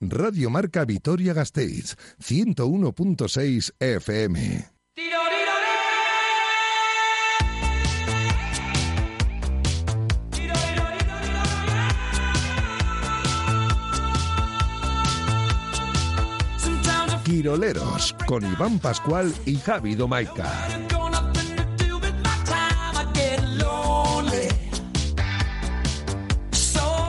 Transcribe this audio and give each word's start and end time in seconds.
Radio 0.00 0.48
Marca 0.48 0.84
Vitoria 0.84 1.34
Gasteiz, 1.34 1.96
101.6 2.22 3.74
FM. 3.80 4.70
Quiroleros, 17.24 18.14
con 18.26 18.44
Iván 18.44 18.78
Pascual 18.78 19.34
y 19.46 19.56
Javi 19.56 19.96
Domaica. 19.96 20.97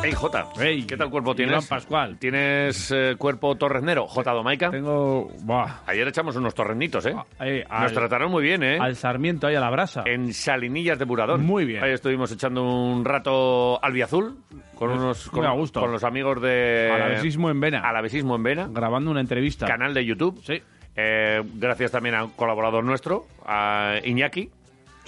Hey. 0.10 0.16
Hey, 0.58 0.86
¿Qué 0.88 0.98
tal 0.98 1.10
cuerpo 1.10 1.36
tienes? 1.36 1.54
Iván 1.54 1.68
Pascual. 1.68 2.18
¿Tienes 2.18 2.92
eh, 2.92 3.16
cuerpo 3.18 3.56
torreznero? 3.56 4.08
Jota 4.08 4.32
Domaica. 4.32 4.72
Tengo. 4.72 5.30
Buah. 5.44 5.82
Ayer 5.86 6.08
echamos 6.08 6.36
unos 6.36 6.56
torrenitos, 6.56 7.06
¿eh? 7.06 7.16
Ahí, 7.38 7.62
Nos 7.64 7.72
al, 7.72 7.94
trataron 7.94 8.32
muy 8.32 8.44
bien, 8.44 8.64
¿eh? 8.64 8.80
al 8.80 8.96
Sarmiento, 8.96 9.46
ahí 9.48 9.56
a 9.56 9.60
la 9.60 9.70
brasa. 9.70 10.04
En 10.06 10.34
Salinillas 10.34 10.98
de 10.98 11.06
Buradón. 11.06 11.46
Muy 11.46 11.66
bien. 11.66 11.84
Ahí 11.84 11.92
estuvimos 11.92 12.32
echando 12.32 12.64
un 12.64 13.06
rato 13.06 13.84
albiazul 13.84 14.38
con 14.76 14.92
unos 14.92 15.32
muy 15.32 15.42
con, 15.42 15.46
a 15.50 15.54
gusto. 15.54 15.80
con 15.80 15.92
los 15.92 16.04
amigos 16.04 16.42
de 16.42 16.90
Alavesismo 16.92 17.50
en 17.52 17.60
Vena. 17.60 17.82
Alavesismo 17.82 18.36
en 18.36 18.44
Vena, 18.44 18.68
Grabando 18.72 19.12
una 19.12 19.22
entrevista. 19.22 19.68
canal 19.68 19.94
de 19.94 20.06
YouTube. 20.06 20.42
Sí. 20.44 20.62
Eh, 20.96 21.42
gracias 21.56 21.92
también 21.92 22.16
a 22.16 22.26
un 22.26 22.32
colaborador 22.32 22.84
nuestro, 22.84 23.26
a 23.46 23.96
Iñaki. 24.04 24.50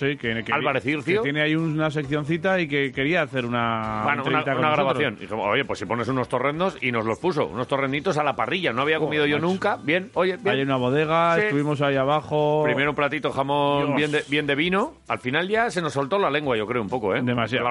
Sí, 0.01 0.17
que, 0.17 0.43
que- 0.43 0.51
Álvarez 0.51 0.83
Ircio. 0.87 1.21
que 1.21 1.23
tiene 1.25 1.43
ahí 1.43 1.55
una 1.55 1.91
seccioncita 1.91 2.59
y 2.59 2.67
que 2.67 2.91
quería 2.91 3.21
hacer 3.21 3.45
una. 3.45 4.01
Bueno, 4.03 4.23
grabación. 4.23 5.17
Y 5.21 5.27
como, 5.27 5.43
oye, 5.43 5.63
pues 5.63 5.77
si 5.77 5.85
pones 5.85 6.07
unos 6.07 6.27
torrendos 6.27 6.75
y 6.81 6.91
nos 6.91 7.05
los 7.05 7.19
puso, 7.19 7.45
unos 7.45 7.67
torrenditos 7.67 8.17
a 8.17 8.23
la 8.23 8.35
parrilla. 8.35 8.73
No 8.73 8.81
había 8.81 8.97
comido 8.97 9.27
yo 9.27 9.35
macho. 9.37 9.45
nunca. 9.47 9.77
Bien, 9.83 10.09
oye, 10.15 10.37
bien. 10.37 10.55
Hay 10.55 10.61
una 10.63 10.77
bodega, 10.77 11.35
Sí. 11.35 11.41
estuvimos 11.43 11.81
ahí 11.81 11.95
abajo. 11.97 12.63
Primero 12.63 12.89
un 12.89 12.95
platito 12.95 13.31
jamón 13.31 13.95
bien 13.95 14.11
de, 14.11 14.23
bien 14.27 14.47
de 14.47 14.55
vino. 14.55 14.93
Al 15.07 15.19
final 15.19 15.47
ya 15.47 15.69
se 15.69 15.81
nos 15.83 15.93
soltó 15.93 16.17
la 16.17 16.31
lengua, 16.31 16.57
yo 16.57 16.65
creo, 16.65 16.81
un 16.81 16.89
poco, 16.89 17.13
¿eh? 17.15 17.21
Demasiado. 17.23 17.67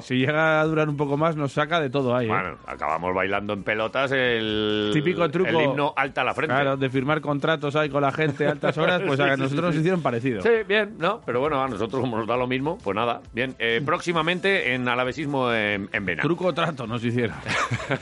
Sí, 0.00 0.14
Si 0.14 0.16
llega 0.16 0.60
a 0.60 0.64
durar 0.64 0.88
un 0.88 0.96
poco 0.96 1.16
más, 1.16 1.36
nos 1.36 1.52
saca 1.52 1.80
de 1.80 1.90
todo 1.90 2.16
ahí. 2.16 2.26
¿eh? 2.26 2.28
Bueno, 2.30 2.56
acabamos 2.66 3.14
bailando 3.14 3.52
en 3.52 3.62
pelotas 3.62 4.10
el... 4.12 4.90
Típico 4.92 5.28
truco. 5.30 5.50
El 5.50 5.60
himno 5.66 5.92
alta 5.96 6.22
a 6.22 6.24
la 6.24 6.34
frente. 6.34 6.54
Claro, 6.54 6.76
de 6.76 6.88
firmar 6.88 7.20
contratos 7.20 7.76
ahí 7.76 7.88
con 7.90 8.02
la 8.02 8.12
gente 8.12 8.46
a 8.46 8.52
altas 8.52 8.76
horas, 8.78 9.02
pues 9.06 9.20
a 9.20 9.36
nosotros 9.36 9.66
nos 9.66 9.76
hicieron 9.76 10.02
parecido. 10.02 10.40
Sí, 10.42 10.50
bien, 10.66 10.94
¿no? 10.98 11.20
Pero 11.26 11.40
bueno, 11.42 11.60
a 11.60 11.66
nosotros 11.66 12.00
como 12.00 12.16
nos 12.16 12.28
da 12.28 12.36
lo 12.36 12.46
mismo, 12.46 12.78
pues 12.78 12.94
nada. 12.94 13.20
Bien, 13.32 13.56
eh, 13.58 13.82
próximamente 13.84 14.74
en 14.74 14.86
Alavesismo 14.86 15.52
en, 15.52 15.88
en 15.92 16.04
Vena. 16.04 16.22
Truco 16.22 16.46
o 16.46 16.54
trato 16.54 16.86
nos 16.86 17.04
hicieron. 17.04 17.36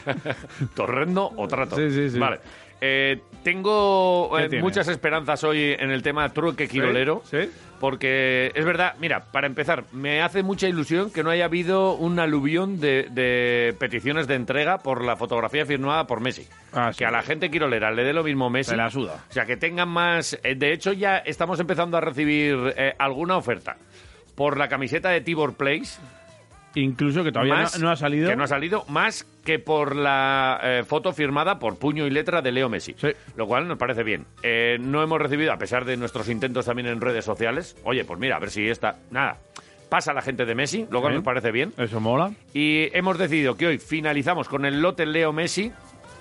¿Torrendo 0.74 1.32
o 1.34 1.48
trato? 1.48 1.74
Sí, 1.77 1.91
sí, 1.91 2.10
sí. 2.10 2.19
Vale. 2.19 2.41
Eh, 2.80 3.20
tengo 3.42 4.30
¿Qué 4.48 4.56
eh, 4.56 4.60
muchas 4.60 4.88
esperanzas 4.88 5.44
hoy 5.44 5.76
en 5.78 5.90
el 5.90 6.02
tema 6.02 6.28
truque 6.30 6.68
quirolero. 6.68 7.22
¿Sí? 7.24 7.42
¿Sí? 7.42 7.50
Porque 7.78 8.52
es 8.54 8.64
verdad, 8.66 8.94
mira, 9.00 9.24
para 9.32 9.46
empezar, 9.46 9.84
me 9.92 10.20
hace 10.20 10.42
mucha 10.42 10.68
ilusión 10.68 11.10
que 11.10 11.22
no 11.22 11.30
haya 11.30 11.46
habido 11.46 11.94
un 11.94 12.18
aluvión 12.18 12.78
de, 12.78 13.06
de 13.10 13.74
peticiones 13.78 14.26
de 14.26 14.34
entrega 14.34 14.78
por 14.78 15.02
la 15.02 15.16
fotografía 15.16 15.64
firmada 15.64 16.06
por 16.06 16.20
Messi. 16.20 16.46
Ah, 16.74 16.92
sí. 16.92 16.98
Que 16.98 17.06
a 17.06 17.10
la 17.10 17.22
gente 17.22 17.50
quirolera 17.50 17.90
le 17.90 18.04
dé 18.04 18.12
lo 18.12 18.22
mismo 18.22 18.50
Messi. 18.50 18.72
Se 18.72 18.76
la 18.76 18.90
suda. 18.90 19.24
O 19.30 19.32
sea, 19.32 19.46
que 19.46 19.56
tengan 19.56 19.88
más... 19.88 20.38
eh, 20.42 20.54
De 20.56 20.74
hecho, 20.74 20.92
ya 20.92 21.16
estamos 21.18 21.58
empezando 21.58 21.96
a 21.96 22.02
recibir 22.02 22.74
eh, 22.76 22.94
alguna 22.98 23.38
oferta 23.38 23.76
por 24.34 24.58
la 24.58 24.68
camiseta 24.68 25.08
de 25.08 25.22
Tibor 25.22 25.54
Place. 25.54 26.00
Incluso 26.74 27.24
que 27.24 27.32
todavía 27.32 27.54
más 27.54 27.78
no, 27.78 27.86
no 27.86 27.90
ha 27.92 27.96
salido. 27.96 28.28
Que 28.30 28.36
no 28.36 28.44
ha 28.44 28.48
salido, 28.48 28.84
más 28.88 29.24
que 29.44 29.58
por 29.58 29.96
la 29.96 30.60
eh, 30.62 30.84
foto 30.86 31.12
firmada 31.12 31.58
por 31.58 31.78
puño 31.78 32.06
y 32.06 32.10
letra 32.10 32.42
de 32.42 32.52
Leo 32.52 32.68
Messi. 32.68 32.94
Sí. 32.96 33.08
Lo 33.36 33.46
cual 33.46 33.66
nos 33.66 33.78
parece 33.78 34.02
bien. 34.04 34.26
Eh, 34.42 34.76
no 34.80 35.02
hemos 35.02 35.20
recibido, 35.20 35.52
a 35.52 35.58
pesar 35.58 35.84
de 35.84 35.96
nuestros 35.96 36.28
intentos 36.28 36.66
también 36.66 36.86
en 36.88 37.00
redes 37.00 37.24
sociales, 37.24 37.76
oye, 37.84 38.04
pues 38.04 38.18
mira, 38.20 38.36
a 38.36 38.38
ver 38.38 38.50
si 38.50 38.68
esta... 38.68 38.96
Nada, 39.10 39.38
pasa 39.88 40.12
la 40.12 40.22
gente 40.22 40.44
de 40.44 40.54
Messi, 40.54 40.86
lo 40.91 41.00
cual 41.00 41.12
Sí. 41.12 41.16
nos 41.16 41.25
parece 41.25 41.50
bien. 41.50 41.72
Eso 41.76 41.98
mola. 42.00 42.31
Y 42.54 42.97
hemos 42.97 43.19
decidido 43.19 43.56
que 43.56 43.66
hoy 43.66 43.78
finalizamos 43.78 44.48
con 44.48 44.64
el 44.64 44.81
lote 44.81 45.06
Leo 45.06 45.32
Messi 45.32 45.72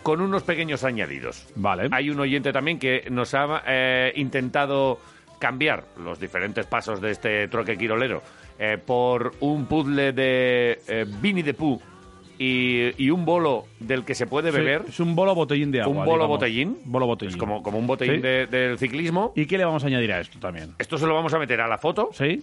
con 0.02 0.22
unos 0.22 0.44
pequeños 0.44 0.84
añadidos. 0.84 1.46
Vale. 1.56 1.90
Hay 1.92 2.10
un 2.10 2.20
oyente 2.20 2.52
también 2.54 2.80
que 2.80 3.04
nos 3.12 3.34
ha 3.36 3.62
eh, 3.68 4.14
intentado 4.16 4.98
cambiar 5.40 5.86
los 6.04 6.20
diferentes 6.20 6.66
pasos 6.68 7.02
de 7.02 7.12
este 7.12 7.48
troque 7.48 7.78
quirolero 7.78 8.22
eh, 8.60 8.78
por 8.78 9.34
un 9.40 9.66
puzzle 9.66 10.12
de 10.14 10.80
eh, 10.88 11.06
Winnie 11.24 11.44
the 11.44 11.54
Pooh 11.54 11.80
y, 12.38 12.92
y 13.04 13.10
un 13.10 13.26
bolo 13.26 13.66
del 13.80 14.06
que 14.06 14.16
se 14.16 14.26
puede 14.28 14.52
Sí, 14.52 14.58
beber. 14.58 14.84
es 14.88 15.00
un 15.00 15.16
bolo 15.16 15.36
botellín 15.36 15.72
de 15.72 15.82
agua. 15.82 15.92
un 15.92 15.98
bolo 16.06 16.12
digamos. 16.24 16.28
botellín. 16.30 16.78
Bolo 16.86 17.06
botellín. 17.06 17.34
Es 17.34 17.38
como, 17.38 17.62
como 17.64 17.78
un 17.80 17.88
botellín 17.88 18.16
Sí. 18.18 18.22
de- 18.22 18.48
del 18.48 18.78
ciclismo. 18.78 19.34
¿Y 19.36 19.46
qué 19.46 19.58
le 19.58 19.66
vamos 19.66 19.84
a 19.84 19.88
añadir 19.88 20.12
a 20.14 20.22
esto 20.22 20.40
también? 20.40 20.74
Esto 20.80 20.98
se 20.98 21.06
lo 21.06 21.14
vamos 21.16 21.34
a 21.34 21.40
meter 21.40 21.60
a 21.62 21.68
la 21.68 21.78
foto. 21.78 22.10
¿Sí? 22.14 22.42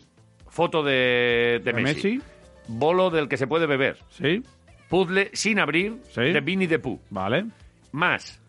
Foto 0.49 0.83
de, 0.83 1.61
de 1.65 1.73
¿De 1.73 1.73
Messi. 1.73 1.95
Messi? 2.19 2.23
Bolo 2.69 3.11
del 3.11 3.29
que 3.29 3.37
se 3.37 3.47
puede 3.47 3.67
beber. 3.67 3.97
¿Sí? 4.11 4.43
Puzzle 4.89 5.31
sin 5.33 5.59
abrir 5.59 5.97
Sí. 6.11 6.21
de 6.23 6.41
Winnie 6.41 6.69
the 6.69 6.79
Pooh. 6.79 6.99
Vale. 7.11 7.47
Más 7.93 8.41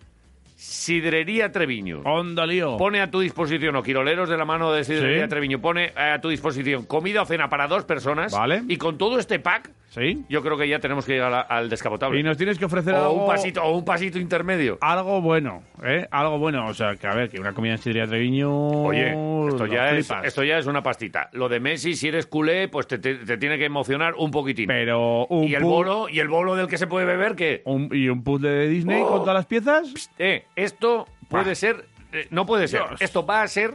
Sidrería 0.57 1.51
Treviño. 1.51 2.01
Onda 2.03 2.45
lío. 2.47 2.77
Pone 2.77 2.99
a 2.99 3.11
tu 3.11 3.19
disposición, 3.19 3.75
o 3.75 3.83
quiroleros 3.83 4.27
de 4.27 4.37
la 4.37 4.43
mano 4.43 4.71
de 4.73 4.83
Sidrería 4.83 5.23
Sí. 5.25 5.29
Treviño, 5.29 5.61
pone 5.61 5.93
a 5.95 6.19
tu 6.19 6.29
disposición 6.29 6.85
comida 6.85 7.21
o 7.21 7.25
cena 7.25 7.47
para 7.47 7.67
dos 7.67 7.85
personas. 7.85 8.33
Vale. 8.33 8.63
Y 8.67 8.77
con 8.77 8.97
todo 8.97 9.19
este 9.19 9.37
pack, 9.37 9.69
¿Sí? 9.89 10.25
yo 10.29 10.41
creo 10.41 10.57
que 10.57 10.67
ya 10.67 10.79
tenemos 10.79 11.05
que 11.05 11.13
llegar 11.13 11.31
a- 11.31 11.41
al 11.41 11.69
descapotable. 11.69 12.19
Y 12.19 12.23
nos 12.23 12.37
tienes 12.37 12.57
que 12.57 12.65
ofrecer 12.65 12.95
o 12.95 12.97
algo... 12.97 13.11
un 13.21 13.27
pasito, 13.27 13.63
o 13.63 13.77
un 13.77 13.85
pasito 13.85 14.17
intermedio. 14.17 14.79
Algo 14.81 15.21
bueno, 15.21 15.61
¿eh? 15.83 16.07
Algo 16.09 16.39
bueno. 16.39 16.65
O 16.65 16.73
sea, 16.73 16.95
que 16.95 17.05
a 17.05 17.13
ver, 17.13 17.29
que 17.29 17.39
una 17.39 17.53
comida 17.53 17.73
en 17.73 17.77
Sidrería 17.77 18.07
Treviño... 18.07 18.49
Oye, 18.83 19.09
esto 19.09 19.65
lo 19.65 19.67
ya, 19.67 19.91
es, 19.91 20.07
flipas. 20.07 20.25
esto 20.25 20.43
ya 20.43 20.57
es 20.57 20.65
una 20.65 20.81
pastita. 20.81 21.29
Lo 21.33 21.49
de 21.49 21.59
Messi, 21.59 21.93
si 21.95 22.07
eres 22.07 22.25
culé, 22.25 22.67
pues 22.67 22.87
te, 22.87 22.97
te- 22.97 23.15
te 23.15 23.37
tiene 23.37 23.59
que 23.59 23.65
emocionar 23.65 24.15
un 24.17 24.31
poquitín. 24.31 24.65
Pero 24.67 25.27
un 25.27 25.43
y 25.43 25.53
el 25.53 25.61
pu- 25.61 25.67
bolo, 25.69 26.09
y 26.09 26.19
el 26.19 26.27
bolo 26.27 26.55
del 26.55 26.67
que 26.67 26.79
se 26.79 26.87
puede 26.87 27.05
beber, 27.05 27.35
que 27.35 27.61
un- 27.65 27.89
y 27.91 28.09
un 28.09 28.23
puzzle 28.23 28.49
de 28.49 28.67
Disney 28.69 29.01
Oh. 29.03 29.07
con 29.09 29.19
todas 29.19 29.35
las 29.35 29.45
piezas. 29.45 29.93
eh, 30.17 30.45
esto 30.57 31.07
puede 31.29 31.45
Bah. 31.51 31.55
ser, 31.55 31.85
eh, 32.11 32.27
no 32.31 32.45
puede 32.45 32.67
ser. 32.67 32.81
Dios. 32.89 33.01
Esto 33.01 33.25
va 33.25 33.43
a 33.43 33.47
ser 33.47 33.73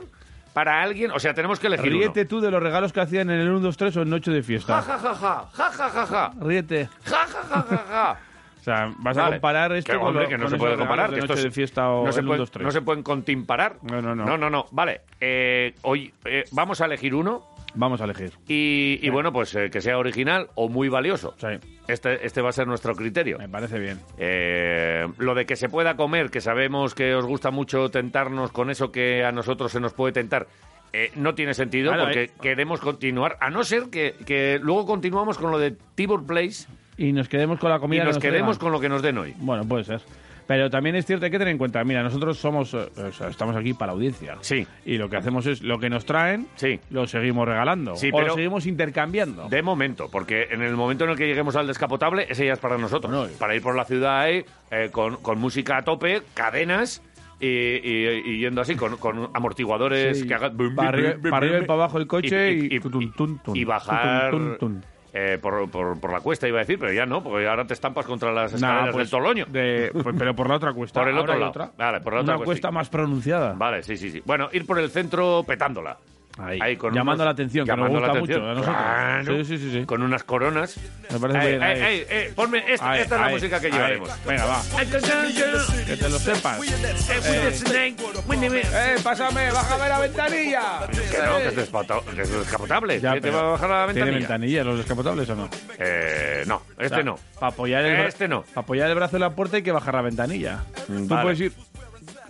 para 0.53 0.82
alguien, 0.82 1.10
o 1.12 1.19
sea, 1.19 1.32
tenemos 1.32 1.59
que 1.59 1.69
elegir 1.69 1.88
uno. 1.93 1.98
Ríete 2.00 2.26
tú 2.26 2.41
de 2.43 2.50
los 2.50 2.62
regalos 2.62 2.93
que 2.93 3.00
hacían 3.00 3.31
en 3.31 3.41
el 3.41 3.48
1, 3.48 3.60
2, 3.60 3.76
3 3.78 3.97
o 3.97 4.03
en 4.03 4.10
Noche 4.10 4.31
de 4.31 4.43
Fiesta. 4.43 4.82
ja, 4.82 4.98
ja, 4.98 5.15
ja, 5.15 5.48
ja, 5.54 5.70
ja, 5.70 5.88
ja, 5.88 6.06
ja. 6.06 6.32
Ríete. 6.41 6.88
Ja, 7.04 7.26
ja, 7.26 7.43
ja, 7.48 7.66
ja, 7.70 7.84
ja. 7.88 8.16
O 8.62 8.65
sea, 8.65 8.93
vas 8.98 9.19
a 9.19 9.28
comparar 9.28 9.72
esto 9.72 9.91
Que, 9.93 9.98
con, 9.98 10.09
hombre, 10.09 10.22
lo- 10.22 10.28
que 10.28 10.38
no 10.38 10.44
con 10.44 10.50
se 10.53 10.56
puede 10.56 10.76
comparar. 10.76 11.10
que 11.10 11.16
esto 11.16 11.26
Noche 11.32 11.41
es- 11.41 11.44
de 11.47 11.50
Fiesta 11.50 11.88
o 11.88 12.06
no, 12.06 12.12
se 12.12 12.20
el 12.20 12.26
1, 12.26 12.28
pueden, 12.28 12.38
2, 12.43 12.50
3. 12.53 12.65
no 12.65 12.70
se 12.70 12.81
pueden 12.82 13.03
contimparar. 13.03 13.76
No, 13.82 14.00
no, 14.00 14.14
no. 14.14 14.25
No, 14.25 14.37
no, 14.38 14.50
no. 14.50 14.66
Vale. 14.70 15.00
eh, 15.20 15.75
hoy 15.82 16.14
eh, 16.26 16.44
vamos 16.53 16.81
a 16.81 16.84
elegir 16.84 17.12
uno 17.14 17.51
Vamos 17.75 18.00
a 18.00 18.05
elegir. 18.05 18.33
y, 18.49 18.99
y 19.00 19.09
bueno, 19.10 19.33
pues 19.33 19.55
eh, 19.55 19.71
que 19.71 19.81
sea 19.81 19.97
original 19.99 20.49
o 20.55 20.69
muy 20.69 20.88
valioso. 20.88 21.34
Sí, 21.38 21.47
Este, 21.88 22.25
este 22.27 22.43
va 22.43 22.50
a 22.50 22.53
ser 22.53 22.66
nuestro 22.66 22.94
criterio. 22.94 23.38
me 23.38 23.49
parece 23.49 23.78
bien. 23.78 23.99
Eh, 24.19 25.06
lo 25.19 25.34
de 25.34 25.47
que 25.47 25.56
se 25.56 25.69
pueda 25.69 25.97
comer, 25.97 26.31
que 26.31 26.41
sabemos 26.41 26.94
que 26.94 27.15
os 27.15 27.25
gusta 27.25 27.50
mucho 27.50 27.88
tentarnos 27.91 28.53
con 28.53 28.71
eso 28.71 28.93
que 28.93 29.25
a 29.25 29.32
nosotros 29.32 29.72
se 29.72 29.81
nos 29.81 29.94
puede 29.94 30.12
tentar, 30.12 30.47
eh, 30.93 31.11
no 31.16 31.34
tiene 31.34 31.55
sentido 31.55 31.91
Claro, 31.93 32.05
porque 32.05 32.25
eh. 32.25 32.31
queremos 32.43 32.81
continuar, 32.81 33.37
a 33.41 33.49
no 33.49 33.65
ser 33.65 33.84
que, 33.91 34.15
que 34.27 34.59
luego 34.62 34.84
continuamos 34.84 35.38
con 35.38 35.50
lo 35.50 35.59
de 35.59 35.75
Tibor 35.94 36.27
Place 36.27 36.66
Y 36.99 37.12
nos 37.12 37.28
quedemos 37.28 37.59
con 37.59 37.71
la 37.71 37.77
y 37.77 37.81
comida. 37.81 38.03
que 38.03 38.09
nos 38.09 38.19
quedemos 38.19 38.59
con 38.59 38.72
lo 38.72 38.81
que 38.81 38.91
nos 38.91 39.00
den 39.00 39.16
hoy. 39.16 39.34
Bueno, 39.38 39.65
puede 39.65 39.84
ser. 39.84 40.03
Pero 40.47 40.69
también 40.70 40.97
es 40.97 41.06
cierto, 41.06 41.25
hay 41.25 41.30
que 41.30 41.38
tener 41.38 41.53
en 41.53 41.58
cuenta, 41.58 41.82
mira, 41.84 42.03
nosotros 42.03 42.36
somos, 42.38 42.75
eh, 42.75 42.88
o 42.97 43.12
sea, 43.12 43.28
estamos 43.28 43.54
aquí 43.56 43.75
para 43.75 43.92
audiencia. 43.92 44.36
Sí. 44.41 44.66
Y 44.84 44.98
lo 44.98 45.08
que 45.08 45.16
hacemos 45.16 45.47
es, 45.47 45.62
lo 45.62 45.78
que 45.78 45.88
nos 45.88 46.04
traen, 46.04 46.47
Sí. 46.56 46.80
lo 46.91 47.06
seguimos 47.06 47.47
regalando. 47.47 47.97
Sí, 47.97 48.08
o 48.12 48.16
pero- 48.16 48.28
lo 48.28 48.34
seguimos 48.34 48.66
intercambiando. 48.66 49.48
De 49.48 49.62
momento, 49.62 50.08
porque 50.10 50.48
en 50.50 50.62
el 50.62 50.75
momento 50.76 51.04
en 51.04 51.10
el 51.10 51.16
que 51.16 51.26
lleguemos 51.26 51.56
al 51.56 51.66
descapotable, 51.66 52.26
ese 52.28 52.47
ya 52.47 52.54
es 52.54 52.58
para 52.58 52.76
nosotros. 52.78 53.12
Bueno, 53.12 53.28
y- 53.32 53.36
para 53.38 53.54
ir 53.54 53.62
por 53.62 53.76
la 53.76 53.84
ciudad 53.84 54.20
ahí, 54.20 54.44
eh, 54.70 54.88
con, 54.91 55.16
con 55.16 55.38
música 55.38 55.78
a 55.78 55.82
tope, 55.82 56.22
cadenas 56.34 57.02
y, 57.40 57.46
y- 57.46 58.22
y 58.25 58.38
yendo 58.40 58.61
así, 58.61 58.76
con, 58.76 58.96
con 58.99 59.31
amortiguadores 59.34 60.20
Sí, 60.20 60.26
que 60.28 60.34
hagan... 60.34 60.56
para 60.76 60.88
arriba- 60.90 61.58
y 61.58 61.67
para 61.67 61.75
abajo 61.75 61.99
el 61.99 62.06
coche 62.06 62.52
y- 62.52 62.78
y, 63.55 63.64
bajar. 63.64 64.32
Eh, 65.12 65.38
por, 65.41 65.70
por- 65.70 66.00
por 66.00 66.11
la 66.12 66.20
cuesta, 66.20 66.49
iba 66.49 66.59
a 66.59 66.61
decir, 66.61 66.79
pero 66.79 66.93
ya 66.93 67.05
no, 67.06 67.23
porque 67.23 67.47
ahora 67.47 67.67
te 67.67 67.75
estampas 67.75 68.06
contra 68.06 68.32
las 68.32 68.53
Nah, 68.53 68.56
escaleras 68.56 68.94
pues, 68.94 68.97
del 68.97 69.11
Toloño. 69.11 69.47
de- 69.49 69.91
pues, 70.03 70.17
pero 70.19 70.35
por 70.35 70.49
la 70.49 70.56
otra 70.56 70.73
cuesta. 70.73 71.00
Por 71.00 71.09
el 71.09 71.14
Ahora 71.17 71.23
otro 71.23 71.32
hay 71.35 71.38
lado. 71.41 71.50
otra. 71.50 71.70
Vale, 71.76 72.00
por 72.00 72.14
la 72.14 72.20
otra 72.20 72.35
Una 72.35 72.44
cuesta. 72.44 72.47
cuesta 72.47 72.70
más 72.70 72.88
pronunciada. 72.88 73.53
Vale, 73.55 73.82
sí, 73.82 73.97
sí, 73.97 74.11
sí. 74.11 74.23
Bueno, 74.25 74.49
ir 74.53 74.64
por 74.67 74.79
el 74.79 74.91
centro 74.91 75.44
petándola. 75.47 75.97
Ahí, 76.38 76.76
con 76.76 76.94
llamando 76.94 77.23
unos- 77.23 77.26
la 77.26 77.31
atención, 77.32 77.67
que 77.67 77.73
nos 77.73 77.79
llamando 77.79 78.00
la 78.00 78.06
gusta 78.08 78.19
atención. 78.19 78.40
mucho 78.40 78.50
a 78.50 78.55
nosotros. 78.55 78.76
Claro. 79.25 79.37
Sí, 79.37 79.44
sí, 79.44 79.58
sí, 79.58 79.70
sí. 79.81 79.84
Con 79.87 80.02
unas 80.02 80.25
coronas. 80.25 80.76
Me 81.12 81.19
parece 81.19 81.38
Ey, 81.40 81.49
bien, 81.49 81.62
ey, 81.62 81.82
ahí. 81.82 81.82
ey, 81.99 82.06
ey, 82.08 82.32
ponme 82.34 82.64
esta, 82.73 82.90
Ahí, 82.90 83.00
esta 83.02 83.14
es 83.17 83.20
la 83.20 83.26
ahí, 83.26 83.34
música 83.34 83.61
que 83.61 83.67
ahí. 83.67 83.73
llevaremos. 83.73 84.11
Venga, 84.26 84.44
va. 84.46 84.62
Que 85.87 85.96
te 85.96 86.08
lo 86.08 86.19
sepas. 86.19 86.58
Eh, 88.31 88.96
pásame, 89.02 89.50
bájame 89.52 89.88
la 89.88 89.99
ventanilla. 90.00 90.62
Que 90.90 91.19
no, 91.25 91.37
que 91.38 91.49
es, 91.49 91.56
despoto- 91.56 92.05
que 92.05 92.23
es 92.23 92.31
descapotable. 92.31 93.00
Ya, 93.00 93.14
¿Qué 93.14 93.20
te 93.20 93.31
va 93.31 93.40
a 93.40 93.43
bajar 93.50 93.69
la 93.70 93.84
¿Tiene 93.93 94.11
ventanilla? 94.11 94.19
ventanilla 94.29 94.64
los 94.64 94.79
descapotables 94.79 95.29
o 95.31 95.34
no? 95.37 95.49
Eh, 95.79 96.44
no, 96.46 96.62
este 96.79 97.02
no. 97.05 97.19
Para 97.38 97.52
apoyar 97.52 97.84
el 97.84 98.06
Este 98.06 98.29
no. 98.29 98.43
Para 98.43 98.61
apoyar 98.62 98.88
el 98.88 98.94
brazo 98.94 99.17
en 99.17 99.20
la 99.20 99.31
puerta 99.31 99.56
hay 99.56 99.62
que 99.62 99.73
bajar 99.73 99.94
la 99.94 100.02
ventanilla. 100.02 100.64
Tú 100.87 101.06
vale. 101.08 101.23
puedes 101.23 101.40
ir 101.40 101.52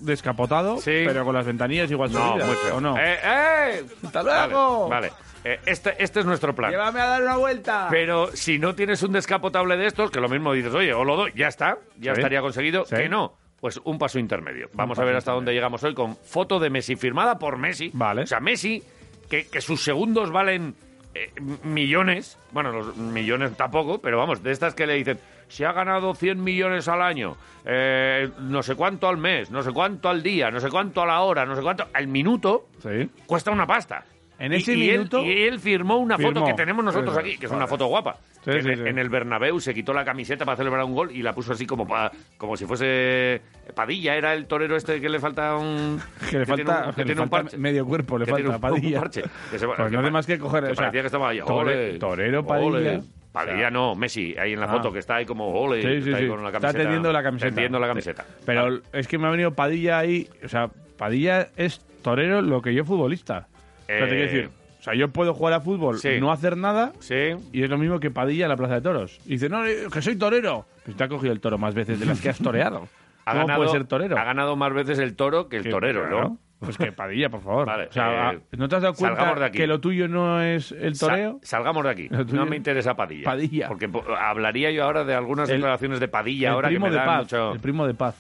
descapotado, 0.02 0.78
Sí. 0.78 1.02
pero 1.06 1.25
con 1.25 1.34
las 1.34 1.46
ventanillas 1.46 1.90
igual 1.90 2.12
No, 2.12 2.32
subidas, 2.32 2.46
muy 2.49 2.56
feo. 2.56 2.76
¿o 2.76 2.81
no? 2.81 2.96
Eh, 2.99 3.19
eh. 3.25 3.84
¡Hasta 4.04 4.22
luego! 4.22 4.88
Vale. 4.88 5.12
Eh, 5.44 5.58
este, 5.66 5.94
este 6.02 6.20
es 6.20 6.26
nuestro 6.26 6.54
plan. 6.54 6.70
Llévame 6.70 7.00
a 7.00 7.06
dar 7.06 7.22
una 7.22 7.37
vuelta. 7.37 7.88
Pero 7.90 8.28
si 8.34 8.58
no 8.60 8.75
tienes 8.75 9.02
un 9.02 9.12
descapotable 9.12 9.76
de 9.76 9.87
estos, 9.87 10.10
que 10.10 10.20
lo 10.20 10.28
mismo 10.28 10.52
dices, 10.52 10.72
oye, 10.72 10.93
o 10.94 11.04
lo 11.04 11.16
doy, 11.16 11.32
ya 11.34 11.49
está, 11.49 11.78
ya 11.99 12.14
Sí. 12.14 12.20
estaría 12.20 12.40
conseguido. 12.40 12.84
Sí. 12.84 12.94
Que 12.94 13.08
no, 13.08 13.34
pues 13.60 13.81
un 13.84 13.99
paso 13.99 14.19
intermedio. 14.20 14.69
Vamos 14.75 14.99
a 14.99 15.04
ver 15.04 15.16
hasta 15.16 15.31
intermedio. 15.32 15.34
dónde 15.38 15.52
llegamos 15.54 15.82
hoy 15.82 15.94
con 15.94 16.16
foto 16.16 16.60
de 16.60 16.70
Messi 16.70 16.94
firmada 16.96 17.38
por 17.38 17.58
Messi. 17.58 17.90
Vale. 17.93 18.22
O 18.22 18.26
sea, 18.26 18.38
Messi, 18.38 18.82
que, 19.28 19.49
que 19.49 19.60
sus 19.60 19.82
segundos 19.82 20.31
valen 20.31 20.76
eh, 21.14 21.32
millones. 21.64 22.38
Bueno, 22.52 22.70
los 22.72 22.96
millones 22.96 23.56
tampoco, 23.56 24.00
pero 24.00 24.19
vamos, 24.19 24.43
de 24.43 24.52
estas 24.52 24.75
que 24.75 24.87
le 24.87 24.94
dicen, 24.94 25.19
si 25.52 25.64
ha 25.64 25.72
ganado 25.72 26.14
100 26.14 26.43
millones 26.43 26.88
al 26.88 27.02
año, 27.02 27.37
eh, 27.66 28.31
no 28.40 28.62
sé 28.62 28.75
cuánto 28.75 29.06
al 29.06 29.19
mes, 29.19 29.50
no 29.50 29.62
sé 29.62 29.70
cuánto 29.70 30.08
al 30.08 30.22
día, 30.22 30.50
no 30.50 30.60
sé 30.60 30.70
cuánto 30.70 31.02
a 31.02 31.06
la 31.06 31.20
hora, 31.20 31.44
no 31.44 31.54
sé 31.54 31.60
cuánto 31.62 31.87
al 31.93 32.06
minuto, 32.08 32.69
Sí. 32.82 33.08
cuesta 33.26 33.50
una 33.50 33.66
pasta. 33.66 34.04
En 34.38 34.52
Y- 34.52 34.56
ese 34.56 34.75
y 34.75 34.88
él- 34.88 34.99
minuto- 34.99 35.22
y 35.22 35.43
él 35.43 35.60
firmó 35.60 35.99
una 35.99 36.19
foto 36.19 36.43
que 36.44 36.54
tenemos 36.54 36.82
nosotros 36.84 37.16
aquí, 37.16 37.37
que 37.37 37.46
es 37.46 37.52
una 37.52 37.66
foto 37.69 37.87
guapa. 37.87 38.16
Sí, 38.44 38.50
Que 38.50 38.62
sí, 38.62 38.69
en, 38.70 38.76
sí. 38.78 38.82
en 38.88 38.99
el 38.99 39.08
Bernabéu 39.08 39.60
se 39.60 39.72
quitó 39.72 39.93
la 39.93 40.04
camiseta 40.04 40.44
para 40.44 40.56
celebrar 40.56 40.82
un 40.84 40.94
gol 40.94 41.12
y 41.12 41.22
la 41.22 41.32
puso 41.32 41.52
así 41.52 41.64
como 41.64 41.87
pa- 41.87 42.10
como 42.38 42.56
si 42.56 42.64
fuese 42.66 43.40
Padilla, 43.76 44.16
era 44.16 44.34
el 44.34 44.46
torero 44.46 44.75
este 44.75 45.00
que 45.00 45.08
le 45.08 45.20
falta 45.20 45.54
un 45.56 46.00
Que 46.31 46.38
le 46.40 46.46
falta, 46.46 46.87
un- 46.88 46.94
que 46.94 47.00
le 47.02 47.04
tiene 47.04 47.20
un 47.20 47.28
falta 47.28 47.43
parche. 47.44 47.58
medio 47.58 47.87
cuerpo, 47.87 48.19
le 48.19 48.26
falta 48.26 48.49
un- 48.49 48.60
Padilla. 48.60 48.96
un 48.96 49.02
parche. 49.02 49.22
Que 49.50 49.58
se 49.60 49.66
Pues 49.66 49.78
no 49.93 50.00
hace 50.00 50.10
más 50.10 50.26
que 50.26 50.38
coger. 50.40 50.64
que 50.64 50.70
o 50.72 50.75
sea, 50.75 50.87
parecía 50.87 51.00
que 51.02 51.06
estaba 51.06 51.28
ahí. 51.28 51.38
tore- 51.38 51.90
ole, 51.90 51.99
torero 52.00 52.44
Padilla. 52.44 52.66
ole. 52.66 53.00
O 53.32 53.44
Padilla 53.44 53.70
no, 53.70 53.94
Messi, 53.94 54.37
ahí 54.38 54.52
en 54.52 54.61
la 54.61 54.67
Ah. 54.67 54.73
foto 54.73 54.93
que 54.93 54.99
está 54.99 55.17
ahí 55.17 55.25
como 55.25 55.49
ole, 55.49 55.81
Sí, 55.81 55.88
sí, 55.88 56.08
está 56.11 56.17
ahí 56.19 56.25
sí. 56.25 56.29
con 56.29 56.43
la 56.43 56.49
Está 56.50 56.61
camiseta. 56.61 56.82
tendiendo 56.82 57.12
la 57.12 57.23
camiseta. 57.23 57.49
tendiendo 57.49 57.79
la 57.79 57.87
camiseta. 57.88 58.25
Pero 58.44 58.62
Vale. 58.64 58.81
es 58.93 59.08
que 59.08 59.19
me 59.19 59.26
ha 59.26 59.31
venido 59.31 59.52
Padilla 59.55 59.99
ahí. 59.99 60.29
O 60.44 60.49
sea, 60.49 60.69
Padilla 60.99 61.49
es 61.56 61.81
torero 62.02 62.43
lo 62.43 62.61
que 62.61 62.75
yo 62.75 62.84
futbolista. 62.84 63.49
O 63.84 63.87
sea, 63.87 63.99
te 64.00 64.06
quiero 64.08 64.14
Eh, 64.14 64.26
decir, 64.26 64.50
o 64.79 64.82
sea, 64.82 64.94
yo 64.94 65.08
puedo 65.08 65.32
jugar 65.32 65.55
a 65.55 65.61
fútbol, 65.61 65.99
Sí. 65.99 66.20
no 66.20 66.31
hacer 66.31 66.56
nada. 66.58 66.93
Sí, 67.00 67.14
Y 67.52 67.62
es 67.62 67.70
lo 67.70 67.79
mismo 67.79 67.99
que 68.00 68.11
Padilla 68.11 68.44
en 68.44 68.50
la 68.50 68.56
Plaza 68.56 68.75
de 68.75 68.81
Toros. 68.82 69.19
Y 69.25 69.31
dice, 69.31 69.49
no, 69.49 69.64
eh, 69.64 69.87
que 69.90 70.02
soy 70.02 70.17
torero. 70.17 70.67
Pues 70.85 70.96
te 70.96 71.05
ha 71.05 71.08
cogido 71.08 71.32
el 71.32 71.40
toro 71.40 71.56
más 71.56 71.75
veces 71.75 71.99
de 72.00 72.06
las 72.06 72.20
que 72.20 72.28
has 72.28 72.38
toreado. 72.38 72.87
ha 73.25 73.32
¿Cómo 73.32 73.46
ganado, 73.46 73.58
puede 73.61 73.70
ser 73.70 73.85
torero? 73.87 74.19
ha 74.19 74.25
ganado 74.25 74.56
más 74.56 74.73
veces 74.75 74.99
el 74.99 75.14
toro 75.17 75.49
que 75.49 75.56
el 75.56 75.62
Que- 75.62 75.70
torero, 75.70 76.02
claro. 76.08 76.37
Pues 76.64 76.79
que 76.79 76.93
Padilla, 76.93 77.29
por 77.29 77.43
favor. 77.43 77.67
Vale, 77.67 77.87
o 77.88 77.93
sea, 77.93 78.32
eh, 78.32 78.41
¿no 78.53 78.69
te 78.69 78.76
has 78.76 78.82
dado 78.82 78.94
cuenta 78.94 79.35
de 79.35 79.50
que 79.50 79.67
lo 79.67 79.81
tuyo 79.81 80.06
no 80.09 80.41
es 80.41 80.73
el 80.73 80.94
Sa- 80.94 81.09
toreo? 81.09 81.41
salgamos 81.43 81.82
de 81.85 81.91
aquí. 81.91 82.09
No 82.32 82.47
me 82.47 82.56
interesa 82.56 82.94
Padilla. 82.94 83.25
Padilla. 83.25 83.69
Porque 83.69 83.88
po- 83.88 84.05
hablaría 84.17 84.70
yo 84.70 84.85
ahora 84.85 85.05
de 85.05 85.14
algunas 85.14 85.49
El- 85.50 85.56
declaraciones 85.56 85.99
de 86.00 86.09
Padilla 86.09 86.49
el 86.49 86.55
ahora 86.55 86.69
que 86.69 86.79
me 86.79 86.91
de 86.91 86.97
dan 86.97 87.06
Paz. 87.06 87.19
mucho... 87.23 87.53
El 87.53 87.61
primo 87.61 87.87
de 87.87 87.94
Paz. 87.94 88.17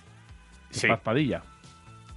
De 0.70 0.74
Sí. 0.74 0.88
Paz 0.88 1.00
Padilla. 1.00 1.42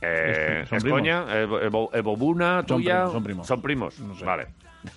Eh, 0.01 0.66
Son 0.68 0.77
Escoña, 0.77 1.25
Evo- 1.44 1.89
Evobuna, 1.94 2.57
Son 2.68 2.77
tuya... 2.77 2.95
primos, 2.98 3.12
son 3.13 3.24
primos. 3.24 3.48
Son 3.48 3.62
primos. 3.62 4.00
No 4.00 4.16
sé. 4.16 4.25
Vale. 4.25 4.48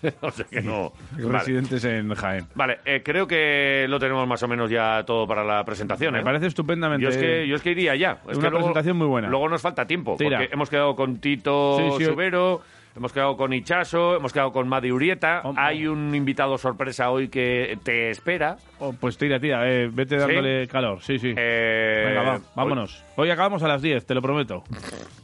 o 0.20 0.31
sea 0.31 0.46
que 0.50 0.61
no... 0.62 0.93
Vale, 1.12 1.38
Residentes 1.38 1.85
en 1.85 2.14
Jaén. 2.14 2.46
Vale, 2.55 2.79
eh, 2.85 3.02
creo 3.05 3.26
que 3.26 3.87
lo 3.88 3.99
tenemos 3.99 4.26
más 4.26 4.43
o 4.43 4.49
menos 4.49 4.70
ya 4.70 5.02
todo 5.06 5.26
para 5.26 5.44
la 5.44 5.64
presentación, 5.64 6.12
Me 6.14 6.20
¿eh? 6.20 6.25
parece 6.25 6.46
estupendamente. 6.46 7.02
Yo 7.05 7.11
es, 7.11 7.17
que, 7.17 7.46
yo 7.49 7.56
es 7.56 7.62
que 7.62 7.70
iría 7.73 7.94
ya. 7.96 8.19
Es 8.29 8.37
Una 8.37 8.46
que 8.46 8.50
luego- 8.50 8.56
presentación 8.58 8.96
muy 8.96 9.06
buena. 9.06 9.29
Luego 9.29 9.49
nos 9.49 9.62
falta 9.62 9.87
tiempo, 9.87 10.17
Tira. 10.19 10.38
porque 10.38 10.52
hemos 10.55 10.70
quedado 10.70 10.94
con 10.96 11.19
Tito 11.19 11.76
Sí, 11.79 11.90
sí. 11.99 12.05
Subero, 12.06 12.62
hemos 12.96 13.12
quedado 13.12 13.37
con 13.37 13.52
Ichaso, 13.52 14.17
hemos 14.17 14.32
quedado 14.32 14.52
con 14.52 14.69
Madi 14.69 14.90
Urieta. 14.90 15.43
Hom- 15.44 15.55
Hay 15.56 15.87
un 15.87 16.14
invitado 16.14 16.58
sorpresa 16.58 17.11
hoy 17.11 17.29
que 17.29 17.79
te 17.82 18.11
espera. 18.11 18.56
Oh, 18.81 18.93
pues 18.93 19.17
tira, 19.19 19.38
tira. 19.38 19.69
eh, 19.70 19.88
vete 19.93 20.17
dándole 20.17 20.67
calor. 20.69 21.00
Sí, 21.00 21.19
sí. 21.19 21.32
Eh, 21.37 22.05
Venga, 22.08 22.23
va, 22.23 22.34
hoy- 22.37 22.43
vámonos. 22.56 23.05
Hoy 23.17 23.31
acabamos 23.31 23.62
a 23.62 23.69
las 23.69 23.82
10, 23.82 24.05
te 24.06 24.14
lo 24.14 24.23
prometo. 24.23 24.64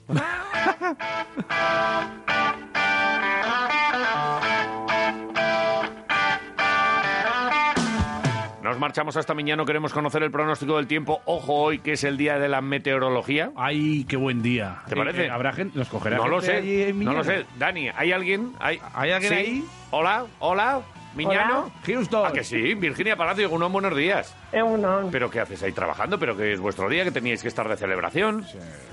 Nos 8.63 8.79
marchamos 8.79 9.17
hasta 9.19 9.35
mañana, 9.35 9.63
queremos 9.67 9.93
conocer 9.93 10.23
el 10.23 10.31
pronóstico 10.31 10.79
del 10.79 10.87
tiempo. 10.87 11.21
Ojo 11.27 11.53
hoy 11.55 11.81
que 11.81 11.93
es 11.93 12.03
el 12.05 12.17
día 12.17 12.39
de 12.39 12.49
la 12.49 12.63
meteorología. 12.63 13.53
Ay, 13.57 14.05
qué 14.09 14.17
buen 14.17 14.43
día. 14.43 14.79
¿Te 14.89 14.97
parece? 14.97 15.27
Eh, 15.27 15.31
¿Habrá 15.31 15.53
gente? 15.53 15.79
¿Nos 15.79 15.89
cogerá 15.89 16.17
No 16.17 16.29
lo 16.29 16.39
allí 16.39 16.47
sé, 16.47 16.89
en 16.89 17.05
no 17.05 17.13
lo 17.13 17.23
sé. 17.25 17.45
Dani, 17.59 17.91
¿hay 17.95 18.13
alguien? 18.13 18.53
¿Hay, 18.61 18.81
¿Hay 18.95 19.11
alguien 19.11 19.33
¿Sí? 19.33 19.39
ahí? 19.39 19.65
Hola, 19.91 20.25
hola, 20.39 20.81
Miñano. 21.15 21.71
Houston. 21.87 22.27
¿A 22.27 22.33
que 22.33 22.43
sí? 22.45 22.75
Virginia 22.75 23.17
Palacio, 23.17 23.51
unos 23.51 23.71
buenos 23.71 23.97
días. 23.97 24.35
Egunon. 24.53 25.11
¿Pero 25.11 25.31
qué 25.31 25.41
haces 25.41 25.63
ahí 25.63 25.73
trabajando? 25.73 26.19
¿Pero 26.19 26.37
que 26.37 26.53
es 26.53 26.61
vuestro 26.61 26.89
día? 26.89 27.05
¿Que 27.05 27.11
teníais 27.11 27.41
que 27.43 27.49
estar 27.49 27.69
de 27.69 27.77
celebración? 27.77 28.45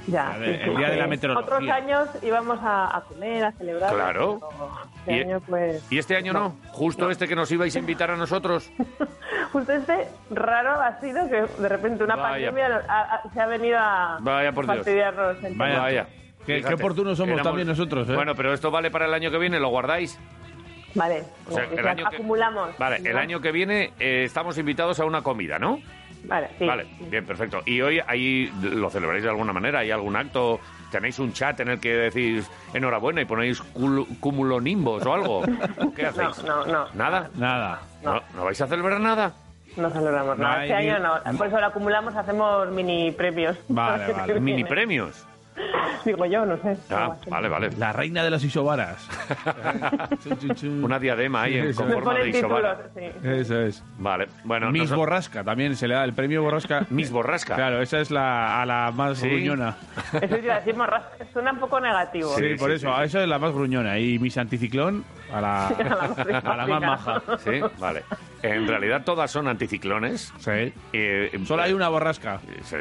Ya, 0.08 0.36
El 0.36 0.40
día 0.44 0.48
de- 0.52 0.58
sí, 0.58 0.64
sí, 0.64 0.70
el 0.70 0.78
día 0.78 0.88
de 0.88 0.94
sí. 0.94 1.00
la 1.00 1.08
meteorología. 1.08 1.56
Otros 1.56 1.70
años 1.70 2.10
íbamos 2.24 2.60
a, 2.62 2.98
a 2.98 3.02
comer, 3.02 3.46
a 3.46 3.52
celebrar. 3.54 3.94
Claro. 3.94 4.40
Este 5.00 5.14
Y- 5.18 5.22
año, 5.22 5.40
pues. 5.42 5.86
¿Y 5.92 5.98
este 5.98 6.16
año 6.16 6.34
no? 6.34 6.56
Justo 6.72 7.10
este 7.10 7.28
que 7.28 7.36
nos 7.36 7.52
ibais 7.52 7.76
a 7.76 7.80
invitar 7.80 8.12
a 8.12 8.16
nosotros. 8.18 8.72
Justo 9.52 9.72
este 9.74 10.08
raro 10.30 10.80
ha 10.82 11.00
sido 11.00 11.28
que 11.30 11.42
de 11.62 11.70
repente 11.70 12.04
una 12.04 12.16
Vaya. 12.16 12.48
pandemia 12.52 12.84
ha- 12.88 13.16
ha- 13.26 13.34
se 13.34 13.42
ha 13.42 13.46
venido 13.48 13.78
a 13.80 14.18
Vaya 14.22 14.52
por 14.52 14.66
Dios. 14.66 14.78
fastidiarnos. 14.78 15.38
Vaya. 15.58 15.80
Vaya. 15.80 16.08
Qué- 16.46 16.62
qué 16.64 16.74
oportunos 16.74 17.18
somos 17.18 17.34
éramos- 17.34 17.44
también 17.50 17.68
nosotros, 17.68 18.10
¿eh? 18.10 18.16
Bueno, 18.16 18.34
pero 18.36 18.52
esto 18.54 18.72
vale 18.72 18.90
para 18.90 19.06
el 19.06 19.14
año 19.14 19.30
que 19.30 19.38
viene, 19.38 19.60
¿lo 19.60 19.70
guardáis? 19.70 20.20
Vale. 20.96 21.24
O 21.50 21.52
sea, 21.54 21.64
el 21.66 21.88
año 21.88 22.10
que- 22.10 22.16
acumulamos. 22.16 22.78
Vale, 22.78 22.98
el 22.98 23.14
¿no? 23.14 23.20
año 23.20 23.42
que 23.42 23.52
viene 23.52 23.94
eh, 24.00 24.24
estamos 24.26 24.58
invitados 24.58 25.00
a 25.00 25.06
una 25.06 25.22
comida, 25.22 25.58
¿no? 25.60 25.80
Vale, 26.24 26.50
sí. 26.60 26.68
Vale, 26.68 26.86
bien, 27.10 27.26
perfecto. 27.26 27.62
¿Y 27.66 27.82
hoy 27.82 28.00
ahí 28.06 28.52
lo 28.62 28.90
celebráis 28.92 29.24
de 29.24 29.30
alguna 29.30 29.54
manera? 29.54 29.80
¿Hay 29.80 29.90
algún 29.90 30.16
acto? 30.16 30.60
¿Tenéis 30.92 31.18
un 31.20 31.34
chat 31.34 31.60
en 31.62 31.70
el 31.70 31.80
que 31.80 31.94
decís 31.94 32.50
enhorabuena 32.74 33.22
y 33.22 33.26
ponéis 33.26 33.60
cumulonimbos 34.20 35.06
o 35.06 35.14
algo? 35.14 35.42
¿Qué 35.96 36.04
No, 36.04 36.10
hacéis? 36.10 36.44
no, 36.44 36.66
no. 36.66 36.86
¿Nada? 36.94 37.30
Nada. 37.36 37.82
¿No, 38.04 38.22
¿No 38.36 38.46
vais 38.46 38.60
a 38.62 38.68
celebrar 38.68 39.00
nada? 39.00 39.34
No 39.78 39.90
celebramos 39.90 40.38
No 40.38 40.44
nada. 40.44 40.66
Este 40.66 40.78
ni- 40.80 40.90
año 40.90 41.00
no. 41.00 41.38
Por 41.38 41.48
eso 41.48 41.60
lo 41.60 41.66
acumulamos, 41.68 42.16
hacemos 42.16 42.70
mini 42.72 43.12
premios. 43.12 43.58
Vale, 43.70 44.14
vale. 44.14 44.40
¿Mini 44.40 44.64
premios? 44.66 45.26
Digo 46.06 46.26
yo, 46.26 46.46
no 46.46 46.58
sé. 46.58 46.76
Ah, 46.90 47.16
vale, 47.28 47.48
vale. 47.50 47.70
La 47.78 47.94
reina 47.94 48.24
de 48.24 48.32
las 48.32 48.44
isobaras. 48.44 49.08
Una 50.84 51.00
diadema 51.00 51.44
ahí 51.44 51.58
en, 51.58 51.74
Sí, 51.74 51.78
con. 51.78 51.88
Me 51.88 51.94
forma 51.94 52.14
de 52.14 52.20
ponen 52.20 52.34
títulos, 52.34 52.60
isobara. 52.60 52.90
sí. 52.96 53.28
Eso 53.28 53.62
es. 53.62 53.84
Vale, 53.98 54.28
bueno. 54.44 54.72
Miss 54.72 54.92
Borrasca 54.92 55.44
también 55.44 55.76
se 55.76 55.88
le 55.88 55.94
da 55.96 56.04
el 56.04 56.14
premio 56.14 56.42
Borrasca. 56.44 56.86
Miss 56.90 57.12
Borrasca. 57.12 57.56
Claro, 57.56 57.82
esa 57.82 58.00
es 58.00 58.10
la, 58.12 58.62
a 58.62 58.66
la 58.66 58.92
más 58.92 59.20
¿Sí? 59.20 59.28
gruñona. 59.30 59.76
Eso 60.14 60.20
te 60.28 60.40
iba 60.44 60.56
a 60.56 60.58
decir, 60.58 60.76
morrasca, 60.76 61.26
suena 61.34 61.52
un 61.52 61.60
poco 61.60 61.80
negativo. 61.80 62.30
Sí, 62.36 62.42
Sí, 62.52 62.56
por 62.58 62.70
sí, 62.70 62.76
eso, 62.78 62.88
sí, 62.90 62.94
sí. 62.98 63.04
esa 63.06 63.22
es 63.24 63.28
la 63.30 63.40
más 63.40 63.54
gruñona. 63.54 64.00
Y 64.00 64.18
Miss 64.20 64.38
Anticiclón 64.38 65.04
a 65.34 65.42
la, 65.42 65.68
a 65.68 66.56
la 66.58 66.66
más 66.68 66.82
maja. 67.06 67.22
Sí, 67.40 67.60
vale. 67.80 68.04
En 68.44 68.68
realidad 68.68 69.04
todas 69.06 69.30
son 69.30 69.48
anticiclones. 69.48 70.34
Sí. 70.40 70.74
Eh, 70.94 71.40
Solo 71.46 71.62
hay 71.64 71.74
una 71.74 71.90
borrasca. 71.90 72.40
Sí, 72.64 72.76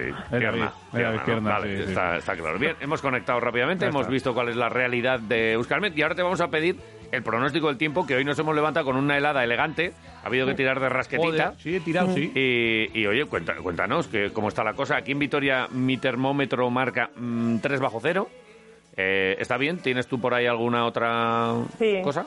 está, 1.91 2.17
está 2.17 2.37
claro. 2.37 2.59
Bien, 2.59 2.77
hemos 2.81 3.01
conectado 3.03 3.41
rápidamente, 3.41 3.87
hemos 3.87 4.09
visto 4.09 4.33
cuál 4.35 4.49
es 4.49 4.57
la 4.57 4.69
realidad 4.69 5.21
de 5.21 5.53
Euskalmet 5.53 5.97
y 5.97 6.03
ahora 6.03 6.15
te 6.15 6.23
vamos 6.23 6.41
a 6.41 6.49
pedir 6.49 6.77
el 7.13 7.23
pronóstico 7.25 7.67
del 7.67 7.77
tiempo, 7.77 8.07
que 8.07 8.15
hoy 8.15 8.25
nos 8.25 8.39
hemos 8.39 8.55
levantado 8.55 8.87
con 8.87 8.97
una 8.97 9.17
helada 9.19 9.43
elegante, 9.43 9.93
ha 10.23 10.29
habido 10.29 10.47
que 10.47 10.55
tirar 10.55 10.79
de 10.79 10.89
rasquetita. 10.89 11.27
Joder, 11.47 11.59
sí, 11.59 11.75
he 11.75 11.81
tirado, 11.81 12.15
sí. 12.15 12.31
Y, 12.35 13.01
y, 13.01 13.07
oye, 13.07 13.25
cuenta- 13.27 13.57
cuéntanos 13.57 14.07
que, 14.07 14.33
cómo 14.33 14.47
está 14.49 14.63
la 14.63 14.75
cosa. 14.75 14.97
Aquí 14.97 15.11
en 15.13 15.19
Vitoria 15.19 15.67
mi 15.73 15.97
termómetro 15.99 16.71
marca 16.71 17.11
mm, 17.17 17.57
3 17.59 17.81
bajo 17.81 17.99
cero. 18.01 18.29
Eh, 19.03 19.37
¿Está 19.39 19.57
bien? 19.57 19.79
¿Tienes 19.79 20.07
tú 20.07 20.21
por 20.21 20.35
ahí 20.35 20.47
alguna 20.47 20.85
otra 20.85 21.55
Sí. 21.79 22.01
cosa? 22.05 22.27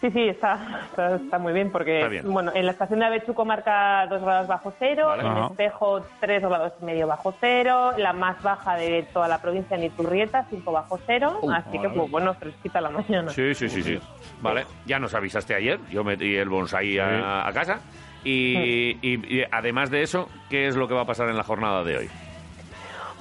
Sí, 0.00 0.10
sí, 0.10 0.28
está, 0.28 0.80
está, 0.90 1.14
está 1.14 1.38
muy 1.38 1.52
bien 1.52 1.70
porque, 1.70 2.08
bien. 2.08 2.24
bueno, 2.32 2.50
en 2.56 2.66
la 2.66 2.72
estación 2.72 2.98
de 2.98 3.06
Avechuco 3.06 3.44
marca 3.44 4.04
2 4.08 4.20
grados 4.20 4.48
bajo 4.48 4.72
cero, 4.78 5.06
Vale. 5.06 5.22
en 5.22 5.28
Ajá. 5.28 5.46
Espejo 5.46 6.04
3 6.20 6.42
grados 6.42 6.72
y 6.82 6.84
medio 6.84 7.06
bajo 7.06 7.32
cero, 7.40 7.92
la 7.96 8.12
más 8.12 8.42
baja 8.42 8.74
de 8.74 9.04
toda 9.12 9.28
la 9.28 9.40
provincia 9.40 9.76
en 9.76 9.84
Iturrieta 9.84 10.44
5 10.50 10.72
bajo 10.72 10.98
cero, 11.06 11.38
Uh, 11.42 11.52
así 11.52 11.78
que 11.78 11.88
pues 11.88 12.10
bueno, 12.10 12.34
fresquita 12.34 12.80
la 12.80 12.90
mañana. 12.90 13.30
Sí, 13.30 13.54
sí, 13.54 13.68
sí, 13.68 13.80
sí. 13.82 14.00
Vale, 14.40 14.64
ya 14.86 14.98
nos 14.98 15.14
avisaste 15.14 15.54
ayer, 15.54 15.78
yo 15.88 16.02
metí 16.02 16.34
el 16.34 16.48
bonsai 16.48 16.98
a, 16.98 17.46
a 17.46 17.52
casa. 17.52 17.78
Y, 18.24 18.96
y- 19.02 19.38
y 19.38 19.44
además 19.52 19.90
de 19.90 20.02
eso, 20.02 20.28
¿qué 20.50 20.66
es 20.68 20.74
lo 20.76 20.86
que 20.88 20.94
va 20.94 21.02
a 21.02 21.06
pasar 21.06 21.28
en 21.28 21.36
la 21.36 21.42
jornada 21.44 21.82
de 21.84 21.96
hoy? 21.98 22.08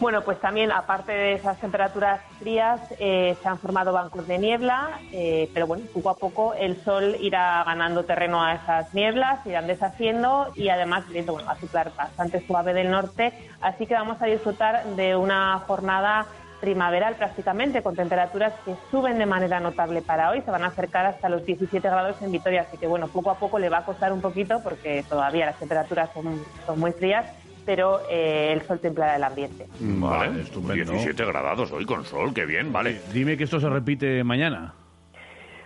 Bueno, 0.02 0.24
pues 0.24 0.40
también, 0.40 0.72
aparte 0.72 1.12
de 1.12 1.34
esas 1.34 1.60
temperaturas 1.60 2.22
frías, 2.40 2.82
eh, 2.98 3.38
se 3.40 3.48
han 3.48 3.60
formado 3.60 3.94
bancos 3.94 4.28
de 4.28 4.40
niebla, 4.40 5.00
eh, 5.12 5.48
pero 5.54 5.68
bueno, 5.68 5.86
poco 5.94 6.10
a 6.10 6.16
poco 6.16 6.54
el 6.56 6.84
sol 6.84 7.16
irá 7.20 7.64
ganando 7.64 8.04
terreno 8.04 8.44
a 8.44 8.56
esas 8.56 8.92
nieblas, 8.96 9.46
irán 9.46 9.68
deshaciendo 9.68 10.52
y 10.56 10.70
además 10.70 11.08
viento 11.08 11.34
bueno, 11.34 11.48
va 11.48 11.82
a 11.82 11.90
bastante 11.96 12.44
suave 12.48 12.74
del 12.74 12.90
norte, 12.90 13.32
así 13.62 13.86
que 13.86 13.94
vamos 13.94 14.20
a 14.24 14.26
disfrutar 14.26 14.84
de 14.96 15.16
una 15.16 15.60
jornada 15.68 16.26
primaveral 16.60 17.14
prácticamente, 17.14 17.84
con 17.84 17.96
temperaturas 17.96 18.54
que 18.66 18.74
suben 18.90 19.20
de 19.20 19.28
manera 19.28 19.60
notable 19.60 20.02
para 20.02 20.32
hoy, 20.32 20.42
se 20.42 20.50
van 20.50 20.64
a 20.64 20.68
acercar 20.68 21.06
hasta 21.06 21.30
los 21.30 21.46
17 21.46 21.88
grados 21.88 22.20
en 22.24 22.32
Vitoria, 22.32 22.62
así 22.62 22.76
que 22.80 22.88
bueno, 22.88 23.08
poco 23.08 23.30
a 23.30 23.36
poco 23.36 23.60
le 23.60 23.70
va 23.70 23.80
a 23.80 23.86
costar 23.86 24.12
un 24.14 24.22
poquito 24.22 24.64
porque 24.64 25.06
todavía 25.08 25.46
las 25.46 25.60
temperaturas 25.60 26.10
son, 26.12 26.44
son 26.66 26.80
muy 26.80 26.92
frías 26.92 27.28
pero 27.74 28.02
eh, 28.10 28.52
el 28.52 28.62
sol 28.64 28.80
templará 28.82 29.16
el 29.16 29.24
ambiente. 29.24 29.66
Vale, 29.80 30.42
estupendo. 30.42 30.92
17 30.92 31.24
grados 31.24 31.72
hoy 31.72 31.86
con 31.86 32.04
sol, 32.04 32.34
qué 32.34 32.46
bien, 32.46 32.74
vale. 32.74 33.00
Dime 33.14 33.38
que 33.38 33.46
esto 33.46 33.62
se 33.62 33.70
repite 33.70 34.26
mañana. 34.26 34.74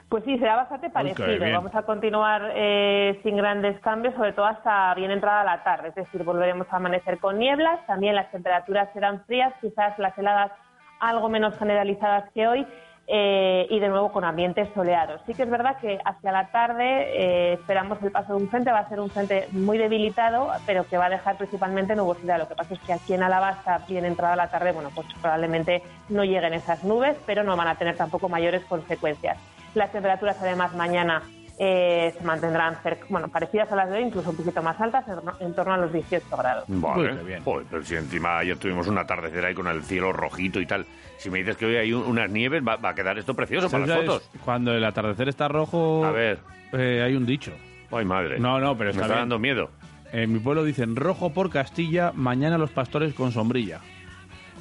Pues 0.07 0.24
sí, 0.24 0.38
será 0.38 0.55
bastante 0.55 0.91
parecido. 0.91 1.27
Vamos 1.51 1.74
a 1.74 1.81
continuar 1.81 2.51
eh, 2.53 3.19
sin 3.24 3.38
grandes 3.38 3.79
cambios, 3.79 4.13
sobre 4.13 4.33
todo 4.33 4.45
hasta 4.45 4.93
bien 4.93 5.09
entrada 5.09 5.43
la 5.43 5.63
tarde. 5.63 5.88
Es 5.88 5.95
decir, 5.95 6.24
volveremos 6.24 6.67
a 6.69 6.75
amanecer 6.75 7.17
con 7.17 7.39
nieblas. 7.39 7.79
También 7.88 8.13
las 8.13 8.29
temperaturas 8.29 8.88
serán 8.93 9.25
frías, 9.25 9.51
quizás 9.59 9.97
las 9.97 10.15
heladas 10.15 10.51
algo 11.00 11.27
menos 11.27 11.57
generalizadas 11.57 12.29
que 12.35 12.47
hoy. 12.47 12.67
Eh, 13.07 13.67
y 13.69 13.79
de 13.79 13.88
nuevo 13.88 14.12
con 14.12 14.24
ambientes 14.24 14.67
soleados. 14.74 15.21
Sí 15.25 15.33
que 15.33 15.43
es 15.43 15.50
verdad 15.50 15.77
que 15.79 16.00
hacia 16.03 16.31
la 16.31 16.47
tarde 16.47 16.83
eh, 17.13 17.53
esperamos 17.53 18.01
el 18.01 18.12
paso 18.12 18.35
de 18.35 18.43
un 18.43 18.50
frente, 18.50 18.71
va 18.71 18.79
a 18.79 18.89
ser 18.89 19.00
un 19.00 19.09
frente 19.09 19.47
muy 19.51 19.77
debilitado, 19.77 20.50
pero 20.65 20.88
que 20.88 20.97
va 20.97 21.05
a 21.05 21.09
dejar 21.09 21.38
principalmente 21.38 21.95
nubosidad. 21.95 22.39
Lo 22.39 22.47
que 22.47 22.55
pasa 22.55 22.74
es 22.74 22.79
que 22.79 22.93
aquí 22.93 23.13
en 23.13 23.24
Alabasta, 23.24 23.81
bien 23.88 24.05
entrada 24.05 24.35
la 24.35 24.50
tarde, 24.50 24.71
bueno, 24.71 24.89
pues 24.93 25.07
probablemente 25.21 25.83
no 26.09 26.24
lleguen 26.24 26.53
esas 26.53 26.83
nubes, 26.83 27.15
pero 27.25 27.43
no 27.43 27.55
van 27.55 27.67
a 27.67 27.75
tener 27.75 27.95
tampoco 27.95 28.27
mayores 28.27 28.65
consecuencias. 28.65 29.38
Las 29.75 29.91
temperaturas 29.91 30.38
además 30.41 30.74
mañana 30.74 31.21
eh, 31.57 32.13
se 32.17 32.24
mantendrán 32.24 32.75
cerca- 32.83 33.05
bueno, 33.09 33.27
parecidas 33.29 33.71
a 33.71 33.75
las 33.75 33.89
de 33.89 33.97
hoy, 33.97 34.03
incluso 34.03 34.29
un 34.31 34.35
poquito 34.35 34.62
más 34.62 34.79
altas, 34.81 35.05
en, 35.07 35.45
en 35.47 35.53
torno 35.53 35.74
a 35.74 35.77
los 35.77 35.91
18 35.93 36.25
grados. 36.38 36.65
Vale. 36.67 37.13
Muy 37.13 37.24
bien. 37.25 37.43
Joder, 37.43 37.65
pero 37.69 37.83
si 37.83 37.95
encima 37.95 38.38
ayer 38.39 38.57
tuvimos 38.57 38.88
un 38.88 38.97
atardecer 38.97 39.45
ahí 39.45 39.53
con 39.53 39.67
el 39.67 39.83
cielo 39.83 40.12
rojito 40.13 40.59
y 40.59 40.65
tal. 40.65 40.85
Si 41.17 41.29
me 41.29 41.38
dices 41.39 41.55
que 41.57 41.65
hoy 41.65 41.75
hay 41.77 41.93
un- 41.93 42.03
unas 42.03 42.29
nieves, 42.29 42.62
va, 42.67 42.75
va 42.75 42.89
a 42.89 42.95
quedar 42.95 43.17
esto 43.17 43.33
precioso 43.33 43.69
para 43.69 43.85
las 43.88 43.97
fotos. 44.00 44.29
Cuando 44.43 44.74
el 44.74 44.83
atardecer 44.83 45.29
está 45.29 45.47
rojo, 45.47 46.03
A 46.05 46.12
ver. 46.12 46.39
eh, 46.74 47.01
hay 47.05 47.15
un 47.15 47.25
dicho. 47.25 47.51
Ay, 47.91 48.03
madre. 48.05 48.39
No, 48.39 48.59
no, 48.59 48.74
pero 48.77 48.88
me 48.89 48.91
está 48.91 49.01
está 49.03 49.13
bien. 49.15 49.19
dando 49.21 49.39
miedo. 49.39 49.69
En 50.12 50.33
mi 50.33 50.39
pueblo 50.39 50.63
dicen 50.63 50.95
rojo 50.95 51.31
por 51.33 51.50
Castilla, 51.50 52.12
mañana 52.13 52.57
los 52.57 52.71
pastores 52.71 53.13
con 53.13 53.31
sombrilla. 53.31 53.79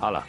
Hala. 0.00 0.22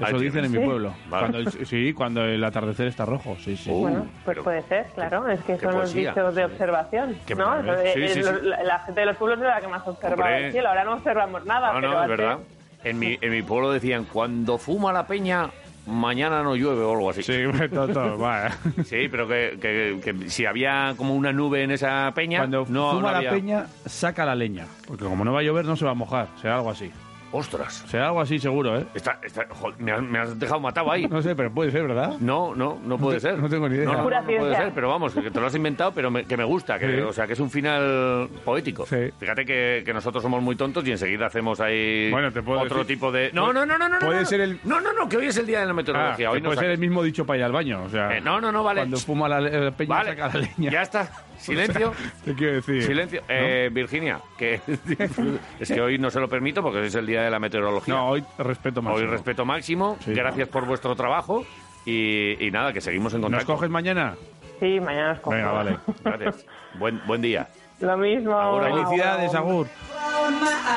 Eso 0.00 0.18
dicen 0.18 0.44
en 0.44 0.52
mi 0.52 0.58
pueblo. 0.58 0.94
Vale. 1.08 1.30
Cuando, 1.32 1.50
sí, 1.50 1.92
cuando 1.92 2.24
el 2.24 2.42
atardecer 2.44 2.86
está 2.88 3.04
rojo, 3.04 3.36
sí, 3.40 3.56
sí. 3.56 3.70
Uh, 3.70 3.80
Bueno, 3.80 3.98
pues 4.00 4.36
pero- 4.36 4.44
puede 4.44 4.62
ser, 4.62 4.86
claro. 4.94 5.28
Es 5.28 5.40
que 5.42 5.58
son 5.58 5.78
los 5.78 5.92
dichos 5.92 6.34
de 6.34 6.44
observación, 6.44 7.16
Qué 7.26 7.34
¿no? 7.34 7.58
Eh, 7.60 7.92
Sí, 7.94 8.00
eh, 8.02 8.08
sí, 8.08 8.22
sí. 8.22 8.30
La, 8.64 8.78
gente 8.80 9.00
de 9.00 9.06
los 9.06 9.16
pueblos 9.16 9.38
es 9.40 9.44
la 9.46 9.60
que 9.60 9.68
más 9.68 9.86
observa 9.86 10.14
Hombre. 10.14 10.46
el 10.46 10.52
cielo. 10.52 10.68
Ahora 10.68 10.84
no 10.84 10.94
observamos 10.94 11.44
nada, 11.44 11.68
No, 11.72 11.80
pero 11.80 11.92
no, 11.92 12.02
es 12.02 12.08
verdad. 12.08 12.38
En 12.84 12.98
mi, 12.98 13.16
en 13.20 13.30
mi 13.30 13.42
pueblo 13.42 13.70
decían, 13.70 14.04
cuando 14.12 14.58
fuma 14.58 14.92
la 14.92 15.06
peña, 15.06 15.50
mañana 15.86 16.42
no 16.42 16.56
llueve 16.56 16.80
o 16.82 16.92
algo 16.92 17.10
así. 17.10 17.22
Sí, 17.22 17.42
todo, 17.72 17.88
todo, 17.88 18.18
vaya. 18.18 18.50
Sí, 18.84 19.08
pero 19.10 19.28
que, 19.28 19.58
que- 19.60 20.00
que 20.02 20.30
si 20.30 20.46
había 20.46 20.94
como 20.96 21.14
una 21.14 21.32
nube 21.32 21.62
en 21.62 21.70
esa 21.70 22.10
peña, 22.14 22.38
Cuando 22.40 22.64
no, 22.68 22.92
fuma 22.92 23.12
no 23.12 23.20
la 23.22 23.30
peña, 23.30 23.66
saca 23.86 24.24
la 24.26 24.34
leña. 24.34 24.66
Porque 24.86 25.04
como 25.04 25.24
no 25.24 25.32
va 25.32 25.40
a 25.40 25.42
llover, 25.42 25.64
no 25.64 25.76
se 25.76 25.84
va 25.84 25.92
a 25.92 25.94
mojar. 25.94 26.28
Será 26.40 26.56
algo 26.56 26.70
así. 26.70 26.90
Ostras, 27.32 27.84
Será 27.88 28.08
algo 28.08 28.20
así 28.20 28.38
seguro, 28.38 28.78
¿eh? 28.78 28.86
está, 28.94 29.18
está- 29.22 29.46
joder, 29.48 29.78
me, 29.80 29.90
has, 29.90 30.02
me 30.02 30.18
has 30.18 30.38
dejado 30.38 30.60
matado 30.60 30.92
ahí. 30.92 31.06
No 31.08 31.22
sé, 31.22 31.34
pero 31.34 31.50
puede 31.50 31.70
ser, 31.70 31.86
¿verdad? 31.86 32.16
No, 32.20 32.54
no, 32.54 32.78
no 32.84 32.98
puede 32.98 33.16
te- 33.16 33.20
ser. 33.30 33.38
no 33.38 33.48
tengo 33.48 33.68
ni 33.68 33.76
idea. 33.76 33.86
No, 33.86 34.08
no, 34.08 34.24
puede 34.24 34.54
ser, 34.54 34.72
pero 34.74 34.88
vamos, 34.90 35.14
que 35.14 35.30
te 35.30 35.40
lo 35.40 35.46
has 35.46 35.54
inventado, 35.54 35.92
pero 35.92 36.10
me- 36.10 36.24
que 36.24 36.36
me 36.36 36.44
gusta, 36.44 36.78
que, 36.78 36.96
Sí. 36.96 37.00
o 37.00 37.12
sea, 37.12 37.26
que 37.26 37.32
es 37.32 37.40
un 37.40 37.50
final 37.50 38.28
poético. 38.44 38.84
Sí. 38.86 39.10
Fíjate 39.18 39.46
que, 39.46 39.82
que 39.84 39.94
nosotros 39.94 40.22
somos 40.22 40.42
muy 40.42 40.56
tontos 40.56 40.86
y 40.86 40.90
enseguida 40.92 41.26
hacemos 41.26 41.58
ahí 41.60 42.10
Bueno, 42.10 42.30
te 42.32 42.42
puedo 42.42 42.60
otro 42.60 42.78
decir- 42.78 42.86
tipo 42.96 43.10
de... 43.10 43.30
No, 43.32 43.52
no, 43.52 43.64
no, 43.64 43.78
no, 43.78 43.88
no. 43.88 43.98
Puede 43.98 44.20
no, 44.20 44.26
ser 44.26 44.40
el- 44.42 44.58
No, 44.64 44.80
no, 44.80 44.92
no, 44.92 45.08
que 45.08 45.16
hoy 45.16 45.26
es 45.26 45.36
el 45.38 45.46
día 45.46 45.60
de 45.60 45.64
la 45.66 45.70
Ah, 45.72 45.74
meteorología. 45.74 46.16
que 46.16 46.28
hoy 46.28 46.40
no 46.42 46.50
puede 46.50 46.60
ser 46.60 46.70
el 46.70 46.78
mismo 46.78 47.02
dicho 47.02 47.24
para 47.24 47.38
ir 47.38 47.44
al 47.44 47.52
baño. 47.52 47.82
O 47.84 47.88
sea, 47.88 48.14
Eh, 48.16 48.20
no, 48.20 48.40
no, 48.40 48.52
no, 48.52 48.62
vale. 48.62 48.80
Cuando 48.82 48.98
fuma 48.98 49.26
la, 49.28 49.40
la 49.40 49.70
peña, 49.70 49.88
Vale, 49.88 50.10
saca 50.10 50.28
la 50.28 50.34
leña. 50.56 50.70
ya 50.70 50.82
está. 50.82 51.10
Silencio. 51.42 51.92
Te 52.24 52.34
quiero 52.34 52.54
decir. 52.54 52.82
Silencio. 52.84 53.20
¿no? 53.20 53.26
Eh, 53.28 53.68
Virginia, 53.72 54.20
que 54.38 54.60
es 55.60 55.68
que 55.72 55.80
hoy 55.80 55.98
no 55.98 56.10
se 56.10 56.20
lo 56.20 56.28
permito 56.28 56.62
porque 56.62 56.86
es 56.86 56.94
el 56.94 57.06
día 57.06 57.22
de 57.22 57.30
la 57.30 57.38
meteorología. 57.38 57.94
No, 57.94 58.08
hoy 58.08 58.24
respeto 58.38 58.80
más. 58.82 58.94
hoy 58.96 59.06
respeto 59.06 59.44
máximo. 59.44 59.96
Sí. 60.04 60.14
Gracias 60.14 60.48
por 60.48 60.66
vuestro 60.66 60.94
trabajo. 60.94 61.44
Y, 61.84 62.44
y 62.46 62.50
nada, 62.50 62.72
que 62.72 62.80
seguimos 62.80 63.12
en 63.14 63.20
¿Nos 63.20 63.30
contacto. 63.30 63.54
coges 63.54 63.70
mañana? 63.70 64.14
Sí, 64.60 64.78
mañana 64.78 65.12
os 65.12 65.20
cojo. 65.20 65.34
Venga, 65.36 65.50
vale. 65.50 65.76
Gracias. 66.04 66.46
Buen, 66.78 67.00
buen 67.06 67.20
día. 67.20 67.48
Lo 67.80 67.96
mismo. 67.96 68.32
Ahora, 68.32 68.68
Agur, 68.68 68.84
Felicidades, 68.84 69.34
agur. 69.34 69.66
Agur. 69.66 70.72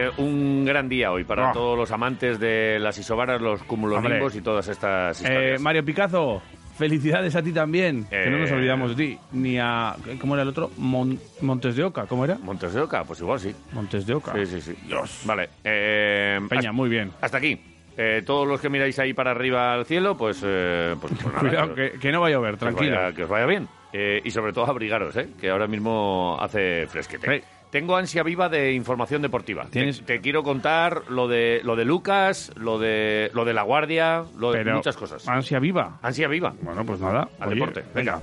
Eh, 0.00 0.10
un 0.18 0.64
gran 0.64 0.88
día 0.88 1.12
hoy 1.12 1.24
para 1.24 1.50
Ah. 1.50 1.52
todos 1.52 1.76
los 1.76 1.90
amantes 1.90 2.38
de 2.40 2.78
las 2.80 2.96
isobaras, 2.98 3.40
los 3.40 3.62
cumulonimbos 3.64 4.34
y 4.36 4.40
todas 4.40 4.66
estas 4.68 5.20
Eh, 5.20 5.24
historias. 5.24 5.60
Mario 5.60 5.84
Picazo, 5.84 6.42
felicidades 6.78 7.36
a 7.36 7.42
ti 7.42 7.52
también. 7.52 8.04
Que 8.08 8.30
no 8.30 8.38
nos 8.38 8.50
Eh. 8.50 8.54
olvidamos 8.54 8.96
de 8.96 9.04
ti. 9.04 9.18
Ni 9.32 9.58
a. 9.58 9.94
¿Cómo 10.20 10.34
era 10.34 10.42
el 10.42 10.48
otro? 10.48 10.70
Mon- 10.78 11.18
Montes 11.42 11.76
de 11.76 11.84
Oca, 11.84 12.06
¿cómo 12.06 12.24
era? 12.24 12.38
Montes 12.38 12.72
de 12.72 12.80
Oca, 12.80 13.04
pues 13.04 13.20
igual 13.20 13.38
sí. 13.40 13.54
Montes 13.72 14.06
de 14.06 14.14
Oca. 14.14 14.32
Sí, 14.34 14.46
sí, 14.46 14.60
sí. 14.60 14.74
Dios. 14.86 15.22
Vale. 15.26 15.48
eh, 15.64 16.38
Peña, 16.48 16.72
muy 16.72 16.88
bien. 16.88 17.10
hasta 17.20 17.38
aquí. 17.38 17.60
Eh, 17.96 18.22
todos 18.24 18.46
los 18.48 18.60
que 18.60 18.70
miráis 18.70 18.98
ahí 18.98 19.12
para 19.12 19.32
arriba 19.32 19.74
al 19.74 19.84
cielo, 19.84 20.16
pues, 20.16 20.40
eh, 20.46 20.94
pues, 21.00 21.12
pues 21.12 21.24
nada, 21.34 21.40
Cuidado, 21.40 21.74
que- 21.74 21.92
que, 22.00 22.12
no 22.12 22.20
va 22.22 22.28
a 22.28 22.30
llover, 22.30 22.50
que 22.52 22.54
os 22.54 22.60
tranquilo. 22.74 22.96
vaya- 22.96 23.14
que 23.14 23.24
os 23.24 23.28
vaya 23.28 23.46
bien. 23.46 23.68
Eh, 23.92 24.22
y 24.24 24.30
sobre 24.30 24.52
todo 24.52 24.66
abrigaros, 24.66 25.14
¿eh? 25.16 25.28
que 25.38 25.50
ahora 25.50 25.66
mismo 25.66 26.38
hace 26.40 26.86
fresquete. 26.86 27.40
Sí. 27.40 27.44
Tengo 27.70 27.96
ansia 27.96 28.22
viva 28.24 28.48
de 28.48 28.72
información 28.72 29.22
deportiva. 29.22 29.66
Te- 29.70 30.20
quiero 30.20 30.42
contar 30.42 31.02
lo 31.08 31.28
de 31.28 31.60
lo 31.62 31.76
de 31.76 31.84
Lucas, 31.84 32.50
lo 32.56 32.78
de 32.78 33.30
lo 33.32 33.44
de 33.44 33.54
la 33.54 33.62
guardia, 33.62 34.24
lo 34.36 34.50
de 34.50 34.58
Pero, 34.58 34.76
muchas 34.76 34.96
cosas. 34.96 35.28
Ansia 35.28 35.60
viva. 35.60 35.98
Ansia 36.02 36.26
viva. 36.26 36.52
Bueno, 36.62 36.84
pues 36.84 37.00
nada. 37.00 37.28
Al 37.38 37.48
oye, 37.48 37.54
deporte. 37.60 37.84
Venga. 37.94 38.20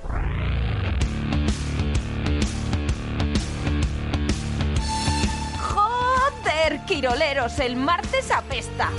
¡Joder, 5.60 6.80
Quiroleros! 6.86 7.58
El 7.60 7.76
martes 7.76 8.30
apesta. 8.30 8.90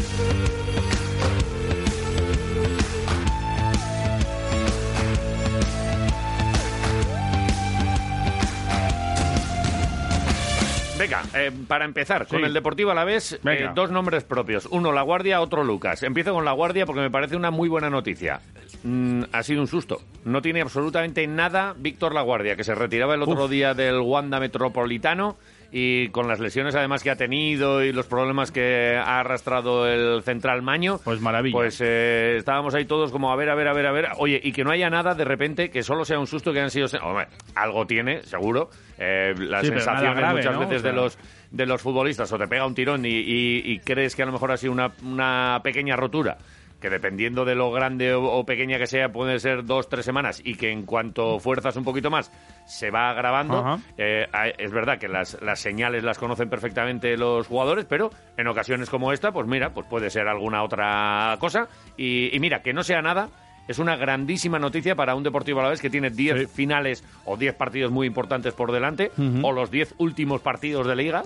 Venga, 11.00 11.24
eh, 11.34 11.50
para 11.66 11.86
empezar, 11.86 12.28
con 12.28 12.44
el 12.44 12.54
Deportivo 12.54 12.92
a 12.92 12.94
la 12.94 13.06
vez, 13.06 13.40
dos 13.74 13.90
nombres 13.90 14.26
propios. 14.26 14.66
Uno 14.66 14.92
La 14.92 15.02
Guardia, 15.02 15.40
otro 15.40 15.64
Lucas. 15.64 16.04
Empiezo 16.04 16.34
con 16.34 16.44
La 16.44 16.52
Guardia 16.52 16.86
porque 16.86 17.00
me 17.00 17.10
parece 17.10 17.38
una 17.38 17.52
muy 17.52 17.70
buena 17.70 17.90
noticia. 17.90 18.42
Mm, 18.84 19.24
ha 19.32 19.42
sido 19.44 19.62
un 19.62 19.68
susto. 19.68 20.02
No 20.26 20.42
tiene 20.42 20.60
absolutamente 20.60 21.26
nada 21.26 21.74
Víctor 21.78 22.14
La 22.14 22.22
Guardia, 22.22 22.58
que 22.58 22.66
se 22.66 22.76
retiraba 22.76 23.16
el 23.16 23.22
otro 23.22 23.46
Uf. 23.46 23.50
día 23.50 23.74
del 23.74 24.02
Wanda 24.02 24.42
Metropolitano 24.42 25.38
y 25.72 26.10
con 26.10 26.28
las 26.28 26.42
lesiones 26.42 26.76
además 26.76 27.02
que 27.02 27.12
ha 27.12 27.16
tenido 27.16 27.82
y 27.82 27.94
los 27.94 28.08
problemas 28.08 28.52
que 28.52 28.98
ha 28.98 29.22
arrastrado 29.22 29.88
el 29.88 30.22
central 30.24 30.62
Maño. 30.62 31.00
Pues 31.02 31.22
maravilla. 31.22 31.54
Pues 31.54 31.80
eh, 31.82 32.36
estábamos 32.38 32.76
ahí 32.76 32.84
todos 32.84 33.14
como 33.14 33.32
a 33.32 33.38
ver, 33.38 33.50
a 33.50 33.56
ver, 33.56 33.70
a 33.70 33.74
ver, 33.74 33.86
a 33.86 33.92
ver. 33.94 34.08
Oye, 34.18 34.42
y 34.44 34.52
que 34.52 34.66
no 34.66 34.72
haya 34.72 34.90
nada 34.90 35.16
de 35.16 35.24
repente, 35.24 35.70
que 35.70 35.82
solo 35.82 36.04
sea 36.04 36.20
un 36.20 36.28
susto 36.28 36.52
que 36.52 36.60
han 36.60 36.72
sido... 36.72 36.88
Hombre, 37.02 37.28
algo 37.56 37.88
tiene, 37.88 38.24
seguro. 38.24 38.70
Eh, 39.00 39.34
Sí, 39.62 39.68
sensaciones 39.68 40.18
grave, 40.18 40.38
muchas 40.40 40.54
¿no? 40.54 40.60
veces 40.60 40.78
O 40.78 40.82
sea- 40.82 40.92
de 40.92 40.96
los 40.96 41.18
de 41.52 41.66
los 41.66 41.82
futbolistas 41.82 42.32
o 42.34 42.38
te 42.38 42.48
pega 42.48 42.66
un 42.68 42.76
tirón 42.76 43.06
y, 43.06 43.10
y- 43.10 43.62
y 43.66 43.80
crees 43.80 44.16
que 44.16 44.24
a 44.24 44.26
lo 44.26 44.32
mejor 44.34 44.52
ha 44.52 44.58
sido 44.58 44.74
una, 44.74 44.92
una 45.04 45.62
pequeña 45.64 45.96
rotura 45.96 46.38
que 46.80 46.90
dependiendo 46.90 47.44
de 47.44 47.56
lo 47.56 47.72
grande 47.72 48.14
o, 48.14 48.46
pequeña 48.46 48.78
que 48.78 48.88
sea 48.88 49.10
puede 49.12 49.40
ser 49.40 49.66
dos 49.66 49.90
tres 49.90 50.06
semanas 50.06 50.42
y 50.46 50.56
que 50.56 50.72
en 50.72 50.84
cuanto 50.86 51.38
fuerzas 51.40 51.76
un 51.76 51.84
poquito 51.84 52.10
más 52.10 52.32
se 52.66 52.90
va 52.92 53.10
agravando. 53.10 53.80
Eh, 53.98 54.28
es 54.58 54.72
verdad 54.72 54.98
que 54.98 55.08
las, 55.10 55.42
las 55.42 55.60
señales 55.60 56.04
las 56.04 56.18
conocen 56.18 56.50
perfectamente 56.50 57.18
los 57.18 57.48
jugadores 57.48 57.86
pero 57.86 58.12
en 58.38 58.48
ocasiones 58.48 58.90
como 58.90 59.12
esta 59.12 59.32
pues 59.34 59.46
mira 59.48 59.72
pues 59.74 59.88
puede 59.88 60.10
ser 60.10 60.28
alguna 60.30 60.64
otra 60.64 61.36
cosa 61.40 61.68
y, 61.98 62.34
y 62.34 62.40
mira 62.40 62.62
que 62.62 62.72
no 62.74 62.84
sea 62.84 63.02
nada 63.02 63.28
es 63.70 63.80
una 63.80 63.96
grandísima 63.96 64.60
noticia 64.60 64.96
para 64.96 65.16
un 65.16 65.24
Deportivo 65.24 65.62
Alavés 65.62 65.80
que 65.82 65.90
tiene 65.90 66.10
10 66.10 66.40
Sí. 66.40 66.46
finales 66.48 67.04
o 67.24 67.38
10 67.38 67.54
partidos 67.56 67.92
muy 67.92 68.06
importantes 68.08 68.54
por 68.54 68.72
delante, 68.74 69.12
o 69.44 69.52
los 69.54 69.72
10 69.72 69.96
últimos 70.00 70.42
partidos 70.42 70.86
de 70.88 70.96
Liga. 70.98 71.24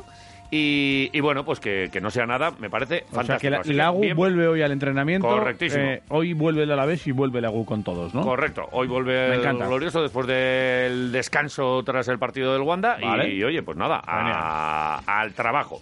Y, 0.52 1.10
y 1.14 1.20
bueno, 1.20 1.44
pues 1.46 1.60
que, 1.60 1.90
que 1.92 2.00
no 2.00 2.12
sea 2.12 2.28
nada, 2.28 2.52
me 2.60 2.70
parece 2.70 3.06
O 3.08 3.16
sea 3.16 3.24
fantástico. 3.24 3.62
que 3.64 3.74
la, 3.74 3.86
Lagu 3.86 4.02
bien- 4.02 4.16
vuelve 4.16 4.48
hoy 4.48 4.62
al 4.62 4.72
entrenamiento. 4.72 5.28
Correctísimo. 5.28 5.84
Eh, 5.84 6.04
hoy 6.10 6.34
vuelve 6.34 6.62
el 6.62 6.72
Alavés 6.72 7.08
y 7.08 7.12
vuelve 7.12 7.40
el 7.40 7.44
Lagu 7.44 7.66
con 7.66 7.82
todos, 7.82 8.14
¿no? 8.14 8.22
Correcto, 8.22 8.68
hoy 8.72 8.86
vuelve 8.88 9.34
el 9.34 9.42
glorioso 9.58 10.04
después 10.04 10.28
del 10.28 11.12
descanso 11.12 11.82
tras 11.84 12.08
el 12.08 12.20
partido 12.20 12.54
del 12.54 12.62
Wanda 12.62 12.98
Vale. 13.02 13.34
y, 13.34 13.44
oye, 13.44 13.64
pues 13.64 13.78
nada, 13.78 14.00
a- 14.06 15.02
al 15.08 15.34
trabajo. 15.34 15.82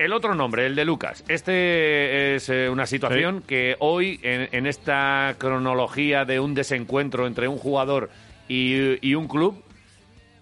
El 0.00 0.14
otro 0.14 0.34
nombre, 0.34 0.64
el 0.64 0.74
de 0.76 0.86
Lucas. 0.86 1.22
Este 1.28 2.34
es 2.34 2.48
eh, 2.48 2.70
una 2.70 2.86
situación 2.86 3.42
que 3.46 3.76
hoy, 3.80 4.18
en, 4.22 4.48
en 4.50 4.66
esta 4.66 5.34
cronología 5.36 6.24
de 6.24 6.40
un 6.40 6.54
desencuentro 6.54 7.26
entre 7.26 7.48
un 7.48 7.58
jugador 7.58 8.08
y, 8.48 9.06
y 9.06 9.14
un 9.14 9.28
club, 9.28 9.62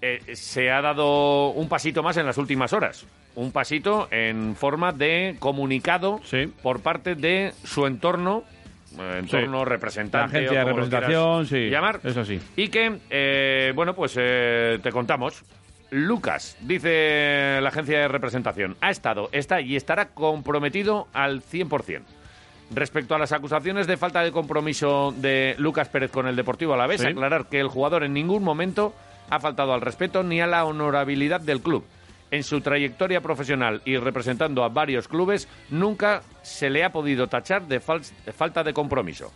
eh, 0.01 0.21
se 0.37 0.71
ha 0.71 0.81
dado 0.81 1.49
un 1.51 1.69
pasito 1.69 2.05
más 2.05 2.17
en 2.19 2.27
las 2.27 2.39
últimas 2.39 2.73
horas. 2.73 3.05
Un 3.35 3.51
pasito 3.51 4.07
en 4.13 4.55
forma 4.55 4.93
de 4.93 5.35
comunicado 5.41 6.21
Sí. 6.23 6.53
por 6.63 6.81
parte 6.81 7.17
de 7.17 7.53
su 7.65 7.85
entorno, 7.85 8.45
eh, 8.97 9.17
entorno 9.19 9.65
La 9.65 9.65
representante. 9.65 10.37
agencia 10.39 10.63
o 10.63 10.67
de 10.67 10.71
como 10.71 10.85
representación, 10.85 11.47
sí. 11.49 11.69
Llamar. 11.69 11.99
Es 12.05 12.17
así. 12.17 12.39
Y 12.55 12.69
que, 12.69 12.97
eh, 13.11 13.73
bueno, 13.75 13.93
pues 13.97 14.15
eh, 14.17 14.79
te 14.85 14.93
contamos. 14.93 15.43
Lucas, 15.91 16.57
dice 16.61 17.61
la 17.63 17.69
agencia 17.71 17.99
de 18.01 18.09
representación, 18.09 18.77
ha 18.81 18.91
estado, 18.91 19.29
está 19.33 19.61
y 19.61 19.75
estará 19.77 20.09
comprometido 20.11 21.09
al 21.15 21.43
100%. 21.43 22.03
Respecto 22.71 23.15
a 23.15 23.19
las 23.19 23.33
acusaciones 23.33 23.87
de 23.87 23.97
falta 23.97 24.23
de 24.23 24.31
compromiso 24.31 25.15
de 25.17 25.55
Lucas 25.59 25.89
Pérez 25.89 26.11
con 26.11 26.27
el 26.27 26.37
Deportivo 26.37 26.75
Alavés, 26.75 27.01
Sí. 27.01 27.07
aclarar 27.07 27.47
que 27.47 27.61
el 27.61 27.69
jugador 27.69 28.05
en 28.05 28.13
ningún 28.13 28.43
momento 28.45 28.95
ha 29.31 29.41
faltado 29.41 29.73
al 29.73 29.81
respeto 29.81 30.23
ni 30.23 30.41
a 30.43 30.47
la 30.47 30.67
honorabilidad 30.67 31.41
del 31.41 31.63
club. 31.63 31.85
En 32.31 32.43
su 32.43 32.61
trayectoria 32.61 33.23
profesional 33.23 33.81
y 33.87 33.97
representando 33.97 34.63
a 34.65 34.69
varios 34.69 35.09
clubes, 35.09 35.49
nunca 35.71 36.21
se 36.43 36.69
le 36.69 36.85
ha 36.85 36.93
podido 36.93 37.27
tachar 37.29 37.67
de, 37.67 37.81
fal- 37.81 38.07
de 38.27 38.33
falta 38.33 38.63
de 38.63 38.75
compromiso. 38.75 39.33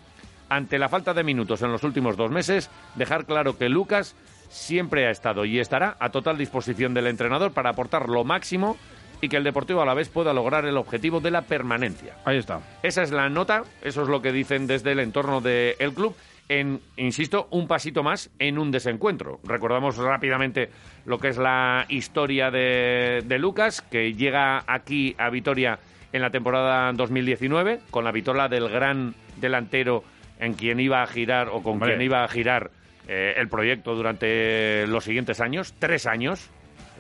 Ante 0.51 0.79
la 0.79 0.91
falta 0.91 1.15
de 1.15 1.25
minutos 1.25 1.63
en 1.63 1.73
los 1.73 1.83
últimos 1.85 2.19
dos 2.19 2.31
meses, 2.31 2.69
dejar 2.97 3.25
claro 3.25 3.57
que 3.57 3.71
Lucas 3.71 4.15
siempre 4.53 5.07
ha 5.07 5.11
estado 5.11 5.45
y 5.45 5.59
estará 5.59 5.97
a 5.99 6.11
total 6.11 6.39
disposición 6.39 6.95
del 6.95 7.07
entrenador 7.07 7.53
para 7.53 7.71
aportar 7.71 8.09
lo 8.09 8.23
máximo 8.23 8.77
y 9.21 9.29
que 9.29 9.37
el 9.37 9.45
Deportivo 9.45 9.81
a 9.81 9.87
la 9.87 9.95
vez 9.95 10.09
pueda 10.09 10.33
lograr 10.33 10.65
el 10.67 10.77
objetivo 10.77 11.21
de 11.21 11.31
la 11.31 11.43
permanencia. 11.43 12.17
Ahí 12.25 12.39
está. 12.39 12.61
Esa 12.83 13.03
es 13.03 13.13
la 13.13 13.29
nota, 13.29 13.63
eso 13.83 14.03
es 14.03 14.09
lo 14.09 14.21
que 14.21 14.33
dicen 14.33 14.67
desde 14.67 14.93
el 14.93 15.01
entorno 15.01 15.41
del 15.41 15.95
club. 15.95 16.15
En, 16.49 16.81
insisto, 16.97 17.47
un 17.51 17.69
pasito 17.69 18.03
más 18.03 18.31
en 18.39 18.59
un 18.59 18.73
desencuentro. 18.73 19.39
Recordamos 19.45 19.97
rápidamente 19.97 20.71
lo 21.07 21.19
que 21.19 21.29
es 21.29 21.39
la 21.39 21.87
historia 21.89 22.51
de, 22.51 23.23
de 23.25 23.39
Lucas, 23.39 23.81
que 23.81 24.13
llega 24.13 24.65
aquí 24.67 25.15
a 25.19 25.31
Vitoria 25.31 25.79
en 26.13 26.21
la 26.21 26.31
temporada 26.31 26.93
2019, 26.93 27.81
con 27.91 28.05
la 28.05 28.13
vitola 28.13 28.49
del 28.49 28.69
gran 28.69 29.15
delantero 29.37 30.05
en 30.41 30.55
quien 30.55 30.81
iba 30.81 31.03
a 31.03 31.07
girar 31.07 31.49
o 31.49 31.63
con 31.63 31.79
quien 31.79 32.03
iba 32.03 32.25
a 32.25 32.29
girar 32.29 32.71
eh, 33.09 33.35
el 33.37 33.49
proyecto 33.49 33.95
durante 33.95 34.87
los 34.87 35.05
siguientes 35.05 35.41
años, 35.41 35.75
tres 35.79 36.07
años. 36.07 36.51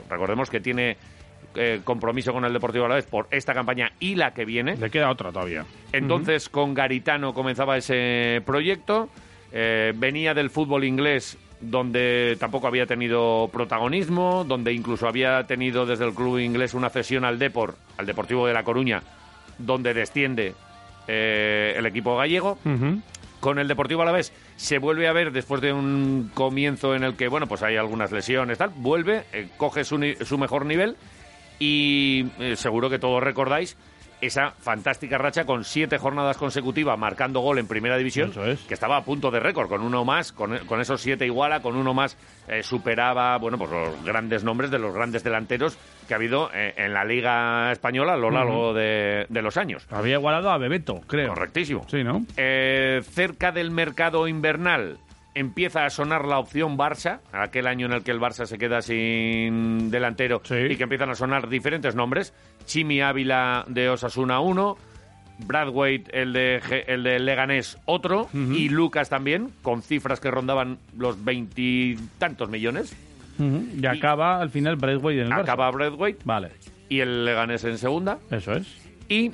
Recordemos 0.09 0.51
que 0.51 0.61
tiene 0.61 0.97
eh, 1.55 1.81
compromiso 1.85 2.33
con 2.33 2.45
el 2.45 2.53
Deportivo 2.53 2.87
a 2.87 2.89
la 2.89 2.95
vez 2.95 3.07
por 3.07 3.29
esta 3.31 3.53
campaña 3.53 3.93
y 4.01 4.15
la 4.15 4.33
que 4.33 4.45
viene. 4.45 4.77
Le 4.77 4.91
queda 4.91 5.11
otra 5.11 5.31
todavía. 5.31 5.65
Entonces 5.93 6.49
con 6.49 6.73
Garitano 6.75 7.35
comenzaba 7.35 7.77
ese 7.77 8.43
proyecto. 8.47 9.11
Eh, 9.53 9.93
venía 9.95 10.33
del 10.33 10.49
fútbol 10.49 10.85
inglés 10.85 11.37
donde 11.61 12.37
tampoco 12.41 12.67
había 12.67 12.87
tenido 12.87 13.49
protagonismo, 13.53 14.45
donde 14.45 14.73
incluso 14.73 15.07
había 15.07 15.47
tenido 15.47 15.87
desde 15.87 16.07
el 16.07 16.15
club 16.15 16.39
inglés 16.39 16.75
una 16.75 16.89
cesión 16.89 17.25
al 17.25 17.39
Depor, 17.39 17.77
al 17.99 18.07
Deportivo 18.07 18.47
de 18.47 18.55
La 18.55 18.65
Coruña, 18.65 19.03
donde 19.59 19.95
desciende 19.95 20.55
eh, 21.07 21.75
el 21.77 21.87
equipo 21.87 22.17
gallego. 22.17 22.59
Con 23.43 23.59
el 23.59 23.67
Deportivo 23.67 24.03
Alavés 24.03 24.33
se 24.55 24.79
vuelve 24.79 25.09
a 25.09 25.13
ver 25.13 25.33
después 25.33 25.61
de 25.61 25.73
un 25.73 26.31
comienzo 26.33 26.95
en 26.95 27.03
el 27.03 27.17
que, 27.17 27.27
bueno, 27.27 27.49
pues 27.49 27.65
hay 27.65 27.77
algunas 27.77 28.13
lesiones, 28.13 28.57
tal, 28.57 28.71
vuelve, 28.77 29.25
eh, 29.33 29.49
coge 29.57 29.83
su, 29.83 29.99
su 30.25 30.39
mejor 30.39 30.65
nivel 30.65 30.97
y 31.59 32.27
eh, 32.39 32.55
seguro 32.55 32.89
que 32.89 33.01
todos 33.01 33.21
recordáis 33.21 33.77
esa 34.23 34.53
fantástica 34.53 35.19
racha 35.19 35.45
con 35.45 35.65
siete 35.65 35.99
jornadas 35.99 36.37
consecutivas 36.37 36.97
marcando 36.97 37.41
gol 37.41 37.59
en 37.59 37.67
primera 37.67 37.97
división, 37.97 38.33
es. 38.47 38.61
que 38.61 38.73
estaba 38.73 38.97
a 38.97 39.05
punto 39.05 39.33
de 39.33 39.41
récord, 39.41 39.69
con 39.69 39.83
uno 39.83 40.05
más, 40.05 40.31
con, 40.33 40.57
con 40.59 40.81
esos 40.81 41.01
siete 41.01 41.27
iguala, 41.27 41.61
con 41.61 41.77
uno 41.77 41.93
más 41.93 42.17
eh, 42.47 42.63
superaba, 42.63 43.37
bueno, 43.39 43.59
pues 43.59 43.71
los 43.71 44.05
grandes 44.05 44.45
nombres 44.45 44.71
de 44.71 44.79
los 44.79 44.95
grandes 44.95 45.25
delanteros 45.25 45.77
que 46.07 46.15
ha 46.15 46.17
habido 46.19 46.51
eh, 46.55 46.73
en 46.77 46.95
la 46.95 47.05
Liga 47.05 47.73
Española 47.73 48.15
a 48.15 48.17
lo 48.17 48.31
largo 48.31 48.73
de, 48.73 49.27
de 49.29 49.43
los 49.43 49.57
años. 49.57 49.87
Había 49.91 50.15
igualado 50.15 50.51
a 50.51 50.59
Bebeto, 50.59 51.01
creo. 51.09 51.35
Correctísimo. 51.35 51.85
Sí, 51.89 52.05
¿no? 52.05 52.25
Eh, 52.37 53.01
cerca 53.03 53.51
del 53.51 53.73
mercado 53.73 54.29
invernal 54.29 54.99
empieza 55.35 55.85
a 55.85 55.91
sonar 55.91 56.27
la 56.27 56.39
opción 56.39 56.77
Barça, 56.77 57.21
aquel 57.33 57.67
año 57.67 57.87
en 57.87 57.93
el 57.93 58.03
que 58.03 58.11
el 58.11 58.21
Barça 58.21 58.45
se 58.47 58.59
queda 58.59 58.83
sin 58.83 59.91
delantero 59.91 60.41
Sí. 60.45 60.55
y 60.71 60.77
que 60.77 60.83
empiezan 60.85 61.11
a 61.11 61.15
sonar 61.15 61.49
diferentes 61.49 61.95
nombres. 61.95 62.35
Chimi 62.67 63.01
Ávila 63.01 63.65
de 63.69 63.89
Osasuna 63.89 64.41
1, 64.41 64.77
Bradwaite 65.47 66.21
el 66.21 66.33
de, 66.33 66.85
el 66.87 67.03
de 67.03 67.19
Leganés 67.19 67.79
otro 67.87 68.29
y 68.33 68.69
Lucas 68.69 69.09
también, 69.09 69.51
con 69.63 69.83
cifras 69.83 70.21
que 70.21 70.31
rondaban 70.31 70.79
los 70.97 71.25
veintitantos 71.25 72.49
millones. 72.49 72.95
Y 73.39 73.85
acaba 73.87 74.41
al 74.41 74.51
final 74.51 74.77
Braithwaite 74.77 75.23
en 75.23 75.27
el 75.29 75.33
Barça. 75.33 75.41
Acaba 75.43 75.71
Bradwaite 75.71 76.21
Vale, 76.25 76.51
y 76.89 77.01
el 77.01 77.25
Leganés 77.25 77.65
en 77.65 77.79
segunda. 77.79 78.19
eso 78.31 78.53
es. 78.53 78.67
Y 79.09 79.33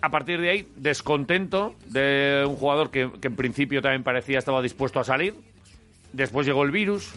a 0.00 0.10
partir 0.10 0.40
de 0.40 0.50
ahí, 0.50 0.68
descontento 0.76 1.74
de 1.86 2.44
un 2.46 2.56
jugador 2.56 2.90
que, 2.90 3.10
que 3.20 3.28
en 3.28 3.36
principio 3.36 3.82
también 3.82 4.02
parecía 4.04 4.38
estaba 4.38 4.62
dispuesto 4.62 5.00
a 5.00 5.04
salir. 5.04 5.34
Después 6.12 6.46
llegó 6.46 6.62
el 6.64 6.70
virus. 6.70 7.12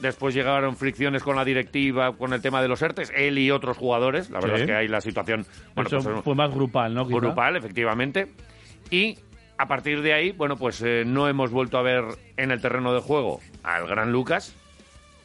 Después 0.00 0.34
llegaron 0.34 0.76
fricciones 0.76 1.22
con 1.22 1.36
la 1.36 1.44
directiva, 1.44 2.16
con 2.16 2.32
el 2.32 2.42
tema 2.42 2.60
de 2.60 2.66
los 2.66 2.82
ERTES, 2.82 3.12
él 3.14 3.38
y 3.38 3.52
otros 3.52 3.76
jugadores. 3.76 4.30
La 4.30 4.40
verdad 4.40 4.56
Sí. 4.56 4.62
es 4.62 4.66
que 4.66 4.74
ahí 4.74 4.88
la 4.88 5.00
situación 5.00 5.46
bueno, 5.76 5.86
Eso 5.86 6.00
pues, 6.10 6.24
fue 6.24 6.34
más 6.34 6.52
grupal, 6.52 6.92
¿no? 6.92 7.06
Quizá. 7.06 7.18
grupal, 7.20 7.54
efectivamente. 7.56 8.26
Y 8.90 9.16
a 9.58 9.68
partir 9.68 10.02
de 10.02 10.12
ahí, 10.12 10.32
bueno, 10.32 10.56
pues 10.56 10.82
eh, 10.82 11.04
no 11.06 11.28
hemos 11.28 11.52
vuelto 11.52 11.78
a 11.78 11.82
ver 11.82 12.02
en 12.36 12.50
el 12.50 12.60
terreno 12.60 12.92
de 12.92 13.00
juego 13.00 13.38
al 13.62 13.86
gran 13.86 14.10
Lucas. 14.10 14.56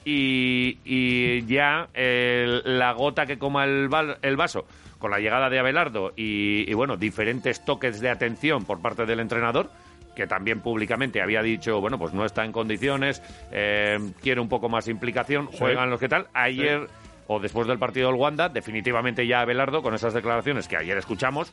Y, 0.06 0.78
y 0.86 1.44
ya 1.48 1.90
el- 1.94 2.62
la 2.78 2.94
gota 2.94 3.26
que 3.26 3.38
coma 3.40 3.66
el, 3.66 3.90
val- 3.90 4.20
el 4.22 4.38
vaso 4.38 4.66
con 5.00 5.12
la 5.12 5.20
llegada 5.20 5.50
de 5.50 5.60
Abelardo 5.60 6.14
y, 6.16 6.70
y, 6.70 6.74
bueno, 6.74 6.98
diferentes 6.98 7.64
toques 7.64 8.00
de 8.00 8.10
atención 8.10 8.66
por 8.66 8.82
parte 8.82 9.06
del 9.06 9.20
entrenador, 9.20 9.70
que 10.16 10.28
también 10.28 10.62
públicamente 10.62 11.22
había 11.22 11.42
dicho, 11.42 11.80
bueno, 11.80 12.00
pues 12.00 12.14
no 12.14 12.26
está 12.26 12.44
en 12.44 12.52
condiciones, 12.52 13.22
eh, 13.52 13.98
quiere 14.22 14.42
un 14.42 14.50
poco 14.50 14.70
más 14.70 14.88
implicación, 14.88 15.48
juegan 15.48 15.90
los 15.90 16.00
que 16.00 16.10
tal. 16.10 16.28
Ayer 16.34 16.88
o 17.28 17.40
después 17.40 17.68
del 17.68 17.78
partido 17.78 18.08
del 18.10 18.20
Wanda, 18.20 18.50
definitivamente 18.50 19.28
ya 19.28 19.42
Abelardo, 19.42 19.82
con 19.82 19.94
esas 19.94 20.14
declaraciones 20.14 20.68
que 20.68 20.78
ayer 20.78 20.98
escuchamos, 20.98 21.52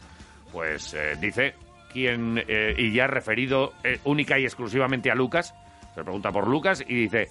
pues 0.52 0.94
eh, 0.94 1.16
dice 1.20 1.54
quién, 1.92 2.42
eh, 2.48 2.74
y 2.78 2.92
ya 2.92 3.07
referido 3.07 3.72
eh, 3.83 3.98
única 4.04 4.38
y 4.38 4.44
exclusivamente 4.44 5.11
a 5.11 5.14
Lucas, 5.14 5.54
se 5.94 6.02
pregunta 6.02 6.30
por 6.30 6.48
Lucas 6.48 6.85
y 6.87 6.94
dice, 6.94 7.28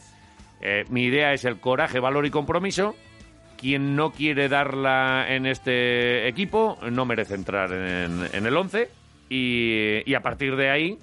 mi 0.90 1.06
idea 1.06 1.34
es 1.34 1.44
el 1.44 1.60
coraje, 1.60 2.00
valor 2.00 2.26
y 2.26 2.30
compromiso. 2.30 2.96
Quien 3.64 3.96
no 3.96 4.12
quiere 4.12 4.50
darla 4.50 5.26
en 5.30 5.46
este 5.46 6.28
equipo 6.28 6.78
no 6.92 7.06
merece 7.06 7.36
entrar 7.36 7.72
en, 7.72 8.28
en 8.34 8.46
el 8.46 8.58
11 8.58 8.90
y, 9.30 10.02
y 10.06 10.14
a 10.16 10.20
partir 10.20 10.58
de 10.58 10.70
ahí, 10.70 10.98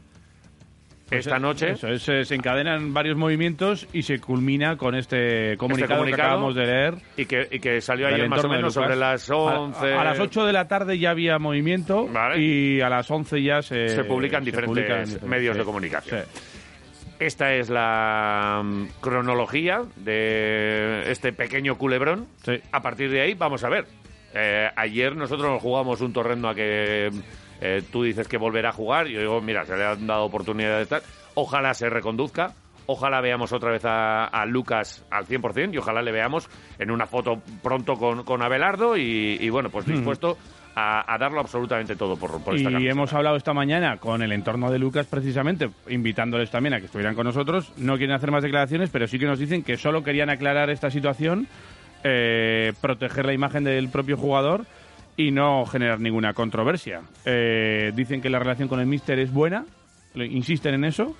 Pues, 1.09 1.27
esta 1.27 1.39
eh, 1.39 1.41
noche, 1.41 1.71
Eso 1.71 1.89
es, 1.89 2.07
eh, 2.11 2.25
se 2.27 2.35
encadenan 2.35 2.93
varios 2.93 3.17
movimientos 3.17 3.89
y 3.95 4.03
se 4.03 4.19
culmina 4.21 4.77
con 4.77 4.95
este 4.95 5.57
comunicado, 5.57 5.89
que 5.89 5.97
comunicado 6.01 6.29
acabamos 6.29 6.55
de 6.55 6.67
leer. 6.67 6.95
y 7.17 7.25
que, 7.25 7.49
y 7.51 7.61
que 7.61 7.81
salió 7.81 8.07
ayer 8.09 8.29
más 8.29 8.45
o 8.45 8.49
menos 8.51 8.75
sobre 8.75 8.95
las 8.95 9.31
A- 9.31 9.35
11. 9.37 9.95
A, 9.95 10.01
a 10.03 10.05
las 10.05 10.21
8 10.21 10.45
de 10.45 10.53
la 10.53 10.69
tarde 10.69 10.99
ya 10.99 11.11
había 11.11 11.39
movimiento 11.39 12.07
Vale. 12.09 12.39
y 12.41 12.81
a 12.83 12.91
las 12.91 13.11
11 13.11 13.43
ya 13.43 13.63
se, 13.63 13.89
Se 13.89 14.05
publican 14.05 14.45
diferentes 14.45 14.69
publican 15.17 15.29
medios 15.31 15.57
de 15.57 15.65
comunicación. 15.65 16.21
sí. 16.31 16.41
Esta 17.21 17.53
es 17.53 17.69
la 17.69 18.63
mm, 18.65 18.87
cronología 19.03 19.83
de 19.97 21.03
este 21.13 21.35
pequeño 21.35 21.77
culebrón. 21.77 22.27
Sí. 22.43 22.55
A 22.73 22.81
partir 22.81 23.11
de 23.11 23.21
ahí, 23.21 23.35
vamos 23.35 23.63
a 23.63 23.69
ver. 23.69 23.85
Eh, 24.33 24.71
ayer 24.75 25.15
nosotros 25.15 25.51
nos 25.51 25.61
jugamos 25.61 26.01
un 26.01 26.15
torrendo 26.15 26.49
a 26.49 26.55
que 26.55 27.11
eh, 27.61 27.83
tú 27.93 28.05
dices 28.05 28.27
que 28.27 28.39
volverá 28.39 28.71
a 28.71 28.73
jugar. 28.73 29.07
Yo 29.07 29.21
digo, 29.21 29.41
mira, 29.43 29.67
se 29.67 29.77
le 29.77 29.85
han 29.85 30.07
dado 30.07 30.25
oportunidades 30.25 30.89
de 30.89 30.99
tal. 30.99 31.03
Ojalá 31.35 31.75
se 31.75 31.91
reconduzca. 31.91 32.55
Ojalá 32.87 33.21
veamos 33.21 33.53
otra 33.53 33.71
vez 33.71 33.85
a, 33.85 34.25
a 34.25 34.47
Lucas 34.47 35.05
al 35.11 35.27
100% 35.27 35.75
y 35.75 35.77
ojalá 35.77 36.01
le 36.01 36.13
veamos 36.13 36.49
en 36.79 36.91
una 36.91 37.07
foto 37.07 37.43
pronto 37.63 37.95
con, 37.95 38.25
con 38.25 38.43
Abelardo 38.43 38.97
y, 38.97 39.37
y, 39.39 39.51
bueno, 39.51 39.69
pues 39.69 39.85
dispuesto 39.85 40.39
a, 40.81 41.15
a 41.15 41.19
darlo 41.19 41.41
absolutamente 41.41 41.97
todo 41.97 42.17
por, 42.17 42.31
por 42.43 42.55
esta 42.57 42.71
Y 42.71 42.73
camiseta. 42.73 42.93
hemos 42.93 43.13
hablado 43.13 43.37
esta 43.37 43.53
mañana 43.53 43.99
con 43.99 44.23
el 44.23 44.33
entorno 44.33 44.71
de 44.71 44.79
Lucas 44.79 45.07
precisamente, 45.07 45.69
invitándoles 45.89 46.51
también 46.51 46.75
a 46.75 46.79
que 46.81 46.87
estuvieran 46.87 47.15
con 47.15 47.25
nosotros. 47.27 47.73
No 47.77 47.97
quieren 47.97 48.15
hacer 48.17 48.31
más 48.31 48.43
declaraciones, 48.43 48.91
pero 48.91 49.07
sí 49.07 49.19
que 49.19 49.27
nos 49.27 49.39
dicen 49.39 49.63
que 49.63 49.77
solo 49.77 50.03
querían 50.03 50.31
aclarar 50.31 50.71
esta 50.71 50.91
situación, 50.91 51.47
eh, 52.05 52.73
proteger 52.81 53.27
la 53.27 53.33
imagen 53.35 53.65
del 53.65 53.89
propio 53.89 54.17
jugador 54.17 54.65
y 55.17 55.31
no 55.33 55.67
generar 55.67 56.01
ninguna 56.01 56.33
controversia. 56.33 57.03
Eh, 57.25 57.93
dicen 57.95 58.23
que 58.23 58.31
la 58.31 58.39
relación 58.39 58.69
con 58.69 58.81
el 58.81 58.87
míster 58.87 59.19
es 59.19 59.33
buena, 59.33 59.65
insisten 60.15 60.75
en 60.75 60.85
eso, 60.85 61.15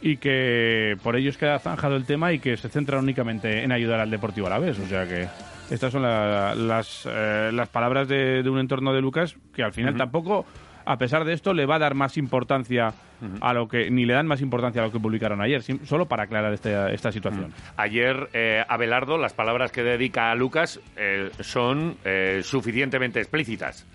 y 0.00 0.16
que 0.16 0.96
por 1.02 1.16
ellos 1.16 1.36
queda 1.38 1.58
zanjado 1.58 1.96
el 1.96 2.04
tema 2.04 2.32
y 2.32 2.38
que 2.38 2.56
se 2.56 2.68
centran 2.68 3.02
únicamente 3.02 3.62
en 3.62 3.72
ayudar 3.72 4.00
al 4.00 4.10
Deportivo 4.10 4.46
a 4.48 4.50
la 4.50 4.58
vez. 4.58 4.78
O 4.78 4.86
sea 4.86 5.06
que 5.06 5.28
estas 5.72 5.92
son 5.92 6.02
la- 6.02 6.54
las, 6.54 7.08
eh, 7.10 7.50
las 7.52 7.68
palabras 7.68 8.08
de, 8.08 8.42
de 8.42 8.50
un 8.50 8.58
entorno 8.58 8.92
de 8.92 9.00
Lucas 9.00 9.36
que 9.54 9.62
al 9.62 9.72
final 9.72 9.96
tampoco, 9.96 10.44
a 10.84 10.98
pesar 10.98 11.24
de 11.24 11.32
esto, 11.32 11.52
le 11.54 11.66
va 11.66 11.76
a 11.76 11.78
dar 11.80 11.94
más 11.94 12.16
importancia 12.16 12.92
a 13.40 13.52
lo 13.54 13.68
que, 13.68 13.88
ni 13.88 14.04
le 14.04 14.14
dan 14.14 14.26
más 14.26 14.40
importancia 14.40 14.82
a 14.82 14.86
lo 14.86 14.90
que 14.92 14.98
publicaron 14.98 15.40
ayer, 15.40 15.62
solo 15.84 16.06
para 16.06 16.24
aclarar 16.24 16.52
este- 16.52 16.92
esta 16.92 17.12
situación. 17.12 17.52
Ayer, 17.76 18.28
eh, 18.32 18.64
Abelardo, 18.68 19.16
las 19.16 19.32
palabras 19.32 19.70
que 19.70 19.84
dedica 19.84 20.32
a 20.32 20.34
Lucas 20.34 20.80
eh, 20.96 21.30
son 21.38 21.96
eh, 22.04 22.40
suficientemente 22.42 23.20
explícitas. 23.20 23.86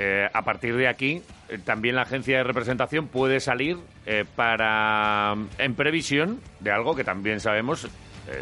Eh, 0.00 0.26
a 0.32 0.42
partir 0.42 0.74
de 0.76 0.88
aquí, 0.88 1.22
eh, 1.48 1.58
también 1.64 1.94
la 1.94 2.02
agencia 2.02 2.38
de 2.38 2.42
representación 2.42 3.06
puede 3.06 3.38
salir 3.38 3.76
eh, 4.06 4.24
para, 4.34 5.36
en 5.58 5.74
previsión 5.74 6.40
de 6.58 6.72
algo 6.72 6.96
que 6.96 7.04
también 7.04 7.38
sabemos 7.40 7.86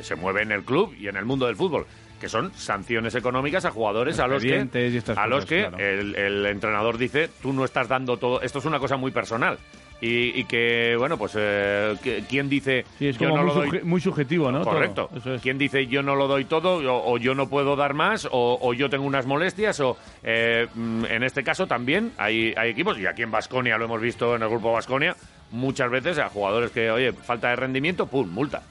se 0.02 0.16
mueve 0.16 0.42
en 0.42 0.52
el 0.52 0.64
club 0.64 0.94
y 0.98 1.08
en 1.08 1.16
el 1.16 1.24
mundo 1.24 1.46
del 1.46 1.56
fútbol, 1.56 1.86
que 2.20 2.28
son 2.28 2.52
sanciones 2.54 3.14
económicas 3.14 3.64
a 3.64 3.70
jugadores 3.70 4.18
a 4.18 4.26
los 4.26 4.42
que, 4.42 4.68
a 5.16 5.26
los 5.26 5.46
que 5.46 5.60
claro. 5.68 5.78
el, 5.78 6.14
el 6.16 6.46
entrenador 6.46 6.98
dice, 6.98 7.28
tú 7.42 7.52
no 7.52 7.64
estás 7.64 7.88
dando 7.88 8.16
todo, 8.16 8.40
esto 8.42 8.58
es 8.58 8.64
una 8.64 8.78
cosa 8.78 8.96
muy 8.96 9.10
personal. 9.10 9.58
Y, 10.00 10.38
y 10.38 10.44
que, 10.44 10.94
bueno, 10.96 11.18
pues, 11.18 11.32
eh, 11.36 11.96
que- 12.00 12.22
¿quién 12.28 12.48
dice 12.48 12.84
Sí, 13.00 13.08
es 13.08 13.18
yo 13.18 13.28
como 13.30 13.38
no 13.38 13.42
muy, 13.46 13.48
lo 13.48 13.60
doy 13.60 13.68
suje- 13.68 13.82
muy 13.82 14.00
subjetivo, 14.00 14.52
¿no? 14.52 14.62
Correcto. 14.62 15.10
Eso 15.16 15.34
es. 15.34 15.42
¿Quién 15.42 15.58
dice 15.58 15.88
yo 15.88 16.04
no 16.04 16.14
lo 16.14 16.28
doy 16.28 16.44
todo 16.44 16.76
o, 16.76 17.12
o 17.14 17.18
yo 17.18 17.34
no 17.34 17.48
puedo 17.48 17.74
dar 17.74 17.94
más 17.94 18.24
o, 18.30 18.58
o 18.62 18.74
yo 18.74 18.88
tengo 18.88 19.04
unas 19.04 19.26
molestias 19.26 19.80
o 19.80 19.96
eh, 20.22 20.68
mm, 20.72 21.04
en 21.06 21.24
este 21.24 21.42
caso 21.42 21.66
también 21.66 22.12
hay, 22.16 22.54
hay 22.56 22.70
equipos 22.70 22.96
y 23.00 23.06
aquí 23.06 23.22
en 23.22 23.32
Basconia 23.32 23.76
lo 23.76 23.86
hemos 23.86 24.00
visto 24.00 24.36
en 24.36 24.42
el 24.42 24.48
grupo 24.48 24.70
Basconia 24.70 25.16
muchas 25.50 25.90
veces 25.90 26.16
a 26.20 26.28
jugadores 26.28 26.70
que 26.70 26.92
oye 26.92 27.12
falta 27.12 27.48
de 27.48 27.56
rendimiento 27.56 28.06
pum 28.06 28.28
multa 28.30 28.62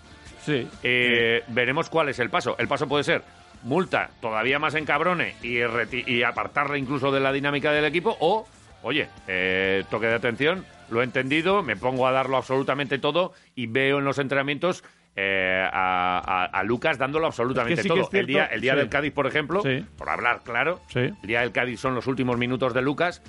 Sí. 0.45 0.65
Eh, 0.81 1.43
veremos 1.49 1.89
cuál 1.89 2.07
es 2.07 2.19
el 2.19 2.29
paso 2.29 2.55
el 2.57 2.69
paso 2.69 2.88
puede 2.88 3.03
ser 3.03 3.21
multa 3.67 4.10
todavía 4.21 4.60
más 4.60 4.73
encabrone 4.75 5.36
y, 5.43 5.56
reti- 5.58 6.08
y 6.08 6.23
apartarle 6.23 6.77
incluso 6.80 7.12
de 7.12 7.19
la 7.19 7.32
dinámica 7.32 7.71
del 7.71 7.86
equipo 7.86 8.15
o 8.19 8.47
oye 8.82 9.08
eh, 9.27 9.84
toque 9.89 10.08
de 10.08 10.15
atención 10.15 10.65
lo 10.89 11.01
he 11.01 11.03
entendido 11.03 11.62
me 11.63 11.75
pongo 11.75 12.08
a 12.08 12.12
darlo 12.12 12.38
absolutamente 12.38 12.97
todo 12.97 13.34
y 13.56 13.67
veo 13.67 13.99
en 13.99 14.06
los 14.06 14.19
entrenamientos 14.19 14.84
eh, 15.15 15.67
a, 15.71 16.21
a- 16.25 16.45
a 16.45 16.63
Lucas 16.63 16.97
dándolo 16.97 17.25
absolutamente 17.27 17.82
que 17.82 17.88
todo. 17.89 18.08
el 18.13 18.25
día, 18.27 18.45
el 18.45 18.62
día 18.62 18.73
sí. 18.73 18.77
del 18.80 18.89
Cádiz, 18.89 19.12
por 19.13 19.25
ejemplo, 19.25 19.62
Sí. 19.63 19.84
por 19.97 20.10
hablar 20.10 20.41
claro, 20.43 20.80
Sí. 20.89 20.99
el 20.99 21.15
día 21.27 21.41
del 21.41 21.51
Cádiz 21.51 21.80
son 21.80 21.95
los 21.95 22.06
últimos 22.08 22.38
minutos 22.38 22.73
de 22.75 22.82
Lucas 22.84 23.21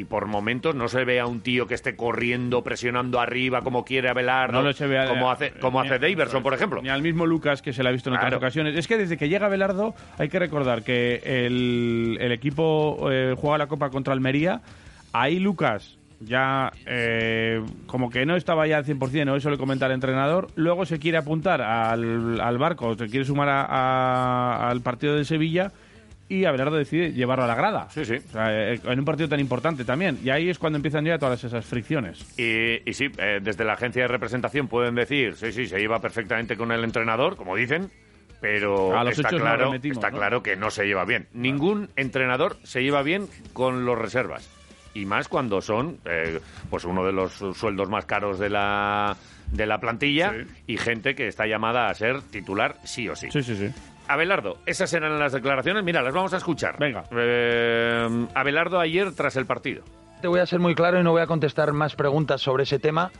y 0.00 0.04
por 0.04 0.26
momentos 0.26 0.74
no 0.74 0.88
se 0.88 1.04
ve 1.04 1.20
a 1.20 1.26
un 1.26 1.40
tío 1.40 1.66
que 1.66 1.74
esté 1.74 1.94
corriendo, 1.94 2.62
presionando 2.64 3.20
arriba 3.20 3.62
como 3.62 3.84
quiere 3.84 4.08
Abelardo, 4.08 4.54
No 4.60 4.62
lo 4.62 4.72
se 4.72 4.86
ve 4.86 4.98
a- 4.98 5.06
como 5.08 5.30
hace, 5.30 5.52
como 5.60 5.82
ni- 5.82 5.88
hace 5.88 5.98
Daverson, 5.98 6.42
por 6.42 6.54
ejemplo. 6.54 6.80
Ni 6.82 6.88
al 6.88 7.02
mismo 7.02 7.26
Lucas 7.26 7.62
que 7.62 7.72
se 7.72 7.82
le 7.82 7.90
ha 7.90 7.92
visto 7.92 8.08
en 8.10 8.14
Claro. 8.14 8.28
otras 8.28 8.38
ocasiones. 8.38 8.76
Es 8.76 8.88
que 8.88 8.96
desde 8.96 9.16
que 9.16 9.28
llega 9.28 9.48
Belardo 9.48 9.94
hay 10.18 10.28
que 10.28 10.38
recordar 10.38 10.82
que 10.82 11.20
el, 11.24 12.16
el 12.20 12.32
equipo 12.32 13.08
eh, 13.10 13.34
juega 13.36 13.58
la 13.58 13.66
Copa 13.66 13.90
contra 13.90 14.12
Almería. 14.14 14.60
Ahí 15.12 15.38
Lucas 15.38 15.96
ya 16.22 16.70
eh, 16.86 17.62
como 17.86 18.10
que 18.10 18.26
no 18.26 18.36
estaba 18.36 18.66
ya 18.66 18.76
al 18.78 18.84
100%, 18.84 19.30
o 19.32 19.36
eso 19.36 19.48
le 19.50 19.56
comenta 19.58 19.86
el 19.86 19.92
entrenador. 19.92 20.48
Luego 20.54 20.84
se 20.86 20.98
quiere 20.98 21.18
apuntar 21.18 21.62
al, 21.62 22.40
al 22.40 22.58
barco, 22.58 22.94
se 22.94 23.06
quiere 23.08 23.24
sumar 23.24 23.48
a- 23.48 23.64
a- 23.64 24.68
al 24.70 24.80
partido 24.82 25.16
de 25.16 25.24
Sevilla 25.24 25.72
y 26.30 26.44
Abelardo 26.44 26.76
decide 26.76 27.12
llevarlo 27.12 27.44
a 27.44 27.48
la 27.48 27.56
grada. 27.56 27.90
Sí, 27.90 28.04
sí. 28.04 28.14
O 28.14 28.32
sea, 28.32 28.72
eh, 28.72 28.80
en 28.84 28.98
un 29.00 29.04
partido 29.04 29.28
tan 29.28 29.40
importante 29.40 29.84
también. 29.84 30.18
Y 30.22 30.30
ahí 30.30 30.48
es 30.48 30.58
cuando 30.58 30.76
empiezan 30.76 31.04
ya 31.04 31.18
todas 31.18 31.42
esas 31.42 31.66
fricciones. 31.66 32.24
Y, 32.38 32.88
y 32.88 32.94
sí, 32.94 33.10
eh, 33.18 33.40
desde 33.42 33.64
la 33.64 33.72
agencia 33.72 34.02
de 34.02 34.08
representación 34.08 34.68
pueden 34.68 34.94
decir, 34.94 35.34
sí, 35.34 35.50
sí, 35.50 35.66
se 35.66 35.78
lleva 35.78 36.00
perfectamente 36.00 36.56
con 36.56 36.70
el 36.70 36.84
entrenador, 36.84 37.34
como 37.34 37.56
dicen, 37.56 37.90
pero 38.40 38.96
A 38.96 39.02
los 39.02 39.18
está, 39.18 39.28
claro, 39.28 39.74
está 39.74 40.10
¿no? 40.10 40.16
claro 40.18 40.42
que 40.42 40.54
no 40.54 40.70
se 40.70 40.86
lleva 40.86 41.04
bien. 41.04 41.26
Ningún 41.32 41.90
entrenador 41.96 42.58
se 42.62 42.82
lleva 42.82 43.02
bien 43.02 43.26
con 43.52 43.84
los 43.84 43.98
reservas. 43.98 44.48
Y 44.94 45.06
más 45.06 45.28
cuando 45.28 45.60
son 45.60 45.98
eh, 46.04 46.40
pues 46.70 46.84
uno 46.84 47.04
de 47.04 47.12
los 47.12 47.32
sueldos 47.54 47.88
más 47.88 48.06
caros 48.06 48.38
de 48.38 48.50
la, 48.50 49.16
de 49.52 49.66
la 49.66 49.78
plantilla 49.78 50.32
y 50.66 50.76
gente 50.76 51.14
que 51.14 51.26
está 51.28 51.46
llamada 51.46 51.88
a 51.88 51.94
ser 51.94 52.22
titular 52.22 52.76
sí 52.84 53.08
o 53.08 53.14
sí. 53.14 53.28
Sí, 53.30 53.42
sí, 53.42 53.56
sí. 53.56 53.70
Abelardo, 54.10 54.58
esas 54.66 54.92
eran 54.92 55.18
las 55.20 55.32
declaraciones. 55.32 55.84
Mira, 55.84 56.02
las 56.02 56.12
vamos 56.12 56.34
a 56.34 56.38
escuchar. 56.38 56.76
Venga. 56.78 57.04
Eh, 57.12 58.26
Abelardo 58.34 58.80
ayer 58.80 59.12
tras 59.14 59.36
el 59.36 59.46
partido. 59.46 59.84
Te 60.20 60.26
voy 60.26 60.40
a 60.40 60.46
ser 60.46 60.58
muy 60.58 60.74
claro 60.74 60.98
y 60.98 61.04
no 61.04 61.12
voy 61.12 61.22
a 61.22 61.26
contestar 61.26 61.72
más 61.72 61.94
preguntas 61.94 62.40
sobre 62.40 62.64
ese 62.64 62.78
tema 62.80 63.12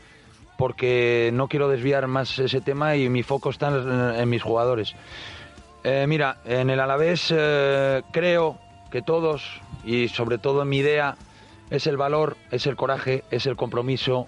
porque 0.57 1.31
no 1.33 1.47
quiero 1.47 1.69
desviar 1.69 2.07
más 2.07 2.37
ese 2.37 2.59
tema 2.59 2.95
y 2.97 3.09
mi 3.09 3.23
foco 3.23 3.49
está 3.49 3.69
en, 3.69 4.19
en 4.19 4.29
mis 4.29 4.43
jugadores. 4.43 4.93
Eh, 5.83 6.05
mira, 6.07 6.37
en 6.45 6.69
el 6.69 6.79
Alavés 6.79 7.33
eh, 7.35 8.03
creo 8.11 8.59
que 8.91 9.01
todos 9.01 9.61
y 9.83 10.09
sobre 10.09 10.37
todo 10.37 10.61
en 10.61 10.69
mi 10.69 10.77
idea 10.77 11.15
es 11.69 11.87
el 11.87 11.97
valor, 11.97 12.35
es 12.51 12.67
el 12.67 12.75
coraje, 12.75 13.23
es 13.31 13.45
el 13.45 13.55
compromiso, 13.55 14.27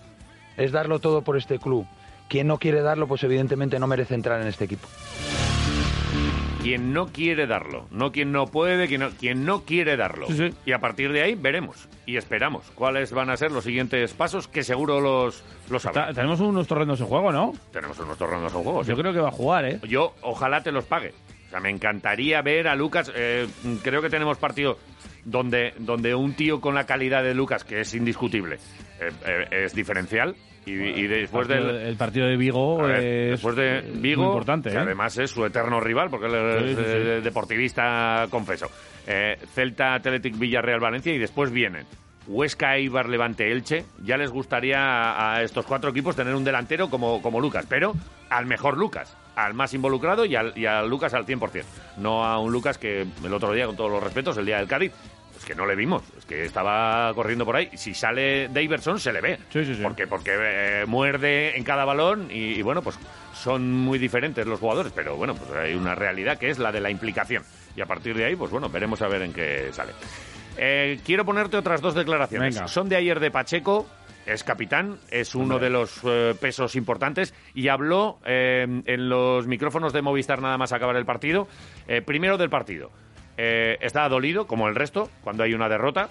es 0.55 0.71
darlo 0.71 0.99
todo 0.99 1.21
por 1.23 1.37
este 1.37 1.59
club. 1.59 1.85
Quien 2.29 2.47
no 2.47 2.57
quiere 2.57 2.81
darlo, 2.81 3.05
pues 3.05 3.21
evidentemente 3.23 3.77
no 3.79 3.85
merece 3.85 4.15
entrar 4.15 4.41
en 4.41 4.47
este 4.47 4.63
equipo. 4.63 4.87
Quien 6.63 6.93
no 6.93 7.07
quiere 7.07 7.45
darlo, 7.45 7.87
no 7.91 8.11
quien 8.13 8.31
no 8.31 8.47
puede, 8.47 8.87
quien 8.87 9.01
no, 9.01 9.09
quien 9.09 9.45
no 9.45 9.63
quiere 9.63 9.97
darlo. 9.97 10.27
Sí, 10.27 10.37
sí. 10.37 10.53
Y 10.65 10.71
a 10.71 10.79
partir 10.79 11.11
de 11.11 11.21
ahí 11.21 11.35
veremos 11.35 11.89
y 12.05 12.15
esperamos 12.15 12.71
cuáles 12.73 13.11
van 13.11 13.29
a 13.29 13.35
ser 13.37 13.51
los 13.51 13.65
siguientes 13.65 14.13
pasos 14.13 14.47
que 14.47 14.63
seguro 14.63 15.01
los, 15.01 15.43
los 15.69 15.81
sabrán. 15.81 16.15
tenemos 16.15 16.39
unos 16.39 16.65
torrenos 16.65 17.01
en 17.01 17.07
juego, 17.07 17.31
¿no? 17.33 17.53
Tenemos 17.71 17.99
unos 17.99 18.17
torneos 18.17 18.53
en 18.53 18.63
juego. 18.63 18.83
sí. 18.83 18.89
Yo 18.89 18.95
creo 18.97 19.11
que 19.11 19.19
va 19.19 19.27
a 19.27 19.31
jugar, 19.31 19.65
¿eh? 19.65 19.79
Yo 19.87 20.13
ojalá 20.21 20.63
te 20.63 20.71
los 20.71 20.85
pague. 20.85 21.13
O 21.47 21.49
sea, 21.49 21.59
me 21.59 21.69
encantaría 21.69 22.41
ver 22.41 22.67
a 22.69 22.75
Lucas. 22.75 23.11
eh, 23.13 23.45
creo 23.83 24.01
que 24.01 24.09
tenemos 24.09 24.37
partido 24.37 24.77
donde, 25.25 25.73
donde 25.79 26.15
un 26.15 26.33
tío 26.33 26.61
con 26.61 26.75
la 26.75 26.85
calidad 26.85 27.23
de 27.23 27.33
Lucas, 27.35 27.63
que 27.65 27.81
es 27.81 27.93
indiscutible, 27.93 28.55
eh, 29.01 29.11
eh, 29.25 29.47
es 29.65 29.75
diferencial. 29.75 30.35
Y, 30.65 30.71
y 30.71 31.07
después 31.07 31.49
el, 31.49 31.55
partido, 31.55 31.73
del, 31.73 31.87
el 31.87 31.95
partido 31.97 32.27
de 32.27 32.37
Vigo 32.37 32.77
ver, 32.77 32.99
es 33.03 33.31
después 33.31 33.55
de 33.55 33.81
Vigo, 33.95 34.21
muy 34.23 34.31
importante, 34.31 34.69
que 34.69 34.75
¿eh? 34.75 34.79
además 34.79 35.17
es 35.17 35.29
su 35.31 35.45
eterno 35.45 35.79
rival, 35.79 36.09
porque 36.09 36.27
él 36.27 36.35
es 36.35 36.61
Sí, 36.63 36.75
sí, 36.75 36.75
sí. 36.75 36.97
eh, 36.97 37.21
deportivista, 37.21 38.27
confeso. 38.29 38.67
Eh, 39.05 39.37
Celta, 39.53 39.95
Atlético, 39.95 40.37
Villarreal, 40.37 40.79
Valencia 40.79 41.13
y 41.13 41.17
después 41.17 41.51
vienen 41.51 41.85
Huesca, 42.27 42.77
Eibar, 42.77 43.09
Levante, 43.09 43.51
Elche. 43.51 43.83
Ya 44.03 44.15
les 44.17 44.31
gustaría 44.31 44.79
a, 44.79 45.35
a 45.35 45.43
estos 45.43 45.65
cuatro 45.65 45.89
equipos 45.89 46.15
tener 46.15 46.33
un 46.33 46.43
delantero 46.45 46.89
como, 46.89 47.21
como 47.21 47.41
Lucas, 47.41 47.65
pero 47.67 47.93
al 48.29 48.45
mejor 48.45 48.77
Lucas, 48.77 49.17
al 49.35 49.53
más 49.53 49.73
involucrado 49.73 50.23
y 50.25 50.35
al, 50.37 50.57
y 50.57 50.65
a 50.65 50.81
Lucas 50.83 51.13
al 51.13 51.25
100%. 51.25 51.63
No 51.97 52.23
a 52.23 52.39
un 52.39 52.51
Lucas 52.53 52.77
que 52.77 53.01
el 53.01 53.33
otro 53.33 53.51
día, 53.51 53.65
con 53.65 53.75
todos 53.75 53.91
los 53.91 54.01
respetos, 54.01 54.37
el 54.37 54.45
día 54.45 54.57
del 54.57 54.67
Cádiz, 54.67 54.93
que 55.43 55.55
no 55.55 55.65
le 55.65 55.75
vimos, 55.75 56.03
es 56.17 56.25
que 56.25 56.45
estaba 56.45 57.13
corriendo 57.13 57.45
por 57.45 57.55
ahí. 57.55 57.69
Si 57.75 57.93
sale 57.93 58.47
Daverson, 58.49 58.99
se 58.99 59.11
le 59.11 59.21
ve. 59.21 59.39
Sí, 59.49 59.65
sí, 59.65 59.75
sí. 59.75 59.81
Porque, 59.83 60.07
porque 60.07 60.31
eh, 60.33 60.85
muerde 60.87 61.57
en 61.57 61.63
cada 61.63 61.85
balón 61.85 62.29
y, 62.31 62.53
y, 62.53 62.61
bueno, 62.61 62.81
pues 62.81 62.97
son 63.33 63.71
muy 63.71 63.99
diferentes 63.99 64.45
los 64.45 64.59
jugadores, 64.59 64.91
pero 64.95 65.15
bueno, 65.15 65.35
pues 65.35 65.51
hay 65.51 65.73
una 65.73 65.95
realidad 65.95 66.37
que 66.37 66.49
es 66.49 66.59
la 66.59 66.71
de 66.71 66.81
la 66.81 66.89
implicación. 66.89 67.43
Y 67.75 67.81
a 67.81 67.85
partir 67.85 68.15
de 68.15 68.25
ahí, 68.25 68.35
pues 68.35 68.51
bueno, 68.51 68.69
veremos 68.69 69.01
a 69.01 69.07
ver 69.07 69.23
en 69.23 69.33
qué 69.33 69.69
sale. 69.71 69.93
Eh, 70.57 70.99
quiero 71.03 71.25
ponerte 71.25 71.57
otras 71.57 71.81
dos 71.81 71.95
declaraciones. 71.95 72.55
Venga. 72.55 72.67
Son 72.67 72.87
de 72.87 72.95
ayer 72.95 73.19
de 73.19 73.31
Pacheco, 73.31 73.87
es 74.25 74.43
capitán, 74.43 74.99
es 75.09 75.35
uno 75.35 75.59
de 75.59 75.69
los 75.69 76.01
eh, 76.03 76.35
pesos 76.39 76.75
importantes 76.75 77.33
y 77.53 77.67
habló 77.67 78.19
eh, 78.25 78.65
en 78.85 79.09
los 79.09 79.47
micrófonos 79.47 79.93
de 79.93 80.01
Movistar 80.01 80.41
nada 80.41 80.57
más 80.57 80.71
acabar 80.73 80.95
el 80.95 81.05
partido. 81.05 81.47
Eh, 81.87 82.01
primero 82.01 82.37
del 82.37 82.49
partido. 82.49 82.91
Eh, 83.37 83.77
está 83.81 84.07
dolido, 84.09 84.45
como 84.47 84.67
el 84.67 84.75
resto, 84.75 85.09
cuando 85.23 85.43
hay 85.43 85.53
una 85.53 85.69
derrota, 85.69 86.09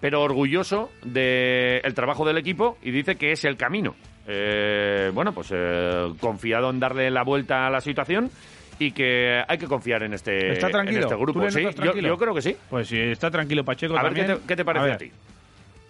pero 0.00 0.22
orgulloso 0.22 0.90
del 1.04 1.94
trabajo 1.94 2.24
del 2.24 2.38
equipo 2.38 2.78
y 2.82 2.90
dice 2.90 3.16
que 3.16 3.32
es 3.32 3.44
el 3.44 3.56
camino. 3.56 3.94
Eh, 4.26 5.10
bueno, 5.12 5.32
pues 5.32 5.48
eh, 5.52 6.12
confiado 6.20 6.70
en 6.70 6.80
darle 6.80 7.10
la 7.10 7.24
vuelta 7.24 7.66
a 7.66 7.70
la 7.70 7.80
situación 7.80 8.30
y 8.78 8.92
que 8.92 9.42
hay 9.46 9.58
que 9.58 9.66
confiar 9.66 10.02
en 10.04 10.14
este, 10.14 10.52
¿Está 10.52 10.68
tranquilo? 10.68 10.98
en 10.98 11.04
este 11.04 11.14
¿Tú 11.16 11.20
grupo. 11.20 11.50
Sí, 11.50 11.62
yo, 12.02 12.16
creo 12.16 12.34
que 12.34 12.42
sí. 12.42 12.56
Pues 12.68 12.88
si 12.88 12.98
está 12.98 13.30
tranquilo 13.30 13.64
Pacheco 13.64 13.96
A 13.96 14.02
ver, 14.04 14.14
¿qué 14.14 14.24
te, 14.24 14.36
qué 14.46 14.56
te 14.56 14.64
parece 14.64 14.84
a, 14.84 14.88
ver. 14.88 14.98
ti? 14.98 15.10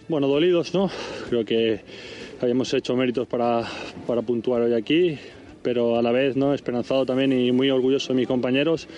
Bueno, 0.08 0.26
dolidos, 0.26 0.74
¿no? 0.74 0.90
Creo 1.28 1.44
que 1.44 1.84
habíamos 2.40 2.72
hecho 2.74 2.96
méritos 2.96 3.28
para, 3.28 3.62
para 4.06 4.22
puntuar 4.22 4.62
hoy 4.62 4.74
aquí. 4.74 5.18
Pero 5.62 5.98
a 5.98 6.02
la 6.02 6.12
vez 6.12 6.36
no 6.36 6.54
esperanzado 6.54 7.06
también 7.06 7.32
y 7.32 7.52
muy 7.52 7.70
orgulloso 7.70 8.12
de 8.12 8.14
mis 8.14 8.26
compañeros. 8.26 8.88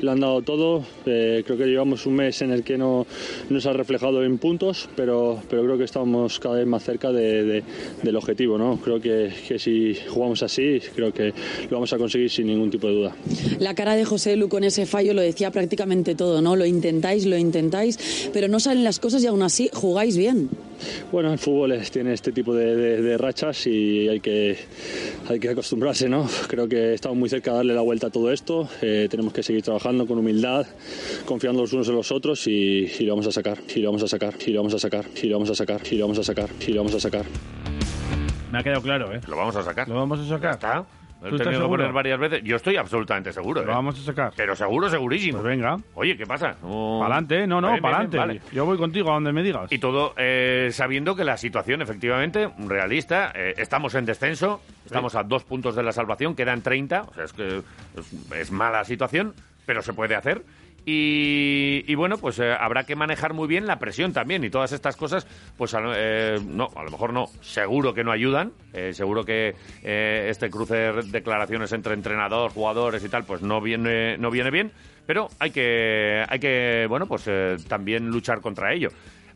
Lo 0.00 0.10
han 0.10 0.20
dado 0.20 0.42
todo. 0.42 0.84
Eh, 1.06 1.42
creo 1.46 1.58
que 1.58 1.66
llevamos 1.66 2.06
un 2.06 2.14
mes 2.14 2.42
en 2.42 2.50
el 2.50 2.64
que 2.64 2.78
no, 2.78 3.06
no 3.48 3.60
se 3.60 3.68
ha 3.68 3.72
reflejado 3.72 4.24
en 4.24 4.38
puntos, 4.38 4.88
pero, 4.96 5.40
pero 5.48 5.62
creo 5.64 5.78
que 5.78 5.84
estamos 5.84 6.38
cada 6.38 6.56
vez 6.56 6.66
más 6.66 6.82
cerca 6.82 7.12
de, 7.12 7.62
del 8.02 8.16
objetivo. 8.16 8.58
¿no? 8.58 8.78
Creo 8.78 9.00
que, 9.00 9.30
que, 9.46 9.58
si 9.58 9.94
jugamos 10.08 10.42
así, 10.42 10.80
creo 10.94 11.12
que 11.12 11.32
lo 11.70 11.76
vamos 11.76 11.92
a 11.92 11.98
conseguir 11.98 12.30
sin 12.30 12.46
ningún 12.46 12.70
tipo 12.70 12.88
de 12.88 12.94
duda. 12.94 13.16
La 13.58 13.74
cara 13.74 13.94
de 13.96 14.04
José 14.04 14.36
Lu 14.36 14.48
con 14.48 14.64
ese 14.64 14.86
fallo 14.86 15.14
lo 15.14 15.22
decía 15.22 15.50
prácticamente 15.50 16.14
todo, 16.14 16.40
¿no? 16.42 16.56
Lo 16.56 16.66
intentáis, 16.66 17.26
lo 17.26 17.36
intentáis, 17.36 18.30
pero 18.32 18.48
no 18.48 18.60
salen 18.60 18.84
las 18.84 18.98
cosas 18.98 19.22
y 19.22 19.26
aún 19.26 19.42
así 19.42 19.70
jugáis 19.72 20.16
bien. 20.16 20.48
Bueno, 21.10 21.32
el 21.32 21.38
fútbol 21.38 21.72
es, 21.72 21.90
tiene 21.90 22.12
este 22.12 22.32
tipo 22.32 22.54
de, 22.54 22.76
de, 22.76 23.02
de, 23.02 23.18
rachas 23.18 23.66
y 23.66 24.08
hay 24.08 24.20
que, 24.20 24.56
hay 25.28 25.40
que 25.40 25.48
acostumbrarse, 25.48 26.07
¿no? 26.08 26.28
Creo 26.48 26.68
que 26.68 26.94
estamos 26.94 27.16
muy 27.18 27.28
cerca 27.28 27.50
de 27.50 27.56
darle 27.58 27.74
la 27.74 27.82
vuelta 27.82 28.08
a 28.08 28.10
todo 28.10 28.32
esto. 28.32 28.68
Eh, 28.82 29.08
tenemos 29.10 29.32
que 29.32 29.42
seguir 29.42 29.62
trabajando 29.62 30.06
con 30.06 30.18
humildad, 30.18 30.66
confiando 31.24 31.62
los 31.62 31.72
unos 31.72 31.88
en 31.88 31.94
los 31.94 32.12
otros 32.12 32.46
y, 32.46 32.90
y, 32.98 33.04
lo 33.04 33.12
vamos 33.12 33.26
a 33.26 33.32
sacar, 33.32 33.58
y 33.74 33.80
lo 33.80 33.88
vamos 33.88 34.02
a 34.02 34.08
sacar, 34.08 34.34
y 34.44 34.50
lo 34.52 34.60
vamos 34.60 34.74
a 34.74 34.78
sacar, 34.78 35.04
y 35.22 35.26
lo 35.26 35.36
vamos 35.36 35.50
a 35.50 35.54
sacar, 35.54 35.80
y 35.90 35.96
lo 35.96 36.06
vamos 36.06 36.18
a 36.18 36.24
sacar, 36.24 36.50
y 36.66 36.72
lo 36.72 36.80
vamos 36.82 36.94
a 36.94 37.00
sacar. 37.00 37.26
Me 38.50 38.58
ha 38.58 38.62
quedado 38.62 38.82
claro, 38.82 39.14
¿eh? 39.14 39.20
Lo 39.28 39.36
vamos 39.36 39.56
a 39.56 39.62
sacar. 39.62 39.88
Lo 39.88 39.94
vamos 39.94 40.20
a 40.20 40.28
sacar. 40.28 40.54
¿Está? 40.54 40.86
Lo 41.20 41.36
he 41.36 41.38
tenido 41.38 41.62
que 41.62 41.68
poner 41.68 41.92
varias 41.92 42.18
veces. 42.18 42.42
Yo 42.44 42.56
estoy 42.56 42.76
absolutamente 42.76 43.32
seguro. 43.32 43.62
Lo 43.62 43.72
¿eh? 43.72 43.74
vamos 43.74 43.98
a 43.98 44.02
sacar. 44.02 44.32
Pero 44.36 44.54
seguro, 44.54 44.88
segurísimo. 44.88 45.40
Pues 45.40 45.56
venga. 45.56 45.76
Oye, 45.94 46.16
¿qué 46.16 46.26
pasa? 46.26 46.56
No... 46.62 46.98
Pa'lante, 47.00 47.46
no, 47.46 47.60
no, 47.60 47.76
pa'lante. 47.80 48.16
Vale. 48.16 48.40
Yo 48.52 48.64
voy 48.64 48.78
contigo 48.78 49.10
a 49.10 49.14
donde 49.14 49.32
me 49.32 49.42
digas. 49.42 49.70
Y 49.72 49.78
todo 49.78 50.14
eh, 50.16 50.68
sabiendo 50.72 51.16
que 51.16 51.24
la 51.24 51.36
situación, 51.36 51.82
efectivamente, 51.82 52.48
realista. 52.66 53.32
Eh, 53.34 53.54
estamos 53.56 53.94
en 53.94 54.04
descenso, 54.04 54.60
estamos 54.84 55.14
a 55.14 55.24
dos 55.24 55.44
puntos 55.44 55.74
de 55.74 55.82
la 55.82 55.92
salvación, 55.92 56.34
quedan 56.34 56.62
30. 56.62 57.02
O 57.02 57.14
sea, 57.14 57.24
es 57.24 57.32
que 57.32 57.62
es, 57.96 58.32
es 58.32 58.52
mala 58.52 58.84
situación, 58.84 59.34
pero 59.66 59.82
se 59.82 59.92
puede 59.92 60.14
hacer. 60.14 60.42
Y, 60.90 61.84
y, 61.86 61.94
bueno, 61.96 62.16
pues 62.16 62.38
eh, 62.38 62.50
habrá 62.50 62.84
que 62.84 62.96
manejar 62.96 63.34
muy 63.34 63.46
bien 63.46 63.66
la 63.66 63.78
presión 63.78 64.14
también 64.14 64.42
y 64.42 64.48
todas 64.48 64.72
estas 64.72 64.96
cosas, 64.96 65.26
pues 65.58 65.76
eh, 65.78 66.40
no, 66.46 66.70
a 66.74 66.82
lo 66.82 66.90
mejor 66.90 67.12
no, 67.12 67.26
seguro 67.42 67.92
que 67.92 68.02
no 68.02 68.10
ayudan, 68.10 68.52
eh, 68.72 68.94
seguro 68.94 69.22
que 69.22 69.54
este 69.82 70.48
cruce 70.48 70.76
de 70.76 71.02
declaraciones 71.10 71.72
entre 71.72 71.92
entrenador, 71.92 72.52
jugadores 72.52 73.04
y 73.04 73.10
tal, 73.10 73.24
pues 73.24 73.42
no 73.42 73.60
viene, 73.60 74.16
no 74.16 74.30
viene 74.30 74.50
bien, 74.50 74.72
pero 75.04 75.28
hay 75.38 75.50
que, 75.50 76.24
hay 76.26 76.38
que 76.38 76.86
bueno, 76.88 77.04
pues 77.04 77.28
también 77.68 78.06
luchar 78.08 78.40
contra 78.40 78.72
ello. 78.72 78.88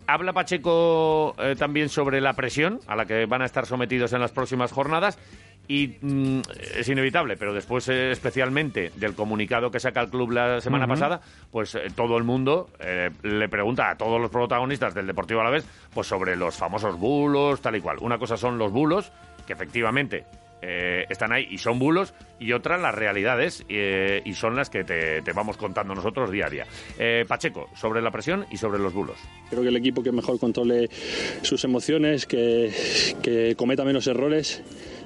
Habla 0.06 0.32
Pacheco 0.32 1.36
también 1.58 1.90
sobre 1.90 2.22
la 2.22 2.32
presión 2.32 2.80
a 2.86 2.96
la 2.96 3.04
que 3.04 3.26
van 3.26 3.42
a 3.42 3.44
estar 3.44 3.66
sometidos 3.66 4.14
en 4.14 4.20
las 4.20 4.32
próximas 4.32 4.72
jornadas 4.72 5.18
y 5.68 5.96
mm, 6.00 6.40
es 6.76 6.88
inevitable, 6.88 7.36
pero 7.36 7.54
después 7.54 7.88
eh, 7.88 8.10
especialmente 8.10 8.90
del 8.96 9.14
comunicado 9.14 9.70
que 9.70 9.80
saca 9.80 10.00
el 10.00 10.10
club 10.10 10.32
la 10.32 10.60
semana 10.60 10.84
uh 10.84 10.88
-huh. 10.88 10.90
pasada, 10.90 11.20
pues 11.50 11.74
eh, 11.74 11.86
todo 11.94 12.16
el 12.16 12.24
mundo 12.24 12.68
eh, 12.80 13.10
le 13.22 13.48
pregunta 13.48 13.90
a 13.90 13.96
todos 13.96 14.20
los 14.20 14.30
protagonistas 14.30 14.94
del 14.94 15.06
Deportivo 15.06 15.40
a 15.40 15.44
la 15.44 15.50
vez, 15.50 15.64
pues 15.94 16.06
sobre 16.06 16.36
los 16.36 16.56
famosos 16.56 16.98
bulos, 16.98 17.60
tal 17.60 17.76
y 17.76 17.80
cual. 17.80 17.98
Una 18.00 18.18
cosa 18.18 18.36
son 18.36 18.58
los 18.58 18.72
bulos, 18.72 19.12
que 19.46 19.52
efectivamente 19.52 20.24
están 21.08 21.32
ahí 21.32 21.48
y 21.50 21.58
son 21.58 21.80
bulos, 21.80 22.14
y 22.38 22.52
otra 22.52 22.78
las 22.78 22.94
realidades, 22.94 23.66
y 23.68 24.32
son 24.34 24.54
las 24.54 24.70
que 24.70 24.84
te, 24.84 25.20
te, 25.20 25.32
vamos 25.32 25.56
contando 25.56 25.92
nosotros 25.92 26.30
día 26.30 26.46
a 26.46 26.50
día. 26.50 26.66
Pacheco, 27.26 27.68
sobre 27.74 28.00
la 28.00 28.12
presión 28.12 28.46
y 28.48 28.58
sobre 28.58 28.78
los 28.78 28.94
bulos. 28.94 29.16
Creo 29.50 29.62
que 29.62 29.70
el 29.70 29.76
equipo 29.76 30.04
que 30.04 30.12
mejor 30.12 30.38
controle 30.38 30.88
sus 31.42 31.64
emociones, 31.64 32.26
que, 32.26 32.72
que 33.24 33.56
cometa 33.56 33.84
menos 33.84 34.06
errores, 34.06 34.62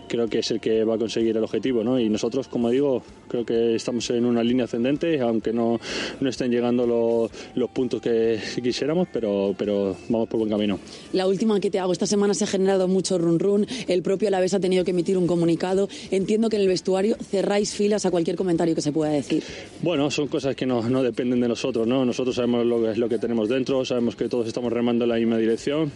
creo 0.09 0.29
que 0.29 0.41
es 0.41 0.51
el 0.51 0.61
que 0.61 0.85
va 0.85 0.95
a 0.95 0.99
conseguir 0.99 1.37
el 1.37 1.45
objetivo, 1.45 1.85
¿no? 1.85 1.99
Y 1.99 2.09
nosotros, 2.09 2.49
como 2.49 2.71
digo, 2.71 3.03
creo 3.29 3.45
que 3.45 3.75
estamos 3.77 4.09
en 4.11 4.25
una 4.25 4.43
línea 4.43 4.65
ascendente, 4.65 5.21
aunque 5.21 5.53
no, 5.53 5.79
no 6.21 6.29
estén 6.29 6.51
llegando 6.51 6.87
lo, 6.87 7.31
los 7.55 7.71
puntos 7.71 8.01
que 8.01 8.39
quisiéramos, 8.63 9.09
pero, 9.13 9.55
pero 9.57 9.97
vamos 10.09 10.29
por 10.29 10.41
buen 10.41 10.51
camino. 10.51 10.79
La 11.13 11.27
última 11.27 11.59
que 11.61 11.71
te 11.71 11.79
hago, 11.79 11.93
esta 11.93 12.07
semana 12.07 12.35
se 12.35 12.45
ha 12.45 12.47
generado 12.49 12.89
mucho 12.89 13.19
run 13.19 13.39
run, 13.39 13.67
el 13.87 14.03
propio 14.03 14.29
Alavés 14.29 14.55
ha 14.55 14.61
tenido 14.61 14.85
que 14.85 14.91
emitir 14.91 15.17
un 15.17 15.27
comunicado, 15.27 15.89
entiendo 16.11 16.49
que 16.49 16.57
en 16.57 16.63
el 16.63 16.69
vestuario 16.69 17.17
cerráis 17.17 17.75
filas 17.75 18.05
a 18.07 18.11
cualquier 18.11 18.37
comentario 18.37 18.75
que 18.75 18.83
se 18.83 18.93
pueda 18.93 19.13
decir. 19.13 19.43
Bueno, 19.83 20.11
son 20.11 20.29
cosas 20.29 20.57
que 20.57 20.67
no, 20.67 20.89
no 20.89 21.03
dependen 21.03 21.41
de 21.41 21.49
nosotros, 21.49 21.87
¿no? 21.87 22.05
Nosotros 22.05 22.35
sabemos 22.35 22.67
lo 22.67 22.83
que 22.83 22.97
lo 22.97 23.09
que 23.09 23.19
tenemos 23.19 23.49
dentro, 23.49 23.85
sabemos 23.85 24.17
que 24.17 24.29
todos 24.29 24.47
estamos 24.47 24.73
remando 24.73 25.05
en 25.05 25.11
la 25.11 25.17
misma 25.17 25.39
dirección 25.39 25.93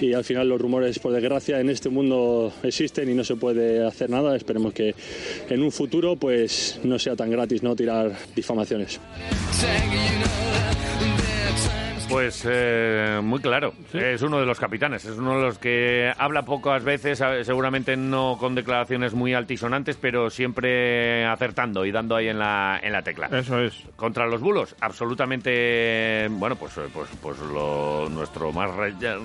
y 0.00 0.12
al 0.12 0.24
final 0.24 0.48
los 0.48 0.60
rumores, 0.60 0.98
por 0.98 1.12
desgracia, 1.12 1.60
en 1.60 1.68
este 1.68 1.88
mundo 1.88 2.52
existen 2.62 3.10
y 3.10 3.14
no 3.14 3.24
se 3.24 3.36
puede 3.38 3.86
hacer 3.86 4.10
nada. 4.10 4.36
Esperemos 4.36 4.72
que 4.72 4.94
en 5.48 5.62
un 5.62 5.72
futuro 5.72 6.16
pues 6.16 6.80
no 6.84 6.98
sea 6.98 7.16
tan 7.16 7.30
gratis 7.30 7.62
no 7.62 7.74
tirar 7.74 8.12
difamaciones. 8.34 9.00
Pues 12.08 12.42
eh, 12.48 13.20
muy 13.22 13.38
claro, 13.38 13.74
¿Sí? 13.92 13.98
es 13.98 14.22
uno 14.22 14.40
de 14.40 14.46
los 14.46 14.58
capitanes, 14.58 15.04
es 15.04 15.18
uno 15.18 15.36
de 15.36 15.42
los 15.42 15.58
que 15.58 16.10
habla 16.16 16.42
pocas 16.42 16.82
veces, 16.82 17.22
seguramente 17.44 17.98
no 17.98 18.38
con 18.40 18.54
declaraciones 18.54 19.12
muy 19.12 19.34
altisonantes, 19.34 19.98
pero 20.00 20.30
siempre 20.30 21.26
acertando 21.26 21.84
y 21.84 21.92
dando 21.92 22.16
ahí 22.16 22.28
en 22.28 22.38
la, 22.38 22.80
en 22.82 22.92
la 22.92 23.02
tecla. 23.02 23.28
Eso 23.30 23.60
es. 23.60 23.84
Contra 23.94 24.26
los 24.26 24.40
bulos, 24.40 24.74
absolutamente, 24.80 26.28
bueno, 26.30 26.56
pues, 26.56 26.72
pues, 26.94 27.10
pues 27.20 27.38
lo, 27.40 28.08
nuestro 28.08 28.52
más 28.52 28.70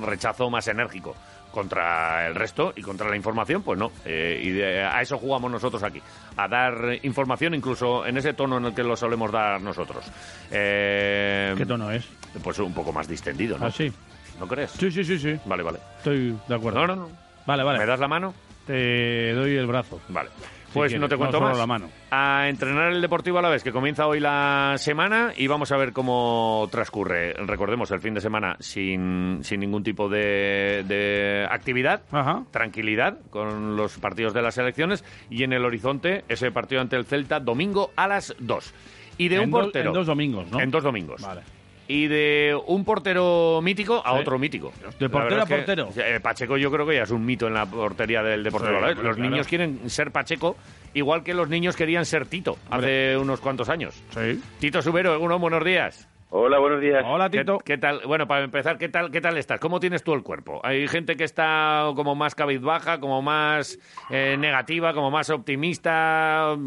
rechazo 0.02 0.50
más 0.50 0.68
enérgico 0.68 1.16
contra 1.54 2.28
el 2.28 2.36
resto 2.36 2.74
y 2.76 2.82
contra 2.82 3.08
la 3.08 3.16
información, 3.16 3.62
pues 3.62 3.80
no. 3.80 3.92
Eh, 4.06 4.42
y 4.44 4.50
de, 4.50 4.84
a 4.84 5.02
eso 5.02 5.18
jugamos 5.20 5.52
nosotros 5.52 5.84
aquí, 5.84 6.02
a 6.36 6.48
dar 6.48 7.00
información 7.04 7.54
incluso 7.54 8.06
en 8.06 8.18
ese 8.18 8.34
tono 8.34 8.58
en 8.58 8.66
el 8.66 8.74
que 8.74 8.84
lo 8.84 8.98
solemos 8.98 9.32
dar 9.32 9.62
nosotros. 9.62 10.04
Eh, 10.52 11.54
¿Qué 11.56 11.66
tono 11.66 11.92
es? 11.92 12.06
Pues 12.44 12.58
un 12.60 12.74
poco 12.74 12.92
más 12.92 13.08
distendido, 13.08 13.58
¿no? 13.60 13.68
¿Ah, 13.68 13.72
sí? 13.72 13.94
¿No 14.40 14.48
crees? 14.48 14.72
Sí, 14.72 14.92
sí, 14.92 15.04
sí, 15.04 15.20
sí. 15.20 15.40
Vale, 15.46 15.62
vale. 15.62 15.78
Estoy 16.00 16.36
de 16.48 16.56
acuerdo. 16.56 16.80
No, 16.80 16.88
no, 16.88 16.96
no. 16.96 17.10
Vale, 17.46 17.64
vale. 17.64 17.80
¿Me 17.80 17.86
das 17.86 18.00
la 18.00 18.08
mano? 18.08 18.34
Te 18.66 19.34
doy 19.34 19.56
el 19.56 19.68
brazo. 19.68 20.02
Vale. 20.10 20.30
Pues 20.74 20.92
si 20.92 20.98
no 20.98 21.08
te 21.08 21.18
cuento 21.18 21.40
más. 21.40 21.58
La 21.58 21.68
mano. 21.68 21.90
A 22.12 22.48
entrenar 22.50 22.92
el 22.92 23.02
Deportivo 23.02 23.40
a 23.40 23.42
la 23.42 23.50
vez, 23.50 23.64
que 23.64 23.72
comienza 23.72 24.08
hoy 24.08 24.20
la 24.20 24.76
semana 24.78 25.34
y 25.36 25.48
vamos 25.48 25.72
a 25.72 25.78
ver 25.78 25.94
cómo 25.94 26.68
transcurre. 26.72 27.34
Recordemos, 27.34 27.92
el 27.92 28.00
fin 28.00 28.14
de 28.14 28.22
semana 28.22 28.56
sin, 28.60 29.40
sin 29.44 29.60
ningún 29.60 29.84
tipo 29.84 30.10
de, 30.10 30.84
de 30.88 31.48
actividad, 31.50 32.02
Ajá. 32.12 32.44
tranquilidad 32.52 33.18
con 33.30 33.76
los 33.76 33.98
partidos 33.98 34.34
de 34.34 34.42
las 34.42 34.58
elecciones 34.58 35.04
y 35.30 35.44
en 35.44 35.54
el 35.54 35.66
horizonte 35.66 36.24
ese 36.28 36.52
partido 36.52 36.82
ante 36.82 36.96
el 36.96 37.06
Celta 37.06 37.40
domingo 37.40 37.92
a 37.96 38.08
las 38.08 38.36
2. 38.40 38.74
Y 39.18 39.28
de 39.28 39.36
en 39.36 39.44
un 39.44 39.52
portero. 39.52 39.90
En 39.90 39.94
dos 39.94 40.08
domingos, 40.08 40.52
¿no? 40.52 40.60
En 40.60 40.72
dos 40.72 40.84
domingos. 40.84 41.22
Vale 41.22 41.42
y 41.88 42.08
de 42.08 42.58
un 42.68 42.86
portero 42.86 43.60
mítico 43.62 44.02
a 44.06 44.14
sí. 44.14 44.22
otro 44.22 44.40
mítico. 44.40 44.72
De 45.00 45.10
portero 45.10 45.42
a 45.42 45.46
portero. 45.46 45.90
Que, 45.94 46.16
eh, 46.16 46.20
Pacheco 46.20 46.58
yo 46.58 46.72
creo 46.72 46.86
que 46.86 46.96
ya 46.96 47.04
es 47.04 47.12
un 47.12 47.26
mito 47.26 47.48
en 47.48 47.54
la 47.54 47.66
portería 47.66 48.24
del 48.24 48.44
Deportivo. 48.44 48.80
Sí, 48.80 48.86
los 48.86 49.16
claro. 49.16 49.16
niños 49.18 49.48
quieren 49.48 49.90
ser 49.90 50.12
Pacheco 50.12 50.56
igual 50.94 51.24
que 51.24 51.34
los 51.34 51.50
niños 51.50 51.76
querían 51.76 52.06
ser 52.06 52.26
Tito 52.26 52.58
hace 52.70 53.18
unos 53.18 53.40
cuantos 53.40 53.70
años. 53.70 54.02
Sí. 54.12 54.42
Tito 54.60 54.82
Subero, 54.82 55.20
uno, 55.20 55.40
buenos 55.40 55.64
días. 55.64 56.08
Hola, 56.36 56.58
buenos 56.58 56.82
días. 56.82 57.04
Hola, 57.06 57.30
Tito. 57.30 57.60
¿Qué, 57.60 57.74
¿Qué, 57.74 57.78
tal? 57.78 58.02
Bueno, 58.08 58.28
para 58.28 58.44
empezar, 58.44 58.80
¿qué 58.80 58.90
tal, 58.90 59.12
¿qué 59.12 59.22
tal 59.22 59.38
estás? 59.38 59.60
¿Cómo 59.60 59.80
tienes 59.80 60.04
tú 60.04 60.14
el 60.14 60.24
cuerpo? 60.24 60.62
Hay 60.64 60.88
gente 60.88 61.16
que 61.16 61.26
está 61.26 61.92
como 61.96 62.16
más 62.16 62.34
cabizbaja, 62.34 63.00
como 63.00 63.22
más 63.22 63.78
eh, 64.10 64.36
negativa, 64.40 64.96
como 64.96 65.12
más 65.12 65.30
optimista. 65.30 66.58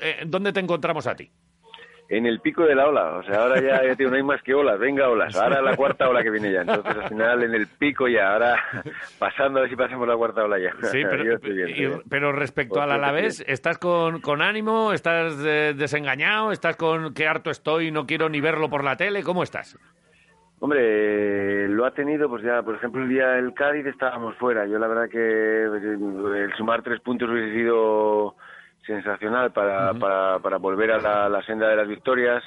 Eh, 0.00 0.22
¿Dónde 0.26 0.52
te 0.52 0.60
encontramos 0.60 1.08
a 1.08 1.16
ti? 1.16 1.28
En 2.08 2.26
el 2.26 2.40
pico 2.40 2.64
de 2.64 2.74
la 2.74 2.88
ola. 2.88 3.16
O 3.16 3.22
sea, 3.22 3.42
ahora 3.42 3.60
ya, 3.60 3.82
ya 3.84 3.96
tío, 3.96 4.10
no 4.10 4.16
hay 4.16 4.22
más 4.22 4.42
que 4.42 4.54
olas. 4.54 4.78
Venga, 4.78 5.08
olas. 5.08 5.34
Ahora 5.36 5.62
la 5.62 5.76
cuarta 5.76 6.08
ola 6.08 6.22
que 6.22 6.30
viene 6.30 6.52
ya. 6.52 6.60
Entonces, 6.60 6.96
al 6.96 7.08
final, 7.08 7.42
en 7.42 7.54
el 7.54 7.66
pico 7.66 8.08
ya. 8.08 8.32
Ahora 8.32 8.56
pasando 9.18 9.58
a 9.58 9.62
ver 9.62 9.70
si 9.70 9.76
pasamos 9.76 10.06
la 10.06 10.16
cuarta 10.16 10.44
ola 10.44 10.58
ya. 10.58 10.72
Sí, 10.88 11.02
pero, 11.08 11.38
bien, 11.42 11.68
y, 11.70 12.08
pero 12.08 12.32
respecto 12.32 12.80
al 12.80 12.92
Alavés, 12.92 13.44
¿estás 13.46 13.78
con, 13.78 14.20
con 14.20 14.42
ánimo? 14.42 14.92
¿Estás 14.92 15.34
eh, 15.44 15.74
desengañado? 15.76 16.52
¿Estás 16.52 16.76
con 16.76 17.14
qué 17.14 17.26
harto 17.26 17.50
estoy? 17.50 17.90
No 17.90 18.06
quiero 18.06 18.28
ni 18.28 18.40
verlo 18.40 18.68
por 18.68 18.84
la 18.84 18.96
tele. 18.96 19.22
¿Cómo 19.22 19.42
estás? 19.42 19.78
Hombre, 20.60 21.68
lo 21.68 21.84
ha 21.84 21.90
tenido, 21.90 22.28
pues 22.28 22.42
ya, 22.42 22.62
por 22.62 22.76
ejemplo, 22.76 23.02
el 23.02 23.08
día 23.08 23.28
del 23.28 23.52
Cádiz 23.52 23.84
estábamos 23.86 24.34
fuera. 24.36 24.66
Yo 24.66 24.78
la 24.78 24.86
verdad 24.86 25.10
que 25.10 25.66
pues, 25.68 25.82
el 25.82 26.54
sumar 26.56 26.82
tres 26.82 27.00
puntos 27.00 27.28
hubiese 27.28 27.52
sido 27.52 28.36
sensacional 28.86 29.52
para, 29.52 29.92
uh 29.92 29.94
-huh. 29.94 30.00
para, 30.00 30.38
para 30.38 30.56
volver 30.58 30.92
a 30.92 30.98
la, 30.98 31.28
la, 31.28 31.42
senda 31.42 31.68
de 31.68 31.76
las 31.76 31.88
victorias 31.88 32.42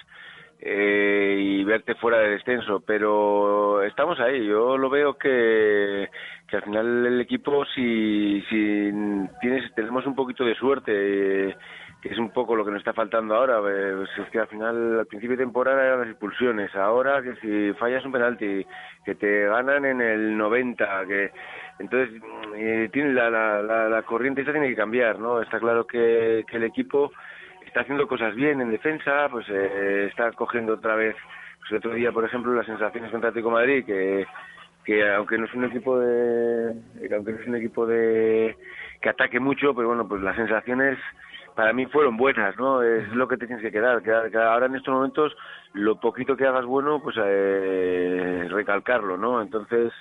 eh, 0.59 1.37
y 1.39 1.63
verte 1.63 1.95
fuera 1.95 2.19
de 2.19 2.31
descenso. 2.31 2.81
Pero 2.85 3.83
estamos 3.83 4.19
ahí. 4.19 4.45
Yo 4.45 4.77
lo 4.77 4.89
veo 4.89 5.17
que, 5.17 6.09
que 6.47 6.55
al 6.55 6.63
final 6.63 7.05
el 7.05 7.21
equipo, 7.21 7.65
si, 7.75 8.41
si 8.49 8.91
tienes, 9.41 9.73
tenemos 9.75 10.05
un 10.05 10.15
poquito 10.15 10.43
de 10.45 10.55
suerte, 10.55 10.91
eh, 11.49 11.55
que 12.01 12.09
es 12.09 12.17
un 12.17 12.31
poco 12.31 12.55
lo 12.55 12.63
que 12.63 12.71
nos 12.71 12.79
está 12.79 12.93
faltando 12.93 13.35
ahora. 13.35 13.59
pues 13.59 14.09
es 14.17 14.29
que 14.31 14.39
al 14.39 14.47
final, 14.47 14.99
al 14.99 15.07
principio 15.07 15.35
de 15.35 15.43
temporada 15.43 15.83
eran 15.83 15.99
las 16.01 16.09
expulsiones, 16.09 16.73
ahora 16.75 17.21
que 17.21 17.35
si 17.35 17.73
fallas 17.77 18.05
un 18.05 18.11
penalti, 18.11 18.65
que 19.03 19.15
te 19.15 19.45
ganan 19.47 19.85
en 19.85 20.01
el 20.01 20.37
90, 20.37 21.05
que 21.07 21.31
entonces 21.79 22.21
eh, 22.55 22.89
tiene 22.91 23.13
la, 23.13 23.29
la, 23.29 23.61
la, 23.61 23.89
la 23.89 24.01
corriente 24.03 24.41
esa 24.41 24.51
tiene 24.51 24.69
que 24.69 24.75
cambiar, 24.75 25.19
¿no? 25.19 25.41
Está 25.41 25.59
claro 25.59 25.85
que, 25.85 26.43
que 26.49 26.57
el 26.57 26.63
equipo 26.63 27.11
está 27.65 27.81
haciendo 27.81 28.07
cosas 28.07 28.35
bien 28.35 28.61
en 28.61 28.71
defensa, 28.71 29.27
pues 29.29 29.45
eh, 29.49 30.07
está 30.09 30.31
cogiendo 30.31 30.73
otra 30.73 30.95
vez, 30.95 31.15
pues 31.59 31.71
el 31.71 31.77
otro 31.77 31.93
día, 31.93 32.11
por 32.11 32.25
ejemplo, 32.25 32.53
las 32.53 32.65
sensaciones 32.65 33.11
contra 33.11 33.29
Atlético 33.29 33.51
Madrid, 33.51 33.85
que 33.85 34.25
que 34.87 35.05
aunque 35.11 35.37
no 35.37 35.45
es 35.45 35.53
un 35.53 35.65
equipo 35.65 35.99
de 35.99 36.73
que 37.05 37.13
aunque 37.13 37.33
no 37.33 37.39
es 37.41 37.47
un 37.47 37.55
equipo 37.55 37.85
de 37.85 38.55
que 39.01 39.09
ataque 39.09 39.37
mucho 39.37 39.75
pero 39.75 39.89
bueno 39.89 40.07
pues 40.07 40.21
las 40.21 40.37
sensaciones 40.37 40.97
para 41.55 41.73
mí 41.73 41.87
fueron 41.87 42.15
buenas 42.15 42.57
no 42.57 42.81
es 42.81 43.05
lo 43.09 43.27
que 43.27 43.35
te 43.35 43.47
tienes 43.47 43.61
que 43.61 43.71
quedar 43.71 44.01
que, 44.01 44.13
que 44.31 44.37
ahora 44.37 44.67
en 44.67 44.75
estos 44.75 44.93
momentos 44.93 45.35
lo 45.73 45.99
poquito 45.99 46.37
que 46.37 46.47
hagas 46.47 46.63
bueno 46.63 47.01
pues 47.03 47.17
eh, 47.19 48.47
recalcarlo 48.49 49.17
no 49.17 49.41
entonces 49.41 49.91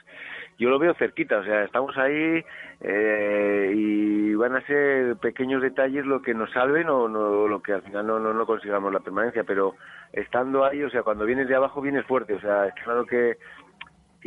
yo 0.59 0.71
lo 0.71 0.79
veo 0.79 0.95
cerquita 0.95 1.39
o 1.39 1.45
sea 1.45 1.65
estamos 1.65 1.97
ahí 1.97 2.45
eh, 2.81 3.73
y 3.75 4.35
van 4.35 4.57
a 4.57 4.61
ser 4.63 5.17
pequeños 5.17 5.63
detalles 5.63 6.07
lo 6.07 6.23
que 6.23 6.35
nos 6.35 6.51
salven 6.53 6.89
o 6.89 7.09
no, 7.09 7.49
lo 7.49 7.63
que 7.63 7.73
al 7.73 7.83
final 7.83 8.07
no, 8.07 8.19
no, 8.19 8.33
no 8.33 8.47
consigamos 8.47 8.93
la 8.93 9.01
permanencia 9.01 9.45
pero 9.45 9.75
estando 10.13 10.65
ahí 10.65 10.83
o 10.83 10.91
sea 10.91 11.03
cuando 11.03 11.25
vienes 11.25 11.49
de 11.49 11.55
abajo 11.57 11.81
vienes 11.81 12.07
fuerte 12.07 12.35
o 12.35 12.41
sea 12.41 12.67
es 12.67 12.75
claro 12.85 13.07
que 13.07 13.37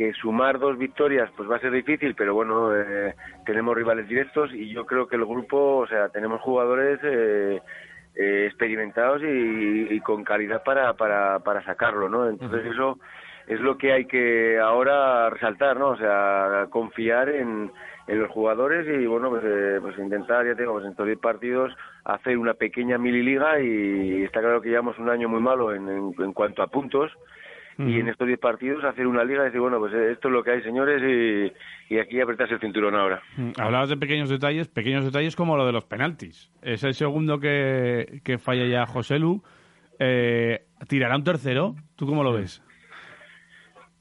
que 0.00 0.14
sumar 0.14 0.58
dos 0.58 0.78
victorias 0.78 1.30
pues 1.36 1.50
va 1.50 1.56
a 1.56 1.60
ser 1.60 1.72
difícil, 1.72 2.14
pero 2.14 2.32
bueno, 2.32 2.74
eh, 2.74 3.14
tenemos 3.44 3.76
rivales 3.76 4.08
directos 4.08 4.50
y 4.54 4.70
yo 4.72 4.86
creo 4.86 5.06
que 5.06 5.16
el 5.16 5.26
grupo, 5.26 5.76
o 5.76 5.86
sea, 5.86 6.08
tenemos 6.08 6.40
jugadores 6.40 6.98
eh, 7.02 7.60
eh, 8.14 8.46
experimentados 8.46 9.20
y, 9.22 9.94
y, 9.94 10.00
con 10.00 10.24
calidad 10.24 10.62
para, 10.62 10.94
para, 10.94 11.40
para 11.40 11.62
sacarlo, 11.64 12.08
¿no? 12.08 12.30
Entonces 12.30 12.64
eso 12.72 12.98
es 13.50 13.60
lo 13.60 13.76
que 13.76 13.92
hay 13.92 14.04
que 14.06 14.58
ahora 14.58 15.28
resaltar, 15.30 15.76
¿no? 15.78 15.88
O 15.88 15.96
sea, 15.96 16.66
confiar 16.70 17.28
en, 17.28 17.70
en 18.06 18.18
los 18.20 18.30
jugadores 18.30 18.86
y 18.88 19.06
bueno, 19.06 19.28
pues, 19.30 19.42
eh, 19.44 19.78
pues 19.80 19.98
intentar, 19.98 20.46
ya 20.46 20.54
tengo, 20.54 20.72
pues 20.72 20.84
en 20.84 20.92
estos 20.92 21.06
10 21.06 21.18
partidos 21.18 21.72
hacer 22.04 22.38
una 22.38 22.54
pequeña 22.54 22.96
mililiga 22.96 23.60
y 23.60 24.22
está 24.22 24.40
claro 24.40 24.62
que 24.62 24.68
llevamos 24.70 24.98
un 24.98 25.10
año 25.10 25.28
muy 25.28 25.40
malo 25.40 25.74
en, 25.74 25.88
en, 25.88 26.14
en 26.18 26.32
cuanto 26.32 26.62
a 26.62 26.68
puntos 26.68 27.10
y 27.78 27.98
en 27.98 28.08
estos 28.08 28.26
10 28.26 28.38
partidos 28.38 28.84
hacer 28.84 29.06
una 29.06 29.24
liga 29.24 29.40
y 29.40 29.44
decir, 29.46 29.60
bueno, 29.60 29.78
pues 29.78 29.94
esto 29.94 30.28
es 30.28 30.34
lo 30.34 30.44
que 30.44 30.50
hay, 30.50 30.62
señores, 30.62 31.00
y, 31.02 31.94
y 31.94 31.98
aquí 31.98 32.20
apretarse 32.20 32.52
el 32.52 32.60
cinturón 32.60 32.94
ahora. 32.94 33.22
Mm, 33.38 33.52
Hablabas 33.58 33.88
de 33.88 33.96
pequeños 33.96 34.28
detalles, 34.28 34.68
pequeños 34.68 35.02
detalles 35.02 35.34
como 35.34 35.56
lo 35.56 35.64
de 35.64 35.72
los 35.72 35.86
penaltis. 35.86 36.50
Es 36.60 36.84
el 36.84 36.92
segundo 36.92 37.40
que, 37.40 38.20
que 38.22 38.36
falla 38.36 38.66
ya 38.66 38.84
José 38.84 39.18
Lu. 39.18 39.42
Eh, 39.98 40.66
¿Tirará 40.88 41.16
un 41.16 41.24
tercero? 41.24 41.74
¿Tú 41.96 42.06
cómo 42.06 42.22
lo 42.22 42.34
ves? 42.34 42.62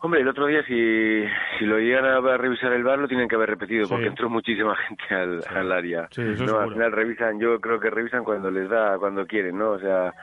Hombre, 0.01 0.21
el 0.21 0.27
otro 0.29 0.45
día, 0.47 0.63
si, 0.63 1.25
si 1.57 1.65
lo 1.65 1.77
llegan 1.77 2.05
a 2.05 2.37
revisar 2.37 2.71
el 2.71 2.83
bar, 2.83 2.99
lo 2.99 3.07
tienen 3.09 3.27
que 3.27 3.35
haber 3.35 3.49
repetido, 3.49 3.85
Sí. 3.85 3.91
porque 3.91 4.07
entró 4.07 4.29
muchísima 4.29 4.73
gente 4.87 5.03
al, 5.13 5.41
Sí. 5.43 5.49
al 5.53 5.71
área. 5.71 6.07
Sí, 6.11 6.21
eso 6.21 6.45
no, 6.45 6.59
al 6.59 6.71
final 6.71 6.91
revisan, 6.93 7.39
yo 7.39 7.59
creo 7.59 7.79
que 7.81 7.89
revisan 7.89 8.23
cuando 8.23 8.49
les 8.49 8.69
da, 8.69 8.97
cuando 8.97 9.25
quieren, 9.27 9.57
¿no? 9.57 9.71
O 9.71 9.79
sea, 9.79 10.13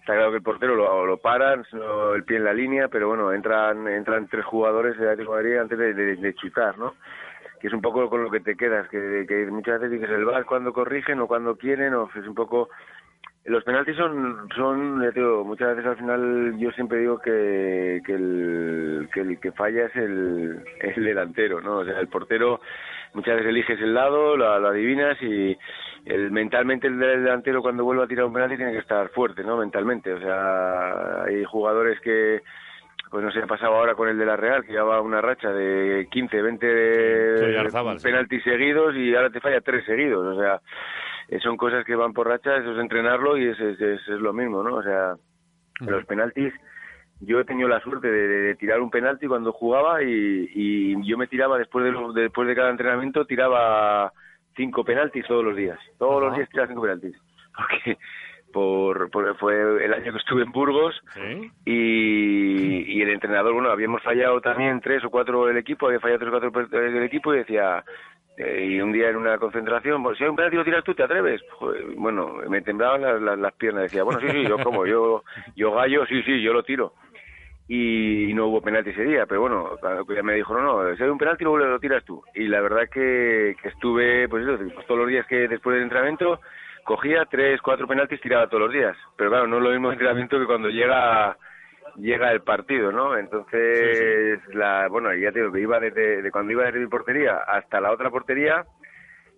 está 0.00 0.14
claro 0.14 0.30
que 0.30 0.38
el 0.38 0.42
portero 0.42 0.74
lo, 0.74 1.04
lo 1.04 1.18
paran, 1.18 1.62
el 2.14 2.24
pie 2.24 2.38
en 2.38 2.44
la 2.44 2.54
línea, 2.54 2.88
pero 2.88 3.08
bueno, 3.08 3.30
entran 3.32 3.86
entran 3.88 4.28
tres 4.28 4.46
jugadores 4.46 4.96
de 4.96 5.04
Atlético 5.10 5.36
de 5.36 5.42
Madrid 5.42 5.58
antes 5.58 5.78
de, 5.78 5.92
de, 5.92 6.16
de 6.16 6.34
chutar, 6.34 6.78
¿no? 6.78 6.94
Que 7.60 7.66
es 7.66 7.72
un 7.74 7.82
poco 7.82 8.08
con 8.08 8.22
lo 8.24 8.30
que 8.30 8.40
te 8.40 8.56
quedas, 8.56 8.88
que, 8.88 9.26
que 9.28 9.46
muchas 9.50 9.80
veces 9.80 10.00
dices 10.00 10.08
el 10.16 10.24
bar 10.24 10.46
cuando 10.46 10.72
corrigen 10.72 11.20
o 11.20 11.26
cuando 11.26 11.56
quieren, 11.56 11.92
o 11.92 12.08
es 12.14 12.26
un 12.26 12.34
poco 12.34 12.70
los 13.48 13.64
penaltis 13.64 13.96
son, 13.96 14.48
son 14.54 15.02
ya 15.02 15.10
te 15.12 15.20
digo, 15.20 15.44
muchas 15.44 15.68
veces 15.76 15.86
al 15.86 15.96
final 15.96 16.54
yo 16.58 16.70
siempre 16.72 16.98
digo 16.98 17.18
que, 17.18 18.00
que, 18.04 18.14
el, 18.14 19.08
que 19.12 19.20
el 19.20 19.40
que 19.40 19.52
falla 19.52 19.86
es 19.86 19.96
el, 19.96 20.62
el 20.80 21.04
delantero, 21.04 21.60
¿no? 21.60 21.78
O 21.78 21.84
sea, 21.84 21.98
el 21.98 22.08
portero 22.08 22.60
muchas 23.14 23.36
veces 23.36 23.48
eliges 23.48 23.80
el 23.80 23.94
lado, 23.94 24.36
lo, 24.36 24.58
lo 24.58 24.68
adivinas 24.68 25.20
y 25.22 25.56
el, 26.04 26.30
mentalmente 26.30 26.86
el 26.86 26.98
del 26.98 27.24
delantero 27.24 27.62
cuando 27.62 27.84
vuelve 27.84 28.04
a 28.04 28.06
tirar 28.06 28.26
un 28.26 28.32
penalti 28.32 28.56
tiene 28.56 28.72
que 28.72 28.78
estar 28.78 29.08
fuerte, 29.10 29.42
¿no? 29.42 29.56
Mentalmente, 29.56 30.12
o 30.12 30.20
sea, 30.20 31.24
hay 31.24 31.44
jugadores 31.44 32.00
que 32.00 32.42
pues 33.10 33.24
no 33.24 33.30
sé, 33.32 33.40
ha 33.40 33.46
pasado 33.46 33.74
ahora 33.74 33.94
con 33.94 34.08
el 34.08 34.18
de 34.18 34.26
la 34.26 34.36
Real, 34.36 34.64
que 34.64 34.72
llevaba 34.72 35.00
una 35.00 35.22
racha 35.22 35.50
de 35.50 36.08
15, 36.10 36.42
20 36.42 37.38
Sí, 37.38 37.44
Oyarzábal, 37.44 37.98
sí. 37.98 38.04
penaltis 38.06 38.42
seguidos 38.42 38.94
y 38.96 39.14
ahora 39.14 39.30
te 39.30 39.40
falla 39.40 39.62
tres 39.62 39.84
seguidos, 39.86 40.36
o 40.36 40.38
sea, 40.38 40.60
son 41.42 41.56
cosas 41.56 41.84
que 41.84 41.94
van 41.94 42.12
por 42.12 42.26
racha, 42.28 42.56
eso 42.56 42.72
es 42.72 42.78
entrenarlo 42.78 43.36
y 43.36 43.48
es, 43.48 43.60
es, 43.60 43.80
es- 43.80 44.08
es 44.08 44.20
lo 44.20 44.32
mismo, 44.32 44.62
¿no? 44.62 44.76
O 44.76 44.82
sea, 44.82 45.14
los 45.80 46.04
penaltis, 46.06 46.52
yo 47.20 47.40
he 47.40 47.44
tenido 47.44 47.68
la 47.68 47.80
suerte 47.80 48.10
de, 48.10 48.28
de- 48.28 48.42
de 48.42 48.54
tirar 48.56 48.80
un 48.80 48.90
penalti 48.90 49.26
cuando 49.26 49.52
jugaba 49.52 50.02
y, 50.02 50.48
y 50.54 51.06
yo 51.08 51.18
me 51.18 51.26
tiraba 51.26 51.58
después 51.58 51.84
de, 51.84 51.92
lo- 51.92 52.12
después 52.12 52.48
de 52.48 52.54
cada 52.54 52.70
entrenamiento, 52.70 53.24
tiraba 53.26 54.12
cinco 54.56 54.84
penaltis 54.84 55.24
todos 55.26 55.44
los 55.44 55.54
días. 55.56 55.78
Todos 55.98 56.22
los 56.22 56.34
días 56.34 56.48
tiraba 56.48 56.68
cinco 56.68 56.82
penaltis. 56.82 57.14
Porque 57.56 57.98
por, 58.52 59.10
por- 59.10 59.36
fue 59.36 59.84
el 59.84 59.92
año 59.92 60.12
que 60.12 60.18
estuve 60.18 60.42
en 60.42 60.52
Burgos 60.52 60.98
Sí. 61.14 61.50
y, 61.66 62.92
y 62.98 63.02
el 63.02 63.10
entrenador, 63.10 63.52
bueno, 63.52 63.70
habíamos 63.70 64.02
fallado 64.02 64.40
también 64.40 64.80
tres 64.80 65.04
o 65.04 65.10
cuatro 65.10 65.48
el 65.48 65.56
equipo, 65.58 65.86
había 65.86 66.00
fallado 66.00 66.18
tres 66.20 66.32
o 66.44 66.50
cuatro 66.52 66.80
del 66.80 67.02
equipo 67.02 67.34
y 67.34 67.38
decía, 67.38 67.78
eh, 67.78 67.84
y 68.38 68.80
un 68.80 68.92
día 68.92 69.08
en 69.08 69.16
una 69.16 69.36
concentración, 69.38 70.02
pues 70.02 70.16
si 70.16 70.24
hay 70.24 70.30
un 70.30 70.36
penalti 70.36 70.56
lo 70.56 70.64
tiras 70.64 70.84
tú, 70.84 70.94
¿te 70.94 71.02
atreves? 71.02 71.42
Joder, 71.58 71.84
bueno, 71.96 72.36
me 72.48 72.60
temblaban 72.62 73.02
las, 73.42 73.52
piernas, 73.54 73.84
decía, 73.84 74.04
bueno, 74.04 74.20
sí, 74.20 74.28
sí, 74.30 74.46
yo 74.46 74.58
como, 74.58 74.86
yo, 74.86 75.24
yo 75.56 75.72
gallo, 75.72 76.06
sí, 76.06 76.22
sí, 76.22 76.40
yo 76.40 76.52
lo 76.52 76.62
tiro. 76.62 76.92
Y, 77.66 78.32
no 78.34 78.46
hubo 78.46 78.62
penalti 78.62 78.90
ese 78.90 79.04
día, 79.04 79.26
pero 79.26 79.40
bueno, 79.40 79.70
ya 80.14 80.22
me 80.22 80.34
dijo, 80.34 80.54
no, 80.54 80.62
no, 80.62 80.96
si 80.96 81.02
hay 81.02 81.08
un 81.08 81.18
penalti 81.18 81.44
lo, 81.44 81.56
lo 81.56 81.80
tiras 81.80 82.04
tú. 82.04 82.22
Y 82.34 82.46
la 82.46 82.60
verdad 82.60 82.88
que, 82.88 83.56
que 83.60 83.68
estuve, 83.68 84.28
pues 84.28 84.46
pues 84.46 84.86
todos 84.86 85.00
los 85.00 85.08
días 85.08 85.26
que 85.26 85.48
después 85.48 85.74
del 85.74 85.82
entrenamiento, 85.82 86.40
cogía 86.84 87.26
tres, 87.28 87.60
cuatro 87.60 87.88
penaltis, 87.88 88.20
tiraba 88.20 88.46
todos 88.46 88.62
los 88.62 88.72
días. 88.72 88.96
Pero 89.16 89.30
claro, 89.30 89.48
no 89.48 89.58
es 89.58 89.62
lo 89.64 89.70
mismo 89.70 89.92
entrenamiento 89.92 90.38
que 90.38 90.46
cuando 90.46 90.68
llega 90.70 91.36
llega 91.98 92.30
el 92.32 92.40
partido, 92.42 92.92
¿no? 92.92 93.16
Entonces, 93.16 94.40
la 94.54 94.88
bueno, 94.88 95.12
ya 95.14 95.32
te 95.32 95.40
digo 95.40 95.52
que 95.52 95.60
iba 95.60 95.80
desde 95.80 96.22
de 96.22 96.30
cuando 96.30 96.52
iba 96.52 96.64
desde 96.64 96.80
mi 96.80 96.86
portería 96.86 97.38
hasta 97.46 97.80
la 97.80 97.92
otra 97.92 98.10
portería, 98.10 98.64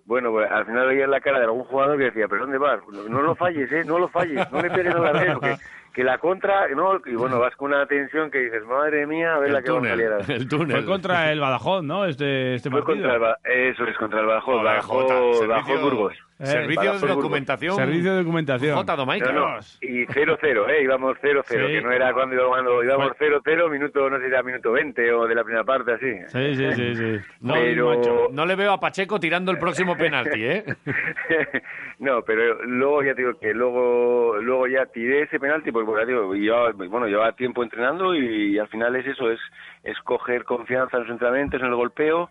bueno, 0.07 0.31
pues, 0.33 0.51
al 0.51 0.67
final 0.67 0.89
veía 0.89 1.07
la 1.07 1.21
cara 1.21 1.39
de 1.39 1.45
algún 1.45 1.65
jugador 1.65 1.97
que 1.99 2.05
decía, 2.05 2.27
pero 2.29 2.43
¿dónde 2.43 2.59
vas? 2.59 2.81
No, 2.93 3.09
no 3.09 3.23
lo 3.23 3.35
falles, 3.35 3.71
¿eh? 3.71 3.85
No 3.87 3.99
lo 3.99 4.09
falles, 4.09 4.51
no 4.51 4.61
le 4.61 4.71
pegues 4.71 4.95
al 4.95 5.03
larguero, 5.05 5.41
que, 5.41 5.55
que 5.95 6.03
la 6.05 6.19
contra, 6.19 6.67
no, 6.69 7.01
y 7.07 7.15
bueno, 7.15 7.39
vas 7.39 7.55
con 7.57 7.73
una 7.73 7.87
tensión 7.87 8.31
que 8.31 8.39
dices, 8.39 8.65
madre 8.65 9.07
mía, 9.07 9.35
a 9.35 9.39
ver 9.39 9.53
la 9.53 9.63
que 9.63 9.71
vamos 9.71 9.89
a 9.89 9.93
túnel, 9.93 10.11
salir. 10.25 10.37
el 10.37 10.49
túnel. 10.49 10.77
Fue 10.79 10.87
contra 10.87 11.31
el 11.31 11.39
Badajoz, 11.41 11.85
¿no? 11.85 12.05
Este, 12.07 12.55
este 12.57 12.71
Fue 12.71 12.85
partido. 12.85 13.09
contra 13.09 13.37
el, 13.45 13.69
eso 13.71 13.85
es 13.85 13.97
contra 13.99 14.21
el 14.21 14.27
Badajoz, 14.27 14.65
Badajoz, 14.65 15.07
Badajoz 15.47 15.67
servicio- 15.67 15.81
Burgos. 15.81 16.19
Eh, 16.41 16.47
Servicio 16.47 16.99
de 16.99 17.07
documentación. 17.07 17.77
Servicio 17.77 18.13
de 18.13 18.19
documentación. 18.19 18.75
J. 18.75 18.97
Domaica. 18.97 19.31
No, 19.33 19.57
no, 19.57 19.59
y 19.83 20.07
0-0, 20.07 20.69
¿eh? 20.71 20.83
Íbamos 20.85 21.19
0-0, 21.21 21.43
Sí. 21.45 21.55
que 21.75 21.83
no 21.83 21.93
era 21.93 22.15
cuando 22.15 22.35
íbamos, 22.35 22.53
cuando 22.55 22.83
íbamos 22.83 23.13
0-0, 23.19 23.69
minuto, 23.71 24.09
no 24.09 24.17
sé 24.17 24.23
si 24.25 24.29
era 24.31 24.43
minuto 24.43 24.73
20 24.73 25.13
o 25.13 25.27
de 25.27 25.35
la 25.35 25.45
primera 25.45 25.65
parte, 25.65 25.93
así. 25.93 26.13
Sí, 26.29 26.55
sí, 26.57 26.73
sí, 26.73 26.95
sí. 26.97 27.17
No, 27.43 27.55
Pero- 27.55 27.89
macho, 27.95 28.29
no 28.33 28.47
le 28.47 28.57
veo 28.57 28.73
a 28.73 28.81
Pacheco 28.81 29.21
tirando 29.21 29.53
el 29.53 29.59
próximo 29.59 29.97
penalti, 29.97 30.43
¿eh? 30.43 30.65
no, 31.99 32.23
pero 32.23 32.65
luego 32.65 33.03
ya 33.03 33.15
te 33.15 33.23
digo 33.23 33.39
que 33.39 33.53
luego 33.53 34.37
luego 34.41 34.67
ya 34.67 34.87
tiré 34.87 35.23
ese 35.23 35.39
penalti 35.39 35.71
porque 35.71 35.87
bueno, 35.91 36.01
ya 36.03 36.07
digo, 36.07 36.35
llevaba, 36.35 36.73
bueno, 36.73 37.07
llevaba 37.07 37.33
tiempo 37.33 37.63
entrenando 37.63 38.15
y, 38.15 38.59
al 38.59 38.69
final 38.69 38.97
es 38.97 39.07
eso, 39.07 39.31
es, 39.31 39.41
es 39.85 39.99
coger 40.05 40.45
confianza 40.45 40.97
en 40.97 41.03
los 41.05 41.13
entrenamientos, 41.13 41.61
en 41.61 41.67
el 41.67 41.75
golpeo, 41.75 42.31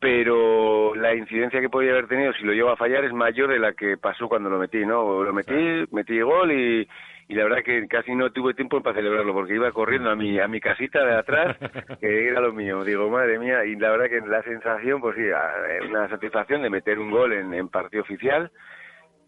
pero 0.00 0.94
la 0.94 1.14
incidencia 1.14 1.60
que 1.60 1.68
podía 1.68 1.90
haber 1.92 2.08
tenido 2.08 2.32
si 2.32 2.42
lo 2.44 2.52
llevo 2.52 2.70
a 2.70 2.76
fallar 2.76 3.04
es 3.04 3.12
mayor 3.12 3.50
de 3.50 3.58
la 3.58 3.74
que 3.74 3.96
pasó 3.98 4.28
cuando 4.28 4.48
lo 4.48 4.58
metí, 4.58 4.84
¿no? 4.86 5.22
Lo 5.22 5.32
metí, 5.34 5.84
metí 5.92 6.20
gol 6.22 6.50
y, 6.52 6.88
y 7.28 7.34
la 7.34 7.44
verdad 7.44 7.58
que 7.62 7.86
casi 7.86 8.14
no 8.14 8.32
tuve 8.32 8.54
tiempo 8.54 8.82
para 8.82 8.96
celebrarlo 8.96 9.34
porque 9.34 9.54
iba 9.54 9.70
corriendo 9.72 10.10
a 10.10 10.16
mi 10.16 10.40
a 10.40 10.48
mi 10.48 10.58
casita 10.58 11.04
de 11.04 11.14
atrás 11.14 11.56
que 12.00 12.28
era 12.28 12.40
lo 12.40 12.52
mío 12.52 12.82
digo 12.82 13.08
madre 13.10 13.38
mía 13.38 13.64
y 13.66 13.76
la 13.76 13.90
verdad 13.90 14.08
que 14.08 14.20
la 14.26 14.42
sensación 14.42 15.00
pues 15.02 15.14
sí 15.16 15.22
a- 15.30 15.86
una 15.88 16.08
satisfacción 16.08 16.62
de 16.62 16.70
meter 16.70 16.98
un 16.98 17.10
gol 17.10 17.32
en, 17.34 17.52
en 17.54 17.68
partido 17.68 18.02
oficial 18.02 18.50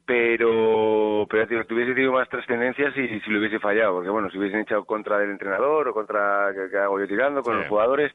pero 0.05 1.27
pero 1.31 1.47
que 1.47 1.75
hubiese 1.75 1.95
tenido 1.95 2.13
más 2.13 2.29
trascendencia 2.29 2.93
si, 2.93 3.21
si 3.21 3.31
lo 3.31 3.39
hubiese 3.39 3.61
fallado 3.61 3.95
porque 3.95 4.11
bueno 4.11 4.31
si 4.31 4.39
hubiesen 4.39 4.61
echado 4.61 4.85
contra 4.85 5.19
del 5.19 5.31
entrenador 5.31 5.87
o 5.89 5.95
contra 5.95 6.51
que, 6.55 6.71
que 6.71 6.79
hago 6.79 6.99
yo 6.99 7.07
tirando 7.07 7.43
con 7.43 7.55
Sí. 7.55 7.61
los 7.61 7.69
jugadores 7.69 8.13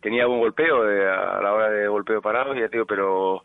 tenía 0.00 0.26
buen 0.26 0.40
golpeo 0.40 0.90
eh, 0.90 1.08
a 1.08 1.40
la 1.40 1.52
hora 1.52 1.70
de 1.70 1.88
golpeo 1.88 2.22
parado 2.22 2.54
ya 2.54 2.68
te 2.68 2.76
digo 2.76 2.86
pero 2.86 3.42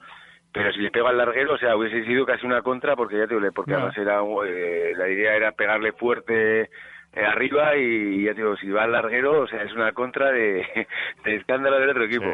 pero 0.53 0.71
si 0.71 0.81
le 0.81 0.91
pego 0.91 1.07
al 1.07 1.17
larguero, 1.17 1.55
o 1.55 1.57
sea, 1.57 1.75
hubiese 1.75 2.05
sido 2.05 2.27
casi 2.27 2.45
una 2.45 2.61
contra 2.61 2.95
porque 2.95 3.17
ya 3.17 3.25
te 3.25 3.33
digo, 3.35 3.51
porque 3.53 3.73
además 3.73 3.97
era, 3.97 4.21
eh, 4.45 4.93
la 4.95 5.09
idea 5.09 5.35
era 5.35 5.51
pegarle 5.53 5.93
fuerte 5.93 6.69
eh, 7.15 7.25
arriba 7.25 7.75
y 7.77 8.23
ya 8.23 8.33
digo, 8.33 8.55
si 8.57 8.69
va 8.69 8.83
al 8.83 8.91
larguero, 8.91 9.41
o 9.41 9.47
sea, 9.47 9.63
es 9.63 9.73
una 9.73 9.91
contra 9.91 10.31
de, 10.31 10.65
escándalo 11.25 11.79
del 11.79 11.89
otro 11.89 12.05
equipo. 12.05 12.25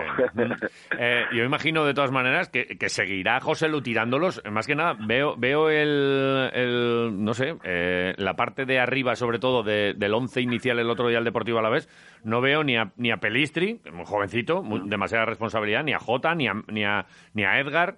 Eh, 0.97 1.25
yo 1.33 1.43
imagino 1.43 1.85
de 1.85 1.93
todas 1.93 2.11
maneras 2.11 2.49
que, 2.49 2.65
que 2.65 2.89
seguirá 2.89 3.39
José 3.39 3.67
Lu 3.69 3.81
tirándolos. 3.81 4.41
Más 4.49 4.67
que 4.67 4.75
nada, 4.75 4.95
veo, 4.99 5.35
veo 5.37 5.69
el, 5.69 6.49
el 6.53 7.23
no 7.23 7.33
sé, 7.33 7.55
eh, 7.63 8.13
la 8.17 8.35
parte 8.35 8.65
de 8.65 8.79
arriba, 8.79 9.15
sobre 9.15 9.39
todo 9.39 9.63
de- 9.63 9.93
del 9.95 10.13
once 10.13 10.41
inicial 10.41 10.79
el 10.79 10.89
otro 10.89 11.07
día 11.07 11.17
al 11.17 11.23
Deportivo 11.25 11.59
a 11.59 11.61
la 11.63 11.69
vez. 11.69 11.87
No 12.23 12.41
veo 12.41 12.63
ni 12.63 12.77
a, 12.77 12.91
ni 12.97 13.11
a 13.11 13.17
Pelistri, 13.17 13.79
muy 13.93 14.05
jovencito, 14.05 14.61
demasiada 14.85 15.25
responsabilidad, 15.25 15.83
ni 15.83 15.93
a 15.93 15.99
Jota, 15.99 16.35
ni 16.35 16.47
a, 16.47 16.53
ni 16.67 16.83
a, 16.83 17.05
ni 17.33 17.43
a 17.43 17.59
Edgar, 17.59 17.95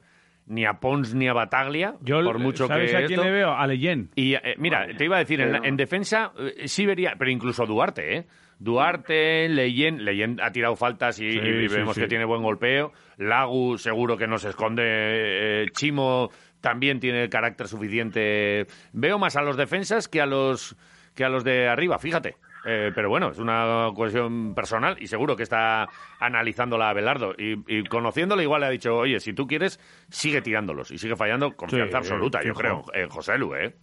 ni 0.52 0.66
a 0.66 0.74
Pons, 0.74 1.16
ni 1.16 1.28
a 1.28 1.34
Bataglia. 1.34 1.96
Yo, 2.02 2.22
por 2.24 2.38
mucho 2.40 2.68
¿sabes 2.68 2.92
que 2.92 2.98
a 2.98 3.00
quién 3.06 3.20
esto- 3.20 3.24
le 3.24 3.32
veo? 3.32 3.52
A 3.54 3.66
Leyen. 3.68 4.10
y 4.16 4.36
eh, 4.36 4.56
mira, 4.58 4.86
te 4.98 5.06
iba 5.06 5.16
a 5.16 5.20
decir, 5.20 5.42
en, 5.42 5.64
en 5.66 5.78
defensa 5.78 6.32
eh, 6.38 6.68
sí 6.68 6.86
vería, 6.86 7.16
pero 7.18 7.32
incluso 7.32 7.66
Duarte, 7.66 8.18
¿eh? 8.18 8.26
Duarte, 8.60 9.50
Leyen, 9.50 10.06
Leyen 10.06 10.38
ha 10.42 10.52
tirado 10.52 10.76
faltas 10.76 11.20
y, 11.20 11.32
Sí, 11.32 11.40
y 11.40 11.68
sí, 11.68 11.76
vemos 11.76 11.96
sí. 11.96 12.02
que 12.02 12.08
tiene 12.08 12.26
buen 12.26 12.44
golpeo. 12.44 12.92
Lagu 13.18 13.78
seguro 13.78 14.16
que 14.18 14.28
no 14.28 14.38
se 14.38 14.50
esconde. 14.50 14.84
eh, 14.86 15.66
Chimo 15.72 16.30
también 16.62 17.00
tiene 17.00 17.24
el 17.24 17.30
carácter 17.30 17.68
suficiente. 17.68 18.68
Veo 18.94 19.18
más 19.18 19.36
a 19.36 19.42
los 19.42 19.58
defensas 19.58 20.08
que 20.08 20.22
a 20.22 20.26
los 20.28 20.76
que 21.16 21.26
a 21.26 21.30
los 21.30 21.44
de 21.44 21.68
arriba, 21.68 21.98
fíjate. 21.98 22.36
Eh, 22.66 22.92
pero 22.94 23.10
bueno, 23.10 23.30
es 23.30 23.40
una 23.40 23.90
cuestión 23.96 24.54
personal 24.54 24.96
y 25.00 25.08
seguro 25.08 25.36
que 25.36 25.44
está 25.44 25.88
analizándola 26.20 26.90
Abelardo. 26.90 27.34
Y, 27.38 27.64
y 27.68 27.84
conociéndole 27.86 28.44
igual 28.44 28.62
le 28.62 28.68
ha 28.68 28.72
dicho, 28.72 28.96
oye, 28.96 29.20
si 29.20 29.34
tú 29.34 29.48
quieres, 29.48 29.80
sigue 30.10 30.42
tirándolos 30.42 30.92
y 30.92 30.98
sigue 30.98 31.16
fallando. 31.16 31.56
Confianza 31.56 31.92
Sí, 31.92 31.98
absoluta, 31.98 32.44
yo 32.44 32.54
creo, 32.54 32.84
en 32.94 33.10
José 33.10 33.38
Lu, 33.38 33.56
¿eh? 33.56 33.74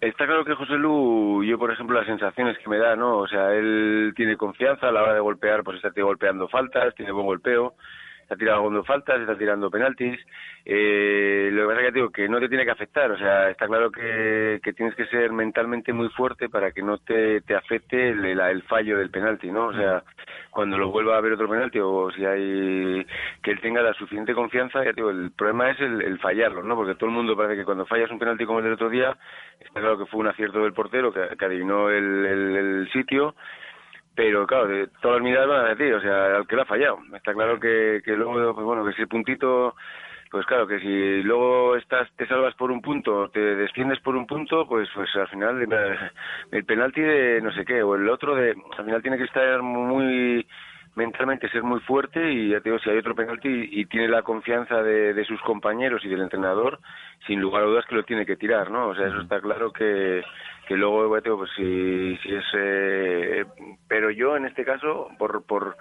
Está 0.00 0.26
claro 0.26 0.44
que 0.44 0.54
José 0.54 0.74
Lu, 0.74 1.42
yo 1.42 1.58
por 1.58 1.72
ejemplo 1.72 1.98
las 1.98 2.06
sensaciones 2.06 2.56
que 2.58 2.70
me 2.70 2.78
da, 2.78 2.94
¿no? 2.94 3.18
O 3.18 3.26
sea, 3.26 3.52
él 3.54 4.12
tiene 4.14 4.36
confianza 4.36 4.88
a 4.88 4.92
la 4.92 5.02
hora 5.02 5.14
de 5.14 5.20
golpear, 5.20 5.64
pues 5.64 5.82
está 5.82 5.90
golpeando 6.00 6.48
faltas, 6.48 6.94
tiene 6.94 7.10
buen 7.10 7.26
golpeo, 7.26 7.74
está 8.28 8.36
tirando 8.36 8.84
faltas, 8.84 9.18
está 9.20 9.38
tirando 9.38 9.70
penaltis. 9.70 10.20
Eh, 10.66 11.48
lo 11.50 11.62
que 11.62 11.68
pasa 11.68 11.80
es 11.80 11.86
que 11.86 11.92
digo 11.94 12.10
que 12.10 12.28
no 12.28 12.38
te 12.38 12.48
tiene 12.50 12.66
que 12.66 12.70
afectar, 12.72 13.10
o 13.10 13.16
sea, 13.16 13.48
está 13.48 13.66
claro 13.66 13.90
que, 13.90 14.60
que 14.62 14.74
tienes 14.74 14.94
que 14.94 15.06
ser 15.06 15.32
mentalmente 15.32 15.94
muy 15.94 16.10
fuerte 16.10 16.50
para 16.50 16.70
que 16.72 16.82
no 16.82 16.98
te, 16.98 17.40
te 17.40 17.54
afecte 17.56 18.10
el, 18.10 18.22
el- 18.26 18.38
el 18.40 18.62
fallo 18.64 18.98
del 18.98 19.08
penalti, 19.08 19.50
¿no? 19.50 19.68
O 19.68 19.72
sea, 19.72 20.02
cuando 20.50 20.76
lo 20.76 20.90
vuelva 20.90 21.14
a 21.14 21.18
haber 21.18 21.32
otro 21.32 21.48
penalti 21.48 21.78
o 21.80 22.10
si 22.10 22.26
hay 22.26 23.06
que 23.42 23.50
él 23.52 23.60
tenga 23.62 23.80
la 23.80 23.94
suficiente 23.94 24.34
confianza, 24.34 24.84
ya 24.84 24.92
digo, 24.92 25.08
el 25.08 25.30
problema 25.30 25.70
es 25.70 25.80
el, 25.80 26.18
fallarlo, 26.18 26.62
¿no? 26.62 26.76
Porque 26.76 26.96
todo 26.96 27.06
el 27.08 27.16
mundo 27.16 27.34
parece 27.34 27.56
que 27.56 27.64
cuando 27.64 27.86
fallas 27.86 28.10
un 28.10 28.18
penalti 28.18 28.44
como 28.44 28.58
el 28.58 28.64
del 28.64 28.74
otro 28.74 28.90
día, 28.90 29.16
está 29.58 29.80
claro 29.80 29.96
que 29.96 30.04
fue 30.04 30.20
un 30.20 30.26
acierto 30.26 30.62
del 30.62 30.74
portero 30.74 31.14
que, 31.14 31.34
que 31.38 31.44
adivinó 31.46 31.88
el- 31.88 32.26
el 32.56 32.90
sitio, 32.92 33.34
pero 34.18 34.48
claro, 34.48 34.66
todas 35.00 35.18
las 35.18 35.22
miradas 35.22 35.48
van 35.48 35.66
a 35.66 35.74
decir, 35.76 35.94
o 35.94 36.00
sea, 36.00 36.38
al 36.38 36.46
que 36.48 36.56
lo 36.56 36.62
ha 36.62 36.64
fallado. 36.64 36.98
Está 37.14 37.32
claro 37.32 37.60
que, 37.60 38.02
que 38.04 38.16
luego, 38.16 38.52
pues 38.52 38.66
bueno, 38.66 38.84
que 38.84 38.90
ese 38.90 39.06
puntito, 39.06 39.76
pues 40.28 40.44
claro, 40.44 40.66
que 40.66 40.80
si 40.80 41.22
luego 41.22 41.76
estás, 41.76 42.10
te 42.16 42.26
salvas 42.26 42.52
por 42.56 42.72
un 42.72 42.82
punto, 42.82 43.28
te 43.28 43.38
desciendes 43.38 44.00
por 44.00 44.16
un 44.16 44.26
punto, 44.26 44.66
pues 44.66 44.88
pues 44.92 45.08
al 45.14 45.28
final 45.28 45.62
el, 45.62 45.72
el 46.50 46.64
penalti 46.64 47.00
de 47.00 47.40
no 47.40 47.52
sé 47.52 47.64
qué, 47.64 47.80
o 47.80 47.94
el 47.94 48.08
otro 48.08 48.34
de, 48.34 48.56
al 48.76 48.84
final 48.84 49.02
tiene 49.02 49.18
que 49.18 49.22
estar 49.22 49.62
muy 49.62 50.44
mentalmente 50.98 51.48
ser 51.48 51.62
muy 51.62 51.80
fuerte 51.80 52.32
y 52.32 52.50
ya 52.50 52.60
te 52.60 52.68
digo, 52.68 52.78
si 52.80 52.90
hay 52.90 52.98
otro 52.98 53.14
penalti 53.14 53.48
y, 53.48 53.80
y 53.80 53.86
tiene 53.86 54.08
la 54.08 54.22
confianza 54.22 54.82
de, 54.82 55.14
de 55.14 55.24
sus 55.24 55.40
compañeros 55.42 56.04
y 56.04 56.08
del 56.08 56.20
entrenador, 56.22 56.80
sin 57.26 57.40
lugar 57.40 57.62
a 57.62 57.66
dudas 57.66 57.86
que 57.86 57.94
lo 57.94 58.02
tiene 58.02 58.26
que 58.26 58.36
tirar, 58.36 58.70
¿no? 58.70 58.88
O 58.88 58.94
sea, 58.94 59.06
eso 59.06 59.20
está 59.20 59.40
claro 59.40 59.72
que, 59.72 60.22
que 60.66 60.76
luego, 60.76 61.14
ya 61.16 61.22
te 61.22 61.28
digo, 61.28 61.38
pues 61.38 61.50
si, 61.56 62.16
si 62.18 62.34
es... 62.34 62.44
eh, 62.54 63.44
pero 63.88 64.10
yo 64.10 64.36
en 64.36 64.46
este 64.46 64.64
caso, 64.64 65.08
por... 65.18 65.44
por 65.46 65.76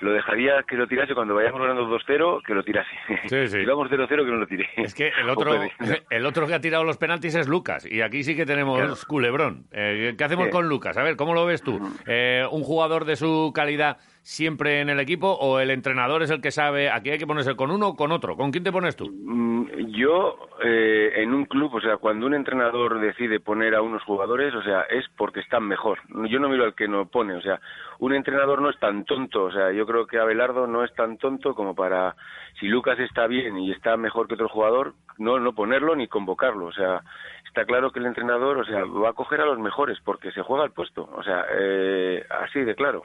lo 0.00 0.12
dejaría 0.12 0.62
que 0.64 0.76
lo 0.76 0.86
tirase 0.86 1.14
cuando 1.14 1.34
vayamos 1.34 1.60
ganando 1.60 1.86
2-0, 1.88 2.42
que 2.46 2.54
lo 2.54 2.62
tirase. 2.62 2.90
Sí, 3.26 3.48
sí. 3.48 3.58
Si 3.60 3.64
vamos 3.64 3.90
0-0, 3.90 4.08
que 4.08 4.14
no 4.30 4.36
lo 4.36 4.46
tire. 4.46 4.68
Es 4.76 4.94
que 4.94 5.08
el 5.08 5.28
otro, 5.30 5.52
el 6.10 6.26
otro 6.26 6.46
que 6.46 6.54
ha 6.54 6.60
tirado 6.60 6.84
los 6.84 6.96
penaltis 6.98 7.34
es 7.34 7.48
Lucas. 7.48 7.86
Y 7.90 8.00
aquí 8.02 8.22
sí 8.22 8.36
que 8.36 8.46
tenemos 8.46 8.78
Claro. 8.78 8.94
culebrón. 9.06 9.64
Eh, 9.72 10.14
¿Qué 10.18 10.24
hacemos 10.24 10.46
Sí. 10.46 10.50
con 10.52 10.68
Lucas? 10.68 10.96
A 10.96 11.02
ver, 11.02 11.16
¿cómo 11.16 11.34
lo 11.34 11.46
ves 11.46 11.62
tú? 11.62 11.80
Eh, 12.06 12.44
¿Un 12.50 12.62
jugador 12.64 13.04
de 13.04 13.16
su 13.16 13.52
calidad 13.54 13.98
siempre 14.22 14.80
en 14.80 14.88
el 14.88 15.00
equipo 15.00 15.28
o 15.32 15.60
el 15.60 15.70
entrenador 15.70 16.22
es 16.22 16.30
el 16.30 16.40
que 16.40 16.50
sabe 16.50 16.90
aquí 16.90 17.10
hay 17.10 17.18
que 17.18 17.26
ponerse 17.26 17.54
con 17.56 17.70
uno 17.70 17.88
o 17.88 17.96
con 17.96 18.10
otro? 18.12 18.36
¿Con 18.36 18.50
quién 18.50 18.64
te 18.64 18.72
pones 18.72 18.96
tú? 18.96 19.10
Mm, 19.10 19.54
Yo, 19.94 20.48
eh, 20.64 21.12
en 21.16 21.32
un 21.32 21.44
club, 21.46 21.72
o 21.74 21.80
sea, 21.80 21.96
cuando 21.98 22.26
un 22.26 22.34
entrenador 22.34 22.98
decide 23.00 23.38
poner 23.40 23.74
a 23.74 23.82
unos 23.82 24.02
jugadores, 24.02 24.54
o 24.54 24.62
sea, 24.62 24.82
es 24.90 25.04
porque 25.16 25.40
están 25.40 25.66
mejor. 25.66 25.98
Yo 26.28 26.38
no 26.40 26.48
miro 26.48 26.64
al 26.64 26.74
que 26.74 26.88
no 26.88 27.06
pone, 27.06 27.34
o 27.34 27.40
sea, 27.40 27.60
un 27.98 28.14
entrenador 28.14 28.60
no 28.60 28.70
es 28.70 28.78
tan 28.78 29.04
tonto, 29.04 29.44
o 29.44 29.52
sea, 29.52 29.72
yo 29.72 29.86
creo 29.86 30.06
que 30.06 30.18
Abelardo 30.18 30.66
no 30.66 30.84
es 30.84 30.92
tan 30.94 31.18
tonto 31.18 31.54
como 31.54 31.74
para, 31.74 32.16
si 32.60 32.68
Lucas 32.68 32.98
está 32.98 33.26
bien 33.26 33.58
y 33.58 33.72
está 33.72 33.96
mejor 33.96 34.28
que 34.28 34.34
otro 34.34 34.48
jugador, 34.48 34.94
no, 35.18 35.38
no 35.38 35.52
ponerlo 35.54 35.94
ni 35.94 36.08
convocarlo, 36.08 36.66
o 36.66 36.72
sea, 36.72 37.02
está 37.46 37.64
claro 37.64 37.92
que 37.92 38.00
el 38.00 38.06
entrenador, 38.06 38.58
o 38.58 38.64
sea, 38.64 38.84
va 38.84 39.10
a 39.10 39.14
coger 39.14 39.40
a 39.40 39.46
los 39.46 39.60
mejores 39.60 39.98
porque 40.04 40.32
se 40.32 40.42
juega 40.42 40.64
el 40.64 40.72
puesto, 40.72 41.08
o 41.14 41.22
sea, 41.22 41.46
eh, 41.56 42.26
así 42.42 42.60
de 42.60 42.74
claro. 42.74 43.04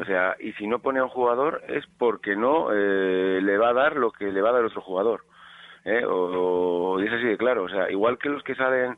O 0.00 0.04
sea, 0.04 0.36
y 0.40 0.52
si 0.54 0.66
no 0.66 0.80
pone 0.80 0.98
a 0.98 1.04
un 1.04 1.10
jugador 1.10 1.62
es 1.68 1.84
porque 1.98 2.34
no 2.34 2.72
eh, 2.72 3.40
le 3.40 3.56
va 3.56 3.68
a 3.68 3.72
dar 3.72 3.96
lo 3.96 4.10
que 4.10 4.32
le 4.32 4.42
va 4.42 4.50
a 4.50 4.52
dar 4.54 4.64
otro 4.64 4.80
jugador. 4.80 5.22
¿eh? 5.84 6.04
O, 6.06 6.98
es 7.00 7.12
así 7.12 7.24
de 7.24 7.36
claro. 7.36 7.64
O 7.64 7.68
sea, 7.68 7.90
igual 7.90 8.18
que 8.18 8.28
los 8.28 8.42
que 8.42 8.54
salen 8.54 8.96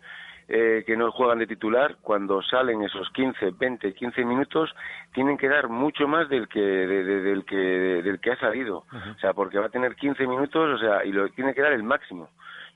eh, 0.49 0.85
que 0.87 0.97
no 0.97 1.11
juegan 1.11 1.39
de 1.41 1.47
titular, 1.47 1.97
cuando 2.03 2.41
salen 2.43 2.83
esos 2.83 3.11
15, 3.11 3.51
20, 3.59 3.93
15 3.95 4.25
minutos, 4.25 4.73
tienen 5.13 5.37
que 5.37 5.49
dar 5.49 5.69
mucho 5.69 6.07
más 6.07 6.29
del 6.29 6.47
que 6.49 6.61
de- 6.61 7.05
de- 7.05 7.21
del 7.23 7.45
que 7.45 7.57
del 7.57 8.21
que 8.21 8.31
ha 8.33 8.37
salido. 8.39 8.85
O 9.17 9.19
sea, 9.21 9.33
porque 9.33 9.59
va 9.59 9.67
a 9.67 9.71
tener 9.71 9.97
15 9.97 10.27
minutos, 10.27 10.75
o 10.75 10.79
sea, 10.79 11.05
y 11.05 11.11
lo 11.13 11.29
tiene 11.31 11.53
que 11.55 11.63
dar 11.63 11.73
el 11.73 11.83
máximo. 11.83 12.29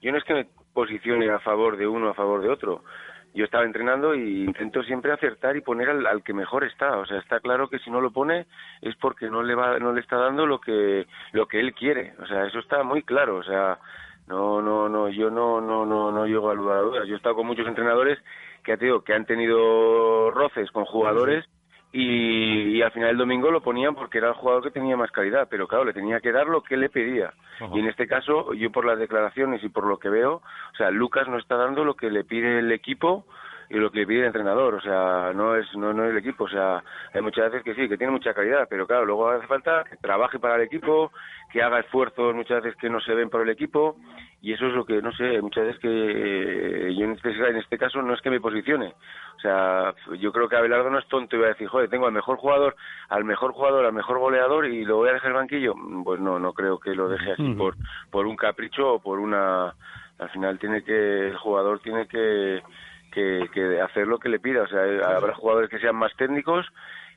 Yo 0.02 0.10
no 0.10 0.18
es 0.18 0.24
que 0.24 0.34
me 0.34 0.46
posicione 0.74 1.30
a 1.30 1.38
favor 1.40 1.76
de 1.76 1.86
uno 1.86 2.08
a 2.08 2.14
favor 2.14 2.42
de 2.42 2.48
otro. 2.48 2.82
Yo 3.32 3.44
estaba 3.44 3.62
entrenando 3.64 4.12
y 4.16 4.42
intento 4.42 4.82
siempre 4.82 5.12
acertar 5.12 5.56
y 5.56 5.60
poner 5.60 5.88
al, 5.90 6.04
al 6.06 6.24
que 6.24 6.32
mejor 6.34 6.64
está. 6.64 6.96
O 6.98 7.06
sea, 7.06 7.18
está 7.18 7.38
claro 7.38 7.68
que 7.68 7.78
si 7.78 7.88
no 7.88 8.00
lo 8.00 8.10
pone 8.10 8.46
es 8.82 8.96
porque 8.96 9.30
no 9.30 9.44
le 9.44 9.54
va, 9.54 9.78
no 9.78 9.92
le 9.92 10.00
está 10.00 10.16
dando 10.16 10.46
lo 10.46 10.60
que 10.60 11.06
lo 11.32 11.46
que 11.46 11.60
él 11.60 11.72
quiere. 11.74 12.14
O 12.20 12.26
sea, 12.26 12.46
eso 12.46 12.58
está 12.58 12.82
muy 12.82 13.02
claro. 13.04 13.36
O 13.36 13.44
sea, 13.44 13.78
no, 14.30 14.62
no, 14.62 14.88
no, 14.88 15.08
yo 15.08 15.28
no, 15.28 15.60
no, 15.60 15.84
no, 15.84 16.12
no 16.12 16.24
llego 16.24 16.50
a 16.50 16.54
lugar 16.54 16.78
a 16.78 16.82
dudas. 16.82 17.08
Yo 17.08 17.14
he 17.14 17.16
estado 17.16 17.34
con 17.34 17.48
muchos 17.48 17.66
entrenadores 17.66 18.16
que, 18.62 18.76
te 18.76 18.84
digo, 18.84 19.02
que 19.02 19.12
han 19.12 19.26
tenido 19.26 20.30
roces 20.30 20.70
con 20.70 20.84
jugadores 20.84 21.44
y, 21.92 22.76
y 22.76 22.82
al 22.82 22.92
final 22.92 23.10
el 23.10 23.16
domingo 23.16 23.50
lo 23.50 23.60
ponían 23.60 23.96
porque 23.96 24.18
era 24.18 24.28
el 24.28 24.34
jugador 24.34 24.62
que 24.62 24.70
tenía 24.70 24.96
más 24.96 25.10
calidad, 25.10 25.48
pero 25.50 25.66
claro, 25.66 25.84
le 25.84 25.92
tenía 25.92 26.20
que 26.20 26.30
dar 26.30 26.46
lo 26.46 26.62
que 26.62 26.76
le 26.76 26.88
pedía. 26.88 27.32
Ajá. 27.56 27.70
Y 27.74 27.80
en 27.80 27.88
este 27.88 28.06
caso, 28.06 28.54
yo 28.54 28.70
por 28.70 28.84
las 28.84 29.00
declaraciones 29.00 29.64
y 29.64 29.68
por 29.68 29.84
lo 29.84 29.98
que 29.98 30.08
veo, 30.08 30.34
o 30.34 30.76
sea, 30.76 30.92
Lucas 30.92 31.26
no 31.26 31.36
está 31.36 31.56
dando 31.56 31.84
lo 31.84 31.94
que 31.94 32.08
le 32.08 32.22
pide 32.22 32.60
el 32.60 32.70
equipo 32.70 33.26
y 33.70 33.76
lo 33.76 33.92
que 33.92 34.04
pide 34.04 34.20
el 34.20 34.26
entrenador, 34.26 34.74
o 34.74 34.80
sea, 34.80 35.32
no 35.32 35.54
es 35.54 35.64
no, 35.76 35.92
no 35.92 36.04
es 36.04 36.10
el 36.10 36.18
equipo, 36.18 36.44
o 36.44 36.48
sea, 36.48 36.82
hay 37.14 37.22
muchas 37.22 37.52
veces 37.52 37.62
que 37.62 37.74
sí, 37.74 37.88
que 37.88 37.96
tiene 37.96 38.12
mucha 38.12 38.34
calidad, 38.34 38.66
pero 38.68 38.84
claro, 38.84 39.06
luego 39.06 39.30
hace 39.30 39.46
falta 39.46 39.84
que 39.88 39.96
trabaje 39.96 40.40
para 40.40 40.56
el 40.56 40.62
equipo, 40.62 41.12
que 41.52 41.62
haga 41.62 41.78
esfuerzos 41.78 42.34
muchas 42.34 42.64
veces 42.64 42.78
que 42.80 42.90
no 42.90 43.00
se 43.00 43.14
ven 43.14 43.30
por 43.30 43.42
el 43.42 43.48
equipo 43.48 43.96
y 44.42 44.52
eso 44.52 44.66
es 44.66 44.72
lo 44.72 44.84
que, 44.84 45.00
no 45.00 45.12
sé, 45.12 45.40
muchas 45.40 45.66
veces 45.66 45.80
que 45.80 45.88
eh, 45.88 46.94
yo 46.96 47.04
en 47.04 47.12
este, 47.12 47.30
en 47.30 47.56
este 47.58 47.78
caso 47.78 48.02
no 48.02 48.12
es 48.12 48.20
que 48.22 48.30
me 48.30 48.40
posicione, 48.40 48.92
o 49.36 49.40
sea, 49.40 49.94
yo 50.18 50.32
creo 50.32 50.48
que 50.48 50.56
Abelardo 50.56 50.90
no 50.90 50.98
es 50.98 51.06
tonto 51.06 51.36
y 51.36 51.38
va 51.38 51.46
a 51.46 51.50
decir, 51.50 51.68
joder, 51.68 51.88
tengo 51.88 52.06
al 52.06 52.12
mejor 52.12 52.38
jugador, 52.38 52.74
al 53.08 53.24
mejor 53.24 53.52
jugador, 53.52 53.86
al 53.86 53.92
mejor 53.92 54.18
goleador 54.18 54.66
y 54.66 54.84
lo 54.84 54.96
voy 54.96 55.10
a 55.10 55.12
dejar 55.12 55.28
el 55.28 55.36
banquillo, 55.36 55.74
pues 56.02 56.18
no, 56.18 56.40
no 56.40 56.52
creo 56.54 56.80
que 56.80 56.92
lo 56.92 57.08
deje 57.08 57.32
así 57.32 57.54
por, 57.54 57.76
por 58.10 58.26
un 58.26 58.34
capricho 58.34 58.94
o 58.94 58.98
por 58.98 59.20
una, 59.20 59.74
al 60.18 60.28
final 60.30 60.58
tiene 60.58 60.82
que, 60.82 61.28
el 61.28 61.36
jugador 61.36 61.78
tiene 61.78 62.08
que 62.08 62.62
que, 63.10 63.48
que 63.52 63.80
hacer 63.80 64.06
lo 64.06 64.18
que 64.18 64.28
le 64.28 64.40
pida. 64.40 64.62
O 64.62 64.68
sea, 64.68 64.86
eh, 64.86 65.00
habrá 65.04 65.34
jugadores 65.34 65.70
que 65.70 65.78
sean 65.78 65.96
más 65.96 66.14
técnicos 66.16 66.66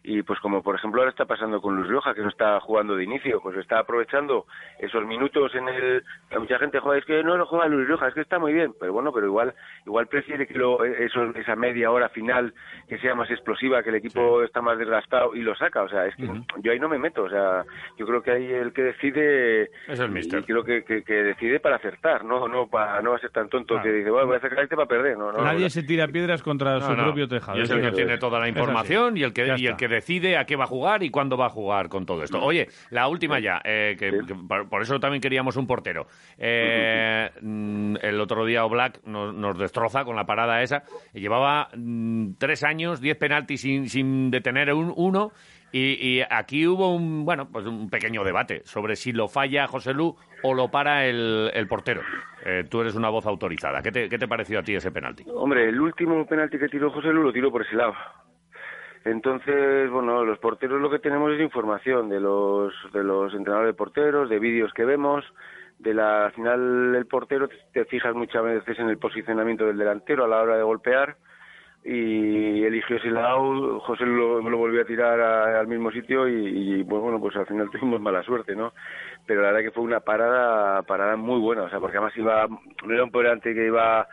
y 0.04 0.22
pues 0.24 0.40
como 0.42 0.62
por 0.62 0.76
ejemplo 0.76 1.02
ahora 1.02 1.12
está 1.12 1.26
pasando 1.26 1.62
con 1.62 1.76
Luis 1.76 1.88
Rioja, 1.88 2.14
que 2.14 2.22
no 2.22 2.30
está 2.30 2.60
jugando 2.60 2.96
de 2.96 3.04
inicio, 3.06 3.40
pues 3.42 3.58
está 3.58 3.80
aprovechando 3.80 4.46
esos 4.80 5.06
minutos 5.06 5.54
en 5.56 5.68
el... 5.70 6.04
Mucha 6.38 6.60
gente, 6.60 6.80
joder, 6.80 7.00
es 7.00 7.06
que 7.06 7.24
no 7.24 7.38
lo 7.38 7.46
juega 7.46 7.68
Luis 7.68 7.88
Rioja, 7.88 8.10
es 8.10 8.14
que 8.14 8.22
está 8.22 8.38
muy 8.38 8.52
bien, 8.54 8.74
pero 8.80 8.92
bueno, 8.94 9.12
pero 9.14 9.28
igual 9.28 9.54
igual 9.86 10.08
prefiere 10.08 10.46
que 10.46 10.56
lo, 10.58 10.84
eso, 10.84 11.24
esa 11.36 11.56
media 11.56 11.90
hora 11.92 12.10
final 12.10 12.54
que 12.90 12.98
sea 13.00 13.16
más 13.16 13.30
explosiva, 13.32 13.82
que 13.82 13.90
el 13.90 13.96
equipo 13.96 14.44
está 14.44 14.62
más 14.62 14.78
desgastado 14.78 15.34
y 15.36 15.42
lo 15.42 15.56
saca. 15.56 15.84
O 15.84 15.90
sea, 15.90 16.06
es 16.06 16.16
que 16.16 16.28
yo 16.62 16.72
ahí 16.72 16.80
no 16.80 16.90
me 16.90 16.98
meto. 17.00 17.24
O 17.24 17.30
sea, 17.30 17.64
yo 17.98 18.06
creo 18.06 18.22
que 18.22 18.32
ahí 18.32 18.52
el 18.52 18.74
que 18.74 18.82
decide... 18.84 19.64
Es 19.88 20.00
el 20.00 20.10
míster. 20.12 20.40
Y 20.42 20.44
creo 20.44 20.64
que, 20.64 20.84
que, 20.84 21.04
que 21.04 21.14
decide 21.14 21.60
para 21.60 21.78
acertar, 21.78 22.26
no 22.26 22.48
no 22.48 22.68
para 22.68 23.02
no 23.02 23.12
va 23.12 23.16
a 23.18 23.20
ser 23.20 23.32
tan 23.32 23.48
tonto 23.50 23.82
que 23.82 23.90
dice, 23.92 24.10
bueno, 24.10 24.28
voy 24.28 24.38
a 24.38 24.42
sacar 24.42 24.60
este 24.60 24.76
para 24.76 24.88
perder. 24.88 25.18
No, 25.18 25.32
no, 25.32 25.42
Nadie 25.44 25.64
no. 25.64 25.70
se 25.70 25.84
tira 25.84 26.08
piedras 26.08 26.44
contra 26.44 26.74
No, 26.76 26.82
su 26.82 26.94
no. 26.94 27.04
propio 27.04 27.28
tejado. 27.28 27.58
Y 27.58 27.62
es 27.62 27.70
el 27.70 27.82
que 27.82 27.92
tiene 27.92 28.18
toda 28.18 28.40
la 28.40 28.50
información 28.50 29.16
y 29.18 29.24
el 29.24 29.34
que, 29.34 29.46
Ya 29.48 29.54
y 29.58 29.62
el 29.66 29.74
está. 29.74 29.78
que 29.78 29.88
decide 29.94 30.38
a 30.38 30.46
qué 30.46 30.56
va 30.56 30.66
a 30.66 30.68
jugar 30.68 31.04
y 31.04 31.10
cuándo 31.10 31.38
va 31.38 31.48
a 31.48 31.50
jugar 31.50 31.90
con 31.90 32.06
todo 32.06 32.24
esto. 32.24 32.40
Oye, 32.42 32.68
la 32.90 33.08
última 33.08 33.40
ya, 33.40 33.62
eh, 33.64 33.96
que, 33.98 34.12
que 34.26 34.36
por 34.70 34.82
eso 34.82 35.00
también 35.00 35.22
queríamos 35.22 35.56
un 35.56 35.68
portero. 35.68 36.08
Eh, 36.38 37.30
mm, 37.42 37.96
el 38.02 38.20
otro 38.20 38.46
día 38.46 38.66
Oblak 38.66 39.04
nos, 39.06 39.34
nos 39.34 39.58
destroza 39.58 40.04
con 40.04 40.16
la 40.16 40.26
parada 40.26 40.62
esa. 40.62 40.84
Llevaba 41.14 41.70
mm, 41.76 42.34
tres 42.38 42.64
años, 42.64 43.00
diez 43.00 43.18
penaltis 43.18 43.62
sin, 43.62 43.90
sin 43.90 44.32
detener 44.32 44.74
un, 44.74 44.94
uno. 44.96 45.32
Y, 45.72 46.20
y 46.20 46.22
aquí 46.30 46.68
hubo 46.68 46.94
un, 46.94 47.26
bueno, 47.26 47.50
pues 47.52 47.66
un 47.66 47.90
pequeño 47.90 48.24
debate 48.24 48.62
sobre 48.64 48.96
si 48.96 49.12
lo 49.12 49.28
falla 49.28 49.66
José 49.66 49.94
Lu 49.94 50.16
o 50.44 50.54
lo 50.54 50.70
para 50.70 51.08
el, 51.08 51.50
el 51.52 51.68
portero. 51.68 52.02
Eh, 52.46 52.66
tú 52.70 52.82
eres 52.82 52.94
una 52.94 53.10
voz 53.10 53.26
autorizada. 53.26 53.82
¿Qué 53.82 53.92
te, 53.92 54.08
¿Qué 54.08 54.20
te 54.20 54.28
pareció 54.28 54.60
a 54.60 54.64
ti 54.64 54.76
ese 54.76 54.92
penalti? 54.92 55.24
Hombre, 55.34 55.68
el 55.68 55.80
último 55.82 56.26
penalti 56.28 56.60
que 56.60 56.68
tiró 56.68 56.92
José 56.92 57.08
Lu 57.08 57.24
lo 57.24 57.34
tiró 57.34 57.52
por 57.52 57.66
ese 57.66 57.76
lado. 57.76 57.94
Entonces, 59.06 59.90
bueno, 59.92 60.24
los 60.24 60.40
porteros 60.40 60.80
lo 60.82 60.90
que 60.90 61.00
tenemos 61.00 61.32
es 61.34 61.42
información 61.42 62.10
de 62.10 62.20
los 62.22 62.74
de 62.94 63.04
los 63.04 63.34
entrenadores 63.34 63.74
de 63.74 63.78
porteros, 63.78 64.30
de 64.30 64.40
vídeos 64.40 64.72
que 64.74 64.86
vemos, 64.86 65.26
de 65.80 65.94
la 65.94 66.26
al 66.28 66.32
final 66.32 66.96
el 66.96 67.06
portero 67.08 67.50
te, 67.74 67.86
fijas 67.86 68.16
muchas 68.16 68.44
veces 68.44 68.80
en 68.80 68.90
el 68.90 68.98
posicionamiento 68.98 69.66
del 69.66 69.78
delantero 69.78 70.24
a 70.24 70.28
la 70.28 70.42
hora 70.42 70.56
de 70.56 70.64
golpear 70.64 71.18
y 71.86 72.64
eligió 72.64 72.96
ese 72.96 73.12
lado, 73.12 73.82
José 73.82 74.06
lo, 74.06 74.40
lo 74.42 74.58
volvió 74.58 74.82
a 74.84 74.86
tirar 74.86 75.20
a- 75.20 75.60
al 75.60 75.68
mismo 75.68 75.92
sitio 75.92 76.30
y, 76.30 76.80
y, 76.80 76.84
bueno, 76.84 77.20
pues 77.20 77.36
al 77.36 77.46
final 77.46 77.70
tuvimos 77.72 78.00
mala 78.00 78.24
suerte, 78.24 78.56
¿no? 78.56 78.72
Pero 79.28 79.42
la 79.42 79.48
verdad 79.52 79.64
que 79.68 79.72
fue 79.72 79.84
una 79.84 80.00
parada 80.00 80.82
parada 80.84 81.18
muy 81.18 81.42
buena, 81.42 81.64
o 81.64 81.70
sea, 81.70 81.82
porque 81.82 81.98
además 81.98 82.16
iba, 82.18 82.48
no 82.48 82.94
era 82.94 83.04
un 83.04 83.12
volante 83.12 83.54
que 83.54 83.66
iba 83.68 84.08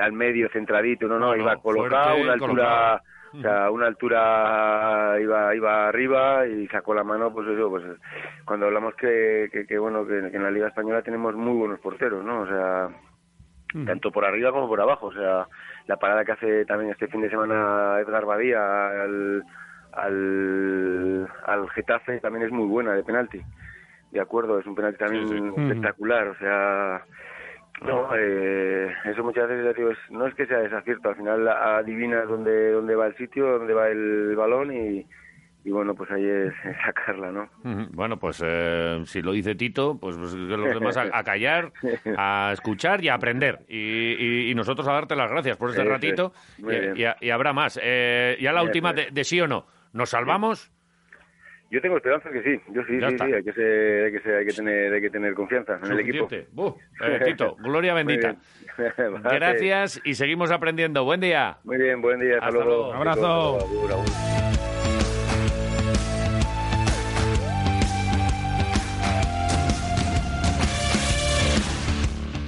al 0.00 0.12
medio 0.12 0.48
centradito, 0.50 1.08
no, 1.08 1.18
no, 1.18 1.26
No, 1.26 1.32
no, 1.32 1.36
iba 1.36 1.56
colocado, 1.56 2.16
fuerte, 2.16 2.22
una 2.22 2.32
altura, 2.34 2.54
colocado. 2.54 3.00
O 3.32 3.40
sea, 3.40 3.70
una 3.70 3.86
altura 3.86 5.16
iba 5.20 5.54
iba 5.54 5.88
arriba 5.88 6.46
y 6.46 6.66
sacó 6.68 6.94
la 6.94 7.04
mano, 7.04 7.32
pues 7.32 7.46
eso, 7.48 7.70
pues 7.70 7.84
cuando 8.44 8.66
hablamos 8.66 8.94
que, 8.94 9.48
que, 9.52 9.66
que, 9.66 9.78
bueno, 9.78 10.06
que, 10.06 10.30
que 10.30 10.36
en 10.36 10.42
la 10.42 10.50
Liga 10.50 10.68
Española 10.68 11.02
tenemos 11.02 11.34
muy 11.34 11.56
buenos 11.56 11.78
porteros, 11.80 12.24
¿no? 12.24 12.40
O 12.40 12.46
sea, 12.46 12.88
tanto 13.86 14.10
por 14.10 14.24
arriba 14.24 14.50
como 14.50 14.68
por 14.68 14.80
abajo. 14.80 15.06
O 15.06 15.12
sea, 15.12 15.46
la 15.86 15.96
parada 15.96 16.24
que 16.24 16.32
hace 16.32 16.64
también 16.64 16.90
este 16.90 17.06
fin 17.08 17.20
de 17.20 17.30
semana 17.30 18.00
Edgar 18.00 18.24
Badía 18.24 18.88
al, 19.02 19.44
al, 19.92 21.28
al 21.46 21.70
Getafe 21.70 22.18
también 22.20 22.46
es 22.46 22.52
muy 22.52 22.66
buena 22.66 22.92
de 22.94 23.04
penalti. 23.04 23.40
De 24.10 24.20
acuerdo, 24.20 24.58
es 24.58 24.66
un 24.66 24.74
penalti 24.74 24.98
también 24.98 25.28
Sí, 25.28 25.38
sí. 25.38 25.60
espectacular. 25.62 26.26
O 26.28 26.34
sea, 26.34 27.04
no, 27.82 28.08
eh, 28.16 28.92
eso 29.06 29.22
muchas 29.24 29.48
veces 29.48 29.64
ya 29.64 29.72
digo, 29.72 29.90
es- 29.90 30.10
no 30.10 30.26
es 30.26 30.34
que 30.34 30.46
sea 30.46 30.58
desacierto, 30.58 31.08
al 31.10 31.16
final 31.16 31.48
adivinas 31.48 32.28
dónde, 32.28 32.72
dónde 32.72 32.94
va 32.94 33.06
el 33.06 33.16
sitio, 33.16 33.58
dónde 33.58 33.74
va 33.74 33.88
el 33.88 34.34
balón 34.36 34.72
y, 34.72 35.06
y 35.64 35.70
bueno, 35.70 35.94
pues 35.94 36.10
ahí 36.10 36.24
es, 36.26 36.52
sacarla, 36.84 37.30
¿no? 37.32 37.48
Bueno, 37.92 38.18
pues 38.18 38.42
eh, 38.44 39.02
si 39.04 39.20
lo 39.22 39.32
dice 39.32 39.54
Tito, 39.54 39.98
pues, 40.00 40.16
pues, 40.16 40.32
los 40.34 40.74
demás 40.74 40.96
a, 40.96 41.04
a 41.12 41.22
callar, 41.24 41.72
a 42.16 42.50
escuchar 42.52 43.02
y 43.04 43.08
a 43.08 43.14
aprender. 43.14 43.60
Y, 43.68 43.76
y- 43.78 44.50
y 44.50 44.54
nosotros 44.54 44.86
a 44.88 44.92
darte 44.92 45.14
las 45.16 45.30
gracias 45.30 45.56
por 45.56 45.70
este 45.70 45.82
es. 45.82 45.88
ratito. 45.88 46.32
Y, 46.58 47.26
y- 47.26 47.30
habrá 47.30 47.52
más. 47.52 47.78
Eh, 47.82 48.36
ya 48.40 48.52
la 48.52 48.62
última 48.62 48.92
de 49.12 49.24
sí 49.24 49.40
o 49.40 49.46
no. 49.46 49.66
¿Nos 49.92 50.10
salvamos? 50.10 50.70
Yo 51.70 51.80
tengo 51.80 51.96
esperanza 51.98 52.28
que 52.30 52.42
sí, 52.42 52.60
yo 52.72 52.82
sí, 52.82 52.98
Ya 53.00 53.06
sí, 53.08 53.14
está. 53.14 53.26
sí, 53.26 53.32
hay 53.32 53.44
que, 53.44 53.52
ser, 53.52 54.04
hay, 54.06 54.12
que 54.12 54.20
ser- 54.20 54.34
hay 54.38 54.46
que 54.46 54.52
tener, 54.52 54.92
hay 54.92 55.00
que 55.00 55.10
tener 55.10 55.34
confianza 55.34 55.78
en 55.82 55.92
el 55.92 56.00
equipo. 56.00 56.28
Eh, 57.02 57.20
Tito, 57.24 57.54
gloria 57.56 57.94
bendita. 57.94 58.34
Vale. 58.98 59.20
Gracias 59.22 60.00
y 60.04 60.14
seguimos 60.14 60.50
aprendiendo. 60.50 61.04
Buen 61.04 61.20
día. 61.20 61.58
Muy 61.64 61.78
bien, 61.78 62.02
buen 62.02 62.18
día, 62.20 62.34
hasta, 62.34 62.46
Hasta 62.48 62.58
luego. 62.64 62.92
luego. 62.92 62.94
Abrazo. 62.94 64.59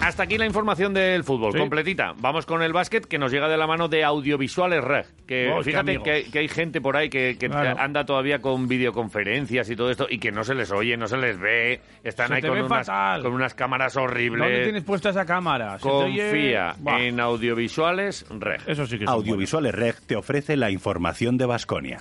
Hasta 0.02 0.24
aquí 0.24 0.36
la 0.36 0.46
información 0.46 0.92
del 0.92 1.22
fútbol, 1.22 1.52
Sí. 1.52 1.58
completita. 1.58 2.12
Vamos 2.18 2.44
con 2.44 2.60
el 2.62 2.72
básquet 2.72 3.06
que 3.06 3.18
nos 3.18 3.30
llega 3.30 3.48
de 3.48 3.56
la 3.56 3.66
mano 3.68 3.86
de 3.88 4.02
Audiovisuales 4.02 4.82
Reg. 4.82 5.06
Que 5.26 5.50
Oh, 5.52 5.62
fíjate 5.62 5.98
que 6.02 6.10
hay, 6.10 6.24
que 6.24 6.38
hay 6.40 6.48
gente 6.48 6.80
por 6.80 6.96
ahí 6.96 7.08
que, 7.08 7.36
que 7.38 7.48
Claro. 7.48 7.78
anda 7.80 8.04
todavía 8.04 8.40
con 8.40 8.66
videoconferencias 8.66 9.70
y 9.70 9.76
todo 9.76 9.90
esto 9.90 10.06
y 10.10 10.18
que 10.18 10.32
no 10.32 10.42
se 10.42 10.54
les 10.54 10.72
oye, 10.72 10.96
no 10.96 11.06
se 11.06 11.16
les 11.18 11.38
ve. 11.38 11.80
Están 12.02 12.28
Se 12.28 12.34
ahí 12.34 12.42
con 12.42 12.54
ve 12.54 12.62
unas, 12.64 12.88
con 13.22 13.32
unas 13.32 13.54
cámaras 13.54 13.96
horribles. 13.96 14.48
¿Dónde 14.48 14.64
tienes 14.64 14.82
puesta 14.84 15.10
esa 15.10 15.24
cámara? 15.24 15.78
Se 15.78 15.88
te 15.88 15.94
oye- 15.94 16.22
Confía 16.30 16.74
en 16.98 17.20
Audiovisuales 17.20 18.26
Reg. 18.28 18.60
Eso 18.66 18.86
sí 18.86 18.98
que 18.98 19.04
es 19.04 19.10
Audiovisuales 19.10 19.72
Reg 19.74 19.94
te 20.06 20.16
ofrece 20.16 20.56
la 20.56 20.70
información 20.70 21.38
de 21.38 21.46
Basconia. 21.46 22.00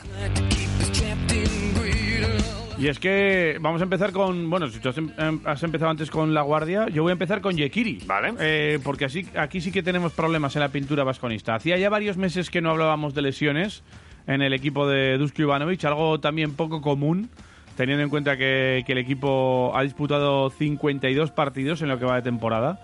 Y 2.81 2.87
es 2.87 2.97
que 2.97 3.59
vamos 3.61 3.79
a 3.81 3.83
empezar 3.83 4.11
con. 4.11 4.49
Bueno, 4.49 4.67
si 4.67 4.79
tú 4.79 4.89
has, 4.89 4.97
em- 4.97 5.11
em- 5.19 5.39
has 5.45 5.61
empezado 5.61 5.91
antes 5.91 6.09
con 6.09 6.33
La 6.33 6.41
Guardia, 6.41 6.87
yo 6.89 7.03
voy 7.03 7.11
a 7.11 7.13
empezar 7.13 7.39
con 7.39 7.55
Yekiri. 7.55 7.99
Vale. 8.07 8.33
Eh, 8.39 8.79
porque 8.83 9.05
así, 9.05 9.27
aquí 9.37 9.61
sí 9.61 9.71
que 9.71 9.83
tenemos 9.83 10.13
problemas 10.13 10.55
en 10.55 10.61
la 10.61 10.69
pintura 10.69 11.03
vasconista. 11.03 11.53
Hacía 11.53 11.77
ya 11.77 11.91
varios 11.91 12.17
meses 12.17 12.49
que 12.49 12.59
no 12.59 12.71
hablábamos 12.71 13.13
de 13.13 13.21
lesiones 13.21 13.83
en 14.25 14.41
el 14.41 14.51
equipo 14.53 14.87
de 14.87 15.19
Dusko 15.19 15.43
Ivanovic, 15.43 15.85
algo 15.85 16.19
también 16.19 16.55
poco 16.55 16.81
común, 16.81 17.29
teniendo 17.77 18.03
en 18.03 18.09
cuenta 18.09 18.35
que, 18.35 18.81
que 18.83 18.93
el 18.93 18.97
equipo 18.97 19.73
ha 19.75 19.83
disputado 19.83 20.49
52 20.49 21.29
partidos 21.29 21.83
en 21.83 21.89
lo 21.89 21.99
que 21.99 22.05
va 22.05 22.15
de 22.15 22.23
temporada. 22.23 22.79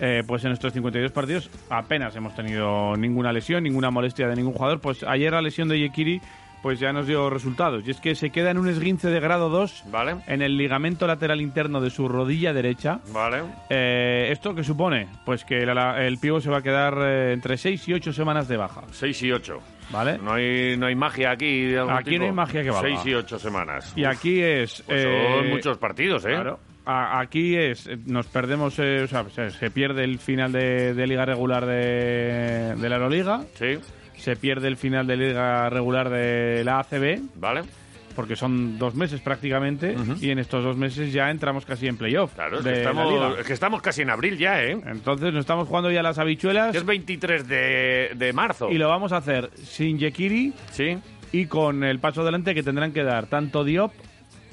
Eh, 0.00 0.24
pues 0.26 0.44
en 0.44 0.50
estos 0.50 0.72
52 0.72 1.12
partidos 1.12 1.48
apenas 1.70 2.16
hemos 2.16 2.34
tenido 2.34 2.96
ninguna 2.96 3.32
lesión, 3.32 3.62
ninguna 3.62 3.92
molestia 3.92 4.26
de 4.26 4.34
ningún 4.34 4.54
jugador. 4.54 4.80
Pues 4.80 5.04
ayer 5.04 5.32
la 5.32 5.40
lesión 5.40 5.68
de 5.68 5.78
Yekiri 5.78 6.20
pues 6.66 6.80
ya 6.80 6.92
nos 6.92 7.06
dio 7.06 7.30
resultados. 7.30 7.86
Y 7.86 7.92
es 7.92 8.00
que 8.00 8.16
se 8.16 8.30
queda 8.30 8.50
en 8.50 8.58
un 8.58 8.68
esguince 8.68 9.08
de 9.08 9.20
grado 9.20 9.48
2 9.50 9.84
Vale. 9.86 10.16
en 10.26 10.42
el 10.42 10.56
ligamento 10.56 11.06
lateral 11.06 11.40
interno 11.40 11.80
de 11.80 11.90
su 11.90 12.08
rodilla 12.08 12.52
derecha. 12.52 12.98
Vale. 13.12 13.42
Eh, 13.70 14.30
¿Esto 14.32 14.52
qué 14.52 14.64
supone? 14.64 15.06
Pues 15.24 15.44
que 15.44 15.64
la- 15.64 16.04
el 16.04 16.18
pivo 16.18 16.40
se 16.40 16.50
va 16.50 16.56
a 16.58 16.62
quedar 16.62 16.98
eh, 17.00 17.32
entre 17.34 17.56
6 17.56 17.86
y 17.86 17.92
8 17.92 18.12
semanas 18.12 18.48
de 18.48 18.56
baja. 18.56 18.82
6 18.90 19.22
y 19.22 19.30
8. 19.30 19.60
¿Vale? 19.92 20.18
No 20.18 20.32
hay, 20.32 20.76
no 20.76 20.86
hay 20.86 20.96
magia 20.96 21.30
aquí. 21.30 21.66
de 21.66 21.78
algún 21.78 21.94
Aquí 21.94 22.18
no 22.18 22.24
hay 22.24 22.32
magia 22.32 22.64
que 22.64 22.70
valga. 22.70 22.88
6 22.96 23.06
y 23.06 23.14
8 23.14 23.38
semanas. 23.38 23.92
Y 23.94 24.04
aquí 24.04 24.42
es... 24.42 24.82
Pues 24.88 25.04
eh, 25.04 25.28
son 25.38 25.48
muchos 25.50 25.78
partidos, 25.78 26.24
¿eh? 26.24 26.30
Claro. 26.30 26.58
A- 26.84 27.20
Aquí 27.20 27.54
es, 27.56 27.86
eh, 27.86 27.96
nos 28.06 28.26
perdemos, 28.26 28.76
eh, 28.80 29.02
o 29.04 29.06
sea, 29.06 29.24
se, 29.30 29.50
se 29.50 29.70
pierde 29.70 30.02
el 30.02 30.18
final 30.18 30.50
de, 30.50 30.94
de 30.94 31.06
liga 31.06 31.24
regular 31.24 31.64
de, 31.64 32.74
de 32.76 32.88
la 32.88 32.96
Euroliga, 32.96 33.42
Sí. 33.54 33.78
Se 34.16 34.36
pierde 34.36 34.68
el 34.68 34.76
final 34.76 35.06
de 35.06 35.16
liga 35.16 35.68
regular 35.70 36.08
de 36.10 36.62
la 36.64 36.80
ACB, 36.80 37.20
Vale. 37.36 37.62
porque 38.14 38.34
son 38.36 38.78
dos 38.78 38.94
meses 38.94 39.20
prácticamente, 39.20 39.94
y 40.20 40.30
en 40.30 40.38
estos 40.38 40.64
dos 40.64 40.76
meses 40.76 41.12
ya 41.12 41.30
entramos 41.30 41.66
casi 41.66 41.86
en 41.86 41.96
playoff 41.96 42.32
Claro, 42.34 42.58
es 42.58 42.64
que, 42.64 42.72
estamos, 42.78 43.38
es 43.38 43.46
que 43.46 43.52
estamos 43.52 43.82
casi 43.82 44.02
en 44.02 44.10
abril 44.10 44.38
ya, 44.38 44.62
¿eh? 44.64 44.80
Entonces 44.86 45.32
nos 45.32 45.40
estamos 45.40 45.68
jugando 45.68 45.90
ya 45.90 46.02
las 46.02 46.18
habichuelas 46.18 46.74
es 46.74 46.84
23 46.84 47.46
de, 47.46 48.10
de 48.14 48.32
marzo. 48.32 48.70
y 48.70 48.78
lo 48.78 48.88
vamos 48.88 49.12
a 49.12 49.18
hacer 49.18 49.50
sin 49.56 49.98
Yekiri 49.98 50.52
Sí. 50.70 50.96
y 51.32 51.46
con 51.46 51.84
el 51.84 51.98
paso 51.98 52.22
adelante 52.22 52.54
que 52.54 52.62
tendrán 52.62 52.92
que 52.92 53.02
dar 53.04 53.26
tanto 53.26 53.64
Diop 53.64 53.92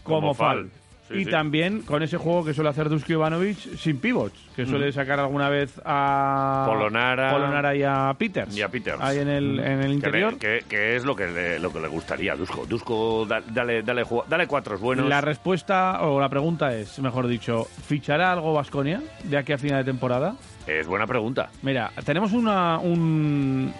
como, 0.03 0.19
Como 0.19 0.33
Fal. 0.33 0.57
Fal. 0.69 0.69
Sí, 1.13 1.19
y 1.21 1.25
sí. 1.25 1.31
también 1.31 1.81
con 1.83 2.03
ese 2.03 2.17
juego 2.17 2.43
que 2.43 2.53
suele 2.53 2.69
hacer 2.69 2.89
Dusko 2.89 3.13
Ivanovic 3.13 3.57
sin 3.77 3.97
pivots, 3.97 4.37
que 4.55 4.65
suele 4.65 4.91
sacar 4.91 5.19
alguna 5.19 5.49
vez 5.49 5.79
a 5.85 6.65
Polonara. 6.67 7.31
Polonara 7.31 7.75
y 7.75 7.83
a 7.83 8.13
Peters. 8.17 8.55
Y 8.57 8.61
a 8.61 8.69
Peters. 8.69 8.99
Ahí 9.01 9.19
en 9.19 9.27
el, 9.29 9.59
en 9.59 9.79
el 9.79 9.87
Que, 9.87 9.93
interior. 9.93 10.33
le- 10.33 10.39
que- 10.39 10.63
que 10.67 10.95
es 10.95 11.05
lo 11.05 11.15
que 11.15 11.27
le, 11.27 11.59
lo 11.59 11.71
que 11.71 11.79
le 11.79 11.87
gustaría 11.87 12.33
a 12.33 12.35
Dusko. 12.35 12.65
Dusko, 12.65 13.25
da- 13.25 13.41
dale, 13.47 13.83
dale, 13.83 14.03
dale 14.27 14.47
cuatros 14.47 14.79
buenos. 14.81 15.07
La 15.07 15.21
respuesta 15.21 16.01
o 16.01 16.19
la 16.19 16.29
pregunta 16.29 16.73
es, 16.75 16.99
mejor 16.99 17.27
dicho, 17.27 17.65
¿fichará 17.87 18.31
algo 18.31 18.53
Vasconia 18.53 19.01
de 19.23 19.37
aquí 19.37 19.53
a 19.53 19.57
final 19.57 19.83
de 19.83 19.91
temporada? 19.91 20.35
Es 20.67 20.87
buena 20.87 21.05
pregunta. 21.05 21.49
Mira, 21.61 21.91
tenemos 22.05 22.31
una, 22.33 22.79
un- 22.79 23.73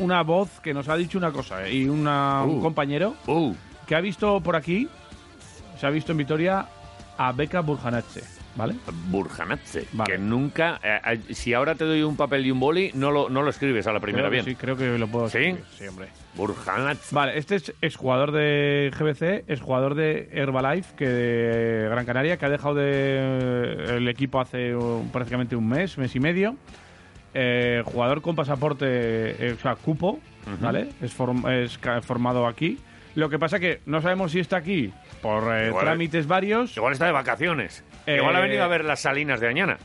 una 0.00 0.22
voz 0.22 0.60
que 0.60 0.72
nos 0.74 0.88
ha 0.88 0.96
dicho 0.96 1.18
una 1.18 1.30
cosa 1.32 1.66
eh, 1.66 1.74
y 1.74 1.88
una- 1.88 2.42
un 2.42 2.58
Uh. 2.58 2.62
compañero 2.62 3.14
Uh, 3.26 3.54
que 3.86 3.94
ha 3.94 4.00
visto 4.00 4.40
por 4.40 4.56
aquí, 4.56 4.88
se 5.78 5.86
ha 5.86 5.90
visto 5.90 6.12
en 6.12 6.18
Vitoria 6.18 6.66
a 7.16 7.30
Beka 7.32 7.60
Burjanache, 7.60 8.22
¿vale? 8.56 8.74
Burjanatze. 9.08 9.86
Vale. 9.92 10.12
Que 10.12 10.18
nunca. 10.18 10.80
eh, 10.82 10.98
eh, 11.28 11.34
si 11.34 11.54
ahora 11.54 11.74
te 11.76 11.84
doy 11.84 12.02
un 12.02 12.16
papel 12.16 12.44
y 12.46 12.50
un 12.50 12.58
boli, 12.58 12.90
no 12.94 13.10
lo, 13.12 13.28
no 13.30 13.42
lo 13.42 13.50
escribes 13.50 13.86
a 13.86 13.92
la 13.92 14.00
primera 14.00 14.28
Creo 14.28 14.42
bien. 14.42 14.44
Sí, 14.44 14.54
creo 14.56 14.76
que 14.76 14.98
lo 14.98 15.06
puedo 15.06 15.28
¿Sí? 15.28 15.38
escribir, 15.38 15.64
Sí, 15.78 15.86
hombre. 15.86 16.08
Burjanatze. 16.34 17.14
Vale, 17.14 17.38
este 17.38 17.54
es 17.56 17.72
exjugador 17.80 18.32
de 18.32 18.90
GBC, 18.98 19.44
es 19.48 19.60
jugador 19.60 19.94
de 19.94 20.28
Herbalife, 20.32 20.96
que 20.96 21.08
de 21.08 21.88
Gran 21.88 22.04
Canaria, 22.04 22.36
que 22.36 22.46
ha 22.46 22.50
dejado 22.50 22.74
de 22.74 23.96
el 23.96 24.08
equipo 24.08 24.40
hace 24.40 24.74
prácticamente 25.12 25.54
un 25.54 25.68
mes, 25.68 25.96
mes 25.98 26.14
y 26.16 26.20
medio. 26.20 26.56
Eh, 27.36 27.82
jugador 27.84 28.22
con 28.22 28.36
pasaporte, 28.36 28.86
eh, 28.88 29.54
o 29.56 29.60
sea, 29.60 29.74
cupo, 29.76 30.20
¿vale? 30.60 30.88
Es, 31.02 31.16
form- 31.16 31.48
es 31.50 31.78
formado 32.04 32.46
aquí. 32.46 32.78
Lo 33.16 33.28
que 33.28 33.38
pasa 33.38 33.60
que 33.60 33.80
no 33.86 34.00
sabemos 34.02 34.32
si 34.32 34.40
está 34.40 34.56
aquí 34.56 34.92
por 35.24 35.56
eh, 35.56 35.68
Igual- 35.68 35.84
trámites 35.86 36.26
varios. 36.26 36.76
Igual 36.76 36.92
está 36.92 37.06
de 37.06 37.12
vacaciones. 37.12 37.82
Eh, 38.06 38.16
Igual 38.18 38.36
ha 38.36 38.40
venido 38.40 38.62
a 38.62 38.68
ver 38.68 38.84
las 38.84 39.00
salinas 39.00 39.40
de 39.40 39.48
Añana. 39.48 39.78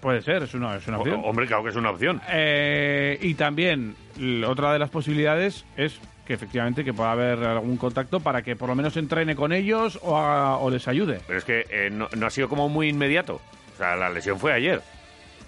Puede 0.00 0.20
ser, 0.22 0.42
es 0.42 0.52
una, 0.54 0.76
es 0.76 0.86
una 0.88 0.98
opción. 0.98 1.20
hombre, 1.24 1.46
claro 1.46 1.62
que 1.62 1.70
es 1.70 1.76
una 1.76 1.90
opción. 1.90 2.20
Eh, 2.28 3.16
y 3.22 3.34
también 3.34 3.94
l- 4.18 4.44
otra 4.46 4.72
de 4.72 4.78
las 4.80 4.90
posibilidades 4.90 5.64
es 5.76 6.00
que 6.26 6.34
efectivamente 6.34 6.84
que 6.84 6.92
pueda 6.92 7.12
haber 7.12 7.38
algún 7.44 7.76
contacto 7.76 8.18
para 8.20 8.42
que 8.42 8.54
por 8.56 8.68
lo 8.68 8.74
menos 8.74 8.96
entrene 8.96 9.34
con 9.36 9.52
ellos 9.52 9.98
o, 10.02 10.16
haga- 10.16 10.56
o 10.56 10.70
les 10.70 10.86
ayude. 10.88 11.20
Pero 11.26 11.38
es 11.38 11.44
que 11.44 11.64
eh, 11.70 11.88
no, 11.90 12.08
no 12.16 12.26
ha 12.26 12.30
sido 12.30 12.48
como 12.48 12.68
muy 12.68 12.88
inmediato. 12.88 13.40
O 13.74 13.76
sea, 13.78 13.94
la 13.96 14.10
lesión 14.10 14.38
fue 14.38 14.52
ayer. 14.52 14.80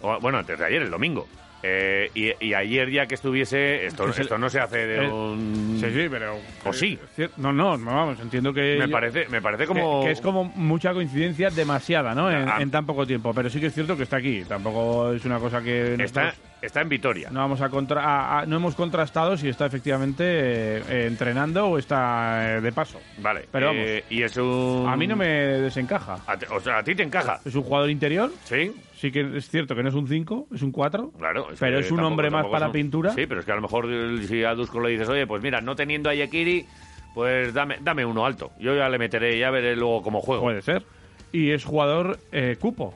O, 0.00 0.18
bueno, 0.20 0.38
antes 0.38 0.58
de 0.58 0.64
ayer, 0.64 0.82
el 0.82 0.90
domingo. 0.90 1.26
Eh, 1.64 2.10
y, 2.14 2.46
y 2.46 2.54
ayer 2.54 2.90
ya 2.90 3.06
que 3.06 3.14
estuviese, 3.14 3.86
esto, 3.86 4.08
esto 4.08 4.36
no 4.36 4.50
se 4.50 4.58
hace 4.58 4.78
de 4.86 5.04
Eh, 5.04 5.08
un... 5.10 5.76
Sí, 5.80 5.86
sí, 5.92 6.08
pero... 6.10 6.36
¿O 6.64 6.72
sí? 6.72 6.98
Cier- 7.16 7.30
No, 7.36 7.52
no, 7.52 7.76
no, 7.76 7.94
vamos, 7.94 8.18
entiendo 8.20 8.52
que... 8.52 8.76
Me 8.80 8.86
yo- 8.86 8.92
parece, 8.92 9.26
me 9.28 9.40
parece 9.40 9.66
como... 9.66 10.04
Que, 10.04 10.10
es 10.10 10.20
como 10.20 10.44
mucha 10.44 10.92
coincidencia 10.92 11.50
demasiada, 11.50 12.14
¿no? 12.14 12.30
En, 12.30 12.48
Ah. 12.48 12.56
en 12.60 12.70
tan 12.70 12.84
poco 12.84 13.06
tiempo. 13.06 13.32
Pero 13.32 13.48
sí 13.48 13.60
que 13.60 13.66
es 13.66 13.74
cierto 13.74 13.96
que 13.96 14.02
está 14.02 14.16
aquí. 14.16 14.42
Tampoco 14.48 15.12
es 15.12 15.24
una 15.24 15.38
cosa 15.38 15.62
que... 15.62 15.94
Está, 15.94 16.24
nosotros 16.24 16.34
está 16.62 16.80
en 16.80 16.88
Vitoria. 16.88 17.28
No, 17.30 17.40
vamos 17.40 17.60
a 17.60 17.68
contra 17.68 18.02
a- 18.04 18.40
a- 18.40 18.46
no 18.46 18.56
hemos 18.56 18.74
contrastado 18.74 19.36
si 19.36 19.48
está 19.48 19.66
efectivamente 19.66 20.24
eh, 20.26 20.82
eh, 20.88 21.04
entrenando 21.06 21.66
o 21.68 21.78
está 21.78 22.56
eh, 22.56 22.60
de 22.60 22.72
paso. 22.72 23.00
Vale. 23.18 23.46
Pero 23.52 23.66
vamos. 23.68 23.82
eh, 23.86 24.04
y 24.10 24.22
es 24.22 24.36
un... 24.36 24.86
A 24.88 24.96
mí 24.96 25.06
no 25.06 25.14
me 25.16 25.26
desencaja. 25.28 26.18
A 26.26 26.36
o 26.54 26.60
sea, 26.60 26.78
a 26.78 26.82
ti 26.82 26.94
te 26.96 27.04
encaja. 27.04 27.40
Es 27.44 27.54
un 27.54 27.62
jugador 27.62 27.88
interior. 27.90 28.32
Sí. 28.44 28.72
Sí 29.02 29.10
que 29.10 29.36
es 29.36 29.50
cierto 29.50 29.74
que 29.74 29.82
no 29.82 29.88
es 29.88 29.96
un 29.96 30.06
5, 30.06 30.46
es 30.54 30.62
un 30.62 30.70
4. 30.70 31.10
Claro. 31.18 31.48
Pero 31.58 31.78
que 31.80 31.84
es 31.84 31.90
un 31.90 31.98
hombre 32.04 32.30
más 32.30 32.46
para 32.46 32.66
es 32.66 32.72
pintura. 32.72 33.10
Sí, 33.10 33.26
pero 33.26 33.40
es 33.40 33.46
que 33.46 33.50
a 33.50 33.56
lo 33.56 33.62
mejor 33.62 33.88
eh, 33.90 34.24
si 34.28 34.44
a 34.44 34.54
Dusko 34.54 34.78
le 34.78 34.90
dices, 34.90 35.08
oye, 35.08 35.26
pues 35.26 35.42
mira, 35.42 35.60
no 35.60 35.74
teniendo 35.74 36.08
a 36.08 36.14
Yekiri, 36.14 36.64
pues 37.12 37.52
dame, 37.52 37.78
dame 37.80 38.04
uno 38.04 38.24
alto. 38.24 38.52
Yo 38.60 38.76
ya 38.76 38.88
le 38.88 38.98
meteré, 38.98 39.36
ya 39.36 39.50
veré 39.50 39.74
luego 39.74 40.02
cómo 40.02 40.20
juego. 40.20 40.42
Puede 40.44 40.62
ser. 40.62 40.84
Y 41.32 41.50
es 41.50 41.64
jugador 41.64 42.16
eh, 42.30 42.56
cupo. 42.60 42.94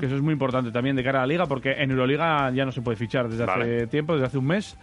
Que 0.00 0.06
eso 0.06 0.14
es 0.14 0.22
muy 0.22 0.32
importante 0.32 0.70
también 0.70 0.96
de 0.96 1.04
cara 1.04 1.18
a 1.18 1.22
la 1.24 1.26
liga, 1.26 1.44
porque 1.44 1.72
en 1.72 1.90
Euroliga 1.90 2.50
ya 2.52 2.64
no 2.64 2.72
se 2.72 2.80
puede 2.80 2.96
fichar 2.96 3.28
desde 3.28 3.44
hace 3.44 3.58
Vale. 3.58 3.86
tiempo, 3.88 4.14
desde 4.14 4.28
hace 4.28 4.38
un 4.38 4.46
mes. 4.46 4.78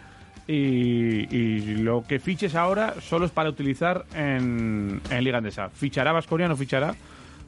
Y, 0.46 1.36
y 1.36 1.78
lo 1.78 2.04
que 2.08 2.20
fiches 2.20 2.54
ahora 2.54 2.94
solo 3.02 3.26
es 3.26 3.32
para 3.32 3.50
utilizar 3.50 4.06
en, 4.14 5.02
en 5.10 5.24
Liga 5.24 5.40
Andesa. 5.40 5.70
¿Fichará 5.70 6.12
Vasconia 6.12 6.46
o 6.46 6.50
no 6.50 6.56
fichará? 6.56 6.94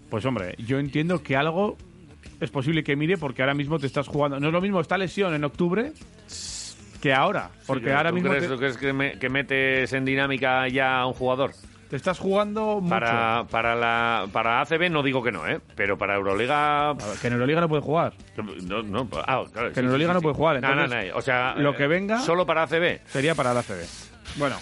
Pues 0.10 0.26
hombre, 0.26 0.56
yo 0.58 0.80
entiendo 0.80 1.22
que 1.22 1.36
algo 1.36 1.78
es 2.40 2.50
posible 2.52 2.84
que 2.84 2.96
mire 2.96 3.18
porque 3.18 3.42
ahora 3.42 3.54
mismo 3.54 3.80
te 3.80 3.88
estás 3.88 4.08
jugando. 4.08 4.40
No 4.40 4.48
es 4.48 4.54
lo 4.54 4.62
mismo 4.62 4.80
esta 4.80 4.98
lesión 4.98 5.34
en 5.34 5.44
octubre 5.44 5.92
que 7.02 7.14
ahora. 7.14 7.50
Porque 7.66 7.86
Sí, 7.86 7.92
ahora 7.92 8.10
¿tú 8.10 8.16
mismo 8.16 8.30
crees, 8.30 8.44
te, 8.44 8.50
tú 8.50 8.58
crees 8.60 8.78
que, 8.78 8.94
me- 8.94 9.18
que 9.20 9.30
metes 9.30 9.92
en 9.94 10.06
dinámica 10.06 10.68
ya 10.68 11.00
a 11.00 11.06
un 11.08 11.14
jugador? 11.14 11.52
te 11.90 11.98
estás 11.98 12.20
jugando 12.20 12.80
mucho. 12.80 12.90
Para, 12.90 13.46
para, 13.52 13.76
la, 13.76 14.26
para 14.32 14.62
ACB 14.62 14.90
no 14.90 15.04
digo 15.04 15.22
que 15.22 15.34
no, 15.34 15.46
¿eh? 15.46 15.60
Pero 15.76 15.98
para 15.98 16.16
Euroliga... 16.16 16.94
Ver, 16.94 17.18
que 17.20 17.28
en 17.28 17.34
Euroliga 17.34 17.60
no 17.60 17.68
puede 17.68 17.82
jugar. 17.82 18.14
No, 18.64 18.82
no, 18.82 19.10
ah, 19.28 19.44
claro, 19.52 19.74
Que 19.74 19.82
en 19.82 19.88
Euroliga 19.88 20.14
no 20.14 20.22
puede 20.22 20.36
jugar, 20.36 20.62
No, 20.62 20.74
no, 20.74 20.88
no, 20.88 20.96
O 21.16 21.22
sea, 21.22 21.54
lo 21.58 21.76
que 21.76 21.88
venga- 21.88 22.20
Solo 22.22 22.46
para 22.46 22.64
ACB. 22.64 23.02
Sería 23.08 23.36
para 23.36 23.54
la 23.54 23.62
CB. 23.62 23.84
Bueno, 24.38 24.56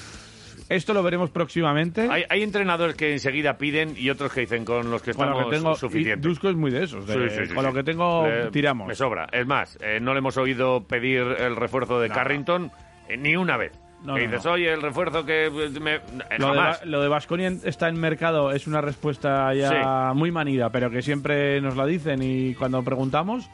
esto 0.70 0.93
lo 0.93 1.03
veremos 1.03 1.30
próximamente. 1.32 2.07
Hay, 2.09 2.24
hay 2.30 2.43
entrenadores 2.43 2.95
que 2.95 3.11
enseguida 3.11 3.57
piden 3.57 3.95
y 3.97 4.09
otros 4.09 4.32
que 4.32 4.41
dicen 4.41 4.63
con 4.65 4.89
los 4.89 5.01
que 5.01 5.13
Con 5.13 5.26
estamos 5.26 5.43
lo 5.43 5.49
que 5.49 5.55
tengo, 5.57 5.76
suficiente. 5.76 6.28
Dusko 6.28 6.49
es 6.49 6.55
muy 6.55 6.72
de 6.72 6.84
esos. 6.84 7.05
de- 7.07 7.30
Sí, 7.30 7.36
sí, 7.38 7.45
sí, 7.47 7.53
con 7.53 7.65
lo 7.65 7.74
que 7.74 7.84
tengo, 7.84 8.28
Le- 8.28 8.51
tiramos. 8.51 8.88
Me 8.88 8.95
sobra. 8.95 9.28
Es 9.32 9.45
más, 9.45 9.78
eh, 9.82 9.99
no 10.01 10.13
le 10.13 10.20
hemos 10.20 10.38
oído 10.38 10.84
pedir 10.88 11.22
el 11.22 11.55
refuerzo 11.55 11.99
de 11.99 12.07
No. 12.09 12.15
Carrington 12.15 12.72
eh, 13.07 13.17
ni 13.17 13.36
una 13.36 13.57
vez. 13.57 13.72
No, 14.01 14.15
que 14.15 14.28
no, 14.28 14.32
dices, 14.32 14.45
oye, 14.45 14.72
el 14.72 14.82
refuerzo 14.82 15.26
que 15.26 15.47
eh, 15.47 15.80
me... 15.82 15.95
eh, 15.95 16.01
Lo 16.38 16.53
de, 16.53 16.57
jamás. 16.59 16.86
Lo 16.86 17.01
de 17.01 17.09
Baskonia 17.09 17.51
está 17.65 17.89
en 17.89 17.99
mercado 17.99 18.51
es 18.51 18.65
una 18.65 18.80
respuesta 18.80 19.53
ya 19.53 20.13
muy 20.15 20.32
manida, 20.32 20.70
pero 20.70 20.89
que 20.89 21.01
siempre 21.01 21.59
nos 21.59 21.76
la 21.76 21.86
dicen 21.86 22.22
y 22.24 22.55
cuando 22.55 22.82
preguntamos, 22.82 23.49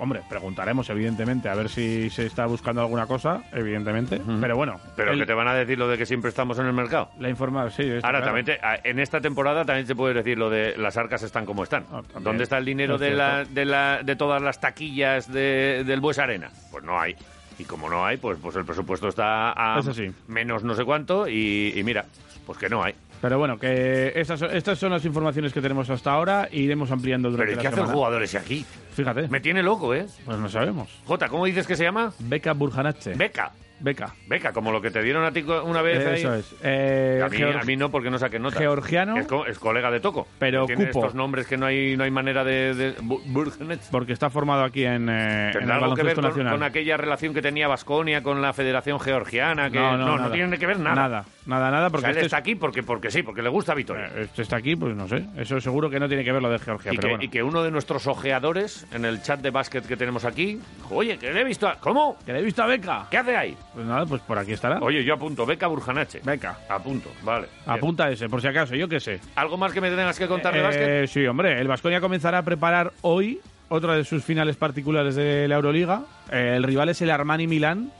hombre, 0.00 0.22
preguntaremos 0.28 0.88
evidentemente 0.90 1.48
a 1.48 1.54
ver 1.54 1.68
si 1.68 2.10
se 2.10 2.26
está 2.26 2.46
buscando 2.46 2.80
alguna 2.80 3.06
cosa, 3.06 3.42
evidentemente, 3.52 4.20
pero 4.40 4.56
bueno, 4.56 4.80
Pero 4.96 5.12
el- 5.12 5.18
que 5.20 5.26
te 5.26 5.34
van 5.34 5.46
a 5.46 5.54
decir 5.54 5.78
lo 5.78 5.86
de 5.88 5.96
que 5.98 6.06
siempre 6.06 6.30
estamos 6.30 6.58
en 6.58 6.66
el 6.66 6.72
mercado. 6.72 7.10
la 7.20 7.28
información, 7.28 7.70
sí, 7.86 7.92
Ahora, 8.02 8.20
claro. 8.20 8.24
también 8.34 8.46
te- 8.46 8.60
en 8.90 8.98
esta 8.98 9.20
temporada 9.20 9.64
también 9.64 9.86
se 9.86 9.94
puede 9.94 10.14
decir 10.14 10.38
lo 10.38 10.50
de 10.50 10.76
las 10.76 10.96
arcas 10.96 11.22
están 11.22 11.44
como 11.46 11.62
están. 11.62 11.84
Ah. 11.92 12.00
¿Dónde 12.20 12.44
está 12.44 12.58
el 12.58 12.64
dinero 12.64 12.94
Es 12.94 13.00
de, 13.00 13.10
la, 13.12 13.44
de, 13.44 13.64
la, 13.64 14.00
de 14.02 14.16
todas 14.16 14.40
las 14.42 14.60
taquillas 14.60 15.30
de, 15.32 15.84
del 15.86 16.00
Bues 16.00 16.18
Arena? 16.18 16.50
Pues 16.72 16.82
no 16.82 16.98
hay. 16.98 17.14
Y 17.58 17.64
como 17.64 17.90
no 17.90 18.06
hay, 18.06 18.16
pues, 18.16 18.38
pues 18.40 18.56
el 18.56 18.64
presupuesto 18.64 19.08
está 19.08 19.52
a 19.52 19.82
sí. 19.82 20.10
menos 20.28 20.64
no 20.64 20.74
sé 20.74 20.84
cuánto 20.84 21.28
y, 21.28 21.74
y 21.76 21.82
mira, 21.84 22.06
pues 22.46 22.58
que 22.58 22.70
no 22.70 22.82
hay. 22.82 22.94
Pero 23.20 23.38
bueno, 23.38 23.58
que 23.58 24.12
estas, 24.16 24.40
son- 24.40 24.56
estas 24.56 24.78
son 24.78 24.90
las 24.92 25.04
informaciones 25.04 25.52
que 25.52 25.60
tenemos 25.60 25.90
hasta 25.90 26.10
ahora 26.12 26.48
y 26.50 26.60
iremos 26.62 26.90
ampliando 26.90 27.30
durante 27.30 27.50
Pero 27.52 27.60
¿y 27.60 27.62
qué 27.62 27.68
hace 27.68 27.74
el 27.76 27.80
semana. 27.82 27.94
jugador 27.94 28.22
ese 28.22 28.38
aquí? 28.38 28.64
Fíjate, 28.94 29.28
Me 29.28 29.40
tiene 29.40 29.62
loco, 29.62 29.94
¿eh? 29.94 30.06
pues 30.24 30.38
no 30.38 30.48
sabemos. 30.48 30.88
Jota, 31.04 31.28
¿cómo 31.28 31.44
dices 31.44 31.66
que 31.66 31.76
se 31.76 31.84
llama? 31.84 32.12
Beca 32.18 32.52
Burjanache. 32.54 33.14
Beca. 33.14 33.52
Beca. 33.80 34.14
Beca, 34.26 34.52
como 34.52 34.70
lo 34.72 34.80
que 34.80 34.90
te 34.90 35.02
dieron 35.02 35.24
a 35.24 35.32
ti 35.32 35.42
una 35.42 35.82
vez 35.82 36.04
Eso 36.04 36.30
ahí. 36.32 36.40
es. 36.40 36.54
Eh, 36.62 37.20
A 37.24 37.28
mí, 37.28 37.36
Georg- 37.38 37.60
a 37.60 37.64
mí 37.64 37.76
no, 37.76 37.90
porque 37.90 38.10
no 38.10 38.18
saquen 38.18 38.42
nota. 38.42 38.58
Georgiano. 38.58 39.16
Es, 39.16 39.26
co- 39.26 39.46
es 39.46 39.58
colega 39.58 39.90
de 39.90 40.00
Toco. 40.00 40.26
Pero 40.38 40.66
Tiene 40.66 40.86
cupo. 40.86 41.00
estos 41.00 41.14
nombres 41.14 41.46
que 41.46 41.56
no 41.56 41.66
hay, 41.66 41.96
no 41.96 42.04
hay 42.04 42.10
manera 42.10 42.44
de... 42.44 42.74
de. 42.74 42.94
Porque 43.90 44.12
está 44.12 44.30
formado 44.30 44.64
aquí 44.64 44.84
en, 44.84 45.08
eh, 45.08 45.46
en 45.48 45.52
¿Tendrá 45.52 45.76
el 45.78 45.82
algo 45.84 45.96
que 45.96 46.02
ver 46.02 46.14
con, 46.14 46.24
nacional. 46.24 46.52
con 46.52 46.62
aquella 46.62 46.96
relación 46.96 47.34
que 47.34 47.42
tenía 47.42 47.68
Vasconia 47.68 48.22
con 48.22 48.40
la 48.42 48.52
Federación 48.52 49.00
Georgiana? 49.00 49.70
Que 49.70 49.78
No, 49.78 49.96
no, 49.96 50.16
no, 50.18 50.30
tiene 50.30 50.58
que 50.58 50.66
ver 50.66 50.78
nada. 50.78 50.94
Nada, 50.94 51.24
nada, 51.46 51.70
nada, 51.70 51.86
O 51.88 51.90
porque 51.90 52.02
sea, 52.02 52.10
él 52.10 52.16
este, 52.18 52.26
está 52.26 52.36
aquí 52.38 52.54
porque, 52.54 52.82
porque 52.82 53.10
sí, 53.10 53.22
porque 53.22 53.42
le 53.42 53.48
gusta 53.48 53.74
Vitoria. 53.74 54.06
es- 54.06 54.30
este 54.30 54.42
está 54.42 54.56
aquí, 54.56 54.76
pues 54.76 54.94
no 54.94 55.08
sé. 55.08 55.24
Eso 55.36 55.60
seguro 55.60 55.88
que 55.90 55.98
no 55.98 56.08
tiene 56.08 56.24
que 56.24 56.32
ver 56.32 56.42
lo 56.42 56.50
de 56.50 56.58
Georgia, 56.58 56.92
y, 56.92 56.96
pero 56.96 57.08
que, 57.08 57.12
bueno. 57.14 57.24
y 57.24 57.28
que 57.28 57.42
uno 57.42 57.62
de 57.62 57.70
nuestros 57.70 58.06
ojeadores 58.06 58.86
en 58.92 59.04
el 59.04 59.22
chat 59.22 59.40
de 59.40 59.50
básquet 59.50 59.86
que 59.86 59.96
tenemos 59.96 60.24
aquí, 60.24 60.60
oye, 60.90 61.18
que 61.18 61.32
le 61.32 61.40
he 61.40 61.44
visto 61.44 61.66
a... 61.68 61.76
¿Cómo? 61.76 62.16
¿Que 62.24 62.32
le 62.32 62.40
he 62.40 62.42
visto 62.42 62.62
a 62.62 62.66
Beca? 62.66 63.06
¿Qué 63.10 63.18
hace 63.18 63.36
ahí? 63.36 63.56
Pues 63.74 63.86
nada, 63.86 64.04
pues 64.04 64.20
por 64.22 64.36
aquí 64.36 64.52
estará. 64.52 64.78
Oye, 64.80 65.04
yo 65.04 65.14
apunto, 65.14 65.46
Beca 65.46 65.68
Burjanache. 65.68 66.20
Beca. 66.24 66.58
Apunto, 66.68 67.10
vale. 67.22 67.46
Bien. 67.64 67.76
Apunta 67.78 68.10
ese, 68.10 68.28
por 68.28 68.40
si 68.40 68.48
acaso, 68.48 68.74
yo 68.74 68.88
qué 68.88 68.98
sé. 68.98 69.20
¿Algo 69.36 69.56
más 69.56 69.72
que 69.72 69.80
me 69.80 69.88
tengas 69.90 70.18
que 70.18 70.26
contar 70.26 70.52
de 70.54 70.60
Eh, 70.60 70.62
básquet? 70.62 71.06
sí, 71.08 71.24
hombre, 71.26 71.60
el 71.60 71.68
Vasconia 71.68 72.00
comenzará 72.00 72.38
a 72.38 72.42
preparar 72.42 72.92
hoy 73.02 73.40
otra 73.68 73.94
de 73.94 74.04
sus 74.04 74.24
finales 74.24 74.56
particulares 74.56 75.14
de 75.14 75.46
la 75.46 75.54
Euroliga. 75.54 76.02
Eh, 76.32 76.54
el 76.56 76.64
rival 76.64 76.88
es 76.88 77.00
el 77.02 77.10
Armani 77.10 77.46
Milán, 77.46 77.92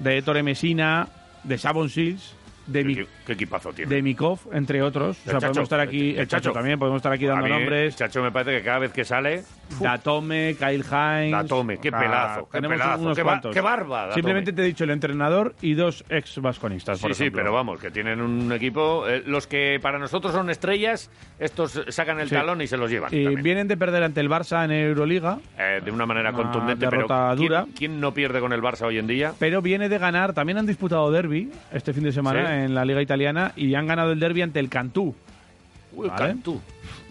de 0.00 0.18
Ettore 0.18 0.42
Messina, 0.42 1.06
de 1.44 1.56
Savon 1.58 1.86
Shields, 1.86 2.34
de, 2.66 2.84
Mi- 2.84 2.94
¿Qué, 3.26 3.32
equipazo 3.32 3.72
tiene? 3.72 3.94
de 3.94 4.02
Mikov, 4.02 4.38
entre 4.52 4.82
otros. 4.82 5.18
O 5.18 5.22
sea, 5.24 5.32
Chacho, 5.34 5.46
podemos 5.48 5.62
estar 5.64 5.80
aquí, 5.80 6.10
el 6.10 6.18
el 6.20 6.28
Chacho 6.28 6.42
Chacho. 6.44 6.52
también, 6.52 6.78
podemos 6.78 6.98
estar 6.98 7.12
aquí 7.12 7.26
dando 7.26 7.44
mí, 7.44 7.50
nombres. 7.50 7.96
Chacho, 7.96 8.22
me 8.22 8.30
parece 8.30 8.58
que 8.58 8.64
cada 8.64 8.78
vez 8.78 8.92
que 8.92 9.04
sale... 9.04 9.42
Datome, 9.80 10.54
Kyle 10.58 10.84
Hines. 10.84 11.32
Datome, 11.32 11.78
qué 11.78 11.88
sea, 11.90 11.98
pelazo, 11.98 12.44
qué 12.50 12.58
tenemos 12.58 12.76
pelazo, 12.78 13.02
unos 13.02 13.16
qué 13.16 13.22
ba- 13.22 13.30
cuantos. 13.30 13.54
qué 13.54 13.60
barba, 13.60 13.96
Datome. 14.02 14.14
Simplemente 14.14 14.52
te 14.52 14.62
he 14.62 14.64
dicho 14.66 14.84
el 14.84 14.90
entrenador 14.90 15.54
y 15.62 15.74
dos 15.74 16.04
ex 16.10 16.38
vasconistas. 16.40 16.98
Sí, 16.98 17.02
por 17.02 17.14
sí, 17.14 17.30
pero 17.30 17.52
vamos, 17.52 17.80
que 17.80 17.90
tienen 17.90 18.20
un 18.20 18.52
equipo... 18.52 19.08
eh, 19.08 19.22
los 19.26 19.46
que 19.46 19.78
para 19.80 19.98
nosotros 19.98 20.32
son 20.32 20.50
estrellas, 20.50 21.10
estos 21.38 21.82
sacan 21.88 22.20
el 22.20 22.28
Sí. 22.28 22.34
talón 22.34 22.60
y 22.60 22.66
se 22.66 22.76
los 22.76 22.90
llevan. 22.90 23.08
Y 23.14 23.24
también. 23.24 23.42
vienen 23.42 23.68
de 23.68 23.76
perder 23.76 24.02
ante 24.02 24.20
el 24.20 24.28
Barça 24.28 24.64
en 24.64 24.72
Euroliga, 24.72 25.38
Eh, 25.58 25.80
de 25.84 25.90
una 25.90 26.06
manera 26.06 26.30
Una 26.30 26.38
contundente, 26.38 26.84
derrota 26.86 27.28
pero 27.30 27.36
¿quién, 27.36 27.48
dura. 27.48 27.66
quién 27.76 28.00
no 28.00 28.12
pierde 28.14 28.40
con 28.40 28.52
el 28.52 28.60
Barça 28.62 28.82
hoy 28.86 28.98
en 28.98 29.06
día? 29.06 29.32
pero 29.38 29.62
viene 29.62 29.88
de 29.88 29.98
ganar. 29.98 30.32
También 30.34 30.58
han 30.58 30.66
disputado 30.66 31.10
derby 31.10 31.50
este 31.72 31.92
fin 31.92 32.04
de 32.04 32.12
semana 32.12 32.46
Sí. 32.46 32.51
En 32.52 32.74
la 32.74 32.84
Liga 32.84 33.00
Italiana 33.02 33.52
y 33.56 33.74
han 33.74 33.86
ganado 33.86 34.12
el 34.12 34.20
derby 34.20 34.42
ante 34.42 34.60
el 34.60 34.68
Cantú. 34.68 35.14
Uy, 35.94 36.08
Vale. 36.08 36.28
Cantú, 36.28 36.60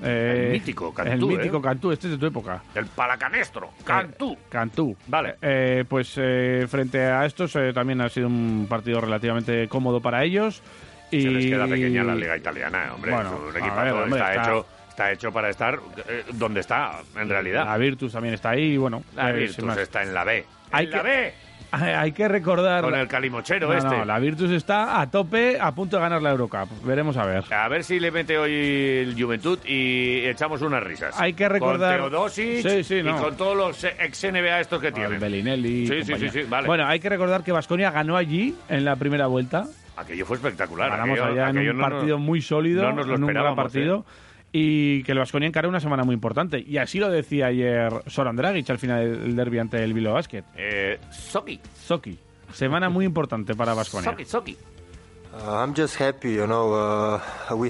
Eh, 0.04 0.46
El 0.48 0.52
mítico 0.54 0.92
Cantú, 0.92 1.12
El 1.12 1.38
mítico 1.38 1.58
¿eh? 1.58 1.62
Cantú, 1.62 1.92
este 1.92 2.08
es 2.08 2.14
de 2.14 2.18
tu 2.18 2.26
época. 2.26 2.64
el 2.74 2.88
palacanestro, 2.88 3.70
Cantú. 3.84 4.36
Cantú. 4.50 4.98
Vale. 5.06 5.36
Eh, 5.42 5.86
pues 5.88 6.14
eh, 6.18 6.66
frente 6.68 7.00
a 7.06 7.24
estos 7.26 7.56
eh, 7.56 7.72
también 7.74 8.02
ha 8.02 8.10
sido 8.10 8.26
un 8.28 8.66
partido 8.68 9.00
relativamente 9.02 9.68
cómodo 9.68 10.02
para 10.02 10.24
ellos. 10.24 10.64
Y... 11.12 11.22
Se 11.22 11.30
les 11.30 11.46
queda 11.46 11.68
pequeña 11.68 12.04
la 12.04 12.16
liga 12.16 12.36
italiana, 12.38 12.86
eh, 12.88 12.92
hombre. 12.96 13.12
Bueno, 13.12 13.30
es 13.36 13.50
un 13.52 13.58
equipazo, 13.62 13.84
ver, 13.84 13.94
hombre, 13.94 14.20
está, 14.20 14.30
está- 14.34 14.44
hecho, 14.50 14.66
está 14.89 15.12
hecho 15.12 15.32
para 15.32 15.50
estar 15.50 15.80
eh, 16.08 16.24
donde 16.34 16.62
está, 16.62 17.02
en 17.16 17.30
realidad. 17.30 17.66
La 17.66 17.78
Virtus 17.78 18.14
también 18.14 18.34
está 18.34 18.50
ahí, 18.52 18.64
y 18.74 18.78
bueno. 18.78 19.04
La 19.16 19.30
eh, 19.30 19.34
Virtus 19.34 19.78
está 19.78 20.02
en 20.02 20.14
la 20.14 20.24
B. 20.24 20.44
Hay 20.72 20.86
¡En 20.86 20.92
la 20.92 20.98
que- 21.04 21.08
B! 21.08 21.34
Hay 21.98 22.12
que 22.12 22.28
recordar. 22.28 22.84
Con 22.84 22.96
el 22.96 23.08
calimochero 23.08 23.68
No, 23.70 23.74
este. 23.74 23.98
no, 23.98 24.06
la 24.06 24.20
Virtus 24.20 24.52
está 24.52 25.00
a 25.02 25.10
tope, 25.10 25.58
a 25.60 25.72
punto 25.74 25.96
de 25.98 26.02
ganar 26.02 26.22
la 26.22 26.32
Eurocup. 26.32 26.70
Veremos 26.84 27.16
a 27.18 27.26
ver. 27.26 27.44
A 27.54 27.68
ver 27.70 27.84
si 27.84 28.00
le 28.00 28.12
mete 28.12 28.38
hoy 28.38 28.54
el 28.54 29.16
Juventud 29.18 29.58
y 29.66 30.26
echamos 30.26 30.62
unas 30.62 30.84
risas. 30.84 31.20
Hay 31.20 31.34
que 31.34 31.48
recordar- 31.48 32.00
Con 32.00 32.10
Teodosic 32.12 32.62
Sí, 32.68 32.84
sí, 32.84 33.02
no. 33.04 33.18
y 33.18 33.22
con 33.22 33.38
todos 33.38 33.56
los 33.56 33.84
ex-NBA 33.84 34.60
estos 34.60 34.82
que 34.82 34.92
tienen. 34.92 35.20
Bellinelli. 35.20 35.88
Sí, 35.88 36.04
sí, 36.04 36.14
sí, 36.18 36.30
sí, 36.30 36.42
vale. 36.50 36.68
Bueno, 36.68 36.86
hay 36.88 37.00
que 37.00 37.10
recordar 37.10 37.44
que 37.44 37.52
Vasconia 37.52 37.92
ganó 37.92 38.18
allí 38.18 38.54
en 38.70 38.84
la 38.86 38.96
primera 38.96 39.28
vuelta. 39.28 39.66
Aquello 39.98 40.26
fue 40.26 40.38
espectacular. 40.38 40.90
Ganamos 40.90 41.20
aquello- 41.20 41.32
allá 41.34 41.50
en 41.50 41.58
aquello 41.58 41.72
un 41.72 41.78
no 41.78 41.84
nos- 41.90 41.98
partido 42.00 42.18
muy 42.18 42.42
sólido, 42.42 42.84
no 42.84 42.94
nos 42.94 43.08
lo 43.08 43.16
en 43.16 43.24
un 43.24 43.30
gran 43.34 43.56
partido. 43.56 44.06
Y 44.52 45.04
que 45.04 45.14
el 45.14 45.20
Vasconia 45.20 45.47
encaró 45.47 45.70
una 45.70 45.80
semana 45.80 46.04
muy 46.04 46.14
importante. 46.14 46.60
Y 46.60 46.78
así 46.78 46.99
lo 46.99 47.10
decía 47.10 47.47
ayer 47.47 47.89
Soran 48.08 48.36
Dragic 48.36 48.70
al 48.70 48.80
final 48.80 49.22
del 49.22 49.36
derby 49.36 49.60
ante 49.60 49.84
el 49.84 49.93
Bilbao 49.93 50.14
Basket. 50.14 50.43
Eh, 50.58 50.99
Soki. 51.10 51.60
Soki. 51.74 52.18
Semana 52.52 52.89
muy 52.89 53.06
importante 53.06 53.56
para 53.56 53.74
Vasconia. 53.74 54.12
Soki, 54.12 54.26
Soki. 54.26 54.58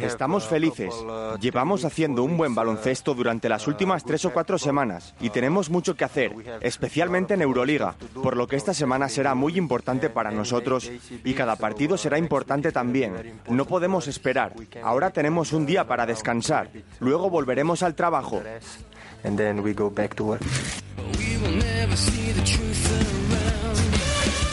Estamos 0.07 0.47
felices. 0.47 0.93
Llevamos 1.39 1.85
haciendo 1.85 2.23
un 2.23 2.37
buen 2.37 2.55
baloncesto 2.55 3.13
durante 3.13 3.49
las 3.49 3.67
últimas 3.67 4.03
tres 4.03 4.25
o 4.25 4.33
cuatro 4.33 4.57
semanas 4.57 5.13
y 5.21 5.29
tenemos 5.29 5.69
mucho 5.69 5.95
que 5.95 6.03
hacer, 6.03 6.33
especialmente 6.61 7.35
en 7.35 7.41
Euroliga, 7.41 7.95
por 8.23 8.35
lo 8.35 8.47
que 8.47 8.55
esta 8.55 8.73
semana 8.73 9.09
será 9.09 9.35
muy 9.35 9.57
importante 9.57 10.09
para 10.09 10.31
nosotros 10.31 10.91
y 11.23 11.33
cada 11.33 11.55
partido 11.55 11.97
será 11.97 12.17
importante 12.17 12.71
también. 12.71 13.41
No 13.47 13.65
podemos 13.65 14.07
esperar. 14.07 14.53
Ahora 14.83 15.11
tenemos 15.11 15.53
un 15.53 15.65
día 15.65 15.85
para 15.85 16.05
descansar. 16.05 16.69
Luego 16.99 17.29
volveremos 17.29 17.83
al 17.83 17.95
trabajo. 17.95 18.41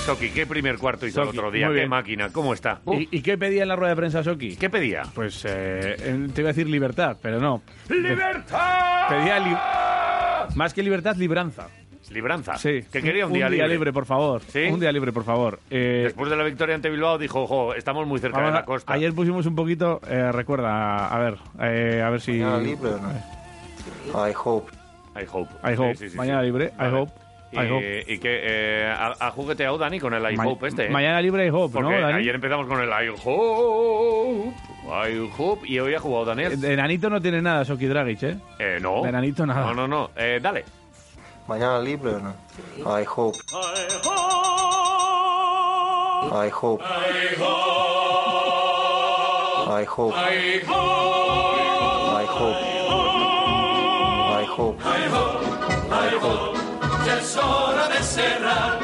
Soki, 0.09 0.31
¿qué 0.31 0.47
primer 0.47 0.79
cuarto 0.79 1.07
hizo 1.07 1.21
el 1.21 1.29
otro 1.29 1.51
día? 1.51 1.67
muy 1.67 1.75
¿Qué 1.75 1.81
bien. 1.81 1.91
máquina? 1.91 2.31
¿Cómo 2.33 2.55
está? 2.55 2.81
¿Y, 2.87 3.15
y 3.15 3.21
qué 3.21 3.37
pedía 3.37 3.61
en 3.65 3.69
la 3.69 3.77
rueda 3.77 3.91
de 3.91 3.97
prensa 3.97 4.25
Soki? 4.25 4.57
¿Qué 4.57 4.71
pedía? 4.71 5.03
Pues 5.15 5.45
eh, 5.47 5.97
te 6.35 6.41
iba 6.41 6.49
a 6.49 6.53
decir 6.55 6.67
libertad, 6.67 7.19
pero 7.21 7.39
no. 7.39 7.61
¡Libertad! 7.91 9.07
Pedía 9.11 9.39
li- 9.39 10.57
más 10.57 10.73
que 10.73 10.83
libertad, 10.83 11.15
libranza. 11.17 11.69
Libranza. 12.11 12.57
Sí. 12.57 12.85
Que 12.91 13.03
quería 13.03 13.27
un, 13.27 13.35
día, 13.35 13.51
libre. 13.51 13.93
por 13.93 14.07
favor. 14.07 14.41
¿Sí? 14.49 14.61
Un 14.73 14.81
día 14.81 14.91
libre, 14.93 15.13
por 15.13 15.25
favor. 15.25 15.61
Eh, 15.69 16.05
Después 16.05 16.31
de 16.31 16.37
la 16.39 16.45
victoria 16.45 16.75
ante 16.75 16.89
Bilbao 16.89 17.19
dijo, 17.19 17.43
ojo, 17.43 17.75
estamos 17.75 18.07
muy 18.07 18.19
cerca 18.19 18.41
de 18.47 18.51
la 18.51 18.65
costa. 18.65 18.91
Ayer 18.95 19.13
pusimos 19.13 19.45
un 19.45 19.55
poquito, 19.55 20.01
eh, 20.09 20.33
recuerda, 20.33 21.07
a 21.09 21.19
ver, 21.19 21.37
eh, 21.61 22.01
a 22.03 22.09
ver 22.09 22.23
si... 22.23 22.33
Mañana 22.39 22.59
libre 22.63 22.91
o 22.95 22.99
no? 22.99 24.27
I 24.27 24.33
hope. 24.43 24.73
I 25.21 25.27
hope. 25.31 25.51
I 25.63 25.75
hope. 25.77 25.97
Sí, 25.97 26.05
sí, 26.05 26.11
sí, 26.13 26.17
Mañana 26.17 26.41
sí. 26.41 26.47
libre, 26.47 26.73
I 26.81 26.87
hope. 26.95 27.13
Y, 27.51 27.57
I 27.59 27.71
hope. 27.71 28.05
y 28.07 28.19
que 28.19 28.41
eh, 28.43 28.93
ha, 28.95 29.31
jugueteado 29.31 29.79
Dani 29.79 29.99
con 29.99 30.13
el 30.13 30.33
I 30.33 30.37
Ma- 30.37 30.47
hope 30.47 30.69
este. 30.69 30.85
¿eh? 30.87 30.91
Mañana 30.91 31.23
libre 31.23 31.47
I 31.47 31.51
hope, 31.51 31.73
Porque 31.73 31.95
¿no, 31.97 32.01
Dani? 32.01 32.19
ayer 32.19 32.35
empezamos 32.35 32.67
con 32.67 32.79
el 32.81 32.91
I 32.91 33.09
hope, 33.25 34.53
I 34.87 35.31
hope, 35.39 35.67
y 35.67 35.79
hoy 35.79 35.95
ha 35.95 36.01
jugado 36.01 36.27
Daniel. 36.27 36.61
De 36.61 36.75
enanito 36.75 37.09
no 37.09 37.21
tiene 37.23 37.41
nada 37.41 37.65
Soki 37.65 37.87
Dragic, 37.87 38.23
¿eh? 38.23 38.37
Eh, 38.59 38.79
no. 38.83 39.03
De 39.03 39.09
enanito 39.09 39.47
nada. 39.47 39.65
No, 39.67 39.73
no, 39.75 39.89
no. 39.89 40.11
Eh, 40.17 40.39
dale. 40.43 40.65
Mañana 41.47 41.79
libre 41.81 42.17
o 42.17 42.21
no? 42.21 42.35
I 43.01 43.05
hope. 43.17 43.39
I 46.31 46.51
hope. 46.53 46.85
I 49.71 49.85
hope. 49.85 49.85
I 49.85 49.85
hope. 49.87 50.15
I 54.31 54.45
hope. 54.47 54.79
I 55.91 56.17
hope. 56.21 56.48
Ya 57.09 57.19
es 57.19 57.37
hora 57.37 57.89
de 57.89 58.03
cerrar. 58.03 58.79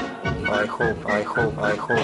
I 0.47 0.67
hope. 0.69 0.97
I 1.07 1.23
hope. 1.25 1.55
I 1.61 1.77
hope. 1.79 2.01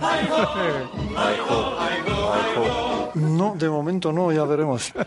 I 0.00 0.26
hope. 0.30 0.88
I 1.16 1.34
hope. 1.40 1.76
I 1.80 2.56
hope. 2.56 3.16
No, 3.18 3.54
de 3.58 3.68
momento 3.68 4.12
no, 4.12 4.30
ya 4.32 4.44
veremos. 4.44 4.92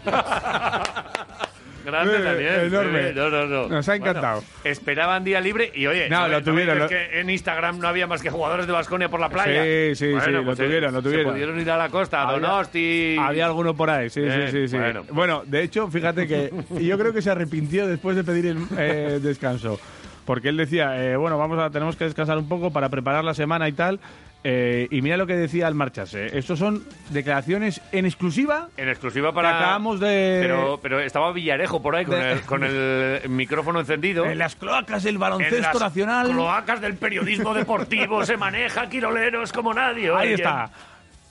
Grande 1.85 2.15
Eh, 2.17 2.21
Daniel. 2.21 2.59
enorme. 2.67 2.99
Eh, 3.09 3.13
No, 3.15 3.29
no, 3.29 3.45
no. 3.47 3.67
Nos 3.67 3.87
ha 3.89 3.95
encantado. 3.95 4.41
Bueno, 4.41 4.47
esperaban 4.65 5.23
día 5.23 5.41
libre 5.41 5.71
y 5.73 5.87
oye, 5.87 6.09
No, 6.09 6.17
¿sabes- 6.17 6.31
lo 6.31 6.43
tuvieron, 6.43 6.77
lo- 6.79 6.87
que 6.87 7.19
en 7.19 7.29
Instagram 7.29 7.79
no 7.79 7.87
había 7.87 8.05
más 8.07 8.21
que 8.21 8.29
jugadores 8.29 8.67
de 8.67 8.73
Basconia 8.73 9.09
por 9.09 9.19
la 9.19 9.29
playa. 9.29 9.63
Sí, 9.63 9.95
sí, 9.95 10.13
sí, 10.23 10.29
lo 10.31 10.43
pues, 10.45 10.59
eh, 10.59 10.63
tuvieron, 10.65 10.93
lo 10.93 11.01
tuvieron. 11.01 11.25
Se 11.27 11.31
pudieron 11.31 11.59
ir 11.59 11.71
a 11.71 11.77
la 11.77 11.89
costa, 11.89 12.21
Había- 12.23 12.47
Donosti. 12.47 13.15
Había 13.19 13.45
alguno 13.47 13.73
por 13.75 13.89
ahí, 13.89 14.09
sí, 14.11 14.21
Eh, 14.23 14.49
sí, 14.51 14.57
sí, 14.59 14.67
sí. 14.69 14.77
bueno. 14.77 15.05
Bueno. 15.11 15.43
de 15.45 15.63
hecho, 15.63 15.87
fíjate 15.89 16.27
que 16.27 16.51
y 16.77 16.85
yo 16.85 16.97
creo 16.99 17.13
que 17.13 17.21
se 17.23 17.31
arrepintió 17.31 17.87
después 17.87 18.15
de 18.15 18.23
pedir 18.23 18.45
el 18.47 18.57
eh, 18.77 19.19
descanso. 19.21 19.79
Porque 20.25 20.49
él 20.49 20.57
decía, 20.57 21.03
eh, 21.03 21.15
bueno, 21.17 21.37
vamos 21.37 21.59
a, 21.59 21.69
tenemos 21.69 21.95
que 21.95 22.05
descansar 22.05 22.37
un 22.37 22.47
poco 22.47 22.71
para 22.71 22.89
preparar 22.89 23.23
la 23.23 23.33
semana 23.33 23.67
y 23.67 23.71
tal. 23.73 23.99
Eh, 24.43 24.87
y 24.89 25.03
mira 25.03 25.17
lo 25.17 25.27
que 25.27 25.35
decía 25.35 25.67
al 25.67 25.75
marcharse. 25.75 26.35
Estos 26.35 26.57
son 26.57 26.83
declaraciones 27.11 27.79
en 27.91 28.05
exclusiva. 28.07 28.69
En 28.75 28.89
exclusiva 28.89 29.29
que 29.29 29.35
para. 29.35 29.55
acabamos 29.57 29.99
de. 29.99 30.39
Pero, 30.41 30.79
pero 30.81 30.99
estaba 30.99 31.31
Villarejo 31.31 31.79
por 31.81 31.95
ahí 31.95 32.05
con, 32.05 32.19
De- 32.19 32.31
el, 32.31 32.41
con 32.41 32.63
el 32.63 33.21
micrófono 33.29 33.79
encendido. 33.81 34.25
En 34.25 34.39
las 34.39 34.55
cloacas 34.55 35.03
del 35.03 35.15
En 35.15 35.19
baloncesto 35.21 35.73
las 35.73 35.79
nacional. 35.81 36.31
cloacas 36.31 36.81
del 36.81 36.95
periodismo 36.95 37.53
deportivo 37.53 38.25
se 38.25 38.35
maneja 38.35 38.89
quiroleros 38.89 39.51
como 39.53 39.73
nadie. 39.75 40.07
Ahí 40.09 40.27
oye. 40.29 40.33
está. 40.33 40.71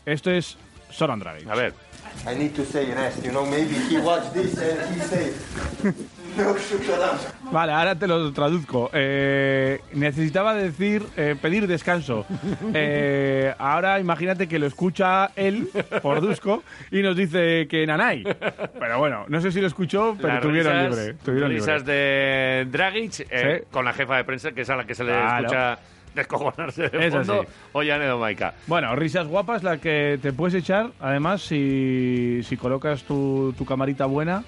Esto 0.06 0.30
es 0.30 0.56
Soran 0.90 1.18
Dragic. 1.18 1.48
A 1.48 1.54
ver. 1.56 1.74
I 2.30 2.36
need 2.38 2.52
to 2.52 2.64
say 2.64 2.92
rest. 2.94 3.24
You 3.24 3.30
know, 3.30 3.44
maybe 3.44 3.74
he 3.88 3.98
watched 3.98 4.34
this 4.34 4.56
and 4.56 4.94
he 4.94 5.00
said, 5.00 5.32
no. 6.36 7.50
Vale, 7.52 7.72
ahora 7.72 7.94
te 7.98 8.06
lo 8.06 8.32
traduzco. 8.32 8.90
Eh, 8.92 9.80
necesitaba 9.92 10.54
decir, 10.54 11.04
eh, 11.16 11.36
pedir 11.40 11.66
descanso. 11.66 12.26
Eh, 12.72 13.52
ahora 13.58 13.98
imagínate 14.00 14.46
que 14.46 14.58
lo 14.58 14.66
escucha 14.66 15.30
él, 15.34 15.68
por 16.02 16.20
Dusko, 16.20 16.62
y 16.90 17.02
nos 17.02 17.16
dice 17.16 17.66
que 17.68 17.86
Nanay. 17.86 18.22
Pero 18.78 18.98
bueno, 18.98 19.24
no 19.28 19.40
sé 19.40 19.50
si 19.50 19.60
lo 19.60 19.66
escuchó, 19.66 20.14
pero 20.20 20.34
Las 20.34 20.42
tuvieron 20.42 20.72
risas- 20.72 20.90
libre. 20.98 21.14
Tuvieron 21.24 21.50
risas 21.50 21.80
libre. 21.82 21.94
de 21.94 22.66
Dragic 22.70 23.26
eh, 23.30 23.60
Sí. 23.62 23.66
con 23.72 23.84
la 23.84 23.92
jefa 23.92 24.16
de 24.16 24.24
prensa, 24.24 24.52
que 24.52 24.60
es 24.62 24.70
a 24.70 24.76
la 24.76 24.84
que 24.84 24.94
se 24.94 25.04
le 25.04 25.10
Claro. 25.12 25.46
escucha 25.46 25.78
descojonarse 26.14 26.88
de 26.88 27.06
Es 27.06 27.12
fondo. 27.14 27.40
así. 27.42 27.48
Oye, 27.72 27.92
Anedo 27.92 28.18
Maica. 28.18 28.54
Bueno, 28.66 28.94
risas 28.96 29.26
guapas 29.26 29.62
la 29.62 29.78
que 29.78 30.18
te 30.22 30.32
puedes 30.32 30.54
echar, 30.54 30.90
además, 31.00 31.42
si, 31.42 32.40
si 32.44 32.56
colocas 32.56 33.02
tu, 33.04 33.54
tu 33.58 33.64
camarita 33.64 34.06
buena 34.06 34.44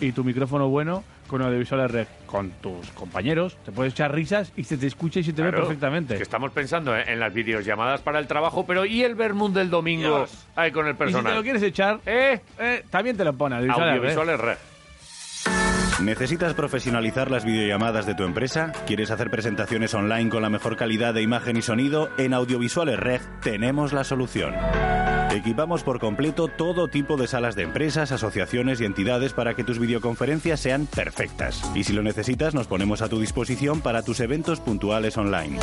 y 0.00 0.12
tu 0.12 0.22
micrófono 0.24 0.68
bueno 0.68 1.02
con 1.34 1.42
audiovisuales 1.42 1.90
red 1.90 2.06
con 2.26 2.50
tus 2.62 2.88
compañeros, 2.90 3.56
te 3.64 3.72
puedes 3.72 3.92
echar 3.92 4.14
risas 4.14 4.52
y 4.56 4.62
se 4.62 4.76
te 4.76 4.86
escucha 4.86 5.18
y 5.18 5.24
se 5.24 5.32
te 5.32 5.42
ve 5.42 5.50
perfectamente. 5.50 6.16
que 6.16 6.22
estamos 6.22 6.52
pensando 6.52 6.96
en, 6.96 7.08
en 7.08 7.18
las 7.18 7.34
videollamadas 7.34 8.02
para 8.02 8.20
el 8.20 8.28
trabajo, 8.28 8.64
pero 8.64 8.84
¿y 8.84 9.02
el 9.02 9.16
Vermund 9.16 9.56
del 9.56 9.68
domingo 9.68 10.26
ahí 10.54 10.70
con 10.70 10.86
el 10.86 10.92
Y 10.92 10.94
si 10.94 10.98
personal? 10.98 11.32
te 11.32 11.36
lo 11.36 11.42
quieres 11.42 11.62
echar, 11.64 11.98
eh, 12.06 12.40
también 12.88 13.16
te 13.16 13.24
lo 13.24 13.32
pone 13.32 13.56
audiovisuales 13.56 14.00
red. 14.00 14.16
Audiovisuales 14.16 14.40
red. 14.40 16.04
¿Necesitas 16.04 16.54
profesionalizar 16.54 17.30
las 17.32 17.44
videollamadas 17.44 18.06
de 18.06 18.14
tu 18.14 18.22
empresa? 18.22 18.72
¿Quieres 18.86 19.10
hacer 19.10 19.28
presentaciones 19.30 19.92
online 19.94 20.30
con 20.30 20.42
la 20.42 20.50
mejor 20.50 20.76
calidad 20.76 21.14
de 21.14 21.22
imagen 21.22 21.56
y 21.56 21.62
sonido? 21.62 22.10
En 22.16 22.32
Audiovisuales 22.32 22.98
Reg 22.98 23.20
tenemos 23.40 23.92
la 23.92 24.04
solución. 24.04 24.54
Equipamos 25.34 25.82
por 25.82 25.98
completo 25.98 26.46
todo 26.46 26.86
tipo 26.86 27.16
de 27.16 27.26
salas 27.26 27.56
de 27.56 27.64
empresas, 27.64 28.12
asociaciones 28.12 28.80
y 28.80 28.84
entidades 28.84 29.32
para 29.32 29.54
que 29.54 29.64
tus 29.64 29.80
videoconferencias 29.80 30.60
sean 30.60 30.86
perfectas. 30.86 31.60
Y 31.74 31.82
si 31.82 31.92
lo 31.92 32.04
necesitas, 32.04 32.54
nos 32.54 32.68
ponemos 32.68 33.02
a 33.02 33.08
tu 33.08 33.18
disposición 33.18 33.80
para 33.80 34.04
tus 34.04 34.20
eventos 34.20 34.60
puntuales 34.60 35.18
online. 35.18 35.58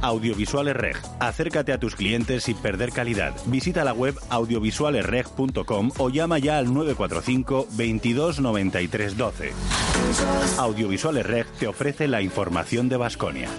Audiovisuales 0.00 0.74
Reg. 0.74 0.96
Acércate 1.20 1.74
a 1.74 1.78
tus 1.78 1.94
clientes 1.94 2.44
sin 2.44 2.56
perder 2.56 2.90
calidad. 2.90 3.34
Visita 3.44 3.84
la 3.84 3.92
web 3.92 4.14
audiovisualesreg.com 4.30 5.90
o 5.98 6.08
llama 6.08 6.38
ya 6.38 6.56
al 6.56 6.72
945 6.72 7.68
22 7.72 8.40
93 8.40 9.16
12. 9.18 9.52
Audiovisuales 10.58 11.26
Reg 11.26 11.46
te 11.58 11.66
ofrece 11.66 12.08
la 12.08 12.22
información 12.22 12.88
de 12.88 12.96
Basconia. 12.96 13.50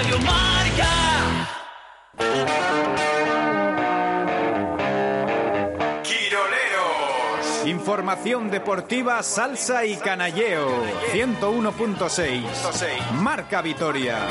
Radio 0.00 0.18
Marca. 0.20 0.88
Quiroleros. 6.02 7.66
Información 7.66 8.50
deportiva, 8.50 9.22
salsa 9.22 9.84
y 9.84 9.96
canalleo. 9.96 10.70
101.6. 11.12 13.10
Marca 13.12 13.60
Vitoria. 13.60 14.26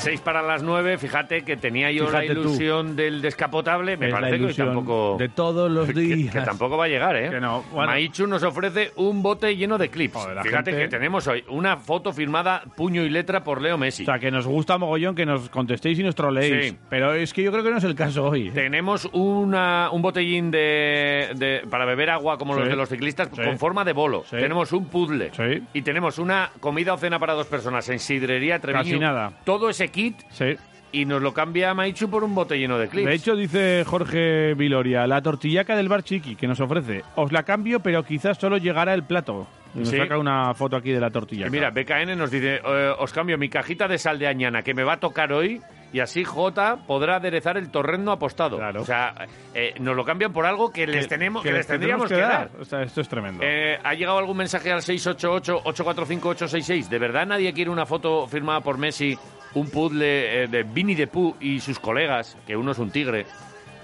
Seis 0.00 0.20
para 0.20 0.42
las 0.42 0.62
nueve, 0.62 0.96
fíjate 0.98 1.42
que 1.42 1.56
tenía 1.56 1.90
yo 1.92 2.06
Fíjate 2.06 2.28
la 2.28 2.34
tú. 2.34 2.40
ilusión 2.40 2.96
del 2.96 3.20
descapotable. 3.20 3.96
Me 3.96 4.06
Es 4.06 4.12
la 4.12 4.20
parece 4.20 4.38
que 4.38 4.44
hoy 4.46 4.54
tampoco. 4.54 5.16
de 5.18 5.28
todos 5.28 5.70
los 5.70 5.88
días. 5.94 6.32
Que, 6.32 6.40
tampoco 6.40 6.76
va 6.76 6.86
a 6.86 6.88
llegar, 6.88 7.16
¿eh? 7.16 7.30
Que 7.30 7.40
no, 7.40 7.62
bueno. 7.72 7.92
Maichu 7.92 8.26
nos 8.26 8.42
ofrece 8.42 8.92
un 8.96 9.22
bote 9.22 9.54
lleno 9.56 9.76
de 9.78 9.88
clips. 9.90 10.18
Fíjate 10.42 10.70
gente- 10.72 10.76
que 10.76 10.88
tenemos 10.88 11.26
hoy 11.26 11.44
una 11.48 11.76
foto 11.76 12.12
firmada 12.12 12.62
puño 12.76 13.02
y 13.02 13.10
letra 13.10 13.44
por 13.44 13.60
Leo 13.60 13.76
Messi. 13.78 14.02
O 14.04 14.06
sea, 14.06 14.18
que 14.18 14.30
nos 14.30 14.46
gusta 14.46 14.78
mogollón 14.78 15.14
que 15.14 15.26
nos 15.26 15.48
contestéis 15.50 15.98
y 15.98 16.02
nos 16.02 16.14
troleéis. 16.14 16.70
Sí. 16.70 16.76
Pero 16.88 17.12
es 17.14 17.32
que 17.34 17.42
yo 17.42 17.52
creo 17.52 17.62
que 17.62 17.70
no 17.70 17.76
es 17.78 17.84
el 17.84 17.94
caso 17.94 18.24
hoy. 18.24 18.48
¿eh? 18.48 18.52
Tenemos 18.54 19.08
una, 19.12 19.90
un 19.92 20.02
botellín 20.02 20.50
de, 20.50 21.30
de- 21.36 21.62
para 21.68 21.84
beber 21.84 22.10
agua 22.10 22.38
como 22.38 22.54
los 22.54 22.66
de 22.68 22.76
los 22.76 22.88
ciclistas 22.88 23.28
Sí. 23.34 23.42
con 23.42 23.58
forma 23.58 23.84
de 23.84 23.92
bolo. 23.92 24.24
Sí. 24.28 24.36
Tenemos 24.36 24.72
un 24.72 24.86
puzzle. 24.86 25.30
Sí. 25.32 25.62
Y 25.74 25.82
tenemos 25.82 26.18
una 26.18 26.50
comida 26.60 26.94
o 26.94 26.98
cena 26.98 27.18
para 27.18 27.34
dos 27.34 27.46
personas 27.46 27.88
en 27.90 27.98
Sidrería 27.98 28.58
Treviño. 28.58 28.82
Casi 28.84 28.98
nada. 28.98 29.32
Todo 29.44 29.68
ese 29.70 29.89
kit. 29.90 30.16
Sí. 30.30 30.56
Y 30.92 31.04
nos 31.04 31.22
lo 31.22 31.32
cambia 31.32 31.72
Maichu 31.72 32.10
por 32.10 32.24
un 32.24 32.34
bote 32.34 32.58
lleno 32.58 32.76
de 32.76 32.88
clips. 32.88 33.06
De 33.08 33.14
hecho, 33.14 33.36
dice 33.36 33.84
Jorge 33.86 34.54
Viloria, 34.54 35.06
la 35.06 35.22
tortillaca 35.22 35.76
del 35.76 35.88
bar 35.88 36.02
Chiqui 36.02 36.34
que 36.34 36.48
nos 36.48 36.58
ofrece. 36.60 37.04
Os 37.14 37.30
la 37.30 37.44
cambio, 37.44 37.78
pero 37.80 38.02
quizás 38.04 38.38
solo 38.38 38.58
llegará 38.58 38.92
el 38.94 39.04
plato. 39.04 39.46
Nos 39.74 39.88
Sí. 39.88 39.96
saca 39.98 40.18
una 40.18 40.52
foto 40.54 40.74
aquí 40.74 40.90
de 40.90 40.98
la 40.98 41.10
tortilla. 41.10 41.46
Y 41.46 41.50
mira, 41.50 41.70
BKN 41.70 42.16
nos 42.16 42.32
dice, 42.32 42.60
eh, 42.66 42.92
os 42.98 43.12
cambio 43.12 43.38
mi 43.38 43.48
cajita 43.48 43.86
de 43.86 43.98
sal 43.98 44.18
de 44.18 44.26
añana 44.26 44.62
que 44.62 44.74
me 44.74 44.82
va 44.82 44.94
a 44.94 45.00
tocar 45.00 45.32
hoy 45.32 45.60
y 45.92 46.00
así 46.00 46.24
J 46.24 46.78
podrá 46.86 47.16
aderezar 47.16 47.56
el 47.56 47.70
torrendo 47.70 48.12
apostado. 48.12 48.60
O 48.78 48.84
sea, 48.84 49.14
eh, 49.54 49.72
nos 49.80 49.96
lo 49.96 50.04
cambian 50.04 50.32
por 50.32 50.46
algo 50.46 50.70
que 50.70 50.86
les 50.86 51.08
tenemos, 51.08 51.42
que, 51.42 51.50
les 51.52 51.66
tendríamos 51.66 52.08
que 52.08 52.20
dar. 52.20 52.50
O 52.60 52.64
sea, 52.64 52.82
esto 52.82 53.00
es 53.00 53.08
tremendo. 53.08 53.42
Eh, 53.44 53.76
¿Ha 53.82 53.94
llegado 53.94 54.18
algún 54.18 54.36
mensaje 54.36 54.70
al 54.70 54.82
688-845-866? 54.82 56.88
¿De 56.88 56.98
verdad 56.98 57.26
nadie 57.26 57.52
quiere 57.52 57.70
una 57.70 57.86
foto 57.86 58.28
firmada 58.28 58.60
por 58.60 58.78
Messi, 58.78 59.18
un 59.54 59.70
puzzle 59.70 60.44
eh, 60.44 60.48
de 60.48 60.62
Vinny 60.62 60.94
de 60.94 61.06
Pooh 61.06 61.36
y 61.40 61.60
sus 61.60 61.78
colegas, 61.78 62.36
que 62.46 62.56
uno 62.56 62.72
es 62.72 62.78
un 62.78 62.90
tigre, 62.90 63.26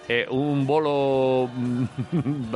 eh, 0.08 0.26
un 0.30 0.66
bolo 0.66 1.50
mm, 1.52 1.84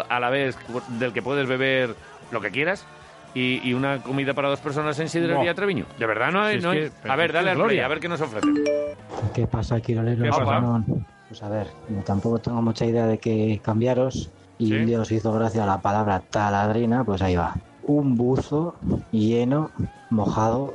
a 0.08 0.20
la 0.20 0.30
vez 0.30 0.56
del 0.98 1.12
que 1.12 1.22
puedes 1.22 1.48
beber 1.48 1.94
lo 2.30 2.40
que 2.40 2.50
quieras? 2.50 2.86
Y, 3.34 3.60
y 3.68 3.74
una 3.74 3.98
comida 4.02 4.34
para 4.34 4.48
dos 4.48 4.60
personas 4.60 4.98
en 4.98 5.08
Sidrería. 5.08 5.54
Treviño. 5.54 5.84
De 5.98 6.06
verdad 6.06 6.32
no 6.32 6.42
hay. 6.42 6.54
Si 6.54 6.58
es 6.58 6.64
no 6.64 6.70
hay- 6.70 6.80
que- 6.80 6.90
pero 7.02 7.12
a 7.12 7.16
ver, 7.16 7.32
dale 7.32 7.50
al 7.50 7.62
play, 7.62 7.78
a 7.80 7.88
ver 7.88 8.00
qué 8.00 8.08
nos 8.08 8.20
ofrece. 8.20 8.46
¿Qué 9.34 9.46
pasa, 9.46 9.80
Quiroleros? 9.80 10.22
¿Qué 10.22 10.30
pasa? 10.30 10.44
Ramón? 10.44 11.06
Pues 11.28 11.42
a 11.44 11.48
ver, 11.48 11.68
tampoco 12.04 12.38
tengo 12.40 12.60
mucha 12.60 12.84
idea 12.84 13.06
de 13.06 13.18
que 13.18 13.60
cambiaros 13.62 14.30
y 14.58 14.72
un 14.72 14.86
día 14.86 15.00
os 15.00 15.12
hizo 15.12 15.32
gracia 15.32 15.64
la 15.64 15.80
palabra 15.80 16.20
taladrina, 16.28 17.04
pues 17.04 17.22
ahí 17.22 17.36
va. 17.36 17.54
Un 17.84 18.16
buzo 18.16 18.74
lleno, 19.12 19.70
mojado, 20.10 20.74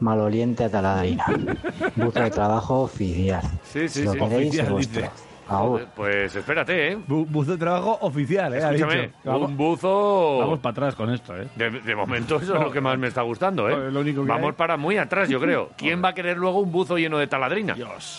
maloliente 0.00 0.64
a 0.64 0.70
taladrina. 0.70 1.24
Buzo 1.96 2.20
de 2.20 2.30
trabajo 2.30 2.82
oficial. 2.82 3.42
Sí, 3.64 3.88
sí, 3.88 4.00
si 4.00 4.04
lo 4.04 4.12
sí. 4.12 4.18
queréis, 4.18 4.48
Oficial, 4.48 4.66
es 4.66 4.72
vuestro. 4.72 5.02
dice. 5.02 5.12
Joder, 5.58 5.86
Pues 5.94 6.34
espérate, 6.36 6.92
¿eh? 6.92 6.98
buzo 7.06 7.52
de 7.52 7.58
trabajo 7.58 7.98
oficial, 8.02 8.54
¿eh? 8.54 8.62
Ha 8.62 8.72
Escúchame. 8.72 9.12
Vamos- 9.24 9.48
un 9.50 9.56
buzo... 9.56 10.38
Vamos 10.38 10.58
para 10.60 10.70
atrás 10.72 10.94
con 10.94 11.10
esto, 11.12 11.36
¿eh? 11.36 11.48
De, 11.56 11.70
de 11.70 11.94
momento 11.94 12.36
eso 12.36 12.54
es 12.56 12.60
lo 12.60 12.70
que 12.70 12.80
más 12.80 12.98
me 12.98 13.08
está 13.08 13.22
gustando, 13.22 13.68
¿eh? 13.68 13.76
No, 13.76 13.86
es 13.88 13.92
lo 13.92 14.00
único 14.00 14.22
que 14.22 14.28
Vamos 14.28 14.50
hay. 14.50 14.52
para 14.56 14.76
muy 14.76 14.96
atrás, 14.98 15.28
yo 15.28 15.40
creo. 15.40 15.70
¿Quién 15.76 16.02
va 16.04 16.08
a 16.10 16.14
querer 16.14 16.36
luego 16.36 16.60
un 16.60 16.72
buzo 16.72 16.96
lleno 16.98 17.18
de 17.18 17.26
taladrina? 17.26 17.76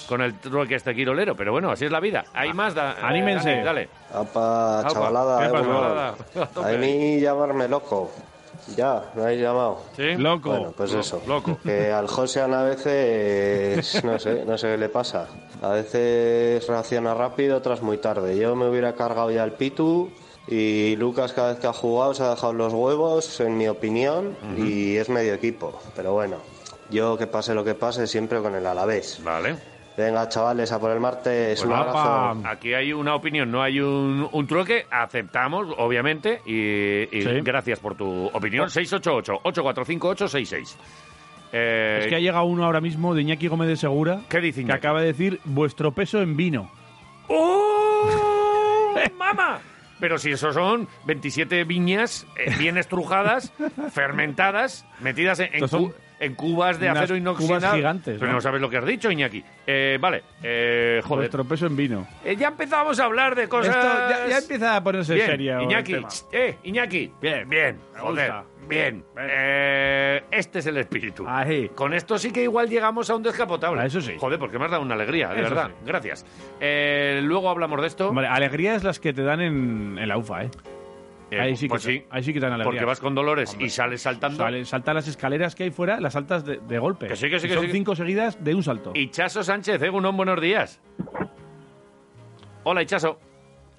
Con 0.07 0.21
el 0.21 0.33
trueque 0.35 0.75
este 0.75 0.93
quirolero. 0.95 1.35
Pero 1.35 1.51
bueno, 1.51 1.71
así 1.71 1.85
es 1.85 1.91
la 1.91 1.99
vida. 1.99 2.23
Hay 2.33 2.53
más, 2.53 2.73
da- 2.75 2.95
Anímense. 3.01 3.49
Dani, 3.49 3.63
Dale. 3.63 3.89
Apa, 4.13 4.79
Apa, 4.81 4.89
chavalada, 4.89 5.39
¿qué 5.39 5.45
eh, 5.45 5.61
chavalada? 5.61 6.15
A 6.55 6.77
mí 6.77 7.19
llamarme 7.19 7.67
loco. 7.67 8.11
Ya, 8.75 9.11
me 9.15 9.23
habéis 9.23 9.41
llamado. 9.41 9.81
¿Sí? 9.95 10.15
Loco. 10.15 10.49
Bueno, 10.49 10.73
pues 10.75 10.93
eso. 10.93 11.21
loco. 11.27 11.57
Que 11.63 11.91
al 11.91 12.07
Josean 12.07 12.53
a 12.53 12.63
veces, 12.63 14.03
no 14.03 14.17
sé, 14.19 14.45
no 14.45 14.57
sé 14.57 14.67
qué 14.67 14.77
le 14.77 14.89
pasa. 14.89 15.27
A 15.61 15.69
veces 15.69 16.65
reacciona 16.67 17.13
rápido, 17.13 17.57
otras 17.57 17.81
muy 17.81 17.97
tarde. 17.97 18.37
Yo 18.37 18.55
me 18.55 18.67
hubiera 18.67 18.93
cargado 18.95 19.31
ya 19.31 19.43
el 19.43 19.53
Pitu 19.53 20.09
y 20.47 20.95
Lucas 20.97 21.33
cada 21.33 21.49
vez 21.51 21.59
que 21.59 21.67
ha 21.67 21.73
jugado 21.73 22.13
se 22.13 22.23
ha 22.23 22.31
dejado 22.31 22.53
los 22.53 22.73
huevos, 22.73 23.39
en 23.39 23.57
mi 23.57 23.67
opinión, 23.67 24.35
y 24.57 24.97
es 24.97 25.09
medio 25.09 25.33
equipo. 25.33 25.79
Pero 25.95 26.13
bueno, 26.13 26.37
yo 26.89 27.17
que 27.17 27.27
pase 27.27 27.53
lo 27.53 27.63
que 27.63 27.75
pase, 27.75 28.07
siempre 28.07 28.41
con 28.41 28.55
el 28.55 28.65
Alavés. 28.65 29.21
Vale. 29.23 29.72
Venga, 29.95 30.27
chavales, 30.27 30.71
a 30.71 30.79
por 30.79 30.89
el 30.91 30.99
martes. 30.99 31.59
Pues 31.59 31.63
un 31.65 31.71
apa, 31.73 32.31
abrazo. 32.31 32.47
aquí 32.49 32.73
hay 32.73 32.91
una 32.93 33.13
opinión, 33.15 33.51
no 33.51 33.61
hay 33.61 33.79
un, 33.79 34.27
un 34.31 34.47
trueque. 34.47 34.87
Aceptamos, 34.89 35.67
obviamente, 35.77 36.41
y, 36.47 37.03
y 37.15 37.21
Sí. 37.21 37.29
gracias 37.43 37.79
por 37.79 37.93
tu 37.95 38.25
opinión. 38.33 38.69
688-845-866. 38.69 40.75
Eh, 41.51 41.99
Es 42.01 42.07
que 42.07 42.15
ha 42.15 42.19
llegado 42.19 42.45
uno 42.45 42.65
ahora 42.65 42.81
mismo 42.81 43.13
de 43.13 43.21
Iñaki 43.21 43.47
Gómez 43.47 43.67
de 43.67 43.75
Segura. 43.77 44.21
¿Qué 44.29 44.39
dice 44.41 44.61
Que 44.61 44.63
Iñaki? 44.63 44.77
acaba 44.79 45.01
de 45.01 45.07
decir 45.07 45.39
vuestro 45.45 45.91
peso 45.91 46.21
en 46.21 46.35
vino. 46.35 46.71
¡Oh! 47.27 48.95
¡Mama! 49.17 49.59
Pero 49.99 50.17
si 50.17 50.31
eso 50.31 50.51
son 50.51 50.87
27 51.05 51.63
viñas 51.65 52.25
eh, 52.35 52.51
bien 52.57 52.77
estrujadas, 52.77 53.53
fermentadas, 53.91 54.85
metidas 54.99 55.39
en, 55.39 55.67
cu- 55.67 55.93
en 56.23 56.35
cubas 56.35 56.79
de 56.79 56.85
unas 56.89 57.03
acero 57.03 57.15
inoxidable. 57.17 57.59
cubas 57.59 57.75
gigantes, 57.75 58.15
Pero 58.19 58.27
¿no? 58.31 58.33
no 58.37 58.41
sabes 58.41 58.61
lo 58.61 58.69
que 58.69 58.77
has 58.77 58.85
dicho, 58.85 59.11
Iñaki. 59.11 59.43
Eh, 59.67 59.97
vale, 59.99 60.23
eh, 60.41 61.01
joder. 61.03 61.23
Vuestro 61.23 61.45
peso 61.45 61.67
en 61.67 61.75
vino. 61.75 62.07
Eh, 62.23 62.35
ya 62.35 62.47
empezamos 62.49 62.99
a 62.99 63.05
hablar 63.05 63.35
de 63.35 63.47
cosas... 63.47 63.75
Esto 63.75 63.87
ya, 64.09 64.27
ya 64.27 64.37
empieza 64.39 64.75
a 64.75 64.83
ponerse 64.83 65.13
Bien, 65.15 65.27
serio. 65.27 65.57
el 65.57 65.63
Iñaki, 65.63 65.93
tema. 65.93 66.07
ch, 66.07 66.23
eh, 66.31 66.57
Iñaki. 66.63 67.11
Bien, 67.21 67.47
bien, 67.49 67.77
Me 67.93 67.99
joder, 67.99 68.31
gusta. 68.31 68.45
bien. 68.67 69.03
Eh, 69.19 70.23
este 70.31 70.59
es 70.59 70.65
el 70.67 70.77
espíritu. 70.77 71.25
Ahí. 71.27 71.69
Con 71.69 71.93
esto 71.93 72.17
sí 72.17 72.31
que 72.31 72.43
igual 72.43 72.69
llegamos 72.69 73.09
a 73.09 73.15
un 73.15 73.23
descapotable. 73.23 73.81
Ah, 73.81 73.85
eso 73.85 74.01
sí. 74.01 74.15
Joder, 74.17 74.39
porque 74.39 74.57
me 74.59 74.65
has 74.65 74.71
dado 74.71 74.83
una 74.83 74.95
alegría, 74.95 75.29
de 75.29 75.41
Eso 75.41 75.49
verdad. 75.49 75.67
sí. 75.69 75.73
Gracias. 75.85 76.25
Eh, 76.59 77.19
luego 77.23 77.49
hablamos 77.49 77.79
de 77.81 77.87
esto. 77.87 78.09
Hombre, 78.09 78.27
alegrías 78.27 78.83
las 78.83 78.99
que 78.99 79.13
te 79.13 79.23
dan 79.23 79.41
en, 79.41 79.97
en 79.99 80.07
la 80.07 80.17
UFA, 80.17 80.43
¿eh? 80.45 80.49
Eh, 81.33 81.41
ahí, 81.41 81.55
sí 81.55 81.67
pues 81.67 81.85
que, 81.85 81.91
sí. 81.99 82.05
ahí 82.09 82.23
sí 82.23 82.33
que 82.33 82.39
te 82.39 82.45
dan 82.45 82.53
alegrías. 82.53 82.73
Porque 82.73 82.85
vas 82.85 82.99
con 82.99 83.15
dolores 83.15 83.55
y 83.59 83.69
sales 83.69 84.01
saltando. 84.01 84.37
Sale- 84.37 84.65
salta 84.65 84.93
las 84.93 85.07
escaleras 85.07 85.55
que 85.55 85.63
hay 85.63 85.71
fuera, 85.71 85.99
las 85.99 86.13
saltas 86.13 86.45
de, 86.45 86.57
de 86.57 86.79
golpe. 86.79 87.07
Que 87.07 87.15
sí, 87.15 87.29
que 87.29 87.39
sí, 87.39 87.47
Y 87.47 87.49
que 87.49 87.55
Son 87.55 87.67
cinco 87.69 87.95
seguidas 87.95 88.43
de 88.43 88.53
un 88.55 88.63
salto. 88.63 88.91
Ichaso 88.93 89.43
Sánchez, 89.43 89.81
Egunon, 89.81 90.15
buenos 90.17 90.39
días. 90.41 90.81
Hola, 92.63 92.81
Ichaso. 92.81 93.19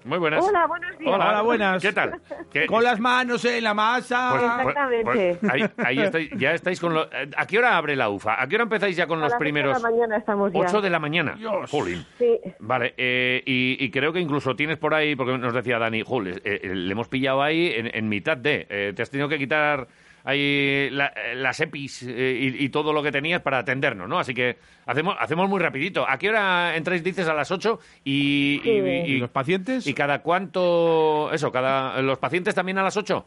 Muy 0.04 0.18
buenas. 0.18 0.44
Hola, 0.46 0.66
buenos 0.66 0.98
días. 0.98 1.14
Hola, 1.14 1.28
Hola, 1.30 1.42
buenas. 1.42 1.82
¿Qué 1.82 1.92
tal? 1.92 2.20
¿Qué- 2.52 2.66
Con 2.66 2.84
las 2.84 3.00
manos 3.00 3.42
en 3.46 3.64
la 3.64 3.72
masa. 3.72 4.30
Pues- 4.32 4.42
pues- 4.42 4.58
Exactamente. 4.68 5.38
pues 5.40 5.50
ahí, 5.52 5.64
ahí 5.78 5.98
estáis, 6.04 6.30
ya 6.36 6.52
estáis 6.52 6.78
con 6.80 6.92
los... 6.94 7.06
eh, 7.12 7.30
¿A 7.36 7.46
qué 7.46 7.58
hora 7.58 7.76
abre 7.76 7.96
la 7.96 8.10
UFA? 8.10 8.40
¿A 8.42 8.46
qué 8.46 8.56
hora 8.56 8.64
empezáis 8.64 8.96
ya 8.96 9.06
con 9.06 9.18
A 9.20 9.22
los 9.24 9.34
primeros... 9.34 9.76
de 9.76 9.82
la 9.82 9.90
mañana 9.90 10.16
estamos 10.18 10.52
ya. 10.52 10.58
8 10.60 10.80
de 10.82 10.90
la 10.90 10.98
mañana. 10.98 11.38
Jolín. 11.70 12.04
Sí. 12.18 12.38
Vale, 12.58 12.92
eh, 12.98 13.42
y, 13.46 13.82
y 13.82 13.90
creo 13.90 14.12
que 14.12 14.20
incluso 14.20 14.54
tienes 14.54 14.76
por 14.76 14.92
ahí, 14.92 15.16
porque 15.16 15.38
nos 15.38 15.54
decía 15.54 15.78
Dani, 15.78 16.02
Jul, 16.02 16.28
eh, 16.28 16.40
eh, 16.44 16.74
le 16.74 16.92
hemos 16.92 17.08
pillado 17.08 17.42
ahí 17.42 17.72
en, 17.74 17.90
en 17.94 18.08
mitad 18.08 18.36
de. 18.36 18.66
eh, 18.68 18.92
te 18.94 19.02
has 19.02 19.08
tenido 19.10 19.28
que 19.28 19.38
quitar 19.38 19.86
ahí 20.24 20.88
la- 20.90 21.12
eh, 21.14 21.34
las 21.36 21.60
EPIs 21.60 22.02
eh, 22.08 22.38
y, 22.58 22.64
y 22.64 22.68
todo 22.70 22.92
lo 22.92 23.02
que 23.02 23.12
tenías 23.12 23.40
para 23.42 23.58
atendernos, 23.58 24.08
¿no? 24.08 24.18
Así 24.18 24.34
que 24.34 24.56
hacemos, 24.86 25.16
hacemos 25.20 25.48
muy 25.48 25.60
rapidito. 25.60 26.04
¿A 26.08 26.18
qué 26.18 26.30
hora 26.30 26.76
entráis, 26.76 27.04
dices, 27.04 27.28
a 27.28 27.34
las 27.34 27.50
8? 27.50 27.78
Y, 28.04 28.56
y- 28.56 28.60
Sí. 28.62 28.70
y- 28.70 29.12
¿Y 29.14 29.18
los 29.18 29.30
pacientes? 29.30 29.86
¿Y 29.86 29.94
cada 29.94 30.20
cuánto...? 30.22 31.30
Eso, 31.32 31.50
cada 31.52 32.00
¿los 32.02 32.18
pacientes 32.18 32.54
también 32.54 32.78
a 32.78 32.82
las 32.82 32.96
8? 32.96 33.24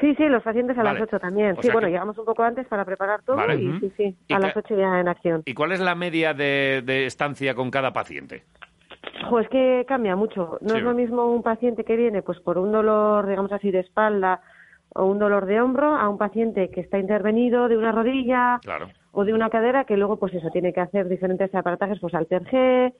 Sí, 0.00 0.14
sí, 0.14 0.24
los 0.28 0.42
pacientes 0.42 0.78
a 0.78 0.82
Vale. 0.82 0.98
las 1.00 1.08
8 1.08 1.18
también. 1.20 1.56
O 1.58 1.62
sí, 1.62 1.68
bueno, 1.70 1.86
que- 1.88 1.92
llegamos 1.92 2.16
un 2.16 2.24
poco 2.24 2.42
antes 2.42 2.66
para 2.66 2.84
preparar 2.86 3.20
todo 3.22 3.36
Vale. 3.36 3.56
y 3.56 3.80
sí, 3.80 3.92
sí, 3.98 4.16
¿Y 4.28 4.32
a 4.32 4.38
las 4.38 4.56
8 4.56 4.74
ya 4.76 4.98
en 4.98 5.08
acción. 5.08 5.42
¿Y 5.44 5.52
cuál 5.52 5.72
es 5.72 5.80
la 5.80 5.94
media 5.94 6.32
de, 6.32 6.82
de 6.84 7.04
estancia 7.06 7.54
con 7.54 7.70
cada 7.70 7.92
paciente? 7.92 8.44
Pues 9.28 9.46
que 9.48 9.84
cambia 9.86 10.16
mucho. 10.16 10.58
No 10.62 10.70
Sí. 10.70 10.76
es 10.78 10.82
lo 10.82 10.94
mismo 10.94 11.26
un 11.30 11.42
paciente 11.42 11.84
que 11.84 11.96
viene 11.96 12.22
pues 12.22 12.40
por 12.40 12.56
un 12.58 12.72
dolor, 12.72 13.26
digamos 13.28 13.52
así, 13.52 13.70
de 13.70 13.80
espalda 13.80 14.40
o 14.94 15.04
un 15.04 15.18
dolor 15.18 15.46
de 15.46 15.60
hombro 15.60 15.94
a 15.96 16.08
un 16.08 16.18
paciente 16.18 16.70
que 16.70 16.80
está 16.80 16.98
intervenido 16.98 17.68
de 17.68 17.76
una 17.76 17.92
rodilla 17.92 18.58
Claro. 18.62 18.88
o 19.12 19.24
de 19.24 19.32
una 19.32 19.48
cadera 19.50 19.84
que 19.84 19.96
luego 19.96 20.18
pues 20.18 20.34
eso 20.34 20.48
tiene 20.52 20.72
que 20.72 20.80
hacer 20.80 21.08
diferentes 21.08 21.54
aparatajes, 21.54 21.98
pues 22.00 22.14
al 22.14 22.26
G, 22.28 22.92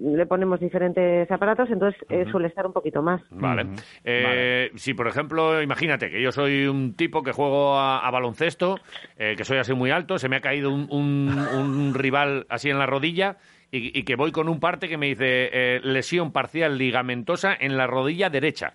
le 0.00 0.26
ponemos 0.26 0.58
diferentes 0.58 1.30
aparatos, 1.30 1.68
entonces 1.70 2.00
eh, 2.08 2.24
suele 2.30 2.48
estar 2.48 2.66
un 2.66 2.72
poquito 2.72 3.02
más. 3.02 3.20
Vale. 3.30 3.66
Eh, 4.02 4.70
Si, 4.74 4.94
por 4.94 5.06
ejemplo, 5.06 5.62
imagínate 5.62 6.10
que 6.10 6.20
yo 6.20 6.32
soy 6.32 6.66
un 6.66 6.94
tipo 6.94 7.22
que 7.22 7.32
juego 7.32 7.74
a, 7.76 7.98
a 8.00 8.10
baloncesto, 8.10 8.78
eh, 9.18 9.34
que 9.36 9.44
soy 9.44 9.58
así 9.58 9.72
muy 9.74 9.90
alto, 9.90 10.18
se 10.18 10.28
me 10.28 10.36
ha 10.36 10.40
caído 10.40 10.70
un, 10.70 10.88
un- 10.90 11.38
un 11.54 11.94
rival 11.94 12.46
así 12.48 12.70
en 12.70 12.78
la 12.78 12.86
rodilla 12.86 13.36
y, 13.70 13.96
y 13.96 14.02
que 14.04 14.16
voy 14.16 14.32
con 14.32 14.48
un 14.48 14.58
parte 14.58 14.88
que 14.88 14.96
me 14.96 15.06
dice 15.06 15.50
eh, 15.52 15.80
lesión 15.84 16.32
parcial 16.32 16.76
ligamentosa 16.78 17.54
en 17.58 17.76
la 17.76 17.86
rodilla 17.86 18.30
derecha. 18.30 18.72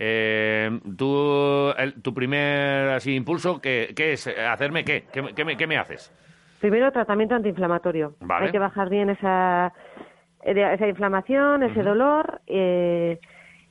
Eh, 0.00 0.78
tú, 0.96 1.72
el- 1.76 2.00
tu 2.00 2.14
primer 2.14 2.90
así 2.90 3.14
impulso, 3.16 3.60
¿qué, 3.60 3.92
qué 3.96 4.12
es? 4.12 4.26
¿Hacerme 4.28 4.84
qué? 4.84 5.04
¿Qué, 5.12 5.22
me- 5.22 5.34
qué 5.34 5.44
me, 5.44 5.56
qué 5.56 5.66
me 5.66 5.76
haces? 5.76 6.12
Primero, 6.60 6.90
tratamiento 6.92 7.34
antiinflamatorio. 7.34 8.14
Vale. 8.20 8.46
Hay 8.46 8.52
que 8.52 8.58
bajar 8.58 8.88
bien 8.90 9.10
esa, 9.10 9.72
esa 10.42 10.86
inflamación, 10.86 11.62
ese 11.64 11.82
dolor 11.82 12.40
eh, 12.46 13.18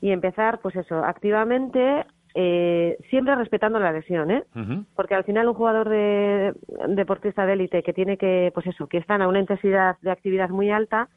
y 0.01 0.11
empezar, 0.11 0.59
pues 0.59 0.75
eso, 0.75 1.03
activamente, 1.03 2.05
eh, 2.39 2.97
siempre 3.09 3.33
respetando 3.33 3.79
la 3.79 3.91
lesión, 3.91 4.29
¿eh? 4.29 4.43
Porque 4.95 5.15
al 5.15 5.23
final 5.23 5.47
un 5.47 5.55
jugador 5.55 5.89
de 5.89 6.53
deportista 6.89 7.47
de 7.47 7.53
élite 7.53 7.81
que 7.81 7.93
tiene 7.93 8.15
que, 8.15 8.51
pues 8.53 8.67
eso, 8.67 8.85
que 8.85 8.99
están 8.99 9.23
a 9.23 9.27
una 9.27 9.39
intensidad 9.39 9.95
de 10.03 10.11
actividad 10.11 10.49
muy 10.49 10.69
alta, 10.69 11.09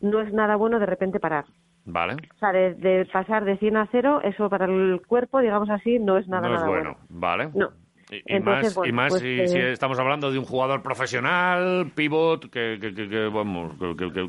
no 0.00 0.20
es 0.20 0.32
nada 0.32 0.54
bueno 0.54 0.78
de 0.78 0.86
repente 0.86 1.18
parar. 1.18 1.46
Vale. 1.84 2.14
O 2.14 2.38
sea, 2.38 2.52
de, 2.52 2.74
de 2.74 3.08
pasar 3.12 3.44
de 3.44 3.56
100 3.56 3.76
a 3.76 3.88
0, 3.90 4.20
eso 4.22 4.48
para 4.48 4.66
el 4.66 5.00
cuerpo, 5.04 5.40
digamos 5.40 5.68
así, 5.68 5.98
no 5.98 6.16
es 6.16 6.28
nada, 6.28 6.46
no 6.46 6.54
es 6.54 6.60
nada 6.60 6.68
bueno, 6.68 6.96
¿vale? 7.08 7.50
No. 7.56 7.70
Y, 8.10 8.16
y 8.16 8.22
Entonces, 8.26 8.76
más, 8.76 8.88
y 8.88 8.92
más 8.92 9.08
pues, 9.10 9.22
si, 9.22 9.40
eh, 9.40 9.48
si 9.48 9.58
estamos 9.58 9.98
hablando 9.98 10.30
de 10.32 10.38
un 10.38 10.44
jugador 10.46 10.82
profesional, 10.82 11.90
pivot, 11.94 12.48
que, 12.50 12.78
que, 12.80 12.94
que- 12.94 13.08
que, 13.08 13.26
vamos, 13.28 13.74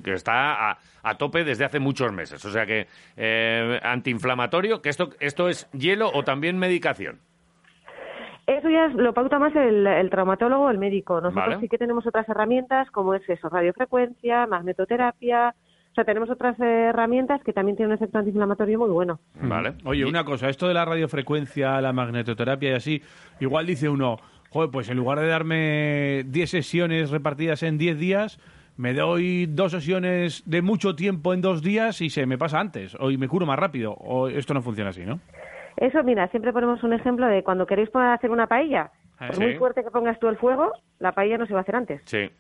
que, 0.04 0.14
está 0.14 0.72
a, 0.72 0.78
a 1.04 1.18
tope 1.18 1.44
desde 1.46 1.64
hace 1.66 1.80
muchos 1.80 2.12
meses. 2.12 2.44
O 2.44 2.50
sea 2.52 2.66
que 2.66 2.88
eh, 3.16 3.80
antiinflamatorio, 3.82 4.82
que 4.82 4.90
esto, 4.90 5.10
esto 5.20 5.48
es 5.48 5.70
hielo 5.72 6.12
o 6.14 6.24
también 6.24 6.58
medicación. 6.58 7.20
Eso 8.48 8.68
ya 8.70 8.86
es- 8.88 8.96
lo 8.96 9.14
pauta 9.14 9.38
más 9.40 9.56
el, 9.56 9.86
el 9.86 10.10
traumatólogo 10.10 10.66
o 10.66 10.70
el 10.72 10.78
médico. 10.80 11.22
Nosotros 11.22 11.46
Vale. 11.48 11.60
sí 11.62 11.70
que 11.70 11.78
tenemos 11.78 12.06
otras 12.08 12.28
herramientas 12.28 12.90
como 12.92 13.14
es 13.14 13.28
eso, 13.30 13.48
radiofrecuencia, 13.48 14.48
magnetoterapia. 14.48 15.54
Sea, 16.00 16.06
tenemos 16.06 16.30
otras 16.30 16.58
herramientas 16.62 17.44
que 17.44 17.52
también 17.52 17.76
tienen 17.76 17.92
un 17.92 17.96
efecto 17.96 18.20
antiinflamatorio 18.20 18.80
muy 18.80 18.90
bueno. 18.90 19.20
Vale. 19.42 19.74
Oye, 19.84 20.06
una 20.06 20.24
cosa, 20.24 20.48
esto 20.48 20.66
de 20.66 20.74
la 20.74 20.86
radiofrecuencia, 20.86 21.82
la 21.82 21.92
magnetoterapia 21.92 22.70
y 22.70 22.74
así, 22.74 23.02
igual 23.42 23.66
dice 23.66 23.90
uno, 23.90 24.16
joder, 24.50 24.70
pues 24.72 24.90
en 24.90 24.96
lugar 24.96 25.20
de 25.20 25.28
darme 25.28 26.24
10 26.28 26.50
sesiones 26.50 27.12
repartidas 27.12 27.64
en 27.64 27.78
10 27.78 28.00
días, 28.00 28.40
me 28.78 28.94
doy 28.94 29.46
dos 29.48 29.74
sesiones 29.74 30.42
de 30.46 30.62
mucho 30.62 30.96
tiempo 30.96 31.34
en 31.34 31.42
dos 31.42 31.62
días 31.62 32.00
y 32.00 32.10
se 32.10 32.26
me 32.26 32.38
pasa 32.38 32.62
antes, 32.62 32.96
o 32.98 33.12
y 33.12 33.18
me 33.18 33.28
curo 33.28 33.46
más 33.46 33.60
rápido, 33.60 33.92
o 33.92 34.30
esto 34.30 34.54
no 34.54 34.62
funciona 34.62 34.92
así, 34.92 35.06
¿no? 35.06 35.20
Eso, 35.76 36.02
mira, 36.04 36.30
siempre 36.30 36.54
ponemos 36.54 36.82
un 36.82 36.94
ejemplo 36.94 37.28
de 37.28 37.44
cuando 37.44 37.66
queréis 37.66 37.90
poner 37.90 38.08
a 38.08 38.14
hacer 38.14 38.32
una 38.32 38.48
paella. 38.48 38.92
Por 39.20 39.36
Sí. 39.36 39.42
muy 39.42 39.56
fuerte 39.56 39.84
que 39.84 39.92
pongas 39.92 40.18
tú 40.20 40.28
el 40.30 40.38
fuego, 40.38 40.72
la 41.00 41.12
paella 41.12 41.38
no 41.38 41.46
se 41.46 41.54
va 41.54 41.60
a 41.60 41.62
hacer 41.64 41.76
antes. 41.76 42.02
Sí. 42.06 42.32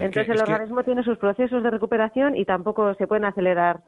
Entonces 0.00 0.28
el 0.28 0.40
organismo 0.42 0.82
tiene 0.82 1.02
sus 1.04 1.16
procesos 1.18 1.62
de 1.62 1.70
recuperación 1.70 2.36
y 2.36 2.44
tampoco 2.44 2.92
se 2.94 3.06
pueden 3.06 3.24
acelerar. 3.24 3.80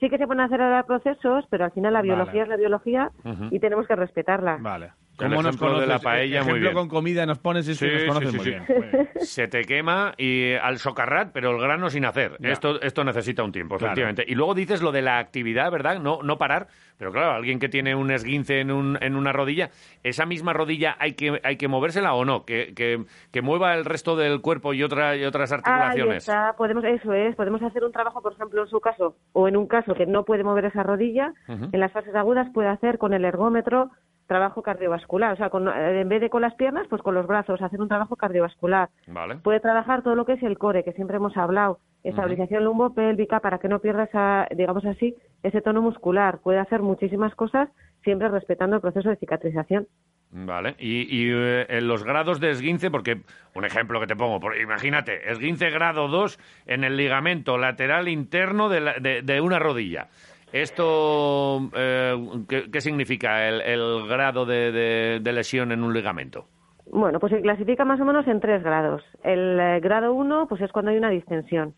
Sí 0.00 0.10
que 0.10 0.18
se 0.18 0.26
pueden 0.26 0.40
acelerar 0.40 0.84
procesos, 0.84 1.46
pero 1.48 1.64
al 1.64 1.70
final 1.70 1.92
la 1.92 2.00
Vale. 2.00 2.08
biología 2.12 2.42
es 2.42 2.48
la 2.48 2.56
biología 2.56 3.10
Ujú. 3.24 3.44
y 3.50 3.60
tenemos 3.60 3.86
que 3.86 3.94
respetarla. 3.94 4.58
Vale. 4.60 4.90
El 5.20 5.28
¿Cómo 5.28 5.42
nos 5.42 5.58
de 5.60 5.86
la 5.86 5.98
paella, 5.98 6.42
muy 6.42 6.52
Ejemplo 6.52 6.70
bien. 6.70 6.74
con 6.74 6.88
comida 6.88 7.26
nos 7.26 7.38
pones 7.38 7.68
y 7.68 7.74
Sí, 7.74 7.86
nos 7.86 8.04
conoces 8.04 8.30
sí, 8.30 8.36
muy 8.36 8.44
sí. 8.44 8.50
bien. 8.50 9.08
Se 9.20 9.46
te 9.46 9.62
quema 9.64 10.14
y 10.16 10.54
al 10.54 10.78
socarrat, 10.78 11.30
pero 11.32 11.50
el 11.50 11.60
grano 11.60 11.90
sin 11.90 12.06
hacer. 12.06 12.36
Ya. 12.40 12.48
Esto, 12.50 12.80
esto 12.80 13.04
necesita 13.04 13.44
un 13.44 13.52
tiempo, 13.52 13.76
Claro. 13.76 13.92
efectivamente. 13.92 14.24
Y 14.26 14.34
luego 14.34 14.54
dices 14.54 14.80
lo 14.82 14.90
de 14.90 15.02
la 15.02 15.18
actividad, 15.18 15.70
¿verdad? 15.70 16.00
No, 16.00 16.22
no 16.22 16.38
parar. 16.38 16.66
Pero 16.98 17.12
claro, 17.12 17.32
alguien 17.32 17.58
que 17.58 17.68
tiene 17.68 17.94
un 17.94 18.10
esguince 18.10 18.60
en, 18.60 18.70
un, 18.70 18.96
en 19.00 19.14
una 19.16 19.32
rodilla, 19.32 19.70
¿esa 20.02 20.24
misma 20.24 20.52
rodilla 20.54 20.96
hay 20.98 21.12
que, 21.12 21.40
hay 21.44 21.56
que 21.56 21.68
movérsela 21.68 22.14
o 22.14 22.24
no? 22.24 22.44
Que, 22.44 22.72
que, 22.74 23.04
que 23.30 23.42
mueva 23.42 23.74
el 23.74 23.84
resto 23.84 24.16
del 24.16 24.40
cuerpo 24.40 24.72
y, 24.72 24.82
otra, 24.82 25.16
y 25.16 25.24
otras 25.24 25.52
Ahí 25.52 25.58
articulaciones. 25.58 26.16
está, 26.28 26.54
podemos, 26.56 26.84
eso 26.84 27.12
es, 27.12 27.34
podemos 27.36 27.62
hacer 27.62 27.84
un 27.84 27.92
trabajo, 27.92 28.22
por 28.22 28.32
ejemplo, 28.32 28.62
en 28.62 28.68
su 28.68 28.80
caso, 28.80 29.16
o 29.32 29.46
en 29.48 29.56
un 29.56 29.66
caso 29.66 29.94
que 29.94 30.06
no 30.06 30.24
puede 30.24 30.42
mover 30.44 30.64
esa 30.66 30.82
rodilla, 30.84 31.32
en 31.48 31.78
las 31.80 31.92
fases 31.92 32.14
agudas 32.14 32.48
puede 32.54 32.68
hacer 32.68 32.98
con 32.98 33.12
el 33.14 33.24
ergómetro 33.24 33.90
trabajo 34.32 34.62
cardiovascular, 34.62 35.34
o 35.34 35.36
sea, 35.36 35.50
con- 35.50 35.68
eh, 35.68 36.00
en 36.00 36.08
vez 36.08 36.20
de 36.22 36.30
con 36.30 36.40
las 36.42 36.54
piernas, 36.54 36.86
pues 36.88 37.02
con 37.02 37.14
los 37.14 37.26
brazos, 37.26 37.60
hacer 37.60 37.80
un 37.80 37.88
trabajo 37.88 38.16
cardiovascular. 38.16 38.88
Vale. 39.06 39.36
Puede 39.36 39.60
trabajar 39.60 40.02
todo 40.02 40.14
lo 40.14 40.24
que 40.24 40.32
es 40.32 40.42
el 40.42 40.56
core, 40.56 40.84
que 40.84 40.92
siempre 40.92 41.16
hemos 41.18 41.36
hablado, 41.36 41.78
estabilización 42.02 42.64
lumbopélvica 42.64 43.40
para 43.40 43.58
que 43.58 43.68
no 43.68 43.78
pierda 43.80 44.04
esa, 44.04 44.48
digamos 44.56 44.84
así, 44.86 45.14
ese 45.42 45.60
tono 45.60 45.82
muscular. 45.82 46.38
Puede 46.42 46.58
hacer 46.58 46.80
muchísimas 46.80 47.34
cosas, 47.34 47.68
siempre 48.02 48.28
respetando 48.28 48.76
el 48.76 48.82
proceso 48.82 49.10
de 49.10 49.16
cicatrización. 49.16 49.86
Vale. 50.34 50.76
Y, 50.78 51.02
y, 51.14 51.30
eh, 51.30 51.80
los 51.82 52.04
grados 52.04 52.40
de 52.40 52.50
esguince, 52.50 52.90
porque 52.90 53.20
un 53.54 53.64
ejemplo 53.66 54.00
que 54.00 54.06
te 54.06 54.16
pongo, 54.16 54.40
por- 54.40 54.56
imagínate, 54.56 55.30
esguince 55.30 55.68
grado 55.68 56.08
2 56.08 56.38
en 56.64 56.84
el 56.84 56.96
ligamento 56.96 57.58
lateral 57.58 58.08
interno 58.08 58.70
de, 58.70 58.80
la- 58.80 58.94
de- 58.98 59.20
de 59.20 59.40
una 59.42 59.58
rodilla. 59.58 60.08
¿Esto 60.52 61.70
eh, 61.74 62.14
¿qué, 62.48 62.70
qué 62.70 62.80
significa 62.80 63.48
el, 63.48 63.60
el 63.62 64.06
grado 64.08 64.44
de, 64.46 64.70
de- 64.72 65.20
de 65.20 65.32
lesión 65.32 65.72
en 65.72 65.82
un 65.82 65.92
ligamento? 65.94 66.46
Bueno, 66.90 67.18
pues 67.20 67.32
se 67.32 67.40
clasifica 67.40 67.84
más 67.84 68.00
o 68.00 68.04
menos 68.04 68.26
en 68.26 68.40
tres 68.40 68.62
grados. 68.62 69.02
El 69.22 69.58
eh, 69.58 69.80
grado 69.80 70.12
1, 70.12 70.46
pues 70.48 70.60
es 70.60 70.70
cuando 70.72 70.90
hay 70.90 70.98
una 70.98 71.10
distensión. 71.10 71.74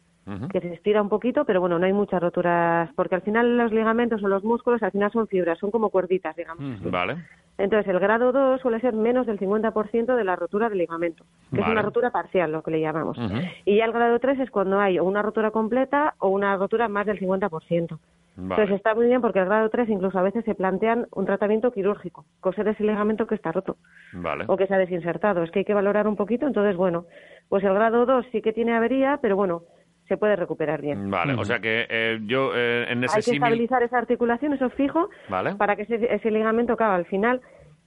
Que 0.51 0.61
se 0.63 0.73
estira 0.73 1.03
un 1.03 1.11
poquito, 1.11 1.45
pero 1.45 1.61
bueno, 1.61 1.79
no 1.79 1.85
hay 1.85 1.93
muchas 1.93 2.19
roturas, 2.23 2.89
porque 2.97 3.15
al 3.15 3.21
final 3.21 3.59
los 3.59 3.71
ligamentos 3.73 4.25
o 4.25 4.29
los 4.29 4.43
músculos 4.43 4.83
al 4.83 4.91
final 4.91 5.13
son 5.13 5.29
fibras, 5.29 5.59
son 5.59 5.71
como 5.71 5.91
cuerditas, 5.91 6.35
digamos. 6.35 6.81
Vale. 6.91 7.17
Entonces, 7.59 7.87
el 7.93 8.01
grado 8.01 8.33
2 8.33 8.59
suele 8.63 8.81
ser 8.81 8.95
menos 8.95 9.27
del 9.27 9.39
50% 9.39 10.17
de 10.17 10.25
la 10.25 10.35
rotura 10.35 10.71
del 10.71 10.79
ligamento, 10.79 11.25
que 11.53 11.61
es 11.61 11.67
una 11.73 11.83
rotura 11.83 12.11
parcial, 12.11 12.53
lo 12.53 12.63
que 12.63 12.71
le 12.71 12.81
llamamos. 12.81 13.19
Y 13.67 13.77
ya 13.77 13.85
el 13.85 13.93
grado 13.93 14.19
3 14.19 14.41
es 14.41 14.51
cuando 14.51 14.81
hay 14.81 14.99
o 14.99 15.05
una 15.05 15.21
rotura 15.21 15.51
completa 15.51 16.15
o 16.19 16.29
una 16.29 16.57
rotura 16.57 16.89
más 16.89 17.05
del 17.05 17.21
50%. 17.21 17.99
Entonces 18.37 18.71
está 18.77 18.95
muy 18.95 19.07
bien 19.07 19.21
porque 19.21 19.39
el 19.39 19.45
grado 19.47 19.69
3 19.71 19.89
incluso 19.89 20.19
a 20.19 20.23
veces 20.23 20.45
se 20.45 20.55
plantean 20.55 21.07
un 21.13 21.25
tratamiento 21.25 21.71
quirúrgico, 21.71 22.25
coser 22.41 22.67
ese 22.69 22.83
ligamento 22.83 23.27
que 23.27 23.37
está 23.37 23.53
roto 23.53 23.77
Vale. 24.13 24.45
o 24.49 24.57
que 24.57 24.67
se 24.67 24.75
ha 24.75 24.79
desinsertado. 24.79 25.43
Es 25.43 25.51
que 25.51 25.61
hay 25.61 25.65
que 25.65 25.75
valorar 25.75 26.09
un 26.09 26.17
poquito, 26.17 26.47
entonces 26.47 26.77
bueno, 26.77 27.07
pues 27.49 27.63
el 27.65 27.75
grado 27.75 28.07
2 28.07 28.27
sí 28.33 28.43
que 28.43 28.53
tiene 28.53 28.75
avería, 28.75 29.19
pero 29.23 29.37
bueno, 29.37 29.63
se 30.09 30.17
puede 30.17 30.37
recuperar 30.37 30.81
bien. 30.83 31.11
Vale, 31.11 31.35
o 31.35 31.45
sea 31.45 31.61
que 31.61 31.87
eh, 31.89 32.19
yo 32.27 32.51
eh, 32.55 32.87
en 32.91 33.05
ese 33.05 33.17
Hay 33.19 33.23
que 33.23 33.31
estabilizar 33.33 33.83
esa 33.83 33.99
articulación, 33.99 34.53
eso 34.53 34.69
fijo, 34.71 35.09
Vale. 35.29 35.55
para 35.55 35.77
que 35.77 35.83
ese, 35.83 36.13
ese 36.13 36.31
ligamento 36.31 36.77
claro, 36.77 36.95
al 36.95 37.07
final 37.07 37.41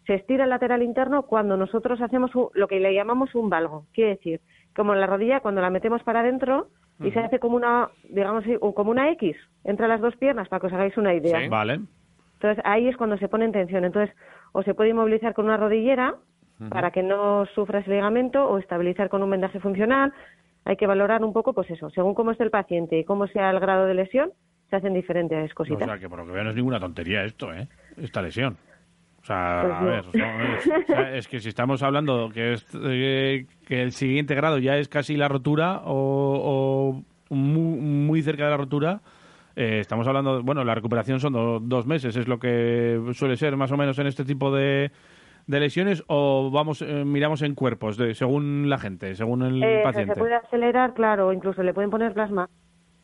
se 0.05 0.15
estira 0.15 0.45
el 0.45 0.49
lateral 0.49 0.81
interno 0.81 1.23
cuando 1.23 1.57
nosotros 1.57 1.99
hacemos 2.01 2.33
un- 2.35 2.47
lo 2.53 2.67
que 2.69 2.79
le 2.79 2.93
llamamos 2.93 3.35
un 3.35 3.49
valgo. 3.49 3.85
Quiere 3.93 4.11
decir, 4.11 4.39
como 4.75 4.95
la 4.95 5.05
rodilla, 5.07 5.41
cuando 5.41 5.59
la 5.61 5.69
metemos 5.69 6.01
para 6.03 6.21
adentro 6.21 6.69
y 6.99 7.11
se 7.11 7.19
hace 7.19 7.39
como 7.39 7.55
una, 7.55 7.89
digamos, 8.09 8.43
así, 8.43 8.55
o 8.59 8.73
como 8.73 8.91
una 8.91 9.09
X 9.11 9.35
entre 9.63 9.87
las 9.87 10.01
dos 10.01 10.15
piernas, 10.15 10.47
para 10.49 10.59
que 10.61 10.67
os 10.67 10.73
hagáis 10.73 10.97
una 10.97 11.13
idea. 11.13 11.47
Vale. 11.49 11.79
Entonces 12.33 12.63
ahí 12.65 12.87
es 12.87 12.97
cuando 12.97 13.17
se 13.17 13.27
pone 13.27 13.45
en 13.45 13.51
tensión. 13.51 13.85
Entonces, 13.85 14.15
o 14.51 14.63
se 14.63 14.73
puede 14.73 14.89
inmovilizar 14.91 15.33
con 15.33 15.45
una 15.45 15.57
rodillera 15.57 16.15
para 16.69 16.89
que 16.91 17.03
no 17.03 17.45
sufra 17.53 17.79
ese 17.79 17.91
ligamento 17.91 18.47
o 18.49 18.57
estabilizar 18.57 19.09
con 19.09 19.21
un 19.21 19.29
vendaje 19.29 19.59
funcional. 19.59 20.11
Hay 20.65 20.75
que 20.75 20.87
valorar 20.87 21.23
un 21.23 21.31
poco, 21.31 21.53
pues 21.53 21.69
eso, 21.69 21.89
según 21.91 22.15
cómo 22.15 22.31
esté 22.31 22.43
el 22.43 22.49
paciente 22.51 22.97
y 22.97 23.03
cómo 23.03 23.27
sea 23.27 23.51
el 23.51 23.59
grado 23.59 23.85
de 23.85 23.93
lesión, 23.93 24.31
se 24.69 24.75
hacen 24.75 24.93
diferentes 24.93 25.51
O 25.51 25.55
cositas. 25.55 25.85
sea, 25.87 25.97
que 25.99 26.09
por 26.09 26.19
lo 26.19 26.25
que 26.25 26.31
veo 26.31 26.43
no 26.43 26.49
es 26.49 26.55
ninguna 26.55 26.79
tontería 26.79 27.23
esto, 27.23 27.53
¿eh? 27.53 27.67
Esta 27.95 28.21
lesión. 28.21 28.57
O 29.27 29.33
sea, 29.33 29.61
Pues 29.61 29.73
a 29.73 29.83
ver, 29.83 30.05
no, 30.15 30.55
es, 30.55 30.67
o 30.67 30.85
sea, 30.87 31.15
es 31.17 31.27
que 31.27 31.39
si 31.41 31.49
estamos 31.49 31.83
hablando 31.83 32.29
que, 32.33 32.53
es, 32.53 32.65
eh, 32.81 33.45
que 33.67 33.81
el 33.81 33.91
siguiente 33.91 34.35
grado 34.35 34.57
ya 34.57 34.77
es 34.77 34.87
casi 34.87 35.17
la 35.17 35.27
rotura 35.27 35.81
o, 35.83 37.03
o 37.29 37.35
muy, 37.35 37.77
muy 37.81 38.21
cerca 38.21 38.45
de 38.45 38.51
la 38.51 38.55
rotura, 38.57 39.01
eh, 39.57 39.79
estamos 39.81 40.07
hablando, 40.07 40.41
bueno, 40.43 40.63
la 40.63 40.75
recuperación 40.75 41.19
son 41.19 41.33
do- 41.33 41.59
dos 41.59 41.85
meses, 41.85 42.15
es 42.15 42.25
lo 42.29 42.39
que 42.39 43.01
suele 43.11 43.35
ser 43.35 43.57
más 43.57 43.69
o 43.73 43.75
menos 43.75 43.99
en 43.99 44.07
este 44.07 44.23
tipo 44.23 44.49
de, 44.55 44.91
de 45.45 45.59
lesiones, 45.59 46.05
o 46.07 46.49
vamos 46.49 46.81
eh, 46.81 47.03
miramos 47.03 47.41
en 47.41 47.53
cuerpos, 47.53 47.97
de, 47.97 48.13
según 48.15 48.69
la 48.69 48.77
gente, 48.77 49.13
según 49.15 49.41
el 49.41 49.61
Eh, 49.61 49.81
paciente. 49.83 50.13
se 50.13 50.19
puede 50.21 50.35
acelerar, 50.35 50.93
claro, 50.93 51.33
incluso 51.33 51.63
le 51.63 51.73
pueden 51.73 51.89
poner 51.89 52.13
plasma. 52.13 52.47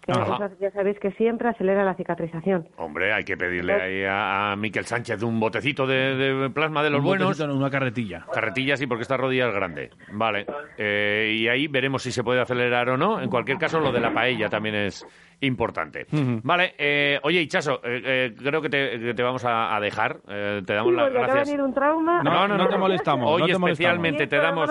Que 0.06 0.12
Ajá. 0.12 0.46
eso 0.46 0.56
ya 0.60 0.72
sabéis 0.72 1.00
que 1.00 1.12
siempre 1.12 1.48
acelera 1.50 1.84
la 1.84 1.94
cicatrización. 1.96 2.68
Hombre, 2.78 3.14
hay 3.14 3.24
que 3.24 3.38
pedirle 3.38 3.74
ahí 3.74 4.04
a, 4.04 4.52
a 4.52 4.56
Miquel 4.56 4.86
Sánchez 4.86 5.24
un 5.24 5.40
botecito 5.40 5.88
de, 5.88 6.16
de 6.16 6.50
plasma 6.50 6.84
de 6.84 6.90
los 6.90 7.00
Un 7.00 7.06
buenos. 7.06 7.28
botecito, 7.28 7.48
no, 7.48 7.56
una 7.56 7.70
carretilla. 7.70 8.26
Carretilla 8.34 8.76
sí, 8.78 8.86
porque 8.88 9.04
esta 9.04 9.18
rodilla 9.18 9.48
es 9.48 9.54
grande. 9.56 9.90
Vale. 10.12 10.46
Eh, 10.78 11.36
y 11.40 11.48
ahí 11.48 11.68
veremos 11.68 12.04
si 12.04 12.12
se 12.12 12.24
puede 12.24 12.42
acelerar 12.42 12.90
o 12.90 12.98
no. 12.98 13.22
En 13.22 13.30
cualquier 13.30 13.58
caso, 13.58 13.80
lo 13.80 13.92
de 13.92 14.00
la 14.00 14.14
paella 14.14 14.50
también 14.50 14.76
es 14.76 15.06
importante. 15.42 16.06
Vale. 16.44 16.74
eh, 16.78 17.20
oye, 17.24 17.42
Ichaso, 17.42 17.82
eh, 17.84 18.02
eh, 18.06 18.36
creo 18.38 18.62
que 18.62 18.70
te, 18.70 19.00
que 19.00 19.14
te 19.14 19.24
vamos 19.24 19.44
a, 19.46 19.76
a 19.76 19.80
dejar. 19.80 20.18
Eh, 20.28 20.62
te 20.66 20.74
damos 20.74 20.92
Sí, 20.92 20.98
las 20.98 21.12
gracias. 21.14 21.48
venir 21.48 21.62
un 21.62 21.74
trauma. 21.74 22.22
No, 22.24 22.48
no, 22.48 22.58
no, 22.58 22.68
te 22.68 22.78
molestamos, 22.78 23.30
Hoy 23.30 23.42
no 23.42 23.48
te 23.48 23.58
molestamos. 23.58 23.70
especialmente 23.72 24.28
te 24.28 24.38
damos. 24.38 24.70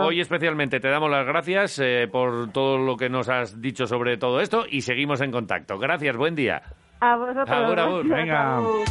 Hoy 0.00 0.20
especialmente 0.20 0.80
te 0.80 0.88
damos 0.88 1.10
las 1.10 1.26
gracias 1.26 1.78
eh, 1.82 2.08
por 2.10 2.50
todo 2.52 2.78
lo 2.78 2.96
que 2.96 3.08
nos 3.08 3.28
has 3.28 3.60
dicho 3.60 3.86
sobre 3.86 4.16
todo 4.16 4.40
esto 4.40 4.64
y 4.68 4.82
seguimos 4.82 5.20
en 5.20 5.30
contacto. 5.32 5.78
Gracias, 5.78 6.16
buen 6.16 6.34
día. 6.34 6.62
A 7.00 7.16
vosotros. 7.16 7.48
Agur, 7.50 7.78
agur. 7.80 8.08
Venga. 8.08 8.56
Agur, 8.58 8.84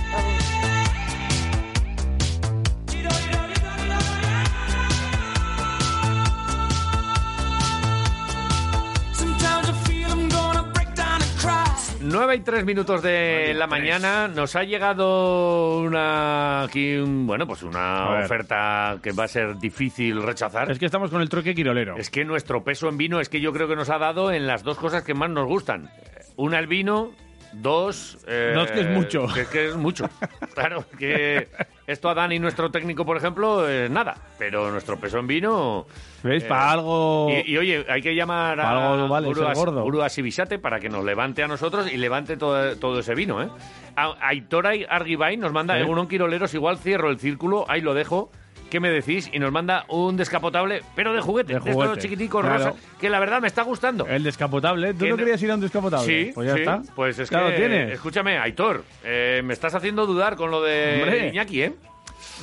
9 12.12 12.36
y 12.36 12.40
3 12.40 12.66
minutos 12.66 13.02
de 13.04 13.54
la 13.54 13.68
mañana 13.68 14.28
nos 14.28 14.56
ha 14.56 14.64
llegado 14.64 15.80
una 15.80 16.64
aquí 16.64 16.96
un- 16.98 17.28
bueno 17.28 17.46
pues 17.46 17.62
A 17.64 17.66
una 17.68 18.10
ver. 18.12 18.26
oferta 18.26 18.98
que 19.04 19.12
va 19.12 19.26
a 19.26 19.28
ser 19.28 19.58
difícil 19.60 20.22
rechazar. 20.24 20.72
Es 20.72 20.80
que 20.80 20.86
estamos 20.86 21.12
con 21.12 21.22
el 21.22 21.30
troque 21.30 21.54
quirolero. 21.54 21.98
Es 21.98 22.10
que 22.10 22.26
nuestro 22.26 22.64
peso 22.64 22.90
en 22.90 22.98
vino 22.98 23.20
es 23.20 23.30
que 23.30 23.40
yo 23.42 23.54
creo 23.54 23.68
que 23.68 23.76
nos 23.76 23.90
ha 23.90 23.98
dado 24.00 24.32
en 24.32 24.48
las 24.48 24.64
dos 24.64 24.78
cosas 24.78 25.04
que 25.04 25.14
más 25.14 25.30
nos 25.30 25.46
gustan. 25.48 25.90
Una 26.36 26.58
el 26.60 26.68
vino, 26.68 27.12
dos... 27.54 28.18
eh, 28.28 28.54
Dos 28.56 28.72
que 28.72 28.82
es 28.82 28.90
mucho. 28.90 29.28
Que, 29.34 29.46
que 29.46 29.68
es 29.68 29.76
mucho. 29.76 30.10
claro, 30.56 30.86
que 30.98 31.48
esto 31.92 32.10
a 32.10 32.14
Dani, 32.14 32.40
nuestro 32.40 32.70
técnico, 32.72 33.06
por 33.06 33.18
ejemplo, 33.18 33.68
es 33.68 33.90
nada. 33.90 34.16
Pero 34.38 34.72
nuestro 34.72 34.98
peso 35.00 35.20
en 35.20 35.28
vino... 35.28 35.86
¿Veis? 36.24 36.44
eh, 36.44 36.48
Para 36.48 36.72
algo... 36.72 37.28
Y, 37.30 37.52
y, 37.52 37.58
oye, 37.58 37.86
hay 37.90 38.02
que 38.02 38.14
llamar 38.16 38.60
a 38.60 38.70
algo 38.94 39.08
vale 39.08 39.28
gordo. 39.56 39.84
Guru 39.84 40.02
Asibisate 40.02 40.60
para 40.60 40.80
que 40.80 40.90
nos 40.90 41.04
levante 41.04 41.44
a 41.44 41.48
nosotros 41.48 41.92
y 41.92 41.98
levante 41.98 42.38
todo, 42.38 42.76
todo 42.78 43.00
ese 43.00 43.16
vino, 43.16 43.42
¿eh? 43.42 43.50
A- 43.96 44.16
Aitor 44.28 44.68
Argibay 44.68 45.38
nos 45.38 45.52
manda 45.52 45.78
¿Eh? 45.78 45.82
Egunon 45.82 46.08
Quiroleros, 46.08 46.54
igual 46.54 46.78
cierro 46.78 47.10
el 47.10 47.20
círculo, 47.20 47.66
ahí 47.68 47.82
lo 47.82 47.94
dejo. 47.94 48.32
¿Qué 48.70 48.80
me 48.80 48.90
decís? 48.90 49.30
Y 49.34 49.40
nos 49.40 49.52
manda 49.52 49.86
un 49.90 50.16
descapotable, 50.16 50.84
pero 50.96 51.14
de 51.14 51.22
juguete, 51.22 51.54
De 51.54 51.60
de, 51.60 51.70
estos 51.72 51.86
juguete, 51.86 52.02
chiquiticos 52.02 52.42
claro. 52.46 52.66
rosa, 52.66 52.74
que 53.00 53.10
la 53.10 53.20
verdad 53.20 53.42
me 53.42 53.48
está 53.48 53.64
gustando. 53.64 54.06
El 54.08 54.24
descapotable. 54.24 54.94
¿Tú 54.94 55.06
no 55.06 55.12
no- 55.12 55.18
querías 55.18 55.42
ir 55.42 55.52
a 55.52 55.56
un 55.56 55.62
descapotable? 55.62 56.06
Sí, 56.06 56.32
Pues 56.34 56.48
ya 56.48 56.54
sí, 56.54 56.60
está. 56.62 56.82
Pues 56.96 57.18
es 57.20 57.30
Ya 57.30 57.48
que, 57.50 57.56
tienes. 57.56 57.92
escúchame, 57.94 58.38
Aitor, 58.38 58.84
eh, 59.04 59.42
me 59.44 59.54
estás 59.54 59.74
haciendo 59.76 60.06
dudar 60.06 60.36
con 60.36 60.52
lo 60.52 60.62
de 60.62 61.00
Hombre. 61.02 61.28
Iñaki, 61.30 61.64
¿eh? 61.64 61.74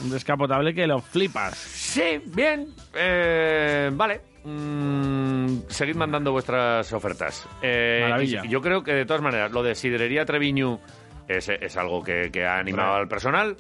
Un 0.03 0.11
descapotable 0.11 0.75
que 0.75 0.87
lo 0.87 1.01
flipas. 1.01 1.57
Sí, 1.57 2.21
bien. 2.27 2.69
Eh, 2.95 3.91
vale. 3.93 4.21
Mm, 4.45 5.61
seguid 5.69 5.97
mandando 5.97 6.33
vuestras 6.33 6.93
ofertas. 6.93 7.47
Eh, 7.63 8.01
Maravilla. 8.03 8.43
yo 8.49 8.61
creo 8.61 8.83
que 8.83 8.93
de 8.95 9.05
todas 9.07 9.23
maneras, 9.23 9.51
lo 9.53 9.63
de 9.63 9.75
Sidrería 9.75 10.25
Treviñu 10.25 10.79
es, 11.29 11.49
es 11.49 11.77
algo 11.77 12.03
que, 12.03 12.31
que 12.33 12.45
ha 12.47 12.59
animado 12.59 12.95
al 12.95 13.09
personal. 13.09 13.57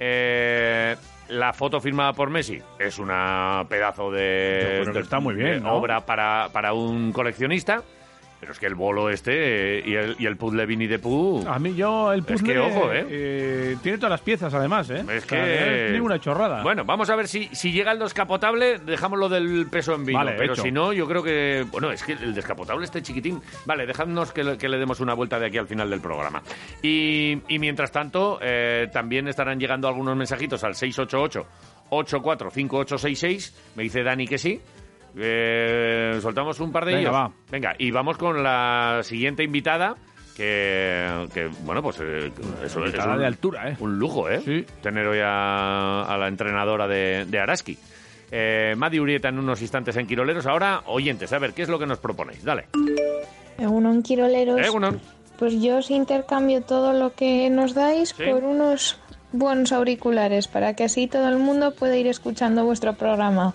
Eh, 0.00 0.96
la 1.30 1.52
foto 1.52 1.80
firmada 1.80 2.12
por 2.12 2.30
Messi 2.30 2.60
es 2.78 2.98
una 2.98 3.64
pedazo 3.68 4.10
de, 4.10 4.82
está 4.96 5.20
muy 5.20 5.34
bien, 5.34 5.64
obra 5.64 6.04
para, 6.04 6.48
para 6.52 6.72
un 6.72 7.12
coleccionista. 7.12 7.82
Pero 8.40 8.52
es 8.52 8.58
que 8.58 8.66
el 8.66 8.74
bolo 8.74 9.10
este 9.10 9.78
eh, 9.78 9.82
y 9.84 9.94
el, 9.94 10.16
y 10.18 10.24
el 10.24 10.36
puzzle 10.38 10.64
Vini 10.64 10.86
de 10.86 10.98
Pooh... 10.98 11.46
A 11.46 11.58
mí 11.58 11.74
yo 11.74 12.10
el 12.10 12.20
Es 12.20 12.26
puzzle... 12.26 12.52
que, 12.54 12.58
ojo, 12.58 12.90
¿eh? 12.90 13.06
eh, 13.10 13.76
Tiene 13.82 13.98
todas 13.98 14.12
las 14.12 14.22
piezas, 14.22 14.54
además, 14.54 14.88
¿eh? 14.88 15.04
Es 15.12 15.26
que... 15.26 15.86
es 15.86 15.92
ninguna 15.92 16.18
chorrada. 16.18 16.62
Bueno, 16.62 16.84
vamos 16.86 17.10
a 17.10 17.16
ver 17.16 17.28
si, 17.28 17.50
si 17.52 17.70
llega 17.70 17.92
el 17.92 17.98
descapotable, 17.98 18.78
dejamos 18.78 19.18
lo 19.18 19.28
del 19.28 19.66
peso 19.70 19.94
en 19.94 20.06
vino. 20.06 20.18
Vale, 20.18 20.36
pero 20.38 20.54
hecho. 20.54 20.62
si 20.62 20.72
no, 20.72 20.92
yo 20.94 21.06
creo 21.06 21.22
que... 21.22 21.66
Bueno, 21.70 21.90
es 21.90 22.02
que 22.02 22.12
el 22.12 22.34
descapotable 22.34 22.84
este 22.84 23.02
chiquitín... 23.02 23.42
Vale, 23.66 23.84
dejadnos 23.84 24.32
que 24.32 24.42
le, 24.42 24.56
que 24.56 24.70
le 24.70 24.78
demos 24.78 25.00
una 25.00 25.12
vuelta 25.12 25.38
de 25.38 25.46
aquí 25.46 25.58
al 25.58 25.66
final 25.66 25.90
del 25.90 26.00
programa. 26.00 26.42
Y, 26.82 27.38
y 27.46 27.58
mientras 27.58 27.92
tanto, 27.92 28.38
eh, 28.40 28.88
también 28.90 29.28
estarán 29.28 29.60
llegando 29.60 29.86
algunos 29.86 30.16
mensajitos 30.16 30.64
al 30.64 30.74
688 30.74 31.46
845866 31.90 33.72
Me 33.76 33.82
dice 33.82 34.02
Dani 34.02 34.26
que 34.26 34.38
sí. 34.38 34.60
Eh, 35.16 36.18
soltamos 36.20 36.58
un 36.60 36.72
par 36.72 36.84
de 36.84 36.94
Venga, 36.94 37.00
ellos. 37.10 37.14
va. 37.14 37.32
Venga, 37.50 37.74
y 37.78 37.90
vamos 37.90 38.16
con 38.16 38.42
la 38.42 39.00
siguiente 39.02 39.42
invitada. 39.42 39.96
Que, 40.36 41.26
que, 41.34 41.50
bueno, 41.64 41.82
pues 41.82 41.98
eh, 42.00 42.32
eso 42.64 42.84
es 42.86 42.94
un, 42.94 43.18
de 43.18 43.26
altura, 43.26 43.68
¿eh? 43.70 43.76
un 43.80 43.98
lujo, 43.98 44.30
¿eh? 44.30 44.40
Sí. 44.42 44.64
Tener 44.82 45.06
hoy 45.06 45.18
a, 45.22 46.02
a 46.04 46.16
la 46.16 46.28
entrenadora 46.28 46.88
de, 46.88 47.26
de 47.26 47.38
Araski. 47.38 47.76
Eh, 48.30 48.74
Madi 48.76 48.98
Urieta 49.00 49.28
en 49.28 49.38
unos 49.38 49.60
instantes 49.60 49.96
en 49.96 50.06
Quiroleros. 50.06 50.46
Ahora, 50.46 50.82
oyentes, 50.86 51.30
a 51.34 51.38
ver, 51.38 51.52
¿qué 51.52 51.62
es 51.62 51.68
lo 51.68 51.78
que 51.78 51.84
nos 51.84 51.98
proponéis? 51.98 52.42
Dale. 52.42 52.68
Egunon 53.58 54.02
Quiroleros, 54.02 54.60
Egunon. 54.66 54.98
pues 55.38 55.60
yo 55.60 55.78
os 55.78 55.90
intercambio 55.90 56.62
todo 56.62 56.92
lo 56.94 57.12
que 57.14 57.50
nos 57.50 57.74
dais 57.74 58.14
Sí. 58.16 58.24
por 58.24 58.44
unos 58.44 58.98
buenos 59.32 59.72
auriculares 59.72 60.48
para 60.48 60.74
que 60.74 60.84
así 60.84 61.06
todo 61.06 61.28
el 61.28 61.36
mundo 61.38 61.74
pueda 61.74 61.96
ir 61.96 62.06
escuchando 62.06 62.64
vuestro 62.64 62.94
programa. 62.94 63.52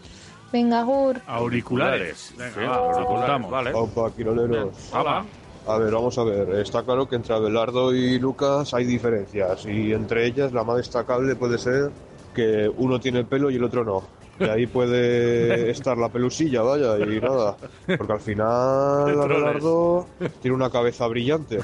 Venga, 0.52 0.84
Gur. 0.84 1.22
Auriculares. 1.28 2.34
Venga, 2.38 2.54
Sí, 2.54 2.60
va, 2.62 2.76
auriculares. 2.76 3.50
Vale. 3.50 3.72
Opa, 3.74 4.12
Quiroleros. 4.16 4.90
Hola. 4.94 5.26
A 5.68 5.78
ver, 5.78 5.92
vamos 5.94 6.18
a 6.18 6.24
ver. 6.24 6.50
Está 6.60 6.84
claro 6.84 7.08
que 7.10 7.16
entre 7.16 7.34
Abelardo 7.34 7.94
y 7.94 8.20
Lucas 8.20 8.74
hay 8.74 8.86
diferencias. 8.86 9.66
Y 9.66 9.94
entre 9.94 10.26
ellas, 10.28 10.54
la 10.54 10.64
más 10.64 10.78
destacable 10.78 11.36
puede 11.36 11.58
ser 11.58 11.90
que 12.36 12.72
uno 12.78 13.00
tiene 13.00 13.24
pelo 13.24 13.50
y 13.50 13.56
el 13.56 13.64
otro 13.64 13.84
no. 13.84 14.04
Y 14.40 14.44
ahí 14.50 14.68
puede 14.68 15.70
estar 15.72 15.98
la 15.98 16.10
pelusilla, 16.10 16.62
vaya, 16.62 16.98
y 17.00 17.20
nada. 17.20 17.56
Porque 17.98 18.14
al 18.14 18.20
final. 18.20 19.20
Abelardo 19.20 20.08
tiene 20.42 20.56
una 20.56 20.70
cabeza 20.70 21.08
brillante. 21.08 21.60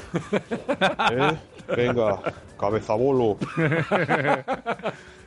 ¿Eh? 1.12 1.38
Venga, 1.76 2.20
cabeza 2.58 2.94
bolo. 2.94 3.36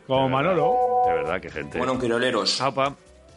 Como 0.05 0.29
Manolo. 0.29 0.75
De 1.07 1.13
verdad, 1.13 1.39
qué 1.41 1.49
gente. 1.49 1.77
Bueno, 1.77 1.97
quiroleros. 1.97 2.61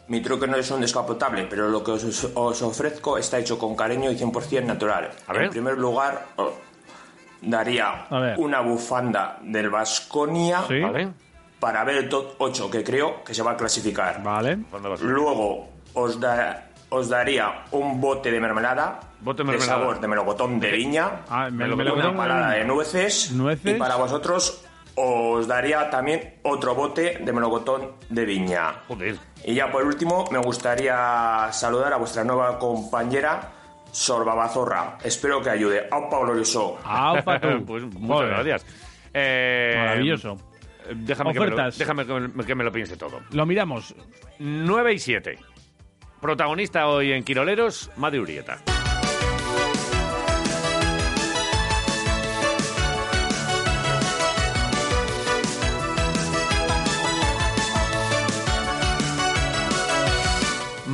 Mi 0.09 0.21
truque 0.21 0.47
no 0.47 0.57
es 0.57 0.69
un 0.71 0.81
descapotable, 0.81 1.45
pero 1.49 1.69
lo 1.69 1.83
que 1.83 1.91
os, 1.91 2.27
os 2.35 2.61
ofrezco 2.61 3.17
está 3.17 3.37
hecho 3.37 3.57
con 3.57 3.75
cariño 3.75 4.11
y 4.11 4.15
100% 4.17 4.63
natural. 4.65 5.11
En 5.33 5.49
primer 5.49 5.77
lugar, 5.77 6.25
os 6.35 6.51
daría 7.41 8.05
A 8.09 8.19
ver. 8.19 8.39
una 8.39 8.59
bufanda 8.61 9.37
del 9.41 9.69
Vasconia 9.69 10.63
Sí. 10.67 10.81
Vale. 10.81 11.09
para 11.59 11.83
ver 11.83 11.97
el 11.97 12.09
top 12.09 12.35
8 12.39 12.69
que 12.71 12.83
creo 12.83 13.23
que 13.23 13.33
se 13.33 13.43
va 13.43 13.51
a 13.51 13.57
clasificar. 13.57 14.21
Vale. 14.23 14.57
Luego 15.01 15.67
os, 15.93 16.19
da- 16.19 16.69
os 16.89 17.07
daría 17.09 17.65
un 17.71 17.99
bote 18.01 18.31
de 18.31 18.39
mermelada, 18.39 18.99
Bote 19.21 19.43
de 19.43 19.51
mermelada. 19.51 19.79
sabor 19.79 19.99
de 19.99 20.07
melocotón 20.07 20.59
de 20.59 20.71
viña, 20.71 21.21
Ah, 21.29 21.47
una 21.51 21.65
melocotón 21.67 22.17
palada 22.17 22.51
de 22.51 22.65
Nueces. 22.65 23.31
y 23.63 23.73
para 23.75 23.95
vosotros 23.97 24.63
os 25.01 25.47
daría 25.47 25.89
también 25.89 26.35
otro 26.43 26.75
bote 26.75 27.19
de 27.23 27.31
melocotón 27.33 27.93
de 28.09 28.25
viña. 28.25 28.81
Y 29.45 29.53
ya 29.55 29.71
por 29.71 29.85
último 29.85 30.25
me 30.31 30.39
gustaría 30.39 31.47
saludar 31.51 31.93
a 31.93 31.97
vuestra 31.97 32.23
nueva 32.25 32.59
compañera 32.59 33.53
Sorbabazorra. 33.91 34.97
Espero 35.03 35.41
que 35.41 35.49
ayude. 35.49 35.87
¡Aupa 35.89 36.19
glorioso! 36.19 36.77
Aupa 36.83 37.39
tú. 37.39 37.63
pues 37.67 37.83
muchas 37.85 38.07
Joder. 38.07 38.29
gracias. 38.29 38.65
Eh, 39.13 39.73
Maravilloso. 39.77 40.37
Déjame, 40.93 41.33
que 41.33 41.39
me, 41.39 41.45
lo, 41.47 41.53
Ofertas. 41.53 41.77
déjame 41.77 42.05
que 42.05 42.13
me- 42.19 42.45
que 42.45 42.55
me 42.55 42.63
lo 42.63 42.71
piense 42.71 42.97
todo. 42.97 43.21
Lo 43.31 43.45
miramos. 43.45 43.95
9 44.39 44.93
y 44.93 44.99
7. 44.99 45.37
Protagonista 46.19 46.87
hoy 46.87 47.11
en 47.13 47.23
Quiroleros, 47.23 47.89
Madi 47.97 48.17
Urieta. 48.19 48.57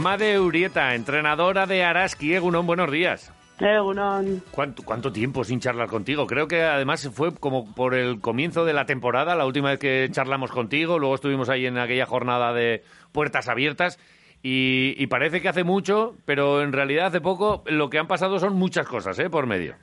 Made 0.05 0.39
Urieta, 0.39 0.93
entrenadora 0.93 1.65
de 1.65 1.83
Araski 1.83 2.35
Egunon, 2.35 2.67
buenos 2.67 2.91
días. 2.91 3.33
Egunon. 3.59 4.43
¿Cuánto, 4.51 4.83
¿Cuánto 4.83 5.11
tiempo 5.11 5.43
sin 5.43 5.59
charlar 5.59 5.87
contigo? 5.87 6.27
Creo 6.27 6.47
que 6.47 6.61
además 6.61 7.09
fue 7.11 7.33
como 7.33 7.73
por 7.73 7.95
el 7.95 8.21
comienzo 8.21 8.65
de 8.65 8.73
la 8.73 8.85
temporada, 8.85 9.33
la 9.33 9.47
última 9.47 9.71
vez 9.71 9.79
que 9.79 10.07
charlamos 10.11 10.51
contigo, 10.51 10.99
luego 10.99 11.15
estuvimos 11.15 11.49
ahí 11.49 11.65
en 11.65 11.79
aquella 11.79 12.05
jornada 12.05 12.53
de 12.53 12.83
puertas 13.11 13.49
abiertas 13.49 13.97
y, 14.43 14.93
y 14.95 15.07
parece 15.07 15.41
que 15.41 15.49
hace 15.49 15.63
mucho, 15.63 16.13
pero 16.25 16.61
en 16.61 16.71
realidad 16.71 17.07
hace 17.07 17.19
poco 17.19 17.63
lo 17.65 17.89
que 17.89 17.97
han 17.97 18.05
pasado 18.05 18.37
son 18.37 18.53
muchas 18.53 18.87
cosas, 18.87 19.17
¿eh? 19.17 19.31
Por 19.31 19.47
medio. 19.47 19.73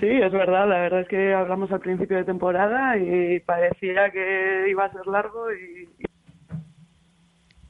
Sí, 0.00 0.06
es 0.08 0.32
verdad. 0.32 0.66
La 0.66 0.78
verdad 0.78 1.02
es 1.02 1.08
que 1.08 1.34
hablamos 1.34 1.70
al 1.72 1.80
principio 1.80 2.16
de 2.16 2.24
temporada 2.24 2.96
y 2.96 3.38
parecía 3.40 4.10
que 4.12 4.64
iba 4.70 4.86
a 4.86 4.92
ser 4.92 5.06
largo 5.08 5.52
y, 5.52 6.08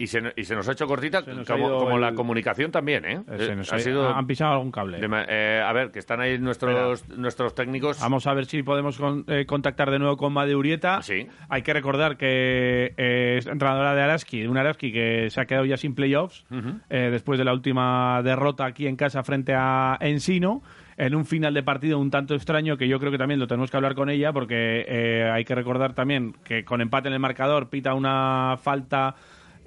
Y 0.01 0.07
se, 0.07 0.33
y 0.37 0.45
se 0.45 0.55
nos 0.55 0.69
ha 0.69 0.73
hecho 0.73 0.87
cortita, 0.87 1.23
como, 1.25 1.41
ido 1.69 1.79
como 1.81 1.97
el- 1.97 2.01
la 2.01 2.15
comunicación 2.15 2.71
también, 2.71 3.05
¿eh? 3.05 3.21
Eh, 3.29 3.37
se 3.39 3.53
Eh, 3.53 3.57
nos 3.57 3.73
ha 3.73 3.77
ha- 3.77 3.79
sido 3.81 4.09
han 4.09 4.27
pisado 4.29 4.53
algún 4.53 4.71
cable. 4.71 4.99
de 5.01 5.09
eh, 5.29 5.61
a 5.61 5.73
ver, 5.73 5.91
que 5.91 5.99
están 5.99 6.21
ahí 6.21 6.39
nuestros, 6.39 7.09
nuestros 7.09 7.55
técnicos. 7.55 8.01
Vamos 8.01 8.27
a 8.29 8.33
ver 8.35 8.47
si 8.47 8.63
podemos 8.63 8.97
con- 8.97 9.25
eh, 9.27 9.45
contactar 9.45 9.91
de 9.91 9.99
nuevo 9.99 10.17
con 10.17 10.33
Made 10.33 10.55
Urieta. 10.55 11.01
Hay 11.49 11.63
que 11.63 11.73
recordar 11.73 12.17
que 12.17 12.95
eh, 12.97 13.37
es 13.39 13.47
entrenadora 13.49 13.95
de 13.95 14.03
Araski, 14.03 14.47
un 14.47 14.57
Araski 14.57 14.93
que 14.93 15.31
se 15.31 15.41
ha 15.41 15.47
quedado 15.47 15.65
ya 15.65 15.77
sin 15.77 15.95
playoffs 15.97 16.45
eh, 16.91 17.09
después 17.11 17.39
de 17.39 17.45
la 17.45 17.53
última 17.53 18.23
derrota 18.23 18.67
aquí 18.67 18.87
en 18.87 18.95
casa 18.97 19.25
frente 19.25 19.53
a 19.57 19.97
Ensino. 20.01 20.63
En 20.97 21.15
un 21.15 21.27
final 21.27 21.55
de 21.55 21.63
partido 21.63 21.99
un 21.99 22.11
tanto 22.11 22.35
extraño 22.35 22.77
que 22.77 22.89
yo 22.89 22.99
creo 22.99 23.13
que 23.13 23.19
también 23.19 23.39
lo 23.39 23.47
tenemos 23.47 23.71
que 23.71 23.77
hablar 23.77 23.95
con 23.95 24.11
ella 24.11 24.33
porque 24.33 24.85
eh, 24.89 25.31
hay 25.33 25.45
que 25.45 25.55
recordar 25.55 25.93
también 25.95 26.35
que 26.45 26.65
con 26.65 26.81
empate 26.81 27.07
en 27.07 27.15
el 27.15 27.21
marcador 27.21 27.69
pita 27.69 27.95
una 27.95 28.57
falta 28.61 29.15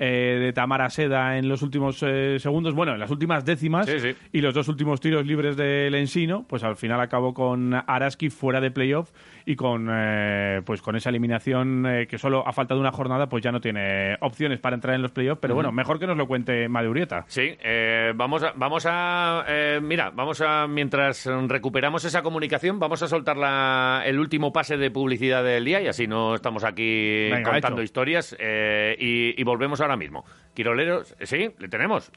eh, 0.04 0.40
de 0.40 0.52
Tamara 0.52 0.90
Seda 0.90 1.38
en 1.38 1.48
los 1.48 1.62
últimos 1.62 2.02
eh, 2.02 2.38
segundos, 2.40 2.74
bueno, 2.74 2.94
en 2.94 3.00
las 3.00 3.12
últimas 3.12 3.46
décimas 3.46 3.88
y 4.34 4.42
los 4.42 4.52
dos 4.52 4.68
últimos 4.68 5.00
tiros 5.00 5.28
libres 5.28 5.56
del 5.56 5.94
Ensino, 5.94 6.44
pues 6.50 6.64
al 6.64 6.76
final 6.76 7.00
acabó 7.00 7.36
con 7.36 7.76
Araski 7.76 8.32
fuera 8.32 8.60
de 8.60 8.72
playoff 8.72 9.12
y 9.46 9.56
con 9.56 9.88
eh, 9.92 10.62
pues 10.66 10.82
con 10.82 10.96
esa 10.96 11.10
eliminación 11.10 11.86
eh, 11.86 12.08
que 12.08 12.18
solo 12.18 12.48
a 12.48 12.52
falta 12.54 12.74
de 12.74 12.80
una 12.80 12.92
jornada 12.92 13.28
pues 13.28 13.44
ya 13.44 13.52
no 13.52 13.60
tiene 13.62 14.16
opciones 14.22 14.60
para 14.60 14.76
entrar 14.76 14.96
en 14.96 15.02
los 15.02 15.12
playoffs, 15.12 15.40
pero 15.42 15.56
bueno, 15.56 15.72
mejor 15.72 16.00
que 16.00 16.08
nos 16.08 16.18
lo 16.18 16.28
cuente 16.28 16.68
Madurieta. 16.70 17.26
Sí, 17.28 17.56
eh, 17.64 18.14
vamos 18.16 18.44
a, 18.44 18.54
vamos 18.56 18.86
a 18.90 19.46
eh, 19.48 19.80
mira, 19.82 20.12
vamos 20.12 20.42
a, 20.42 20.68
mientras 20.68 21.26
recuperamos 21.48 22.06
esa 22.06 22.22
comunicación, 22.22 22.80
vamos 22.80 23.02
a 23.04 23.08
soltar 23.08 23.38
la- 23.38 24.04
el 24.06 24.20
último 24.20 24.52
pase 24.54 24.78
de 24.78 24.92
publicidad 24.92 25.44
del 25.44 25.66
día 25.66 25.82
y 25.82 25.88
así 25.88 26.08
no 26.08 26.36
estamos 26.36 26.64
aquí 26.64 27.30
Venga, 27.32 27.52
contando 27.52 27.82
historias 27.82 28.36
eh, 28.40 28.96
y, 29.00 29.40
y 29.40 29.44
volvemos 29.44 29.82
ahora 29.82 29.98
mismo. 29.98 30.24
Quiroleros, 30.54 31.16
¿sí? 31.22 31.50
¿Le 31.60 31.68
tenemos? 31.68 32.12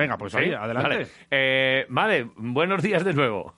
Venga, 0.00 0.16
pues 0.16 0.32
¿sí? 0.32 0.38
ahí, 0.38 0.52
adelante. 0.52 0.88
Vale. 0.88 1.06
Eh, 1.30 1.84
Made, 1.88 2.26
buenos 2.36 2.82
días 2.82 3.04
de 3.04 3.12
nuevo. 3.12 3.52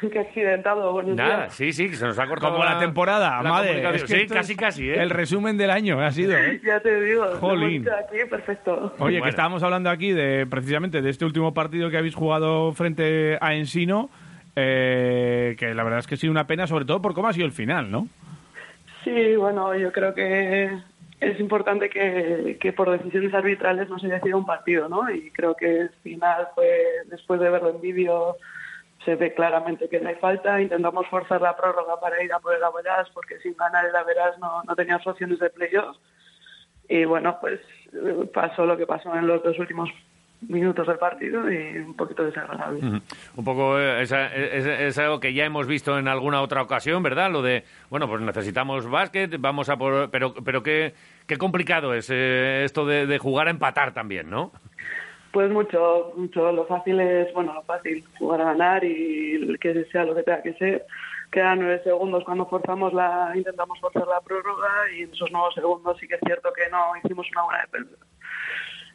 Qué 0.12 0.18
accidentado, 0.18 0.92
buenos 0.92 1.16
Nada, 1.16 1.36
días. 1.38 1.54
sí, 1.54 1.72
sí, 1.72 1.90
que 1.90 1.96
se 1.96 2.06
nos 2.06 2.16
ha 2.18 2.26
cortado 2.26 2.52
Como 2.52 2.64
la 2.64 2.78
temporada, 2.78 3.42
la 3.42 3.94
es 3.94 4.04
que 4.04 4.20
sí, 4.20 4.26
casi, 4.28 4.54
casi, 4.54 4.88
¿eh? 4.90 5.02
El 5.02 5.10
resumen 5.10 5.56
del 5.56 5.70
año 5.70 6.00
ha 6.00 6.12
sido, 6.12 6.36
¿eh? 6.36 6.60
Ya 6.64 6.78
te 6.80 7.00
digo, 7.00 7.24
Jolín. 7.40 7.84
aquí, 7.88 8.18
perfecto. 8.30 8.94
Oye, 8.98 9.20
que 9.20 9.28
estábamos 9.28 9.62
hablando 9.64 9.90
aquí 9.90 10.12
de 10.12 10.46
precisamente 10.46 11.02
de 11.02 11.10
este 11.10 11.24
último 11.24 11.52
partido 11.52 11.90
que 11.90 11.98
habéis 11.98 12.14
jugado 12.14 12.72
frente 12.72 13.38
a 13.40 13.54
Ensino, 13.54 14.08
eh, 14.54 15.56
que 15.58 15.74
la 15.74 15.82
verdad 15.82 15.98
es 15.98 16.06
que 16.06 16.14
ha 16.14 16.18
sido 16.18 16.30
una 16.30 16.46
pena, 16.46 16.66
sobre 16.68 16.84
todo 16.84 17.02
por 17.02 17.14
cómo 17.14 17.26
ha 17.26 17.32
sido 17.32 17.46
el 17.46 17.52
final, 17.52 17.90
¿no? 17.90 18.06
Sí, 19.02 19.36
bueno, 19.36 19.74
yo 19.76 19.90
creo 19.90 20.14
que 20.14 20.70
es 21.20 21.40
importante 21.40 21.90
que, 21.90 22.58
que 22.60 22.72
por 22.72 22.90
decisiones 22.90 23.34
arbitrales 23.34 23.88
no 23.88 23.98
se 23.98 24.08
decida 24.08 24.36
un 24.36 24.46
partido, 24.46 24.88
¿no? 24.88 25.10
Y 25.10 25.30
creo 25.32 25.54
que 25.54 25.80
el 25.80 25.90
final 26.02 26.48
fue, 26.54 26.84
después 27.06 27.40
de 27.40 27.50
verlo 27.50 27.70
en 27.70 27.80
vídeo, 27.80 28.36
se 29.04 29.16
ve 29.16 29.34
claramente 29.34 29.88
que 29.88 30.00
no 30.00 30.08
hay 30.08 30.14
falta. 30.16 30.60
Intentamos 30.60 31.06
forzar 31.08 31.40
la 31.40 31.56
prórroga 31.56 31.98
para 32.00 32.22
ir 32.22 32.32
a 32.32 32.38
por 32.38 32.54
el 32.54 32.62
Averas, 32.62 33.08
porque 33.14 33.38
sin 33.40 33.56
ganar 33.56 33.84
el 33.84 33.96
Averas 33.96 34.38
no, 34.38 34.62
no 34.62 34.76
tenías 34.76 35.04
opciones 35.06 35.38
de 35.38 35.50
playoff. 35.50 35.96
Y 36.88 37.04
bueno, 37.04 37.38
pues 37.40 37.60
eh, 37.92 38.30
pasó 38.32 38.64
lo 38.64 38.76
que 38.76 38.86
pasó 38.86 39.14
en 39.14 39.26
los 39.26 39.42
dos 39.42 39.58
últimos 39.58 39.90
minutos 40.40 40.86
del 40.86 40.98
partido 40.98 41.50
y 41.50 41.78
un 41.78 41.94
poquito 41.96 42.24
desagradable. 42.24 43.00
Un 43.36 43.44
poco 43.44 43.78
eh, 43.78 44.02
esa- 44.02 44.32
es, 44.34 44.66
es 44.66 44.98
algo 44.98 45.18
que 45.20 45.32
ya 45.34 45.44
hemos 45.44 45.66
visto 45.66 45.98
en 45.98 46.06
alguna 46.08 46.40
otra 46.42 46.62
ocasión, 46.62 47.02
¿verdad? 47.02 47.30
Lo 47.30 47.42
de, 47.42 47.64
bueno, 47.90 48.08
pues 48.08 48.20
necesitamos 48.20 48.88
básquet, 48.88 49.34
vamos 49.40 49.68
a 49.68 49.76
por... 49.76 50.10
Pero, 50.10 50.34
pero 50.44 50.62
qué, 50.62 50.94
qué 51.26 51.36
complicado 51.36 51.92
es 51.94 52.08
eh, 52.10 52.62
esto 52.64 52.86
de, 52.86 53.06
de 53.06 53.18
jugar 53.18 53.48
a 53.48 53.50
empatar 53.50 53.92
también, 53.92 54.30
¿no? 54.30 54.52
Pues 55.32 55.50
mucho, 55.50 56.12
mucho. 56.16 56.52
Lo 56.52 56.66
fácil 56.66 57.00
es, 57.00 57.32
bueno, 57.34 57.52
lo 57.54 57.62
fácil, 57.62 58.04
jugar 58.18 58.40
a 58.40 58.44
ganar 58.44 58.84
y 58.84 59.56
que 59.60 59.84
sea 59.92 60.04
lo 60.04 60.14
que 60.14 60.22
tenga 60.22 60.42
que 60.42 60.54
ser. 60.54 60.86
Quedan 61.30 61.58
nueve 61.58 61.82
segundos 61.84 62.24
cuando 62.24 62.46
forzamos 62.46 62.94
la, 62.94 63.32
intentamos 63.34 63.78
forzar 63.80 64.06
la 64.06 64.20
prórroga 64.22 64.68
y 64.96 65.02
en 65.02 65.12
esos 65.12 65.30
nuevos 65.30 65.52
segundos 65.54 65.98
sí 66.00 66.08
que 66.08 66.14
es 66.14 66.20
cierto 66.24 66.50
que 66.54 66.70
no 66.70 66.78
hicimos 67.04 67.26
una 67.32 67.42
buena 67.42 67.60
defensa. 67.70 67.96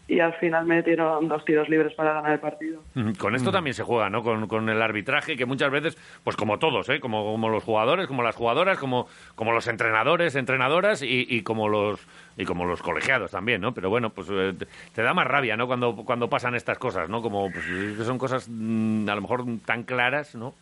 Y 0.06 0.20
al 0.20 0.34
final 0.34 0.66
metieron 0.66 1.30
dos 1.30 1.46
tiros 1.46 1.70
libres 1.70 1.94
para 1.94 2.14
ganar 2.14 2.34
el 2.34 2.40
partido. 2.40 2.82
Con 3.18 3.36
esto 3.36 3.52
también 3.52 3.74
se 3.74 3.84
juega, 3.84 4.10
¿no? 4.10 4.22
Con, 4.22 4.48
con 4.48 4.68
el 4.68 4.82
arbitraje, 4.82 5.38
que 5.38 5.46
muchas 5.46 5.72
veces, 5.72 5.98
pues 6.26 6.36
como 6.36 6.60
todos, 6.60 6.90
¿eh? 6.90 7.00
Como, 7.00 7.24
como 7.24 7.48
los 7.48 7.64
jugadores, 7.64 8.08
como 8.08 8.22
las 8.22 8.36
jugadoras, 8.36 8.78
como, 8.78 9.08
como 9.36 9.54
los 9.54 9.68
entrenadores, 9.68 10.36
entrenadoras 10.36 11.02
y, 11.04 11.26
y 11.30 11.42
como 11.44 11.70
los 11.70 12.06
y 12.36 12.46
como 12.46 12.66
los 12.66 12.82
colegiados 12.82 13.32
también, 13.32 13.62
¿no? 13.62 13.74
Pero 13.74 13.90
bueno, 13.90 14.10
pues 14.10 14.28
eh, 14.32 14.54
te, 14.94 15.02
da 15.02 15.14
más 15.14 15.28
rabia, 15.28 15.56
¿no? 15.56 15.68
Cuando, 15.68 15.96
cuando 15.96 16.30
pasan 16.30 16.56
estas 16.56 16.78
cosas, 16.78 17.10
¿no? 17.10 17.22
Como 17.22 17.50
pues, 17.52 17.66
que 17.66 18.04
son 18.04 18.18
cosas 18.18 18.48
mm, 18.50 19.08
a 19.08 19.16
lo 19.16 19.22
mejor 19.22 19.46
tan 19.66 19.84
claras, 19.84 20.36
¿no? 20.36 20.54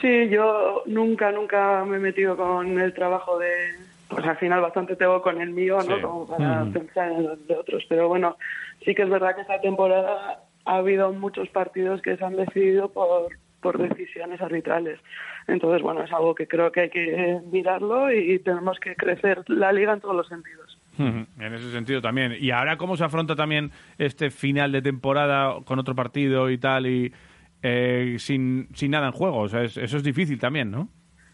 Sí, 0.00 0.28
yo 0.28 0.82
nunca, 0.86 1.32
nunca 1.32 1.84
me 1.84 1.96
he 1.96 2.00
metido 2.00 2.36
con 2.36 2.78
el 2.78 2.92
trabajo 2.92 3.38
de, 3.38 3.72
pues 4.08 4.24
al 4.24 4.36
final 4.38 4.60
bastante 4.60 4.96
tengo 4.96 5.20
con 5.22 5.40
el 5.40 5.50
mío, 5.50 5.78
¿no? 5.78 5.96
Sí. 5.96 6.02
Como 6.02 6.26
para 6.26 6.64
Mm. 6.64 6.72
pensar 6.72 7.12
en 7.12 7.24
los 7.24 7.46
de 7.46 7.54
otros. 7.56 7.84
Pero 7.88 8.08
bueno, 8.08 8.36
sí 8.84 8.94
que 8.94 9.02
es 9.02 9.08
verdad 9.10 9.34
que 9.34 9.42
esta 9.42 9.60
temporada 9.60 10.40
ha 10.64 10.76
habido 10.76 11.12
muchos 11.12 11.48
partidos 11.48 12.02
que 12.02 12.16
se 12.16 12.24
han 12.24 12.36
decidido 12.36 12.92
por, 12.92 13.28
por 13.60 13.78
decisiones 13.78 14.40
arbitrales. 14.40 14.98
Entonces, 15.48 15.80
bueno, 15.82 16.02
es 16.02 16.12
algo 16.12 16.34
que 16.34 16.48
creo 16.48 16.72
que 16.72 16.80
hay 16.82 16.90
que 16.90 17.40
mirarlo 17.52 18.12
y 18.12 18.38
tenemos 18.40 18.78
que 18.80 18.96
crecer 18.96 19.42
la 19.48 19.72
liga 19.72 19.92
en 19.92 20.00
todos 20.00 20.16
los 20.16 20.26
sentidos. 20.28 20.78
En 20.98 21.26
ese 21.54 21.70
sentido 21.72 22.00
también. 22.00 22.34
Y 22.40 22.50
ahora, 22.52 22.76
¿cómo 22.78 22.96
se 22.96 23.04
afronta 23.04 23.36
también 23.36 23.70
este 23.98 24.30
final 24.30 24.72
de 24.72 24.80
temporada 24.82 25.56
con 25.64 25.78
otro 25.78 25.94
partido 25.94 26.48
y 26.50 26.56
tal 26.58 26.86
y 26.86 27.12
eh, 27.62 28.16
sin, 28.18 28.68
sin 28.74 28.92
nada 28.92 29.06
en 29.08 29.12
juego? 29.12 29.38
O 29.40 29.48
sea, 29.48 29.62
es- 29.62 29.76
eso 29.76 29.98
es 29.98 30.02
difícil 30.02 30.38
también, 30.38 30.70
¿no? 30.70 30.88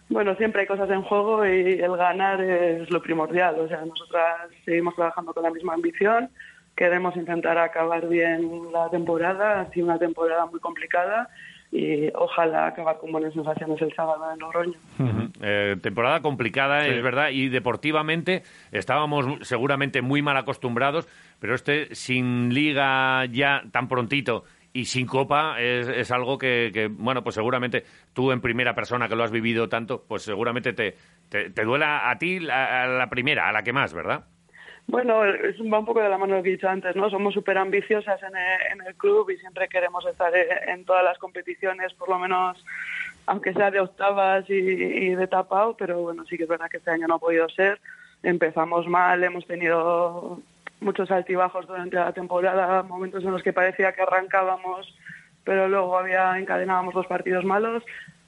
Bueno, 0.08 0.34
siempre 0.36 0.62
hay 0.62 0.66
cosas 0.66 0.90
en 0.90 1.02
juego 1.02 1.46
y 1.46 1.80
el 1.80 1.96
ganar 1.96 2.40
es 2.42 2.90
lo 2.90 3.00
primordial. 3.00 3.58
O 3.58 3.68
sea, 3.68 3.84
nosotras 3.84 4.50
seguimos 4.64 4.94
trabajando 4.94 5.32
con 5.32 5.42
la 5.42 5.50
misma 5.50 5.74
ambición. 5.74 6.30
Queremos 6.76 7.16
intentar 7.16 7.58
acabar 7.58 8.08
bien 8.08 8.72
la 8.72 8.90
temporada. 8.90 9.60
Ha 9.60 9.70
sido 9.70 9.86
una 9.86 9.98
temporada 9.98 10.46
muy 10.46 10.60
complicada 10.60 11.28
y 11.72 12.10
ojalá 12.14 12.66
acabar 12.66 12.98
con 12.98 13.10
buenas 13.12 13.32
sensaciones 13.32 13.80
el 13.80 13.94
sábado 13.94 14.30
en 14.30 14.38
Logroño. 14.38 14.78
Eh, 15.40 15.76
temporada 15.82 16.20
complicada, 16.20 16.86
es 16.86 17.02
verdad, 17.02 17.30
y 17.30 17.48
deportivamente 17.48 18.42
estábamos 18.70 19.26
seguramente 19.40 20.02
muy 20.02 20.20
mal 20.20 20.36
acostumbrados, 20.36 21.08
pero 21.40 21.54
este 21.54 21.94
sin 21.94 22.52
liga 22.52 23.24
ya 23.24 23.64
tan 23.72 23.88
prontito 23.88 24.44
y 24.72 24.86
sin 24.86 25.06
copa 25.06 25.60
es, 25.60 25.88
es 25.88 26.10
algo 26.10 26.38
que, 26.38 26.88
bueno, 26.92 27.22
pues 27.22 27.34
seguramente 27.34 27.84
tú 28.12 28.32
en 28.32 28.40
primera 28.40 28.74
persona 28.74 29.08
que 29.08 29.16
lo 29.16 29.24
has 29.24 29.30
vivido 29.30 29.68
tanto, 29.68 30.04
pues 30.08 30.22
seguramente 30.22 30.72
te, 30.72 30.96
te, 31.28 31.64
duela 31.64 32.10
a 32.10 32.18
ti 32.18 32.40
la, 32.40 32.84
a 32.84 32.86
la 32.86 33.08
primera, 33.10 33.48
a 33.48 33.52
la 33.52 33.62
que 33.62 33.72
más, 33.72 33.92
¿verdad? 33.92 34.24
Bueno, 34.86 35.24
es 35.24 35.58
un- 35.60 35.72
va 35.72 35.78
un 35.78 35.86
poco 35.86 36.00
de 36.00 36.08
la 36.08 36.18
mano 36.18 36.36
lo 36.36 36.42
que 36.42 36.48
he 36.50 36.52
dicho 36.52 36.68
antes, 36.68 36.96
¿no? 36.96 37.08
Somos 37.08 37.34
súper 37.34 37.56
ambiciosas 37.56 38.20
en 38.22 38.80
el, 38.86 38.94
club 38.96 39.30
y 39.30 39.36
siempre 39.36 39.68
queremos 39.68 40.04
estar 40.06 40.34
en, 40.34 40.68
en 40.68 40.84
todas 40.84 41.04
las 41.04 41.18
competiciones, 41.18 41.92
por 41.94 42.08
lo 42.08 42.18
menos, 42.18 42.62
aunque 43.26 43.52
sea 43.52 43.70
de 43.70 43.80
octavas 43.80 44.48
y, 44.50 44.54
y 44.54 45.14
de 45.14 45.26
tapado, 45.28 45.76
pero 45.76 46.00
bueno, 46.00 46.24
sí 46.26 46.36
que 46.36 46.44
es 46.44 46.48
verdad 46.48 46.68
que 46.68 46.78
este 46.78 46.90
año 46.90 47.06
no 47.06 47.14
ha 47.14 47.18
podido 47.18 47.48
ser. 47.48 47.80
Empezamos 48.22 48.86
mal, 48.88 49.22
hemos 49.22 49.46
tenido 49.46 50.40
muchos 50.82 51.10
altibajos 51.10 51.66
durante 51.66 51.96
la 51.96 52.12
temporada, 52.12 52.82
momentos 52.82 53.24
en 53.24 53.32
los 53.32 53.42
que 53.42 53.52
parecía 53.52 53.92
que 53.92 54.02
arrancábamos, 54.02 54.94
pero 55.44 55.68
luego 55.68 55.98
había 55.98 56.38
encadenábamos 56.38 56.94
dos 56.94 57.06
partidos 57.06 57.44
malos. 57.44 57.82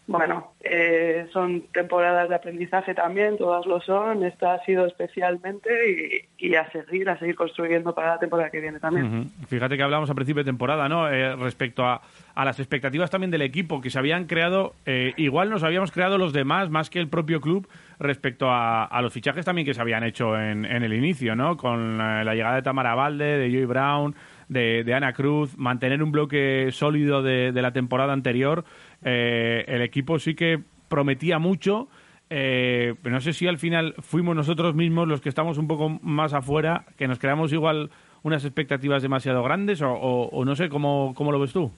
Bueno, 0.06 0.52
eh, 0.60 1.26
son 1.32 1.62
temporadas 1.72 2.28
de 2.28 2.34
aprendizaje 2.34 2.94
también, 2.94 3.38
todas 3.38 3.64
lo 3.64 3.80
son. 3.80 4.22
Esta 4.22 4.52
ha 4.52 4.64
sido 4.66 4.84
especialmente 4.84 6.26
y, 6.36 6.54
a 6.56 6.70
seguir, 6.70 7.08
a 7.08 7.18
seguir 7.18 7.34
construyendo 7.34 7.94
para 7.94 8.08
la 8.08 8.18
temporada 8.18 8.50
que 8.50 8.60
viene 8.60 8.78
también. 8.80 9.30
Fíjate 9.48 9.78
que 9.78 9.82
hablábamos 9.82 10.10
a 10.10 10.14
principio 10.14 10.42
de 10.42 10.48
temporada, 10.48 10.90
¿no? 10.90 11.08
Eh, 11.08 11.34
respecto 11.36 11.86
a, 11.86 12.02
a 12.34 12.44
las 12.44 12.60
expectativas 12.60 13.10
también 13.10 13.30
del 13.30 13.40
equipo 13.40 13.80
que 13.80 13.88
se 13.88 13.98
habían 13.98 14.26
creado, 14.26 14.74
eh, 14.84 15.14
igual 15.16 15.48
nos 15.48 15.62
habíamos 15.62 15.90
creado 15.90 16.18
los 16.18 16.34
demás 16.34 16.68
más 16.68 16.90
que 16.90 16.98
el 16.98 17.08
propio 17.08 17.40
club 17.40 17.66
respecto 17.98 18.50
a, 18.50 18.84
a 18.84 19.02
los 19.02 19.12
fichajes 19.12 19.44
también 19.44 19.64
que 19.66 19.74
se 19.74 19.80
habían 19.80 20.04
hecho 20.04 20.38
en, 20.38 20.64
en 20.64 20.82
el 20.82 20.92
inicio, 20.92 21.34
¿no? 21.36 21.56
Con 21.56 22.00
eh, 22.00 22.24
la 22.24 22.34
llegada 22.34 22.56
de 22.56 22.62
Tamara 22.62 22.94
Valde, 22.94 23.38
de 23.38 23.50
Joey 23.50 23.64
Brown, 23.66 24.14
de, 24.48 24.84
de 24.84 24.94
Ana 24.94 25.12
Cruz, 25.12 25.56
mantener 25.56 26.02
un 26.02 26.12
bloque 26.12 26.68
sólido 26.72 27.22
de, 27.22 27.52
de 27.52 27.62
la 27.62 27.72
temporada 27.72 28.12
anterior, 28.12 28.64
eh, 29.02 29.64
el 29.68 29.82
equipo 29.82 30.18
sí 30.18 30.34
que 30.34 30.60
prometía 30.88 31.38
mucho. 31.38 31.88
Eh, 32.30 32.94
pero 33.02 33.14
no 33.14 33.20
sé 33.20 33.32
si 33.34 33.46
al 33.46 33.58
final 33.58 33.94
fuimos 34.00 34.34
nosotros 34.34 34.74
mismos 34.74 35.06
los 35.06 35.20
que 35.20 35.28
estamos 35.28 35.58
un 35.58 35.68
poco 35.68 35.90
más 36.02 36.32
afuera, 36.32 36.84
que 36.96 37.06
nos 37.06 37.18
creamos 37.18 37.52
igual 37.52 37.90
unas 38.22 38.44
expectativas 38.46 39.02
demasiado 39.02 39.42
grandes 39.42 39.82
o, 39.82 39.92
o- 39.92 40.28
o 40.30 40.44
no 40.46 40.56
sé 40.56 40.70
cómo, 40.70 41.12
cómo 41.14 41.30
lo 41.32 41.38
ves 41.38 41.52
tú. 41.52 41.70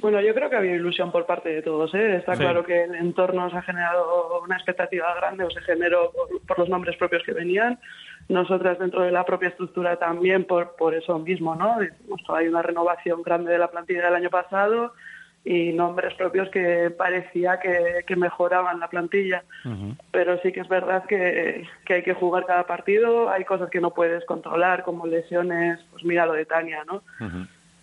Bueno, 0.00 0.20
yo 0.20 0.34
creo 0.34 0.48
que 0.50 0.56
había 0.56 0.74
ilusión 0.74 1.12
por 1.12 1.26
parte 1.26 1.48
de 1.50 1.62
todos. 1.62 1.94
¿eh? 1.94 2.16
Está 2.16 2.34
Sí. 2.34 2.42
claro 2.42 2.64
que 2.64 2.84
el 2.84 2.94
entorno 2.94 3.50
se 3.50 3.56
ha 3.56 3.62
generado 3.62 4.40
una 4.42 4.56
expectativa 4.56 5.14
grande 5.14 5.44
o 5.44 5.50
se 5.50 5.60
generó 5.62 6.10
por, 6.12 6.28
por 6.46 6.58
los 6.58 6.68
nombres 6.68 6.96
propios 6.96 7.22
que 7.24 7.32
venían. 7.32 7.78
Nosotras 8.28 8.78
dentro 8.78 9.02
de 9.02 9.10
la 9.12 9.24
propia 9.24 9.48
estructura 9.48 9.96
también 9.96 10.44
por, 10.44 10.76
por 10.76 10.94
eso 10.94 11.18
mismo, 11.18 11.54
¿no? 11.54 11.78
Hay 12.28 12.48
una 12.48 12.62
renovación 12.62 13.22
grande 13.22 13.52
de 13.52 13.58
la 13.58 13.68
plantilla 13.68 14.04
del 14.04 14.14
año 14.14 14.30
pasado 14.30 14.92
y 15.44 15.72
nombres 15.72 16.12
propios 16.14 16.50
que 16.50 16.90
parecía 16.90 17.58
que, 17.60 18.04
que 18.06 18.14
mejoraban 18.14 18.78
la 18.78 18.88
plantilla. 18.88 19.42
Pero 20.12 20.38
sí 20.42 20.52
que 20.52 20.60
es 20.60 20.68
verdad 20.68 21.04
que, 21.06 21.66
que 21.86 21.94
hay 21.94 22.02
que 22.02 22.14
jugar 22.14 22.44
cada 22.46 22.66
partido. 22.66 23.30
Hay 23.30 23.44
cosas 23.44 23.70
que 23.70 23.80
no 23.80 23.90
puedes 23.92 24.24
controlar, 24.26 24.82
como 24.84 25.06
lesiones. 25.06 25.80
Pues 25.90 26.04
mira 26.04 26.26
lo 26.26 26.34
de 26.34 26.44
Tania, 26.44 26.84
¿no? 26.86 27.02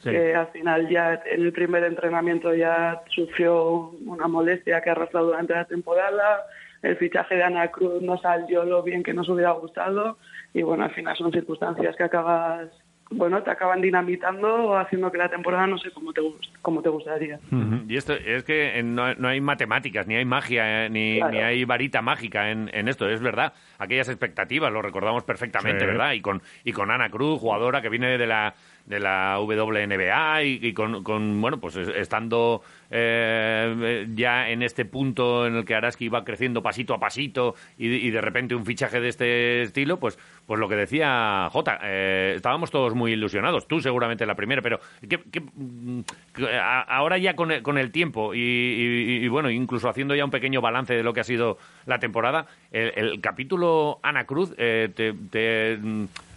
Que 0.04 0.36
al 0.36 0.48
final 0.48 0.88
ya 0.90 1.22
en 1.26 1.42
el 1.42 1.52
primer 1.54 1.84
entrenamiento 1.84 2.54
ya 2.54 3.02
sufrió 3.10 3.92
una 4.06 4.28
molestia 4.28 4.82
que 4.82 4.90
ha 4.90 4.94
arrastrado 4.94 5.28
durante 5.28 5.54
la 5.54 5.66
temporada, 5.66 6.42
el 6.82 6.96
fichaje 6.98 7.36
de 7.36 7.44
Ana 7.44 7.68
Cruz 7.70 8.02
no 8.02 8.18
salió 8.20 8.64
lo 8.64 8.84
bien 8.84 9.04
que 9.04 9.14
nos 9.14 9.28
hubiera 9.30 9.52
gustado 9.52 10.18
y 10.54 10.62
bueno, 10.62 10.84
al 10.86 10.92
final 10.92 11.16
son 11.18 11.32
circunstancias 11.32 11.96
que 11.96 12.04
acabas, 12.04 12.70
bueno, 13.10 13.42
te 13.42 13.50
acaban 13.52 13.82
dinamitando 13.82 14.48
o 14.54 14.76
haciendo 14.76 15.12
que 15.12 15.18
la 15.18 15.30
temporada 15.30 15.66
no 15.66 15.78
sé 15.78 15.92
cómo 15.92 16.14
te, 16.14 16.22
cómo 16.62 16.82
te 16.82 16.90
gustaría. 16.90 17.40
Ujú. 17.52 17.84
Y 17.88 17.96
esto 17.98 18.14
es 18.14 18.44
que 18.44 18.82
no, 18.84 19.14
no 19.16 19.28
hay 19.30 19.40
matemáticas, 19.42 20.06
ni 20.08 20.16
hay 20.16 20.26
magia, 20.26 20.86
eh, 20.86 20.90
ni, 20.90 21.18
Claro. 21.18 21.32
ni 21.32 21.40
hay 21.40 21.64
varita 21.66 22.02
mágica 22.02 22.52
en, 22.52 22.70
en 22.74 22.88
esto. 22.88 23.10
Es 23.10 23.22
verdad, 23.22 23.54
aquellas 23.80 24.10
expectativas 24.10 24.72
lo 24.72 24.82
recordamos 24.82 25.24
perfectamente, 25.24 25.80
Sí. 25.82 25.86
¿verdad? 25.88 26.12
Y 26.14 26.22
con, 26.22 26.42
y 26.64 26.74
con 26.74 26.92
Ana 26.92 27.10
Cruz, 27.10 27.40
jugadora 27.40 27.82
que 27.82 27.90
viene 27.90 28.18
de 28.18 28.28
la 28.28 28.54
de 28.88 29.00
la 29.02 29.38
WNBA 29.40 30.44
y, 30.44 30.60
y 30.62 30.74
con, 30.74 31.04
con, 31.04 31.40
bueno, 31.42 31.60
pues 31.60 31.76
es- 31.76 31.90
estando 31.90 32.62
eh, 32.90 34.08
ya 34.16 34.50
en 34.50 34.64
este 34.64 34.86
punto 34.86 35.46
en 35.46 35.56
el 35.56 35.66
que 35.66 35.76
Araski 35.76 36.06
iba 36.06 36.24
creciendo 36.24 36.64
pasito 36.64 36.94
a 36.94 37.00
pasito 37.00 37.54
y, 37.78 38.10
de 38.10 38.22
repente 38.22 38.56
un 38.56 38.66
fichaje 38.66 39.02
de 39.02 39.10
este 39.10 39.62
estilo, 39.64 39.98
pues, 40.00 40.18
pues 40.46 40.58
lo 40.60 40.70
que 40.70 40.76
decía 40.76 41.50
Jota, 41.52 41.80
eh, 41.84 42.34
estábamos 42.38 42.72
todos 42.72 42.96
muy 42.96 43.12
ilusionados, 43.12 43.68
tú 43.68 43.82
seguramente 43.82 44.26
la 44.26 44.36
primera, 44.36 44.62
pero 44.62 44.80
¿qué, 45.08 45.20
qué, 45.32 45.42
mm, 45.42 46.00
que 46.34 46.58
a- 46.58 46.82
ahora 46.82 47.18
ya 47.18 47.36
con 47.36 47.52
el, 47.52 47.62
con 47.62 47.78
el 47.78 47.92
tiempo 47.92 48.34
y, 48.34 48.40
y- 48.40 49.28
bueno, 49.28 49.50
incluso 49.50 49.90
haciendo 49.90 50.16
ya 50.16 50.24
un 50.24 50.32
pequeño 50.32 50.62
balance 50.62 50.94
de 50.96 51.04
lo 51.04 51.14
que 51.14 51.20
ha 51.20 51.26
sido 51.26 51.58
la 51.86 52.00
temporada, 52.00 52.48
el, 52.72 52.94
el 52.96 53.22
capítulo 53.22 54.00
Ana 54.02 54.24
Cruz, 54.26 54.54
eh, 54.58 54.90
te, 54.96 55.14
te, 55.30 55.78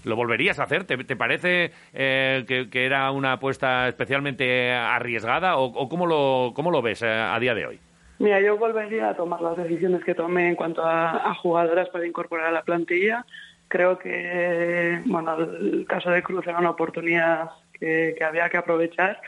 ¿lo 0.04 0.16
volverías 0.16 0.58
a 0.58 0.64
hacer? 0.64 0.84
¿Te, 0.84 1.16
parece 1.16 1.72
eh, 1.92 2.44
que, 2.46 2.86
era 2.86 3.10
una 3.10 3.32
apuesta 3.32 3.88
especialmente 3.88 4.72
arriesgada 4.72 5.56
o, 5.56 5.88
cómo, 5.88 6.06
lo, 6.06 6.52
cómo 6.54 6.70
lo 6.70 6.82
ves 6.82 7.02
eh, 7.02 7.08
a 7.08 7.38
día 7.38 7.54
de 7.54 7.66
hoy? 7.66 7.80
Mira, 8.18 8.40
yo 8.40 8.58
volvería 8.58 9.10
a 9.10 9.14
tomar 9.14 9.40
las 9.40 9.56
decisiones 9.56 10.04
que 10.04 10.14
tomé 10.14 10.48
en 10.48 10.54
cuanto 10.54 10.82
a, 10.84 11.34
jugadoras 11.36 11.88
para 11.88 12.06
incorporar 12.06 12.48
a 12.48 12.52
la 12.52 12.62
plantilla. 12.62 13.24
Creo 13.68 13.98
que, 13.98 15.00
bueno, 15.06 15.36
el 15.36 15.86
caso 15.88 16.10
de 16.10 16.22
Cruz 16.22 16.46
era 16.46 16.58
una 16.58 16.70
oportunidad 16.70 17.50
que, 17.72 18.14
había 18.22 18.50
que 18.50 18.58
aprovechar 18.58 19.20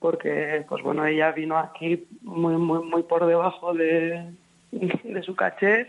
porque, 0.00 0.64
pues 0.68 0.82
bueno, 0.82 1.06
ella 1.06 1.30
vino 1.30 1.58
aquí 1.58 2.08
muy, 2.22 2.56
muy 2.56 3.02
por 3.04 3.26
debajo 3.26 3.72
de, 3.74 4.32
de 5.04 5.22
su 5.22 5.34
caché 5.34 5.88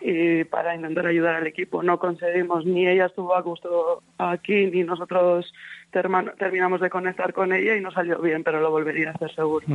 y 0.00 0.44
para 0.44 0.74
intentar 0.74 1.06
ayudar 1.06 1.36
al 1.36 1.46
equipo. 1.46 1.82
No 1.82 1.98
conseguimos, 1.98 2.66
ni 2.66 2.86
ella 2.86 3.06
estuvo 3.06 3.34
a 3.34 3.40
gusto 3.40 4.02
aquí, 4.18 4.66
ni 4.66 4.84
nosotros 4.84 5.52
terminamos 5.90 6.80
de 6.80 6.90
conectar 6.90 7.32
con 7.32 7.52
ella 7.52 7.76
y 7.76 7.80
no 7.80 7.90
salió 7.90 8.20
bien, 8.20 8.44
pero 8.44 8.60
lo 8.60 8.70
volvería 8.70 9.08
a 9.08 9.12
hacer 9.12 9.34
seguro. 9.34 9.66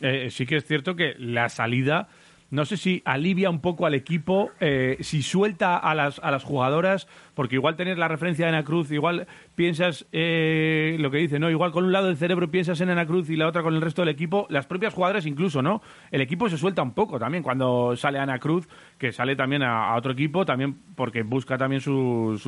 Eh, 0.00 0.28
sí 0.30 0.46
que 0.46 0.56
es 0.56 0.64
cierto 0.64 0.94
que 0.94 1.14
la 1.18 1.48
salida, 1.48 2.08
no 2.52 2.66
sé 2.66 2.76
si 2.76 3.00
alivia 3.06 3.48
un 3.48 3.60
poco 3.60 3.86
al 3.86 3.94
equipo, 3.94 4.50
eh, 4.60 4.98
si 5.00 5.22
suelta 5.22 5.78
a 5.78 5.94
las, 5.94 6.18
a 6.18 6.30
las 6.30 6.44
jugadoras, 6.44 7.08
porque 7.34 7.54
igual 7.54 7.76
tener 7.76 7.96
la 7.96 8.08
referencia 8.08 8.44
de 8.44 8.50
Ana 8.50 8.62
Cruz, 8.62 8.90
igual 8.90 9.26
piensas 9.54 10.06
eh, 10.12 10.98
lo 11.00 11.10
que 11.10 11.16
dice, 11.16 11.38
¿no? 11.38 11.48
Igual 11.48 11.72
con 11.72 11.84
un 11.84 11.92
lado 11.92 12.08
del 12.08 12.18
cerebro 12.18 12.50
piensas 12.50 12.78
en 12.82 12.90
Ana 12.90 13.06
Cruz 13.06 13.30
y 13.30 13.36
la 13.36 13.48
otra 13.48 13.62
con 13.62 13.74
el 13.74 13.80
resto 13.80 14.02
del 14.02 14.10
equipo, 14.10 14.46
las 14.50 14.66
propias 14.66 14.92
jugadoras 14.92 15.24
incluso, 15.24 15.62
¿no? 15.62 15.80
El 16.10 16.20
equipo 16.20 16.50
se 16.50 16.58
suelta 16.58 16.82
un 16.82 16.92
poco 16.92 17.18
también 17.18 17.42
cuando 17.42 17.96
sale 17.96 18.18
Ana 18.18 18.38
Cruz, 18.38 18.68
que 18.98 19.12
sale 19.12 19.34
también 19.34 19.62
a, 19.62 19.88
a 19.88 19.96
otro 19.96 20.12
equipo, 20.12 20.44
también 20.44 20.76
porque 20.94 21.22
busca 21.22 21.56
también 21.56 21.80
su, 21.80 22.38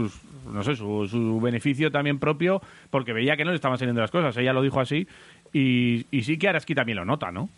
no 0.52 0.62
sé, 0.62 0.76
su, 0.76 1.08
su 1.08 1.40
beneficio 1.40 1.90
también 1.90 2.18
propio, 2.18 2.60
porque 2.90 3.14
veía 3.14 3.38
que 3.38 3.44
no 3.46 3.52
le 3.52 3.56
estaban 3.56 3.78
saliendo 3.78 4.02
las 4.02 4.10
cosas, 4.10 4.36
ella 4.36 4.52
lo 4.52 4.60
dijo 4.60 4.80
así, 4.80 5.08
y, 5.50 6.04
y 6.10 6.24
sí 6.24 6.36
que 6.36 6.48
Araski 6.50 6.74
también 6.74 6.96
lo 6.96 7.06
nota, 7.06 7.32
¿no? 7.32 7.48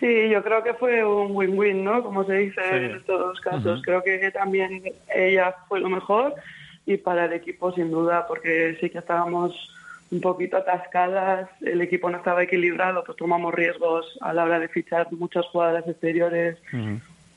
Sí, 0.00 0.28
yo 0.30 0.42
creo 0.42 0.62
que 0.64 0.72
fue 0.74 1.04
un 1.04 1.36
win-win, 1.36 1.84
¿no? 1.84 2.02
Como 2.02 2.24
se 2.24 2.32
dice 2.34 2.60
Sí. 2.62 2.74
en 2.76 2.90
estos 2.96 3.38
casos. 3.40 3.82
Creo 3.84 4.02
que 4.02 4.30
también 4.30 4.82
ella 5.14 5.54
fue 5.68 5.78
lo 5.80 5.90
mejor 5.90 6.34
y 6.86 6.96
para 6.96 7.26
el 7.26 7.34
equipo 7.34 7.70
sin 7.72 7.90
duda, 7.90 8.26
porque 8.26 8.78
sí 8.80 8.88
que 8.90 8.98
estábamos 8.98 9.54
un 10.10 10.20
poquito 10.20 10.56
atascadas, 10.56 11.48
el 11.60 11.80
equipo 11.82 12.10
no 12.10 12.16
estaba 12.16 12.42
equilibrado, 12.42 13.04
pues 13.04 13.16
tomamos 13.16 13.54
riesgos 13.54 14.18
a 14.22 14.32
la 14.32 14.42
hora 14.44 14.58
de 14.58 14.66
fichar 14.68 15.06
muchas 15.12 15.46
jugadoras 15.46 15.86
exteriores 15.86 16.56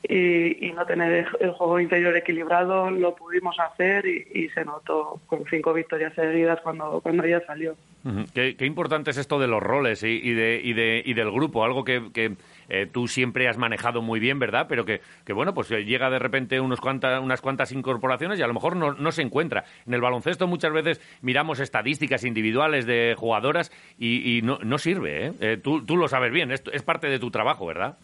y, 0.08 0.66
y 0.66 0.72
no 0.72 0.84
tener 0.84 1.28
el, 1.40 1.50
juego 1.52 1.78
interior 1.78 2.16
equilibrado, 2.16 2.90
lo 2.90 3.14
pudimos 3.14 3.56
hacer 3.60 4.04
y, 4.06 4.26
y 4.34 4.48
se 4.48 4.64
notó 4.64 5.20
con 5.26 5.44
cinco 5.48 5.72
victorias 5.72 6.14
seguidas 6.14 6.60
cuando, 6.62 7.00
cuando 7.00 7.22
ella 7.24 7.42
salió. 7.46 7.76
Ujú. 8.04 8.24
¿Qué, 8.34 8.56
qué 8.56 8.66
importante 8.66 9.12
es 9.12 9.18
esto 9.18 9.38
de 9.38 9.46
los 9.46 9.62
roles 9.62 10.02
y, 10.02 10.08
y 10.22 10.34
de, 10.34 10.60
y, 10.62 10.72
de, 10.72 11.02
y 11.04 11.14
del 11.14 11.30
grupo, 11.30 11.64
algo 11.64 11.84
que, 11.84 12.02
que, 12.12 12.32
eh, 12.68 12.86
tú 12.90 13.08
siempre 13.08 13.48
has 13.48 13.58
manejado 13.58 14.02
muy 14.02 14.20
bien, 14.20 14.38
¿verdad? 14.38 14.66
Pero 14.68 14.84
que, 14.84 15.00
que 15.24 15.32
bueno, 15.32 15.54
pues 15.54 15.70
eh, 15.70 15.84
llega 15.84 16.10
de 16.10 16.18
repente 16.18 16.60
unos 16.60 16.80
cuanta- 16.80 17.20
unas 17.20 17.40
cuantas 17.40 17.72
incorporaciones 17.72 18.38
y 18.38 18.42
a 18.42 18.46
lo 18.46 18.54
mejor 18.54 18.76
no, 18.76 18.92
no 18.94 19.12
se 19.12 19.22
encuentra. 19.22 19.64
En 19.86 19.94
el 19.94 20.00
baloncesto 20.00 20.46
muchas 20.46 20.72
veces 20.72 21.00
miramos 21.22 21.60
estadísticas 21.60 22.24
individuales 22.24 22.86
de 22.86 23.14
jugadoras 23.16 23.70
y, 23.98 24.40
no, 24.42 24.58
no 24.62 24.78
sirve, 24.78 25.26
¿eh? 25.26 25.32
Eh, 25.40 25.56
tú, 25.62 25.84
tú 25.84 25.96
lo 25.96 26.08
sabes 26.08 26.32
bien, 26.32 26.50
esto 26.52 26.70
es 26.72 26.82
parte 26.82 27.08
de 27.08 27.18
tu 27.18 27.30
trabajo, 27.30 27.66
¿verdad? 27.66 27.96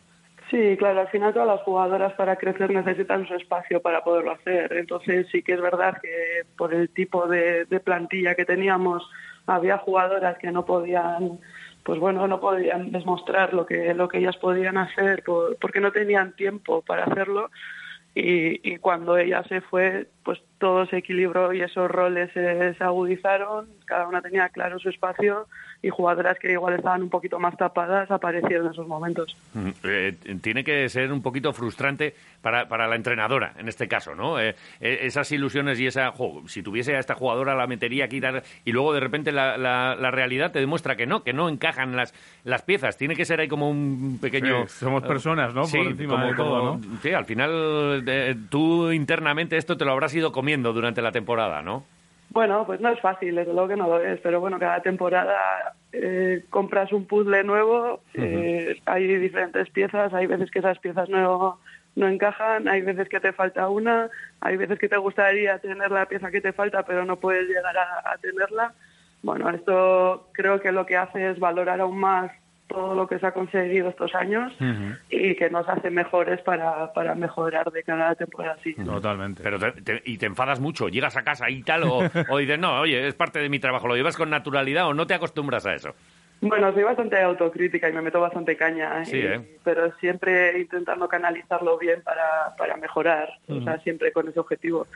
Sí, 0.50 0.76
claro, 0.78 1.00
al 1.02 1.08
final 1.08 1.32
todas 1.32 1.46
las 1.46 1.60
jugadoras 1.62 2.12
para 2.14 2.34
crecer 2.36 2.70
necesitan 2.70 3.26
su 3.28 3.34
espacio 3.34 3.80
para 3.80 4.02
poderlo 4.02 4.32
hacer. 4.32 4.72
Entonces 4.72 5.28
sí 5.30 5.42
que 5.42 5.52
es 5.52 5.60
verdad 5.60 5.98
que 6.02 6.42
por 6.56 6.74
el 6.74 6.88
tipo 6.88 7.28
de 7.28 7.66
plantilla 7.84 8.34
que 8.34 8.44
teníamos 8.44 9.08
había 9.46 9.78
jugadoras 9.78 10.38
que 10.38 10.50
no 10.52 10.64
podían, 10.64 11.38
pues 11.84 11.98
bueno, 11.98 12.26
no 12.28 12.40
podían 12.40 12.92
demostrar 12.92 13.54
lo 13.54 13.66
que 13.66 13.94
lo 13.94 14.08
que 14.08 14.18
ellas 14.18 14.36
podían 14.36 14.76
hacer 14.76 15.22
por- 15.24 15.56
porque 15.56 15.80
no 15.80 15.92
tenían 15.92 16.34
tiempo 16.36 16.82
para 16.82 17.04
hacerlo. 17.04 17.50
Y, 18.14 18.68
y 18.68 18.78
cuando 18.78 19.16
ella 19.16 19.44
se 19.44 19.60
fue, 19.60 20.08
pues 20.24 20.38
todo 20.58 20.84
se 20.86 20.98
equilibró 20.98 21.52
y 21.54 21.62
esos 21.62 21.90
roles 21.90 22.30
se, 22.32 22.74
se 22.74 22.84
agudizaron, 22.84 23.66
cada 23.86 24.06
una 24.06 24.20
tenía 24.20 24.48
claro 24.50 24.78
su 24.78 24.90
espacio 24.90 25.46
y 25.82 25.88
jugadoras 25.88 26.38
que 26.38 26.52
igual 26.52 26.74
estaban 26.74 27.02
un 27.02 27.08
poquito 27.08 27.38
más 27.38 27.56
tapadas 27.56 28.10
aparecieron 28.10 28.66
en 28.66 28.72
esos 28.72 28.86
momentos. 28.86 29.34
Ujú. 29.54 29.72
Eh, 29.84 30.14
tiene 30.42 30.62
que 30.62 30.86
ser 30.90 31.10
un 31.10 31.22
poquito 31.22 31.54
frustrante 31.54 32.14
para, 32.42 32.68
para 32.68 32.86
la 32.86 32.96
entrenadora, 32.96 33.54
en 33.58 33.66
este 33.66 33.88
caso, 33.88 34.14
¿no? 34.14 34.38
Eh, 34.38 34.54
eh, 34.80 34.98
esas 35.02 35.32
ilusiones 35.32 35.80
y 35.80 35.86
esa... 35.86 36.10
jo, 36.10 36.42
si 36.46 36.62
tuviese 36.62 36.94
a 36.96 36.98
esta 36.98 37.14
jugadora 37.14 37.54
la 37.54 37.66
metería 37.66 38.04
aquí 38.04 38.20
y 38.66 38.72
luego 38.72 38.92
de 38.92 39.00
repente 39.00 39.32
la, 39.32 39.56
la- 39.56 39.94
la 39.94 40.10
realidad 40.10 40.52
te 40.52 40.60
demuestra 40.60 40.96
que 40.96 41.06
no, 41.06 41.22
que 41.24 41.32
no 41.32 41.48
encajan 41.48 41.96
las, 41.96 42.12
las 42.44 42.60
piezas. 42.60 42.98
Tiene 42.98 43.16
que 43.16 43.24
ser 43.24 43.40
ahí 43.40 43.48
como 43.48 43.70
un 43.70 44.18
pequeño... 44.20 44.66
Sí, 44.68 44.80
somos 44.80 45.02
personas, 45.04 45.54
¿no? 45.54 45.64
Sí, 45.64 45.78
Por 45.78 45.86
encima 45.86 46.12
como- 46.16 46.26
de 46.26 46.34
todo, 46.34 46.76
¿no? 46.76 46.80
Sí, 47.02 47.10
al 47.14 47.24
final 47.24 48.04
eh, 48.06 48.36
tú 48.50 48.92
internamente 48.92 49.56
esto 49.56 49.78
te 49.78 49.86
lo 49.86 49.92
habrás 49.92 50.14
ido 50.14 50.19
comiendo 50.30 50.72
durante 50.72 51.02
la 51.02 51.12
temporada, 51.12 51.62
¿no? 51.62 51.84
Bueno, 52.30 52.64
pues 52.64 52.80
no 52.80 52.90
es 52.90 53.00
fácil, 53.00 53.34
desde 53.34 53.52
luego 53.52 53.68
que 53.68 53.76
no 53.76 53.88
lo 53.88 54.00
es, 54.00 54.20
pero 54.20 54.38
bueno, 54.38 54.58
cada 54.58 54.80
temporada 54.82 55.74
eh, 55.92 56.44
compras 56.48 56.92
un 56.92 57.06
puzzle 57.06 57.42
nuevo, 57.42 58.02
eh, 58.14 58.80
hay 58.86 59.06
diferentes 59.16 59.68
piezas, 59.70 60.14
hay 60.14 60.26
veces 60.26 60.48
que 60.50 60.60
esas 60.60 60.78
piezas 60.78 61.08
no, 61.08 61.58
no 61.96 62.08
encajan, 62.08 62.68
hay 62.68 62.82
veces 62.82 63.08
que 63.08 63.18
te 63.18 63.32
falta 63.32 63.68
una, 63.68 64.10
hay 64.40 64.56
veces 64.56 64.78
que 64.78 64.88
te 64.88 64.96
gustaría 64.96 65.58
tener 65.58 65.90
la 65.90 66.06
pieza 66.06 66.30
que 66.30 66.40
te 66.40 66.52
falta, 66.52 66.84
pero 66.84 67.04
no 67.04 67.16
puedes 67.16 67.48
llegar 67.48 67.76
a, 67.76 68.12
a 68.12 68.18
tenerla. 68.18 68.74
Bueno, 69.22 69.50
esto 69.50 70.28
creo 70.32 70.60
que 70.60 70.70
lo 70.70 70.86
que 70.86 70.96
hace 70.96 71.30
es 71.30 71.38
valorar 71.40 71.80
aún 71.80 71.98
más 71.98 72.30
todo 72.70 72.94
lo 72.94 73.06
que 73.06 73.18
se 73.18 73.26
ha 73.26 73.32
conseguido 73.32 73.88
estos 73.88 74.14
años 74.14 74.52
y 75.10 75.34
que 75.34 75.50
nos 75.50 75.68
hace 75.68 75.90
mejores 75.90 76.40
para, 76.42 76.92
para 76.92 77.14
mejorar 77.14 77.70
de 77.72 77.82
cada 77.82 78.14
temporada 78.14 78.56
siguiente. 78.62 78.90
Totalmente. 78.90 79.42
Pero 79.42 79.58
te- 79.58 79.82
te- 79.82 80.02
y 80.04 80.16
te 80.18 80.26
enfadas 80.26 80.60
mucho, 80.60 80.88
llegas 80.88 81.16
a 81.16 81.22
casa 81.22 81.50
y 81.50 81.62
tal, 81.62 81.82
o, 81.84 81.98
o 82.28 82.38
dices, 82.38 82.58
no, 82.58 82.80
oye, 82.80 83.06
es 83.08 83.14
parte 83.14 83.40
de 83.40 83.48
mi 83.48 83.58
trabajo, 83.58 83.88
lo 83.88 83.96
llevas 83.96 84.16
con 84.16 84.30
naturalidad 84.30 84.86
o 84.86 84.94
no 84.94 85.06
te 85.06 85.14
acostumbras 85.14 85.66
a 85.66 85.74
eso. 85.74 85.94
Bueno, 86.42 86.72
soy 86.72 86.84
bastante 86.84 87.20
autocrítica 87.20 87.88
y 87.88 87.92
me 87.92 88.00
meto 88.00 88.18
bastante 88.20 88.56
caña, 88.56 89.04
Sí, 89.04 89.18
y- 89.18 89.20
¿eh? 89.26 89.58
pero 89.64 89.92
siempre 89.98 90.58
intentando 90.58 91.06
canalizarlo 91.08 91.76
bien 91.76 92.02
para, 92.02 92.54
para 92.56 92.76
mejorar, 92.76 93.28
o 93.48 93.60
sea, 93.62 93.78
siempre 93.80 94.12
con 94.12 94.28
ese 94.28 94.40
objetivo. 94.40 94.86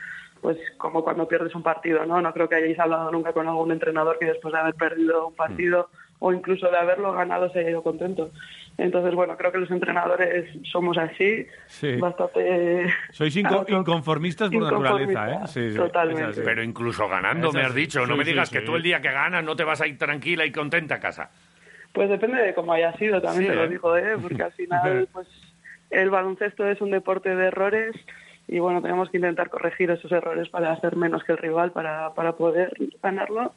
Pues 0.41 0.57
como 0.77 1.03
cuando 1.03 1.27
pierdes 1.27 1.55
un 1.55 1.63
partido, 1.63 2.05
¿no? 2.05 2.21
No 2.21 2.31
creo 2.33 2.47
que 2.47 2.55
hayáis 2.55 2.77
hablado 2.79 3.11
nunca 3.11 3.31
con 3.33 3.47
algún 3.47 3.71
entrenador 3.71 4.17
que 4.19 4.25
después 4.27 4.53
de 4.53 4.59
haber 4.59 4.75
perdido 4.75 5.27
un 5.27 5.35
partido 5.35 5.89
o 6.19 6.31
incluso 6.33 6.69
de 6.71 6.77
haberlo 6.77 7.11
ganado 7.13 7.49
se 7.49 7.59
haya 7.59 7.69
ido 7.71 7.83
contento. 7.83 8.31
Entonces, 8.77 9.13
bueno, 9.15 9.37
creo 9.37 9.51
que 9.53 9.57
los 9.59 9.71
entrenadores 9.71 10.49
somos 10.69 10.97
así, 10.97 11.45
Sí. 11.67 11.95
bastante... 11.95 12.87
Sois 13.11 13.35
inco- 13.37 13.65
inconformistas 13.69 14.49
por 14.49 14.63
naturaleza, 14.63 15.31
¿eh? 15.31 15.39
Sí, 15.47 15.71
sí, 15.71 15.77
totalmente. 15.77 16.41
Pero 16.41 16.61
incluso 16.61 17.07
ganando, 17.07 17.51
me 17.53 17.61
has 17.61 17.73
dicho. 17.73 18.05
No 18.05 18.17
me 18.17 18.25
digas 18.25 18.49
sí. 18.49 18.55
que 18.57 18.61
tú 18.65 18.75
el 18.75 18.83
día 18.83 19.01
que 19.01 19.11
ganas 19.11 19.43
no 19.45 19.55
te 19.55 19.63
vas 19.63 19.79
a 19.81 19.87
ir 19.87 19.97
tranquila 19.97 20.45
y 20.45 20.51
contenta 20.51 20.95
a 20.95 20.99
casa. 20.99 21.29
Pues 21.93 22.09
depende 22.09 22.41
de 22.41 22.53
cómo 22.53 22.73
haya 22.73 22.91
sido, 22.97 23.21
también 23.21 23.43
Sí, 23.43 23.49
te 23.51 23.55
lo 23.55 23.63
¿eh? 23.63 23.69
digo, 23.69 23.95
¿eh? 23.97 24.17
porque 24.21 24.43
al 24.43 24.51
final 24.51 25.07
pues 25.13 25.27
el 25.91 26.09
baloncesto 26.09 26.67
es 26.67 26.81
un 26.81 26.91
deporte 26.91 27.33
de 27.33 27.45
errores 27.47 27.95
y 28.49 28.59
bueno, 28.59 28.81
tenemos 28.81 29.09
que 29.09 29.17
intentar 29.17 29.49
corregir 29.49 29.89
esos 29.91 30.11
errores 30.11 30.49
para 30.49 30.73
hacer 30.73 30.97
menos 30.97 31.23
que 31.23 31.31
el 31.31 31.37
rival 31.37 31.71
para, 31.71 32.13
para 32.13 32.33
poder 32.33 32.73
ganarlo. 33.01 33.53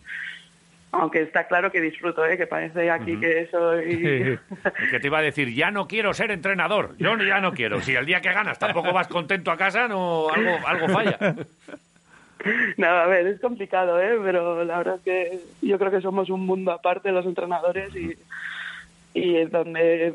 Aunque 0.90 1.20
está 1.20 1.46
claro 1.46 1.70
que 1.70 1.80
disfruto, 1.80 2.24
¿eh? 2.24 2.38
que 2.38 2.46
parece 2.46 2.90
aquí 2.90 3.18
que 3.20 3.46
soy... 3.50 4.38
que 4.90 5.00
te 5.00 5.06
iba 5.06 5.18
a 5.18 5.22
decir, 5.22 5.52
ya 5.54 5.70
no 5.70 5.86
quiero 5.86 6.14
ser 6.14 6.30
entrenador. 6.30 6.96
Yo 6.98 7.16
ya 7.18 7.40
no 7.40 7.52
quiero. 7.52 7.80
Si 7.82 7.94
el 7.94 8.06
día 8.06 8.20
que 8.20 8.32
ganas 8.32 8.58
tampoco 8.58 8.92
vas 8.92 9.08
contento 9.08 9.50
a 9.50 9.56
casa, 9.56 9.86
no 9.86 10.30
algo, 10.30 10.66
algo 10.66 10.88
falla. 10.88 11.18
Nada, 12.76 13.04
a 13.04 13.06
ver, 13.06 13.26
es 13.26 13.40
complicado, 13.40 14.00
¿eh? 14.00 14.18
pero 14.22 14.64
la 14.64 14.78
verdad 14.78 14.96
es 14.96 15.02
que 15.02 15.40
yo 15.60 15.78
creo 15.78 15.90
que 15.90 16.00
somos 16.00 16.30
un 16.30 16.46
mundo 16.46 16.70
aparte 16.72 17.10
los 17.10 17.26
entrenadores 17.26 17.94
y, 17.94 18.14
y 19.12 19.44
donde 19.46 20.14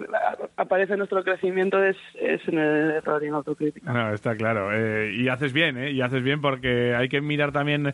aparece 0.56 0.96
nuestro 0.96 1.24
crecimiento 1.24 1.84
es, 1.84 1.98
es 2.20 2.42
en 2.48 2.60
el 2.60 2.92
error 2.92 3.22
y 3.22 3.26
en 3.26 3.32
la 3.34 3.38
autocrítica. 3.40 3.92
No, 3.92 4.14
está 4.14 4.36
claro. 4.36 4.72
Eh, 4.74 5.14
y 5.14 5.28
haces 5.28 5.52
bien, 5.52 5.78
¿eh? 5.78 5.92
Y 5.92 6.02
haces 6.02 6.24
bien 6.24 6.42
porque 6.42 6.96
hay 6.96 7.10
que 7.10 7.22
mirar 7.22 7.52
también 7.52 7.94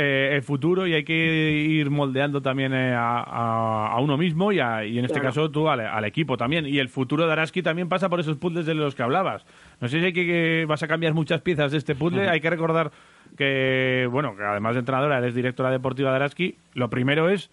eh, 0.00 0.34
el 0.36 0.42
futuro 0.42 0.86
y 0.86 0.94
hay 0.94 1.04
que 1.04 1.14
ir 1.52 1.90
moldeando 1.90 2.40
también 2.40 2.72
eh, 2.72 2.94
a, 2.94 3.20
a- 3.20 3.88
a 3.92 4.00
uno 4.00 4.16
mismo 4.16 4.50
y, 4.52 4.60
a- 4.60 4.84
y 4.84 4.98
en 4.98 5.04
este 5.04 5.20
Claro. 5.20 5.28
caso 5.34 5.50
tú 5.50 5.68
al, 5.68 5.80
al 5.80 6.04
equipo 6.04 6.36
también. 6.36 6.66
Y 6.66 6.78
el 6.78 6.88
futuro 6.88 7.26
de 7.26 7.32
Araski 7.32 7.62
también 7.62 7.88
pasa 7.88 8.08
por 8.08 8.20
esos 8.20 8.36
puzzles 8.36 8.66
de 8.66 8.74
los 8.74 8.94
que 8.94 9.02
hablabas. 9.02 9.44
No 9.80 9.88
sé 9.88 10.00
si 10.00 10.06
hay 10.06 10.12
que, 10.12 10.24
que 10.26 10.64
vas 10.68 10.82
a 10.82 10.88
cambiar 10.88 11.12
muchas 11.14 11.40
piezas 11.42 11.72
de 11.72 11.78
este 11.78 11.94
puzzle. 11.94 12.28
Hay 12.28 12.40
que 12.40 12.50
recordar 12.50 12.90
que, 13.36 14.08
bueno, 14.10 14.36
que 14.36 14.42
además 14.42 14.74
de 14.74 14.80
entrenadora 14.80 15.18
eres 15.18 15.34
directora 15.34 15.70
deportiva 15.70 16.10
de 16.10 16.16
Araski. 16.16 16.56
Lo 16.74 16.90
primero 16.90 17.28
es 17.28 17.50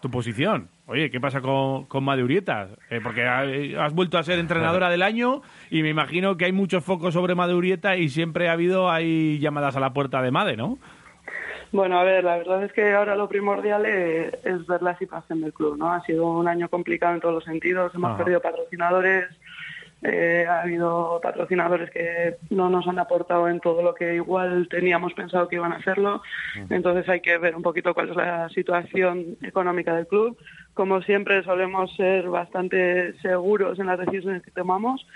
tu 0.00 0.10
posición. 0.10 0.68
Oye, 0.86 1.10
¿qué 1.10 1.20
pasa 1.20 1.40
con, 1.40 1.84
con 1.84 2.02
Made 2.04 2.22
Urieta? 2.24 2.68
Eh, 2.88 3.00
porque 3.02 3.24
ha- 3.26 3.84
has 3.84 3.92
vuelto 3.94 4.16
a 4.18 4.22
ser 4.22 4.38
entrenadora 4.38 4.88
del 4.90 5.02
año 5.02 5.42
y 5.70 5.82
me 5.82 5.90
imagino 5.90 6.36
que 6.36 6.46
hay 6.46 6.52
muchos 6.52 6.82
focos 6.82 7.14
sobre 7.14 7.34
Made 7.34 7.54
Urieta 7.54 7.96
y 7.96 8.08
siempre 8.08 8.48
ha 8.48 8.52
habido 8.52 8.90
hay 8.90 9.38
llamadas 9.40 9.76
a 9.76 9.80
la 9.80 9.92
puerta 9.92 10.22
de 10.22 10.30
Made, 10.30 10.56
¿no? 10.56 10.78
Bueno, 11.72 12.00
a 12.00 12.04
ver, 12.04 12.24
la 12.24 12.36
verdad 12.36 12.64
es 12.64 12.72
que 12.72 12.92
ahora 12.92 13.14
lo 13.14 13.28
primordial 13.28 13.86
es, 13.86 14.34
es 14.44 14.66
ver 14.66 14.82
la 14.82 14.98
situación 14.98 15.40
del 15.40 15.52
club, 15.52 15.76
¿no? 15.78 15.92
Ha 15.92 16.02
sido 16.04 16.26
un 16.26 16.48
año 16.48 16.68
complicado 16.68 17.14
en 17.14 17.20
todos 17.20 17.34
los 17.34 17.44
sentidos, 17.44 17.94
hemos 17.94 18.10
Ajá. 18.10 18.18
perdido 18.18 18.40
patrocinadores, 18.40 19.26
eh, 20.02 20.46
ha 20.48 20.62
habido 20.62 21.20
patrocinadores 21.22 21.90
que 21.90 22.36
no 22.48 22.70
nos 22.70 22.88
han 22.88 22.98
aportado 22.98 23.48
en 23.48 23.60
todo 23.60 23.82
lo 23.82 23.94
que 23.94 24.14
igual 24.14 24.66
teníamos 24.68 25.12
pensado 25.12 25.46
que 25.46 25.56
iban 25.56 25.72
a 25.72 25.76
hacerlo, 25.76 26.22
entonces 26.70 27.08
hay 27.08 27.20
que 27.20 27.36
ver 27.38 27.54
un 27.54 27.62
poquito 27.62 27.92
cuál 27.94 28.08
es 28.08 28.16
la 28.16 28.48
situación 28.48 29.36
económica 29.42 29.94
del 29.94 30.06
club. 30.06 30.38
Como 30.74 31.02
siempre 31.02 31.42
solemos 31.44 31.94
ser 31.96 32.28
bastante 32.30 33.12
seguros 33.20 33.78
en 33.78 33.86
las 33.86 33.98
decisiones 33.98 34.42
que 34.42 34.50
tomamos, 34.50 35.06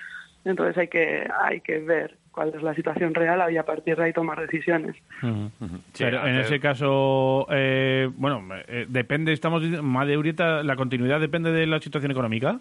entonces 0.44 0.76
hay 0.76 0.88
que, 0.88 1.28
hay 1.40 1.62
que 1.62 1.78
ver 1.78 2.18
cuál 2.34 2.48
es 2.54 2.62
la 2.62 2.74
situación 2.74 3.14
real 3.14 3.50
y 3.52 3.56
a 3.56 3.62
partir 3.64 3.96
de 3.96 4.04
ahí 4.04 4.12
tomar 4.12 4.40
decisiones. 4.40 4.96
Pero 5.98 6.26
en 6.26 6.36
ese 6.36 6.58
caso, 6.58 7.46
eh, 7.50 8.10
bueno, 8.16 8.42
eh, 8.66 8.86
depende, 8.88 9.32
estamos 9.32 9.62
diciendo, 9.62 9.82
Made 9.84 10.16
Urieta, 10.18 10.62
la 10.62 10.74
continuidad 10.76 11.20
depende 11.20 11.52
de 11.52 11.66
la 11.66 11.78
situación 11.80 12.10
económica. 12.10 12.58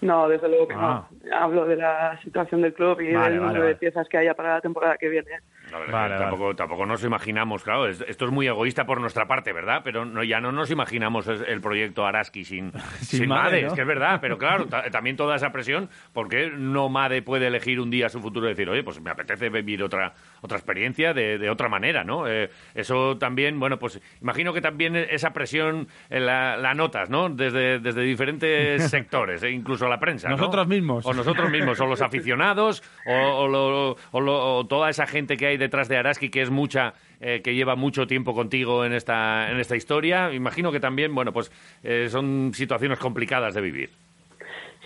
No, 0.00 0.28
desde 0.28 0.48
luego 0.48 0.68
que 0.68 0.74
Ah. 0.76 1.06
no. 1.24 1.36
Hablo 1.36 1.66
de 1.66 1.76
la 1.76 2.18
situación 2.22 2.62
del 2.62 2.72
club 2.74 3.00
y 3.00 3.12
Vale, 3.12 3.30
del 3.30 3.36
número 3.36 3.44
vale, 3.46 3.58
de 3.58 3.64
vale. 3.64 3.74
piezas 3.76 4.08
que 4.08 4.18
haya 4.18 4.34
para 4.34 4.54
la 4.54 4.60
temporada 4.60 4.96
que 4.98 5.08
viene. 5.08 5.30
La 5.74 5.80
verdad 5.80 6.04
que 6.04 6.22
tampoco, 6.30 6.54
tampoco 6.56 6.86
nos 6.86 7.02
imaginamos, 7.04 7.62
claro, 7.64 7.86
es- 7.88 8.00
esto 8.06 8.24
es 8.26 8.30
muy 8.30 8.46
egoísta 8.46 8.86
por 8.86 9.00
nuestra 9.00 9.26
parte, 9.26 9.52
¿verdad? 9.52 9.82
Pero 9.84 10.04
no, 10.04 10.22
ya 10.22 10.40
no 10.40 10.52
nos 10.52 10.70
imaginamos 10.70 11.26
el 11.28 11.60
proyecto 11.60 12.06
Araski 12.06 12.44
sin, 12.44 12.72
sin, 13.00 13.28
Made, 13.28 13.42
Made, 13.42 13.62
¿no? 13.62 13.68
es 13.68 13.74
que 13.74 13.80
es 13.80 13.86
verdad, 13.86 14.18
pero 14.20 14.38
claro, 14.38 14.66
ta- 14.66 14.90
también 14.90 15.16
toda 15.16 15.36
esa 15.36 15.50
presión, 15.52 15.90
porque 16.12 16.50
no 16.54 16.88
Made 16.88 17.22
puede 17.22 17.48
elegir 17.48 17.80
un 17.80 17.90
día 17.90 18.08
su 18.08 18.20
futuro 18.20 18.46
y 18.46 18.50
decir, 18.50 18.68
oye, 18.70 18.82
pues 18.84 19.00
me 19.00 19.10
apetece 19.10 19.48
vivir 19.50 19.82
otra, 19.82 20.14
otra 20.40 20.56
experiencia 20.58 21.12
de, 21.12 21.38
de 21.38 21.50
otra 21.50 21.68
manera, 21.68 22.04
¿no? 22.04 22.28
Eh, 22.28 22.50
eso 22.74 23.18
también, 23.18 23.58
bueno, 23.58 23.78
pues 23.78 24.00
imagino 24.22 24.52
que 24.52 24.60
también 24.60 24.94
esa 24.96 25.32
presión 25.32 25.88
eh, 26.10 26.20
la, 26.20 26.56
la 26.56 26.74
notas, 26.74 27.10
¿no? 27.10 27.28
Desde, 27.28 27.78
desde 27.80 28.02
diferentes 28.02 28.88
sectores, 28.90 29.42
e 29.42 29.50
incluso 29.50 29.88
la 29.88 29.98
prensa, 29.98 30.28
¿no? 30.28 30.36
Nosotros 30.36 30.66
mismos. 30.68 31.06
O 31.06 31.12
nosotros 31.14 31.50
mismos, 31.50 31.80
o 31.80 31.86
los 31.86 32.00
aficionados, 32.02 32.82
o, 33.06 33.12
o 33.14 33.48
lo- 33.48 33.96
o 34.12 34.20
lo- 34.20 34.56
o 34.58 34.66
toda 34.66 34.90
esa 34.90 35.06
gente 35.06 35.36
que 35.36 35.46
hay 35.46 35.56
detrás 35.64 35.88
de 35.88 35.96
Araski, 35.96 36.28
que 36.28 36.42
es 36.42 36.50
mucha, 36.50 36.94
eh, 37.20 37.40
que 37.42 37.54
lleva 37.54 37.74
mucho 37.74 38.06
tiempo 38.06 38.34
contigo 38.34 38.84
en 38.84 38.92
esta, 38.92 39.50
en 39.50 39.58
esta 39.58 39.76
historia. 39.76 40.32
Imagino 40.32 40.70
que 40.70 40.80
también, 40.80 41.14
bueno, 41.14 41.32
pues 41.32 41.50
eh, 41.82 42.08
son 42.08 42.52
situaciones 42.54 42.98
complicadas 42.98 43.54
de 43.54 43.60
vivir. 43.60 43.90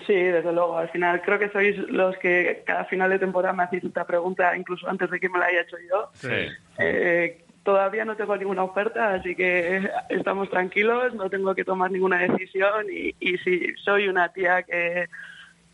Sí, 0.06 0.14
desde 0.14 0.52
luego. 0.52 0.78
Al 0.78 0.88
final 0.88 1.20
creo 1.20 1.38
que 1.38 1.50
sois 1.50 1.76
los 1.90 2.16
que 2.16 2.62
cada 2.64 2.86
final 2.86 3.10
de 3.10 3.18
temporada 3.18 3.52
me 3.52 3.64
hacéis 3.64 3.84
esta 3.84 4.06
pregunta, 4.06 4.56
incluso 4.56 4.88
antes 4.88 5.10
de 5.10 5.20
que 5.20 5.28
me 5.28 5.38
la 5.38 5.46
haya 5.46 5.60
hecho 5.60 5.76
yo. 5.90 6.10
Eh, 6.78 7.44
todavía 7.62 8.06
no 8.06 8.16
tengo 8.16 8.34
ninguna 8.36 8.62
oferta, 8.62 9.12
así 9.14 9.34
que 9.34 9.90
estamos 10.08 10.48
tranquilos, 10.48 11.12
no 11.14 11.28
tengo 11.28 11.54
que 11.54 11.64
tomar 11.64 11.90
ninguna 11.90 12.18
decisión 12.20 12.86
y, 12.90 13.14
y 13.20 13.36
si 13.38 13.74
soy 13.84 14.08
una 14.08 14.30
tía 14.30 14.62
que, 14.62 15.08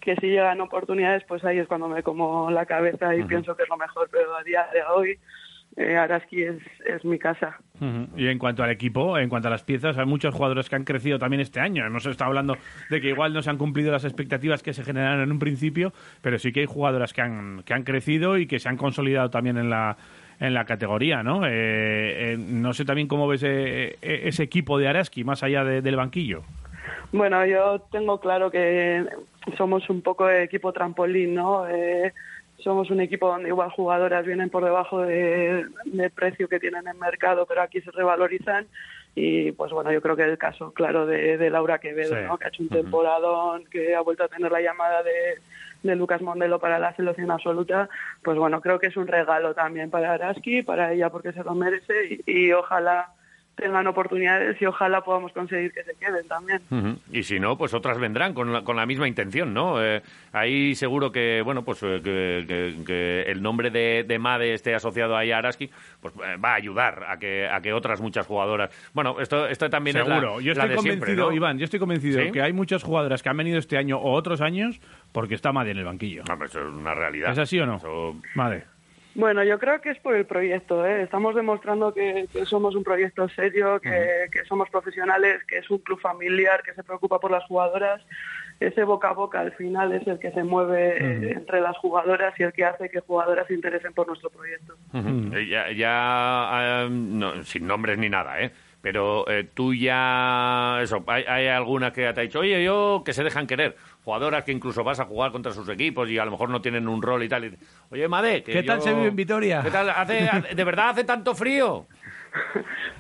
que 0.05 0.15
si 0.17 0.27
llegan 0.29 0.61
oportunidades, 0.61 1.25
pues 1.27 1.45
ahí 1.45 1.59
es 1.59 1.67
cuando 1.67 1.89
me 1.89 2.03
como 2.03 2.51
la 2.51 2.67
cabeza 2.67 3.15
y 3.15 3.25
pienso 3.25 3.57
que 3.57 3.63
es 3.65 3.69
lo 3.69 3.77
mejor, 3.77 4.09
pero 4.13 4.37
a 4.37 4.43
día 4.43 4.67
de 4.73 4.83
hoy 4.95 5.19
eh, 5.77 5.97
Araski 5.97 6.43
es, 6.45 6.59
es 6.87 7.05
mi 7.05 7.19
casa. 7.19 7.59
Y 8.17 8.29
en 8.29 8.39
cuanto 8.39 8.63
al 8.63 8.71
equipo, 8.71 9.19
en 9.19 9.29
cuanto 9.29 9.49
a 9.49 9.51
las 9.51 9.65
piezas, 9.65 9.99
hay 9.99 10.07
muchos 10.07 10.33
jugadores 10.33 10.69
que 10.69 10.77
han 10.77 10.85
crecido 10.85 11.19
también 11.19 11.41
este 11.41 11.59
año. 11.59 11.85
Hemos 11.85 12.07
estado 12.07 12.29
hablando 12.29 12.57
de 12.91 13.01
que 13.01 13.09
igual 13.09 13.33
no 13.33 13.43
se 13.43 13.51
han 13.51 13.59
cumplido 13.59 13.91
las 13.91 14.05
expectativas 14.05 14.63
que 14.63 14.73
se 14.73 14.85
generaron 14.85 15.23
en 15.23 15.33
un 15.33 15.39
principio, 15.41 15.93
pero 16.23 16.39
sí 16.39 16.53
que 16.53 16.61
hay 16.61 16.67
jugadoras 16.67 17.13
que 17.13 17.23
han, 17.23 17.63
que 17.65 17.75
han 17.75 17.83
crecido 17.83 18.39
y 18.39 18.47
que 18.47 18.61
se 18.61 18.69
han 18.69 18.77
consolidado 18.77 19.31
también 19.31 19.57
en 19.59 19.69
la, 19.71 19.97
en 20.39 20.55
la 20.55 20.65
categoría, 20.65 21.23
¿no? 21.25 21.45
Eh, 21.45 21.51
eh, 22.35 22.37
no 22.39 22.73
sé 22.73 22.85
también 22.85 23.09
cómo 23.09 23.27
ves 23.27 23.43
eh, 23.43 23.97
eh, 24.01 24.21
ese 24.27 24.45
equipo 24.45 24.79
de 24.79 24.87
Araski 24.87 25.25
más 25.25 25.43
allá 25.43 25.65
de- 25.65 25.83
del 25.83 25.97
banquillo. 25.97 26.45
Bueno, 27.17 27.47
yo 27.47 27.79
tengo 27.93 28.19
claro 28.19 28.51
que 28.51 29.07
somos 29.57 29.89
un 29.89 30.03
poco 30.03 30.27
de 30.27 30.43
equipo 30.43 30.73
trampolín, 30.73 31.33
¿no? 31.35 31.69
Eh, 31.69 32.13
somos 32.59 32.91
un 32.91 32.99
equipo 33.01 33.29
donde 33.29 33.51
igual 33.51 33.71
jugadoras 33.71 34.27
vienen 34.27 34.51
por 34.51 34.65
debajo 34.65 35.03
de- 35.03 35.65
del 35.85 36.11
precio 36.11 36.49
que 36.49 36.59
tienen 36.59 36.89
en 36.89 36.99
mercado, 36.99 37.47
pero 37.47 37.63
aquí 37.63 37.81
se 37.83 37.93
revalorizan. 37.93 38.67
Y 39.15 39.53
pues 39.53 39.71
bueno, 39.71 39.93
yo 39.93 40.03
creo 40.03 40.17
que 40.17 40.25
el 40.25 40.39
caso 40.39 40.73
claro 40.73 41.07
de, 41.07 41.39
de 41.39 41.51
Laura 41.51 41.79
Quevedo, 41.79 42.17
Sí. 42.17 42.23
¿no? 42.27 42.37
que 42.37 42.47
ha 42.47 42.49
hecho 42.49 42.65
un 42.65 42.69
temporadón, 42.69 43.65
que 43.67 43.95
ha 43.95 44.01
vuelto 44.01 44.25
a 44.25 44.29
tener 44.29 44.51
la 44.51 44.61
llamada 44.61 45.05
de, 45.05 45.39
de 45.85 45.95
Lucas 45.95 46.21
Mondelo 46.21 46.59
para 46.59 46.81
la 46.81 46.97
selección 46.97 47.31
absoluta, 47.31 47.89
pues 48.25 48.37
bueno, 48.39 48.61
creo 48.61 48.81
que 48.81 48.89
es 48.89 48.97
un 48.97 49.07
regalo 49.07 49.55
también 49.55 49.89
para 49.89 50.15
Araski, 50.15 50.63
para 50.65 50.93
ella 50.93 51.11
porque 51.11 51.33
se 51.33 51.45
lo 51.45 51.55
merece 51.55 51.95
y, 52.27 52.47
y 52.49 52.53
ojalá 52.53 53.11
tengan 53.57 53.87
oportunidades 53.87 54.61
y 54.61 54.67
ojalá 54.67 55.03
podamos 55.03 55.33
conseguir 55.33 55.73
que 55.73 55.85
se 55.85 55.95
queden 55.95 56.27
también. 56.29 56.61
Y 57.13 57.23
si 57.23 57.39
no, 57.39 57.57
pues 57.57 57.73
otras 57.75 57.99
vendrán 57.99 58.35
con 58.35 58.53
la, 58.53 58.63
con 58.63 58.77
la 58.77 58.85
misma 58.87 59.07
intención, 59.07 59.55
¿no? 59.55 59.83
Eh, 59.83 60.03
ahí 60.33 60.75
seguro 60.75 61.13
que, 61.13 61.41
bueno, 61.43 61.65
pues 61.65 61.83
eh, 61.83 62.01
que, 62.03 62.45
que- 62.49 62.85
que 62.85 63.23
el 63.23 63.41
nombre 63.43 63.71
de, 63.71 64.05
de 64.07 64.19
Made 64.19 64.55
esté 64.55 64.75
asociado 64.75 65.17
ahí 65.17 65.31
a 65.31 65.39
Araski, 65.39 65.71
pues 66.01 66.15
eh, 66.17 66.37
va 66.37 66.51
a 66.53 66.55
ayudar 66.57 67.05
a 67.09 67.19
que, 67.19 67.49
a 67.49 67.61
que 67.61 67.73
otras 67.73 68.01
muchas 68.01 68.27
jugadoras... 68.27 68.71
Bueno, 68.93 69.21
esto, 69.21 69.47
esto 69.47 69.71
también 69.71 69.97
Seguro. 69.97 70.39
es 70.41 70.45
yo 70.45 70.53
la, 70.55 70.59
la 70.59 70.63
estoy 70.65 70.69
de 70.69 70.77
convencido, 70.77 71.07
siempre, 71.07 71.15
¿no? 71.17 71.33
Iván, 71.33 71.59
yo 71.59 71.65
estoy 71.65 71.81
convencido 71.81 72.23
¿Sí? 72.23 72.33
que 72.33 72.43
hay 72.43 72.53
muchas 72.53 72.83
jugadoras 72.83 73.23
que 73.23 73.29
han 73.29 73.37
venido 73.37 73.59
este 73.59 73.77
año 73.79 73.99
o 73.99 74.13
otros 74.13 74.41
años 74.41 74.81
porque 75.13 75.35
está 75.35 75.53
Madre 75.53 75.71
en 75.73 75.79
el 75.79 75.85
banquillo. 75.85 76.23
No, 76.29 76.35
pero 76.37 76.47
eso 76.47 76.61
es 76.61 76.67
una 76.75 76.95
realidad. 76.95 77.31
¿Es 77.33 77.39
así 77.39 77.59
o 77.61 77.67
no? 77.67 77.81
Madre. 78.35 78.65
Bueno, 79.15 79.45
yo 79.45 79.59
creo 79.59 79.81
que 79.81 79.91
es 79.91 79.99
por 80.01 80.17
el 80.17 80.27
proyecto. 80.27 80.85
¿eh? 80.85 81.03
Estamos 81.03 81.35
demostrando 81.35 81.95
que, 81.95 82.27
que 82.33 82.45
somos 82.47 82.75
un 82.75 82.83
proyecto 82.83 83.29
serio, 83.29 83.81
que, 83.81 84.27
que 84.33 84.45
somos 84.45 84.69
profesionales, 84.71 85.43
que 85.47 85.59
es 85.59 85.71
un 85.71 85.79
club 85.79 86.01
familiar, 86.01 86.63
que 86.63 86.75
se 86.75 86.83
preocupa 86.83 87.21
por 87.21 87.31
las 87.31 87.45
jugadoras. 87.45 88.03
Ese 88.61 88.85
boca 88.85 89.11
a 89.11 89.13
boca 89.13 89.41
al 89.41 89.53
final 89.53 89.93
es 89.93 90.07
el 90.07 90.19
que 90.19 90.31
se 90.31 90.43
mueve 90.45 91.33
entre 91.33 91.61
las 91.61 91.77
jugadoras 91.79 92.35
y 92.39 92.45
el 92.45 92.53
que 92.53 92.65
hace 92.65 92.89
que 92.89 93.01
jugadoras 93.01 93.47
se 93.49 93.55
interesen 93.55 93.93
por 93.93 94.07
nuestro 94.07 94.31
proyecto. 94.31 94.75
Eh, 94.95 95.47
Ya, 95.49 95.71
ya, 95.73 96.85
eh, 96.85 96.89
no, 96.91 97.43
sin 97.43 97.67
nombres 97.67 97.99
ni 97.99 98.09
nada, 98.09 98.41
¿eh? 98.41 98.51
Pero 98.85 99.27
eh, 99.31 99.49
tú 99.55 99.73
ya, 99.73 100.79
eso, 100.83 101.03
hay, 101.07 101.25
hay 101.27 101.47
alguna 101.47 101.91
que 101.91 102.03
te 102.13 102.21
ha 102.21 102.23
dicho, 102.23 102.41
oye, 102.41 102.63
yo, 102.63 103.01
que 103.03 103.15
se 103.15 103.25
dejan 103.25 103.47
querer. 103.47 103.77
Jugadoras 104.05 104.45
que 104.45 104.53
incluso 104.53 104.85
vas 104.85 105.01
a 105.01 105.07
jugar 105.07 105.33
contra 105.33 105.53
sus 105.53 105.67
equipos 105.71 106.11
y 106.11 106.19
a 106.19 106.25
lo 106.27 106.33
mejor 106.33 106.51
no 106.51 106.61
tienen 106.61 106.87
un 106.87 107.01
rol 107.01 107.23
y 107.23 107.29
tal. 107.31 107.47
y 107.47 107.49
dices, 107.49 107.67
oye, 107.91 108.07
Made, 108.09 108.43
que 108.43 108.53
¿Qué 108.53 108.63
tal 108.63 108.83
se 108.83 108.93
vive 108.93 109.07
en 109.09 109.17
Vitoria? 109.17 109.63
¿Qué 109.63 109.71
tal? 109.71 109.89
Hace, 109.89 110.29
hace- 110.29 110.55
¿De 110.55 110.65
verdad 110.65 110.91
hace 110.91 111.05
tanto 111.05 111.35
frío? 111.35 111.87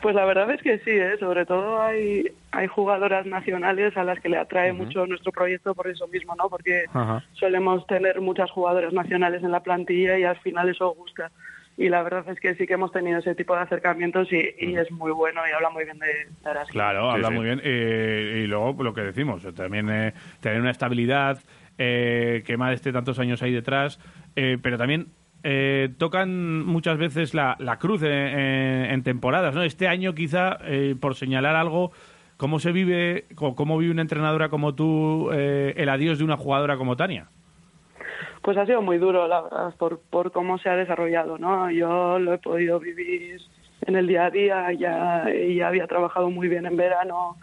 Pues 0.01 0.15
la 0.15 0.24
verdad 0.24 0.51
es 0.52 0.62
que 0.62 0.78
sí, 0.78 0.90
¿eh? 0.90 1.19
sobre 1.20 1.44
todo 1.44 1.82
hay, 1.82 2.24
hay 2.52 2.66
jugadoras 2.66 3.27
nacionales 3.27 3.94
a 3.98 4.05
las 4.05 4.20
que 4.20 4.28
le 4.31 4.39
atrae 4.39 4.73
mucho 4.73 5.06
nuestro 5.06 5.32
proyecto 5.32 5.74
por 5.74 5.86
eso 5.89 6.06
mismo, 6.09 6.35
¿no? 6.36 6.48
Porque 6.48 6.85
solemos 7.35 7.86
tener 7.86 8.20
muchas 8.23 8.51
jugadoras 8.51 8.93
nacionales 8.94 9.43
en 9.43 9.51
la 9.51 9.61
plantilla 9.61 10.16
y 10.19 10.24
al 10.24 10.36
final 10.39 10.70
eso 10.70 10.94
gusta. 10.94 11.31
Y 11.76 11.88
la 11.88 12.02
verdad 12.05 12.24
es 12.28 12.38
que 12.38 12.55
sí 12.55 12.66
que 12.66 12.74
hemos 12.74 12.92
tenido 12.92 13.18
ese 13.18 13.34
tipo 13.34 13.55
de 13.55 13.62
acercamientos 13.62 14.32
y, 14.32 14.36
y 14.60 14.76
es 14.76 14.90
muy 14.92 15.10
bueno 15.10 15.40
y 15.48 15.52
habla 15.52 15.70
muy 15.70 15.84
bien 15.84 15.98
de, 15.98 16.06
de. 16.06 16.70
Claro, 16.70 17.10
habla 17.10 17.28
muy 17.36 17.44
bien. 17.46 17.60
Eh, 17.64 18.42
y 18.44 18.46
luego 18.46 18.80
lo 18.82 18.94
que 18.94 19.01
decimos, 19.01 19.42
también 19.55 19.88
eh, 19.90 20.12
tener 20.40 20.60
una 20.60 20.70
estabilidad, 20.70 21.38
eh, 21.76 22.44
que 22.46 22.56
Made 22.56 22.74
esté 22.74 22.92
tantos 22.92 23.18
años 23.18 23.42
ahí 23.42 23.52
detrás, 23.52 23.98
eh, 24.36 24.56
pero 24.62 24.78
también 24.78 25.09
eh, 25.42 25.88
tocan 25.98 26.64
muchas 26.64 26.96
veces 26.96 27.34
la, 27.34 27.56
la 27.59 27.78
cruz 27.80 28.02
en, 28.05 28.12
en- 28.12 28.84
en 28.92 29.02
temporadas. 29.02 29.55
¿no? 29.56 29.64
Este 29.64 29.88
año 29.88 30.14
quizá, 30.14 30.59
eh, 30.64 30.94
por 31.01 31.16
señalar 31.16 31.56
algo, 31.56 31.90
¿cómo 32.36 32.60
se 32.60 32.70
vive, 32.70 33.24
cómo 33.34 33.76
vive 33.78 33.90
una 33.90 34.02
entrenadora 34.02 34.48
como 34.48 34.76
tú 34.76 35.30
eh, 35.32 35.74
el 35.76 35.88
adiós 35.88 36.18
de 36.18 36.24
una 36.24 36.36
jugadora 36.36 36.76
como 36.76 36.96
Tania? 36.96 37.26
Pues 38.45 38.59
ha 38.59 38.66
sido 38.66 38.83
muy 38.83 38.99
duro, 38.99 39.27
la 39.27 39.41
verdad, 39.41 39.75
por, 39.79 40.01
por 40.11 40.31
cómo 40.31 40.59
se 40.59 40.69
ha 40.69 40.77
desarrollado, 40.77 41.39
¿no? 41.39 41.71
Yo 41.71 42.19
lo 42.19 42.35
he 42.35 42.39
podido 42.39 42.79
vivir 42.79 43.41
en 43.87 43.97
el 43.97 44.07
día 44.07 44.27
a 44.27 44.31
día, 44.31 44.73
ya, 44.73 45.25
ya 45.33 45.66
había 45.66 45.87
trabajado 45.87 46.29
muy 46.29 46.49
bien 46.49 46.66
en 46.66 46.77
verano 46.77 47.39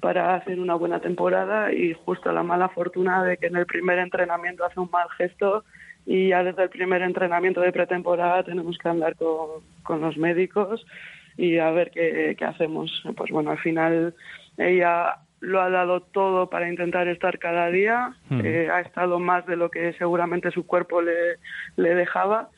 para 0.00 0.36
hacer 0.36 0.60
una 0.60 0.76
buena 0.76 1.00
temporada 1.00 1.72
y 1.72 1.94
justo 1.94 2.30
la 2.30 2.44
mala 2.44 2.68
fortuna 2.68 3.24
de 3.24 3.38
que 3.38 3.48
en 3.48 3.56
el 3.56 3.66
primer 3.66 3.98
entrenamiento 3.98 4.64
hace 4.64 4.78
un 4.78 4.88
mal 4.92 5.08
gesto 5.18 5.64
y 6.06 6.28
ya 6.28 6.44
desde 6.44 6.62
el 6.62 6.68
primer 6.68 7.02
entrenamiento 7.02 7.60
de 7.60 7.72
pretemporada 7.72 8.44
tenemos 8.44 8.78
que 8.78 8.88
andar 8.88 9.16
con, 9.16 9.64
con 9.82 10.00
los 10.00 10.16
médicos 10.16 10.86
y 11.36 11.58
a 11.58 11.72
ver 11.72 11.90
qué, 11.90 12.36
qué 12.38 12.44
hacemos. 12.44 13.02
Pues 13.16 13.32
bueno, 13.32 13.50
al 13.50 13.58
final 13.58 14.14
ella 14.58 15.18
lo 15.40 15.60
ha 15.60 15.68
dado 15.70 16.00
todo 16.00 16.48
para 16.50 16.68
intentar 16.68 17.08
estar 17.08 17.38
cada 17.38 17.68
día, 17.70 18.14
Mm. 18.30 18.40
eh, 18.44 18.68
ha 18.70 18.80
estado 18.80 19.18
más 19.18 19.46
de 19.46 19.56
lo 19.56 19.70
que 19.70 19.92
seguramente 19.94 20.50
su 20.50 20.66
cuerpo 20.66 21.02
le, 21.02 21.36
le 21.76 21.94
dejaba, 21.94 22.48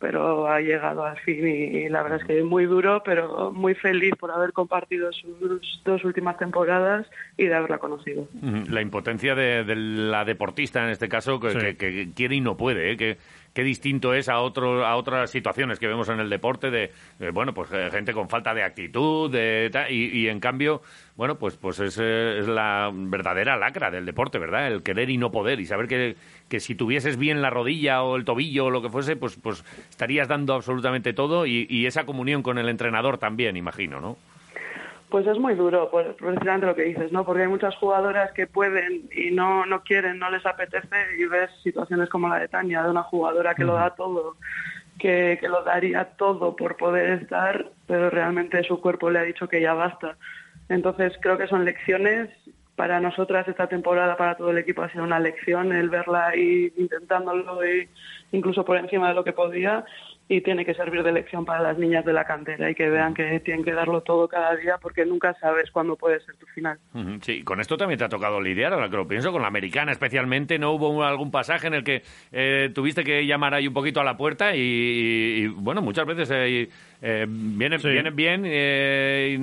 pero 0.00 0.46
ha 0.46 0.60
llegado 0.60 1.04
al 1.04 1.18
fin 1.18 1.44
y, 1.48 1.50
y 1.78 1.88
la 1.88 2.02
verdad 2.04 2.20
es 2.20 2.24
que 2.26 2.44
muy 2.44 2.66
duro, 2.66 3.02
pero 3.04 3.50
muy 3.50 3.74
feliz 3.74 4.12
por 4.14 4.30
haber 4.30 4.52
compartido 4.52 5.10
sus 5.12 5.82
dos 5.84 6.04
últimas 6.04 6.38
temporadas 6.38 7.04
y 7.36 7.46
de 7.46 7.54
haberla 7.56 7.78
conocido. 7.78 8.28
Ujú, 8.40 8.70
La 8.70 8.80
impotencia 8.80 9.34
de, 9.34 9.64
de 9.64 9.74
la 9.74 10.24
deportista, 10.24 10.84
en 10.84 10.90
este 10.90 11.08
caso, 11.08 11.40
que, 11.40 11.48
que- 11.58 11.76
que 11.76 12.08
quiere 12.14 12.36
y 12.36 12.40
no 12.40 12.56
puede, 12.56 12.92
¿eh? 12.92 12.96
que 12.96 13.16
qué 13.58 13.64
distinto 13.64 14.14
es 14.14 14.28
a 14.28 14.38
otro, 14.38 14.86
a 14.86 14.94
otras 14.94 15.32
situaciones 15.32 15.80
que 15.80 15.88
vemos 15.88 16.08
en 16.10 16.20
el 16.20 16.30
deporte 16.30 16.70
de, 16.70 16.92
de, 17.18 17.32
bueno, 17.32 17.52
pues 17.52 17.68
eh, 17.72 17.88
gente 17.90 18.12
con 18.12 18.28
falta 18.28 18.54
de 18.54 18.62
actitud, 18.62 19.28
de, 19.32 19.68
y, 19.90 20.16
y 20.16 20.28
en 20.28 20.38
cambio, 20.38 20.80
bueno, 21.16 21.40
pues 21.40 21.56
pues 21.56 21.80
es, 21.80 21.98
eh, 22.00 22.38
es 22.38 22.46
la 22.46 22.88
verdadera 22.94 23.56
lacra 23.56 23.90
del 23.90 24.06
deporte, 24.06 24.38
¿verdad? 24.38 24.68
El 24.68 24.84
querer 24.84 25.10
y 25.10 25.16
no 25.16 25.32
poder 25.32 25.58
y 25.58 25.66
saber 25.66 25.88
que, 25.88 26.14
que 26.48 26.60
si 26.60 26.76
tuvieses 26.76 27.16
bien 27.16 27.42
la 27.42 27.50
rodilla 27.50 28.04
o 28.04 28.14
el 28.14 28.24
tobillo 28.24 28.66
o 28.66 28.70
lo 28.70 28.80
que 28.80 28.90
fuese, 28.90 29.16
pues 29.16 29.36
pues 29.42 29.64
estarías 29.90 30.28
dando 30.28 30.54
absolutamente 30.54 31.12
todo 31.12 31.44
y, 31.44 31.66
y 31.68 31.86
esa 31.86 32.06
comunión 32.06 32.44
con 32.44 32.58
el 32.58 32.68
entrenador 32.68 33.18
también, 33.18 33.56
imagino, 33.56 34.00
¿no? 34.00 34.18
Pues 35.10 35.26
es 35.26 35.38
muy 35.38 35.54
duro, 35.54 35.88
pues, 35.90 36.06
precisamente 36.16 36.66
lo 36.66 36.74
que 36.74 36.82
dices, 36.82 37.10
¿no? 37.12 37.24
Porque 37.24 37.42
hay 37.42 37.48
muchas 37.48 37.74
jugadoras 37.76 38.30
que 38.32 38.46
pueden 38.46 39.08
y 39.10 39.30
no, 39.30 39.64
no 39.64 39.82
quieren, 39.82 40.18
no 40.18 40.30
les 40.30 40.44
apetece 40.44 41.16
y 41.18 41.24
ves 41.24 41.50
situaciones 41.62 42.10
como 42.10 42.28
la 42.28 42.38
de 42.38 42.48
Tania, 42.48 42.82
de 42.82 42.90
una 42.90 43.02
jugadora 43.04 43.54
que 43.54 43.64
lo 43.64 43.72
da 43.72 43.94
todo, 43.94 44.36
que, 44.98 45.38
que 45.40 45.48
lo 45.48 45.62
daría 45.62 46.04
todo 46.16 46.56
por 46.56 46.76
poder 46.76 47.22
estar, 47.22 47.70
pero 47.86 48.10
realmente 48.10 48.62
su 48.64 48.82
cuerpo 48.82 49.08
le 49.08 49.20
ha 49.20 49.22
dicho 49.22 49.48
que 49.48 49.62
ya 49.62 49.72
basta. 49.72 50.18
Entonces 50.68 51.14
creo 51.20 51.38
que 51.38 51.48
son 51.48 51.64
lecciones. 51.64 52.28
Para 52.76 53.00
nosotras 53.00 53.48
esta 53.48 53.66
temporada, 53.66 54.16
para 54.16 54.36
todo 54.36 54.50
el 54.50 54.58
equipo, 54.58 54.82
ha 54.82 54.92
sido 54.92 55.02
una 55.02 55.18
lección 55.18 55.72
el 55.72 55.90
verla 55.90 56.28
ahí 56.28 56.72
intentándolo 56.76 57.66
y 57.66 57.88
incluso 58.30 58.64
por 58.64 58.76
encima 58.76 59.08
de 59.08 59.14
lo 59.14 59.24
que 59.24 59.32
podía 59.32 59.84
y 60.30 60.42
tiene 60.42 60.64
que 60.66 60.74
servir 60.74 61.02
de 61.02 61.12
lección 61.12 61.44
para 61.46 61.62
las 61.62 61.78
niñas 61.78 62.04
de 62.04 62.12
la 62.12 62.24
cantera 62.24 62.70
y 62.70 62.74
que 62.74 62.90
vean 62.90 63.14
que 63.14 63.40
tienen 63.40 63.64
que 63.64 63.72
darlo 63.72 64.02
todo 64.02 64.28
cada 64.28 64.54
día 64.56 64.76
porque 64.80 65.06
nunca 65.06 65.32
sabes 65.40 65.70
cuándo 65.70 65.96
puede 65.96 66.20
ser 66.20 66.34
tu 66.36 66.44
final. 66.48 66.78
Sí, 67.22 67.42
con 67.44 67.60
esto 67.60 67.78
también 67.78 67.98
te 67.98 68.04
ha 68.04 68.08
tocado 68.10 68.38
lidiar, 68.40 68.74
ahora 68.74 68.90
que 68.90 68.96
lo 68.96 69.08
pienso, 69.08 69.32
con 69.32 69.40
la 69.40 69.48
americana 69.48 69.90
especialmente. 69.92 70.58
¿No 70.58 70.72
hubo 70.72 71.02
algún 71.02 71.30
pasaje 71.30 71.68
en 71.68 71.74
el 71.74 71.82
que 71.84 72.02
eh, 72.32 72.70
tuviste 72.74 73.04
que 73.04 73.24
llamar 73.24 73.54
ahí 73.54 73.66
un 73.68 73.72
poquito 73.74 74.00
a 74.00 74.04
la 74.04 74.16
puerta? 74.18 74.54
Y, 74.54 74.60
y, 74.60 75.46
bueno, 75.46 75.80
muchas 75.80 76.04
veces 76.06 76.30
eh, 76.30 76.68
eh, 77.00 77.26
viene, 77.28 77.78
viene 77.78 78.10
bien 78.10 78.42
eh, 78.44 79.38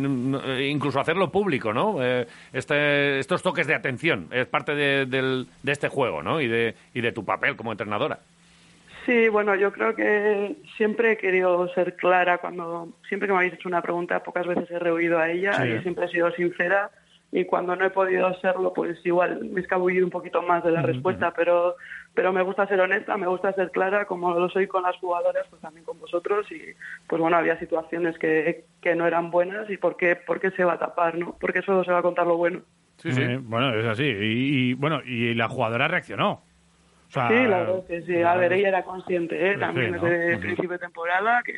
incluso 0.69 0.99
hacerlo 0.99 1.31
público, 1.31 1.73
¿no? 1.73 1.97
Eh, 2.03 2.27
este, 2.53 3.19
estos 3.19 3.41
toques 3.41 3.65
de 3.67 3.75
atención 3.75 4.27
es 4.31 4.45
parte 4.45 4.75
de, 4.75 5.05
del- 5.05 5.47
de 5.63 5.71
este 5.71 5.87
juego, 5.89 6.21
¿no? 6.21 6.41
Y 6.41 6.47
de, 6.47 6.75
y 6.93 7.01
de 7.01 7.11
tu 7.11 7.25
papel 7.25 7.55
como 7.55 7.71
entrenadora. 7.71 8.19
Sí, 9.05 9.29
bueno, 9.29 9.55
yo 9.55 9.71
creo 9.71 9.95
que 9.95 10.55
siempre 10.77 11.11
he 11.13 11.17
querido 11.17 11.67
ser 11.73 11.95
clara 11.95 12.39
cuando, 12.39 12.89
siempre 13.07 13.27
que 13.27 13.33
me 13.33 13.39
habéis 13.39 13.53
hecho 13.53 13.69
una 13.69 13.81
pregunta, 13.81 14.23
pocas 14.23 14.47
veces 14.47 14.69
he 14.71 14.79
rehuido 14.79 15.19
a 15.19 15.29
ella 15.29 15.53
Sí. 15.53 15.67
y 15.69 15.81
siempre 15.81 16.05
he 16.05 16.09
sido 16.09 16.31
sincera 16.31 16.89
y 17.31 17.45
cuando 17.45 17.75
no 17.75 17.85
he 17.85 17.89
podido 17.89 18.33
serlo, 18.39 18.73
pues 18.73 18.97
igual 19.05 19.43
me 19.51 19.59
he 19.59 19.63
escabullido 19.63 20.05
un 20.05 20.11
poquito 20.11 20.41
más 20.41 20.63
de 20.63 20.71
la 20.71 20.81
respuesta, 20.81 21.33
pero, 21.35 21.75
pero 22.13 22.31
me 22.31 22.41
gusta 22.41 22.65
ser 22.67 22.79
honesta, 22.79 23.17
me 23.17 23.27
gusta 23.27 23.51
ser 23.53 23.71
clara, 23.71 24.05
como 24.05 24.33
lo 24.39 24.47
soy 24.49 24.67
con 24.67 24.83
las 24.83 24.95
jugadoras, 24.97 25.45
pues 25.49 25.61
también 25.61 25.85
con 25.85 25.99
vosotros 25.99 26.49
y 26.51 26.61
pues 27.07 27.21
bueno, 27.21 27.35
había 27.35 27.59
situaciones 27.59 28.17
que, 28.17 28.65
que 28.81 28.95
no 28.95 29.05
eran 29.05 29.31
buenas 29.31 29.69
y 29.69 29.77
por 29.77 29.97
qué, 29.97 30.15
por 30.15 30.39
qué 30.39 30.51
se 30.51 30.63
va 30.63 30.73
a 30.73 30.79
tapar, 30.79 31.17
¿no? 31.17 31.35
Porque 31.39 31.61
solo 31.61 31.83
se 31.83 31.91
va 31.91 31.99
a 31.99 32.03
contar 32.03 32.25
lo 32.25 32.37
bueno. 32.37 32.61
Eh, 33.03 33.39
bueno, 33.43 33.73
es 33.77 33.85
así. 33.85 34.03
Y, 34.05 34.69
y, 34.69 34.73
bueno, 34.73 35.01
y 35.05 35.33
la 35.33 35.49
jugadora 35.49 35.87
reaccionó. 35.89 36.41
Sea, 37.15 37.29
Sí, 37.29 37.47
la 37.47 37.59
verdad 37.59 37.87
que 37.87 38.01
sí. 38.01 38.21
A 38.21 38.35
ver, 38.35 38.53
ella 38.53 38.67
era 38.67 38.83
consciente 38.83 39.49
¿eh? 39.49 39.53
Sí, 39.53 39.59
también 39.59 39.93
¿no? 39.93 40.01
desde 40.01 40.37
principio 40.37 40.71
de 40.71 40.79
temporada 40.79 41.41
que, 41.43 41.55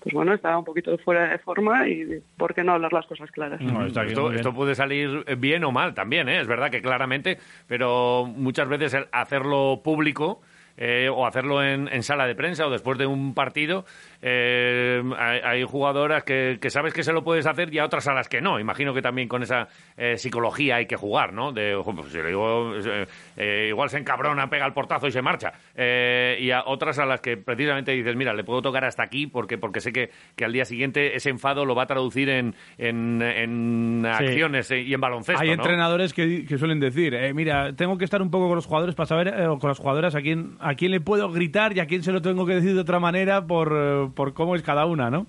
pues 0.00 0.14
bueno, 0.14 0.34
estaba 0.34 0.58
un 0.58 0.64
poquito 0.64 0.96
fuera 0.98 1.28
de 1.28 1.38
forma 1.38 1.88
y 1.88 2.22
por 2.36 2.54
qué 2.54 2.62
no 2.62 2.72
hablar 2.72 2.92
las 2.92 3.06
cosas 3.06 3.30
claras. 3.30 3.60
esto, 3.60 4.32
esto 4.32 4.54
puede 4.54 4.74
salir 4.74 5.24
bien 5.38 5.64
o 5.64 5.72
mal 5.72 5.94
también, 5.94 6.28
¿eh? 6.28 6.40
es 6.40 6.46
verdad 6.46 6.70
que 6.70 6.82
claramente, 6.82 7.38
pero 7.66 8.26
muchas 8.26 8.68
veces 8.68 8.92
el 8.94 9.06
hacerlo 9.12 9.80
público 9.82 10.42
eh, 10.76 11.08
o 11.10 11.26
hacerlo 11.26 11.64
en, 11.64 11.88
en 11.88 12.02
sala 12.02 12.26
de 12.26 12.34
prensa 12.34 12.66
o 12.66 12.70
después 12.70 12.98
de 12.98 13.06
un 13.06 13.32
partido, 13.32 13.86
eh, 14.28 15.02
hay, 15.18 15.40
hay 15.44 15.62
jugadoras 15.62 16.24
que, 16.24 16.58
que 16.60 16.68
sabes 16.68 16.92
que 16.92 17.04
se 17.04 17.12
lo 17.12 17.22
puedes 17.22 17.46
hacer 17.46 17.72
y 17.72 17.78
a 17.78 17.84
otras 17.84 18.08
a 18.08 18.12
las 18.12 18.28
que 18.28 18.40
no. 18.40 18.58
Imagino 18.58 18.92
que 18.92 19.00
también 19.00 19.28
con 19.28 19.44
esa 19.44 19.68
eh, 19.96 20.16
psicología 20.16 20.76
hay 20.76 20.86
que 20.86 20.96
jugar, 20.96 21.32
¿no? 21.32 21.52
De, 21.52 21.76
ojo, 21.76 21.94
pues 21.94 22.10
si 22.10 22.18
le 22.18 22.28
digo, 22.28 22.74
eh, 22.74 23.06
eh, 23.36 23.66
igual 23.68 23.88
se 23.88 23.98
encabrona, 23.98 24.50
pega 24.50 24.66
el 24.66 24.72
portazo 24.72 25.06
y 25.06 25.12
se 25.12 25.22
marcha. 25.22 25.52
Y 25.76 26.50
a 26.50 26.64
otras 26.66 26.98
a 26.98 27.06
las 27.06 27.20
que 27.20 27.36
precisamente 27.36 27.92
dices, 27.92 28.16
mira, 28.16 28.34
le 28.34 28.42
puedo 28.42 28.62
tocar 28.62 28.84
hasta 28.84 29.04
aquí 29.04 29.28
porque, 29.28 29.58
porque 29.58 29.80
sé 29.80 29.92
que, 29.92 30.10
que 30.34 30.44
al 30.44 30.52
día 30.52 30.64
siguiente 30.64 31.14
ese 31.14 31.30
enfado 31.30 31.64
lo 31.64 31.76
va 31.76 31.84
a 31.84 31.86
traducir 31.86 32.28
en, 32.28 32.54
en, 32.78 33.22
en 33.22 34.02
Sí. 34.18 34.24
acciones 34.24 34.70
y 34.72 34.92
en 34.92 35.00
baloncesto. 35.00 35.40
Hay 35.40 35.48
¿no? 35.48 35.54
entrenadores 35.54 36.12
que, 36.12 36.44
que 36.44 36.58
suelen 36.58 36.80
decir, 36.80 37.16
mira, 37.34 37.74
tengo 37.74 37.96
que 37.96 38.04
estar 38.04 38.20
un 38.22 38.30
poco 38.30 38.48
con 38.48 38.56
los 38.56 38.66
jugadores 38.66 38.94
para 38.96 39.06
saber, 39.06 39.28
o 39.48 39.58
con 39.58 39.68
las 39.68 39.78
jugadoras, 39.78 40.14
a 40.16 40.20
quién, 40.20 40.56
a 40.58 40.74
quién 40.74 40.90
le 40.90 41.00
puedo 41.00 41.30
gritar 41.30 41.76
y 41.76 41.80
a 41.80 41.86
quién 41.86 42.02
se 42.02 42.10
lo 42.12 42.22
tengo 42.22 42.46
que 42.46 42.54
decir 42.54 42.74
de 42.74 42.80
otra 42.80 42.98
manera 42.98 43.46
por, 43.46 44.14
por 44.16 44.34
cómo 44.34 44.56
es 44.56 44.62
cada 44.64 44.84
una, 44.86 45.10
¿no? 45.10 45.26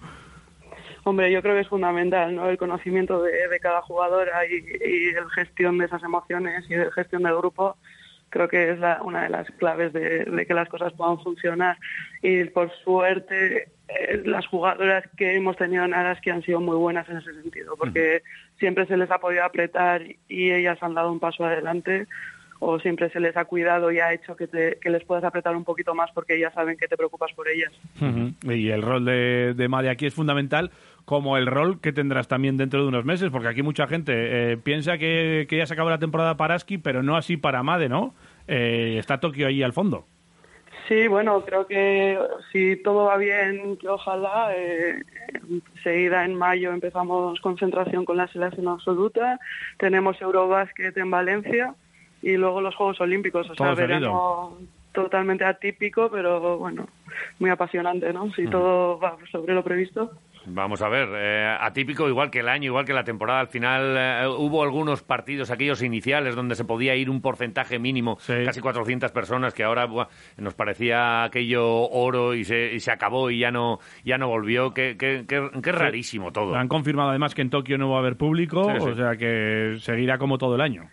Hombre, 1.04 1.32
yo 1.32 1.42
creo 1.42 1.54
que 1.56 1.62
es 1.62 1.68
fundamental 1.68 2.36
¿no? 2.36 2.50
el 2.50 2.58
conocimiento 2.58 3.22
de, 3.22 3.48
de 3.48 3.60
cada 3.60 3.82
jugadora 3.82 4.46
y, 4.46 4.56
y 4.56 5.10
el 5.10 5.30
gestión 5.36 5.78
de 5.78 5.86
esas 5.86 6.04
emociones 6.04 6.66
y 6.70 6.74
de 6.76 6.92
gestión 6.92 7.24
del 7.24 7.36
grupo. 7.38 7.78
Creo 8.30 8.50
que 8.50 8.72
es 8.72 8.80
la- 8.80 9.02
una 9.04 9.24
de 9.24 9.30
las 9.30 9.48
claves 9.52 9.94
de, 9.94 10.26
de 10.26 10.46
que 10.46 10.54
las 10.54 10.68
cosas 10.68 10.92
puedan 10.94 11.18
funcionar. 11.24 11.78
Y 12.22 12.44
por 12.46 12.70
suerte, 12.84 13.70
eh, 13.88 14.22
las 14.26 14.46
jugadoras 14.48 15.06
que 15.16 15.36
hemos 15.36 15.56
tenido 15.56 15.86
en 15.86 15.94
Araski 15.94 16.30
han 16.30 16.44
sido 16.44 16.60
muy 16.60 16.76
buenas 16.76 17.08
en 17.08 17.18
ese 17.18 17.34
sentido, 17.42 17.78
porque 17.78 18.22
siempre 18.60 18.86
se 18.86 18.98
les 18.98 19.10
ha 19.10 19.20
podido 19.20 19.46
apretar 19.46 20.02
y 20.28 20.52
ellas 20.52 20.78
han 20.82 20.94
dado 20.94 21.10
un 21.10 21.22
paso 21.22 21.46
adelante 21.46 22.06
o 22.60 22.80
siempre 22.80 23.10
se 23.10 23.20
les 23.20 23.36
ha 23.38 23.46
cuidado 23.46 23.92
y 23.92 24.00
ha 24.00 24.14
hecho 24.14 24.36
que, 24.36 24.48
te- 24.48 24.78
que 24.82 24.90
les 24.90 25.04
puedas 25.04 25.24
apretar 25.24 25.56
un 25.56 25.64
poquito 25.64 25.94
más 25.94 26.12
porque 26.12 26.36
ellas 26.36 26.54
saben 26.54 26.78
que 26.78 26.88
te 26.88 26.98
preocupas 26.98 27.32
por 27.34 27.48
ellas. 27.48 27.72
Y 28.44 28.70
el 28.70 28.82
rol 28.82 29.06
de, 29.06 29.54
de 29.56 29.68
Made 29.68 29.90
aquí 29.90 30.06
es 30.08 30.14
fundamental, 30.14 30.72
como 31.06 31.38
el 31.38 31.46
rol 31.48 31.80
que 31.82 31.94
tendrás 31.94 32.28
también 32.28 32.58
dentro 32.58 32.82
de 32.82 32.88
unos 32.88 33.06
meses, 33.06 33.30
porque 33.32 33.48
aquí 33.48 33.62
mucha 33.64 33.88
gente 33.88 34.14
eh, 34.54 34.58
piensa 34.58 34.98
que, 34.98 35.46
que 35.50 35.58
ya 35.58 35.66
se 35.66 35.74
acabó 35.74 35.90
la 35.90 36.00
temporada 36.00 36.36
para 36.36 36.56
Aski, 36.56 36.78
pero 36.78 37.04
no 37.04 37.16
así 37.16 37.38
para 37.38 37.64
Made, 37.64 37.90
¿no? 37.90 38.14
Eh, 38.48 38.96
está 39.00 39.20
Tokio 39.20 39.48
ahí 39.48 39.62
al 39.64 39.74
fondo. 39.74 40.06
Sí, 40.88 41.08
bueno, 41.10 41.44
creo 41.44 41.68
que 41.68 42.18
si 42.54 42.78
todo 42.78 43.06
va 43.06 43.18
bien, 43.18 43.76
que 43.76 43.90
ojalá, 43.90 44.54
eh, 44.56 45.02
enseguida 45.76 46.24
en 46.24 46.34
mayo 46.36 46.72
empezamos 46.72 47.42
concentración 47.42 48.06
con 48.06 48.16
la 48.16 48.28
selección 48.30 48.70
absoluta, 48.70 49.38
tenemos 49.78 50.22
Eurobásquet 50.22 50.98
en 50.98 51.12
Valencia 51.12 51.76
y 52.22 52.38
luego 52.38 52.61
los 52.61 52.76
Juegos 52.76 52.99
Olímpicos, 53.02 53.49
o 53.49 53.56
sea, 53.56 53.73
verano 53.73 54.57
totalmente 54.91 55.45
atípico, 55.45 56.10
pero 56.11 56.57
bueno, 56.57 56.88
muy 57.39 57.49
apasionante, 57.52 58.11
¿no? 58.14 58.31
Si 58.34 58.48
todo 58.48 58.99
va 58.99 59.15
sobre 59.31 59.53
lo 59.53 59.64
previsto. 59.64 60.11
Vamos 60.49 60.81
a 60.81 60.88
ver, 60.88 61.10
eh, 61.14 61.57
atípico 61.60 62.07
igual 62.07 62.31
que 62.31 62.39
el 62.39 62.48
año, 62.48 62.68
igual 62.68 62.85
que 62.85 62.94
la 62.94 63.03
temporada. 63.03 63.41
Al 63.41 63.49
final 63.49 63.95
eh, 63.98 64.27
hubo 64.27 64.64
algunos 64.64 65.03
partidos, 65.03 65.52
aquellos 65.52 65.84
iniciales, 65.84 66.35
donde 66.38 66.56
se 66.56 66.64
podía 66.64 66.95
ir 66.95 67.10
un 67.10 67.22
porcentaje 67.22 67.80
mínimo, 67.80 68.18
casi 68.45 68.61
400 68.61 69.11
personas, 69.11 69.53
que 69.53 69.65
ahora 69.65 69.85
buah, 69.85 70.07
nos 70.38 70.53
parecía 70.53 71.26
aquello 71.26 71.68
oro 71.89 72.34
y 72.34 72.45
se, 72.45 72.73
y 72.73 72.80
se 72.80 72.91
acabó 72.91 73.30
y 73.30 73.39
ya 73.39 73.52
no, 73.52 73.80
ya 74.06 74.18
no 74.18 74.30
volvió. 74.30 74.73
Qué, 74.73 74.95
qué- 74.98 75.26
qué- 75.27 75.49
qué 75.61 75.72
rarísimo 75.73 76.31
todo. 76.31 76.56
Han 76.56 76.69
confirmado 76.69 77.10
además 77.10 77.35
que 77.35 77.41
en 77.41 77.49
Tokio 77.49 77.77
no 77.77 77.89
va 77.89 77.98
a 77.98 77.99
haber 77.99 78.15
público, 78.15 78.72
Sí, 78.73 78.80
sí. 78.80 78.89
o 78.89 78.95
sea 78.95 79.18
que 79.18 79.76
seguirá 79.81 80.18
como 80.18 80.38
todo 80.38 80.56
el 80.56 80.61
año. 80.61 80.89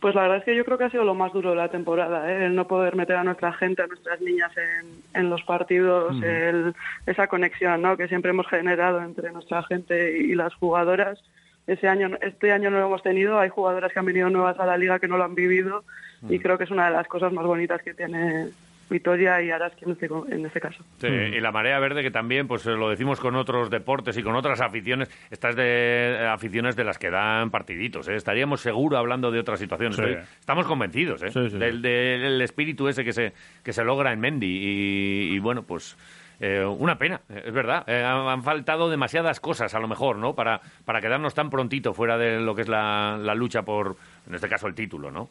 Pues 0.00 0.14
la 0.14 0.22
verdad 0.22 0.36
es 0.38 0.44
que 0.44 0.54
yo 0.54 0.64
creo 0.64 0.78
que 0.78 0.84
ha 0.84 0.90
sido 0.90 1.02
lo 1.02 1.14
más 1.14 1.32
duro 1.32 1.50
de 1.50 1.56
la 1.56 1.70
temporada, 1.70 2.30
¿eh? 2.32 2.46
el 2.46 2.54
no 2.54 2.68
poder 2.68 2.94
meter 2.94 3.16
a 3.16 3.24
nuestra 3.24 3.52
gente, 3.52 3.82
a 3.82 3.86
nuestras 3.88 4.20
niñas 4.20 4.52
en, 4.56 5.02
en 5.20 5.28
los 5.28 5.42
partidos, 5.42 6.16
el- 6.22 6.74
esa 7.06 7.26
conexión 7.26 7.82
¿no? 7.82 7.96
que 7.96 8.06
siempre 8.06 8.30
hemos 8.30 8.46
generado 8.46 9.02
entre 9.02 9.32
nuestra 9.32 9.62
gente 9.64 10.16
y 10.18 10.34
las 10.36 10.54
jugadoras. 10.54 11.18
Ese 11.66 11.88
año, 11.88 12.10
este 12.22 12.52
año 12.52 12.70
no 12.70 12.78
lo 12.78 12.86
hemos 12.86 13.02
tenido, 13.02 13.38
hay 13.40 13.48
jugadoras 13.50 13.92
que 13.92 13.98
han 13.98 14.06
venido 14.06 14.30
nuevas 14.30 14.58
a 14.60 14.64
la 14.66 14.76
liga 14.78 14.98
que 15.00 15.08
no 15.08 15.18
lo 15.18 15.24
han 15.24 15.34
vivido 15.34 15.82
y 16.28 16.38
creo 16.38 16.56
que 16.58 16.64
es 16.64 16.70
una 16.70 16.86
de 16.86 16.92
las 16.92 17.06
cosas 17.08 17.32
más 17.32 17.44
bonitas 17.44 17.82
que 17.82 17.92
tiene 17.92 18.46
Vitoria 18.88 19.42
y 19.42 19.50
Araski 19.50 19.84
en 19.84 19.90
este, 19.92 20.06
en 20.06 20.46
este 20.46 20.60
caso. 20.60 20.84
Sí, 20.98 21.06
y 21.06 21.40
la 21.40 21.52
marea 21.52 21.78
verde 21.78 22.02
que 22.02 22.10
también, 22.10 22.46
pues 22.46 22.66
eh, 22.66 22.70
lo 22.70 22.90
decimos 22.90 23.20
con 23.20 23.36
otros 23.36 23.70
deportes 23.70 24.16
y 24.16 24.22
con 24.22 24.34
otras 24.34 24.60
aficiones, 24.60 25.10
estas 25.30 25.56
de 25.56 25.64
eh, 25.64 26.26
aficiones 26.26 26.76
de 26.76 26.84
las 26.84 26.98
que 26.98 27.10
dan 27.10 27.50
partiditos, 27.50 28.08
¿eh? 28.08 28.14
estaríamos 28.14 28.60
seguro 28.60 28.96
hablando 28.96 29.30
de 29.30 29.40
otras 29.40 29.58
situaciones. 29.58 29.96
Sí. 29.96 30.02
Estamos 30.40 30.66
convencidos 30.66 31.22
¿eh? 31.22 31.30
Sí, 31.30 31.50
sí, 31.50 31.58
del, 31.58 31.82
del 31.82 32.40
espíritu 32.40 32.88
ese 32.88 33.04
que 33.04 33.12
se, 33.12 33.32
que 33.62 33.72
se 33.72 33.84
logra 33.84 34.12
en 34.12 34.20
Mendy 34.20 34.46
y, 34.46 35.34
y, 35.34 35.38
bueno, 35.38 35.62
pues 35.62 35.96
eh, 36.40 36.64
una 36.64 36.96
pena, 36.96 37.20
es 37.28 37.52
verdad. 37.52 37.84
Eh, 37.88 38.02
han, 38.04 38.28
han 38.28 38.42
faltado 38.42 38.88
demasiadas 38.88 39.40
cosas 39.40 39.74
a 39.74 39.80
lo 39.80 39.88
mejor, 39.88 40.16
¿no? 40.16 40.34
Para, 40.34 40.60
para 40.84 41.00
quedarnos 41.00 41.34
tan 41.34 41.50
prontito 41.50 41.94
fuera 41.94 42.16
de 42.16 42.40
lo 42.40 42.54
que 42.54 42.62
es 42.62 42.68
la, 42.68 43.18
la 43.20 43.34
lucha 43.34 43.62
por, 43.62 43.96
en 44.26 44.34
este 44.34 44.48
caso, 44.48 44.66
el 44.66 44.74
título, 44.74 45.10
¿no? 45.10 45.28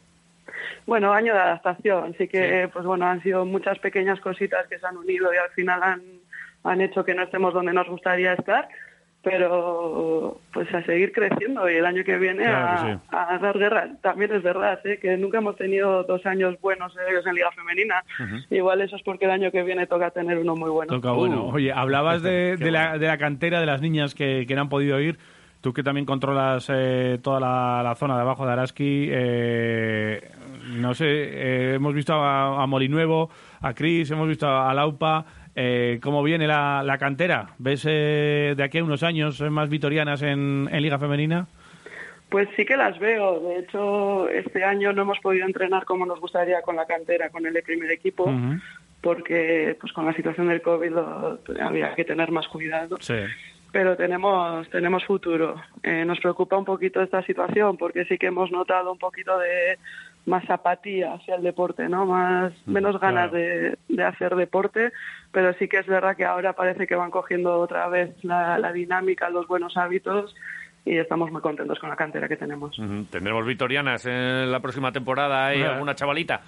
Bueno, 0.86 1.12
año 1.12 1.34
de 1.34 1.40
adaptación, 1.40 2.14
sí 2.18 2.28
que 2.28 2.68
pues 2.72 2.84
bueno, 2.84 3.06
han 3.06 3.22
sido 3.22 3.44
muchas 3.44 3.78
pequeñas 3.78 4.20
cositas 4.20 4.66
que 4.68 4.78
se 4.78 4.86
han 4.86 4.96
unido 4.96 5.32
y 5.32 5.36
al 5.36 5.50
final 5.50 5.82
han, 5.82 6.02
han 6.64 6.80
hecho 6.80 7.04
que 7.04 7.14
no 7.14 7.22
estemos 7.22 7.54
donde 7.54 7.72
nos 7.72 7.88
gustaría 7.88 8.32
estar, 8.34 8.68
pero 9.22 10.40
pues 10.52 10.72
a 10.72 10.82
seguir 10.84 11.12
creciendo 11.12 11.68
y 11.68 11.74
el 11.74 11.84
año 11.84 12.04
que 12.04 12.16
viene 12.18 12.44
Claro 12.44 12.82
que 12.82 12.90
a, 12.90 12.94
sí. 12.94 13.00
a 13.10 13.38
dar 13.38 13.58
guerra. 13.58 13.88
También 14.00 14.32
es 14.32 14.42
verdad 14.42 14.78
¿eh? 14.84 14.98
que 15.00 15.16
nunca 15.16 15.38
hemos 15.38 15.56
tenido 15.56 16.04
dos 16.04 16.24
años 16.24 16.54
buenos 16.60 16.94
serios 16.94 17.26
en 17.26 17.34
Liga 17.34 17.50
Femenina. 17.52 18.04
Igual 18.48 18.80
eso 18.80 18.96
es 18.96 19.02
porque 19.02 19.24
el 19.24 19.32
año 19.32 19.50
que 19.50 19.62
viene 19.64 19.86
toca 19.86 20.10
tener 20.10 20.38
uno 20.38 20.54
muy 20.54 20.70
bueno. 20.70 20.94
Toca 20.94 21.12
bueno. 21.12 21.46
Uh. 21.46 21.54
Oye, 21.54 21.72
hablabas 21.72 22.22
de, 22.22 22.54
Qué 22.58 22.64
de 22.64 22.70
la, 22.70 22.96
de 22.96 23.06
la 23.06 23.18
cantera 23.18 23.60
de 23.60 23.66
las 23.66 23.82
niñas 23.82 24.14
que, 24.14 24.46
que 24.46 24.54
no 24.54 24.62
han 24.62 24.68
podido 24.68 25.00
ir. 25.00 25.18
Tú 25.60 25.72
que 25.72 25.82
también 25.82 26.06
controlas 26.06 26.68
eh, 26.72 27.18
toda 27.22 27.40
la, 27.40 27.82
la 27.82 27.94
zona 27.96 28.14
de 28.14 28.20
abajo 28.20 28.46
de 28.46 28.52
Araski, 28.52 29.08
eh, 29.10 30.30
no 30.76 30.94
sé, 30.94 31.06
eh, 31.08 31.74
hemos 31.74 31.94
visto 31.94 32.14
a, 32.14 32.62
a 32.62 32.66
Molinuevo, 32.66 33.28
a 33.60 33.74
Cris, 33.74 34.10
hemos 34.10 34.28
visto 34.28 34.46
a 34.48 34.72
Laupa. 34.72 35.24
Eh, 35.56 35.98
¿Cómo 36.00 36.22
viene 36.22 36.46
la, 36.46 36.82
la 36.84 36.98
cantera? 36.98 37.48
¿Ves 37.58 37.84
eh, 37.88 38.54
de 38.56 38.62
aquí 38.62 38.78
a 38.78 38.84
unos 38.84 39.02
años 39.02 39.40
más 39.50 39.68
vitorianas 39.68 40.22
en, 40.22 40.68
en 40.70 40.82
Liga 40.82 41.00
Femenina? 41.00 41.48
Pues 42.28 42.48
sí 42.54 42.64
que 42.64 42.76
las 42.76 42.96
veo. 43.00 43.40
De 43.40 43.58
hecho, 43.58 44.28
este 44.28 44.62
año 44.62 44.92
no 44.92 45.02
hemos 45.02 45.18
podido 45.18 45.44
entrenar 45.46 45.84
como 45.86 46.06
nos 46.06 46.20
gustaría 46.20 46.62
con 46.62 46.76
la 46.76 46.86
cantera, 46.86 47.30
con 47.30 47.44
el 47.44 47.60
primer 47.64 47.90
equipo, 47.90 48.30
porque 49.00 49.76
pues 49.80 49.92
con 49.92 50.06
la 50.06 50.12
situación 50.12 50.46
del 50.48 50.62
COVID 50.62 50.90
lo- 50.90 51.38
había 51.60 51.94
que 51.96 52.04
tener 52.04 52.30
más 52.30 52.46
cuidado. 52.48 52.96
Sí. 53.00 53.14
Pero 53.70 53.96
tenemos 53.96 54.68
tenemos 54.70 55.04
futuro. 55.04 55.56
Eh, 55.82 56.04
nos 56.04 56.18
preocupa 56.20 56.56
un 56.56 56.64
poquito 56.64 57.02
esta 57.02 57.22
situación 57.22 57.76
porque 57.76 58.04
sí 58.06 58.16
que 58.16 58.28
hemos 58.28 58.50
notado 58.50 58.90
un 58.92 58.98
poquito 58.98 59.38
de 59.38 59.78
más 60.24 60.48
apatía 60.50 61.14
hacia 61.14 61.36
el 61.36 61.42
deporte, 61.42 61.88
¿no? 61.88 62.06
Más 62.06 62.52
menos 62.66 62.98
ganas 63.00 63.32
de, 63.32 63.78
de 63.88 64.04
hacer 64.04 64.36
deporte, 64.36 64.92
pero 65.32 65.52
sí 65.54 65.68
que 65.68 65.78
es 65.78 65.86
verdad 65.86 66.16
que 66.16 66.24
ahora 66.24 66.52
parece 66.52 66.86
que 66.86 66.94
van 66.94 67.10
cogiendo 67.10 67.58
otra 67.58 67.88
vez 67.88 68.12
la, 68.24 68.58
la 68.58 68.72
dinámica, 68.72 69.30
los 69.30 69.46
buenos 69.46 69.76
hábitos 69.76 70.34
y 70.84 70.96
estamos 70.96 71.30
muy 71.30 71.42
contentos 71.42 71.78
con 71.78 71.90
la 71.90 71.96
cantera 71.96 72.28
que 72.28 72.36
tenemos. 72.36 72.76
¿Tendremos 73.10 73.46
vitorianas 73.46 74.06
en 74.06 74.50
la 74.50 74.60
próxima 74.60 74.92
temporada 74.92 75.54
y 75.54 75.62
alguna 75.62 75.94
chavalita? 75.94 76.40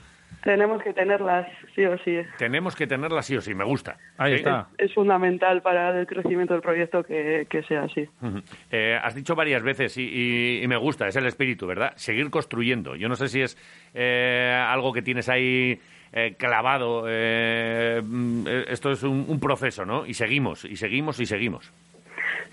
Tenemos 0.42 0.82
que 0.82 0.92
tenerlas 0.94 1.46
sí 1.74 1.84
o 1.84 1.98
sí. 1.98 2.18
Tenemos 2.38 2.74
que 2.74 2.86
tenerla 2.86 3.22
sí 3.22 3.36
o 3.36 3.40
sí, 3.40 3.54
me 3.54 3.64
gusta. 3.64 3.98
Ahí 4.16 4.32
Sí. 4.32 4.36
está. 4.38 4.68
Es 4.78 4.92
fundamental 4.94 5.60
para 5.62 5.98
el 6.00 6.06
crecimiento 6.06 6.54
del 6.54 6.62
proyecto 6.62 7.02
que, 7.04 7.46
que 7.50 7.62
sea 7.64 7.82
así. 7.82 8.08
Eh, 8.70 8.98
has 9.02 9.14
dicho 9.14 9.34
varias 9.34 9.62
veces 9.62 9.96
y, 9.98 10.02
y- 10.02 10.62
y 10.62 10.68
me 10.68 10.76
gusta, 10.76 11.08
es 11.08 11.16
el 11.16 11.26
espíritu, 11.26 11.66
¿verdad? 11.66 11.92
Seguir 11.96 12.30
construyendo. 12.30 12.96
Yo 12.96 13.08
no 13.08 13.16
sé 13.16 13.28
si 13.28 13.42
es 13.42 13.58
eh, 13.94 14.58
algo 14.66 14.92
que 14.92 15.02
tienes 15.02 15.28
ahí 15.28 15.78
eh, 16.12 16.34
clavado. 16.38 17.04
eh, 17.08 18.00
mm, 18.02 18.46
eh, 18.48 18.64
esto 18.68 18.90
es 18.90 19.02
un, 19.02 19.26
un 19.28 19.38
proceso, 19.40 19.84
¿no? 19.84 20.06
Y 20.06 20.14
seguimos, 20.14 20.64
y 20.64 20.76
seguimos, 20.76 21.20
y 21.20 21.26
seguimos. 21.26 21.72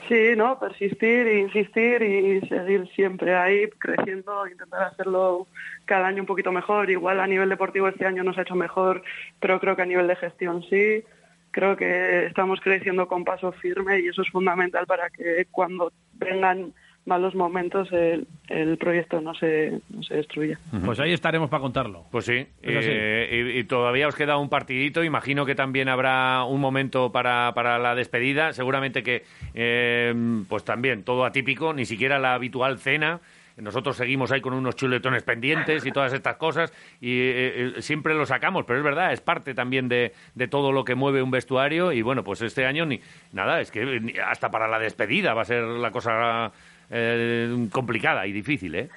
Sí, 0.07 0.35
¿no? 0.37 0.59
Persistir, 0.59 1.27
insistir 1.27 2.01
y 2.01 2.39
seguir 2.47 2.87
siempre 2.95 3.35
ahí 3.35 3.67
creciendo, 3.79 4.47
intentar 4.47 4.83
hacerlo 4.83 5.47
cada 5.85 6.07
año 6.07 6.21
un 6.21 6.27
poquito 6.27 6.51
mejor. 6.51 6.89
Igual 6.89 7.19
a 7.19 7.27
nivel 7.27 7.49
deportivo 7.49 7.87
este 7.87 8.05
año 8.05 8.23
nos 8.23 8.37
ha 8.37 8.43
hecho 8.43 8.55
mejor, 8.55 9.03
pero 9.39 9.59
creo 9.59 9.75
que 9.75 9.81
a 9.81 9.85
nivel 9.85 10.07
de 10.07 10.15
gestión 10.15 10.63
sí. 10.69 11.03
Creo 11.51 11.75
que 11.75 12.25
estamos 12.27 12.61
creciendo 12.61 13.07
con 13.07 13.25
paso 13.25 13.51
firme 13.51 13.99
y 13.99 14.07
eso 14.07 14.21
es 14.21 14.29
fundamental 14.29 14.85
para 14.85 15.09
que 15.09 15.47
cuando 15.51 15.91
vengan 16.13 16.73
malos 17.07 17.33
momentos 17.33 17.91
el, 17.91 18.27
el 18.49 18.77
proyecto 18.77 19.19
no 19.21 19.33
se, 19.33 19.79
no 19.89 20.03
se 20.03 20.15
destruya. 20.15 20.59
Pues 20.85 20.99
ahí 20.99 21.13
estaremos 21.13 21.49
para 21.49 21.61
contarlo. 21.61 22.03
Pues 22.11 22.25
sí, 22.25 22.45
Es 22.61 22.75
así. 22.77 22.89
eh, 22.91 23.53
y, 23.55 23.59
y 23.59 23.63
todavía 23.63 24.07
os 24.07 24.15
queda 24.15 24.37
un 24.37 24.49
partidito. 24.49 25.03
Imagino 25.03 25.45
que 25.45 25.55
también 25.55 25.89
habrá 25.89 26.43
un 26.43 26.61
momento 26.61 27.11
para, 27.11 27.53
para 27.55 27.79
la 27.79 27.95
despedida. 27.95 28.53
Seguramente 28.53 29.01
que, 29.03 29.23
eh, 29.55 30.13
pues 30.47 30.63
también 30.63 31.03
todo 31.03 31.25
atípico, 31.25 31.73
ni 31.73 31.85
siquiera 31.85 32.19
la 32.19 32.33
habitual 32.35 32.77
cena. 32.77 33.19
Nosotros 33.59 33.97
seguimos 33.97 34.31
ahí 34.31 34.39
con 34.39 34.53
unos 34.53 34.75
chuletones 34.75 35.23
pendientes 35.23 35.83
y 35.83 35.91
todas 35.91 36.13
estas 36.13 36.35
cosas 36.35 36.71
y 37.01 37.09
eh, 37.21 37.73
eh, 37.77 37.81
siempre 37.81 38.13
lo 38.13 38.23
sacamos, 38.27 38.65
pero 38.65 38.77
es 38.77 38.85
verdad, 38.85 39.11
es 39.11 39.19
parte 39.19 39.55
también 39.55 39.89
de, 39.89 40.13
de 40.35 40.47
todo 40.47 40.71
lo 40.71 40.85
que 40.85 40.93
mueve 40.93 41.23
un 41.23 41.31
vestuario 41.31 41.91
y 41.91 42.03
bueno, 42.03 42.23
pues 42.23 42.43
este 42.43 42.67
año 42.67 42.85
ni 42.85 42.99
nada, 43.33 43.59
es 43.59 43.71
que 43.71 44.13
hasta 44.23 44.51
para 44.51 44.67
la 44.67 44.77
despedida 44.77 45.33
va 45.33 45.41
a 45.41 45.45
ser 45.45 45.63
la 45.63 45.89
cosa 45.89 46.51
eh, 46.89 47.67
complicada 47.71 48.25
y 48.27 48.31
difícil, 48.31 48.75
¿eh? 48.75 48.89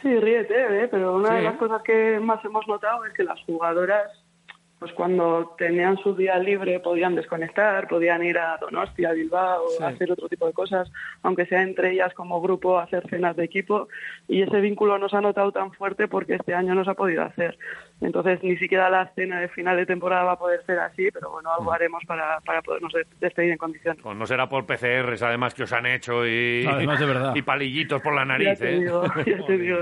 Sí, 0.00 0.18
ríete, 0.18 0.54
¿eh? 0.82 0.88
pero 0.90 1.14
una 1.16 1.34
de 1.36 1.42
las 1.42 1.56
cosas 1.56 1.80
que 1.82 2.18
más 2.20 2.44
hemos 2.44 2.66
notado 2.66 3.04
es 3.04 3.12
que 3.14 3.22
las 3.22 3.40
jugadoras, 3.42 4.10
pues 4.80 4.92
cuando 4.94 5.54
tenían 5.56 5.96
su 5.98 6.16
día 6.16 6.36
libre 6.38 6.80
podían 6.80 7.14
desconectar, 7.14 7.86
podían 7.86 8.24
ir 8.24 8.36
a 8.36 8.56
Donostia, 8.56 9.10
a 9.10 9.12
Bilbao, 9.12 9.62
Sí. 9.78 9.82
a 9.84 9.88
hacer 9.88 10.10
otro 10.10 10.28
tipo 10.28 10.46
de 10.46 10.52
cosas, 10.52 10.90
aunque 11.22 11.46
sea 11.46 11.62
entre 11.62 11.92
ellas 11.92 12.12
como 12.14 12.40
grupo, 12.42 12.80
hacer 12.80 13.08
cenas 13.08 13.36
de 13.36 13.44
equipo, 13.44 13.86
y 14.26 14.42
ese 14.42 14.60
vínculo 14.60 14.98
nos 14.98 15.14
ha 15.14 15.20
notado 15.20 15.52
tan 15.52 15.70
fuerte 15.72 16.08
porque 16.08 16.34
este 16.34 16.52
año 16.52 16.74
no 16.74 16.84
se 16.84 16.90
ha 16.90 16.94
podido 16.94 17.22
hacer. 17.22 17.56
Entonces 18.02 18.42
ni 18.42 18.56
siquiera 18.56 18.90
la 18.90 19.06
cena 19.14 19.40
de 19.40 19.48
final 19.48 19.76
de 19.76 19.86
temporada 19.86 20.24
va 20.24 20.32
a 20.32 20.38
poder 20.38 20.64
ser 20.66 20.78
así, 20.80 21.08
pero 21.12 21.30
bueno, 21.30 21.50
algo 21.52 21.72
haremos 21.72 22.02
para, 22.04 22.40
para 22.40 22.60
podernos 22.62 22.92
de- 22.92 23.06
despedir 23.20 23.52
en 23.52 23.58
condiciones. 23.58 24.02
Pues 24.02 24.16
no 24.16 24.26
será 24.26 24.48
por 24.48 24.66
PCRs, 24.66 25.22
además, 25.22 25.54
que 25.54 25.62
os 25.62 25.72
han 25.72 25.86
hecho 25.86 26.26
y, 26.26 26.66
Además, 26.66 26.98
de 27.00 27.06
verdad. 27.06 27.32
y 27.36 27.42
palillitos 27.42 28.02
por 28.02 28.14
la 28.14 28.22
ya 28.22 28.26
nariz, 28.26 28.58
te 28.58 28.74
¿eh? 28.74 28.80
digo, 28.80 29.04
ya 29.24 29.46
te 29.46 29.58
digo. 29.58 29.78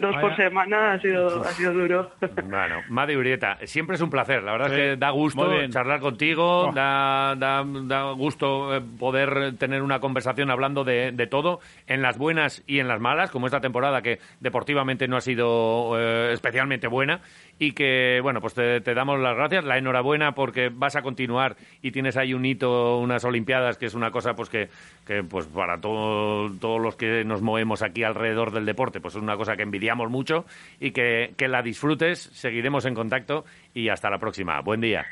Dos 0.00 0.14
por 0.18 0.36
semana 0.36 0.92
ha 0.92 1.00
sido, 1.00 1.42
ha 1.42 1.48
sido 1.52 1.72
duro. 1.72 2.10
Bueno, 2.48 2.82
Madi 2.88 3.16
Urieta, 3.16 3.58
siempre 3.64 3.96
es 3.96 4.00
un 4.02 4.10
placer. 4.10 4.42
La 4.42 4.52
verdad 4.52 4.68
Sí, 4.68 4.74
es 4.74 4.78
que 4.80 4.96
da 4.96 5.10
gusto 5.10 5.50
charlar 5.70 5.98
contigo, 6.00 6.70
da, 6.74 7.34
da, 7.36 7.64
da 7.66 8.12
gusto 8.12 8.76
eh, 8.76 8.80
poder 8.98 9.56
tener 9.58 9.82
una 9.82 9.98
conversación 10.00 10.50
hablando 10.50 10.84
de, 10.84 11.10
de 11.12 11.26
todo, 11.26 11.60
en 11.88 12.00
las 12.02 12.16
buenas 12.16 12.62
y 12.66 12.78
en 12.78 12.86
las 12.88 13.00
malas, 13.00 13.30
como 13.30 13.46
esta 13.46 13.60
temporada 13.60 14.00
que 14.02 14.18
deportivamente 14.40 15.08
no 15.08 15.16
ha 15.16 15.20
sido 15.20 15.98
eh, 15.98 16.32
especialmente 16.32 16.86
buena 16.86 17.20
y 17.58 17.72
que, 17.72 18.20
bueno, 18.22 18.40
pues 18.40 18.54
te, 18.54 18.80
te 18.80 18.94
damos 18.94 19.18
las 19.20 19.36
gracias, 19.36 19.64
la 19.64 19.78
enhorabuena 19.78 20.32
porque 20.32 20.70
vas 20.72 20.94
a 20.96 21.02
continuar 21.02 21.56
y 21.82 21.90
tienes 21.90 22.16
ahí 22.16 22.34
un 22.34 22.44
hito, 22.44 22.98
unas 22.98 23.24
Olimpiadas, 23.24 23.78
que 23.78 23.86
es 23.86 23.94
una 23.94 24.10
cosa 24.10 24.34
pues 24.34 24.48
que, 24.48 24.68
que 25.06 25.22
pues 25.24 25.46
para 25.46 25.80
todo- 25.80 26.50
todos 26.60 26.80
los 26.80 26.94
que 26.96 27.24
nos 27.24 27.42
movemos 27.42 27.82
aquí 27.82 28.04
alrededor 28.04 28.52
del 28.52 28.64
deporte, 28.66 29.00
pues 29.00 29.16
es 29.16 29.22
una 29.22 29.36
cosa 29.36 29.56
que 29.56 29.62
envidiamos 29.62 30.10
mucho 30.10 30.44
y 30.78 30.92
que, 30.92 31.32
que 31.36 31.48
la 31.48 31.62
disfrutes, 31.62 32.18
seguiremos 32.32 32.84
en 32.84 32.94
contacto 32.94 33.44
y 33.74 33.88
hasta 33.88 34.08
la 34.10 34.18
próxima. 34.18 34.60
Buen 34.60 34.80
día. 34.80 35.04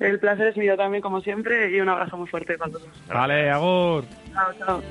El 0.00 0.18
placer 0.18 0.48
es 0.48 0.56
mío 0.56 0.76
también, 0.76 1.00
como 1.02 1.20
siempre, 1.20 1.70
y 1.70 1.80
un 1.80 1.88
abrazo 1.88 2.16
muy 2.16 2.26
fuerte 2.26 2.58
para 2.58 2.72
todos. 2.72 2.88
Vale, 3.08 3.48
Agur. 3.50 4.04
Chao, 4.32 4.52
chao. 4.58 4.82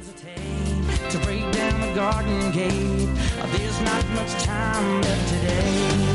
to 1.09 1.19
break 1.25 1.41
down 1.51 1.81
the 1.81 1.93
garden 1.93 2.51
gate. 2.53 3.09
There's 3.51 3.81
not 3.81 4.03
much 4.15 4.43
time 4.45 5.01
left 5.01 5.29
today. 5.29 6.12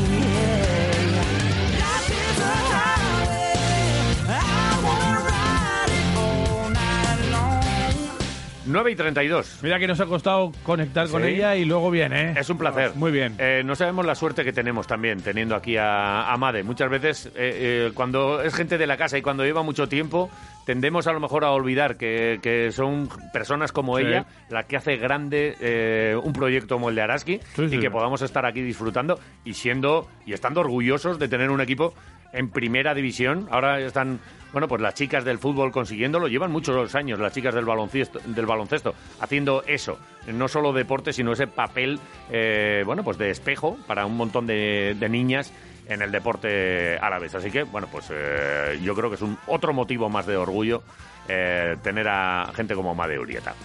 9 8.69 8.91
y 8.91 8.95
32. 8.95 9.59
Mira 9.63 9.79
que 9.79 9.87
nos 9.87 9.99
ha 9.99 10.05
costado 10.05 10.51
conectar 10.63 11.07
con 11.09 11.23
Sí. 11.23 11.29
ella 11.29 11.55
y 11.55 11.65
luego 11.65 11.89
bien, 11.91 12.13
¿eh? 12.13 12.35
Es 12.37 12.49
un 12.49 12.57
placer. 12.57 12.91
Muy 12.95 13.11
bien. 13.11 13.35
Eh, 13.37 13.63
no 13.65 13.75
sabemos 13.75 14.05
la 14.05 14.15
suerte 14.15 14.43
que 14.43 14.53
tenemos 14.53 14.87
también 14.87 15.21
teniendo 15.21 15.55
aquí 15.55 15.75
a, 15.77 16.31
a 16.31 16.37
Made. 16.37 16.63
Muchas 16.63 16.89
veces, 16.89 17.25
eh, 17.27 17.31
eh, 17.35 17.91
cuando 17.93 18.41
es 18.41 18.53
gente 18.53 18.77
de 18.77 18.87
la 18.87 18.95
casa 18.97 19.17
y 19.17 19.21
cuando 19.21 19.43
lleva 19.43 19.63
mucho 19.63 19.87
tiempo, 19.89 20.29
tendemos 20.65 21.07
a 21.07 21.13
lo 21.13 21.19
mejor 21.19 21.43
a 21.43 21.51
olvidar 21.51 21.97
que, 21.97 22.39
que 22.41 22.71
son 22.71 23.09
personas 23.33 23.71
como 23.71 23.97
Sí. 23.97 24.03
ella 24.05 24.25
la 24.49 24.63
que 24.63 24.77
hace 24.77 24.97
grande 24.97 25.55
eh, 25.59 26.15
un 26.21 26.31
proyecto 26.33 26.75
como 26.75 26.89
el 26.89 26.95
de 26.95 27.01
Araski 27.01 27.39
Sí, 27.55 27.63
y 27.63 27.69
sí. 27.69 27.79
que 27.79 27.89
podamos 27.89 28.21
estar 28.21 28.45
aquí 28.45 28.61
disfrutando 28.61 29.19
y 29.43 29.55
siendo 29.55 30.07
y 30.27 30.33
estando 30.33 30.59
orgullosos 30.61 31.17
de 31.17 31.27
tener 31.27 31.49
un 31.49 31.59
equipo 31.61 31.93
en 32.33 32.49
primera 32.49 32.93
división. 32.93 33.47
Ahora 33.51 33.79
están, 33.79 34.19
bueno, 34.51 34.67
pues 34.67 34.81
las 34.81 34.93
chicas 34.93 35.25
del 35.25 35.37
fútbol 35.39 35.71
consiguiéndolo. 35.71 36.27
Llevan 36.27 36.51
muchos 36.51 36.95
años 36.95 37.19
las 37.19 37.33
chicas 37.33 37.53
del 37.53 37.65
baloncesto, 37.65 38.19
del 38.25 38.45
baloncesto 38.45 38.93
haciendo 39.19 39.63
eso. 39.65 39.97
No 40.27 40.47
solo 40.47 40.73
deporte, 40.73 41.13
sino 41.13 41.33
ese 41.33 41.47
papel, 41.47 41.99
eh, 42.31 42.83
bueno, 42.85 43.03
pues 43.03 43.17
de 43.17 43.31
espejo 43.31 43.77
para 43.87 44.05
un 44.05 44.17
montón 44.17 44.47
de, 44.47 44.95
de 44.99 45.09
niñas 45.09 45.51
en 45.87 46.01
el 46.01 46.11
deporte 46.11 46.97
árabe. 46.99 47.27
Así 47.33 47.49
que, 47.51 47.63
bueno, 47.63 47.87
pues 47.91 48.09
eh, 48.11 48.79
yo 48.83 48.95
creo 48.95 49.09
que 49.09 49.15
es 49.15 49.21
un 49.21 49.37
otro 49.47 49.73
motivo 49.73 50.07
más 50.09 50.25
de 50.25 50.37
orgullo 50.37 50.83
eh, 51.27 51.75
tener 51.81 52.07
a 52.07 52.51
gente 52.55 52.75
como 52.75 52.93
Made 52.95 53.19
Urieta. 53.19 53.55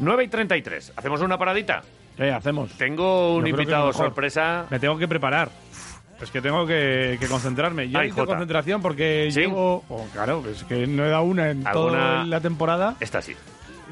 9 0.00 0.24
y 0.24 0.28
33. 0.28 0.92
¿Hacemos 0.96 1.20
una 1.20 1.38
paradita? 1.38 1.82
Eh, 2.18 2.30
hacemos. 2.32 2.72
Tengo 2.72 3.36
un 3.36 3.42
Yo 3.42 3.48
invitado 3.48 3.92
sorpresa. 3.92 4.66
Me 4.70 4.80
tengo 4.80 4.98
que 4.98 5.06
preparar. 5.06 5.50
Es 6.20 6.30
que 6.30 6.40
tengo 6.42 6.66
que, 6.66 7.16
que 7.20 7.26
concentrarme. 7.28 7.88
Yo 7.88 7.98
Ay, 7.98 8.06
necesito 8.06 8.22
Jota. 8.22 8.32
concentración 8.34 8.82
porque 8.82 9.28
¿Sí? 9.30 9.40
llevo... 9.40 9.84
oh, 9.88 10.06
claro, 10.12 10.42
es 10.50 10.64
que 10.64 10.86
no 10.86 11.04
he 11.04 11.10
dado 11.10 11.22
una 11.24 11.50
en 11.50 11.66
¿Alguna- 11.66 11.72
toda 11.72 12.24
la 12.24 12.40
temporada. 12.40 12.96
Esta 13.00 13.22
sí. 13.22 13.34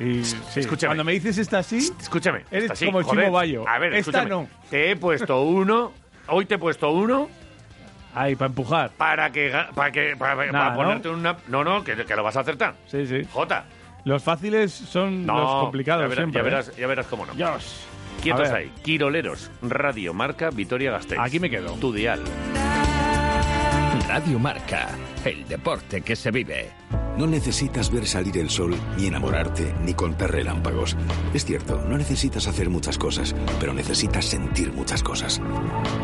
Y 0.00 0.24
sí, 0.24 0.36
Escúchame. 0.60 0.88
cuando 0.90 1.04
me 1.04 1.12
dices 1.12 1.38
esta 1.38 1.62
sí, 1.62 1.90
Escúchame. 2.00 2.40
eres 2.50 2.64
esta 2.64 2.76
sí, 2.76 2.86
como 2.86 2.98
el 2.98 3.04
joder. 3.04 3.24
Chimo 3.24 3.32
Bayo. 3.32 3.68
A 3.68 3.78
ver, 3.78 3.94
esta 3.94 4.10
escúchame. 4.10 4.28
no. 4.30 4.48
Te 4.68 4.90
he 4.90 4.96
puesto 4.96 5.40
uno. 5.42 5.92
Hoy 6.28 6.44
te 6.46 6.56
he 6.56 6.58
puesto 6.58 6.90
uno 6.90 7.28
Ahí, 8.14 8.34
para 8.34 8.48
empujar. 8.48 8.90
para 8.96 9.30
que 9.30 9.52
ga- 9.52 9.70
para 9.72 9.92
que 9.92 10.16
para, 10.16 10.34
para 10.36 10.52
Nada, 10.52 10.70
¿no? 10.70 10.76
ponerte 10.76 11.08
una 11.08 11.36
no 11.48 11.62
no 11.64 11.84
que, 11.84 11.94
que 12.04 12.16
lo 12.16 12.22
vas 12.24 12.36
a 12.36 12.40
acertar. 12.40 12.74
Sí, 12.86 13.06
sí. 13.06 13.22
Jota. 13.32 13.64
Los 14.04 14.22
fáciles 14.22 14.72
son 14.72 15.24
No, 15.26 15.38
los 15.38 15.50
complicados 15.62 16.02
ya 16.04 16.08
verás, 16.08 16.16
siempre. 16.24 16.34
ya 16.34 16.40
¿eh? 16.40 16.50
verás, 16.50 16.76
ya 16.76 16.86
verás 16.86 17.06
cómo 17.06 17.24
no. 17.26 17.34
Dios. 17.34 17.86
Quietos 18.22 18.48
ahí. 18.50 18.70
Quiroleros, 18.82 19.50
Radio 19.62 20.14
Marca, 20.14 20.50
Vitoria 20.50 20.90
Gasteiz. 20.90 21.20
Aquí 21.20 21.40
me 21.40 21.50
quedo. 21.50 21.72
Tu 21.74 21.92
dial. 21.92 22.20
Radio 24.08 24.38
Marca, 24.38 24.88
el 25.24 25.46
deporte 25.48 26.00
que 26.00 26.14
se 26.14 26.30
vive. 26.30 26.70
No 27.16 27.26
necesitas 27.26 27.90
ver 27.90 28.06
salir 28.06 28.36
el 28.36 28.50
sol, 28.50 28.74
ni 28.96 29.06
enamorarte, 29.06 29.74
ni 29.82 29.94
contar 29.94 30.32
relámpagos. 30.32 30.96
Es 31.32 31.46
cierto, 31.46 31.82
no 31.88 31.96
necesitas 31.96 32.46
hacer 32.46 32.68
muchas 32.68 32.98
cosas, 32.98 33.34
pero 33.58 33.72
necesitas 33.72 34.26
sentir 34.26 34.72
muchas 34.72 35.02
cosas. 35.02 35.40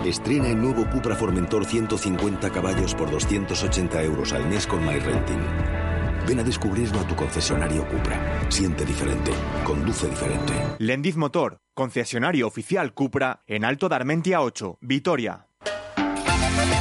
Estrena 0.07 0.49
el 0.49 0.61
nuevo 0.61 0.89
Cupra 0.91 1.15
Formentor 1.15 1.67
150 1.67 2.51
caballos 2.51 2.95
por 2.95 3.11
280 3.11 4.03
euros 4.03 4.33
al 4.33 4.49
mes 4.49 4.67
con 4.67 4.85
MyRenting. 4.87 5.82
Ven 6.27 6.41
a 6.41 6.43
descubrirlo 6.43 7.01
a 7.01 7.07
tu 7.07 7.15
concesionario 7.17 7.87
Cupra. 7.89 8.51
Siente 8.51 8.85
diferente, 8.85 9.33
conduce 9.65 10.09
diferente. 10.09 10.53
Lendiz 10.79 11.17
Motor, 11.17 11.59
concesionario 11.75 12.47
oficial 12.47 12.95
Cupra 12.95 13.43
en 13.47 13.65
Alto 13.65 13.89
de 13.89 13.95
Armentia 13.97 14.41
8, 14.41 14.79
Vitoria. 14.81 15.47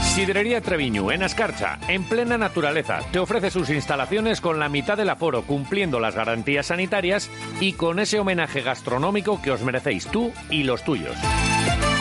Sidrería 0.01 0.59
Treviñu, 0.59 1.09
en 1.11 1.23
Ascarcha, 1.23 1.79
en 1.87 2.03
plena 2.03 2.37
naturaleza. 2.37 2.99
Te 3.13 3.19
ofrece 3.19 3.49
sus 3.49 3.69
instalaciones 3.69 4.41
con 4.41 4.59
la 4.59 4.67
mitad 4.67 4.97
del 4.97 5.09
aforo, 5.09 5.43
cumpliendo 5.43 6.01
las 6.01 6.15
garantías 6.15 6.67
sanitarias 6.67 7.29
y 7.61 7.73
con 7.73 7.97
ese 7.97 8.19
homenaje 8.19 8.61
gastronómico 8.61 9.41
que 9.41 9.51
os 9.51 9.61
merecéis 9.61 10.07
tú 10.07 10.33
y 10.49 10.63
los 10.63 10.83
tuyos. 10.83 11.15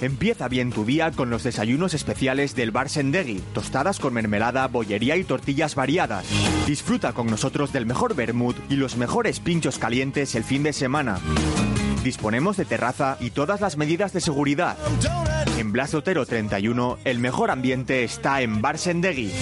Empieza 0.00 0.46
bien 0.46 0.70
tu 0.70 0.84
día 0.84 1.10
con 1.10 1.28
los 1.28 1.42
desayunos 1.42 1.92
especiales 1.92 2.54
del 2.54 2.70
Bar 2.70 2.88
Sendegui, 2.88 3.42
tostadas 3.52 3.98
con 3.98 4.14
mermelada, 4.14 4.68
bollería 4.68 5.16
y 5.16 5.24
tortillas 5.24 5.74
variadas. 5.74 6.24
Disfruta 6.66 7.12
con 7.12 7.26
nosotros 7.26 7.72
del 7.72 7.84
mejor 7.84 8.14
vermut 8.14 8.56
y 8.70 8.76
los 8.76 8.96
mejores 8.96 9.40
pinchos 9.40 9.78
calientes 9.78 10.36
el 10.36 10.44
fin 10.44 10.62
de 10.62 10.72
semana. 10.72 11.18
Disponemos 12.04 12.56
de 12.56 12.64
terraza 12.64 13.16
y 13.18 13.30
todas 13.30 13.60
las 13.60 13.76
medidas 13.76 14.12
de 14.12 14.20
seguridad. 14.20 14.76
En 15.58 15.72
Blas 15.72 15.90
de 15.90 15.98
Otero 15.98 16.24
31, 16.24 16.98
el 17.04 17.18
mejor 17.18 17.50
ambiente 17.50 18.04
está 18.04 18.40
en 18.40 18.62
Bar 18.62 18.78
Sendegui. 18.78 19.32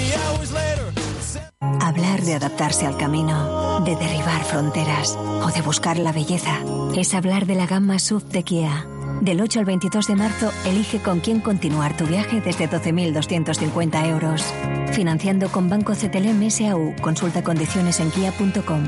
Hablar 1.61 2.23
de 2.23 2.35
adaptarse 2.35 2.87
al 2.87 2.97
camino, 2.97 3.81
de 3.85 3.95
derribar 3.95 4.43
fronteras 4.45 5.16
o 5.16 5.51
de 5.55 5.61
buscar 5.61 5.99
la 5.99 6.12
belleza 6.12 6.59
es 6.97 7.12
hablar 7.12 7.45
de 7.45 7.57
la 7.57 7.66
gama 7.66 7.99
SUV 7.99 8.24
de 8.31 8.43
Kia. 8.43 8.95
Del 9.21 9.41
8 9.41 9.61
al 9.61 9.65
22 9.65 10.07
de 10.07 10.17
marzo, 10.17 10.53
elige 10.65 11.01
con 11.01 11.21
quién 11.21 11.41
continuar 11.41 11.97
tu 11.97 12.07
viaje 12.07 12.41
desde 12.41 12.69
12.250 12.69 14.09
euros. 14.09 14.45
Financiando 14.93 15.49
con 15.49 15.69
Banco 15.69 15.95
CTLM 15.95 16.51
SAU. 16.51 16.95
Consulta 17.01 17.43
condiciones 17.43 18.01
en 18.01 18.11
kia.com. 18.11 18.85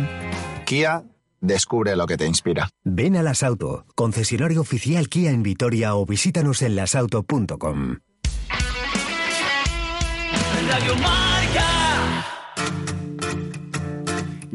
Kia, 0.64 1.02
descubre 1.40 1.96
lo 1.96 2.06
que 2.06 2.16
te 2.16 2.26
inspira. 2.26 2.68
Ven 2.84 3.16
a 3.16 3.22
Las 3.22 3.42
Auto, 3.42 3.86
concesionario 3.94 4.60
oficial 4.60 5.08
Kia 5.08 5.30
en 5.30 5.42
Vitoria 5.42 5.94
o 5.94 6.06
visítanos 6.06 6.62
en 6.62 6.76
lasauto.com. 6.76 7.96
Radio 10.68 10.94
Marca. 10.96 11.78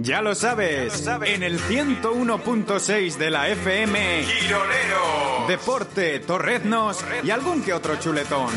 Ya 0.03 0.21
lo 0.21 0.35
sabes, 0.35 1.07
en 1.25 1.43
el 1.43 1.59
101.6 1.59 3.17
de 3.17 3.29
la 3.31 3.47
FM, 3.47 4.23
Girolero, 4.23 5.32
Deporte, 5.47 6.19
Torreznos 6.19 7.03
y 7.23 7.29
algún 7.29 7.61
que 7.61 7.73
otro 7.73 7.95
chuletón. 7.97 8.47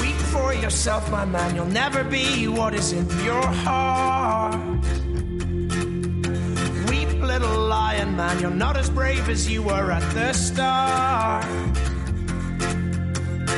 Weep 0.00 0.16
for 0.32 0.54
yourself, 0.54 1.10
my 1.10 1.24
man. 1.24 1.56
You'll 1.56 1.66
never 1.66 2.04
be 2.04 2.46
what 2.46 2.72
is 2.74 2.92
in 2.92 3.08
your 3.24 3.42
heart. 3.42 4.75
Lion 7.66 8.16
man. 8.16 8.38
You're 8.38 8.50
not 8.50 8.76
as 8.76 8.88
brave 8.88 9.28
as 9.28 9.50
you 9.50 9.62
were 9.62 9.90
at 9.90 10.14
the 10.14 10.32
start. 10.32 11.44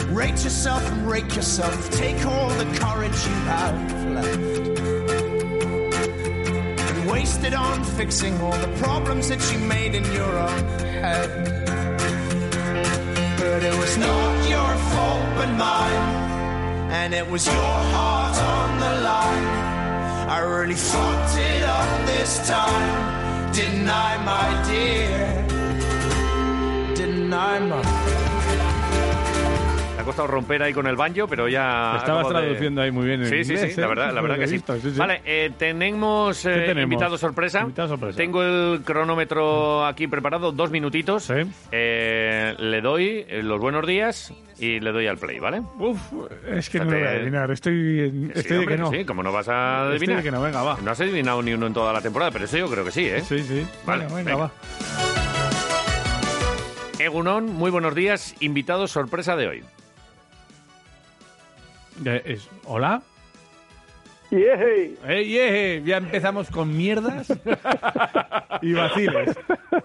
Rate 0.09 0.43
yourself 0.43 0.83
and 0.91 1.07
rake 1.07 1.37
yourself. 1.37 1.91
Take 1.91 2.25
all 2.25 2.49
the 2.49 2.65
courage 2.79 3.19
you 3.27 3.35
have 3.53 4.07
left. 4.15 4.39
And 6.91 7.11
waste 7.11 7.45
it 7.45 7.53
on 7.53 7.85
fixing 7.85 8.41
all 8.41 8.57
the 8.57 8.75
problems 8.79 9.29
that 9.29 9.43
you 9.53 9.59
made 9.59 9.95
in 9.95 10.05
your 10.13 10.39
own 10.39 10.65
head. 11.03 11.29
But 13.39 13.63
it 13.63 13.79
was 13.79 13.99
not 13.99 14.49
your 14.49 14.77
fault 14.93 15.27
but 15.37 15.51
mine. 15.57 16.29
And 16.91 17.13
it 17.13 17.29
was 17.29 17.47
your 17.47 17.55
heart 17.93 18.37
on 18.39 18.81
the 18.81 19.03
line. 19.03 19.69
I 20.29 20.39
really 20.41 20.75
fucked 20.75 21.39
it 21.39 21.63
up 21.63 22.07
this 22.07 22.47
time, 22.47 23.18
deny 23.53 24.17
my 24.25 24.49
dear, 24.69 25.45
deny 26.95 27.59
my. 27.61 28.08
Costado 30.09 30.29
romper 30.29 30.63
ahí 30.63 30.73
con 30.73 30.87
el 30.87 30.97
banjo, 30.97 31.27
pero 31.29 31.49
ya... 31.49 31.97
Estabas 31.99 32.27
de- 32.29 32.35
traduciendo 32.35 32.83
ahí 32.83 32.91
muy 32.91 33.07
bien. 33.07 33.21
en 33.23 33.27
Sí, 33.29 33.45
sí, 33.45 33.53
inglés, 33.55 33.75
sí, 33.75 33.81
la 33.81 33.87
¿eh? 33.87 33.89
verdad, 33.89 34.13
la 34.13 34.21
verdad 34.21 34.39
que 34.39 34.47
sí. 34.47 34.55
visto, 34.55 34.75
sí, 34.81 34.91
sí. 34.93 34.99
Vale, 34.99 35.23
eh, 35.25 35.51
tenemos, 35.57 36.45
eh, 36.45 36.51
tenemos? 36.67 36.83
invitado 36.83 37.17
sorpresa. 37.19 37.61
Invitado 37.61 37.89
sorpresa. 37.89 38.17
Tengo 38.17 38.43
el 38.43 38.81
cronómetro 38.85 39.87
aquí 39.87 40.07
preparado, 40.09 40.53
dos 40.53 40.71
minutitos. 40.71 41.31
Le 41.31 42.81
doy 42.83 43.27
los 43.43 43.61
buenos 43.61 43.87
días 43.87 44.33
y 44.59 44.81
le 44.81 44.91
doy 44.93 45.07
al 45.07 45.19
play, 45.19 45.39
¿vale? 45.39 45.63
Uf, 45.79 45.99
es 46.51 46.69
que 46.69 46.79
no 46.79 46.87
lo 46.87 46.91
voy 46.99 47.03
a 47.07 47.11
adivinar. 47.11 47.51
Estoy, 47.51 48.11
Sí, 48.11 48.31
estoy 48.41 48.59
de 48.59 48.67
que 48.67 48.77
no. 48.79 48.91
Sí, 48.91 49.05
como 49.05 49.23
no 49.23 49.31
vas 49.33 49.49
a 49.49 49.83
Estoy 49.83 49.97
adivinar. 49.97 50.17
de 50.17 50.23
que 50.25 50.31
no, 50.31 50.43
venga, 50.43 50.63
va. 50.63 50.79
No 50.83 50.91
has 50.91 51.01
adivinado 51.01 51.43
ni 51.43 51.53
uno 51.53 51.67
en 51.69 51.75
toda 51.75 51.93
la 51.93 52.01
temporada, 52.01 52.31
pero 52.33 52.45
eso 52.47 52.57
yo 52.59 52.69
creo 52.71 52.85
que 52.85 52.91
sí, 52.91 53.05
¿eh? 53.07 53.21
Sí, 53.21 53.41
sí. 53.43 53.67
Vale, 53.87 54.05
venga, 54.05 54.17
venga, 54.17 54.31
venga. 54.33 54.45
va. 54.45 54.51
Egunon, 56.99 57.47
muy 57.55 57.71
buenos 57.71 57.95
días. 57.95 58.35
Invitado 58.41 58.89
sorpresa 58.89 59.37
de 59.37 59.47
hoy. 59.47 59.65
Es- 62.05 62.49
¿Hola? 62.65 63.03
¡Yeje! 64.31 64.95
Eh, 65.07 65.25
yeje, 65.25 65.83
Ya 65.87 65.97
empezamos 65.97 66.51
con 66.51 66.77
mierdas 66.77 67.33
y 68.61 68.73
vaciles. 68.75 69.37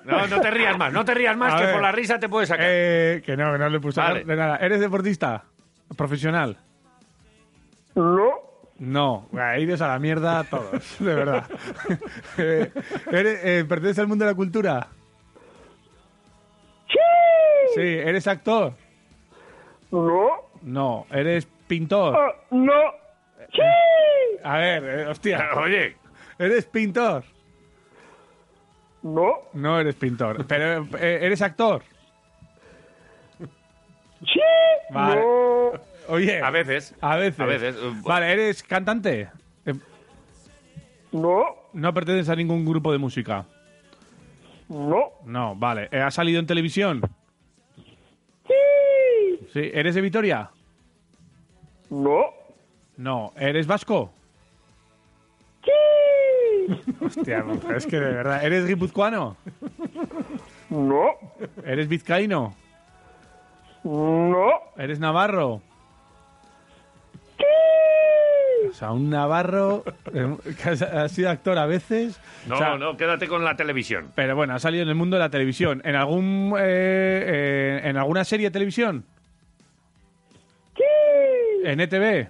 No, 0.04 0.28
no 0.28 0.42
te 0.42 0.52
rías 0.52 0.78
más, 0.78 0.92
no 0.92 1.06
te 1.06 1.14
rías 1.14 1.38
más, 1.38 1.54
A 1.54 1.58
que 1.58 1.64
ver. 1.64 1.74
por 1.74 1.82
la 1.82 1.92
risa 1.94 2.20
te 2.20 2.28
puedes 2.28 2.50
sacar. 2.50 2.66
Eh, 2.68 3.22
que 3.26 3.38
no, 3.38 3.54
que 3.54 3.58
no 3.60 3.70
le 3.70 3.80
puse 3.80 4.02
Vale. 4.02 4.26
de 4.26 4.36
nada. 4.36 4.58
¿Eres 4.58 4.82
deportista? 4.82 5.44
¿Profesional? 5.96 6.58
No. 7.96 8.32
No, 8.80 9.30
iros 9.58 9.82
a 9.82 9.88
la 9.88 10.00
mierda 10.00 10.44
todos, 10.44 10.98
de 11.00 11.16
verdad. 11.16 11.46
Eh, 12.38 12.70
¿eres, 13.12 13.40
eh, 13.44 13.66
¿Perteneces 13.70 14.00
al 14.00 14.08
mundo 14.08 14.26
de 14.26 14.32
la 14.32 14.36
cultura? 14.36 14.88
¡Sí! 16.90 16.98
Sí, 17.76 17.82
¿eres 17.82 18.28
actor? 18.28 18.74
No. 19.92 20.30
No, 20.64 21.06
¿eres 21.12 21.48
pintor? 21.68 22.16
Ah, 22.18 22.34
no. 22.52 22.74
¡Sí! 23.52 23.62
A 24.44 24.58
ver, 24.58 24.84
eh, 24.84 25.08
hostia. 25.08 25.50
Oye. 25.58 25.96
¿Eres 26.40 26.66
pintor? 26.66 27.24
No. 29.04 29.34
No 29.54 29.80
eres 29.80 29.96
pintor. 29.96 30.46
¿Pero 30.48 30.88
eh, 30.98 31.20
eres 31.22 31.42
actor? 31.42 31.84
¡Sí! 34.26 34.40
Vale. 34.90 35.22
No. 35.22 35.72
Oye. 36.10 36.42
A 36.42 36.50
veces. 36.50 36.96
A 37.02 37.18
veces. 37.18 37.40
A 37.40 37.46
veces. 37.46 37.76
eh, 37.76 37.92
Vale, 38.04 38.32
¿eres 38.32 38.64
cantante? 38.64 39.30
Eh, 39.66 39.74
No. 41.12 41.44
No 41.74 41.94
perteneces 41.94 42.30
a 42.30 42.36
ningún 42.36 42.66
grupo 42.66 42.92
de 42.92 42.98
música. 42.98 43.46
No. 44.70 45.12
No, 45.26 45.56
vale. 45.56 45.90
Eh, 45.92 46.00
¿Has 46.00 46.14
salido 46.14 46.40
en 46.40 46.48
televisión? 46.48 47.02
¡Sí! 48.48 49.48
Sí. 49.54 49.72
¿Eres 49.74 49.96
de 49.96 50.02
Vitoria? 50.02 50.50
No. 51.90 52.26
No. 52.98 53.34
¿Eres 53.38 53.68
vasco? 53.68 54.12
¡Sí! 55.64 55.72
Hostia, 57.02 57.44
es 57.76 57.86
que 57.86 58.00
de 58.00 58.14
verdad. 58.14 58.44
¿Eres 58.44 58.68
guipuzcoano? 58.68 59.36
No. 60.70 61.06
¿Eres 61.66 61.88
vizcaíno? 61.88 62.56
No. 63.84 64.50
¿Eres 64.78 65.00
navarro? 65.00 65.62
O 68.70 68.74
sea, 68.74 68.92
un 68.92 69.10
navarro 69.10 69.84
eh, 70.14 70.36
que 70.64 70.70
ha 70.70 71.08
sido 71.10 71.30
actor 71.30 71.58
a 71.60 71.66
veces. 71.66 72.20
No, 72.48 72.56
O 72.56 72.58
sea, 72.58 72.78
no, 72.78 72.98
quédate 72.98 73.28
con 73.28 73.44
la 73.44 73.56
televisión. 73.56 74.10
Pero 74.16 74.36
bueno, 74.36 74.56
ha 74.56 74.60
salido 74.60 74.84
en 74.84 74.90
el 74.90 74.96
mundo 74.96 75.16
de 75.18 75.20
la 75.20 75.30
televisión. 75.30 75.82
¿En 75.86 75.96
algún 75.96 76.54
eh, 76.58 76.62
eh, 76.64 77.82
en 77.84 77.98
alguna 77.98 78.24
serie 78.24 78.48
de 78.48 78.52
televisión? 78.52 79.06
¿En 81.64 81.80
ETV? 81.80 82.28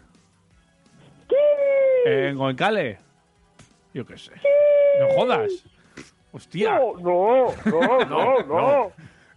¿En 2.05 2.37
Goenkale? 2.37 2.99
Yo 3.93 4.05
qué 4.05 4.15
sé. 4.17 4.31
No 4.99 5.07
jodas. 5.15 5.51
Hostia. 6.31 6.75
No, 6.75 6.93
no, 7.01 7.55
no, 7.65 8.05
no, 8.05 8.43
no. 8.43 8.91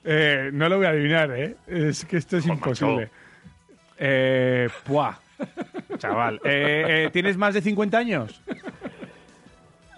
Eh, 0.04 0.50
no 0.52 0.68
lo 0.68 0.76
voy 0.76 0.86
a 0.86 0.90
adivinar, 0.90 1.30
¿eh? 1.32 1.56
Es 1.66 2.04
que 2.04 2.18
esto 2.18 2.36
es 2.36 2.46
imposible. 2.46 3.10
Eh, 3.98 4.68
puah. 4.84 5.18
Chaval. 5.96 6.40
Eh, 6.44 6.84
eh, 7.06 7.10
¿Tienes 7.12 7.36
más 7.38 7.54
de 7.54 7.62
50 7.62 7.96
años? 7.96 8.42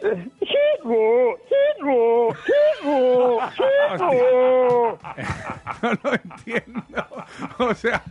Chico, 0.01 1.39
chico, 1.49 2.35
chico, 2.45 3.41
chico. 3.57 4.99
No 5.83 5.91
lo 6.03 6.13
entiendo. 6.15 6.83
O 7.59 7.75
sea, 7.75 8.03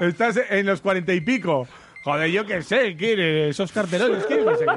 estás 0.00 0.40
en 0.50 0.66
los 0.66 0.80
cuarenta 0.80 1.12
y 1.12 1.20
pico. 1.20 1.66
Joder, 2.04 2.30
yo 2.30 2.46
qué 2.46 2.62
sé, 2.62 2.96
¿quién 2.96 3.18
eres? 3.18 3.50
¿Esos 3.50 3.72
cartelones? 3.72 4.24
¿Quién 4.26 4.48
es 4.48 4.54
ese? 4.60 4.66
No 4.66 4.74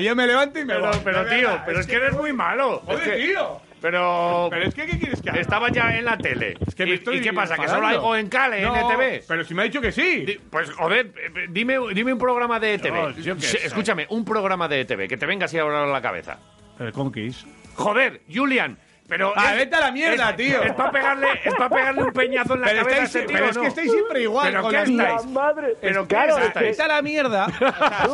yo 0.00 0.16
me 0.16 0.26
levanto 0.26 0.58
y 0.58 0.64
me 0.64 0.74
Pero, 0.74 0.88
voy. 0.88 0.98
pero 1.04 1.24
tío, 1.26 1.48
pero 1.64 1.78
es 1.80 1.86
que 1.86 1.94
eres 1.96 2.12
muy 2.14 2.32
malo. 2.32 2.80
Joder, 2.84 3.02
Es 3.02 3.08
que- 3.08 3.16
tío. 3.28 3.60
Pero, 3.80 4.48
Pero 4.50 4.64
es 4.66 4.74
que, 4.74 4.86
¿qué 4.86 4.98
quieres 4.98 5.22
que 5.22 5.30
haga? 5.30 5.40
estaba 5.40 5.70
ya 5.70 5.96
en 5.96 6.04
la 6.04 6.18
tele. 6.18 6.54
que 6.76 6.84
me 6.84 6.90
¿Y, 6.90 6.94
estoy 6.94 7.16
y 7.18 7.20
qué 7.20 7.32
pasa? 7.32 7.56
¿Que 7.56 7.68
solo 7.68 7.86
hay 7.86 7.96
Goenkale 7.96 8.60
No, 8.62 8.76
en 8.76 8.86
ETV? 8.86 9.24
Pero 9.26 9.44
si 9.44 9.54
me 9.54 9.62
ha 9.62 9.64
dicho 9.64 9.80
que 9.80 9.90
sí. 9.92 10.24
Di- 10.26 10.38
Pues, 10.50 10.70
joder, 10.70 11.12
dime, 11.48 11.78
dime 11.94 12.12
un 12.12 12.18
programa 12.18 12.60
de 12.60 12.74
ETV. 12.74 13.20
Yo 13.22 13.36
qué 13.36 13.42
sé. 13.42 13.66
Escúchame, 13.66 14.06
un 14.10 14.24
programa 14.24 14.68
de 14.68 14.80
ETV, 14.82 15.08
que 15.08 15.16
te 15.16 15.26
venga 15.26 15.46
así 15.46 15.58
ahora 15.58 15.84
a 15.84 15.86
la 15.86 16.02
cabeza. 16.02 16.38
El 16.78 16.92
Conquist. 16.92 17.46
Joder, 17.74 18.20
Julian, 18.32 18.78
pero... 19.10 19.32
Ah, 19.36 19.52
es- 19.52 19.58
vete 19.58 19.76
a 19.76 19.80
la 19.80 19.92
mierda, 19.92 20.30
es- 20.30 20.36
tío. 20.36 20.62
Es 20.62 20.72
para 20.72 20.90
pegarle, 20.90 21.26
es 21.44 21.54
pa' 21.54 21.68
pegarle 21.68 22.02
un 22.04 22.12
peñazo 22.12 22.54
en 22.54 22.60
la 22.62 22.66
Pero, 22.68 22.78
cabeza 22.84 23.00
a 23.02 23.04
estáis, 23.04 23.14
ese 23.16 23.26
tío, 23.28 23.36
pero 23.36 23.50
es 23.50 23.58
que 23.58 23.66
estáis 23.66 23.92
siempre 23.92 24.22
igual. 24.22 24.46
¿Pero 24.50 24.62
con 24.62 24.70
qué 24.70 24.82
estáis? 24.82 25.26
Madre. 25.26 25.76
¿Pero 25.80 26.02
qué 26.02 26.08
claro, 26.14 26.38
es 26.38 26.44
es 26.46 26.52
que- 26.52 26.60
Vete 26.60 26.82
a 26.82 26.88
la 26.88 27.02
mierda. 27.02 27.46
Tú, 28.04 28.12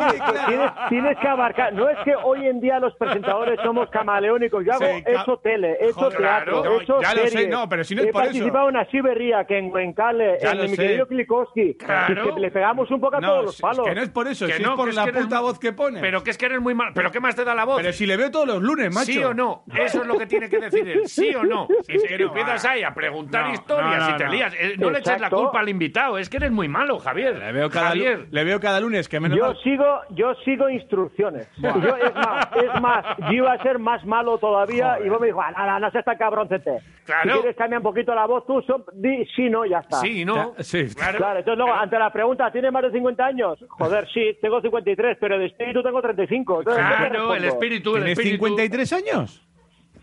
tienes, 0.49 0.71
tienes 0.89 1.19
que 1.19 1.29
abarcar. 1.29 1.73
No 1.73 1.89
es 1.89 1.99
que 2.05 2.15
hoy 2.17 2.47
en 2.47 2.61
día 2.61 2.79
los 2.81 2.95
presentadores 2.97 3.59
somos 3.63 3.89
camaleónicos. 3.91 4.65
Yo 4.65 4.73
hago 4.73 4.85
Sí, 4.87 5.03
ca- 5.03 5.23
hecho 5.23 5.37
tele, 5.39 5.77
Joder, 5.95 6.17
teatro, 6.19 6.63
claro. 6.63 6.81
hecho 6.81 7.01
Ya 7.03 7.15
lo 7.15 7.27
sé, 7.29 7.47
no, 7.49 7.69
pero 7.69 7.85
si 7.85 7.95
no 7.95 8.03
es 8.03 8.09
He 8.09 8.13
por 8.13 8.23
eso. 8.23 8.31
participado 8.33 8.69
en 8.71 8.77
Asiberría, 8.77 9.45
que 9.45 9.59
en 9.59 9.71
Goenkale, 9.71 10.39
Ya 10.43 10.53
en 10.53 10.63
mi 10.63 10.69
sé. 10.71 10.77
querido 10.77 11.07
Klikowski. 11.07 11.75
Claro. 11.75 12.31
Y 12.31 12.35
que 12.35 12.41
le 12.41 12.51
pegamos 12.51 12.91
un 12.91 13.01
poco 13.01 13.17
a 13.17 13.21
No, 13.21 13.29
todos 13.29 13.45
los 13.47 13.55
es 13.57 13.61
palos. 13.61 13.87
que 13.87 13.95
no 13.95 14.03
es 14.03 14.09
por 14.11 14.27
eso, 14.29 14.47
Que 14.47 14.55
si 14.55 14.63
no, 14.63 14.71
es 14.71 14.77
por 14.77 14.89
es 14.89 14.95
la 14.95 15.07
puta 15.07 15.41
voz 15.41 15.59
que 15.59 15.73
pone. 15.73 16.01
Pero 16.01 16.23
que 16.23 16.31
es 16.31 16.39
que 16.39 16.47
eres 16.47 16.61
muy 16.61 16.75
mal. 16.75 16.93
¿Pero 16.95 17.11
qué 17.11 17.21
más 17.21 17.35
te 17.37 17.45
da 17.45 17.55
la 17.55 17.65
voz? 17.65 17.77
Pero 17.81 17.93
si 17.93 18.07
le 18.07 18.17
veo 18.17 18.31
todos 18.31 18.47
los 18.47 18.63
lunes, 18.63 18.93
macho. 18.95 19.07
¿Sí 19.13 19.23
o 19.23 19.35
no? 19.35 19.65
Eso 19.77 20.01
es 20.03 20.07
lo 20.07 20.19
que 20.19 20.27
tiene 20.27 20.49
que 20.49 20.59
decir 20.59 20.85
¿Sí 21.07 21.35
o 21.35 21.45
no? 21.45 21.67
Si 21.83 21.99
Sí, 21.99 22.07
te 22.09 22.19
no, 22.19 22.27
empiezas 22.27 22.65
ahí 22.65 22.83
a 22.83 22.93
preguntar 22.95 23.47
No, 23.49 23.55
historias 23.55 23.99
no, 24.01 24.09
no, 24.09 24.15
y 24.15 24.19
te 24.19 24.25
no. 24.25 24.33
lías, 24.33 24.55
eh, 24.59 24.75
no 24.79 24.91
le 24.91 24.99
eches 24.99 25.21
la 25.21 25.31
culpa 25.31 25.61
al 25.61 25.69
invitado. 25.69 26.19
Es 26.19 26.29
que 26.29 26.37
eres 26.39 26.51
muy 26.51 26.69
malo, 26.69 26.99
Javier. 26.99 27.37
Le 27.39 27.53
veo 27.53 27.71
cada, 27.71 27.89
Javier. 27.89 28.27
le 28.31 28.45
veo 28.45 28.61
cada 28.61 28.81
lunes 28.81 29.09
que 29.09 29.21
menos 29.21 29.39
Yo 29.39 29.55
sigo, 29.63 30.01
yo 30.11 30.35
sigo 30.45 30.69
instrucciones. 30.71 31.49
Yo, 31.57 31.69
es 31.97 32.15
más, 32.15 32.49
es 32.57 32.81
más, 32.81 33.05
yo 33.31 33.33
iba 33.33 33.53
a 33.53 33.63
ser 33.63 33.79
más 33.79 34.05
malo 34.05 34.39
todavía 34.39 34.95
Joder. 34.95 35.07
y 35.07 35.09
vos 35.11 35.21
me 35.21 35.27
dijo, 35.29 35.41
"Ah, 35.43 35.51
nada, 35.53 35.79
no 35.81 35.91
seas 35.91 36.05
tan 36.05 36.17
cabroncete. 36.17 36.79
Claro. 37.05 37.35
Si 37.35 37.39
quieres 37.41 37.57
cambiar 37.57 37.79
un 37.81 37.85
poquito 37.85 38.15
la 38.15 38.27
voz, 38.27 38.45
tú 38.47 38.61
so- 38.63 38.85
di 38.93 39.25
sí, 39.37 39.49
no, 39.49 39.65
ya 39.65 39.79
está. 39.79 39.99
Sí, 39.99 40.25
¿no? 40.25 40.55
Sí. 40.59 40.87
Claro. 40.95 41.19
Claro, 41.19 41.39
entonces 41.39 41.59
luego, 41.59 41.73
ante 41.75 41.99
la 41.99 42.11
pregunta, 42.13 42.51
¿tienes 42.51 42.73
más 42.73 42.83
de 42.83 42.91
50 42.91 43.25
años? 43.25 43.65
Joder, 43.69 44.09
sí, 44.13 44.37
tengo 44.43 44.61
53, 44.61 45.17
pero 45.21 45.39
de 45.39 45.47
espíritu 45.47 45.83
tengo 45.83 46.03
35. 46.03 46.59
Entonces, 46.61 46.85
¿qué 46.85 46.93
te 47.05 47.11
Claro, 47.11 47.35
el 47.35 47.45
espíritu, 47.45 47.91
el 47.97 48.03
¿Tienes 48.03 48.19
espíritu. 48.19 48.45
53 48.47 48.93
años? 48.93 49.46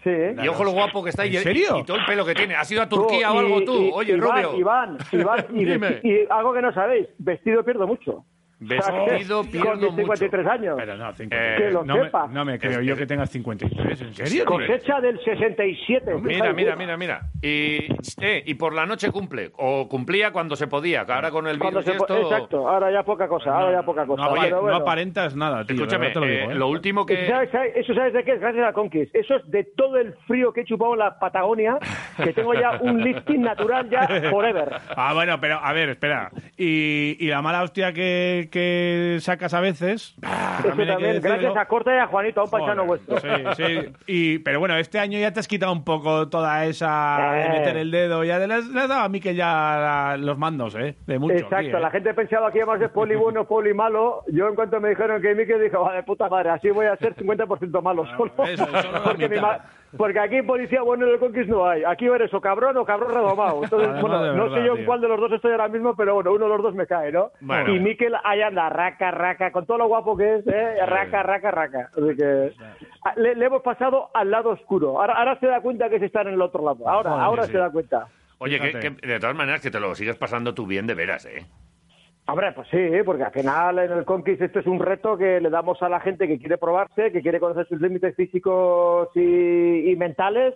Sí. 0.04 0.10
Y 0.44 0.48
ojo 0.50 0.64
lo 0.64 0.72
guapo 0.72 1.04
que 1.04 1.12
está. 1.12 1.26
y- 1.26 1.38
¿En 1.38 1.44
serio? 1.44 1.78
Y, 1.80 1.84
todo 1.84 1.98
el 1.98 2.06
pelo 2.06 2.26
que 2.26 2.36
tiene. 2.36 2.56
¿Has 2.56 2.70
ido 2.72 2.82
a 2.82 2.90
Tú, 2.90 2.98
Turquía 2.98 3.32
o 3.32 3.40
algo 3.40 3.62
y- 3.62 3.66
tú? 3.66 3.74
y- 3.82 3.92
Oye, 3.94 4.14
Iván, 4.14 4.44
Rubio. 4.44 4.60
Iván, 4.60 4.98
Iván, 5.12 5.46
y, 5.54 5.66
Dime. 5.66 6.00
y 6.04 6.26
algo 6.30 6.54
que 6.54 6.62
no 6.62 6.74
sabéis, 6.74 7.08
vestido 7.20 7.64
pierdo 7.64 7.88
mucho. 7.88 8.26
Vestido 8.68 9.42
Con 9.42 9.52
pierdo 9.52 9.92
mis 9.92 9.96
53 10.06 10.48
años. 10.48 10.76
Pero 10.78 10.98
no, 10.98 11.10
Eh, 11.10 11.14
53. 11.16 11.62
que 11.62 11.72
lo 11.72 11.84
no, 11.84 11.98
me, 11.98 12.04
sepa. 12.06 12.28
no 12.28 12.46
me 12.46 12.60
creo 12.60 12.80
Es- 12.80 12.86
yo 12.86 12.94
es- 12.94 13.00
que 13.00 13.06
tengas 13.06 13.30
53. 13.30 14.02
¿En 14.02 14.14
serio? 14.14 14.46
Cosecha 14.46 15.00
del 15.02 15.20
67. 15.24 16.14
Mira, 16.22 16.54
mira, 16.54 16.74
¿eh? 16.74 16.76
mira, 16.78 16.98
mira. 16.98 17.22
Y, 17.42 17.88
eh, 18.22 18.44
y 18.46 18.54
por 18.56 18.74
la 18.74 18.86
noche 18.86 19.12
cumple. 19.12 19.52
O 19.58 19.88
cumplía 19.88 20.32
cuando 20.32 20.56
se 20.56 20.68
podía. 20.68 21.06
Que 21.06 21.12
ahora 21.14 21.32
con 21.32 21.48
el 21.48 21.58
virus 21.60 21.88
esto... 21.88 22.18
Exacto, 22.18 22.68
ahora 22.70 22.92
ya 22.92 23.04
poca 23.04 23.28
cosa, 23.28 23.56
ahora 23.56 23.80
ya 23.80 23.84
poca 23.84 24.06
cosa. 24.06 24.24
No, 24.24 24.76
aparentas 24.76 25.36
nada, 25.36 25.66
tío. 25.66 25.76
Escúchame, 25.76 26.10
te 26.12 26.20
lo 26.20 26.26
eh, 26.26 26.40
digo, 26.40 26.52
¿eh? 26.52 26.56
lo 26.56 26.68
último 26.70 27.06
que... 27.06 27.28
¿Sabes- 27.28 27.52
sabes- 27.52 27.74
Eso 27.76 27.94
sabes 27.94 28.14
de 28.14 28.24
qué 28.24 28.34
es, 28.34 28.40
gracias 28.42 28.68
a 28.68 28.74
Conquist. 28.74 29.16
Eso 29.16 29.36
es 29.36 29.50
de 29.52 29.64
todo 29.76 29.98
el 29.98 30.14
frío 30.28 30.54
que 30.54 30.62
he 30.62 30.66
chupado 30.66 30.94
en 30.94 31.00
la 31.00 31.20
Patagonia, 31.20 31.78
que 32.24 32.34
tengo 32.34 32.54
ya 32.54 32.78
un 32.82 33.02
lifting 33.04 33.42
natural 33.42 33.90
ya 33.90 34.08
forever. 34.30 34.70
Ah, 34.96 35.14
bueno, 35.14 35.40
pero 35.40 35.60
a 35.62 35.74
ver, 35.74 35.90
espera. 35.90 36.30
Y, 36.58 37.18
y 37.20 37.28
la 37.28 37.42
mala 37.42 37.64
hostia 37.64 37.94
que, 37.94 38.48
que 38.54 39.18
sacas 39.20 39.54
a 39.56 39.60
veces. 39.60 40.16
que 40.22 40.28
Eso 40.28 40.68
también 40.70 40.90
hay 40.92 40.96
que 40.98 41.04
también, 41.04 41.22
gracias 41.24 41.58
a 41.58 41.66
Corta 41.66 41.96
y 41.96 41.98
a 41.98 42.06
Juanito, 42.08 42.42
a 42.42 42.44
un 42.44 42.52
paisano 42.52 42.86
vuestro. 42.86 43.20
Sí, 43.20 43.28
sí. 43.58 43.94
Y, 44.06 44.40
pero 44.40 44.60
bueno, 44.60 44.78
este 44.78 45.00
año 45.00 45.18
ya 45.18 45.34
te 45.34 45.40
has 45.40 45.48
quitado 45.48 45.72
un 45.72 45.84
poco 45.84 46.30
toda 46.30 46.64
esa 46.66 47.18
de 47.34 47.42
Eh. 47.46 47.50
meter 47.50 47.78
el 47.78 47.90
dedo. 47.90 48.24
Ya 48.24 48.38
le 48.38 48.54
has, 48.54 48.66
le 48.68 48.82
has 48.82 48.88
dado 48.90 49.02
a 49.02 49.10
mí 49.10 49.20
que 49.20 49.34
ya 49.34 49.48
la- 49.48 50.18
los 50.18 50.38
mandos, 50.38 50.76
¿eh? 50.76 50.96
De 51.08 51.18
mucho. 51.18 51.34
Exacto, 51.34 51.56
aquí, 51.58 51.68
¿eh? 51.70 51.80
la 51.80 51.90
gente 51.92 52.14
pensaba 52.14 52.52
que 52.52 52.60
íbamos 52.60 52.76
a 52.76 52.80
ser 52.80 52.92
poli 52.92 53.16
bueno, 53.16 53.44
poli 53.48 53.74
malo. 53.74 54.22
Yo, 54.32 54.48
en 54.48 54.54
cuanto 54.56 54.80
me 54.80 54.90
dijeron 54.90 55.20
que 55.22 55.34
Mikel, 55.34 55.60
dije, 55.62 55.76
va 55.76 55.94
de 55.96 56.04
puta 56.04 56.30
madre, 56.30 56.52
así 56.52 56.70
voy 56.70 56.86
a 56.86 56.96
ser 56.98 57.16
50% 57.16 57.82
malo 57.82 58.06
solo. 58.16 58.32
eso, 58.48 58.66
solo 58.68 58.92
la 58.92 59.04
porque, 59.04 59.28
mi 59.30 59.40
ma- 59.42 59.60
porque 59.98 60.20
aquí 60.20 60.42
policía 60.42 60.82
bueno 60.82 61.06
en 61.06 61.14
el 61.14 61.20
Conquist 61.20 61.50
no 61.50 61.68
hay. 61.68 61.84
Aquí 61.84 62.06
eres 62.08 62.34
o 62.34 62.42
cabrón 62.42 62.78
o 62.78 62.86
cabrón 62.86 63.14
redomado. 63.14 63.64
Entonces, 63.64 63.90
Además, 63.90 64.02
bueno, 64.02 64.24
de 64.24 64.36
no 64.36 64.56
sé 64.56 64.66
yo 64.66 64.76
en 64.78 64.86
cuál 64.86 65.02
de 65.02 65.08
los 65.08 65.20
dos 65.20 65.32
estoy 65.32 65.52
ahora 65.52 65.68
mismo, 65.68 65.96
pero 65.96 66.16
bueno, 66.16 66.34
uno 66.34 66.46
de 66.46 66.52
los 66.52 66.62
dos 66.64 66.76
me 66.76 66.88
cae, 66.88 67.12
¿no? 67.12 67.32
Bueno. 67.42 67.74
Y 67.74 67.80
Miquel 67.80 68.16
ahí 68.24 68.42
anda, 68.42 68.70
raca, 68.70 69.12
raca, 69.12 69.52
con 69.52 69.66
todo 69.66 69.78
lo 69.78 69.88
guapo 69.88 70.18
que 70.18 70.36
es, 70.36 70.48
¿eh? 70.48 70.86
Raca, 70.86 71.24
raca, 71.24 71.52
raca. 71.52 71.90
Así 71.92 72.18
que 72.18 72.54
ah, 73.06 73.14
le, 73.16 73.36
le 73.36 73.46
hemos 73.46 73.62
pasado 73.62 74.10
al 74.14 74.32
lado 74.32 74.52
oscuro. 74.52 75.00
Ahora, 75.00 75.14
ahora 75.14 75.40
se 75.40 75.48
da 75.48 75.62
cuenta 75.62 75.90
que 75.90 76.00
se 76.00 76.06
está 76.06 76.22
en 76.22 76.30
el 76.30 76.42
otro 76.42 76.64
lado. 76.64 76.88
Ahora, 76.88 77.12
Joder, 77.12 77.24
ahora 77.26 77.44
sí. 77.44 77.52
se 77.52 77.58
da 77.58 77.70
cuenta. 77.70 78.08
Oye, 78.40 78.60
que 78.60 78.90
de 78.90 79.20
todas 79.20 79.36
maneras 79.36 79.62
que 79.62 79.72
te 79.72 79.80
lo 79.80 79.96
sigues 79.96 80.18
pasando 80.18 80.54
tú 80.54 80.66
bien 80.66 80.86
de 80.86 80.96
veras, 80.96 81.26
¿eh? 81.26 81.46
Hombre, 82.26 82.54
pues 82.54 82.68
sí, 82.70 82.78
porque 83.06 83.24
al 83.24 83.32
final 83.32 83.80
en 83.80 83.92
el 83.92 84.06
Conquist 84.06 84.42
esto 84.42 84.60
es 84.60 84.68
un 84.68 84.80
reto 84.80 85.18
que 85.18 85.42
le 85.42 85.50
damos 85.50 85.82
a 85.82 85.90
la 85.90 86.00
gente 86.00 86.28
que 86.28 86.40
quiere 86.40 86.58
probarse, 86.58 87.12
que 87.12 87.22
quiere 87.22 87.40
conocer 87.40 87.68
sus 87.68 87.82
límites 87.82 88.16
físicos 88.16 89.10
y, 89.16 89.92
y 89.92 89.96
mentales. 89.98 90.56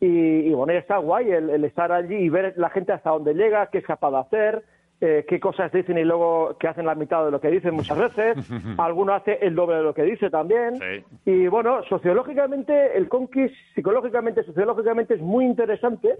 Y, 0.00 0.06
y 0.06 0.52
bueno, 0.52 0.72
ya 0.72 0.78
está 0.78 0.98
guay 0.98 1.30
el, 1.30 1.50
el 1.50 1.64
estar 1.64 1.90
allí 1.90 2.14
y 2.14 2.28
ver 2.28 2.54
la 2.56 2.70
gente 2.70 2.92
hasta 2.92 3.10
dónde 3.10 3.34
llega, 3.34 3.66
qué 3.66 3.78
es 3.78 3.84
capaz 3.84 4.12
de 4.12 4.18
hacer, 4.18 4.64
eh, 5.00 5.24
qué 5.28 5.38
cosas 5.38 5.70
dicen 5.70 5.96
y 5.96 6.02
luego 6.02 6.56
que 6.58 6.66
hacen 6.66 6.84
la 6.84 6.96
mitad 6.96 7.24
de 7.24 7.30
lo 7.30 7.40
que 7.40 7.50
dicen 7.50 7.74
muchas 7.74 7.98
veces. 7.98 8.36
Alguno 8.78 9.14
hace 9.14 9.38
el 9.42 9.54
doble 9.54 9.76
de 9.76 9.82
lo 9.82 9.94
que 9.94 10.02
dice 10.02 10.28
también. 10.28 10.74
Y 11.24 11.46
bueno, 11.46 11.82
sociológicamente, 11.88 12.96
el 12.96 13.08
Conquist, 13.08 13.54
psicológicamente, 13.74 14.42
sociológicamente 14.42 15.14
es 15.14 15.20
muy 15.20 15.44
interesante, 15.44 16.16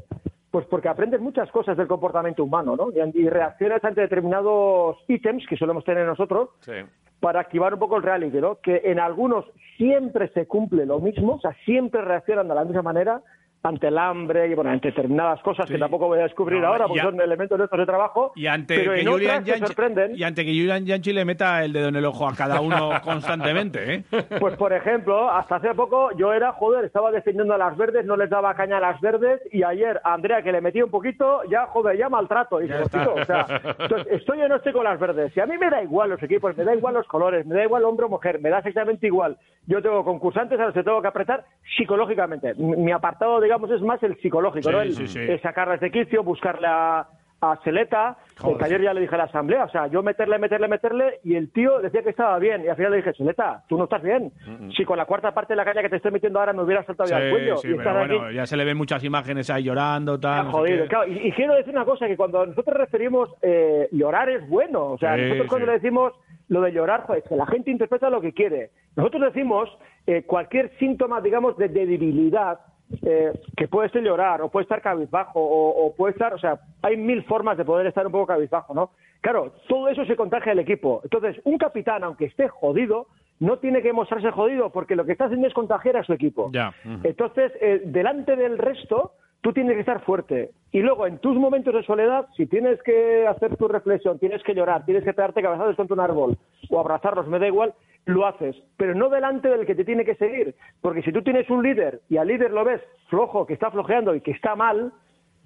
pues 0.59 0.67
porque 0.67 0.89
aprendes 0.89 1.21
muchas 1.21 1.49
cosas 1.53 1.77
del 1.77 1.87
comportamiento 1.87 2.43
humano, 2.43 2.75
¿no? 2.75 2.89
Y, 2.91 2.99
y 3.21 3.29
reaccionas 3.29 3.85
ante 3.85 4.01
determinados 4.01 4.97
ítems 5.07 5.47
que 5.47 5.57
solemos 5.57 5.85
tener 5.85 6.05
nosotros 6.05 6.49
Sí. 6.63 6.73
para 7.21 7.39
activar 7.39 7.75
un 7.75 7.79
poco 7.79 7.97
el 7.97 8.03
reality, 8.03 8.41
¿no? 8.41 8.57
Que 8.57 8.81
en 8.83 8.99
algunos 8.99 9.45
siempre 9.77 10.27
se 10.31 10.49
cumple 10.49 10.85
lo 10.85 10.99
mismo, 10.99 11.35
o 11.35 11.41
sea, 11.41 11.53
siempre 11.65 12.01
reaccionan 12.03 12.49
de 12.49 12.57
la 12.57 12.65
misma 12.65 12.83
manera 12.83 13.23
ante 13.63 13.89
el 13.89 13.99
hambre 13.99 14.47
y 14.49 14.55
bueno, 14.55 14.71
ante 14.71 14.89
determinadas 14.89 15.41
cosas 15.43 15.69
que 15.69 15.79
tampoco 15.79 16.07
voy 16.07 16.21
a 16.21 16.23
descubrir 16.23 16.61
No, 16.61 16.69
ahora 16.69 16.87
porque 16.87 16.99
y 16.99 17.01
a- 17.01 17.05
son 17.11 17.21
elementos 17.21 17.59
nuestros 17.59 17.81
de 17.81 17.87
trabajo. 17.87 18.33
Y 18.37 18.47
ante, 18.47 18.77
pero 18.79 18.93
que 18.95 19.01
en 19.01 19.07
Julian 19.09 19.45
Yanchi, 19.45 19.67
sorprenden. 19.67 20.17
y 20.17 20.23
ante 20.23 20.45
que 20.45 20.51
Julian 20.53 20.87
Yanchi 20.87 21.13
le 21.13 21.25
meta 21.25 21.65
el 21.65 21.73
dedo 21.73 21.89
en 21.89 21.97
el 21.97 22.05
ojo 22.05 22.29
a 22.29 22.35
cada 22.35 22.61
uno 22.61 22.91
constantemente, 23.05 23.95
¿eh? 23.95 24.05
Pues 24.41 24.57
por 24.57 24.73
ejemplo, 24.73 25.29
hasta 25.31 25.57
hace 25.57 25.75
poco 25.75 26.11
yo 26.17 26.33
era, 26.33 26.53
joder, 26.53 26.85
estaba 26.85 27.11
defendiendo 27.11 27.55
a 27.55 27.59
las 27.59 27.77
verdes, 27.77 28.05
no 28.07 28.17
les 28.17 28.31
daba 28.31 28.55
caña 28.55 28.79
a 28.79 28.81
las 28.81 29.01
verdes 29.01 29.41
y 29.53 29.63
ayer 29.63 30.01
a 30.05 30.15
Andrea 30.15 30.43
que 30.43 30.53
le 30.53 30.61
metí 30.61 30.81
un 30.81 30.91
poquito, 30.91 31.43
ya 31.51 31.67
joder, 31.67 31.97
ya 31.97 32.09
maltrato. 32.09 32.61
Y 32.61 32.69
digo, 32.69 32.79
está. 32.81 33.03
tío, 33.03 33.15
o 33.15 33.25
sea, 33.25 33.47
entonces, 33.79 34.07
estoy 34.13 34.41
o 34.43 34.49
no 34.49 34.57
estoy 34.57 34.73
con 34.73 34.85
las 34.85 34.99
verdes. 35.01 35.37
Y 35.37 35.41
a 35.41 35.47
mí 35.47 35.59
me 35.59 35.69
da 35.69 35.83
igual 35.83 36.11
los 36.11 36.23
equipos, 36.23 36.57
me 36.57 36.65
da 36.65 36.75
igual 36.75 36.95
los 36.95 37.07
colores, 37.07 37.45
me 37.45 37.55
da 37.57 37.65
igual 37.65 37.85
hombre 37.85 38.07
o 38.07 38.09
mujer, 38.09 38.41
me 38.41 38.51
da 38.51 38.59
exactamente 38.59 39.07
igual. 39.07 39.37
Yo 39.67 39.83
tengo 39.83 40.03
concursantes 40.05 40.59
a 40.59 40.67
los 40.67 40.75
que 40.75 40.83
tengo 40.83 41.03
que 41.03 41.09
apretar 41.09 41.45
psicológicamente. 41.77 42.55
Mi 42.55 42.91
apartado, 42.93 43.41
digamos, 43.49 43.71
es 43.71 43.81
más 43.83 44.03
el 44.03 44.17
psicológico, 44.21 44.69
Sí, 44.69 44.75
¿no? 44.75 44.81
El, 44.83 44.93
sí, 44.95 45.07
sí. 45.07 45.19
el 45.19 45.41
sacarles 45.43 45.81
de 45.81 45.91
quicio, 45.91 46.23
buscarle 46.23 46.67
a, 46.69 47.07
a 47.41 47.57
Seleta. 47.63 48.17
Joder. 48.39 48.59
que 48.59 48.65
ayer 48.65 48.83
ya 48.83 48.93
le 48.95 49.01
dije 49.01 49.15
a 49.15 49.19
la 49.19 49.25
asamblea, 49.25 49.65
o 49.65 49.69
sea, 49.69 49.87
yo 49.89 50.03
meterle, 50.03 50.39
meterle, 50.39 50.69
meterle, 50.69 51.21
y 51.25 51.35
el 51.37 51.51
tío 51.53 51.81
decía 51.81 52.03
que 52.03 52.11
estaba 52.11 52.39
bien. 52.39 52.65
Y 52.65 52.69
al 52.69 52.77
final 52.77 52.91
le 52.93 52.97
dije, 52.99 53.13
Seleta, 53.15 53.63
tú 53.69 53.77
no 53.79 53.85
estás 53.85 54.03
bien. 54.03 54.33
Si 54.77 54.85
con 54.85 54.97
la 54.99 55.05
cuarta 55.07 55.33
parte 55.33 55.53
de 55.53 55.57
la 55.57 55.65
caña 55.65 55.83
que 55.83 55.89
te 55.89 55.97
estoy 55.97 56.11
metiendo 56.13 56.39
ahora 56.41 56.53
me 56.53 56.63
hubiera 56.63 56.83
saltado 56.85 57.09
ya 57.09 57.19
el 57.19 57.31
cuello. 57.31 57.57
Sí, 57.59 57.69
sí, 57.69 57.75
y 57.75 57.77
pero 57.79 57.93
bueno, 57.99 58.23
aquí 58.27 58.35
ya 58.35 58.47
se 58.47 58.57
le 58.57 58.65
ven 58.65 58.77
muchas 58.77 59.03
imágenes 59.05 59.51
ahí 59.51 59.63
llorando, 59.65 60.19
tal. 60.21 60.45
no 60.47 60.51
sé 60.53 60.57
jodido. 60.59 60.83
qué. 60.85 60.89
Claro, 60.89 61.09
y, 61.13 61.29
y 61.29 61.33
quiero 61.33 61.55
decir 61.55 61.75
una 61.75 61.85
cosa, 61.85 62.07
que 62.07 62.17
cuando 62.17 62.45
nosotros 62.47 62.77
referimos 62.77 63.31
eh, 63.43 63.89
llorar 63.93 64.29
es 64.31 64.49
bueno. 64.49 64.87
O 64.93 64.99
sea, 64.99 65.15
Sí, 65.17 65.23
nosotros 65.23 65.47
cuando 65.49 65.67
sí. 65.67 65.71
le 65.73 65.79
decimos 65.79 66.13
lo 66.49 66.61
de 66.63 66.73
llorar, 66.73 67.03
joder, 67.07 67.23
es 67.23 67.29
que 67.29 67.37
la 67.37 67.47
gente 67.47 67.71
interpreta 67.71 68.09
lo 68.11 68.21
que 68.21 68.33
quiere. 68.33 68.71
Nosotros 68.97 69.23
decimos 69.33 69.69
eh, 70.07 70.23
cualquier 70.25 70.71
síntoma, 70.79 71.21
digamos, 71.21 71.57
de 71.59 71.69
debilidad, 71.69 72.59
eh, 73.03 73.33
que 73.57 73.69
puede 73.69 73.89
ser 73.91 74.03
llorar, 74.03 74.43
o 74.43 74.49
puede 74.49 74.65
estar 74.65 74.81
cabizbajo, 74.81 75.41
o, 75.41 75.87
o 75.87 75.95
puede 75.95 76.13
estar, 76.13 76.33
o 76.35 76.39
sea, 76.39 76.59
hay 76.83 76.97
mil 76.97 77.23
formas 77.25 77.57
de 77.57 77.65
poder 77.65 77.87
estar 77.87 78.07
un 78.07 78.13
poco 78.13 78.27
cabizbajo, 78.27 78.75
¿no? 78.75 78.91
Claro, 79.21 79.53
todo 79.69 79.89
eso 79.89 80.05
se 80.05 80.17
contagia 80.17 80.53
al 80.53 80.59
equipo. 80.59 81.01
Entonces, 81.03 81.41
un 81.45 81.59
capitán, 81.59 82.05
aunque 82.05 82.27
esté 82.27 82.49
jodido, 82.49 83.09
no 83.41 83.59
tiene 83.59 83.83
que 83.83 83.93
mostrarse 83.93 84.31
jodido, 84.31 84.71
porque 84.71 84.97
lo 84.97 85.05
que 85.05 85.13
está 85.13 85.27
haciendo 85.27 85.47
es 85.47 85.55
contagiar 85.55 85.97
a 85.97 86.05
su 86.05 86.13
equipo. 86.13 86.51
Ya. 86.53 86.73
Entonces, 87.03 87.53
eh, 87.61 87.83
delante 87.85 88.37
del 88.37 88.59
resto, 88.59 89.13
tú 89.41 89.53
tienes 89.53 89.75
que 89.75 89.81
estar 89.81 90.01
fuerte. 90.05 90.51
Y 90.73 90.81
luego, 90.81 91.07
en 91.07 91.19
tus 91.19 91.37
momentos 91.37 91.75
de 91.75 91.83
soledad, 91.83 92.27
si 92.37 92.47
tienes 92.47 92.83
que 92.83 93.27
hacer 93.27 93.57
tu 93.57 93.69
reflexión, 93.69 94.19
tienes 94.19 94.43
que 94.43 94.55
llorar, 94.55 94.85
tienes 94.85 95.05
que 95.05 95.15
pegarte 95.15 95.43
cabezadas 95.43 95.77
contra 95.77 95.95
un 95.95 96.01
árbol 96.01 96.39
o 96.69 96.79
abrazarlos, 96.79 97.27
me 97.27 97.39
da 97.39 97.47
igual, 97.47 97.73
lo 98.05 98.27
haces. 98.27 98.57
Pero 98.77 98.95
no 98.95 99.09
delante 99.09 99.49
del 99.49 99.67
que 99.67 99.75
te 99.75 99.85
tiene 99.85 100.05
que 100.05 100.17
seguir. 100.17 100.55
Porque 100.81 101.03
si 101.03 101.13
tú 101.13 101.23
tienes 101.23 101.49
un 101.49 101.63
líder 101.63 102.01
y 102.09 102.19
al 102.19 102.29
líder 102.29 102.51
lo 102.51 102.65
ves 102.65 102.83
flojo, 103.09 103.47
que 103.47 103.55
está 103.55 103.71
flojeando 103.71 104.15
y 104.15 104.21
que 104.21 104.33
está 104.33 104.57
mal, 104.57 104.93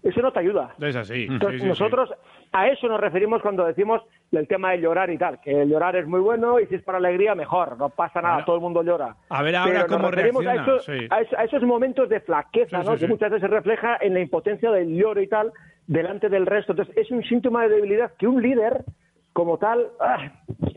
eso 0.02 0.20
no 0.20 0.32
te 0.32 0.40
ayuda. 0.40 0.74
Es 0.80 0.96
así. 0.96 1.26
Entonces, 1.28 1.60
sí, 1.60 1.68
sí, 1.68 1.74
sí. 1.74 1.80
nosotros 1.80 2.10
a 2.52 2.68
eso 2.68 2.88
nos 2.88 3.00
referimos 3.00 3.40
cuando 3.40 3.64
decimos 3.64 4.02
el 4.32 4.48
tema 4.48 4.72
de 4.72 4.80
llorar 4.80 5.10
y 5.10 5.18
tal, 5.18 5.40
que 5.40 5.62
el 5.62 5.68
llorar 5.68 5.96
es 5.96 6.06
muy 6.06 6.20
bueno 6.20 6.58
y 6.60 6.66
si 6.66 6.74
es 6.74 6.82
para 6.82 6.98
alegría, 6.98 7.34
mejor, 7.34 7.78
no 7.78 7.88
pasa 7.88 8.20
nada, 8.20 8.44
todo 8.44 8.56
el 8.56 8.62
mundo 8.62 8.82
llora. 8.82 9.16
A 9.28 9.42
ver 9.42 9.56
ahora 9.56 9.72
Pero 9.72 9.86
nos 9.86 9.96
cómo 9.96 10.10
referimos 10.10 10.44
reacciona, 10.44 11.08
a, 11.10 11.20
esos, 11.20 11.38
a 11.38 11.44
esos 11.44 11.62
momentos 11.62 12.08
de 12.08 12.20
flaqueza, 12.20 12.82
¿no? 12.82 12.96
que 12.96 13.06
muchas 13.06 13.30
veces 13.30 13.48
se 13.48 13.54
refleja 13.54 13.98
en 14.00 14.14
la 14.14 14.20
impotencia 14.20 14.70
del 14.70 14.94
lloro 14.96 15.20
y 15.22 15.28
tal 15.28 15.52
delante 15.86 16.28
del 16.28 16.46
resto. 16.46 16.72
Entonces, 16.72 16.96
es 16.96 17.10
un 17.10 17.22
síntoma 17.24 17.62
de 17.62 17.70
debilidad 17.70 18.12
que 18.18 18.26
un 18.26 18.42
líder 18.42 18.84
como 19.32 19.56
tal, 19.56 19.88
ah, 20.00 20.30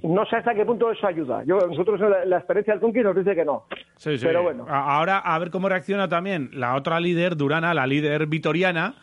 no 0.04 0.26
sé 0.26 0.38
hasta 0.38 0.54
qué 0.54 0.66
punto 0.66 0.90
eso 0.90 1.06
ayuda. 1.06 1.44
Yo, 1.44 1.58
nosotros 1.68 2.00
la, 2.00 2.24
la 2.26 2.38
experiencia 2.38 2.74
del 2.74 2.82
Conquist 2.82 3.06
nos 3.06 3.16
dice 3.16 3.36
que 3.36 3.44
no. 3.44 3.66
Sí, 3.98 4.18
sí. 4.18 4.26
Pero 4.26 4.44
bueno. 4.44 4.66
Ahora 4.70 5.20
a 5.20 5.38
ver 5.40 5.52
cómo 5.52 5.68
reacciona 5.68 6.08
también 6.08 6.50
la 6.54 6.76
otra 6.76 7.00
líder, 7.00 7.36
Durana, 7.36 7.74
la 7.74 7.86
líder 7.86 8.28
vitoriana. 8.28 8.96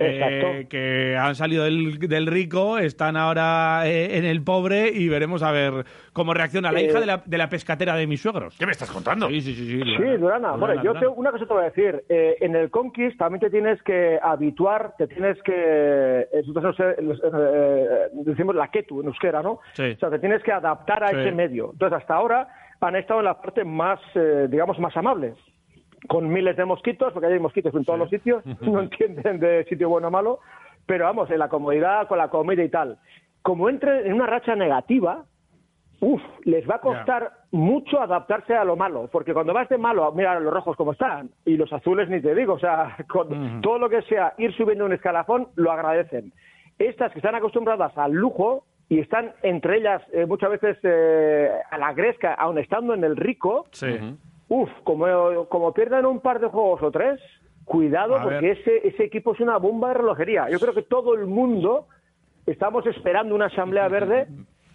Eh, 0.00 0.66
que 0.68 1.16
han 1.16 1.34
salido 1.34 1.64
del, 1.64 1.98
del 1.98 2.26
rico, 2.26 2.78
están 2.78 3.16
ahora 3.16 3.82
eh, 3.86 4.16
en 4.18 4.24
el 4.24 4.42
pobre 4.42 4.88
y 4.88 5.08
veremos 5.08 5.42
a 5.42 5.52
ver 5.52 5.84
cómo 6.12 6.32
reacciona 6.34 6.72
la 6.72 6.80
Eh, 6.80 6.84
hija 6.86 7.00
de 7.00 7.06
la, 7.06 7.22
de 7.24 7.38
la 7.38 7.48
pescatera 7.48 7.94
de 7.96 8.06
mis 8.06 8.20
suegros. 8.22 8.56
¿Qué 8.58 8.66
me 8.66 8.72
estás 8.72 8.90
contando? 8.90 9.28
Sí, 9.28 9.40
sí, 9.40 9.54
sí. 9.54 9.66
Sí, 9.82 9.82
Sí, 9.82 10.16
Durana. 10.18 10.52
Bueno, 10.52 10.74
yo 10.76 10.94
Durana. 10.94 11.00
te- 11.00 11.06
una 11.08 11.30
cosa 11.30 11.46
te 11.46 11.52
voy 11.54 11.62
a 11.62 11.66
decir. 11.70 12.02
Eh, 12.08 12.36
en 12.40 12.56
el 12.56 12.70
Conquist 12.70 13.18
también 13.18 13.40
te 13.40 13.50
tienes 13.50 13.82
que 13.82 14.18
habituar, 14.22 14.94
te 14.96 15.06
tienes 15.06 15.40
que... 15.42 15.52
eh, 16.32 16.42
Nosotros 16.46 16.76
eh, 16.80 18.08
decimos 18.12 18.54
la 18.54 18.68
ketu 18.68 19.00
en 19.00 19.08
euskera, 19.08 19.42
¿no? 19.42 19.60
Sí. 19.74 19.92
O 19.92 19.98
sea, 19.98 20.10
te 20.10 20.18
tienes 20.18 20.42
que 20.42 20.52
adaptar 20.52 21.04
a 21.04 21.08
Sí. 21.08 21.16
ese 21.16 21.32
medio. 21.32 21.70
Entonces, 21.72 21.98
hasta 21.98 22.14
ahora 22.14 22.48
han 22.80 22.96
estado 22.96 23.20
en 23.20 23.26
la 23.26 23.40
parte 23.40 23.64
más, 23.64 24.00
eh, 24.14 24.46
digamos, 24.50 24.78
más 24.78 24.96
amable. 24.96 25.34
Con 26.08 26.28
miles 26.28 26.56
de 26.56 26.64
mosquitos, 26.64 27.12
porque 27.12 27.26
hay 27.26 27.38
mosquitos 27.38 27.74
en 27.74 27.84
todos 27.84 27.98
los 27.98 28.10
sitios, 28.10 28.44
no 28.60 28.80
entienden 28.80 29.38
de 29.38 29.64
sitio 29.64 29.88
bueno 29.88 30.08
o 30.08 30.10
malo, 30.10 30.40
pero 30.86 31.04
vamos, 31.04 31.30
en 31.30 31.38
la 31.38 31.48
comodidad, 31.48 32.08
con 32.08 32.18
la 32.18 32.28
comida 32.28 32.64
y 32.64 32.68
tal. 32.68 32.98
Como 33.42 33.68
entre 33.68 34.06
en 34.06 34.14
una 34.14 34.26
racha 34.26 34.54
negativa, 34.54 35.24
Uf, 36.00 36.22
les 36.44 36.68
va 36.68 36.76
a 36.76 36.80
costar 36.80 37.30
mucho 37.50 38.00
adaptarse 38.00 38.54
a 38.54 38.64
lo 38.64 38.74
malo, 38.74 39.08
porque 39.12 39.34
cuando 39.34 39.52
vas 39.52 39.68
de 39.68 39.76
malo, 39.76 40.10
mira 40.12 40.40
los 40.40 40.52
rojos 40.52 40.74
como 40.74 40.92
están, 40.92 41.30
y 41.44 41.58
los 41.58 41.70
azules 41.72 42.08
ni 42.08 42.22
te 42.22 42.34
digo, 42.34 42.54
o 42.54 42.58
sea, 42.58 42.96
con 43.08 43.60
todo 43.60 43.78
lo 43.78 43.90
que 43.90 44.00
sea 44.02 44.32
ir 44.38 44.54
subiendo 44.56 44.86
un 44.86 44.94
escalafón, 44.94 45.48
lo 45.56 45.70
agradecen. 45.70 46.32
Estas 46.78 47.12
que 47.12 47.18
están 47.18 47.34
acostumbradas 47.34 47.96
al 47.98 48.12
lujo 48.12 48.64
y 48.88 49.00
están 49.00 49.34
entre 49.42 49.76
ellas 49.76 50.02
eh, 50.12 50.24
muchas 50.24 50.50
veces 50.50 50.78
eh, 50.82 51.50
a 51.70 51.76
la 51.76 51.92
gresca, 51.92 52.32
aun 52.32 52.58
estando 52.58 52.94
en 52.94 53.04
el 53.04 53.16
rico, 53.16 53.66
uf, 54.50 54.68
como, 54.84 55.46
como 55.46 55.72
pierdan 55.72 56.04
un 56.04 56.20
par 56.20 56.40
de 56.40 56.48
juegos 56.48 56.82
o 56.82 56.90
tres, 56.90 57.20
cuidado, 57.64 58.16
A 58.16 58.22
porque 58.22 58.50
ese, 58.50 58.86
ese 58.86 59.04
equipo 59.04 59.32
es 59.32 59.40
una 59.40 59.56
bomba 59.58 59.88
de 59.88 59.94
relojería. 59.94 60.50
Yo 60.50 60.58
creo 60.58 60.74
que 60.74 60.82
todo 60.82 61.14
el 61.14 61.26
mundo 61.26 61.86
estamos 62.46 62.84
esperando 62.86 63.34
una 63.34 63.46
asamblea 63.46 63.88
verde 63.88 64.26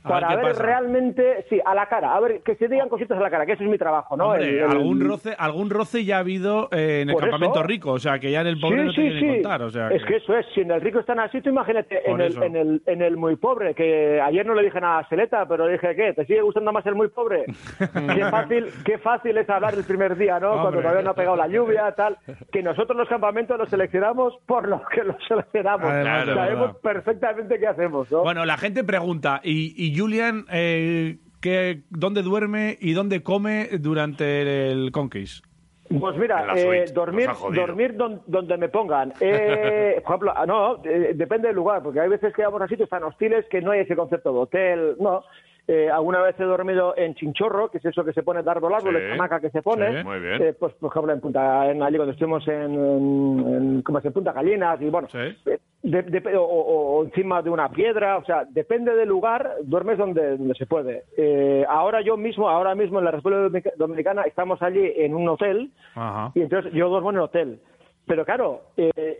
A 0.05 0.13
ver 0.19 0.21
para 0.21 0.35
ver, 0.43 0.55
realmente, 0.57 1.45
sí, 1.49 1.59
a 1.65 1.73
la 1.75 1.87
cara, 1.87 2.15
a 2.15 2.19
ver, 2.19 2.41
que 2.41 2.55
se 2.55 2.67
digan 2.67 2.89
cositas 2.89 3.17
a 3.17 3.21
la 3.21 3.29
cara, 3.29 3.45
que 3.45 3.53
ese 3.53 3.63
es 3.63 3.69
mi 3.69 3.77
trabajo, 3.77 4.15
¿no? 4.15 4.29
Hombre, 4.29 4.49
El- 4.49 4.55
el- 4.59 4.71
algún 4.71 5.01
roce, 5.01 5.35
algún 5.37 5.69
roce 5.69 6.05
ya 6.05 6.17
ha 6.17 6.19
habido 6.19 6.69
eh, 6.71 7.01
en 7.01 7.09
el 7.09 7.13
Por 7.13 7.23
campamento 7.23 7.59
eso. 7.59 7.67
rico, 7.67 7.91
o 7.91 7.99
sea 7.99 8.19
que 8.19 8.31
ya 8.31 8.41
en 8.41 8.47
el 8.47 8.59
pobre 8.59 8.81
sí, 8.81 8.85
no 8.85 8.93
sí, 8.93 9.19
sí. 9.19 9.27
contar, 9.27 9.61
o 9.63 9.69
sea 9.69 9.89
es 9.89 10.03
que 10.05 10.17
eso 10.17 10.35
es, 10.37 10.45
si 10.53 10.61
en 10.61 10.71
el 10.71 10.81
rico 10.81 10.99
están 10.99 11.19
así, 11.19 11.41
tú 11.41 11.49
imagínate 11.49 12.09
en 12.09 12.19
el, 12.21 12.31
eso. 12.31 12.43
en, 12.43 12.55
el, 12.55 12.81
en 12.85 13.01
el 13.01 13.17
muy 13.17 13.35
pobre, 13.35 13.73
que 13.73 14.21
ayer 14.21 14.45
no 14.45 14.53
le 14.53 14.63
dije 14.63 14.79
nada 14.79 14.99
a 14.99 15.09
Seleta, 15.09 15.45
pero 15.47 15.65
le 15.67 15.73
dije, 15.73 15.95
¿qué? 15.95 16.13
¿Te 16.13 16.25
sigue 16.25 16.41
gustando 16.41 16.71
más 16.71 16.85
el 16.85 16.95
muy 16.95 17.07
pobre? 17.09 17.45
qué 17.79 18.25
fácil 18.29 18.65
qué 18.85 18.97
fácil 18.99 19.37
es 19.37 19.49
hablar 19.49 19.73
el 19.73 19.83
primer 19.83 20.15
día, 20.17 20.39
¿no? 20.39 20.61
Cuando 20.61 20.81
todavía 20.81 21.01
no 21.01 21.11
ha 21.11 21.15
pegado 21.15 21.35
la 21.35 21.47
lluvia, 21.47 21.91
tal. 21.95 22.17
Que 22.51 22.61
nosotros 22.61 22.97
los 22.97 23.07
campamentos 23.09 23.57
los 23.57 23.69
seleccionamos 23.69 24.33
por 24.45 24.67
lo 24.67 24.81
que 24.93 25.03
los 25.03 25.15
seleccionamos. 25.27 25.85
Además, 25.89 26.27
de 26.27 26.33
Sabemos 26.35 26.75
perfectamente 26.77 27.59
qué 27.59 27.67
hacemos, 27.67 28.11
¿no? 28.11 28.23
Bueno, 28.23 28.45
la 28.45 28.57
gente 28.57 28.83
pregunta, 28.83 29.41
¿y, 29.43 29.73
y 29.75 29.94
Julian 29.95 30.45
eh, 30.51 31.17
qué, 31.41 31.81
dónde 31.89 32.21
duerme 32.23 32.77
y 32.79 32.93
dónde 32.93 33.23
come 33.23 33.69
durante 33.79 34.71
el 34.71 34.91
Conquist? 34.91 35.45
Pues 35.87 36.17
mira, 36.17 36.47
eh, 36.57 36.85
dormir, 36.93 37.27
dormir 37.55 37.95
don- 37.95 38.21
donde 38.25 38.57
me 38.57 38.69
pongan. 38.69 39.13
Eh, 39.19 40.01
por 40.03 40.13
ejemplo, 40.13 40.33
ah, 40.35 40.45
no, 40.47 40.81
eh, 40.83 41.11
depende 41.13 41.47
del 41.47 41.55
lugar, 41.57 41.83
porque 41.83 41.99
hay 41.99 42.09
veces 42.09 42.33
que 42.33 42.41
vamos 42.43 42.61
a 42.63 42.67
sitios 42.67 42.89
tan 42.89 43.03
hostiles 43.03 43.45
que 43.51 43.61
no 43.61 43.69
hay 43.71 43.81
ese 43.81 43.95
concepto 43.95 44.31
de 44.33 44.39
hotel, 44.39 44.95
no. 44.99 45.23
Eh, 45.67 45.89
alguna 45.89 46.21
vez 46.21 46.39
he 46.39 46.43
dormido 46.43 46.93
en 46.95 47.15
Chinchorro, 47.15 47.69
que 47.71 47.79
es 47.79 47.85
eso 47.85 48.05
que 48.05 48.13
se 48.13 48.21
pone 48.21 48.43
de 48.43 48.51
árbol 48.51 48.73
a 48.73 48.77
árbol, 48.77 48.95
Sí, 48.97 49.01
el 49.03 49.11
hamaca 49.13 49.39
que 49.39 49.49
se 49.49 49.63
pone. 49.63 49.97
sí, 49.99 50.03
muy 50.07 50.19
bien. 50.19 50.41
Eh, 50.41 50.53
pues, 50.53 50.73
por 50.75 50.91
ejemplo, 50.91 51.11
en 51.11 51.19
Punta, 51.21 51.71
en, 51.71 51.81
allí 51.81 51.95
cuando 51.95 52.11
estuvimos 52.13 52.47
en, 52.47 52.73
en, 52.75 53.53
en- 53.55 53.81
¿cómo 53.81 53.99
se 53.99 54.03
llama? 54.05 54.13
Punta 54.13 54.31
Gallinas, 54.33 54.79
y 54.81 54.89
bueno, 54.89 55.07
eh, 55.15 55.35
de- 55.81 56.01
de- 56.03 56.37
o, 56.37 57.03
encima 57.03 57.41
de 57.41 57.49
una 57.49 57.69
piedra, 57.69 58.17
o 58.17 58.25
sea, 58.25 58.45
depende 58.47 58.93
del 58.95 59.09
lugar, 59.09 59.53
duermes 59.63 59.97
donde, 59.97 60.37
donde 60.37 60.53
se 60.53 60.67
puede. 60.67 61.03
Eh, 61.17 61.65
ahora 61.67 62.01
yo 62.01 62.15
mismo, 62.15 62.47
ahora 62.47 62.75
mismo 62.75 62.99
en 62.99 63.05
la 63.05 63.11
República 63.11 63.41
Dominica- 63.41 63.71
Dominicana, 63.75 64.21
estamos 64.23 64.61
allí 64.61 64.93
en 64.97 65.15
un 65.15 65.27
hotel, 65.29 65.71
Ajá. 65.95 66.31
y 66.35 66.41
entonces 66.41 66.73
yo 66.73 66.89
duermo 66.89 67.09
en 67.09 67.15
el 67.15 67.21
hotel. 67.23 67.59
Pero 68.07 68.23
claro, 68.23 68.61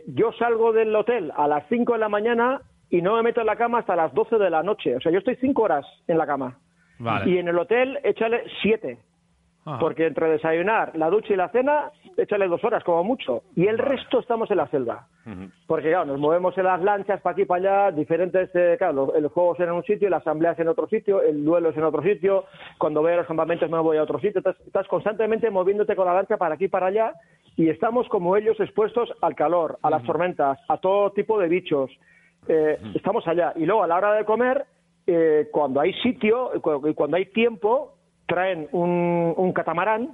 yo 0.06 0.30
salgo 0.38 0.72
del 0.72 0.94
hotel 0.94 1.32
a 1.36 1.48
las 1.48 1.64
5 1.68 1.94
de 1.94 1.98
la 1.98 2.08
mañana 2.08 2.60
y 2.90 3.02
no 3.02 3.16
me 3.16 3.22
meto 3.22 3.40
en 3.40 3.46
la 3.46 3.56
cama 3.56 3.78
hasta 3.78 3.96
las 3.96 4.12
12 4.14 4.38
de 4.38 4.50
la 4.50 4.62
noche. 4.62 4.96
O 4.96 5.00
sea, 5.00 5.12
yo 5.12 5.18
estoy 5.18 5.36
5 5.36 5.62
horas 5.62 5.86
en 6.06 6.18
la 6.18 6.26
cama. 6.26 6.58
Vale. 6.98 7.30
Y 7.30 7.38
en 7.38 7.48
el 7.48 7.58
hotel 7.58 7.98
échale 8.02 8.44
7. 8.62 8.98
Ajá. 9.64 9.80
Porque 9.80 10.06
entre 10.06 10.28
desayunar, 10.28 10.92
la 10.94 11.10
ducha 11.10 11.32
y 11.32 11.36
la 11.36 11.48
cena, 11.48 11.90
échale 12.16 12.46
dos 12.46 12.62
horas 12.62 12.84
como 12.84 13.02
mucho. 13.02 13.42
Y 13.56 13.66
el 13.66 13.78
resto 13.78 14.20
estamos 14.20 14.48
en 14.52 14.58
la 14.58 14.68
selva. 14.68 15.08
Porque, 15.66 15.88
claro, 15.88 16.04
nos 16.04 16.20
movemos 16.20 16.56
en 16.56 16.62
las 16.62 16.80
lanchas 16.80 17.20
para 17.20 17.32
aquí 17.32 17.42
y 17.42 17.46
para 17.46 17.88
allá, 17.88 17.96
diferentes, 17.96 18.48
eh, 18.54 18.76
claro, 18.78 18.92
los, 18.92 19.20
los 19.20 19.32
juegos 19.32 19.58
en 19.58 19.72
un 19.72 19.82
sitio, 19.82 20.08
la 20.08 20.18
asamblea 20.18 20.52
es 20.52 20.60
en 20.60 20.68
otro 20.68 20.86
sitio, 20.86 21.20
el 21.20 21.44
duelo 21.44 21.70
es 21.70 21.76
en 21.76 21.82
otro 21.82 22.00
sitio, 22.00 22.44
cuando 22.78 23.04
a 23.04 23.16
los 23.16 23.26
campamentos 23.26 23.68
me 23.68 23.80
voy 23.80 23.96
a 23.96 24.04
otro 24.04 24.20
sitio, 24.20 24.38
estás, 24.38 24.54
estás 24.64 24.86
constantemente 24.86 25.50
moviéndote 25.50 25.96
con 25.96 26.06
la 26.06 26.14
lancha 26.14 26.36
para 26.36 26.54
aquí 26.54 26.66
y 26.66 26.68
para 26.68 26.86
allá 26.86 27.14
y 27.56 27.70
estamos 27.70 28.06
como 28.08 28.36
ellos 28.36 28.60
expuestos 28.60 29.10
al 29.22 29.34
calor, 29.34 29.78
a 29.82 29.90
las 29.90 30.02
tormentas, 30.04 30.58
a 30.68 30.76
todo 30.76 31.10
tipo 31.12 31.38
de 31.38 31.48
bichos. 31.48 31.90
Eh, 32.48 32.78
Estamos 32.94 33.26
allá. 33.28 33.52
Y 33.56 33.64
luego 33.66 33.82
a 33.82 33.86
la 33.86 33.96
hora 33.96 34.12
de 34.14 34.24
comer, 34.24 34.64
eh, 35.06 35.48
cuando 35.52 35.80
hay 35.80 35.92
sitio 36.02 36.50
y 36.54 36.60
cu- 36.60 36.86
y 36.88 36.94
cuando 36.94 37.16
hay 37.16 37.26
tiempo, 37.26 37.94
traen 38.26 38.68
un, 38.72 39.34
un 39.36 39.52
catamarán 39.52 40.10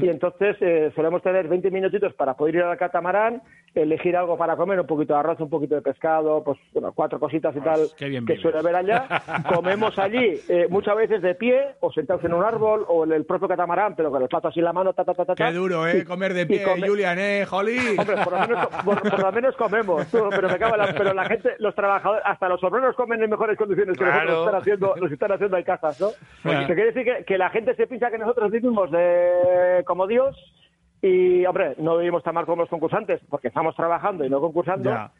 y 0.00 0.08
entonces 0.08 0.56
eh, 0.60 0.92
solemos 0.94 1.22
tener 1.22 1.48
20 1.48 1.70
minutitos 1.70 2.14
para 2.14 2.34
poder 2.34 2.56
ir 2.56 2.62
al 2.62 2.76
catamarán, 2.78 3.42
elegir 3.74 4.16
algo 4.16 4.36
para 4.36 4.56
comer, 4.56 4.78
un 4.80 4.86
poquito 4.86 5.14
de 5.14 5.20
arroz, 5.20 5.40
un 5.40 5.48
poquito 5.50 5.74
de 5.74 5.82
pescado, 5.82 6.42
pues 6.44 6.58
bueno, 6.72 6.92
cuatro 6.92 7.18
cositas 7.18 7.54
y 7.56 7.60
tal 7.60 7.80
qué 7.96 8.08
bien 8.08 8.26
que 8.26 8.34
vives. 8.34 8.42
suele 8.42 8.58
haber 8.58 8.76
allá. 8.76 9.06
Comemos 9.54 9.98
allí 9.98 10.38
eh, 10.48 10.66
muchas 10.68 10.94
veces 10.96 11.22
de 11.22 11.34
pie 11.34 11.60
o 11.80 11.90
sentados 11.92 12.22
en 12.24 12.34
un 12.34 12.44
árbol 12.44 12.84
o 12.88 13.04
en 13.04 13.12
el 13.12 13.24
propio 13.24 13.48
catamarán, 13.48 13.94
pero 13.96 14.10
con 14.10 14.22
el 14.22 14.28
plato 14.28 14.48
así 14.48 14.60
en 14.60 14.66
la 14.66 14.72
mano, 14.72 14.92
ta, 14.92 15.04
ta, 15.04 15.14
ta, 15.14 15.24
ta. 15.24 15.34
Qué 15.34 15.52
duro, 15.52 15.86
¿eh? 15.86 15.98
Y- 15.98 16.04
Comer 16.04 16.34
de 16.34 16.46
pie, 16.46 16.62
come- 16.64 16.86
Julian, 16.86 17.18
¿eh? 17.18 17.46
Jolín. 17.46 17.80
Hombre, 17.98 18.16
por 18.24 18.32
lo 18.32 18.40
menos, 18.46 18.66
por, 18.84 19.02
por 19.10 19.20
lo 19.20 19.32
menos 19.32 19.56
comemos, 19.56 20.06
tú, 20.08 20.18
pero 20.30 20.48
me 20.48 20.58
cago 20.58 20.74
en 20.74 20.80
la, 20.80 20.94
pero 20.94 21.14
la 21.14 21.24
gente, 21.24 21.50
los 21.58 21.74
trabajadores, 21.74 22.22
hasta 22.26 22.48
los 22.48 22.62
obreros 22.62 22.94
comen 22.96 23.22
en 23.22 23.30
mejores 23.30 23.56
condiciones 23.56 23.96
que 23.96 24.04
Claro. 24.04 24.20
nosotros 24.30 24.46
están 24.46 24.60
haciendo, 24.60 24.94
los 25.00 25.12
están 25.12 25.32
haciendo 25.32 25.56
en 25.56 25.64
casas, 25.64 26.00
¿no? 26.00 26.08
Oye. 26.50 26.66
Te 26.66 26.74
quiere 26.74 26.92
decir 26.92 27.04
que, 27.04 27.24
que 27.24 27.38
la 27.38 27.48
gente 27.50 27.74
se 27.74 27.86
piensa 27.86 28.10
que 28.10 28.18
nosotros 28.18 28.50
vivimos 28.50 28.90
de, 28.90 28.98
como 29.86 30.06
Dios 30.06 30.36
y, 31.00 31.44
hombre, 31.46 31.74
no 31.78 31.96
vivimos 31.98 32.22
tan 32.22 32.34
mal 32.34 32.46
como 32.46 32.62
los 32.62 32.68
concursantes 32.70 33.20
porque 33.28 33.48
estamos 33.48 33.74
trabajando 33.74 34.24
y 34.24 34.30
no 34.30 34.40
concursando. 34.40 34.90
Ya. 34.90 35.10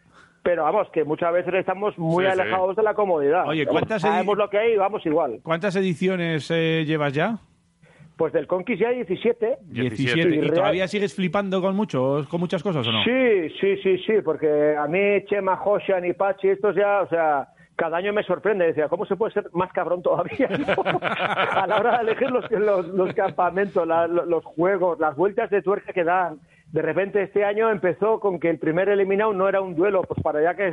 Pero 0.44 0.64
vamos, 0.64 0.88
que 0.92 1.04
muchas 1.04 1.32
veces 1.32 1.54
estamos 1.54 1.96
muy 1.98 2.24
Sí, 2.24 2.30
sí. 2.34 2.40
alejados 2.40 2.74
de 2.76 2.82
la 2.82 2.94
comodidad. 2.94 3.46
Oye, 3.48 3.64
¿cuántas 3.66 4.02
sabemos 4.02 4.36
lo 4.36 4.48
que 4.50 4.58
hay 4.58 4.72
y 4.72 4.76
vamos 4.76 5.04
igual. 5.06 5.38
¿Cuántas 5.42 5.76
ediciones 5.76 6.50
eh, 6.50 6.84
llevas 6.84 7.12
ya? 7.12 7.38
Pues 8.16 8.32
del 8.32 8.46
Conquist 8.46 8.80
ya 8.80 8.88
hay 8.88 8.96
17. 8.96 9.58
17. 9.66 10.18
Y 10.18 10.34
¿Y 10.34 10.40
real- 10.40 10.52
todavía 10.54 10.86
sigues 10.88 11.14
flipando 11.14 11.60
con 11.62 11.74
muchos, 11.76 12.26
con 12.28 12.40
muchas 12.40 12.62
cosas 12.62 12.86
o 12.86 12.92
no? 12.92 13.02
Sí, 13.04 13.50
sí, 13.60 13.76
sí, 13.82 13.98
sí, 14.06 14.12
porque 14.24 14.76
a 14.76 14.86
mí 14.86 15.24
Chema, 15.26 15.60
Hoshan 15.64 16.04
y 16.04 16.12
Pachi, 16.12 16.48
estos 16.48 16.74
ya, 16.76 17.02
o 17.02 17.08
sea, 17.08 17.48
cada 17.76 17.96
año 17.96 18.12
me 18.12 18.22
sorprende. 18.22 18.66
Decía, 18.66 18.88
¿cómo 18.88 19.04
se 19.06 19.16
puede 19.16 19.32
ser 19.32 19.46
más 19.52 19.72
cabrón 19.72 20.02
todavía? 20.02 20.48
a 21.00 21.66
la 21.66 21.76
hora 21.78 21.98
de 21.98 22.02
elegir 22.02 22.30
los, 22.30 22.50
los, 22.50 22.88
los 22.88 23.14
campamentos, 23.14 23.86
la- 23.86 24.06
los 24.06 24.44
juegos, 24.44 24.98
las 25.00 25.16
vueltas 25.16 25.50
de 25.50 25.62
tuerca 25.62 25.92
que 25.92 26.04
dan. 26.04 26.38
De 26.72 26.80
repente 26.80 27.22
este 27.22 27.44
año 27.44 27.68
empezó 27.70 28.18
con 28.18 28.40
que 28.40 28.48
el 28.48 28.58
primer 28.58 28.88
eliminado 28.88 29.34
no 29.34 29.46
era 29.46 29.60
un 29.60 29.74
duelo, 29.74 30.02
pues 30.04 30.22
para 30.22 30.40
ya 30.42 30.54
que 30.54 30.72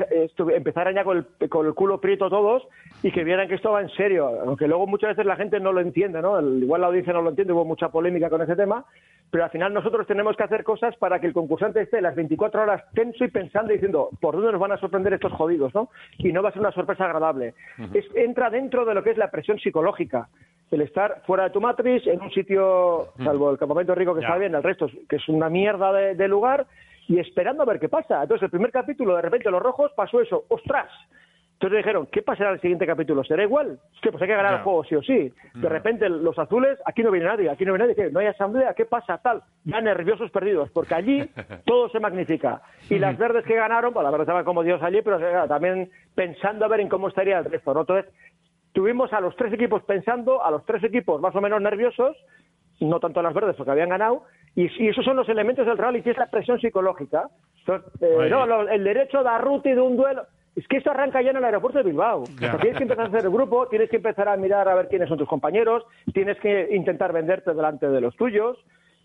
empezaran 0.56 0.96
ya 0.96 1.04
con 1.04 1.18
el, 1.40 1.50
con 1.50 1.66
el 1.68 1.74
culo 1.74 2.00
prieto 2.00 2.30
todos 2.30 2.66
y 3.04 3.12
que 3.12 3.26
vieran 3.26 3.50
que 3.50 3.56
esto 3.56 3.74
va 3.74 3.82
en 3.82 3.90
serio. 3.90 4.30
Aunque 4.46 4.70
luego 4.70 4.88
muchas 4.88 5.10
veces 5.10 5.26
la 5.26 5.36
gente 5.36 5.60
no 5.60 5.74
lo 5.74 5.82
entiende, 5.82 6.22
¿no? 6.22 6.40
El- 6.40 6.64
igual 6.64 6.82
la 6.82 6.88
audiencia 6.88 7.12
no 7.12 7.22
lo 7.22 7.32
entiende, 7.32 7.52
hubo 7.52 7.66
mucha 7.66 7.90
polémica 7.90 8.30
con 8.30 8.42
ese 8.42 8.56
tema, 8.56 8.86
pero 9.32 9.44
al 9.44 9.50
final 9.52 9.74
nosotros 9.74 10.08
tenemos 10.08 10.36
que 10.36 10.44
hacer 10.44 10.64
cosas 10.64 10.96
para 10.98 11.20
que 11.20 11.28
el 11.28 11.34
concursante 11.34 11.82
esté 11.82 12.02
las 12.02 12.16
24 12.16 12.62
horas 12.64 12.84
tenso 12.94 13.24
y 13.24 13.30
pensando 13.30 13.72
y 13.72 13.76
diciendo, 13.76 14.10
¿por 14.20 14.36
dónde 14.36 14.52
nos 14.52 14.62
van 14.62 14.72
a 14.72 14.78
sorprender 14.78 15.14
estos 15.14 15.34
jodidos, 15.34 15.74
no? 15.76 15.90
Y 16.18 16.32
no 16.34 16.42
va 16.42 16.50
a 16.50 16.52
ser 16.52 16.62
una 16.62 16.72
sorpresa 16.72 17.06
agradable. 17.06 17.54
Es- 17.94 18.10
entra 18.16 18.50
dentro 18.50 18.86
de 18.86 18.94
lo 18.96 19.04
que 19.04 19.12
es 19.12 19.18
la 19.18 19.30
presión 19.32 19.60
psicológica. 19.60 20.30
El 20.72 20.82
estar 20.82 21.22
fuera 21.26 21.46
de 21.46 21.50
tu 21.50 21.62
matriz, 21.62 22.06
en 22.08 22.22
un 22.22 22.32
sitio, 22.32 23.08
salvo 23.24 23.52
el 23.52 23.58
campamento 23.58 23.96
rico 23.96 24.14
que 24.14 24.22
está 24.22 24.34
bien, 24.40 24.56
el 24.56 24.64
resto, 24.64 24.86
es- 24.86 24.98
que 25.08 25.16
es 25.18 25.28
una 25.30 25.50
mierda 25.50 25.92
de, 25.94 26.16
de 26.16 26.28
lugar, 26.28 26.66
y 27.08 27.18
esperando 27.20 27.64
a 27.64 27.66
ver 27.66 27.80
qué 27.80 27.90
pasa. 27.90 28.22
Entonces, 28.22 28.44
el 28.44 28.52
primer 28.52 28.72
capítulo, 28.72 29.16
de 29.16 29.22
repente, 29.24 29.50
los 29.50 29.62
rojos 29.62 29.92
pasó 29.96 30.22
eso, 30.22 30.44
¡ostras! 30.50 30.88
Entonces 31.60 31.80
dijeron, 31.80 32.08
¿qué 32.10 32.22
pasará 32.22 32.52
en 32.52 32.56
el 32.56 32.62
siguiente 32.62 32.88
capítulo? 32.88 33.22
¿Será 33.26 33.44
igual? 33.44 33.78
Hostia, 33.94 34.12
pues 34.12 34.22
hay 34.22 34.30
que 34.30 34.36
ganar 34.36 34.54
el 34.54 34.60
juego 34.62 34.86
sí 34.86 34.96
o 34.96 35.04
sí. 35.04 35.30
De 35.56 35.68
repente 35.68 36.08
los 36.08 36.40
azules, 36.40 36.80
aquí 36.86 37.04
no 37.04 37.12
viene 37.12 37.28
nadie, 37.28 37.50
aquí 37.50 37.66
no 37.66 37.74
viene 37.74 37.84
nadie, 37.84 37.96
¿qué? 38.02 38.10
No 38.10 38.22
hay 38.22 38.28
asamblea, 38.28 38.74
¿qué 38.74 38.86
pasa? 38.86 39.18
Tal. 39.18 39.44
Ya 39.66 39.82
nerviosos 39.82 40.32
perdidos, 40.32 40.72
porque 40.72 40.96
allí 40.96 41.30
todo 41.66 41.90
se 41.90 42.00
magnifica. 42.00 42.62
Y 42.90 42.98
las 42.98 43.18
verdes 43.18 43.44
que 43.44 43.56
ganaron, 43.56 43.92
pues 43.92 44.06
la 44.06 44.10
verdad 44.10 44.24
estaban 44.24 44.46
como 44.46 44.64
Dios 44.64 44.82
allí, 44.82 45.02
pero 45.02 45.18
claro, 45.18 45.50
también 45.50 45.92
pensando 46.16 46.64
a 46.64 46.70
ver 46.70 46.80
en 46.80 46.88
cómo 46.88 47.10
estaría 47.10 47.40
el 47.40 47.44
resto, 47.44 47.74
¿no? 47.74 47.82
Entonces, 47.82 48.10
tuvimos 48.72 49.12
a 49.12 49.20
los 49.20 49.36
tres 49.36 49.52
equipos 49.52 49.84
pensando, 49.84 50.42
a 50.42 50.52
los 50.52 50.66
tres 50.66 50.82
equipos 50.86 51.20
más 51.20 51.36
o 51.36 51.42
menos 51.42 51.62
nerviosos, 51.62 52.16
no 52.80 53.02
tanto 53.02 53.22
las 53.22 53.34
verdes 53.34 53.58
porque 53.58 53.72
habían 53.72 53.90
ganado, 53.90 54.24
y, 54.56 54.70
y 54.82 54.88
esos 54.88 55.04
son 55.04 55.18
los 55.18 55.28
elementos 55.28 55.66
del 55.66 55.78
reality, 55.78 56.12
es 56.12 56.18
la 56.18 56.32
presión 56.32 56.58
psicológica. 56.62 57.28
Entonces, 57.60 57.92
eh, 58.02 58.30
no, 58.30 58.62
el 58.62 58.84
derecho 58.86 59.24
de 59.24 59.30
Arruti 59.30 59.74
de 59.74 59.82
un 59.82 59.98
duelo, 59.98 60.24
es 60.56 60.68
que 60.68 60.78
esto 60.78 60.92
arranca 60.92 61.22
ya 61.22 61.32
en 61.32 61.38
el 61.38 61.44
aeropuerto 61.44 61.78
de 61.78 61.86
Bilbao. 61.86 62.24
Tienes 62.38 62.78
que 62.78 62.84
empezar 62.84 63.06
a 63.06 63.08
hacer 63.08 63.26
el 63.26 63.32
grupo, 63.32 63.68
tienes 63.68 63.90
que 63.90 63.98
empezar 63.98 64.28
a 64.28 64.38
mirar 64.38 64.68
a 64.68 64.76
ver 64.76 64.88
quiénes 64.88 65.08
son 65.08 65.18
tus 65.18 65.28
compañeros, 65.28 65.84
tienes 66.14 66.38
que 66.40 66.70
intentar 66.72 67.14
venderte 67.14 67.54
delante 67.54 67.88
de 67.88 68.02
los 68.02 68.16
tuyos. 68.16 68.58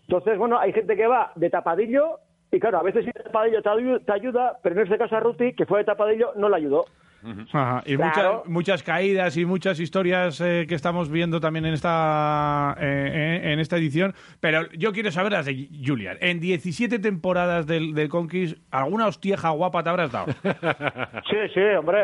Entonces, 0.07 0.37
bueno, 0.37 0.59
hay 0.59 0.73
gente 0.73 0.95
que 0.95 1.07
va 1.07 1.31
de 1.35 1.49
tapadillo 1.49 2.19
y 2.51 2.59
claro, 2.59 2.79
a 2.79 2.83
veces 2.83 3.05
el 3.07 3.13
tapadillo 3.23 3.61
te 3.61 3.69
ayu- 3.69 4.05
te 4.05 4.13
ayuda, 4.13 4.57
pero 4.63 4.75
en 4.75 4.83
este 4.83 4.97
caso 4.97 5.15
a 5.15 5.19
Ruti, 5.19 5.53
que 5.53 5.65
fue 5.65 5.79
de 5.79 5.85
tapadillo, 5.85 6.31
no 6.35 6.49
le 6.49 6.55
ayudó. 6.57 6.85
Ajá, 7.51 7.81
y 7.87 7.95
Claro. 7.95 8.03
muchas, 8.43 8.47
muchas 8.51 8.83
caídas 8.83 9.35
y 9.35 9.45
muchas 9.45 9.79
historias 9.79 10.39
eh, 10.41 10.65
que 10.69 10.75
estamos 10.75 11.09
viendo 11.09 11.39
también 11.39 11.65
en 11.65 11.73
esta, 11.73 12.77
eh, 12.79 13.41
en 13.45 13.57
esta 13.59 13.77
edición. 13.77 14.13
Pero 14.39 14.69
yo 14.73 14.91
quiero 14.93 15.09
saber 15.09 15.31
las 15.31 15.47
de 15.47 15.67
Julian. 15.83 16.17
En 16.21 16.39
17 16.39 16.99
temporadas 16.99 17.65
del, 17.65 17.95
del 17.95 18.09
Conquist, 18.09 18.59
¿alguna 18.69 19.07
hostieja 19.07 19.49
guapa 19.49 19.81
te 19.81 19.89
habrás 19.89 20.11
dado? 20.11 20.27
Sí, 21.27 21.37
sí, 21.55 21.61
hombre, 21.79 21.97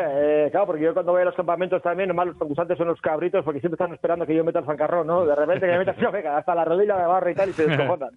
eh, 0.46 0.48
claro, 0.50 0.66
porque 0.66 0.82
yo 0.82 0.92
cuando 0.92 1.12
voy 1.12 1.22
a 1.22 1.26
los 1.26 1.36
campamentos 1.36 1.80
también, 1.82 2.08
nomás 2.08 2.26
los 2.26 2.36
concursantes 2.36 2.76
son 2.76 2.88
los 2.88 3.00
cabritos 3.00 3.44
porque 3.44 3.60
siempre 3.60 3.76
están 3.76 3.94
esperando 3.94 4.26
que 4.26 4.34
yo 4.34 4.42
meta 4.42 4.58
el 4.58 4.64
fancarrón, 4.64 5.06
¿no? 5.06 5.24
De 5.24 5.36
repente 5.36 5.66
que 5.66 5.72
me 5.72 5.78
metas, 5.78 5.98
no, 6.02 6.10
venga, 6.10 6.36
hasta 6.36 6.52
la 6.52 6.64
rodilla 6.64 6.96
de 6.96 7.06
barro 7.06 7.30
y 7.30 7.34
tal, 7.36 7.48
y 7.50 7.52
se 7.52 7.66
descojonan. 7.68 8.10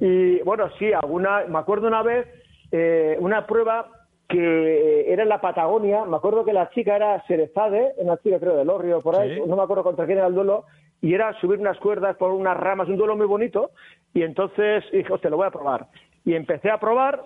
Y 0.00 0.40
bueno, 0.42 0.70
sí, 0.78 0.92
alguna, 0.92 1.44
me 1.48 1.58
acuerdo 1.58 1.88
una 1.88 2.02
vez, 2.02 2.26
eh, 2.70 3.16
una 3.20 3.46
prueba 3.46 3.88
que 4.28 5.10
era 5.10 5.22
en 5.22 5.28
la 5.28 5.40
Patagonia, 5.40 6.04
me 6.04 6.16
acuerdo 6.16 6.44
que 6.44 6.52
la 6.52 6.68
chica 6.70 6.96
era 6.96 7.22
Cerezade, 7.26 7.94
una 7.96 8.18
chica 8.18 8.38
creo 8.38 8.56
de 8.56 8.64
Lorrio 8.64 9.00
por 9.00 9.16
ahí, 9.16 9.36
Sí. 9.36 9.42
no 9.46 9.56
me 9.56 9.62
acuerdo 9.62 9.82
contra 9.82 10.04
quién 10.04 10.18
era 10.18 10.26
el 10.26 10.34
duelo, 10.34 10.64
y 11.00 11.14
era 11.14 11.32
subir 11.40 11.58
unas 11.60 11.78
cuerdas 11.78 12.16
por 12.16 12.32
unas 12.32 12.56
ramas, 12.56 12.88
un 12.88 12.98
duelo 12.98 13.16
muy 13.16 13.26
bonito, 13.26 13.70
y 14.12 14.22
entonces 14.22 14.84
dije, 14.92 15.12
hostia, 15.12 15.30
lo 15.30 15.38
voy 15.38 15.46
a 15.46 15.50
probar. 15.50 15.86
Y 16.24 16.34
empecé 16.34 16.70
a 16.70 16.78
probar, 16.78 17.22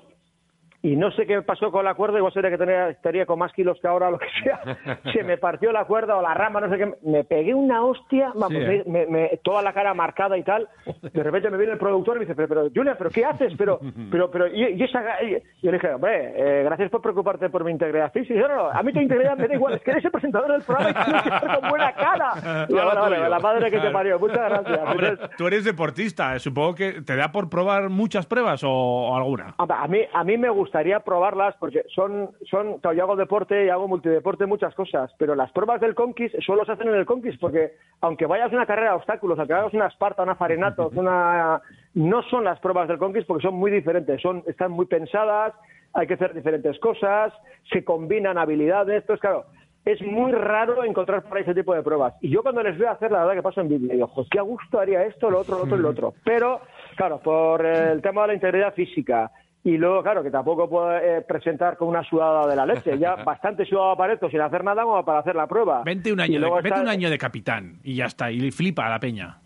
y 0.83 0.97
no 0.97 1.11
sé 1.13 1.27
qué 1.27 1.41
pasó 1.43 1.71
con 1.71 1.85
la 1.85 1.95
cuerda, 1.95 2.19
igual 2.19 2.33
sería 2.33 2.51
que 2.51 2.59
tenía, 2.59 2.89
estaría 2.89 3.25
con 3.25 3.39
más 3.39 3.53
kilos 3.53 3.79
que 3.81 3.87
ahora, 3.89 4.11
lo 4.11 4.19
que 4.19 4.27
sea. 4.43 4.99
Se 5.13 5.23
me 5.23 5.39
partió 5.39 5.71
la 5.73 5.85
cuerda 5.85 6.17
o 6.17 6.23
la 6.23 6.35
rama, 6.35 6.61
no 6.61 6.69
sé 6.69 6.77
qué. 6.77 6.95
Me 7.03 7.23
pegué 7.25 7.55
una 7.55 7.85
hostia, 7.85 8.33
vamos, 8.35 8.51
Sí, 8.51 8.59
¿eh? 8.59 8.83
me- 8.87 9.07
me- 9.07 9.41
toda 9.45 9.63
la 9.63 9.73
cara 9.73 9.95
marcada 9.95 10.37
y 10.37 10.43
tal. 10.43 10.69
De 11.01 11.23
repente 11.23 11.51
me 11.51 11.57
viene 11.57 11.73
el 11.75 11.79
productor 11.79 12.17
y 12.17 12.21
me 12.21 12.25
dice, 12.27 12.35
pero, 12.35 12.49
pero 12.49 12.69
Julia, 12.75 12.97
¿pero 12.99 13.11
qué 13.11 13.25
haces? 13.25 13.53
Pero, 13.57 13.79
pero, 14.11 14.31
pero, 14.31 14.47
y, 14.49 14.75
y 14.75 14.83
esa... 14.83 15.23
y 15.23 15.33
yo 15.63 15.71
le 15.71 15.79
dije, 15.79 15.95
hombre, 15.95 16.33
eh, 16.37 16.65
gracias 16.65 16.91
por 16.91 17.01
preocuparte 17.01 17.49
por 17.49 17.65
mi 17.65 17.71
integridad 17.71 18.13
física. 18.13 18.41
No, 18.41 18.49
no, 18.49 18.71
a 18.71 18.83
mí 18.83 18.93
tu 18.93 19.01
integridad 19.01 19.37
me 19.37 19.47
da 19.49 19.55
igual, 19.55 19.75
es 19.75 19.83
que 19.83 19.93
eres 19.93 20.05
el 20.05 20.11
presentador 20.11 20.51
del 20.53 20.63
programa 20.63 20.91
y 20.91 21.05
tienes 21.05 21.23
que 21.23 21.29
estar 21.29 21.61
con 21.61 21.69
buena 21.71 21.93
cara. 21.95 22.33
Y 22.69 22.73
Lo 22.73 22.85
vale, 22.87 23.29
la 23.29 23.39
madre 23.39 23.71
que 23.71 23.79
te 23.79 23.91
parió, 23.91 24.19
muchas 24.19 24.39
gracias. 24.49 24.81
Hombre, 24.89 25.09
Entonces, 25.11 25.37
tú 25.37 25.47
eres 25.47 25.65
deportista. 25.65 26.35
eh, 26.35 26.39
Supongo 26.41 26.75
que 26.75 27.03
te 27.03 27.17
da 27.17 27.31
por 27.31 27.49
probar 27.49 27.89
muchas 27.89 28.27
pruebas 28.27 28.63
o, 28.65 28.71
o 28.71 29.17
alguna. 29.17 29.55
A 29.59 29.87
mí, 29.89 30.01
a 30.13 30.25
mí 30.25 30.37
me 30.39 30.49
gusta 30.49 30.72
gustaría 30.73 31.01
probarlas 31.01 31.55
porque 31.61 31.85
son, 31.95 32.31
son, 32.51 32.79
claro, 32.79 32.97
yo 32.97 33.03
hago 33.03 33.17
deporte 33.17 33.67
y 33.67 33.69
hago 33.69 33.89
multideporte, 33.89 34.47
muchas 34.47 34.75
cosas, 34.75 35.13
pero 35.19 35.35
las 35.35 35.53
pruebas 35.53 35.83
del 35.83 35.95
Conquist 35.95 36.35
solo 36.47 36.65
se 36.65 36.73
hacen 36.73 36.89
en 36.89 36.95
el 36.95 37.05
Conquist 37.05 37.39
porque 37.39 37.75
aunque 38.01 38.25
vayas 38.25 38.51
una 38.55 38.65
carrera 38.65 38.93
de 38.93 38.97
obstáculos, 38.97 39.39
aunque 39.39 39.53
hagas 39.53 39.75
una 39.75 39.89
Esparta, 39.89 40.23
una 40.23 40.35
Farenato, 40.35 40.91
una, 40.95 41.61
no 41.93 42.23
son 42.23 42.45
las 42.45 42.59
pruebas 42.61 42.89
del 42.89 42.97
Conquist 42.97 43.27
porque 43.27 43.47
son 43.47 43.55
muy 43.55 43.71
diferentes, 43.71 44.19
son, 44.23 44.43
están 44.47 44.73
muy 44.73 44.87
pensadas, 44.87 45.53
hay 45.93 46.07
que 46.07 46.15
hacer 46.15 46.33
diferentes 46.33 46.79
cosas, 46.79 47.35
se 47.71 47.85
combinan 47.85 48.39
habilidades, 48.39 49.03
entonces 49.03 49.21
claro, 49.21 49.45
es 49.85 50.01
muy 50.01 50.33
raro 50.33 50.85
encontrar 50.85 51.23
para 51.25 51.43
ese 51.43 51.55
tipo 51.55 51.75
de 51.75 51.83
pruebas. 51.83 52.15
Y 52.23 52.31
yo 52.31 52.43
cuando 52.43 52.63
les 52.63 52.79
veo 52.79 52.91
hacer, 52.91 53.11
la 53.11 53.19
verdad 53.19 53.35
que 53.35 53.43
paso 53.43 53.61
en 53.61 53.69
vídeo, 53.69 53.93
digo, 53.93 54.07
"Joder, 54.07 54.31
qué 54.31 54.39
a 54.39 54.43
gusto 54.43 54.79
haría 54.79 55.05
esto, 55.05 55.29
lo 55.29 55.41
otro, 55.41 55.57
lo 55.59 55.65
otro 55.65 55.77
y 55.77 55.81
lo 55.81 55.89
otro. 55.91 56.15
Pero, 56.25 56.61
claro, 56.97 57.19
por 57.19 57.67
el 57.67 58.01
tema 58.01 58.23
de 58.23 58.29
la 58.29 58.35
integridad 58.35 58.73
física 58.73 59.31
y 59.65 59.77
luego, 59.79 60.03
claro, 60.03 60.23
que 60.23 60.31
tampoco 60.31 60.69
puedo 60.69 60.97
eh, 60.99 61.23
presentar 61.23 61.77
con 61.77 61.89
una 61.89 62.03
sudada 62.03 62.47
de 62.49 62.57
la 62.57 62.67
leche. 62.67 62.99
Ya 62.99 63.15
bastante 63.25 63.65
sudado 63.65 63.93
aparezco 63.93 64.29
sin 64.29 64.41
hacer 64.41 64.65
nada 64.65 64.83
como 64.83 65.05
para 65.05 65.21
hacer 65.21 65.37
la 65.37 65.47
prueba. 65.47 65.83
Vente 65.85 66.13
un 66.13 66.21
año, 66.21 66.35
de, 66.35 66.39
luego 66.41 66.57
vete 66.57 66.69
está- 66.69 66.81
un 66.83 66.89
año 66.89 67.09
de 67.11 67.19
capitán 67.19 67.79
y 67.85 67.95
ya 67.97 68.07
está. 68.07 68.31
Y 68.31 68.51
flipa 68.51 68.87
a 68.87 68.91
la 68.91 68.99
peña. 68.99 69.39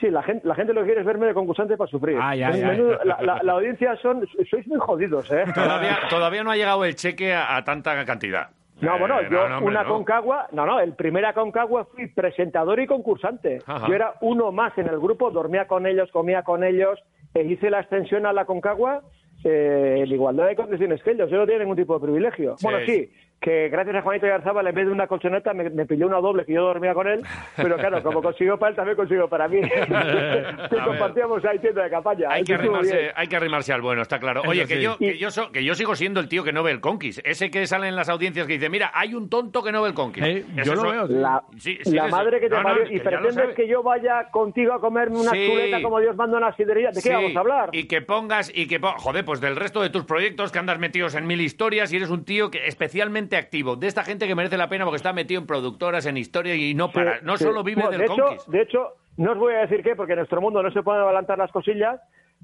Sí, 0.00 0.08
la 0.08 0.22
gente, 0.22 0.46
la 0.46 0.54
gente 0.54 0.72
lo 0.72 0.80
que 0.82 0.86
quiere 0.86 1.00
es 1.00 1.06
verme 1.06 1.26
de 1.26 1.34
concursante 1.34 1.76
para 1.76 1.90
sufrir. 1.90 2.16
Ay, 2.20 2.42
ay, 2.42 2.58
Es 2.60 2.64
ay. 2.64 2.70
menudo- 2.70 2.98
la, 3.04 3.20
la- 3.22 3.40
la 3.42 3.52
audiencia 3.52 3.96
son... 3.96 4.24
Sois 4.48 4.66
muy 4.68 4.78
jodidos, 4.78 5.30
¿eh? 5.32 5.44
Todavía, 5.54 5.98
todavía 6.08 6.44
no 6.44 6.50
ha 6.52 6.56
llegado 6.56 6.84
el 6.84 6.94
cheque 6.94 7.34
a, 7.34 7.56
a 7.56 7.64
tanta 7.64 8.04
cantidad. 8.04 8.50
No, 8.80 8.98
bueno, 8.98 9.20
Eh, 9.20 9.28
yo 9.30 9.46
no, 9.48 9.58
hombre, 9.58 9.70
una 9.72 9.82
no. 9.82 9.88
Concagua, 9.90 10.46
no, 10.52 10.64
no, 10.64 10.80
el 10.80 10.94
primer 10.94 11.26
Aconcagua 11.26 11.84
fui 11.84 12.06
presentador 12.06 12.80
y 12.80 12.86
concursante. 12.86 13.58
Ajá. 13.66 13.86
Yo 13.88 13.94
era 13.94 14.14
uno 14.22 14.52
más 14.52 14.76
en 14.78 14.86
el 14.88 14.98
grupo, 14.98 15.30
dormía 15.30 15.66
con 15.66 15.86
ellos, 15.86 16.08
comía 16.12 16.42
con 16.44 16.64
ellos, 16.64 16.98
e 17.34 17.42
hice 17.44 17.68
la 17.68 17.80
extensión 17.80 18.24
a 18.26 18.32
la 18.32 18.46
Concagua 18.46 19.02
eh, 19.44 19.96
en 19.98 20.12
igualdad 20.12 20.46
de 20.46 20.56
condiciones 20.56 21.02
que 21.02 21.12
ellos. 21.12 21.30
Yo 21.30 21.38
no 21.38 21.46
tenía 21.46 21.60
ningún 21.60 21.76
tipo 21.76 21.94
de 21.94 22.00
privilegio. 22.00 22.56
Sí. 22.58 22.64
Bueno, 22.64 22.78
sí, 22.86 23.10
que 23.40 23.70
gracias 23.70 23.96
a 23.96 24.02
Juanito 24.02 24.26
Garzaba, 24.26 24.60
en 24.60 24.74
vez 24.74 24.86
de 24.86 24.92
una 24.92 25.06
colchoneta, 25.06 25.54
me, 25.54 25.70
me 25.70 25.86
pilló 25.86 26.06
una 26.06 26.18
doble 26.18 26.44
que 26.44 26.52
yo 26.52 26.62
dormía 26.62 26.92
con 26.92 27.08
él, 27.08 27.22
pero 27.56 27.76
claro, 27.78 28.02
como 28.02 28.20
consiguió 28.22 28.58
para 28.58 28.70
él, 28.70 28.76
también 28.76 28.96
consiguió 28.96 29.28
para 29.28 29.48
mí. 29.48 29.60
que 30.70 30.76
compartíamos 30.84 31.42
ahí 31.46 31.58
tienda 31.58 31.84
de 31.84 31.90
campaña. 31.90 32.28
Hay 32.30 32.44
que, 32.44 32.54
arrimarse, 32.54 33.10
hay 33.14 33.26
que 33.28 33.36
arrimarse 33.36 33.72
al 33.72 33.80
bueno, 33.80 34.02
está 34.02 34.18
claro. 34.18 34.42
Oye, 34.46 34.66
que, 34.66 34.76
sí. 34.76 34.82
yo, 34.82 34.98
que, 34.98 35.16
yo 35.16 35.30
so- 35.30 35.50
que 35.52 35.64
yo 35.64 35.74
sigo 35.74 35.94
siendo 35.96 36.20
el 36.20 36.28
tío 36.28 36.44
que 36.44 36.52
no 36.52 36.62
ve 36.62 36.72
el 36.72 36.80
Conquist. 36.80 37.20
Ese 37.24 37.50
que 37.50 37.66
sale 37.66 37.88
en 37.88 37.96
las 37.96 38.08
audiencias 38.10 38.46
que 38.46 38.54
dice, 38.54 38.68
mira, 38.68 38.90
hay 38.94 39.14
un 39.14 39.30
tonto 39.30 39.62
que 39.62 39.72
no 39.72 39.80
ve 39.82 39.88
el 39.88 39.94
Conquist. 39.94 40.26
Eh, 40.26 40.44
yo 40.64 40.74
lo 40.74 40.82
veo. 40.90 41.06
La, 41.06 41.42
Sí, 41.56 41.78
sí, 41.82 41.92
la 41.94 42.02
ese- 42.08 42.10
madre 42.16 42.40
que 42.40 42.48
te 42.50 42.56
no, 42.56 42.62
parió. 42.62 42.84
y 42.94 43.00
pretendes 43.00 43.54
que 43.56 43.66
yo 43.66 43.82
vaya 43.82 44.28
contigo 44.30 44.74
a 44.74 44.80
comerme 44.80 45.18
una 45.18 45.30
Sí. 45.30 45.46
chuleta 45.48 45.80
como 45.82 45.98
Dios 45.98 46.14
manda 46.14 46.36
una 46.36 46.54
sidería. 46.56 46.88
¿De 46.88 46.96
qué 46.96 47.00
Sí, 47.00 47.10
vamos 47.10 47.34
a 47.36 47.40
hablar? 47.40 47.70
Y 47.72 47.84
que 47.88 48.02
pongas, 48.02 48.52
y 48.54 48.66
que 48.68 48.78
po- 48.80 48.94
joder, 48.98 49.24
pues 49.24 49.40
del 49.40 49.56
resto 49.56 49.80
de 49.80 49.88
tus 49.88 50.04
proyectos 50.04 50.52
que 50.52 50.58
andas 50.58 50.78
metidos 50.78 51.14
en 51.14 51.26
mil 51.26 51.40
historias 51.40 51.90
y 51.92 51.96
eres 51.96 52.10
un 52.10 52.24
tío 52.24 52.50
que 52.50 52.66
especialmente 52.66 53.29
activo. 53.36 53.76
De 53.76 53.86
esta 53.86 54.02
gente 54.04 54.26
que 54.26 54.34
merece 54.34 54.56
la 54.56 54.68
pena 54.68 54.84
porque 54.84 54.96
está 54.96 55.12
metido 55.12 55.40
en 55.40 55.46
productoras, 55.46 56.06
en 56.06 56.16
historia 56.16 56.54
y 56.54 56.74
no 56.74 56.90
para, 56.90 57.18
Sí, 57.18 57.24
no 57.24 57.36
sí. 57.36 57.44
solo 57.44 57.62
vive 57.62 57.82
Bueno, 57.82 57.90
del 57.98 58.00
de 58.06 58.12
hecho, 58.12 58.22
Conquist. 58.24 58.48
de 58.48 58.62
hecho, 58.62 58.88
no 59.16 59.32
os 59.32 59.38
voy 59.38 59.54
a 59.54 59.58
decir 59.60 59.82
qué, 59.82 59.94
porque 59.96 60.12
en 60.12 60.18
nuestro 60.18 60.40
mundo 60.40 60.62
no 60.62 60.70
se 60.72 60.82
pueden 60.82 61.02
adelantar 61.02 61.38
las 61.38 61.50
cosillas, 61.52 62.00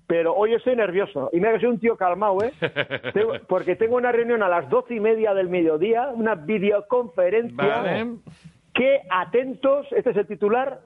pero 0.06 0.34
hoy 0.34 0.54
estoy 0.54 0.76
nervioso. 0.76 1.30
Y 1.32 1.36
mira 1.36 1.52
que 1.54 1.60
soy 1.60 1.68
un 1.70 1.80
tío 1.80 1.96
calmado, 1.96 2.38
¿eh? 2.42 2.52
Tengo- 3.14 3.34
porque 3.48 3.76
tengo 3.76 3.96
una 3.96 4.12
reunión 4.12 4.42
a 4.42 4.48
las 4.48 4.68
doce 4.68 4.94
y 4.94 5.00
media 5.00 5.32
del 5.34 5.48
mediodía, 5.48 6.08
una 6.08 6.34
videoconferencia. 6.34 7.56
Vale. 7.56 8.06
Que 8.74 9.00
atentos, 9.10 9.86
este 9.92 10.10
es 10.10 10.16
el 10.18 10.26
titular, 10.26 10.80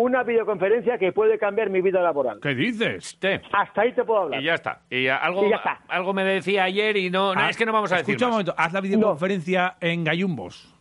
una 0.00 0.22
videoconferencia 0.22 0.96
que 0.96 1.10
puede 1.12 1.38
cambiar 1.38 1.70
mi 1.70 1.80
vida 1.80 2.00
laboral. 2.00 2.38
¿Qué 2.40 2.54
dices? 2.54 3.18
Hasta 3.52 3.80
ahí 3.82 3.92
te 3.92 4.04
puedo 4.04 4.20
hablar. 4.22 4.40
Y 4.40 4.44
ya 4.44 4.54
está. 4.54 4.82
Y 4.88 5.08
algo, 5.08 5.44
Y 5.44 5.50
ya 5.50 5.56
está. 5.56 5.80
algo 5.88 6.12
me 6.14 6.22
decía 6.22 6.62
ayer 6.64 6.96
y 6.96 7.10
no, 7.10 7.34
no, 7.34 7.40
Ah, 7.40 7.50
es 7.50 7.56
que 7.56 7.66
no 7.66 7.72
vamos 7.72 7.90
a 7.90 7.96
decir 7.96 8.12
Escucha 8.14 8.26
un 8.26 8.32
momento, 8.32 8.54
haz 8.56 8.72
la 8.72 8.80
videoconferencia 8.80 9.76
en 9.80 10.04
Gallumbos. 10.04 10.72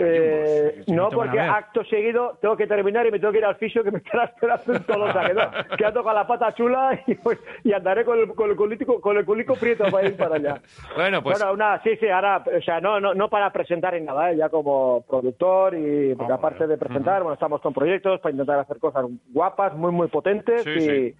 Eh, 0.00 0.84
no 0.88 1.08
porque 1.10 1.38
acto 1.40 1.84
seguido 1.84 2.38
tengo 2.40 2.56
que 2.56 2.66
terminar 2.66 3.06
y 3.06 3.10
me 3.10 3.18
tengo 3.18 3.32
que 3.32 3.38
ir 3.38 3.44
al 3.44 3.56
fisio 3.56 3.84
que 3.84 3.90
me 3.90 3.98
estará 3.98 4.24
esperando 4.24 4.74
en 4.74 4.84
Tolosa. 4.84 5.26
Que, 5.26 5.34
no, 5.34 5.76
que 5.76 5.84
ando 5.84 6.02
con 6.02 6.14
la 6.14 6.26
pata 6.26 6.54
chula 6.54 7.00
y, 7.06 7.14
pues, 7.14 7.38
y 7.64 7.72
andaré 7.72 8.04
con 8.04 8.18
el, 8.18 8.28
con 8.34 8.50
el 8.50 8.56
culico, 8.56 9.00
con 9.00 9.16
el 9.16 9.24
culico 9.24 9.54
prieto 9.54 9.84
para 9.90 10.08
ir 10.08 10.16
para 10.16 10.36
allá. 10.36 10.60
Bueno, 10.96 11.22
pues 11.22 11.38
Bueno, 11.38 11.52
una, 11.52 11.82
sí, 11.82 11.96
sí, 11.96 12.08
ahora, 12.08 12.42
o 12.46 12.62
sea, 12.62 12.80
no, 12.80 13.00
no, 13.00 13.14
no 13.14 13.28
para 13.28 13.50
presentar 13.50 13.94
ni 13.94 14.00
nada, 14.00 14.32
¿eh? 14.32 14.36
ya 14.36 14.48
como 14.48 15.02
productor 15.02 15.74
y 15.76 16.14
porque 16.14 16.32
aparte 16.32 16.66
de 16.66 16.78
presentar, 16.78 17.22
bueno, 17.22 17.34
estamos 17.34 17.60
con 17.60 17.74
proyectos 17.74 18.20
para 18.20 18.32
intentar 18.32 18.58
hacer 18.58 18.78
cosas 18.78 19.04
guapas, 19.32 19.74
muy, 19.74 19.92
muy 19.92 20.08
potentes 20.08 20.62
Sí, 20.64 20.70
y, 20.70 20.80
sí. 20.80 21.14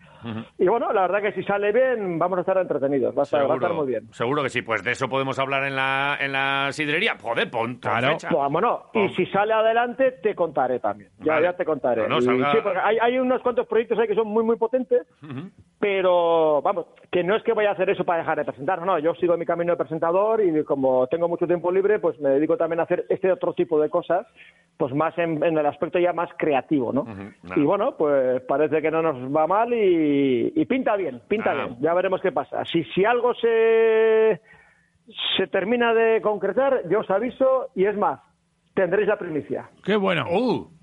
Y 0.58 0.66
bueno, 0.66 0.92
la 0.92 1.02
verdad 1.02 1.22
que 1.22 1.32
si 1.32 1.42
sale 1.44 1.72
bien, 1.72 2.18
vamos 2.18 2.38
a 2.38 2.40
estar 2.40 2.56
entretenidos, 2.58 3.16
va 3.16 3.20
a 3.20 3.24
estar, 3.24 3.48
va 3.48 3.54
a 3.54 3.56
estar 3.56 3.72
muy 3.72 3.86
bien. 3.86 4.12
Seguro 4.12 4.42
que 4.42 4.48
sí, 4.48 4.62
pues 4.62 4.82
de 4.84 4.92
eso 4.92 5.08
podemos 5.08 5.38
hablar 5.38 5.64
en 5.64 5.76
la, 5.76 6.16
en 6.20 6.32
la 6.32 6.68
sidrería. 6.72 7.16
Joder, 7.20 7.50
pon, 7.50 7.78
pon 7.80 7.92
fecha. 8.00 8.28
Pues, 8.28 8.38
Vámonos. 8.40 8.80
Y 8.94 9.08
si 9.10 9.26
sale 9.26 9.52
adelante, 9.52 10.12
te 10.22 10.34
contaré 10.34 10.80
también. 10.80 11.10
Ya, 11.20 11.34
Vale. 11.34 11.46
ya 11.46 11.52
te 11.54 11.64
contaré. 11.64 12.02
No, 12.02 12.08
no, 12.08 12.18
Y 12.18 12.22
salga- 12.22 12.52
sí, 12.52 12.58
porque 12.62 12.78
hay, 12.82 12.98
hay 13.00 13.18
unos 13.18 13.40
cuantos 13.42 13.66
proyectos 13.66 13.98
ahí 13.98 14.08
que 14.08 14.14
son 14.14 14.28
muy, 14.28 14.44
muy 14.44 14.56
potentes, 14.56 15.06
pero 15.78 16.62
vamos, 16.62 16.86
que 17.10 17.22
no 17.22 17.36
es 17.36 17.42
que 17.42 17.52
vaya 17.52 17.70
a 17.70 17.72
hacer 17.72 17.90
eso 17.90 18.04
para 18.04 18.20
dejar 18.20 18.38
de 18.38 18.44
presentar. 18.44 18.80
No, 18.84 18.98
yo 18.98 19.14
sigo 19.14 19.36
mi 19.36 19.44
camino 19.44 19.72
de 19.72 19.76
presentador 19.76 20.42
y 20.42 20.64
como 20.64 21.06
tengo 21.08 21.28
mucho 21.28 21.46
tiempo 21.46 21.70
libre, 21.70 21.98
pues 21.98 22.18
me 22.20 22.30
dedico 22.30 22.56
también 22.56 22.80
a 22.80 22.84
hacer 22.84 23.04
este 23.10 23.30
otro 23.30 23.52
tipo 23.52 23.78
de 23.80 23.90
cosas, 23.90 24.26
pues 24.78 24.94
más 24.94 25.16
en, 25.18 25.42
en 25.44 25.56
el 25.58 25.66
aspecto 25.66 25.98
ya 25.98 26.12
más 26.12 26.30
creativo, 26.38 26.92
¿no? 26.92 27.06
Y 27.54 27.60
bueno, 27.60 27.94
pues 27.96 28.40
parece 28.42 28.80
que 28.80 28.90
no 28.90 29.02
nos 29.02 29.16
va 29.34 29.46
mal 29.46 29.72
y, 29.74 30.52
y 30.56 30.64
pinta 30.64 30.96
bien, 30.96 31.20
pinta 31.28 31.50
Ah. 31.52 31.54
bien. 31.54 31.76
Ya 31.80 31.94
veremos 31.94 32.20
qué 32.22 32.32
pasa. 32.32 32.64
Si, 32.64 32.82
si 32.94 33.04
algo 33.04 33.34
se 33.34 34.40
se 35.36 35.46
termina 35.46 35.94
de 35.94 36.20
concretar, 36.20 36.82
yo 36.88 37.00
os 37.00 37.10
aviso 37.10 37.68
y 37.76 37.84
es 37.84 37.96
más, 37.96 38.18
tendréis 38.74 39.06
la 39.08 39.16
primicia. 39.18 39.70
Qué 39.84 39.94
bueno. 39.96 40.24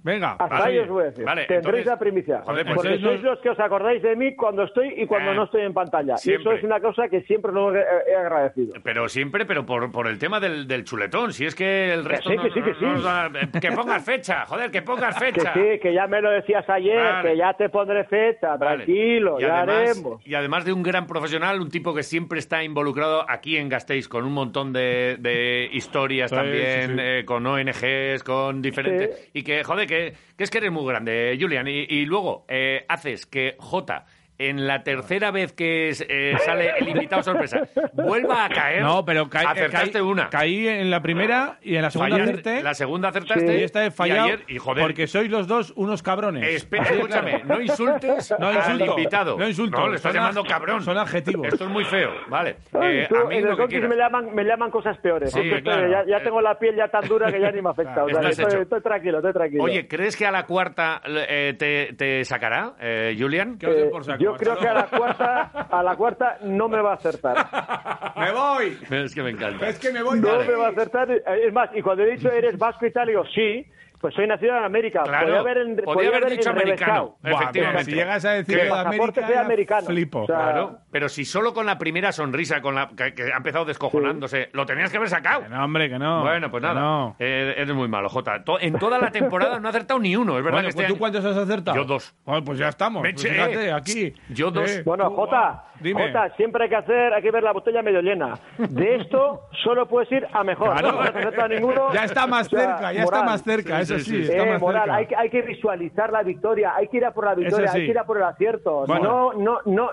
Venga. 0.03 0.34
Hasta 0.34 0.55
así. 0.57 0.69
ahí 0.69 0.80
os 0.80 0.88
voy 0.89 1.03
a 1.03 1.05
decir. 1.07 1.23
Vale, 1.25 1.45
tendréis 1.45 1.65
entonces- 1.65 1.85
la 1.85 1.99
primicia. 1.99 2.41
Joder, 2.43 2.65
pues 2.65 2.75
porque 2.75 2.93
eso 2.95 3.05
sois 3.07 3.21
los 3.23 3.39
que 3.39 3.49
os 3.49 3.59
acordáis 3.59 4.01
de 4.03 4.15
mí 4.15 4.35
cuando 4.35 4.63
estoy 4.63 4.93
y 4.97 5.05
cuando 5.07 5.31
Ah, 5.31 5.34
no 5.34 5.43
estoy 5.45 5.61
en 5.61 5.73
pantalla. 5.73 6.15
Y 6.23 6.34
eso 6.34 6.51
es 6.51 6.63
una 6.63 6.80
cosa 6.81 7.07
que 7.07 7.21
siempre 7.21 7.51
lo 7.51 7.73
he, 7.75 7.84
agradecido. 8.15 8.73
Pero 8.84 9.07
siempre, 9.09 9.45
pero 9.45 9.65
por, 9.65 9.91
por 9.91 10.07
el 10.07 10.19
tema 10.19 10.39
del, 10.39 10.67
del 10.67 10.84
chuletón. 10.84 11.31
Si 11.34 11.45
es 11.45 11.55
que 11.55 11.93
el 11.93 12.03
resto 12.05 12.30
sí, 12.30 12.35
no- 12.35 12.43
que 12.43 12.49
sí, 12.51 12.61
que 12.61 12.71
no 12.85 12.97
sí. 12.97 13.03
da- 13.03 13.31
eh, 13.34 13.59
que 13.61 13.71
pongas 13.71 14.03
fecha, 14.05 14.45
joder, 14.45 14.69
que 14.71 14.81
pongas 14.81 15.17
Que 15.17 15.25
fecha. 15.31 15.53
sí, 15.53 15.80
que 15.81 15.93
ya 15.93 16.05
me 16.07 16.21
lo 16.21 16.31
decías 16.31 16.69
ayer, 16.69 16.97
Vale. 16.97 17.30
que 17.31 17.38
ya 17.38 17.53
te 17.53 17.69
pondré 17.69 18.03
fecha, 18.03 18.57
Vale. 18.57 18.84
tranquilo, 18.84 19.38
Y 19.39 19.43
ya 19.43 19.57
además, 19.61 19.89
haremos. 19.91 20.27
y 20.27 20.35
además 20.35 20.65
de 20.65 20.73
un 20.73 20.84
gran 20.84 21.07
profesional, 21.07 21.61
un 21.61 21.69
tipo 21.69 21.93
que 21.93 22.03
siempre 22.03 22.39
está 22.39 22.61
involucrado 22.63 23.25
aquí 23.30 23.57
en 23.57 23.69
Gasteiz 23.69 24.07
con 24.09 24.25
un 24.25 24.34
montón 24.34 24.73
de, 24.73 25.15
de 25.19 25.69
historias 25.71 26.30
Sí, 26.30 26.35
también, 26.35 26.81
sí, 26.89 26.95
sí. 26.95 26.99
eh, 27.01 27.23
con 27.25 27.45
ONGs, 27.47 28.23
con 28.23 28.61
diferentes... 28.61 29.30
Y 29.34 29.43
que, 29.43 29.63
joder, 29.63 29.88
que, 29.88 29.93
que 30.38 30.44
es 30.44 30.49
que 30.49 30.57
eres 30.57 30.72
muy 30.72 30.86
grande, 30.86 31.38
Julian. 31.40 31.68
Y, 31.68 32.06
luego 32.06 32.45
eh, 32.48 32.86
haces 32.90 33.26
que 33.26 33.56
J, 33.60 34.06
en 34.38 34.68
la 34.68 34.84
tercera 34.84 35.31
vez 35.31 35.53
que 35.53 35.89
es- 35.89 36.05
eh, 36.10 36.34
sale 36.45 36.72
el 36.80 36.89
invitado 36.89 37.23
sorpresa, 37.23 37.61
vuelva 37.93 38.45
a 38.45 38.49
caer. 38.49 38.81
No, 38.81 39.05
pero 39.05 39.30
caí, 39.30 39.45
acertaste 39.47 39.99
caí- 39.99 40.01
una. 40.01 40.30
Caí 40.30 40.68
en 40.68 40.89
la 40.89 41.01
primera 41.01 41.57
y 41.61 41.76
en 41.76 41.81
la 41.84 41.91
segunda 41.91 42.18
Fallaste- 42.18 42.23
acerté. 42.31 42.64
La 42.64 42.73
segunda 42.73 43.10
acertaste. 43.10 43.60
Y 43.60 43.64
esta 43.64 43.85
he 43.85 43.91
fallado 43.91 44.27
Y 44.27 44.31
ayer, 44.31 44.45
y 44.47 44.57
joder, 44.57 44.84
porque 44.84 45.07
sois 45.07 45.30
los 45.30 45.47
dos 45.47 45.72
unos 45.76 46.01
cabrones. 46.03 46.47
Espera, 46.47 46.84
Así 46.84 46.93
escúchame, 46.95 47.31
claro. 47.41 47.45
no 47.55 47.61
insultes 47.61 48.34
No 48.39 48.47
al 48.47 48.55
insulto, 48.55 48.85
invitado. 48.97 49.38
No 49.38 49.47
insulto. 49.47 49.77
No, 49.80 49.89
le 49.89 49.95
estás 49.95 50.14
llamando 50.14 50.43
cabrón. 50.43 50.81
Son 50.84 50.97
adjetivos. 50.97 51.47
Esto 51.47 51.65
es 51.65 51.69
muy 51.69 51.85
feo, 51.85 52.11
vale. 52.27 52.57
Ay, 52.73 52.99
Eh, 52.99 53.05
tú, 53.10 53.15
a 53.18 53.26
mí 53.26 53.35
en 53.38 53.45
lo 53.49 53.68
que 53.68 53.80
me 53.81 53.95
llaman, 53.95 54.34
me 54.34 54.43
llaman 54.43 54.72
cosas 54.72 54.97
peores. 54.97 55.31
Sí, 55.31 55.39
Entonces, 55.39 55.64
claro. 55.64 55.89
ya, 55.89 56.03
ya 56.05 56.23
tengo 56.23 56.41
la 56.41 56.57
piel 56.57 56.76
ya 56.76 56.88
tan 56.88 57.07
dura 57.07 57.31
que 57.31 57.39
ya 57.39 57.51
ni 57.51 57.61
me 57.61 57.69
afecta. 57.69 58.03
O 58.03 58.10
sea, 58.10 58.30
Estás 58.30 58.53
estoy, 58.53 58.81
tranquilo, 58.81 59.18
estoy 59.19 59.34
tranquilo. 59.34 59.64
Oye, 59.64 59.88
¿crees 59.88 60.15
que 60.18 60.26
a 60.26 60.31
la 60.31 60.45
cuarta 60.45 61.01
eh, 61.05 61.53
te, 61.57 61.93
te 61.95 62.26
sacará, 62.26 62.73
eh, 62.80 63.15
Julian? 63.18 63.57
Eh, 63.61 63.89
yo 64.23 64.35
creo 64.35 64.57
que 64.57 64.67
a 64.67 64.73
la 64.73 64.87
cuarta, 64.97 65.67
a 65.69 65.83
la 65.83 65.95
cuarta 65.95 66.37
no 66.43 66.67
me 66.67 66.81
va 66.81 66.91
a 66.91 66.95
acertar. 66.95 68.13
¡Me 68.15 68.31
voy! 68.31 68.77
Es 68.89 69.13
que 69.13 69.23
me 69.23 69.31
encanta. 69.31 69.67
Es 69.67 69.79
que 69.79 69.91
me 69.91 70.01
voy. 70.01 70.19
No 70.19 70.29
dale. 70.29 70.47
me 70.47 70.55
va 70.55 70.67
a 70.67 70.69
acertar. 70.69 71.11
Es 71.11 71.53
más, 71.53 71.69
y 71.73 71.81
cuando 71.81 72.03
he 72.03 72.11
dicho 72.11 72.31
eres 72.31 72.57
vasco 72.57 72.85
y 72.85 72.91
tal, 72.91 73.07
digo, 73.07 73.23
sí, 73.33 73.65
pues 74.03 74.13
soy 74.15 74.27
nacido 74.27 74.57
en 74.57 74.65
América. 74.65 75.01
Claro, 75.03 75.27
podía 75.27 75.39
haber, 75.39 75.57
en- 75.59 75.75
podía 75.77 76.09
haber 76.09 76.30
dicho 76.30 76.49
americano, 76.49 77.15
Buah, 77.23 77.31
efectivamente. 77.35 77.85
si 77.85 77.91
llegas 77.95 78.25
a 78.25 78.31
decir 78.31 78.57
Que- 78.57 78.65
de 78.65 78.69
América, 78.69 79.39
americano. 79.39 79.88
flipo. 79.88 80.19
O 80.23 80.25
sea, 80.25 80.35
Claro, 80.35 80.77
pero 80.91 81.07
si 81.07 81.23
solo 81.23 81.53
con 81.53 81.65
la 81.65 81.77
primera 81.77 82.11
sonrisa, 82.11 82.61
con 82.61 82.75
la 82.75 82.89
que, 82.89 83.13
que 83.13 83.31
ha 83.31 83.38
empezado 83.38 83.63
descojonándose, 83.63 84.49
lo 84.51 84.65
tenías 84.65 84.91
que 84.91 84.97
haber 84.97 85.07
sacado. 85.07 85.43
Que 85.43 85.47
no, 85.49 85.63
hombre, 85.63 85.89
que 85.89 85.97
no. 85.97 86.21
Bueno, 86.21 86.51
pues 86.51 86.61
nada. 86.61 86.81
no. 86.81 87.15
Eh, 87.17 87.53
eres 87.55 87.73
muy 87.73 87.88
malo, 87.88 88.09
Jota. 88.09 88.43
En 88.59 88.77
toda 88.77 88.99
la 88.99 89.09
temporada 89.09 89.57
no 89.61 89.67
ha 89.67 89.69
acertado 89.69 90.01
ni 90.01 90.17
uno, 90.17 90.38
es 90.38 90.43
verdad 90.43 90.57
Bueno, 90.57 90.65
que 90.65 90.69
este 90.71 90.75
pues 90.81 90.88
¿tú 90.89 90.93
año- 90.95 90.99
cuántos 90.99 91.23
has 91.25 91.38
acertado? 91.38 91.77
Yo 91.77 91.85
dos. 91.85 92.13
Bueno, 92.25 92.43
pues 92.43 92.59
ya 92.59 92.67
estamos. 92.67 93.03
Me 93.03 93.13
Pues 93.13 93.23
fíjate, 93.23 93.71
aquí. 93.71 94.13
Yo 94.27 94.51
dos. 94.51 94.69
Eh, 94.69 94.84
Bueno, 94.84 95.09
Jota, 95.11 95.63
dime. 95.80 96.07
Jota, 96.07 96.30
siempre 96.35 96.65
hay 96.65 96.69
que 96.69 96.75
hacer, 96.75 97.13
hay 97.13 97.21
que 97.21 97.31
ver 97.31 97.43
la 97.43 97.53
botella 97.53 97.81
medio 97.81 98.01
llena. 98.01 98.34
De 98.57 98.95
esto 98.97 99.43
solo 99.63 99.88
puedes 99.88 100.11
ir 100.11 100.27
a 100.34 100.43
mejor. 100.43 100.71
Claro. 100.77 100.91
No 100.91 101.01
has 101.01 101.09
acertado 101.15 101.47
ninguno. 101.47 101.93
Ya 101.93 102.03
está 102.03 102.27
más 102.27 102.47
O 102.47 102.49
sea, 102.49 102.59
cerca, 102.59 102.91
ya 102.93 103.03
está 103.03 103.23
más 103.23 103.43
cerca. 103.43 103.85
Sí, 103.85 103.93
está 103.98 104.44
Eh, 104.44 104.45
más 104.52 104.61
moral, 104.61 104.82
cerca. 104.84 104.95
hay 104.98 105.06
que, 105.07 105.15
hay 105.15 105.30
que 105.30 105.41
visualizar 105.41 106.11
la 106.11 106.24
victoria, 106.24 106.74
hay 106.76 106.88
que 106.88 106.98
ir 106.98 107.06
a 107.06 107.11
por 107.14 107.26
la 107.26 107.36
victoria, 107.36 107.68
sí. 107.70 107.78
hay 107.80 107.86
que 107.86 107.91
ir 107.91 107.99
a 107.99 108.06
por 108.06 108.18
el 108.18 108.24
acierto. 108.24 108.86
Bueno. 108.88 109.32
No, 109.34 109.34
no, 109.34 109.60
no, 109.65 109.90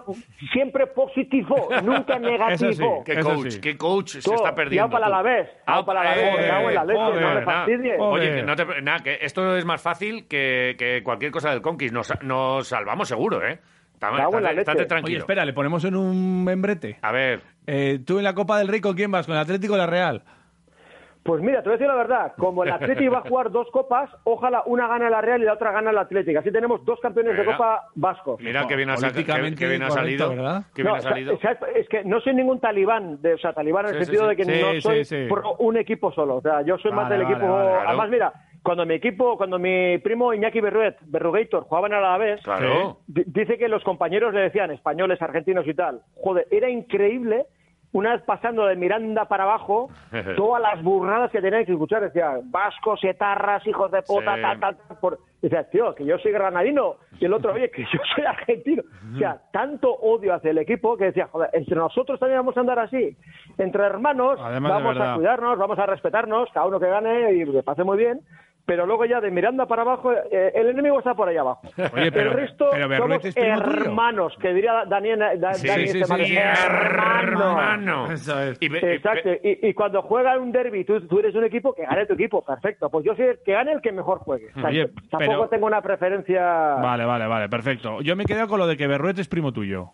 siempre 0.53 0.87
positivo, 0.89 1.69
nunca 1.85 2.19
negativo. 2.19 3.03
Qué 3.05 3.21
coach, 3.21 3.49
sí. 3.51 3.61
qué 3.61 3.77
coach 3.77 4.09
se 4.19 4.35
está 4.35 4.55
perdiendo. 4.55 4.91
para 4.91 5.09
la 5.09 5.23
vez, 5.23 5.49
para 5.65 6.05
la 6.05 6.15
vez. 6.85 7.97
Oye, 7.99 8.43
no 8.43 8.57
te- 8.57 8.83
nada, 8.83 8.99
que 9.01 9.19
esto 9.21 9.57
es 9.57 9.65
más 9.65 9.81
fácil 9.83 10.27
que, 10.29 10.75
que 10.79 11.03
cualquier 11.03 11.31
cosa 11.31 11.51
del 11.51 11.63
Conquist. 11.63 11.93
Nos, 11.95 12.13
nos 12.23 12.69
salvamos 12.69 13.09
seguro, 13.09 13.45
¿eh? 13.47 13.59
Estate, 14.57 14.87
tranquilo. 14.87 15.05
Oye, 15.17 15.19
espera, 15.19 15.45
le 15.45 15.53
ponemos 15.53 15.85
en 15.85 15.95
un 15.95 16.43
membrete. 16.45 16.97
A 17.03 17.13
ver, 17.13 17.43
Eh, 17.67 17.99
¿Tú 18.05 18.17
en 18.19 18.25
la 18.25 18.35
Copa 18.35 18.59
del 18.59 18.69
Rey 18.69 18.81
con 18.81 18.95
quién 18.97 19.11
vas? 19.11 19.27
¿Con 19.27 19.35
el 19.37 19.41
Atlético 19.43 19.75
o 19.75 19.77
la 19.77 19.87
Real? 19.87 20.23
Pues 21.23 21.43
mira, 21.43 21.59
te 21.63 21.69
voy 21.69 21.75
a 21.75 21.77
decir 21.77 21.87
la 21.87 21.97
verdad, 21.97 22.33
como 22.39 22.65
el 22.65 22.71
Atlético 22.73 23.13
va 23.13 23.19
a 23.19 23.29
jugar 23.29 23.51
dos 23.51 23.69
copas, 23.73 24.11
ojalá 24.25 24.63
una 24.65 24.89
gana 24.89 25.11
la 25.11 25.21
Real 25.21 25.43
y 25.43 25.45
la 25.45 25.53
otra 25.53 25.71
gana 25.71 25.91
el 25.91 25.99
Atlético. 25.99 26.39
Así 26.41 26.51
tenemos 26.51 26.83
dos 26.87 26.99
campeones 27.01 27.37
de. 27.37 27.45
Copa 27.45 27.89
vascos. 27.95 28.41
mira 28.41 28.67
que 28.67 28.75
bien 28.77 28.89
ha, 28.89 28.97
que- 28.97 29.55
que 29.55 29.67
bien 29.69 29.83
ha 29.83 29.89
correcto, 29.89 29.95
salido. 29.95 30.29
¿verdad? 30.31 30.63
Que 30.75 30.83
bien 30.83 30.87
No, 30.93 30.95
ha 30.95 30.99
o 30.99 31.03
sea, 31.03 31.11
salido. 31.11 31.35
o 31.35 31.39
sea, 31.39 31.59
es 31.75 31.89
que 31.91 32.05
no 32.05 32.21
soy 32.21 32.35
ningún 32.35 32.59
talibán, 32.59 33.21
de, 33.21 33.35
o 33.35 33.39
sea, 33.39 33.53
talibán 33.53 33.87
en 33.87 33.97
el 33.97 33.99
Sí, 33.99 34.05
sentido 34.07 34.23
sí. 34.25 34.29
de 34.31 34.37
que 34.37 34.45
Sí, 34.45 34.51
no 34.63 34.81
soy 34.81 35.29
un 35.59 35.77
equipo 35.77 36.11
solo. 36.13 36.37
O 36.37 36.41
sea, 36.41 36.63
yo 36.63 36.79
soy 36.79 36.93
más 36.93 37.09
del 37.11 37.23
vale, 37.23 37.35
equipo. 37.35 37.53
vale, 37.53 37.69
claro. 37.71 37.89
Además, 37.89 38.09
mira, 38.11 38.33
cuando 38.63 38.87
mi 38.87 38.95
equipo, 38.95 39.37
cuando 39.37 39.59
mi 39.59 39.99
primo 39.99 40.33
Iñaki 40.33 40.61
Berruet, 40.61 40.97
Berrugator, 41.03 41.65
jugaba 41.65 41.87
en 41.89 41.95
Alavés, 41.95 42.43
Claro. 42.43 42.99
di- 43.07 43.25
dice 43.27 43.59
que 43.59 43.69
los 43.69 43.83
compañeros 43.85 44.33
le 44.33 44.41
decían, 44.41 44.71
españoles, 44.71 45.21
argentinos 45.21 45.67
y 45.67 45.75
tal, 45.75 46.01
joder, 46.15 46.47
era 46.51 46.71
increíble. 46.71 47.45
Una 47.93 48.12
vez 48.12 48.23
pasando 48.23 48.67
de 48.67 48.77
Miranda 48.77 49.25
para 49.25 49.45
abajo, 49.45 49.89
todas 50.37 50.62
las 50.62 50.83
burradas 50.83 51.31
que 51.31 51.41
tenían 51.41 51.65
que 51.65 51.73
escuchar, 51.73 52.03
decía, 52.03 52.39
vascos, 52.45 53.03
etarras, 53.03 53.67
hijos 53.67 53.91
de 53.91 54.03
puta, 54.03 54.37
Sí. 54.37 54.43
tal, 54.43 54.61
tal, 54.61 54.77
tal. 54.77 54.99
Por... 54.99 55.19
Decía, 55.43 55.65
tío, 55.71 55.95
que 55.95 56.05
yo 56.05 56.19
soy 56.19 56.33
granadino. 56.33 56.97
Y 57.19 57.25
el 57.25 57.33
otro, 57.33 57.53
oye, 57.55 57.71
que 57.71 57.83
yo 57.83 57.99
soy 58.15 58.25
argentino. 58.27 58.83
O 59.15 59.19
sea, 59.19 59.41
tanto 59.53 59.91
odio 59.91 60.35
hacia 60.35 60.51
el 60.51 60.59
equipo 60.59 60.97
que 60.99 61.07
decía, 61.07 61.29
joder, 61.33 61.49
entre 61.55 61.77
nosotros 61.77 62.21
también 62.21 62.41
vamos 62.41 62.57
a 62.57 62.61
andar 62.61 62.79
así. 62.79 63.17
Entre 63.57 63.83
hermanos, 63.83 64.39
Además 64.43 64.73
vamos 64.73 65.01
a 65.01 65.15
cuidarnos, 65.15 65.59
vamos 65.59 65.79
a 65.79 65.87
respetarnos, 65.87 66.49
cada 66.53 66.67
uno 66.67 66.79
que 66.79 66.89
gane 66.89 67.33
y 67.33 67.51
que 67.51 67.62
pase 67.62 67.85
muy 67.85 67.97
bien. 67.97 68.21
Pero 68.71 68.87
luego 68.87 69.05
ya 69.05 69.21
de 69.21 69.33
Miranda 69.33 69.67
para 69.67 69.83
abajo, 69.83 70.13
eh, 70.13 70.53
el 70.55 70.69
enemigo 70.69 71.01
está 71.01 71.13
por 71.13 71.29
ahí 71.29 71.37
abajo. 71.37 71.61
Oye, 71.93 72.13
pero- 72.13 72.31
el 72.31 72.37
resto 72.37 72.69
pero 72.71 72.89
Berruet 72.89 73.11
somos 73.23 73.25
es 73.25 73.35
primo 73.35 73.63
tuyo. 73.65 73.81
hermanos, 73.83 74.37
que 74.41 74.55
diría 74.55 74.85
Daniel, 74.87 75.19
Da- 75.41 75.55
Sí, 75.55 75.67
Dani 75.67 75.89
sí, 75.89 76.01
Esteban, 76.01 76.25
sí, 76.25 76.37
hermanos. 76.37 77.43
hermano. 77.43 78.13
Eso 78.13 78.41
es. 78.41 78.59
Exacto, 78.61 79.29
y, 79.43 79.69
y 79.71 79.75
cuando 79.75 80.03
juega 80.03 80.39
un 80.39 80.53
derby, 80.53 80.85
tú, 80.85 81.01
tú 81.09 81.19
eres 81.19 81.35
un 81.35 81.43
equipo 81.43 81.75
que 81.75 81.83
gane 81.85 82.07
tu 82.07 82.13
equipo, 82.15 82.45
perfecto. 82.45 82.89
Pues 82.91 83.05
yo 83.05 83.17
soy 83.17 83.25
el 83.27 83.39
que 83.45 83.55
gane 83.55 83.73
el 83.73 83.81
que 83.81 83.91
mejor 83.91 84.19
juegue. 84.21 84.51
O 84.57 84.61
sea, 84.61 84.69
Oye, 84.71 84.87
tampoco 85.11 85.19
pero- 85.33 85.49
tengo 85.49 85.67
una 85.67 85.83
preferencia. 85.83 86.41
Vale, 86.77 87.05
vale, 87.05 87.27
vale, 87.27 87.49
perfecto. 87.49 88.01
Yo 88.03 88.15
me 88.15 88.23
he 88.23 88.27
quedado 88.27 88.47
con 88.47 88.61
lo 88.61 88.69
de 88.69 88.77
que 88.77 88.87
Berruet 88.87 89.19
es 89.19 89.27
primo 89.27 89.51
tuyo. 89.53 89.91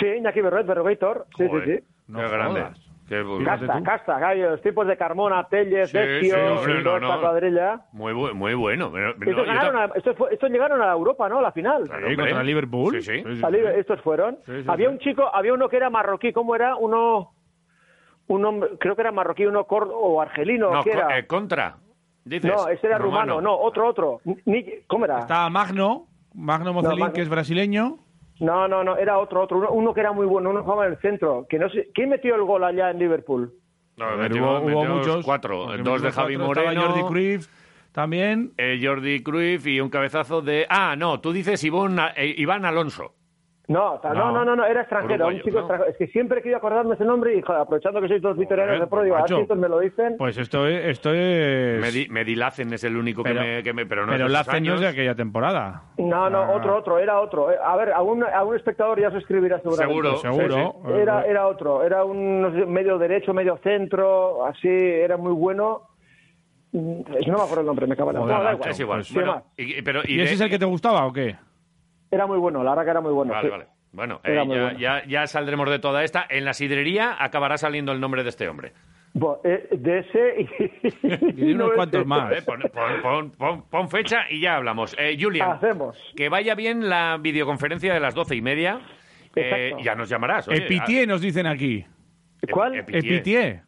Sí, 0.00 0.04
Iñaki 0.04 0.40
Berroet, 0.40 0.66
Berrogator. 0.66 1.26
Sí, 1.38 1.44
sí, 1.48 1.56
sí. 1.64 1.78
No 2.08 2.18
qué 2.18 2.28
grande. 2.28 2.60
jodas. 2.62 2.85
Casta, 3.44 3.82
casta, 3.84 4.18
gallo, 4.18 4.50
los 4.50 4.62
tipos 4.62 4.84
de 4.86 4.96
Carmona, 4.96 5.46
Telles, 5.48 5.90
Sí, 5.90 5.96
Vecchio, 5.96 6.58
sí, 6.64 6.72
no, 6.82 6.98
no. 6.98 7.20
cuadrilla. 7.20 7.80
Muy, 7.92 8.12
bu- 8.12 8.32
muy 8.34 8.54
bueno. 8.54 8.90
Estos, 8.96 9.46
ganaron 9.46 9.76
a- 9.76 9.90
estos, 9.94 10.16
estos 10.32 10.50
llegaron 10.50 10.82
a 10.82 10.90
Europa, 10.92 11.28
¿no? 11.28 11.38
A 11.38 11.42
la 11.42 11.52
final. 11.52 11.84
Sí, 11.84 12.16
contra 12.16 12.42
Liverpool. 12.42 13.00
Sí, 13.00 13.22
sí. 13.22 13.24
Estos 13.76 14.00
fueron. 14.00 14.38
Sí, 14.44 14.62
sí, 14.62 14.64
había 14.66 14.88
sí. 14.88 14.92
un 14.94 14.98
chico, 14.98 15.30
había 15.32 15.54
uno 15.54 15.68
que 15.68 15.76
era 15.76 15.88
marroquí, 15.88 16.32
¿cómo 16.32 16.56
era? 16.56 16.74
Uno, 16.74 17.32
un 18.26 18.44
hombre, 18.44 18.70
creo 18.80 18.96
que 18.96 19.02
era 19.02 19.12
marroquí, 19.12 19.46
uno 19.46 19.64
cor- 19.66 19.90
o 19.94 20.20
argelino, 20.20 20.72
No, 20.72 20.82
¿qué 20.82 20.90
co- 20.90 20.98
era? 20.98 21.18
eh, 21.18 21.26
contra. 21.28 21.76
Dices. 22.24 22.50
no, 22.52 22.66
ese 22.68 22.88
era 22.88 22.98
rumano. 22.98 23.40
no, 23.40 23.56
otro, 23.56 23.86
otro. 23.86 24.20
Ni- 24.46 24.80
¿Cómo 24.88 25.04
era? 25.04 25.20
Estaba 25.20 25.48
Magno, 25.48 26.06
Magno 26.34 26.72
Mocelín, 26.72 26.98
Magno. 26.98 27.14
que 27.14 27.20
es 27.22 27.28
brasileño. 27.28 27.98
No, 28.40 28.68
no, 28.68 28.84
no, 28.84 28.96
era 28.96 29.18
otro, 29.18 29.42
otro, 29.42 29.58
uno, 29.58 29.70
uno 29.70 29.94
que 29.94 30.00
era 30.00 30.12
muy 30.12 30.26
bueno, 30.26 30.50
uno 30.50 30.62
jugaba 30.62 30.86
en 30.86 30.92
el 30.92 30.98
centro, 30.98 31.46
que 31.48 31.58
no 31.58 31.68
sé, 31.70 31.88
¿quién 31.94 32.10
metió 32.10 32.34
el 32.34 32.42
gol 32.42 32.64
allá 32.64 32.90
en 32.90 32.98
Liverpool? 32.98 33.52
No, 33.96 34.04
A 34.04 34.16
ver, 34.16 34.30
metió- 34.30 34.60
hubo, 34.60 34.84
muchos. 34.84 35.24
Cuatro. 35.24 35.66
Dos 35.82 36.02
de 36.02 36.12
Javi 36.12 36.36
cuatro, 36.36 36.62
Moreno. 36.64 36.82
Jordi 36.86 37.02
Cruyff 37.08 37.46
también. 37.92 38.52
eh, 38.58 38.78
Jordi 38.82 39.22
Cruyff 39.22 39.66
y 39.66 39.80
un 39.80 39.88
cabezazo 39.88 40.42
de... 40.42 40.66
Ah, 40.68 40.96
no, 40.98 41.20
tú 41.20 41.32
dices 41.32 41.64
Ivón, 41.64 41.98
eh, 42.16 42.34
Iván 42.36 42.66
Alonso. 42.66 43.14
No, 43.68 44.00
no, 44.00 44.14
No. 44.32 44.44
no, 44.44 44.54
no, 44.56 44.64
era 44.64 44.82
extranjero, 44.82 45.26
Uruguayo, 45.26 45.38
un 45.38 45.42
chico 45.42 45.56
¿no? 45.56 45.60
extranjero. 45.62 45.90
Es 45.90 45.96
que 45.96 46.06
siempre 46.08 46.38
he 46.38 46.42
querido 46.42 46.58
acordarme 46.58 46.94
ese 46.94 47.04
nombre 47.04 47.36
y 47.36 47.42
joder, 47.42 47.62
aprovechando 47.62 48.00
que 48.00 48.06
sois 48.06 48.22
dos 48.22 48.36
vitorianos 48.38 48.78
de 48.78 48.86
pro, 48.86 49.02
digo, 49.02 49.16
a 49.16 49.22
ver 49.24 49.56
me 49.56 49.68
lo 49.68 49.80
dicen. 49.80 50.14
Pues 50.18 50.38
esto 50.38 50.68
es... 50.68 50.84
Esto 50.84 51.12
es... 51.12 51.80
Medi, 51.80 52.06
Medilacen 52.08 52.72
es 52.72 52.84
el 52.84 52.96
único 52.96 53.24
Pero- 53.24 53.40
que, 53.40 53.46
me, 53.56 53.62
que 53.64 53.72
me- 53.72 53.86
Pero 53.86 54.06
no 54.06 54.12
pero 54.12 54.26
es 54.26 54.30
de 54.30 54.32
la 54.32 54.40
esos 54.42 54.62
no 54.62 54.74
es 54.74 54.80
de 54.82 54.86
aquella 54.88 55.14
temporada. 55.16 55.82
No, 55.98 56.30
no, 56.30 56.38
Ah. 56.42 56.52
otro, 56.52 56.76
otro, 56.76 56.98
era 57.00 57.18
otro. 57.20 57.50
Eh, 57.50 57.56
A 57.60 57.74
ver, 57.76 57.92
a 57.92 58.02
un, 58.02 58.22
a 58.22 58.44
un 58.44 58.54
espectador 58.54 59.00
ya 59.00 59.10
se 59.10 59.18
escribirá 59.18 59.58
seguramente. 59.60 59.92
Seguro, 59.94 60.16
Seguro. 60.18 60.76
sí, 60.86 60.92
Era, 61.00 61.24
era 61.26 61.46
otro, 61.48 61.82
era 61.82 62.04
un 62.04 62.42
no 62.42 62.52
sé, 62.52 62.66
medio 62.66 62.98
derecho, 62.98 63.34
medio 63.34 63.56
centro, 63.64 64.46
así, 64.46 64.68
era 64.68 65.16
muy 65.16 65.32
bueno. 65.32 65.82
Mm, 66.72 67.00
No 67.26 67.36
me 67.38 67.42
acuerdo 67.42 67.60
el 67.62 67.66
nombre, 67.66 67.86
me 67.88 67.96
cago 67.96 68.10
en 68.12 68.16
la- 68.16 68.26
No, 68.38 68.42
da 68.44 68.52
igual. 68.52 68.70
Es 68.70 68.78
igual. 68.80 69.02
Pues- 69.12 69.34
y, 69.56 69.82
pero, 69.82 70.02
y 70.04 70.14
¿Y 70.14 70.16
de- 70.18 70.22
ese 70.24 70.34
es 70.34 70.40
el 70.40 70.50
que 70.50 70.58
te 70.60 70.64
gustaba 70.66 71.04
o 71.06 71.12
qué? 71.12 71.34
Era 72.16 72.26
muy 72.26 72.38
bueno, 72.38 72.64
la 72.64 72.70
verdad 72.70 72.84
que 72.84 72.90
era 72.90 73.00
muy 73.00 73.12
bueno. 73.12 73.32
Vale, 73.32 73.46
sí. 73.46 73.50
vale. 73.52 73.66
Bueno, 73.92 74.20
eh, 74.24 74.34
ya, 74.34 74.42
bueno. 74.42 74.72
ya, 74.78 75.04
ya 75.06 75.26
saldremos 75.26 75.70
de 75.70 75.78
toda 75.78 76.04
esta. 76.04 76.26
En 76.28 76.44
la 76.44 76.52
sidrería 76.52 77.16
acabará 77.18 77.56
saliendo 77.56 77.92
el 77.92 78.00
nombre 78.00 78.22
de 78.24 78.28
este 78.30 78.48
hombre. 78.48 78.72
Bo- 79.14 79.40
eh, 79.44 79.68
de 79.70 79.98
ese 80.00 80.40
y, 80.42 80.48
Y 81.06 81.46
de 81.46 81.54
unos 81.54 81.68
no 81.70 81.74
cuantos 81.74 82.04
más. 82.06 82.30
Eh, 82.32 82.42
pon, 82.44 82.60
pon- 82.60 83.00
pon- 83.02 83.30
pon- 83.30 83.62
pon 83.70 83.88
fecha 83.88 84.26
y 84.28 84.40
ya 84.40 84.56
hablamos. 84.56 84.94
Eh, 84.98 85.16
Julian, 85.18 85.52
Hacemos. 85.52 85.96
que 86.14 86.28
vaya 86.28 86.54
bien 86.54 86.88
la 86.90 87.16
videoconferencia 87.18 87.94
de 87.94 88.00
las 88.00 88.14
doce 88.14 88.34
y 88.36 88.42
media. 88.42 88.80
Eh, 89.34 89.72
ya 89.82 89.94
nos 89.94 90.08
llamarás. 90.10 90.48
oye. 90.48 90.58
Epitié 90.64 91.06
nos 91.06 91.20
dicen 91.22 91.46
aquí. 91.46 91.86
¿Cuál? 92.52 92.74
Epitié. 92.76 93.14
Epitié. 93.16 93.62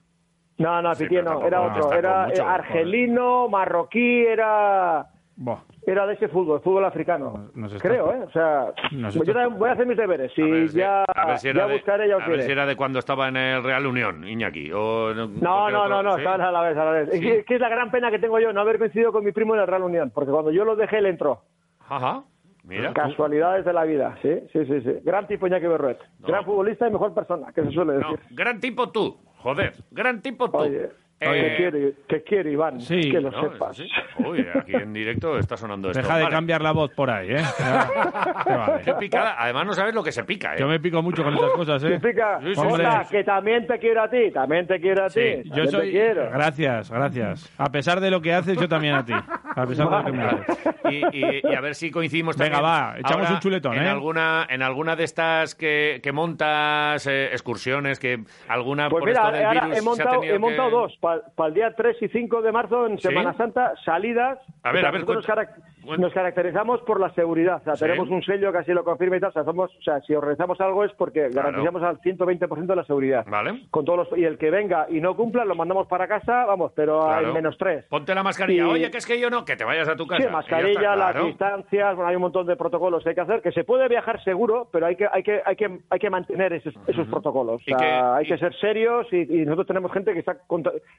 No, 0.59 0.83
no, 0.83 0.95
Sí, 0.95 1.05
Pitié 1.05 1.23
pero 1.23 1.41
no, 1.41 1.47
era 1.47 1.61
otro. 1.63 1.93
Era 1.93 2.27
mucho, 2.27 2.47
argelino, 2.47 3.49
marroquí, 3.49 4.27
era 4.27 5.07
Buah. 5.41 5.59
era 5.87 6.05
de 6.05 6.15
ese 6.15 6.27
fútbol, 6.29 6.61
fútbol 6.63 6.85
africano. 6.85 7.51
Nos 7.55 7.73
está- 7.73 7.89
Creo, 7.89 8.13
¿eh? 8.13 8.25
O 8.27 8.31
sea, 8.33 8.73
Nos 8.91 9.15
yo 9.15 9.23
está- 9.23 9.47
voy 9.47 9.69
a 9.69 9.73
hacer 9.73 9.87
mis 9.87 9.97
deberes. 9.97 10.33
Ver 10.37 10.69
si- 10.69 10.77
ya, 10.79 11.05
a 11.05 11.27
ver 11.27 11.39
si 11.39 11.45
ya 11.47 11.51
era 11.53 11.67
de- 11.69 11.75
buscaré, 11.75 12.09
ya 12.09 12.17
os 12.17 12.23
a 12.25 12.29
ver 12.29 12.43
si 12.43 12.51
era 12.51 12.67
de 12.67 12.75
cuando 12.75 12.99
estaba 12.99 13.29
en 13.29 13.37
el 13.37 13.63
Real 13.63 13.87
Unión, 13.87 14.27
Iñaki. 14.27 14.73
O, 14.73 15.15
No, 15.15 15.27
no, 15.29 15.67
otro- 15.67 15.89
no, 15.89 16.03
no, 16.03 16.13
¿sí? 16.15 16.19
estaban 16.23 16.41
a 16.41 16.51
la 16.51 16.61
vez, 16.63 16.77
a 16.77 16.85
la 16.85 16.91
vez. 16.91 17.09
Es 17.11 17.15
Sí. 17.15 17.21
que, 17.21 17.39
es 17.39 17.47
que 17.47 17.55
es 17.55 17.61
la 17.61 17.69
gran 17.69 17.91
pena 17.93 18.11
que 18.11 18.19
tengo 18.19 18.41
yo, 18.41 18.53
no 18.53 18.61
haber 18.61 18.79
coincidido 18.79 19.13
con 19.13 19.25
mi 19.25 19.31
primo 19.31 19.55
en 19.55 19.61
el 19.61 19.67
Real 19.69 19.85
Unión, 19.85 20.11
porque 20.13 20.33
cuando 20.33 20.51
yo 20.51 20.65
lo 20.65 20.75
dejé, 20.75 20.99
él 20.99 21.07
entró. 21.07 21.43
Ajá. 21.89 22.25
Mira. 22.65 22.93
Casualidades 22.93 23.65
de 23.65 23.73
la 23.73 23.85
vida, 23.85 24.19
sí, 24.21 24.31
sí, 24.53 24.67
sí, 24.67 24.81
sí. 24.83 24.93
Gran 25.05 25.27
tipo 25.27 25.47
Iñaki 25.47 25.67
Berruet. 25.69 25.99
Gran 26.19 26.45
futbolista 26.45 26.87
y 26.87 26.91
mejor 26.91 27.15
persona, 27.15 27.51
que 27.55 27.63
se 27.63 27.71
suele 27.71 27.95
No, 27.95 28.11
decir. 28.11 28.19
gran 28.33 28.61
tipo 28.61 28.91
tú. 28.91 29.17
Joder, 29.39 29.73
gran 29.91 30.21
tipo 30.21 30.51
tú. 30.51 30.59
Oye, 30.59 30.91
Eh, 31.21 31.27
¿qué 31.49 31.57
quiere, 31.57 31.93
qué 32.07 32.23
quiere, 32.23 32.53
Iván? 32.53 32.81
Sí, 32.81 33.11
que 33.11 33.21
lo 33.21 33.31
no, 33.33 33.41
sepas. 33.43 33.77
sí. 33.77 33.89
Uy, 34.25 34.47
aquí 34.55 34.75
en 34.77 34.93
directo 34.93 35.37
está 35.37 35.57
sonando 35.57 35.91
esto. 35.91 36.01
Deja 36.01 36.17
de 36.17 36.23
Vale. 36.25 36.35
cambiar 36.35 36.63
la 36.63 36.71
voz 36.73 36.93
por 36.93 37.11
ahí, 37.11 37.31
¿eh? 37.33 37.43
Te 37.57 38.51
vale. 38.57 38.83
Qué 38.85 38.95
picada. 38.95 39.35
Además 39.37 39.67
no 39.67 39.73
sabes 39.73 39.95
lo 39.95 40.05
que 40.05 40.13
se 40.13 40.23
pica, 40.23 40.55
¿eh? 40.55 40.59
Yo 40.61 40.69
me 40.69 40.79
pico 40.79 41.03
mucho 41.03 41.25
con 41.25 41.35
estas 41.35 41.51
cosas, 41.51 41.83
¿eh? 41.83 41.87
Significa, 41.99 42.39
Sí. 42.41 42.55
Jota, 42.55 43.05
que 43.11 43.25
también 43.25 43.67
te 43.67 43.79
quiero 43.81 44.03
a 44.03 44.09
ti, 44.09 44.31
también 44.31 44.67
te 44.69 44.81
quiero 44.81 45.05
a 45.05 45.09
ti. 45.09 45.43
Yo 45.47 45.67
soy... 45.67 45.87
te 45.87 45.91
quiero. 45.91 46.31
Gracias, 46.31 46.91
gracias. 46.91 47.53
A 47.59 47.71
pesar 47.73 47.99
de 48.01 48.11
lo 48.13 48.21
que 48.23 48.33
haces, 48.33 48.57
yo 48.57 48.69
también 48.69 48.95
a 48.95 49.05
ti. 49.05 49.13
A 49.13 49.67
pesar 49.67 49.89
de 49.91 49.97
lo 49.99 50.05
que 50.05 50.13
me 50.13 50.23
haces. 50.23 50.59
Y, 50.91 51.17
y- 51.19 51.41
y 51.51 51.55
a 51.55 51.61
ver 51.61 51.75
si 51.75 51.91
coincidimos 51.91 52.37
Venga, 52.37 52.61
también. 52.61 52.73
va, 52.73 52.95
echamos 52.99 53.25
ahora 53.27 53.35
un 53.35 53.41
chuletón, 53.41 53.77
en 53.77 53.83
¿eh? 53.83 53.89
Alguna, 53.89 54.47
en 54.49 54.63
alguna 54.63 54.95
de 54.95 55.05
estas 55.05 55.55
que, 55.57 56.01
que 56.03 56.13
montas, 56.13 57.07
eh, 57.07 57.27
excursiones, 57.33 57.99
que 57.99 58.21
alguna 58.49 58.89
Pues 58.89 59.01
por 59.01 59.09
mira, 59.09 59.21
esto 59.23 59.33
del 59.37 59.45
ahora 59.45 59.61
virus 59.63 59.73
he 59.73 59.75
se 59.75 59.81
ha 59.81 59.83
montado, 59.85 60.23
he 60.23 60.39
montado 60.39 60.69
que- 60.69 60.75
dos, 60.77 60.99
para 61.35 61.49
el 61.49 61.55
día 61.55 61.75
3 61.77 61.97
y 62.03 62.09
5 62.09 62.43
de 62.43 62.53
marzo 62.53 62.87
en 62.87 62.99
¿Sí? 62.99 63.09
Semana 63.09 63.35
Santa, 63.35 63.75
salidas. 63.85 64.39
A 64.63 64.73
ver, 64.73 64.85
a 64.87 64.91
ver, 64.91 65.07
nos, 65.07 65.27
carac- 65.27 65.55
nos 65.99 66.13
caracterizamos 66.13 66.81
por 66.83 67.01
la 67.01 67.11
seguridad. 67.15 67.57
O 67.63 67.65
sea, 67.65 67.75
¿Sí? 67.77 67.85
tenemos 67.85 68.09
un 68.11 68.23
sello 68.23 68.53
que 68.53 68.59
así 68.59 68.73
lo 68.73 68.85
confirma 68.85 69.17
y 69.17 69.21
tal. 69.21 69.31
O 69.31 69.33
sea, 69.33 69.45
somos, 69.45 69.75
o 69.77 69.83
sea 69.83 70.01
si 70.03 70.15
organizamos 70.15 70.61
algo 70.61 70.85
es 70.85 70.93
porque 70.93 71.29
Claro. 71.31 71.49
garantizamos 71.49 71.83
al 71.83 72.01
120% 72.01 72.67
de 72.67 72.77
la 72.77 72.85
seguridad. 72.85 73.25
Vale. 73.29 73.67
Con 73.71 73.85
todos 73.85 74.09
los, 74.11 74.19
y 74.19 74.25
el 74.25 74.39
que 74.39 74.51
venga 74.51 74.87
y 74.91 75.01
no 75.01 75.17
cumpla, 75.17 75.45
lo 75.45 75.55
mandamos 75.55 75.87
para 75.87 76.07
casa, 76.09 76.45
vamos, 76.45 76.73
pero 76.75 77.01
Claro. 77.07 77.29
en 77.29 77.35
menos 77.35 77.57
3. 77.59 77.85
Ponte 77.89 78.15
la 78.15 78.23
mascarilla. 78.23 78.65
Y- 78.65 78.67
Oye, 78.71 78.91
que 78.91 78.99
es 78.99 79.07
que 79.07 79.19
yo 79.21 79.31
no, 79.31 79.45
que 79.45 79.57
te 79.57 79.65
vayas 79.65 79.89
a 79.89 79.97
tu 79.97 80.07
casa. 80.07 80.23
Sí, 80.23 80.29
mascarilla, 80.31 80.73
está, 80.81 80.97
las 80.97 81.11
claro. 81.13 81.27
distancias, 81.27 81.95
bueno, 81.97 82.09
hay 82.09 82.17
un 82.17 82.23
montón 82.23 82.47
de 82.47 82.57
protocolos 82.57 83.03
que 83.03 83.11
hay 83.11 83.15
que 83.15 83.21
hacer, 83.23 83.43
que 83.43 83.53
se 83.53 83.65
puede 83.65 83.89
viajar 83.89 84.23
seguro, 84.25 84.69
pero 84.73 84.87
hay 84.87 84.97
que, 84.97 85.07
hay 85.11 85.23
que, 85.23 85.41
hay 85.45 85.57
que, 85.57 85.79
hay 85.91 85.99
que 85.99 86.11
mantener 86.11 86.53
esos, 86.53 86.75
esos 86.87 87.07
protocolos. 87.09 87.61
O 87.61 87.65
Y 87.67 87.75
sea, 87.75 87.77
que- 87.79 87.85
hay 87.87 88.27
que 88.27 88.39
ser 88.39 88.55
serios 88.59 89.07
y, 89.13 89.17
y 89.41 89.45
nosotros 89.45 89.67
tenemos 89.67 89.93
gente 89.93 90.13
que 90.13 90.19
está 90.21 90.37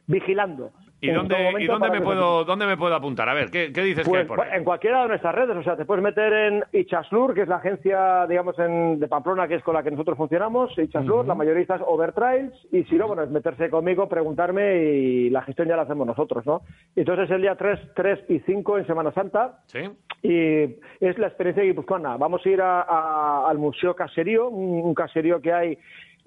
vigilando. 0.08 0.72
¿Y 1.02 1.12
dónde, 1.12 1.34
todo 1.34 1.44
momento 1.46 1.64
¿y 1.64 1.68
dónde 1.68 1.88
para 1.88 2.00
me 2.02 2.06
puedo 2.06 2.44
dónde 2.44 2.66
me 2.66 2.76
puedo 2.76 2.94
apuntar? 2.94 3.30
A 3.30 3.34
ver, 3.34 3.50
¿qué, 3.50 3.72
qué 3.72 3.84
dices 3.84 4.06
que 4.06 4.18
hay 4.18 4.26
pues, 4.26 4.38
por 4.38 4.46
ahí? 4.46 4.58
en 4.58 4.66
cualquiera 4.66 5.04
de 5.04 5.08
nuestras 5.08 5.34
redes, 5.34 5.56
o 5.56 5.64
sea, 5.64 5.78
te 5.78 5.86
puedes 5.86 6.04
meter 6.04 6.34
en 6.34 6.64
Ichaslur, 6.74 7.34
que 7.34 7.44
es 7.44 7.48
la 7.48 7.56
agencia, 7.56 8.28
digamos, 8.28 8.60
en, 8.60 9.00
de 9.00 9.08
Pamplona, 9.08 9.48
que 9.48 9.56
es 9.56 9.64
con 9.64 9.76
la 9.76 9.82
que 9.84 9.92
nosotros 9.92 10.18
funcionamos, 10.18 10.78
Ichaslur, 10.78 11.26
la 11.26 11.36
mayorista 11.36 11.76
es 11.78 11.82
Overtrails, 11.88 12.68
y 12.74 12.84
si 12.84 12.96
no, 12.96 13.08
bueno, 13.08 13.24
es 13.24 13.30
meterse 13.32 13.70
conmigo, 13.70 14.10
preguntarme 14.10 14.84
y 14.84 15.30
la 15.30 15.42
gestión 15.44 15.70
ya 15.70 15.78
la 15.78 15.84
hacemos 15.84 16.06
nosotros, 16.06 16.46
¿no? 16.46 16.64
Entonces 16.98 17.32
el 17.32 17.44
día 17.44 17.56
3, 17.56 17.80
3 17.96 18.20
y 18.28 18.40
5 18.40 18.80
en 18.80 18.86
Semana 18.86 19.14
Santa, 19.14 19.60
Sí. 19.68 19.80
y 20.22 20.64
es 21.00 21.18
la 21.18 21.28
experiencia 21.28 21.64
guipuzcoana. 21.64 22.18
Vamos 22.18 22.46
a 22.46 22.50
ir 22.50 22.62
a- 22.62 22.82
a- 22.82 23.50
al 23.50 23.58
Museo 23.58 23.96
Caserío, 23.96 24.50
un, 24.50 24.82
un 24.86 24.94
caserío 24.94 25.40
que 25.42 25.54
hay 25.54 25.78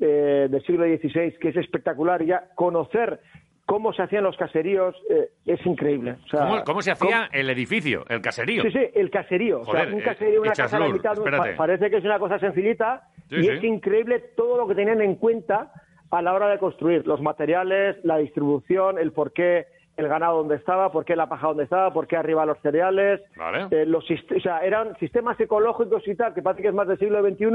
eh, 0.00 0.48
del 0.50 0.62
siglo 0.64 0.84
XVI 0.86 1.34
que 1.38 1.50
es 1.50 1.56
espectacular 1.58 2.22
y 2.22 2.26
ya 2.28 2.44
conocer 2.54 3.20
cómo 3.66 3.92
se 3.92 4.02
hacían 4.02 4.24
los 4.24 4.36
caseríos 4.36 4.94
eh, 5.10 5.30
es 5.46 5.64
increíble. 5.66 6.16
O 6.24 6.28
sea, 6.28 6.40
¿Cómo, 6.40 6.64
cómo 6.64 6.82
se 6.82 6.90
hacía 6.90 7.28
el 7.32 7.48
edificio, 7.50 8.04
el 8.08 8.20
caserío? 8.20 8.62
Sí, 8.64 8.70
sí, 8.72 8.80
el 8.94 9.10
caserío. 9.10 9.60
o 9.60 9.64
Joder, 9.64 9.86
sea, 9.86 9.94
un 9.94 10.00
eh, 10.00 10.04
caserío, 10.04 10.42
una 10.42 10.52
casa 10.52 10.78
mitad, 10.80 11.16
pa- 11.16 11.56
parece 11.56 11.90
que 11.90 11.96
es 11.98 12.04
una 12.04 12.18
cosa 12.18 12.38
sencillita 12.38 13.02
Sí, 13.28 13.36
y 13.36 13.42
sí. 13.44 13.48
es 13.50 13.64
increíble 13.64 14.18
todo 14.36 14.58
lo 14.58 14.66
que 14.68 14.74
tenían 14.74 15.00
en 15.00 15.14
cuenta 15.14 15.72
a 16.10 16.20
la 16.22 16.34
hora 16.34 16.48
de 16.48 16.58
construir. 16.58 17.06
Los 17.06 17.22
materiales, 17.22 17.96
la 18.04 18.18
distribución, 18.18 18.98
el 18.98 19.12
por 19.12 19.32
qué 19.32 19.64
el 19.96 20.08
ganado 20.08 20.38
donde 20.38 20.56
estaba, 20.56 20.90
por 20.90 21.04
qué 21.04 21.14
la 21.16 21.28
paja 21.28 21.48
donde 21.48 21.64
estaba, 21.64 21.92
por 21.92 22.06
qué 22.06 22.16
arriba 22.16 22.46
los 22.46 22.58
cereales. 22.60 23.20
Vale. 23.36 23.66
Eh, 23.70 23.84
los, 23.86 24.04
o 24.10 24.40
sea, 24.40 24.60
eran 24.60 24.96
sistemas 24.98 25.38
ecológicos 25.38 26.06
y 26.08 26.14
tal, 26.14 26.32
que 26.34 26.42
parece 26.42 26.62
que 26.62 26.68
es 26.68 26.74
más 26.74 26.88
del 26.88 26.98
siglo 26.98 27.22
XXI 27.22 27.46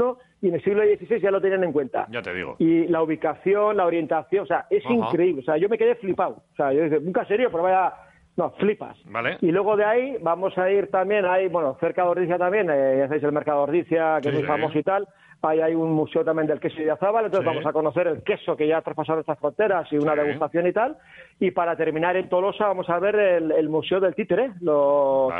y 0.42 0.48
en 0.48 0.54
el 0.54 0.62
siglo 0.62 0.82
XVI 0.82 1.20
ya 1.20 1.30
lo 1.30 1.40
tenían 1.40 1.64
en 1.64 1.72
cuenta. 1.72 2.06
Ya 2.10 2.22
te 2.22 2.32
digo. 2.32 2.56
Y 2.58 2.86
la 2.86 3.02
ubicación, 3.02 3.76
la 3.76 3.86
orientación, 3.86 4.44
o 4.44 4.46
sea, 4.46 4.66
es 4.70 4.84
increíble. 4.88 5.42
O 5.42 5.44
sea, 5.44 5.56
yo 5.56 5.68
me 5.68 5.78
quedé 5.78 5.96
flipado. 5.96 6.42
O 6.52 6.56
sea, 6.56 6.72
yo 6.72 6.84
dije, 6.84 6.98
un 6.98 7.12
caserío, 7.12 7.50
pero 7.50 7.64
vaya, 7.64 7.92
no, 8.36 8.50
flipas. 8.50 8.96
Vale. 9.06 9.38
Y 9.40 9.50
luego 9.50 9.76
de 9.76 9.84
ahí 9.84 10.16
vamos 10.20 10.56
a 10.56 10.70
ir 10.70 10.88
también, 10.90 11.24
hay, 11.24 11.48
bueno, 11.48 11.76
cerca 11.80 12.04
de 12.04 12.08
Ordicia 12.08 12.38
también, 12.38 12.70
eh, 12.70 12.96
ya 12.98 13.06
sabéis 13.08 13.24
el 13.24 13.32
mercado 13.32 13.58
de 13.58 13.62
Ordicia, 13.64 14.18
que 14.22 14.22
Sí, 14.22 14.28
es 14.28 14.34
muy 14.34 14.42
sí. 14.42 14.46
famoso 14.46 14.78
y 14.78 14.82
tal. 14.84 15.08
Ahí 15.40 15.60
hay 15.60 15.74
un 15.74 15.92
museo 15.92 16.24
también 16.24 16.48
del 16.48 16.58
queso 16.58 16.76
de 16.82 16.90
Azábal, 16.90 17.26
entonces 17.26 17.44
Sí. 17.48 17.54
vamos 17.54 17.66
a 17.66 17.72
conocer 17.72 18.08
el 18.08 18.22
queso 18.24 18.56
que 18.56 18.66
ya 18.66 18.78
ha 18.78 18.82
traspasado 18.82 19.16
nuestras 19.18 19.38
fronteras 19.38 19.86
y 19.92 19.96
una 19.96 20.14
Sí. 20.14 20.20
degustación 20.20 20.66
y 20.66 20.72
tal. 20.72 20.96
Y 21.38 21.52
para 21.52 21.76
terminar 21.76 22.16
en 22.16 22.28
Tolosa 22.28 22.66
vamos 22.66 22.90
a 22.90 22.98
ver 22.98 23.14
el, 23.14 23.52
el 23.52 23.68
museo 23.68 24.00
del 24.00 24.16
títere, 24.16 24.50
los 24.60 25.32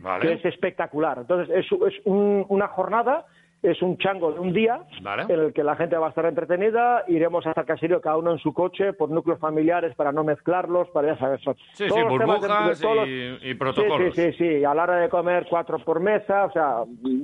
Vale. 0.00 0.20
que 0.20 0.32
es 0.34 0.44
espectacular. 0.44 1.18
Entonces 1.18 1.48
es, 1.56 1.66
es 1.72 1.94
un- 2.04 2.44
una 2.50 2.68
jornada, 2.68 3.24
es 3.62 3.80
un 3.82 3.96
chango 3.98 4.32
de 4.32 4.38
un 4.40 4.52
día 4.52 4.80
Vale. 5.02 5.24
en 5.28 5.40
el 5.40 5.52
que 5.52 5.64
la 5.64 5.74
gente 5.76 5.96
va 5.96 6.06
a 6.06 6.08
estar 6.10 6.26
entretenida, 6.26 7.04
iremos 7.08 7.46
hasta 7.46 7.62
el 7.62 7.66
caserío 7.66 8.00
cada 8.00 8.16
uno 8.16 8.32
en 8.32 8.38
su 8.38 8.52
coche 8.52 8.92
por 8.92 9.10
núcleos 9.10 9.40
familiares 9.40 9.94
para 9.96 10.12
no 10.12 10.22
mezclarlos, 10.24 10.88
para 10.90 11.14
ya 11.14 11.18
saber, 11.18 11.40
son 11.40 11.56
Sí, 11.72 11.86
todos 11.88 11.92
sí, 11.92 11.96
de- 11.96 12.04
de 12.04 12.08
burbujas 12.10 12.80
los- 12.82 13.42
y, 13.42 13.54
protocolos. 13.54 14.14
Sí, 14.14 14.22
sí, 14.22 14.32
sí, 14.32 14.58
sí, 14.58 14.64
a 14.64 14.74
la 14.74 14.82
hora 14.84 14.96
de 14.98 15.08
comer 15.08 15.46
cuatro 15.48 15.78
por 15.78 16.00
mesa, 16.00 16.44
o 16.44 16.52
sea, 16.52 16.74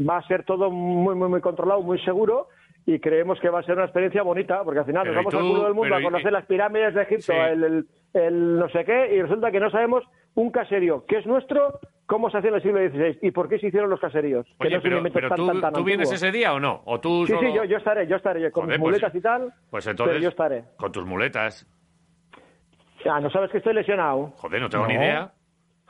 va 0.09 0.17
a 0.17 0.27
ser 0.27 0.45
todo 0.45 0.71
muy, 0.71 1.15
muy, 1.15 1.29
muy 1.29 1.41
controlado, 1.41 1.83
muy 1.83 1.99
seguro. 2.01 2.49
Y 2.85 2.99
creemos 2.99 3.39
que 3.39 3.49
va 3.49 3.61
a 3.61 3.63
ser 3.63 3.77
una 3.77 3.85
experiencia 3.85 4.23
bonita, 4.25 4.65
porque 4.65 4.81
al 4.81 4.87
final 4.87 5.05
Pero 5.05 5.15
nos 5.15 5.23
¿y 5.23 5.25
vamos 5.27 5.35
al 5.45 5.51
culo 5.53 5.65
del 5.67 5.75
mundo 5.75 5.95
a 5.95 6.01
¿y- 6.01 6.03
conocer 6.03 6.33
las 6.33 6.47
pirámides 6.47 6.93
de 6.95 7.03
Egipto, 7.03 7.33
Sí. 7.33 7.39
el, 7.39 7.63
el- 7.63 7.87
el 8.15 8.59
no 8.59 8.69
sé 8.71 8.85
qué, 8.85 9.15
y 9.15 9.23
resulta 9.23 9.53
que 9.53 9.61
no 9.61 9.71
sabemos 9.71 10.03
un 10.35 10.51
caserío 10.51 11.05
que 11.07 11.19
es 11.19 11.27
nuestro, 11.27 11.79
cómo 12.07 12.31
se 12.31 12.39
hacía 12.39 12.51
en 12.51 12.57
el 12.57 12.63
siglo 12.63 12.79
XVI 12.81 13.19
y 13.23 13.31
por 13.31 13.49
qué 13.49 13.59
se 13.59 13.69
hicieron 13.69 13.89
los 13.91 14.01
caseríos. 14.01 14.45
que 14.47 14.55
Oye, 14.67 14.71
no 14.71 14.77
es 14.77 14.77
un 14.77 14.83
pero, 14.83 14.97
invento 14.99 15.15
pero 15.17 15.29
tan, 15.29 15.37
tú, 15.37 15.47
tan, 15.47 15.61
tan 15.61 15.73
¿tú 15.73 15.85
vienes 15.85 16.13
ese 16.13 16.31
día 16.33 16.53
o 16.53 16.61
no? 16.61 16.83
¿O 16.85 17.01
tú 17.01 17.27
Sí, 17.27 17.33
solo- 17.33 17.49
sí, 17.49 17.55
yo, 17.55 17.65
yo 17.65 17.77
estaré, 17.79 18.07
yo 18.07 18.17
estaré, 18.17 18.51
con 18.51 18.65
Joder, 18.65 18.79
mis 18.79 18.83
pues- 18.85 18.93
muletas 19.01 19.15
y 19.15 19.21
tal. 19.21 19.53
Pues 19.71 19.85
pero 19.85 19.91
entonces, 19.93 20.23
yo 20.23 20.29
estaré. 20.29 20.65
con 20.77 20.93
tus 20.93 21.07
muletas. 21.07 21.67
Ya, 23.05 23.19
¿no 23.21 23.31
sabes 23.31 23.51
que 23.51 23.59
estoy 23.59 23.75
lesionado? 23.75 24.33
Joder, 24.37 24.61
no 24.61 24.69
tengo 24.69 24.87
ni 24.87 24.95
idea. 24.95 25.33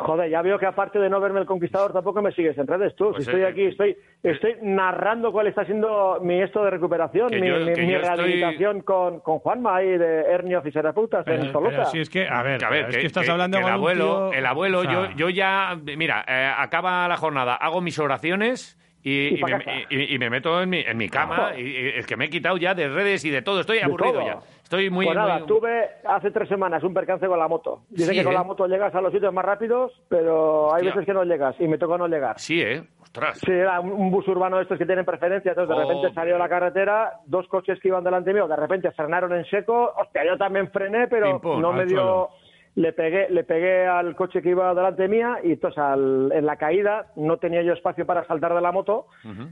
Joder, 0.02 0.30
ya 0.30 0.42
veo 0.42 0.58
que 0.58 0.66
aparte 0.66 0.98
de 0.98 1.08
no 1.08 1.20
verme 1.20 1.40
el 1.40 1.46
conquistador 1.46 1.92
tampoco 1.92 2.20
me 2.22 2.32
sigues 2.32 2.56
en 2.58 2.66
redes 2.66 2.94
tú. 2.96 3.10
Pues, 3.12 3.24
si 3.24 3.30
estoy 3.30 3.42
eh, 3.42 3.46
aquí, 3.46 3.64
estoy, 3.66 3.96
estoy 4.22 4.56
narrando 4.62 5.32
cuál 5.32 5.46
está 5.46 5.64
siendo 5.64 6.18
mi 6.22 6.40
esto 6.42 6.64
de 6.64 6.70
recuperación, 6.70 7.30
mi, 7.30 7.48
yo- 7.48 7.56
mi- 7.58 7.70
estoy- 7.70 7.94
rehabilitación 7.96 8.80
con, 8.82 9.20
con 9.20 9.38
Juanma 9.38 9.76
ahí 9.76 9.96
de 9.98 10.20
Hernio 10.22 10.60
Fisioterapeutas 10.62 11.26
en 11.26 11.40
pero 11.70 11.84
si 11.86 12.00
es 12.00 12.10
que, 12.10 12.26
a 12.28 12.42
ver, 12.42 12.58
Que, 12.58 12.64
a 12.64 12.70
ver, 12.70 12.88
es 12.90 12.96
que 12.98 13.06
estás 13.06 13.28
hablando 13.28 13.58
que 13.58 13.64
el 13.64 13.70
abuelo, 13.70 14.30
tío- 14.30 14.38
el 14.38 14.46
abuelo, 14.46 14.78
o 14.80 14.82
sea, 14.82 14.92
yo, 14.92 15.10
yo 15.16 15.28
ya, 15.30 15.76
mira, 15.96 16.24
eh, 16.28 16.52
acaba 16.56 17.06
la 17.08 17.16
jornada, 17.16 17.54
hago 17.54 17.80
mis 17.80 17.98
oraciones 17.98 18.78
y, 19.04 19.34
Y 19.36 19.42
me, 19.42 19.86
y- 19.90 20.14
y 20.14 20.18
me 20.18 20.30
meto 20.30 20.62
en 20.62 20.70
mi, 20.70 20.78
en 20.78 20.96
mi 20.96 21.08
cama 21.08 21.52
y, 21.56 21.62
y 21.62 21.88
es 21.96 22.06
que 22.06 22.16
me 22.16 22.26
he 22.26 22.30
quitado 22.30 22.56
ya 22.56 22.72
de 22.74 22.88
redes 22.88 23.24
y 23.24 23.30
de 23.30 23.42
todo, 23.42 23.60
estoy 23.60 23.80
aburrido 23.80 24.12
todo. 24.12 24.24
ya. 24.26 24.38
Estoy 24.72 24.88
muy... 24.88 25.04
Pues 25.04 25.14
nada, 25.18 25.38
muy- 25.40 25.46
tuve 25.46 25.84
hace 26.06 26.30
tres 26.30 26.48
semanas 26.48 26.82
un 26.82 26.94
percance 26.94 27.26
con 27.26 27.38
la 27.38 27.46
moto. 27.46 27.82
Dicen 27.90 28.14
Sí, 28.14 28.18
que 28.18 28.24
con 28.24 28.32
¿eh? 28.32 28.36
la 28.36 28.42
moto 28.42 28.66
llegas 28.66 28.94
a 28.94 29.02
los 29.02 29.12
sitios 29.12 29.30
más 29.30 29.44
rápidos, 29.44 29.92
pero 30.08 30.72
hay 30.72 30.78
Hostia. 30.80 30.90
veces 30.92 31.06
que 31.06 31.12
no 31.12 31.24
llegas 31.24 31.54
y 31.60 31.68
me 31.68 31.76
tocó 31.76 31.98
no 31.98 32.08
llegar. 32.08 32.38
Sí, 32.38 32.62
¿eh? 32.62 32.82
Ostras. 33.02 33.38
Sí, 33.44 33.52
era 33.52 33.80
un, 33.80 34.10
bus 34.10 34.26
urbano 34.28 34.56
de 34.56 34.62
estos 34.62 34.78
que 34.78 34.86
tienen 34.86 35.04
preferencia, 35.04 35.50
entonces 35.50 35.76
de 35.76 35.82
repente 35.82 36.00
Joder. 36.00 36.14
salió 36.14 36.36
a 36.36 36.38
la 36.38 36.48
carretera, 36.48 37.12
dos 37.26 37.46
coches 37.48 37.78
que 37.80 37.88
iban 37.88 38.02
delante 38.02 38.32
mío, 38.32 38.48
de 38.48 38.56
repente 38.56 38.90
frenaron 38.92 39.34
en 39.34 39.44
seco, 39.44 39.92
hostia, 39.94 40.24
yo 40.24 40.38
también 40.38 40.70
frené, 40.70 41.06
pero 41.06 41.38
no 41.44 41.72
me 41.74 41.84
dio... 41.84 41.98
suelo. 41.98 42.28
Le 42.74 42.94
pegué, 42.94 43.26
le 43.28 43.44
pegué 43.44 43.86
al 43.86 44.16
coche 44.16 44.40
que 44.40 44.48
iba 44.48 44.72
delante 44.74 45.06
mía 45.06 45.36
y 45.44 45.52
entonces 45.52 45.76
al- 45.76 46.32
en 46.32 46.46
la 46.46 46.56
caída 46.56 47.08
no 47.16 47.36
tenía 47.36 47.60
yo 47.60 47.74
espacio 47.74 48.06
para 48.06 48.24
saltar 48.24 48.54
de 48.54 48.62
la 48.62 48.72
moto 48.72 49.08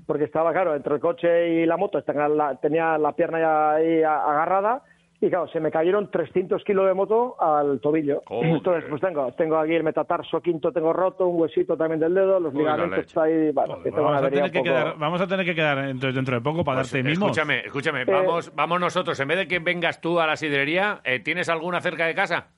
porque 0.07 0.25
estaba, 0.25 0.53
claro, 0.55 0.75
entre 0.75 0.95
el 0.95 1.01
coche 1.03 1.51
y 1.51 1.67
la 1.67 1.77
moto 1.77 2.03
tenía 2.03 2.29
la, 2.29 2.55
tenía 2.57 2.97
la 2.97 3.13
pierna 3.13 3.39
ya 3.39 3.71
ahí 3.73 4.03
agarrada 4.03 4.81
y 5.21 5.29
claro, 5.29 5.47
se 5.49 5.61
me 5.61 5.71
cayeron 5.71 6.11
300 6.11 6.65
kilos 6.65 6.87
de 6.87 6.95
moto 6.95 7.37
al 7.41 7.79
tobillo. 7.81 8.23
Joder. 8.27 8.47
Entonces, 8.51 8.85
pues 8.89 9.01
tengo, 9.03 9.31
tengo 9.33 9.57
aquí 9.59 9.75
el 9.75 9.83
metatarso 9.85 10.41
quinto, 10.41 10.73
tengo 10.73 10.93
roto, 10.93 11.27
un 11.27 11.41
huesito 11.41 11.77
también 11.77 12.01
del 12.01 12.15
dedo, 12.15 12.41
los 12.41 12.55
ligamentos 12.55 13.01
está 13.01 13.25
ahí, 13.25 13.51
bueno, 13.53 13.77
tengo 13.83 14.03
Vamos 14.03 14.23
a, 14.23 14.31
tener 14.31 14.51
que 14.51 14.59
poco- 14.59 14.65
quedar, 14.71 14.95
vamos 14.99 15.21
a 15.21 15.27
tener 15.27 15.45
que 15.47 15.55
quedar 15.55 15.79
entonces 15.79 16.15
dentro 16.15 16.35
de 16.37 16.41
poco 16.41 16.65
para 16.65 16.81
Pues, 16.81 16.93
darte 16.93 17.09
mimos. 17.09 17.23
escúchame, 17.31 17.61
escúchame, 17.67 18.03
Eh, 18.03 18.05
vamos, 18.09 18.53
vamos 18.55 18.81
nosotros, 18.81 19.19
en 19.21 19.29
vez 19.29 19.39
de 19.39 19.47
que 19.49 19.59
vengas 19.59 20.01
tú 20.01 20.21
a 20.21 20.27
la 20.27 20.37
sidrería, 20.37 21.01
eh, 21.05 21.21
¿tienes 21.21 21.49
alguna 21.49 21.81
cerca 21.81 22.07
de 22.07 22.15
casa? 22.15 22.49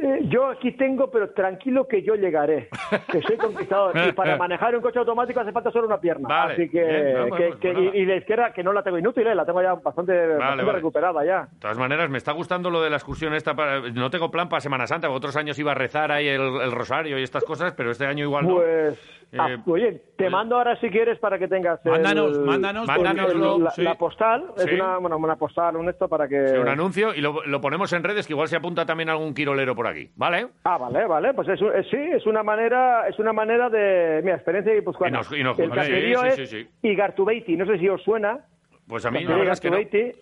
Eh, 0.00 0.20
yo 0.28 0.46
aquí 0.46 0.72
tengo, 0.72 1.10
pero 1.10 1.30
tranquilo 1.30 1.88
que 1.88 2.02
yo 2.02 2.14
llegaré, 2.14 2.68
que 3.10 3.20
soy 3.22 3.36
conquistador. 3.36 3.96
y 4.08 4.12
para 4.12 4.36
manejar 4.36 4.74
un 4.76 4.82
coche 4.82 4.98
automático 4.98 5.40
hace 5.40 5.52
falta 5.52 5.70
solo 5.70 5.86
una 5.86 6.00
pierna. 6.00 6.28
Vale, 6.28 6.52
Así 6.54 6.68
que, 6.68 6.84
bien, 6.84 7.14
no, 7.14 7.36
que- 7.36 7.48
pues, 7.48 7.56
que- 7.56 7.72
y, 7.72 8.02
y 8.02 8.06
la 8.06 8.16
izquierda, 8.16 8.52
que 8.52 8.62
no 8.62 8.72
la 8.72 8.82
tengo 8.82 8.98
inútil, 8.98 9.26
eh, 9.26 9.34
la 9.34 9.44
tengo 9.44 9.60
ya 9.62 9.74
bastante, 9.74 10.12
bastante 10.28 10.62
vale. 10.64 10.72
recuperada 10.72 11.24
ya. 11.24 11.48
De 11.52 11.58
todas 11.60 11.78
maneras, 11.78 12.08
me 12.10 12.18
está 12.18 12.32
gustando 12.32 12.70
lo 12.70 12.80
de 12.82 12.90
la 12.90 12.96
excursión 12.96 13.34
esta. 13.34 13.54
Para... 13.54 13.80
No 13.90 14.10
tengo 14.10 14.30
plan 14.30 14.48
para 14.48 14.60
Semana 14.60 14.86
Santa, 14.86 15.10
otros 15.10 15.36
años 15.36 15.58
iba 15.58 15.72
a 15.72 15.74
rezar 15.74 16.12
ahí 16.12 16.28
el, 16.28 16.40
el 16.40 16.72
rosario 16.72 17.18
y 17.18 17.22
estas 17.22 17.44
cosas, 17.44 17.74
pero 17.76 17.90
este 17.90 18.06
año 18.06 18.24
igual 18.24 18.46
no. 18.46 18.56
Pues, 18.56 18.98
ah, 19.38 19.50
Eh, 19.52 19.58
oye, 19.66 20.02
te 20.16 20.30
mando 20.30 20.56
ahora 20.56 20.76
si 20.80 20.88
quieres 20.90 21.18
para 21.18 21.38
que 21.38 21.48
tengas 21.48 21.84
el- 21.84 21.92
Mándanos, 21.92 22.38
mándanos, 22.38 22.88
el- 22.88 22.94
Mándanoslo, 23.02 23.58
la, 23.58 23.70
sí. 23.70 23.82
la 23.82 23.94
postal, 23.96 24.44
es 24.56 24.64
Sí. 24.64 24.74
una, 24.74 24.98
bueno, 24.98 25.16
una 25.18 25.36
postal, 25.36 25.76
un 25.76 25.88
esto 25.88 26.08
para 26.08 26.28
que... 26.28 26.48
Sí, 26.48 26.56
un 26.56 26.68
anuncio 26.68 27.14
y 27.14 27.20
lo, 27.20 27.44
lo 27.44 27.60
ponemos 27.60 27.92
en 27.92 28.04
redes, 28.04 28.26
que 28.26 28.32
igual 28.32 28.48
se 28.48 28.56
apunta 28.56 28.86
también 28.86 29.08
algún 29.10 29.34
quirolero 29.34 29.74
por 29.74 29.86
aquí, 29.86 30.10
¿vale? 30.16 30.48
Ah, 30.64 30.78
vale, 30.78 31.06
vale, 31.06 31.34
pues 31.34 31.48
es, 31.48 31.60
es- 31.60 31.88
sí, 31.90 31.96
es 31.96 32.24
una 32.26 32.42
manera, 32.42 33.08
es 33.08 33.18
una 33.18 33.32
manera 33.32 33.68
de, 33.68 34.20
mira, 34.22 34.36
experiencia 34.36 34.72
guipuzcoana. 34.74 35.18
Y 35.18 35.20
nos- 35.20 35.32
y 35.38 35.42
nos- 35.42 35.58
el 35.58 35.70
caserío 35.70 36.20
sí, 36.32 36.42
es. 36.42 36.66
Igartubeiti, 36.82 37.56
no 37.56 37.66
sé 37.66 37.78
si 37.78 37.88
os 37.88 38.02
suena. 38.02 38.38
Pues 38.86 39.04
a 39.04 39.10
mí 39.10 39.22
la 39.24 39.36
verdad 39.36 39.52
es 39.52 39.60
que 39.60 39.70
no. 39.70 39.76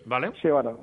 ¿Vale? 0.05 0.31
Sí, 0.41 0.49
bueno. 0.49 0.79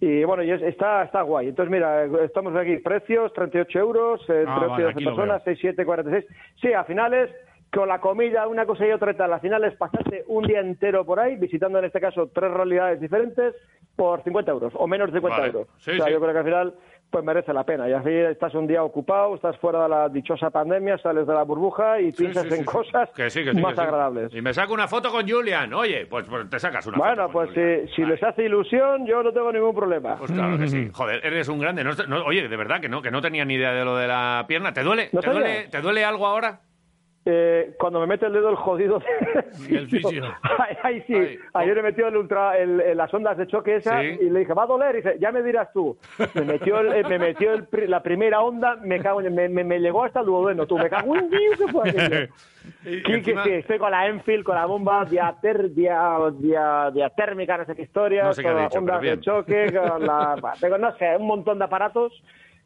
Y 0.00 0.22
bueno, 0.24 0.44
y 0.44 0.50
es- 0.52 0.62
está, 0.62 1.02
está 1.02 1.22
guay. 1.22 1.48
Entonces, 1.48 1.72
mira, 1.72 2.04
estamos 2.24 2.54
aquí, 2.54 2.76
precios, 2.76 3.32
38 3.32 3.78
euros, 3.80 4.20
eh, 4.28 4.44
Ah, 4.46 4.54
entre 4.54 4.68
vale, 4.68 4.84
8 4.86 4.88
aquí 4.94 5.04
lo 5.04 5.10
personas, 5.10 5.42
6, 5.44 5.58
7, 5.60 5.84
46. 5.84 6.24
Sí, 6.60 6.72
a 6.72 6.84
finales, 6.84 7.30
con 7.72 7.88
la 7.88 8.00
comida, 8.00 8.46
una 8.48 8.64
cosa 8.66 8.86
y 8.86 8.92
otra 8.92 9.12
y 9.12 9.16
tal, 9.16 9.32
a 9.32 9.40
finales 9.40 9.74
pasaste 9.76 10.24
un 10.28 10.46
día 10.46 10.60
entero 10.60 11.04
por 11.04 11.20
ahí, 11.20 11.36
visitando 11.36 11.78
en 11.78 11.84
este 11.84 12.00
caso 12.00 12.30
tres 12.34 12.50
realidades 12.50 13.00
diferentes, 13.00 13.54
por 13.96 14.22
50 14.22 14.50
euros, 14.50 14.72
o 14.76 14.86
menos 14.86 15.08
de 15.12 15.18
50 15.18 15.36
Vale. 15.38 15.52
euros. 15.52 15.68
Sí, 15.80 15.90
o 15.90 15.96
sea, 15.96 16.06
sí. 16.06 16.12
yo 16.12 16.20
creo 16.20 16.32
que 16.32 16.38
al 16.38 16.44
final 16.44 16.74
pues 17.10 17.24
merece 17.24 17.54
la 17.54 17.64
pena. 17.64 17.88
Y 17.88 17.92
así 17.94 18.10
estás 18.10 18.54
un 18.54 18.66
día 18.66 18.82
ocupado, 18.82 19.34
estás 19.34 19.56
fuera 19.58 19.82
de 19.84 19.88
la 19.88 20.08
dichosa 20.10 20.50
pandemia, 20.50 20.98
sales 20.98 21.26
de 21.26 21.32
la 21.32 21.42
burbuja 21.42 21.98
y 22.00 22.12
piensas 22.12 22.42
sí, 22.44 22.48
sí, 22.50 22.54
en 22.56 22.60
sí. 22.60 22.66
cosas 22.66 23.08
Que 23.16 23.30
sí, 23.30 23.44
que 23.44 23.54
sí, 23.54 23.60
más 23.62 23.72
que 23.72 23.80
sí. 23.80 23.86
agradables. 23.86 24.34
Y 24.34 24.42
me 24.42 24.52
saco 24.52 24.74
una 24.74 24.86
foto 24.88 25.10
con 25.10 25.26
Julian. 25.26 25.72
Oye, 25.72 26.04
pues, 26.06 26.26
pues 26.28 26.50
te 26.50 26.58
sacas 26.58 26.86
una 26.86 26.98
foto. 26.98 27.08
Bueno, 27.08 27.30
pues 27.32 27.48
si, 27.54 27.94
si 27.94 28.04
les 28.04 28.22
hace 28.22 28.44
ilusión, 28.44 29.06
yo 29.06 29.22
no 29.22 29.32
tengo 29.32 29.50
ningún 29.50 29.74
problema. 29.74 30.16
Pues 30.16 30.30
claro 30.32 30.58
que 30.58 30.68
sí. 30.68 30.90
Joder, 30.92 31.24
eres 31.24 31.48
un 31.48 31.58
grande. 31.58 31.82
No, 31.82 31.92
no- 32.08 32.24
oye, 32.26 32.46
de 32.46 32.56
verdad 32.56 32.78
que 32.80 32.90
no, 32.90 33.00
que 33.00 33.10
no 33.10 33.22
tenía 33.22 33.44
ni 33.46 33.54
idea 33.54 33.72
de 33.72 33.84
lo 33.86 33.96
de 33.96 34.06
la 34.06 34.44
pierna. 34.46 34.74
¿Te 34.74 34.82
duele? 34.82 35.08
¿No 35.12 35.20
¿Te, 35.20 35.30
duele? 35.30 35.68
¿Te 35.70 35.80
duele 35.80 36.04
algo 36.04 36.26
ahora? 36.26 36.60
Eh, 37.30 37.74
cuando 37.78 38.00
me 38.00 38.06
mete 38.06 38.24
el 38.24 38.32
dedo 38.32 38.48
el 38.48 38.56
jodido 38.56 39.02
Y 39.68 39.76
el 39.76 39.86
fisio. 39.88 40.24
ahí, 40.58 40.76
ahí 40.82 41.02
sí, 41.06 41.38
ayer 41.52 41.76
me 41.76 41.82
metió 41.82 42.08
el 42.08 42.16
ultra, 42.16 42.56
el, 42.56 42.80
el- 42.80 42.96
las 42.96 43.12
ondas 43.12 43.36
de 43.36 43.46
choque 43.46 43.76
esa 43.76 44.00
Sí. 44.00 44.16
y 44.22 44.30
le 44.30 44.40
dije, 44.40 44.54
va 44.54 44.62
a 44.62 44.66
doler, 44.66 44.94
y 44.94 44.98
dice, 45.02 45.16
ya 45.20 45.30
me 45.30 45.42
dirás 45.42 45.70
tú. 45.74 45.98
Me 46.34 46.42
metió, 46.42 46.80
el- 46.80 46.92
eh, 46.94 47.04
me 47.06 47.18
metió 47.18 47.50
la 47.86 48.02
primera 48.02 48.40
onda, 48.40 48.76
me 48.76 48.98
cago 49.00 49.20
en- 49.20 49.34
me, 49.34 49.48
me, 49.50 49.62
me 49.62 49.78
llegó 49.78 50.04
hasta 50.04 50.20
el 50.20 50.26
duodeno, 50.26 50.66
tú, 50.66 50.78
me 50.78 50.88
cago 50.88 51.14
en 51.16 51.28
Dios, 51.28 51.58
¿qué 51.58 51.68
fue 51.72 51.90
aquello? 51.90 52.32
Y 52.84 53.12
encima- 53.12 53.44
sí, 53.44 53.50
estoy 53.50 53.78
con 53.78 53.90
la 53.90 54.06
Enfield, 54.08 54.44
con 54.44 54.54
la 54.54 54.66
bomba 54.66 55.04
diater, 55.06 55.70
diatérmica, 56.92 57.56
no 57.58 57.64
sé 57.64 57.74
qué 57.74 57.82
historias, 57.82 58.26
No 58.26 58.32
sé 58.32 58.42
con 58.42 58.56
las 58.56 58.74
ondas 58.76 59.00
de 59.00 59.20
choque, 59.20 59.72
con 59.72 60.06
la, 60.06 60.36
tengo, 60.60 60.78
no 60.78 60.94
sé, 60.96 61.16
un 61.16 61.26
montón 61.26 61.58
de 61.58 61.64
aparatos. 61.64 62.12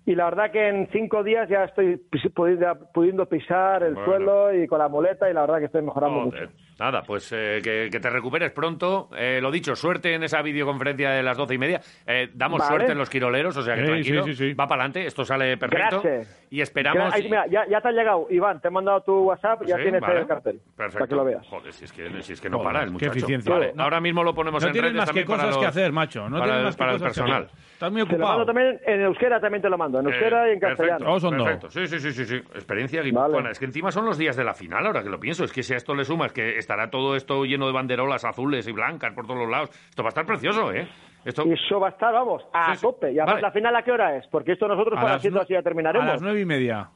Y 0.05 0.15
la 0.17 0.25
verdad 0.25 0.51
que 0.51 0.69
en 0.69 0.89
cinco 0.93 1.23
días 1.23 1.49
ya 1.49 1.65
estoy 1.65 1.97
pudiendo, 2.35 2.91
pudiendo 2.93 3.27
pisar 3.27 3.83
el 3.85 3.95
Bueno. 3.95 4.07
suelo 4.07 4.55
y 4.55 4.67
con 4.67 4.79
la 4.81 4.89
muleta 4.89 5.31
y 5.31 5.35
la 5.35 5.43
verdad 5.43 5.59
que 5.61 5.67
estoy 5.67 5.83
mejorando 5.83 6.25
Joder. 6.25 6.49
mucho. 6.49 6.53
Nada, 6.83 7.03
pues 7.07 7.31
eh, 7.33 7.61
que, 7.63 7.89
que 7.93 8.01
te 8.01 8.11
recuperes 8.11 8.51
pronto. 8.51 9.09
Eh, 9.17 9.39
lo 9.41 9.53
dicho, 9.53 9.77
suerte 9.77 10.15
en 10.15 10.25
esa 10.25 10.43
videoconferencia 10.43 11.11
de 11.13 11.23
las 11.23 11.37
doce 11.37 11.55
y 11.55 11.59
media. 11.59 11.81
Eh, 12.05 12.29
damos 12.35 12.59
Vale. 12.59 12.71
suerte 12.71 12.91
en 12.93 12.99
los 12.99 13.09
quiroleros, 13.09 13.57
o 13.57 13.63
sea 13.63 13.77
que 13.77 13.83
Sí, 13.83 13.87
tranquilo. 13.87 14.25
sí, 14.25 14.35
sí, 14.35 14.49
sí. 14.49 14.55
Va 14.55 14.67
para 14.67 14.83
adelante, 14.83 15.07
esto 15.07 15.25
sale 15.25 15.57
perfecto. 15.57 16.01
Gracias. 16.03 16.47
Y 16.51 16.61
esperamos. 16.61 17.15
Ahí, 17.15 17.23
mira, 17.23 17.47
ya, 17.47 17.65
ya 17.71 17.81
te 17.81 17.87
ha 17.87 17.93
llegado, 17.93 18.27
Iván, 18.31 18.61
te 18.61 18.67
he 18.67 18.71
mandado 18.73 19.01
tu 19.03 19.13
WhatsApp, 19.29 19.63
ya 19.65 19.77
Sí, 19.77 19.83
tienes 19.83 20.01
vale. 20.01 20.21
el 20.23 20.27
cartel. 20.27 20.61
Perfecto. 20.77 20.99
Para 20.99 21.09
que 21.09 21.15
lo 21.15 21.25
veas. 21.25 21.47
Joder, 21.47 21.73
si 21.73 21.85
es 21.85 21.93
que, 21.93 22.21
si 22.23 22.33
es 22.33 22.41
que 22.41 22.51
no 22.51 22.59
Joder, 22.59 22.73
para 22.73 22.81
el 22.83 22.87
qué 22.89 22.93
muchacho. 22.95 23.13
eficiencia. 23.13 23.55
Vale, 23.55 23.73
No. 23.77 23.83
ahora 23.85 24.01
mismo 24.01 24.25
lo 24.25 24.35
ponemos 24.35 24.61
No 24.61 24.67
en 24.67 24.73
tienes 24.73 24.91
redes 24.93 25.07
más 25.07 25.15
que 25.15 25.25
cosas 25.25 25.47
los- 25.51 25.59
que 25.59 25.67
hacer, 25.67 25.93
macho. 25.93 26.29
No 26.29 26.39
para, 26.41 26.45
tienes 26.47 26.59
el- 26.59 26.65
más 26.65 26.75
que 26.75 26.79
para 26.81 26.91
el 26.93 26.99
cosas 26.99 27.13
que 27.15 27.21
personal. 27.21 27.43
hacer. 27.45 27.59
Estás 27.75 27.93
muy 27.93 28.03
Te 28.03 28.09
lo 28.09 28.15
ocupado. 28.17 28.39
mando 28.39 28.47
también 28.53 28.81
en 28.87 29.01
euskera, 29.03 29.41
también 29.41 29.63
te 29.63 29.69
lo 29.71 29.79
mando, 29.79 30.01
en 30.01 30.07
euskera 30.07 30.49
y 30.49 30.51
en 30.53 30.57
Eh, 30.57 30.61
perfecto, 30.61 30.83
castellano. 30.83 31.05
Todos 31.07 31.23
son 31.23 31.37
dos. 31.39 31.47
Perfecto, 31.47 31.71
sí, 31.71 31.87
sí, 31.87 31.99
sí, 32.01 32.13
sí, 32.13 32.25
sí. 32.27 32.37
Experiencia 32.55 33.03
guipuzcoana. 33.03 33.51
Es 33.51 33.59
que 33.61 33.67
encima 33.67 33.93
son 33.93 34.05
los 34.05 34.19
días 34.19 34.37
de 34.37 34.43
la 34.45 34.55
final, 34.55 34.85
ahora 34.85 35.03
que 35.05 35.09
lo 35.11 35.21
pienso. 35.21 35.45
Es 35.45 35.53
que 35.53 35.63
si 35.63 35.75
a 35.75 35.77
esto 35.77 35.95
le 35.95 36.05
sumas 36.05 36.33
que 36.33 36.59
estará 36.73 36.91
todo 36.91 37.15
esto 37.17 37.45
lleno 37.45 37.67
de 37.67 37.73
banderolas 37.73 38.25
azules 38.25 38.67
y 38.67 38.73
blancas 38.73 39.13
por 39.13 39.27
todos 39.27 39.41
los 39.41 39.49
lados, 39.51 39.71
esto 39.91 40.03
va 40.03 40.09
a 40.09 40.11
estar 40.11 40.25
precioso, 40.27 40.73
¿eh? 40.73 40.89
Esto... 41.25 41.45
Eso 41.45 41.79
va 41.79 41.89
a 41.89 41.91
estar, 41.91 42.13
vamos, 42.13 42.45
a 42.53 42.71
Sí, 42.73 42.77
sí. 42.77 42.83
tope. 42.83 43.13
Y 43.13 43.19
además, 43.19 43.35
Vale. 43.35 43.43
¿la 43.43 43.51
final 43.53 43.77
a 43.77 43.83
qué 43.83 43.93
hora 43.93 44.17
es? 44.17 44.27
Porque 44.29 44.53
esto 44.53 44.67
nosotros 44.67 44.95
para 44.97 45.19
nu- 45.19 45.39
así 45.41 45.53
ya 45.53 45.63
terminaremos. 45.63 46.09
A 46.09 46.13
las 46.15 46.23
nueve 46.23 46.41
y 46.41 46.45
media. 46.45 46.89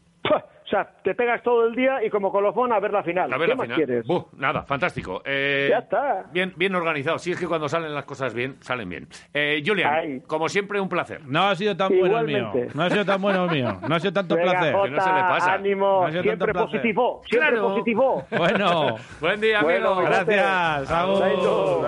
O 0.67 0.69
sea, 0.69 0.85
te 1.05 1.15
pegas 1.15 1.45
todo 1.45 1.65
el 1.69 1.77
día 1.77 2.03
y 2.05 2.11
como 2.11 2.33
colofón 2.33 2.73
a 2.73 2.81
ver 2.81 2.93
la 2.93 3.05
final. 3.05 3.33
A 3.33 3.37
ver 3.39 3.47
¿Qué 3.47 3.51
la 3.51 3.57
más 3.57 3.65
final. 3.67 3.77
quieres? 3.77 4.05
Buh, 4.05 4.25
nada, 4.37 4.65
fantástico. 4.65 5.23
Eh, 5.25 5.69
Ya 5.71 5.79
está. 5.79 6.25
Bien, 6.33 6.53
bien 6.57 6.75
organizado. 6.75 7.19
Sí, 7.21 7.31
es 7.31 7.39
que 7.39 7.47
cuando 7.47 7.69
salen 7.69 7.95
las 7.95 8.05
cosas 8.05 8.35
bien, 8.35 8.57
salen 8.63 8.89
bien. 8.89 9.07
Eh, 9.33 9.63
Julian, 9.65 9.95
Ay. 9.95 10.21
como 10.27 10.49
siempre, 10.49 10.81
un 10.81 10.89
placer. 10.89 11.21
No 11.25 11.45
ha 11.45 11.55
sido 11.55 11.77
tan 11.77 11.97
bueno 11.97 12.19
el 12.19 12.27
mío. 12.27 12.51
No 12.75 12.83
ha 12.83 12.91
sido 12.91 13.05
tan 13.05 13.23
bueno 13.23 13.45
el 13.45 13.51
mío. 13.53 13.79
No 13.89 13.95
ha 13.95 14.01
sido 14.01 14.13
tanto 14.13 14.35
Venga, 14.35 14.51
placer. 14.51 14.73
Jota, 14.75 14.85
Que 14.89 14.91
no 14.97 15.01
se 15.03 15.13
le 15.13 15.21
pasa. 15.21 15.53
ánimo, 15.53 15.87
No 16.01 16.07
ha 16.07 16.11
sido 16.11 16.23
siempre 16.25 16.53
positivo, 16.53 17.23
siempre 17.29 17.51
Claro. 17.51 17.69
positivo. 17.69 18.25
Bueno, 18.37 18.97
Buen 19.21 19.41
día, 19.41 19.63
Bueno, 19.63 19.93
amigo. 19.93 20.09
Gracias. 20.11 20.91
Agur. 20.91 21.23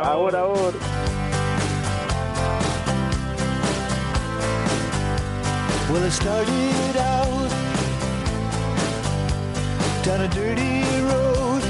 Agur, 0.04 0.36
agur. 0.36 0.72
Well, 5.90 6.04
I 6.04 6.10
started 6.10 6.96
out 6.98 7.17
down 10.08 10.20
a 10.22 10.28
dirty 10.28 10.82
road. 11.04 11.62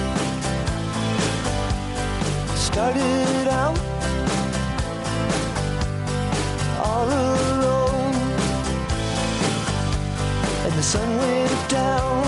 Started 2.55 3.49
out 3.51 3.77
all 6.85 7.09
alone, 7.09 8.15
and 10.67 10.75
the 10.77 10.83
sun 10.83 11.09
went 11.19 11.71
down. 11.71 12.25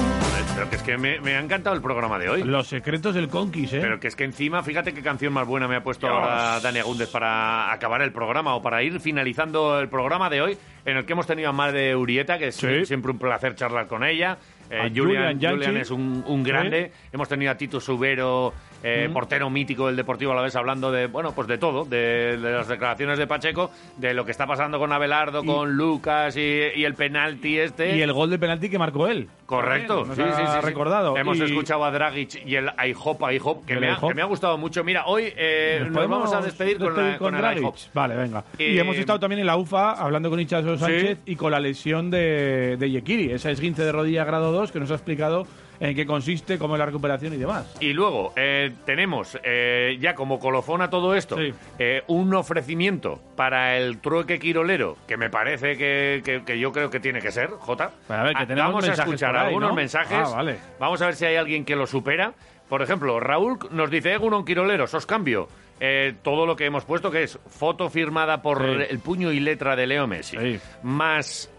Pero 0.56 0.68
que 0.68 0.76
es 0.76 0.82
que 0.82 0.98
me, 0.98 1.20
me 1.20 1.36
ha 1.36 1.40
encantado 1.40 1.74
el 1.76 1.80
programa 1.82 2.18
de 2.18 2.28
hoy. 2.28 2.42
Los 2.42 2.66
secretos 2.68 3.14
del 3.14 3.28
Conquis, 3.28 3.72
¿eh? 3.72 3.78
Pero 3.80 3.98
que 4.00 4.08
es 4.08 4.16
que 4.16 4.24
encima, 4.24 4.62
fíjate 4.62 4.92
qué 4.92 5.02
canción 5.02 5.32
más 5.32 5.46
buena 5.46 5.66
me 5.68 5.76
ha 5.76 5.82
puesto 5.82 6.06
ahora 6.08 6.60
Dani 6.60 6.80
Agúndez 6.80 7.08
para 7.08 7.72
acabar 7.72 8.02
el 8.02 8.12
programa 8.12 8.54
o 8.56 8.60
para 8.62 8.82
ir 8.82 9.00
finalizando 9.00 9.80
el 9.80 9.88
programa 9.88 10.28
de 10.28 10.42
hoy, 10.42 10.58
en 10.84 10.96
el 10.98 11.06
que 11.06 11.12
hemos 11.14 11.26
tenido 11.26 11.48
a 11.48 11.52
Madre 11.52 11.94
Urieta, 11.96 12.36
que 12.38 12.48
es 12.48 12.56
Sí. 12.56 12.84
siempre 12.84 13.12
un 13.12 13.18
placer 13.18 13.54
charlar 13.54 13.86
con 13.86 14.04
ella. 14.04 14.36
Eh, 14.70 14.92
Julian, 14.94 15.40
Julian 15.40 15.76
es 15.76 15.90
un, 15.90 16.22
un 16.26 16.42
grande. 16.42 16.92
Hemos 17.12 17.28
tenido 17.28 17.50
a 17.50 17.56
Tito 17.56 17.80
Subero, 17.80 18.52
eh, 18.82 19.08
portero 19.12 19.50
mítico 19.50 19.86
del 19.86 19.96
Deportivo 19.96 20.32
a 20.32 20.34
la 20.36 20.42
vez, 20.42 20.56
hablando 20.56 20.90
de, 20.90 21.06
bueno, 21.06 21.32
pues 21.34 21.46
de 21.48 21.58
todo, 21.58 21.84
de, 21.84 22.38
de 22.38 22.50
las 22.52 22.68
declaraciones 22.68 23.18
de 23.18 23.26
Pacheco, 23.26 23.70
de 23.96 24.14
lo 24.14 24.24
que 24.24 24.30
está 24.30 24.46
pasando 24.46 24.78
con 24.78 24.92
Abelardo, 24.92 25.42
Y- 25.42 25.46
con 25.46 25.72
Lucas 25.76 26.36
y, 26.36 26.40
y 26.74 26.84
el 26.84 26.94
penalti 26.94 27.58
este. 27.58 27.96
Y 27.96 28.02
el 28.02 28.12
gol 28.12 28.30
de 28.30 28.38
penalti 28.38 28.68
que 28.70 28.78
marcó 28.78 29.06
él. 29.06 29.28
Correcto, 29.46 30.04
sí, 30.14 30.22
sí, 30.22 30.22
sí, 30.22 30.60
recordado. 30.62 31.16
Hemos 31.16 31.38
Y- 31.38 31.42
escuchado 31.42 31.84
a 31.84 31.90
Dragic 31.90 32.46
y 32.46 32.54
el 32.54 32.70
IHOP, 32.88 33.20
IHOP, 33.32 33.66
que, 33.66 33.76
me 33.80 33.90
ha, 33.90 33.98
que 33.98 34.14
me 34.14 34.22
ha 34.22 34.26
gustado 34.26 34.56
mucho. 34.56 34.84
Mira, 34.84 35.06
hoy 35.06 35.24
eh, 35.36 35.84
¿Nos 35.90 36.08
vamos 36.08 36.32
a 36.32 36.40
despedir, 36.40 36.78
con, 36.78 36.96
la- 36.96 37.18
con 37.18 37.36
Dragic? 37.36 37.74
Vale, 37.92 38.14
venga. 38.16 38.44
Eh, 38.58 38.72
y 38.74 38.78
hemos 38.78 38.96
estado 38.96 39.18
también 39.18 39.40
en 39.40 39.46
la 39.46 39.56
UFA 39.56 39.92
hablando 39.92 40.30
con 40.30 40.38
Ichazo 40.40 40.78
Sánchez 40.78 41.18
y 41.26 41.36
con 41.36 41.50
la 41.50 41.60
lesión 41.60 42.10
de, 42.10 42.76
de 42.78 42.90
Yekiri, 42.90 43.32
esa 43.32 43.50
esguince 43.50 43.82
de 43.82 43.92
rodilla 43.92 44.24
grado 44.24 44.52
2 44.52 44.70
que 44.72 44.80
nos 44.80 44.90
ha 44.90 44.94
explicado 44.94 45.46
en 45.80 45.96
qué 45.96 46.04
consiste, 46.06 46.58
cómo 46.58 46.74
es 46.74 46.78
la 46.78 46.86
recuperación 46.86 47.32
y 47.34 47.38
demás. 47.38 47.74
Y 47.80 47.92
luego 47.94 48.32
eh, 48.36 48.70
tenemos, 48.84 49.38
eh, 49.42 49.96
ya 50.00 50.14
como 50.14 50.38
colofón 50.38 50.82
a 50.82 50.90
todo 50.90 51.14
esto, 51.14 51.36
Sí. 51.36 51.52
eh, 51.78 52.02
un 52.06 52.32
ofrecimiento 52.34 53.20
para 53.34 53.76
el 53.78 53.98
trueque 53.98 54.38
quirolero, 54.38 54.96
que 55.08 55.16
me 55.16 55.30
parece 55.30 55.76
que, 55.76 56.20
que- 56.24 56.44
que 56.44 56.58
yo 56.58 56.70
creo 56.72 56.90
que 56.90 57.00
tiene 57.00 57.20
que 57.20 57.32
ser, 57.32 57.48
Jota. 57.50 57.92
A 58.08 58.22
ver, 58.22 58.36
que 58.36 58.42
Ah, 58.42 58.46
tenemos 58.46 58.72
Vamos 58.74 58.88
a 58.88 58.92
escuchar 58.92 59.34
ahí, 59.36 59.46
algunos 59.46 59.70
¿no? 59.70 59.74
mensajes. 59.76 60.18
Ah, 60.18 60.36
vale. 60.36 60.58
Vamos 60.78 61.00
a 61.02 61.06
ver 61.06 61.14
si 61.16 61.24
hay 61.24 61.36
alguien 61.36 61.64
que 61.64 61.74
lo 61.76 61.86
supera. 61.86 62.34
Por 62.68 62.82
ejemplo, 62.82 63.18
Raúl 63.18 63.58
nos 63.72 63.90
dice, 63.90 64.12
Egunon 64.12 64.44
Quiroleros, 64.44 64.94
os 64.94 65.06
cambio 65.06 65.48
eh, 65.80 66.12
todo 66.22 66.44
lo 66.44 66.56
que 66.56 66.66
hemos 66.66 66.84
puesto, 66.84 67.10
que 67.10 67.22
es 67.22 67.38
foto 67.48 67.88
firmada 67.88 68.42
por 68.42 68.58
Sí. 68.62 68.84
el 68.90 68.98
puño 68.98 69.32
y 69.32 69.40
letra 69.40 69.74
de 69.76 69.86
Leo 69.86 70.06
Messi, 70.06 70.36
Sí. 70.38 70.60
más 70.82 71.50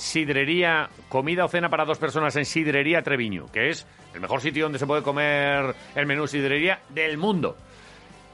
sidrería, 0.00 0.88
comida 1.08 1.44
o 1.44 1.48
cena 1.48 1.68
para 1.68 1.84
dos 1.84 1.98
personas 1.98 2.34
en 2.36 2.46
Sidrería 2.46 3.02
Treviño, 3.02 3.52
que 3.52 3.68
es 3.68 3.86
el 4.14 4.20
mejor 4.20 4.40
sitio 4.40 4.64
donde 4.64 4.78
se 4.78 4.86
puede 4.86 5.02
comer 5.02 5.74
el 5.94 6.06
menú 6.06 6.26
sidrería 6.26 6.80
del 6.88 7.18
mundo. 7.18 7.56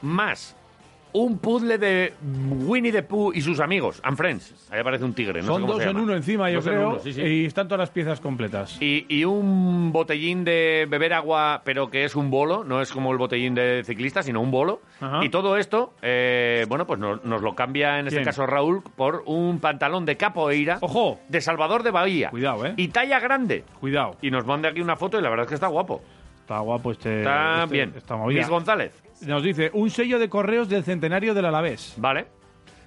Más 0.01 0.55
un 1.13 1.39
puzzle 1.39 1.77
de 1.77 2.13
Winnie 2.65 2.91
the 2.91 3.03
Pooh 3.03 3.31
y 3.33 3.41
sus 3.41 3.59
amigos, 3.59 3.99
and 4.03 4.17
Friends. 4.17 4.67
Ahí 4.71 4.79
aparece 4.79 5.03
un 5.05 5.13
tigre, 5.13 5.41
no 5.41 5.47
sé 5.47 5.47
Son 5.47 5.61
cómo 5.61 5.73
dos 5.73 5.81
se 5.81 5.89
en 5.89 5.93
llama. 5.95 6.03
uno 6.03 6.15
encima, 6.15 6.49
yo 6.49 6.57
Dos 6.57 6.67
en 6.67 6.73
creo, 6.73 6.89
uno, 6.89 6.99
sí, 6.99 7.13
sí. 7.13 7.21
y 7.21 7.45
están 7.45 7.67
todas 7.67 7.79
las 7.79 7.89
piezas 7.89 8.19
completas. 8.19 8.77
Y, 8.81 9.05
y 9.09 9.23
un 9.25 9.91
botellín 9.91 10.43
de 10.43 10.85
beber 10.89 11.13
agua, 11.13 11.61
pero 11.63 11.89
que 11.89 12.03
es 12.03 12.15
un 12.15 12.29
bolo, 12.29 12.63
no 12.63 12.81
es 12.81 12.91
como 12.91 13.11
el 13.11 13.17
botellín 13.17 13.55
de 13.55 13.83
ciclista, 13.85 14.21
sino 14.23 14.41
un 14.41 14.51
bolo. 14.51 14.81
Ajá. 15.01 15.23
Y 15.23 15.29
todo 15.29 15.57
esto, 15.57 15.93
eh, 16.01 16.65
bueno, 16.67 16.85
pues 16.85 16.99
nos, 16.99 17.23
nos 17.25 17.41
lo 17.41 17.55
cambia 17.55 17.99
en 17.99 18.07
este 18.07 18.19
Bien. 18.19 18.25
caso 18.25 18.45
Raúl 18.45 18.81
por 18.95 19.23
un 19.25 19.59
pantalón 19.59 20.05
de 20.05 20.17
capoeira 20.17 20.77
¡Ojo! 20.81 21.19
de 21.29 21.41
Salvador 21.41 21.83
de 21.83 21.91
Bahía. 21.91 22.29
Cuidado, 22.29 22.65
¿eh? 22.65 22.73
Y 22.77 22.89
talla 22.89 23.19
grande. 23.19 23.63
Cuidado. 23.79 24.15
Y 24.21 24.29
nos 24.31 24.45
manda 24.45 24.69
aquí 24.69 24.81
una 24.81 24.95
foto 24.95 25.17
y 25.19 25.21
la 25.21 25.29
verdad 25.29 25.45
es 25.45 25.49
que 25.49 25.55
está 25.55 25.67
guapo. 25.67 26.01
Está 26.41 26.59
guapo 26.59 26.91
este... 26.91 27.19
Está 27.19 27.63
este- 27.63 27.73
bien. 27.73 27.93
Esta 27.97 28.15
movida. 28.15 28.37
Luis 28.37 28.49
González. 28.49 29.03
Nos 29.25 29.43
dice, 29.43 29.71
un 29.73 29.89
sello 29.89 30.19
de 30.19 30.29
correos 30.29 30.69
del 30.69 30.83
centenario 30.83 31.33
del 31.33 31.45
Alavés. 31.45 31.93
Vale. 31.97 32.27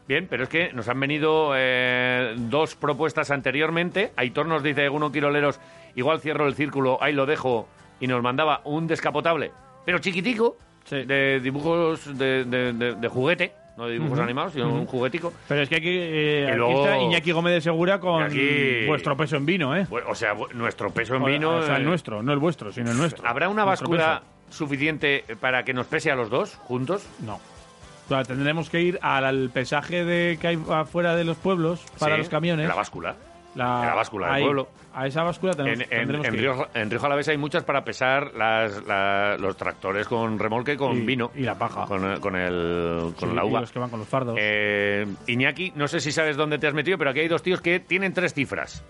Bien, 0.07 0.27
pero 0.29 0.43
es 0.45 0.49
que 0.49 0.73
nos 0.73 0.89
han 0.89 0.99
venido 0.99 1.53
eh, 1.55 2.35
dos 2.37 2.75
propuestas 2.75 3.31
anteriormente. 3.31 4.13
Aitor 4.17 4.47
nos 4.47 4.63
dice, 4.63 4.89
uno 4.89 5.13
Quiroleros, 5.13 5.61
igual 5.95 6.21
cierro 6.21 6.47
el 6.47 6.55
círculo, 6.55 6.99
ahí 7.01 7.13
lo 7.13 7.27
dejo, 7.27 7.69
y 8.01 8.07
nos 8.09 8.21
mandaba 8.23 8.61
un 8.65 8.87
descapotable, 8.89 9.53
pero 9.85 9.99
chiquitico, 10.01 10.57
de 10.91 11.39
dibujos 11.41 12.19
de, 12.19 12.45
de- 12.45 12.73
de- 12.73 12.95
de 12.97 13.09
juguete, 13.09 13.53
no 13.77 13.87
de 13.87 13.93
dibujos 13.93 14.19
animados, 14.19 14.53
sino 14.55 14.69
un 14.73 14.87
juguetico. 14.87 15.33
Pero 15.47 15.63
es 15.63 15.69
que 15.69 15.77
aquí, 15.77 15.91
eh, 15.93 16.47
aquí 16.49 16.57
luego- 16.59 16.85
está 16.85 16.99
Iñaki 16.99 17.31
Gómez 17.31 17.53
de 17.55 17.61
Segura 17.61 18.01
con 18.01 18.23
aquí- 18.25 18.87
vuestro 18.87 19.17
peso 19.17 19.37
en 19.37 19.47
vino, 19.47 19.77
¿eh? 19.77 19.87
O 20.09 20.15
sea, 20.17 20.35
nuestro 20.55 20.91
peso 20.91 21.15
en 21.15 21.23
O- 21.23 21.27
vino... 21.27 21.57
O 21.57 21.63
sea, 21.63 21.77
el 21.77 21.83
eh, 21.83 21.85
nuestro, 21.85 22.21
no 22.23 22.33
el 22.33 22.39
vuestro, 22.41 22.73
sino 22.73 22.91
el 22.91 22.97
nuestro. 22.97 23.25
¿Habrá 23.29 23.49
una 23.49 23.65
Nuestro 23.65 23.89
báscula 23.91 24.21
peso. 24.21 24.40
Suficiente 24.51 25.25
para 25.41 25.63
que 25.65 25.73
nos 25.73 25.87
pese 25.87 26.11
a 26.11 26.15
los 26.15 26.29
dos 26.31 26.55
juntos? 26.57 27.07
No. 27.21 27.35
O 27.37 28.09
sea, 28.09 28.25
tendremos 28.25 28.69
que 28.71 28.81
ir 28.81 28.99
al, 29.03 29.25
al 29.25 29.51
pesaje 29.51 30.05
de 30.05 30.37
que 30.41 30.49
hay 30.49 30.59
afuera 30.71 31.15
de 31.17 31.25
los 31.25 31.37
pueblos 31.37 31.81
para 31.99 32.17
Sí, 32.17 32.19
los 32.19 32.29
camiones. 32.29 32.69
La 32.69 32.75
báscula. 32.75 33.15
La, 33.55 33.85
la 33.85 33.95
báscula 33.95 34.27
del 34.29 34.37
ahí, 34.37 34.43
pueblo. 34.45 34.69
A 34.95 35.07
esa 35.09 35.23
báscula 35.25 35.55
tenemos, 35.55 35.81
En, 35.81 35.83
en, 35.83 35.89
tendremos 35.89 36.27
en 36.27 36.33
que 36.33 36.39
ir. 36.39 36.43
Río, 36.45 36.69
en 36.75 36.91
Río 36.91 37.01
Jalavés 37.01 37.29
hay 37.29 37.37
muchas 37.37 37.65
para 37.65 37.85
pesar 37.85 38.33
las, 38.35 38.85
la- 38.87 39.37
los 39.39 39.57
tractores 39.57 40.07
con 40.07 40.39
remolque 40.39 40.77
con 40.77 40.97
Y- 40.97 41.01
vino. 41.01 41.31
y 41.35 41.43
la 41.43 41.57
paja. 41.57 41.85
Con, 41.87 42.05
el- 42.05 42.21
con, 42.21 42.37
el, 42.37 43.13
con 43.19 43.31
Sí, 43.31 43.35
la 43.37 43.45
y 43.45 43.49
uva. 43.49 43.61
los 43.61 43.73
que 43.73 43.79
van 43.81 43.91
con 43.91 43.99
los 44.01 44.09
fardos. 44.09 44.37
Eh, 44.41 45.05
Iñaki, 45.27 45.73
no 45.77 45.87
sé 45.89 45.99
si 46.01 46.11
sabes 46.13 46.37
dónde 46.37 46.59
te 46.59 46.67
has 46.69 46.75
metido, 46.75 46.97
pero 46.99 47.11
aquí 47.11 47.21
hay 47.21 47.29
dos 47.29 47.43
tíos 47.43 47.61
que 47.61 47.81
tienen 47.81 48.13
tres 48.13 48.35
cifras. 48.35 48.85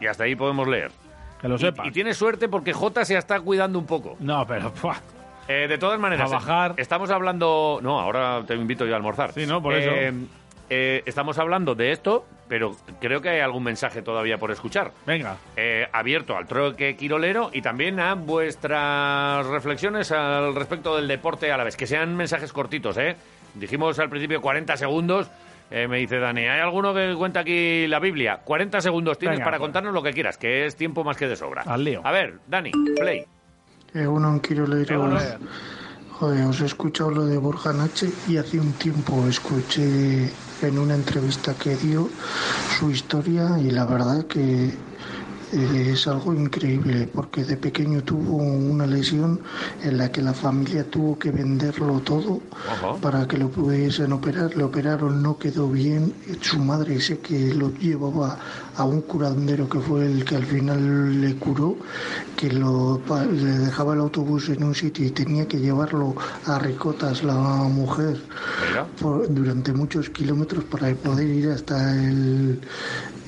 Y 0.00 0.06
hasta 0.06 0.24
ahí 0.24 0.34
podemos 0.34 0.66
leer. 0.68 0.90
Que 1.42 1.48
lo 1.48 1.56
Y- 1.56 1.58
sepas. 1.58 1.86
Y, 1.86 1.90
tienes 1.90 2.16
suerte 2.16 2.48
porque 2.48 2.72
Jota 2.72 3.04
se 3.04 3.16
está 3.18 3.38
cuidando 3.40 3.78
un 3.78 3.86
poco. 3.86 4.16
No, 4.20 4.46
pero... 4.46 4.72
Eh, 5.48 5.66
de 5.68 5.76
todas 5.76 5.98
maneras, 5.98 6.30
A 6.30 6.36
bajar. 6.36 6.74
estamos 6.76 7.10
hablando... 7.10 7.80
No, 7.82 7.98
ahora 8.00 8.42
te 8.46 8.54
invito 8.54 8.86
yo 8.86 8.94
a 8.94 8.96
almorzar. 8.96 9.32
Sí, 9.32 9.44
no, 9.44 9.60
por 9.60 9.74
Eh, 9.74 10.12
eh, 10.70 11.02
estamos 11.04 11.36
hablando 11.38 11.74
de 11.74 11.90
esto, 11.90 12.24
pero 12.48 12.76
creo 13.00 13.20
que 13.20 13.28
hay 13.28 13.40
algún 13.40 13.64
mensaje 13.64 14.02
todavía 14.02 14.38
por 14.38 14.52
escuchar. 14.52 14.92
Venga. 15.04 15.36
Eh, 15.56 15.86
abierto 15.92 16.36
al 16.36 16.46
troque 16.46 16.96
quirolero 16.96 17.50
y 17.52 17.60
también 17.60 17.98
a 17.98 18.14
vuestras 18.14 19.44
reflexiones 19.46 20.12
al 20.12 20.54
respecto 20.54 20.96
del 20.96 21.08
deporte 21.08 21.50
a 21.50 21.56
la 21.56 21.64
vez. 21.64 21.76
Que 21.76 21.86
sean 21.88 22.16
mensajes 22.16 22.52
cortitos, 22.52 22.96
¿eh? 22.96 23.16
Dijimos 23.54 23.98
al 23.98 24.08
principio 24.08 24.40
40 24.40 24.76
segundos. 24.76 25.28
Eh, 25.74 25.88
me 25.88 25.96
dice 25.96 26.18
Dani, 26.18 26.42
¿hay 26.42 26.60
alguno 26.60 26.92
que 26.92 27.14
cuenta 27.16 27.40
aquí 27.40 27.86
la 27.86 27.98
Biblia? 27.98 28.42
40 28.44 28.82
segundos 28.82 29.16
tienes 29.16 29.38
Venga, 29.38 29.44
para 29.46 29.56
pues. 29.56 29.68
contarnos 29.68 29.94
lo 29.94 30.02
que 30.02 30.12
quieras, 30.12 30.36
que 30.36 30.66
es 30.66 30.76
tiempo 30.76 31.02
más 31.02 31.16
que 31.16 31.26
de 31.26 31.34
sobra. 31.34 31.62
Al 31.62 31.82
lío. 31.82 32.02
A 32.04 32.12
ver, 32.12 32.40
Dani, 32.46 32.70
play. 32.94 33.24
Egunon 33.94 34.40
Quiroleros. 34.40 34.90
Egunon. 34.90 35.18
Joder, 36.10 36.44
os 36.44 36.60
he 36.60 36.66
escuchado 36.66 37.10
lo 37.10 37.24
de 37.24 37.38
Borja 37.38 37.72
Nache 37.72 38.10
y 38.28 38.36
hace 38.36 38.60
un 38.60 38.72
tiempo 38.74 39.26
escuché 39.26 40.30
en 40.60 40.78
una 40.78 40.94
entrevista 40.94 41.54
que 41.54 41.74
dio 41.76 42.10
su 42.78 42.90
historia 42.90 43.58
y 43.58 43.70
la 43.70 43.86
verdad 43.86 44.26
que 44.26 44.70
es 45.52 46.06
algo 46.06 46.32
increíble 46.34 47.08
porque 47.14 47.44
de 47.44 47.56
pequeño 47.56 48.02
tuvo 48.02 48.36
una 48.36 48.86
lesión 48.86 49.40
en 49.82 49.98
la 49.98 50.10
que 50.10 50.22
la 50.22 50.32
familia 50.32 50.84
tuvo 50.84 51.18
que 51.18 51.30
venderlo 51.30 52.00
todo 52.00 52.40
para 53.00 53.28
que 53.28 53.36
lo 53.36 53.50
pudiesen 53.50 54.12
operar. 54.12 54.56
Le 54.56 54.64
operaron, 54.64 55.22
no 55.22 55.36
quedó 55.38 55.68
bien. 55.68 56.14
Su 56.40 56.58
madre 56.58 57.00
sé 57.00 57.18
que 57.18 57.54
lo 57.54 57.70
llevaba 57.74 58.38
a 58.76 58.84
un 58.84 59.02
curandero 59.02 59.68
que 59.68 59.78
fue 59.80 60.06
el 60.06 60.24
que 60.24 60.36
al 60.36 60.44
final 60.46 61.20
le 61.20 61.34
curó, 61.36 61.76
que 62.36 62.50
lo, 62.50 63.00
le 63.30 63.58
dejaba 63.58 63.92
el 63.94 64.00
autobús 64.00 64.48
en 64.48 64.64
un 64.64 64.74
sitio 64.74 65.06
y 65.06 65.10
tenía 65.10 65.46
que 65.46 65.58
llevarlo 65.60 66.14
a 66.46 66.58
Ricotas 66.58 67.22
la 67.22 67.34
mujer 67.34 68.16
por- 69.00 69.32
durante 69.32 69.72
muchos 69.74 70.08
kilómetros 70.08 70.64
para 70.64 70.94
poder 70.94 71.28
ir 71.28 71.50
hasta 71.50 71.94
el, 71.94 72.60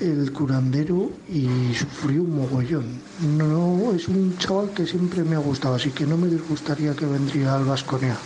el 0.00 0.32
curandero 0.32 1.10
y 1.28 1.74
sufrió 1.74 2.22
un 2.22 2.36
mogollón. 2.36 3.00
No, 3.36 3.92
es 3.94 4.08
un 4.08 4.36
chaval 4.38 4.70
que 4.74 4.86
siempre 4.86 5.22
me 5.24 5.36
ha 5.36 5.38
gustado, 5.38 5.74
así 5.76 5.90
que 5.90 6.04
no 6.04 6.16
me 6.16 6.28
disgustaría 6.28 6.94
que 6.94 7.06
vendría 7.06 7.54
al 7.54 7.64
Vasconia. 7.64 8.16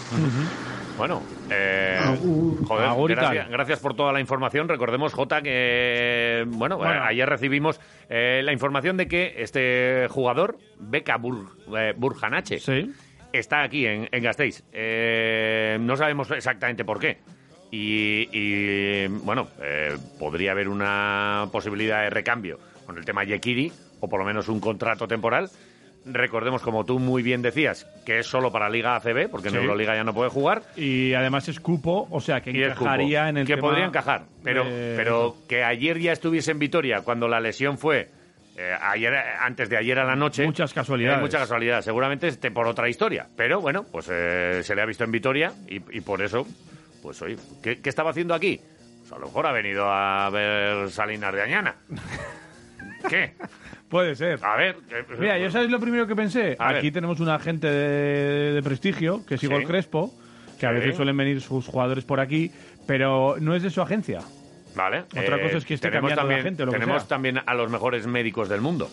Bueno, 0.97 1.23
eh, 1.49 2.01
joder, 2.66 3.16
gracias, 3.16 3.49
gracias 3.49 3.78
por 3.78 3.95
toda 3.95 4.12
la 4.12 4.19
información. 4.20 4.69
Recordemos, 4.69 5.15
Jota, 5.15 5.43
que 5.43 6.45
bueno, 6.49 6.77
Bueno. 6.78 6.95
eh, 6.95 6.99
ayer 7.09 7.28
recibimos 7.28 7.81
eh, 8.09 8.40
la 8.45 8.53
información 8.53 8.97
de 8.97 9.07
que 9.07 9.35
este 9.39 10.09
jugador, 10.11 10.59
Beca 10.81 11.16
Bur, 11.16 11.57
eh, 11.77 11.95
Burjanache, 11.97 12.59
está 13.32 13.62
aquí 13.62 13.86
en, 13.86 14.09
en 14.11 14.23
Gasteiz. 14.24 14.65
Eh, 14.73 15.78
no 15.81 15.97
sabemos 15.97 16.31
exactamente 16.32 16.85
por 16.85 16.99
qué. 16.99 17.19
Y, 17.70 18.28
y, 18.32 19.07
bueno, 19.09 19.49
eh, 19.61 19.97
podría 20.19 20.53
haber 20.53 20.69
una 20.69 21.47
posibilidad 21.53 22.03
de 22.03 22.11
recambio 22.11 22.59
con 22.86 22.97
el 22.97 23.05
tema 23.05 23.24
Yekiri, 23.24 23.70
o 24.01 24.09
por 24.09 24.19
lo 24.20 24.24
menos 24.27 24.49
un 24.49 24.61
contrato 24.61 25.07
temporal. 25.07 25.51
Recordemos, 26.07 26.62
como 26.62 26.86
tú 26.86 26.99
muy 26.99 27.23
bien 27.23 27.43
decías, 27.43 27.86
que 28.07 28.20
es 28.20 28.27
solo 28.27 28.51
para 28.51 28.70
Liga 28.70 28.97
ACB, 28.97 29.28
porque 29.31 29.49
en 29.49 29.55
Sí. 29.55 29.61
Euroliga 29.61 29.95
ya 29.95 30.05
no 30.05 30.15
puede 30.15 30.31
jugar. 30.31 30.62
Y 30.77 31.12
además 31.12 31.49
es 31.49 31.61
cupo, 31.61 32.09
o 32.11 32.20
sea 32.20 32.40
que 32.40 32.51
Y 32.51 32.62
es 32.62 32.70
cupo. 32.73 32.85
encajaría 32.85 33.28
en 33.28 33.36
el 33.39 33.47
que 33.47 33.57
tema 33.57 33.69
podría 33.69 33.85
encajar 33.86 34.23
pero 34.43 34.65
de- 34.65 34.95
pero 34.97 35.36
que 35.47 35.62
ayer 35.65 35.99
ya 35.99 36.12
estuviese 36.12 36.53
en 36.53 36.59
Vitoria 36.61 37.03
cuando 37.03 37.28
la 37.28 37.40
lesión 37.40 37.77
fue 37.77 38.09
eh, 38.57 38.73
ayer 38.81 39.12
antes 39.40 39.69
de 39.69 39.77
ayer 39.77 39.99
a 39.99 40.05
la 40.05 40.16
noche 40.16 40.47
Muchas 40.47 40.73
casualidades. 40.73 41.19
eh, 41.19 41.20
mucha 41.20 41.39
casualidad 41.39 41.82
seguramente 41.82 42.28
esté 42.28 42.51
por 42.51 42.66
otra 42.66 42.89
historia 42.89 43.27
pero 43.36 43.61
bueno 43.61 43.85
pues 43.93 44.09
eh, 44.11 44.61
se 44.62 44.74
le 44.74 44.81
ha 44.82 44.86
visto 44.86 45.05
en 45.05 45.12
Vitoria 45.12 45.53
y, 45.69 45.77
y 45.97 46.01
por 46.01 46.23
eso 46.23 46.47
pues 47.03 47.20
oye 47.23 47.37
¿qué, 47.62 47.81
qué 47.81 47.89
estaba 47.89 48.11
haciendo 48.11 48.35
aquí? 48.35 48.61
Pues 49.01 49.12
a 49.12 49.19
lo 49.19 49.27
mejor 49.27 49.47
ha 49.47 49.53
venido 49.53 49.87
a 49.91 50.29
ver 50.31 50.91
Salinas 50.91 51.33
de 51.35 51.43
Añana 51.43 51.77
¿qué? 53.09 53.35
Puede 53.89 54.15
ser. 54.16 54.39
A 54.45 54.55
ver. 54.57 54.77
eh, 54.91 55.05
Mira, 55.19 55.39
¿yo 55.39 55.51
sabes 55.51 55.70
lo 55.70 55.81
primero 55.81 56.07
que 56.07 56.15
pensé? 56.15 56.57
A 56.59 56.69
Aquí 56.70 56.89
ver. 56.89 56.93
tenemos 56.93 57.20
un 57.20 57.31
agente 57.31 57.66
de, 57.69 58.53
de 58.53 58.62
prestigio, 58.62 59.25
que 59.25 59.37
es 59.37 59.41
Sí. 59.41 59.47
Igor 59.47 59.65
Crespo, 59.65 60.12
que 60.61 60.66
a 60.66 60.70
Sí. 60.70 60.75
veces 60.77 60.97
suelen 60.97 61.16
venir 61.16 61.41
sus 61.41 61.66
jugadores 61.66 62.05
por 62.05 62.20
aquí, 62.20 62.51
pero 62.87 63.37
no 63.41 63.55
es 63.55 63.62
de 63.62 63.70
su 63.70 63.81
agencia. 63.81 64.20
Vale. 64.75 65.05
Otra 65.19 65.41
cosa 65.41 65.57
es 65.57 65.65
que 65.65 65.73
esté 65.75 65.89
tenemos 65.89 66.11
cambiando 66.11 66.29
de 66.29 66.35
también, 66.35 66.41
agente 66.41 66.62
o 66.65 66.66
lo 66.66 66.73
que 66.73 66.79
Tenemos 66.81 67.03
sea. 67.03 67.09
también 67.09 67.41
a 67.47 67.55
los 67.55 67.70
mejores 67.70 68.07
médicos 68.07 68.51
del 68.51 68.61
mundo. 68.61 68.91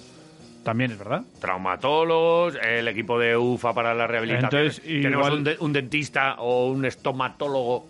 También 0.65 0.91
es 0.91 0.97
verdad. 0.97 1.21
Traumatólogos, 1.39 2.55
el 2.61 2.87
equipo 2.89 3.17
de 3.19 3.37
UFA 3.37 3.73
para 3.73 3.93
la 3.93 4.07
rehabilitación. 4.07 4.61
Entonces, 4.63 4.83
Tenemos 4.83 5.17
igual- 5.27 5.33
un, 5.33 5.43
de- 5.45 5.57
un 5.59 5.71
dentista 5.73 6.35
o 6.39 6.67
un 6.71 6.83
estomatólogo, 6.85 7.87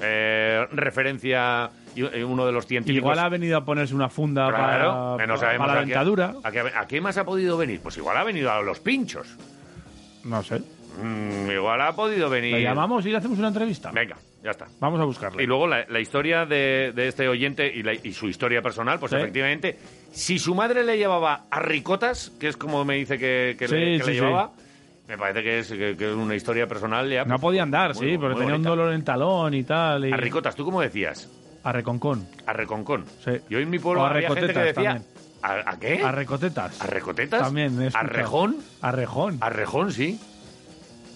eh, 0.00 0.64
referencia, 0.72 1.70
y 1.96 2.02
y 2.04 2.22
uno 2.22 2.46
de 2.46 2.52
los 2.52 2.66
científicos. 2.66 2.98
Igual 2.98 3.18
ha 3.18 3.28
venido 3.28 3.56
a 3.56 3.64
ponerse 3.64 3.94
una 3.94 4.08
funda 4.08 4.46
Claro, 4.48 5.16
para, 5.16 5.26
no 5.26 5.36
sabemos 5.36 5.66
para 5.66 5.80
la 5.80 5.86
dentadura. 5.86 6.34
¿A 6.44 6.52
qué, 6.52 6.60
a 6.60 6.86
qué 6.86 7.00
más 7.00 7.16
ha 7.18 7.24
podido 7.24 7.56
venir? 7.56 7.80
Pues 7.82 7.96
igual 7.96 8.16
ha 8.16 8.22
venido 8.24 8.52
a 8.52 8.60
los 8.62 8.78
pinchos. 8.78 9.26
No 10.24 10.42
sé. 10.42 10.60
Mm, 11.02 11.50
igual 11.50 11.80
ha 11.80 11.92
podido 11.96 12.28
venir. 12.30 12.54
¿Le 12.54 12.62
llamamos 12.62 13.04
y 13.06 13.10
le 13.10 13.16
hacemos 13.16 13.38
una 13.38 13.48
entrevista? 13.48 13.90
Venga, 13.90 14.16
ya 14.42 14.50
está. 14.52 14.66
Vamos 14.80 15.00
a 15.00 15.04
buscarle. 15.04 15.42
Y 15.42 15.46
luego 15.46 15.66
la, 15.66 15.84
la 15.88 16.00
historia 16.00 16.46
de, 16.46 16.92
de 16.94 17.08
este 17.08 17.28
oyente 17.28 17.66
y, 17.74 17.82
la- 17.82 17.94
y 17.94 18.12
su 18.12 18.28
historia 18.28 18.62
personal, 18.62 18.98
pues 19.00 19.12
efectivamente, 19.12 19.78
si 20.12 20.38
su 20.38 20.54
madre 20.54 20.84
le 20.84 20.96
llevaba 20.96 21.44
a 21.50 21.60
ricotas, 21.60 22.30
que 22.38 22.48
es 22.48 22.56
como 22.56 22.84
me 22.84 22.94
dice 22.96 23.18
que, 23.18 23.56
que 23.58 23.66
Sí, 23.68 23.74
le, 23.74 23.98
que 23.98 24.04
sí, 24.04 24.10
le 24.10 24.16
sí. 24.16 24.20
llevaba, 24.20 24.52
me 25.08 25.18
parece 25.18 25.42
que 25.42 25.58
es, 25.60 25.68
que, 25.68 25.96
que 25.96 26.08
es 26.10 26.14
una 26.14 26.34
historia 26.36 26.66
personal 26.66 27.08
ya. 27.10 27.22
No 27.24 27.30
pues, 27.34 27.40
podía 27.40 27.62
andar, 27.64 27.94
muy- 27.94 28.10
sí, 28.10 28.18
porque 28.18 28.34
muy 28.34 28.42
tenía 28.42 28.56
un 28.56 28.62
dolor 28.62 28.92
en 28.92 29.04
talón 29.04 29.54
y 29.54 29.64
tal. 29.64 30.04
Y... 30.06 30.12
A 30.12 30.16
ricotas, 30.16 30.54
¿tú 30.54 30.64
cómo 30.64 30.80
decías? 30.80 31.28
A 31.64 31.72
reconcón. 31.72 32.26
A 32.46 32.52
reconcón. 32.52 33.04
Sí. 33.24 33.32
Yo 33.50 33.58
en 33.58 33.68
mi 33.68 33.78
pueblo 33.78 34.04
a 34.06 34.10
había 34.10 34.28
gente 34.28 34.52
que 34.52 34.58
decía... 34.60 34.72
también. 34.94 35.04
¿A, 35.42 35.70
a 35.72 35.78
qué? 35.78 36.02
A 36.02 36.10
recotetas. 36.12 36.80
¿A 36.80 36.86
recotetas? 36.86 37.40
También. 37.40 37.90
¿A 37.94 38.02
rejón? 38.02 38.56
A 38.80 38.90
rejón. 38.92 39.38
A 39.40 39.50
rejón, 39.50 39.92
sí. 39.92 40.18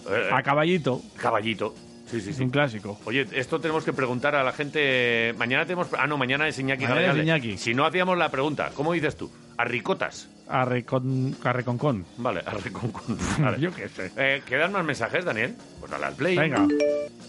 Eh, 0.09 0.29
A 0.31 0.41
caballito. 0.43 1.01
Caballito. 1.17 1.73
Sí, 2.13 2.21
sí, 2.21 2.29
Es 2.29 2.37
sí. 2.37 2.43
un 2.43 2.49
clásico. 2.51 2.99
Oye, 3.05 3.25
esto 3.31 3.59
tenemos 3.59 3.83
que 3.83 3.91
preguntar 3.93 4.35
a 4.35 4.43
la 4.43 4.51
gente. 4.51 5.33
Mañana 5.37 5.65
tenemos. 5.65 5.87
Ah, 5.97 6.05
no, 6.05 6.17
mañana 6.17 6.47
es 6.47 6.59
Iñaki 6.59 6.83
Mañana 6.85 7.11
es. 7.13 7.17
Iñaki. 7.17 7.57
Si 7.57 7.73
no 7.73 7.85
hacíamos 7.85 8.17
la 8.17 8.29
pregunta, 8.29 8.71
¿cómo 8.75 8.93
dices 8.93 9.15
tú? 9.17 9.31
A 9.57 9.65
ricotas. 9.65 10.29
A, 10.47 10.65
recon... 10.65 11.35
a 11.43 11.53
reconcón. 11.53 12.05
Vale, 12.17 12.41
a 12.45 12.51
reconcón. 12.51 13.17
Vale. 13.39 13.59
Yo 13.59 13.73
qué 13.73 13.89
sé. 13.89 14.11
Eh, 14.17 14.43
¿Quedan 14.45 14.71
más 14.71 14.85
mensajes, 14.85 15.25
Daniel? 15.25 15.55
Pues 15.79 15.91
dale 15.91 16.05
al 16.05 16.13
play. 16.13 16.37
Venga. 16.37 16.67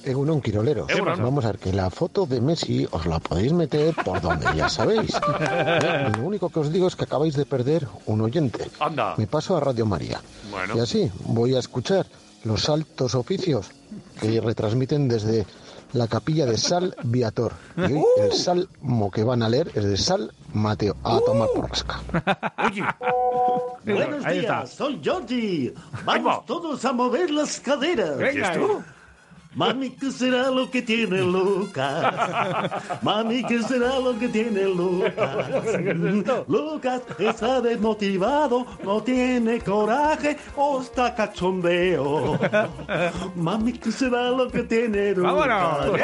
Egunon 0.05 0.43
Quirolero. 0.43 0.87
Egunon. 0.89 1.23
Vamos 1.23 1.45
a 1.45 1.53
ver 1.53 1.59
que 1.59 1.73
la 1.73 1.89
foto 1.89 2.27
de 2.27 2.41
Messi 2.43 2.87
os 2.91 3.07
la 3.07 3.21
podéis 3.21 3.53
meter 3.55 3.95
por 4.05 4.21
donde 4.21 4.47
ya 4.55 4.69
sabéis. 4.69 5.15
¿Eh? 5.15 6.13
Lo 6.19 6.25
único 6.25 6.51
que 6.51 6.59
os 6.61 6.71
digo 6.71 6.89
es 6.89 6.97
que 6.97 7.05
acabáis 7.05 7.35
de 7.37 7.47
perder 7.47 7.87
un 8.07 8.21
oyente. 8.21 8.69
Anda. 8.81 9.15
Me 9.17 9.27
paso 9.27 9.57
a 9.57 9.61
Radio 9.61 9.87
María. 9.87 10.21
Bueno. 10.51 10.77
Y 10.77 10.81
así 10.81 11.11
voy 11.25 11.55
a 11.55 11.59
escuchar 11.59 12.07
los 12.45 12.69
altos 12.69 13.15
oficios 13.15 13.71
que 14.21 14.41
retransmiten 14.41 15.09
desde 15.09 15.47
la 15.93 16.09
capilla 16.09 16.47
de 16.47 16.59
Sal 16.59 16.95
Viator. 17.05 17.53
Y 17.77 17.93
hoy 17.93 18.05
el 18.21 18.33
salmo 18.33 19.11
que 19.11 19.25
van 19.25 19.43
a 19.43 19.49
leer 19.49 19.71
es 19.75 19.85
de 19.85 19.97
Sal 19.97 20.33
Mateo. 20.53 20.97
A 21.03 21.21
tomar 21.25 21.49
por 21.55 21.69
rasca. 21.69 22.01
Buenos 23.85 24.25
días, 24.25 24.71
soy 24.71 25.01
Georgie. 25.03 25.75
Vamos 26.05 26.47
todos 26.47 26.85
a 26.85 26.93
mover 26.93 27.31
las 27.31 27.61
caderas. 27.61 28.17
Venga. 28.17 28.55
¿Y 28.55 28.59
tú? 28.59 28.83
Mami, 29.55 29.91
¿qué 29.91 30.11
será 30.11 30.51
lo 30.51 30.69
que 30.71 30.83
tiene 30.83 31.21
Lucas? 31.23 32.13
Mami, 33.03 33.45
¿qué 33.45 33.63
será 33.63 34.01
lo 34.01 34.19
que 34.19 34.29
tiene 34.29 34.65
Lucas? 34.65 35.47
Lucas 36.49 37.03
está 37.19 37.61
desmotivado, 37.61 38.67
no 38.83 39.01
tiene 39.03 39.61
coraje 39.61 40.37
o 40.57 40.81
está 40.81 41.15
cachondeo. 41.15 42.39
Mami, 43.37 43.75
¿qué 43.75 43.93
será 43.93 44.31
lo 44.31 44.51
que 44.51 44.65
tiene 44.65 45.13
Lucas? 45.15 45.35
¡Vámonos! 45.35 46.01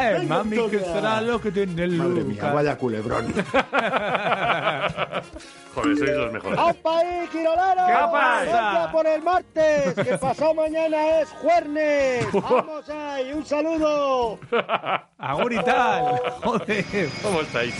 Eh, 0.00 0.24
mami, 0.28 0.56
¿qué 0.70 0.78
será 0.80 1.20
lo 1.20 1.40
que 1.40 1.50
tiene 1.50 1.84
el 1.84 1.92
Madre 1.92 2.24
mía, 2.24 2.34
Lucas? 2.34 2.54
vaya 2.54 2.78
culebrón. 2.78 3.26
Joder, 5.74 5.96
sois 5.96 6.10
los 6.10 6.32
mejores. 6.32 6.58
¡Opa 6.58 6.98
ahí, 6.98 7.28
Quirolero! 7.30 7.86
¿Qué 7.86 7.92
pasa? 8.12 8.44
¡Venga 8.44 8.92
por 8.92 9.06
el 9.06 9.22
martes! 9.22 9.94
¡Que 9.94 10.18
pasado 10.18 10.54
mañana 10.54 11.20
es 11.20 11.28
jueves! 11.30 12.27
¡Vamos 12.32 12.88
ahí! 12.90 13.32
¡Un 13.32 13.44
saludo! 13.46 14.38
Agur 15.18 15.52
y 15.52 15.62
tal. 15.64 16.20
Joder. 16.42 16.84
¿Cómo 17.22 17.40
estáis? 17.40 17.74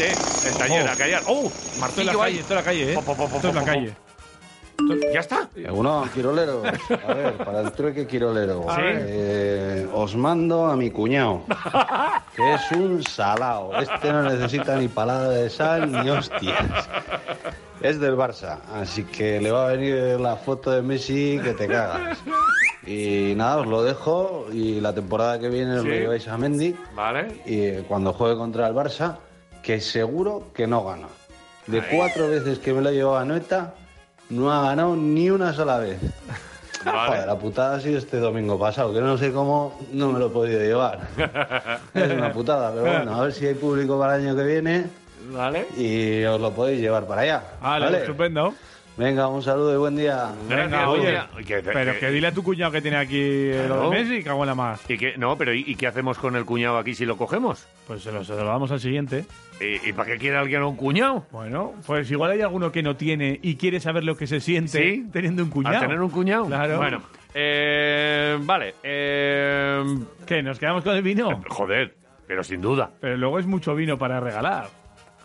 Eh, 0.00 0.14
el 0.46 0.56
taller, 0.58 0.86
Oh. 0.88 0.92
a 0.92 0.96
callar. 0.96 1.22
¡Oh! 1.26 1.44
Esto 1.46 1.70
es 1.74 1.78
Martillo 1.80 2.04
la 2.04 2.12
ahí. 2.12 2.18
calle, 2.18 2.40
esto 2.40 2.52
es 2.54 2.58
la 2.58 2.64
calle, 2.64 2.92
¿eh? 2.92 2.94
Po, 2.94 3.02
po, 3.02 3.14
po, 3.16 3.28
po, 3.28 3.36
Esto 3.36 3.48
es 3.48 3.54
la 3.54 3.60
po, 3.60 3.66
po. 3.66 3.72
calle. 3.72 3.94
¿Ya 5.12 5.20
está? 5.20 5.46
Uno, 5.72 6.08
Quirolero. 6.14 6.62
A 7.06 7.12
ver, 7.12 7.36
para 7.44 7.60
el 7.60 7.72
trueque 7.72 8.06
Quirolero. 8.06 8.62
Sí. 8.74 8.80
Eh, 8.82 9.86
os 9.92 10.16
mando 10.16 10.66
a 10.66 10.76
mi 10.76 10.90
cuñado, 10.90 11.42
que 12.36 12.54
es 12.54 12.72
un 12.72 13.02
salao. 13.02 13.74
Este 13.78 14.10
no 14.12 14.22
necesita 14.22 14.76
ni 14.76 14.88
palada 14.88 15.28
de 15.30 15.50
sal 15.50 15.90
ni 15.92 16.08
hostias. 16.10 16.88
Es 17.82 17.98
del 18.00 18.14
Barça, 18.16 18.58
así 18.74 19.04
que 19.04 19.40
le 19.40 19.50
va 19.50 19.64
a 19.68 19.72
venir 19.72 20.18
la 20.20 20.36
foto 20.36 20.70
de 20.70 20.82
Messi 20.82 21.38
que 21.42 21.52
te 21.54 21.66
cagas. 21.66 22.18
Y 22.90 23.34
nada, 23.36 23.58
os 23.58 23.66
lo 23.66 23.82
dejo 23.82 24.46
y 24.52 24.80
la 24.80 24.92
temporada 24.92 25.38
que 25.38 25.48
viene 25.48 25.76
os 25.76 25.82
Sí. 25.82 25.88
lo 25.88 25.94
lleváis 25.94 26.26
a 26.28 26.36
Mendy. 26.36 26.74
Vale. 26.94 27.42
Y 27.46 27.82
cuando 27.82 28.12
juegue 28.12 28.36
contra 28.36 28.66
el 28.66 28.74
Barça, 28.74 29.16
que 29.62 29.80
seguro 29.80 30.48
que 30.54 30.66
no 30.66 30.84
gana. 30.84 31.06
De 31.66 31.82
cuatro 31.82 32.28
veces 32.28 32.58
que 32.58 32.72
me 32.72 32.80
lo 32.82 32.90
llevó 32.90 33.16
a 33.16 33.24
Noeta, 33.24 33.74
no 34.30 34.52
ha 34.52 34.62
ganado 34.62 34.96
ni 34.96 35.30
una 35.30 35.52
sola 35.52 35.78
vez. 35.78 35.98
Joder, 36.84 37.26
la 37.26 37.38
putada 37.38 37.76
ha 37.76 37.80
sido 37.80 37.98
este 37.98 38.16
domingo 38.18 38.58
pasado, 38.58 38.92
que 38.94 39.00
no 39.02 39.18
sé 39.18 39.30
cómo 39.32 39.78
no 39.92 40.10
me 40.12 40.18
lo 40.18 40.28
he 40.28 40.30
podido 40.30 40.60
llevar. 40.60 41.00
Es 41.94 42.10
una 42.10 42.32
putada, 42.32 42.70
pero 42.72 42.82
bueno, 42.86 43.14
a 43.14 43.22
ver 43.22 43.32
si 43.32 43.46
hay 43.46 43.54
público 43.54 43.98
para 43.98 44.16
el 44.16 44.22
año 44.26 44.34
que 44.36 44.44
viene. 44.44 44.86
Vale. 45.30 45.66
Y 45.76 46.24
os 46.24 46.40
lo 46.40 46.50
podéis 46.52 46.80
llevar 46.80 47.06
para 47.06 47.20
allá. 47.20 47.42
Vale, 47.60 47.98
estupendo. 47.98 48.54
Venga, 49.00 49.28
un 49.28 49.42
saludo 49.42 49.72
y 49.74 49.78
buen 49.78 49.96
día. 49.96 50.30
Venga, 50.46 50.90
oye, 50.90 51.18
pero 51.72 51.98
que 51.98 52.10
dile 52.10 52.26
a 52.26 52.32
tu 52.32 52.42
cuñado 52.42 52.70
que 52.70 52.82
tiene 52.82 52.98
aquí 52.98 53.48
lo 53.50 53.66
Claro. 53.66 53.90
de 53.90 53.98
Messi, 54.04 54.22
cago 54.22 54.42
en 54.42 54.48
la 54.48 54.54
más. 54.54 54.82
¿Y 54.90 54.98
qué? 54.98 55.14
No, 55.16 55.36
pero 55.38 55.54
¿y, 55.54 55.64
y 55.66 55.74
qué 55.74 55.86
hacemos 55.86 56.18
con 56.18 56.36
el 56.36 56.44
cuñado 56.44 56.76
aquí 56.76 56.94
si 56.94 57.06
lo 57.06 57.16
cogemos? 57.16 57.66
Pues 57.86 58.02
se 58.02 58.12
lo, 58.12 58.22
se 58.24 58.32
lo 58.34 58.44
damos 58.44 58.70
al 58.72 58.78
siguiente. 58.78 59.24
¿Y, 59.58 59.88
y 59.88 59.92
para 59.94 60.12
qué 60.12 60.18
quiere 60.18 60.36
alguien 60.36 60.62
un 60.64 60.76
cuñado? 60.76 61.24
Bueno, 61.32 61.72
pues 61.86 62.10
igual 62.10 62.32
hay 62.32 62.42
alguno 62.42 62.70
que 62.70 62.82
no 62.82 62.94
tiene 62.96 63.40
y 63.42 63.56
quiere 63.56 63.80
saber 63.80 64.04
lo 64.04 64.18
que 64.18 64.26
se 64.26 64.38
siente 64.38 64.78
¿Sí? 64.82 65.06
teniendo 65.10 65.42
un 65.44 65.48
cuñado. 65.48 65.78
¿A 65.78 65.80
tener 65.80 65.98
un 66.02 66.10
cuñado? 66.10 66.44
Claro. 66.44 66.76
Bueno, 66.76 67.00
eh, 67.34 68.36
vale. 68.42 68.74
Eh, 68.82 69.82
¿Qué? 70.26 70.42
¿Nos 70.42 70.58
quedamos 70.58 70.84
con 70.84 70.94
el 70.94 71.02
vino? 71.02 71.40
joder, 71.48 71.94
pero 72.26 72.44
sin 72.44 72.60
duda. 72.60 72.90
Pero 73.00 73.16
luego 73.16 73.38
es 73.38 73.46
mucho 73.46 73.74
vino 73.74 73.96
para 73.96 74.20
regalar. 74.20 74.68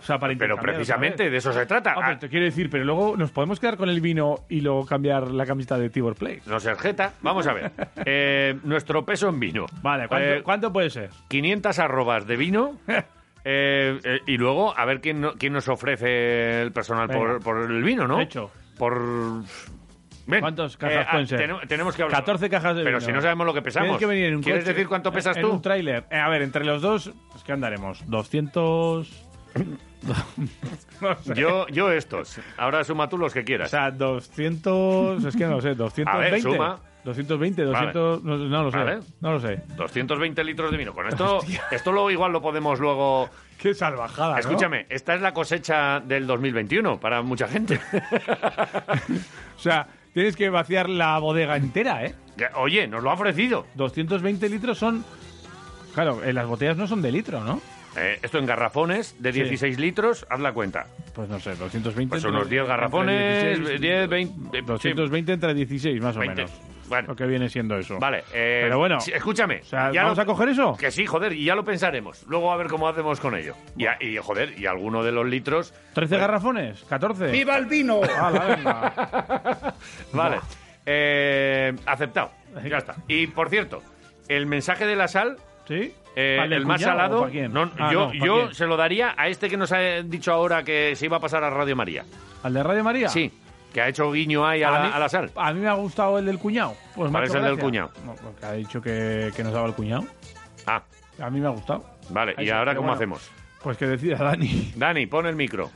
O 0.06 0.08
sea, 0.08 0.19
para 0.19 0.35
Pero 0.38 0.56
precisamente 0.58 1.32
de 1.32 1.38
eso 1.38 1.51
se 1.51 1.66
trata. 1.66 1.93
Ah, 1.98 2.01
pero 2.06 2.19
te 2.19 2.30
quiero 2.30 2.45
decir, 2.45 2.69
pero 2.69 2.84
luego 2.85 3.17
nos 3.17 3.32
podemos 3.32 3.59
quedar 3.59 3.75
con 3.75 3.90
el 3.90 4.01
vino 4.01 4.45
y 4.50 4.61
luego 4.61 4.85
cambiar 4.85 5.32
la 5.32 5.48
camiseta 5.48 5.80
de 5.80 5.90
Tibor 5.90 6.14
Play. 6.16 6.42
No 6.45 6.59
se 6.59 6.75
jeta. 6.75 7.14
Vamos 7.24 7.48
a 7.48 7.53
ver. 7.53 7.72
Eh, 8.06 8.56
nuestro 8.64 9.03
peso 9.03 9.30
en 9.30 9.40
vino. 9.40 9.66
Vale, 9.82 10.08
¿cuánto, 10.08 10.27
Eh, 10.30 10.43
cuánto 10.43 10.72
puede 10.72 10.92
ser? 10.92 11.09
500 11.27 11.80
arrobas 11.80 12.27
de 12.27 12.35
vino. 12.38 12.77
eh, 13.43 14.00
eh, 14.03 14.19
y 14.27 14.38
luego, 14.38 14.77
a 14.77 14.85
ver 14.85 15.01
quién, 15.01 15.22
no- 15.22 15.34
quién 15.34 15.53
nos 15.53 15.67
ofrece 15.69 16.61
el 16.61 16.72
personal 16.72 17.09
por, 17.09 17.42
por 17.43 17.72
el 17.72 17.82
vino, 17.84 18.08
¿no? 18.08 18.22
Hecho. 18.22 18.51
Por. 18.77 19.01
Ven, 20.27 20.40
¿Cuántas 20.42 20.75
cajas 20.77 20.98
eh, 20.98 21.06
ah, 21.08 21.11
pueden 21.11 21.27
ser? 21.27 21.40
tenem- 21.50 21.67
tenemos 21.67 21.95
que 21.95 22.03
hablar. 22.03 22.19
14 22.19 22.50
cajas 22.50 22.75
de 22.75 22.84
Pero 22.84 22.98
vino. 22.98 23.06
si 23.08 23.11
no 23.11 23.22
sabemos 23.22 23.45
lo 23.48 23.53
que 23.53 23.61
pesamos. 23.64 23.88
Tienes 23.90 24.00
que 24.00 24.06
venir 24.06 24.25
en 24.25 24.35
un 24.35 24.43
¿Quieres 24.43 24.64
coche, 24.64 24.74
decir 24.74 24.88
cuánto 24.88 25.11
pesas 25.11 25.35
en 25.38 25.42
tú? 25.43 25.51
un 25.51 25.61
tráiler. 25.61 26.06
A 26.11 26.30
ver, 26.30 26.42
entre 26.43 26.64
los 26.66 26.82
dos, 26.82 27.11
pues 27.32 27.43
¿qué 27.43 27.53
andaremos? 27.53 28.03
200... 28.08 29.25
no 31.01 31.16
sé. 31.24 31.35
Yo, 31.35 31.67
yo 31.67 31.92
estos. 31.92 32.40
Ahora 32.58 32.84
suma 32.84 33.09
tú 33.09 33.17
los 33.17 33.34
que 33.34 33.42
O 33.42 33.45
quieras. 33.45 33.69
sea, 33.72 33.92
200... 33.92 35.24
Es 35.25 35.35
que 35.35 35.45
no 35.45 35.61
sé, 35.61 35.75
220. 35.75 36.09
A 36.11 36.17
ver, 36.17 36.42
suma. 36.42 36.80
220, 37.03 37.64
200... 37.64 38.24
No, 38.24 38.38
no 38.38 38.64
lo 38.64 38.72
sé. 38.72 38.77
Vale. 38.77 39.00
No 39.22 39.32
lo 39.34 39.40
sé. 39.40 39.61
220 39.77 40.43
litros 40.43 40.72
de 40.72 40.77
vino. 40.77 40.93
Con 40.93 41.08
esto, 41.08 41.40
esto 41.72 41.92
lo 41.92 42.09
igual 42.09 42.32
lo 42.32 42.42
podemos 42.42 42.80
luego. 42.80 43.30
Qué 43.59 43.74
salvajada, 43.74 44.34
¿no? 44.34 44.40
Escúchame, 44.40 44.85
esta 44.90 45.16
es 45.16 45.22
la 45.22 45.34
cosecha 45.34 46.00
del 46.01 46.27
2021 46.27 47.00
para 47.00 47.22
mucha 47.22 47.48
gente. 47.48 47.80
O 49.56 49.59
sea, 49.59 49.88
tienes 50.14 50.35
que 50.35 50.50
vaciar 50.50 50.90
la 50.90 51.17
bodega 51.17 51.56
entera, 51.56 52.06
¿eh? 52.06 52.14
Oye, 52.56 52.88
nos 52.88 53.01
lo 53.01 53.09
ha 53.09 53.14
ofrecido. 53.14 53.66
220 53.75 54.50
litros 54.50 54.77
son... 54.77 55.06
Claro, 55.93 56.22
eh, 56.24 56.34
las 56.34 56.45
botellas 56.45 56.75
no 56.75 56.85
son 56.88 57.01
de 57.01 57.11
litro, 57.11 57.42
¿no? 57.42 57.61
Eh, 57.98 58.19
esto 58.22 58.40
en 58.40 58.45
garrafones 58.45 59.15
de 59.19 59.32
Sí. 59.32 59.43
16 59.43 59.80
litros, 59.80 60.25
haz 60.30 60.40
la 60.40 60.53
cuenta. 60.53 60.88
Pues 61.14 61.30
no 61.30 61.40
sé, 61.40 61.56
220... 61.56 62.09
Pues 62.09 62.24
unos 62.25 62.49
10 62.49 62.61
entre 62.61 62.75
garrafones, 62.75 63.57
16, 63.57 63.82
10, 63.82 64.09
20. 64.09 64.57
eh, 64.57 64.61
220 64.65 65.33
entre 65.33 65.53
16, 65.53 66.01
más 66.01 66.17
o 66.17 66.19
20. 66.19 66.35
menos. 66.43 66.51
Bueno. 66.88 67.07
Lo 67.07 67.15
que 67.15 67.25
viene 67.25 67.49
siendo 67.49 67.75
eso. 67.77 67.98
Vale, 67.98 68.19
eh, 68.32 68.59
Pero 68.65 68.77
bueno. 68.77 68.99
sí, 68.99 69.11
escúchame. 69.11 69.61
O 69.61 69.65
sea, 69.65 69.91
ya 69.91 70.03
¿vamos 70.03 70.17
lo- 70.17 70.24
a 70.24 70.25
coger 70.27 70.49
eso? 70.49 70.77
Que 70.77 70.91
sí, 70.91 71.07
joder, 71.07 71.33
y 71.33 71.43
ya 71.45 71.56
lo 71.56 71.65
pensaremos. 71.65 72.24
Luego 72.27 72.51
a 72.53 72.57
ver 72.57 72.67
cómo 72.67 72.88
hacemos 72.88 73.19
con 73.19 73.35
ello. 73.35 73.56
Y, 73.75 73.88
a- 73.88 73.98
y, 73.99 74.17
joder, 74.17 74.53
y 74.59 74.67
alguno 74.67 75.03
de 75.03 75.11
los 75.11 75.25
litros. 75.25 75.74
¿13 75.95 76.09
pues- 76.09 76.11
garrafones? 76.11 76.85
¿14? 76.88 77.32
¡Viva 77.32 77.57
el 77.57 77.65
vino! 77.65 78.01
Vale. 80.14 80.38
Eh, 80.85 81.74
aceptado. 81.85 82.32
Ya 82.64 82.77
está. 82.77 82.95
Y 83.07 83.27
por 83.27 83.49
cierto, 83.49 83.82
el 84.27 84.45
mensaje 84.45 84.85
de 84.85 84.95
la 84.95 85.07
sal. 85.07 85.38
¿Sí? 85.68 85.94
eh, 86.16 86.35
¿Para 86.38 86.45
el 86.48 86.53
el 86.53 86.66
más 86.66 86.82
cuñado 86.82 86.98
salado. 86.98 87.19
para 87.22 87.32
quién? 87.32 87.53
no, 87.53 87.72
Ah, 87.77 87.90
yo 87.92 88.00
no, 88.00 88.08
¿para 88.08 88.26
yo 88.26 88.35
quién? 88.44 88.53
se 88.56 88.66
lo 88.68 88.77
daría 88.77 89.14
a 89.18 89.27
este 89.27 89.50
que 89.50 89.58
nos 89.58 89.72
ha 89.72 89.80
dicho 90.03 90.32
ahora 90.32 90.64
que 90.64 90.95
se 90.95 91.06
iba 91.06 91.18
a 91.18 91.19
pasar 91.19 91.44
a 91.44 91.50
Radio 91.50 91.76
María. 91.76 92.06
¿Al 92.44 92.53
de 92.53 92.64
Radio 92.64 92.84
María? 92.84 93.10
Sí, 93.10 93.32
que 93.74 93.82
ha 93.82 93.88
hecho 93.90 94.11
guiño 94.11 94.45
ahí 94.48 94.64
a, 94.64 94.69
la, 94.72 94.80
mí, 94.84 94.90
a 94.94 95.00
la 95.00 95.10
sal. 95.10 95.32
A 95.35 95.52
mí 95.53 95.60
me 95.60 95.68
ha 95.68 95.74
gustado 95.74 96.19
el 96.19 96.26
del 96.26 96.38
cuñado. 96.40 96.76
Pues 96.95 97.11
¿Cuál 97.11 97.24
es 97.26 97.34
el 97.35 97.44
del 97.44 97.58
cuñado? 97.60 97.92
No, 98.06 98.14
porque 98.16 98.45
ha 98.45 98.52
dicho 98.53 98.82
que, 98.82 99.32
que 99.35 99.44
nos 99.44 99.52
daba 99.53 99.68
el 99.68 99.74
cuñado. 99.74 100.06
Ah, 100.68 100.82
A 101.22 101.30
mí 101.30 101.40
me 101.40 101.48
ha 101.48 101.52
gustado. 101.52 101.84
vale. 102.10 102.35
¿Y 102.38 102.50
ahora 102.50 102.74
cómo 102.76 102.88
bueno. 102.88 102.95
hacemos? 102.95 103.30
Pues 103.61 103.77
que 103.77 103.88
decida 103.88 104.18
Dani. 104.18 104.74
Dani, 104.76 105.08
pon 105.08 105.26
el 105.26 105.35
micro. 105.35 105.72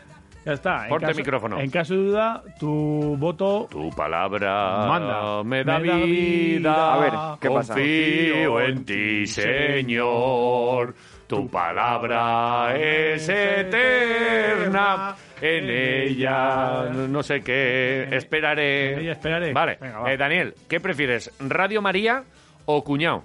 Ya 0.46 0.54
está. 0.54 0.84
en 0.84 0.90
Ponte 0.90 1.06
caso- 1.08 1.18
micrófono. 1.18 1.60
En 1.60 1.70
caso 1.70 1.94
de 1.96 2.00
duda, 2.00 2.44
tu 2.60 3.16
voto 3.20 3.68
Tu 3.70 3.90
palabra 3.92 4.86
Manda. 4.88 5.44
me 5.44 5.64
da 5.64 5.80
Me 5.80 5.88
da 5.88 5.96
vida. 5.96 6.06
vida. 6.06 6.94
A 6.94 6.98
ver, 7.00 7.12
¿qué 7.42 7.50
pasa? 7.50 7.74
Confío 7.74 8.62
en 8.62 8.86
ti, 8.86 9.28
Señor. 9.28 10.96
Tu 11.28 11.48
palabra 11.50 12.74
es 12.76 13.30
eterna. 13.30 15.16
En 15.42 15.70
ella 15.70 16.86
no 16.90 17.22
sé 17.22 17.42
qué. 17.42 18.08
Esperaré. 18.12 18.94
En 18.94 19.00
ella 19.00 19.12
esperaré. 19.14 19.54
Vale. 19.54 19.78
Venga, 19.80 20.00
va. 20.00 20.12
Eh, 20.12 20.18
Daniel, 20.18 20.56
¿qué 20.68 20.80
prefieres? 20.80 21.32
¿Radio 21.40 21.82
María 21.82 22.24
o 22.66 22.84
cuñado? 22.84 23.24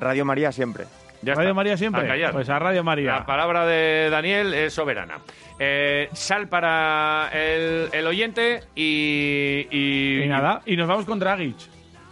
Radio 0.00 0.24
María 0.24 0.50
siempre. 0.52 0.86
Ya 1.24 1.34
Radio 1.34 1.48
está. 1.50 1.54
María 1.54 1.76
siempre. 1.76 2.02
A 2.02 2.06
callar. 2.06 2.32
Pues 2.32 2.48
a 2.48 2.58
Radio 2.58 2.84
María. 2.84 3.12
La 3.12 3.26
palabra 3.26 3.66
de 3.66 4.08
Daniel 4.10 4.52
es 4.54 4.72
soberana. 4.72 5.18
Eh, 5.58 6.08
sal 6.12 6.48
para 6.48 7.30
el, 7.32 7.88
el 7.92 8.06
oyente 8.06 8.60
y, 8.74 9.66
y. 9.70 10.22
Y 10.24 10.28
nada, 10.28 10.62
y 10.66 10.76
nos 10.76 10.86
vamos 10.88 11.04
con 11.04 11.18
Dragic. 11.18 11.56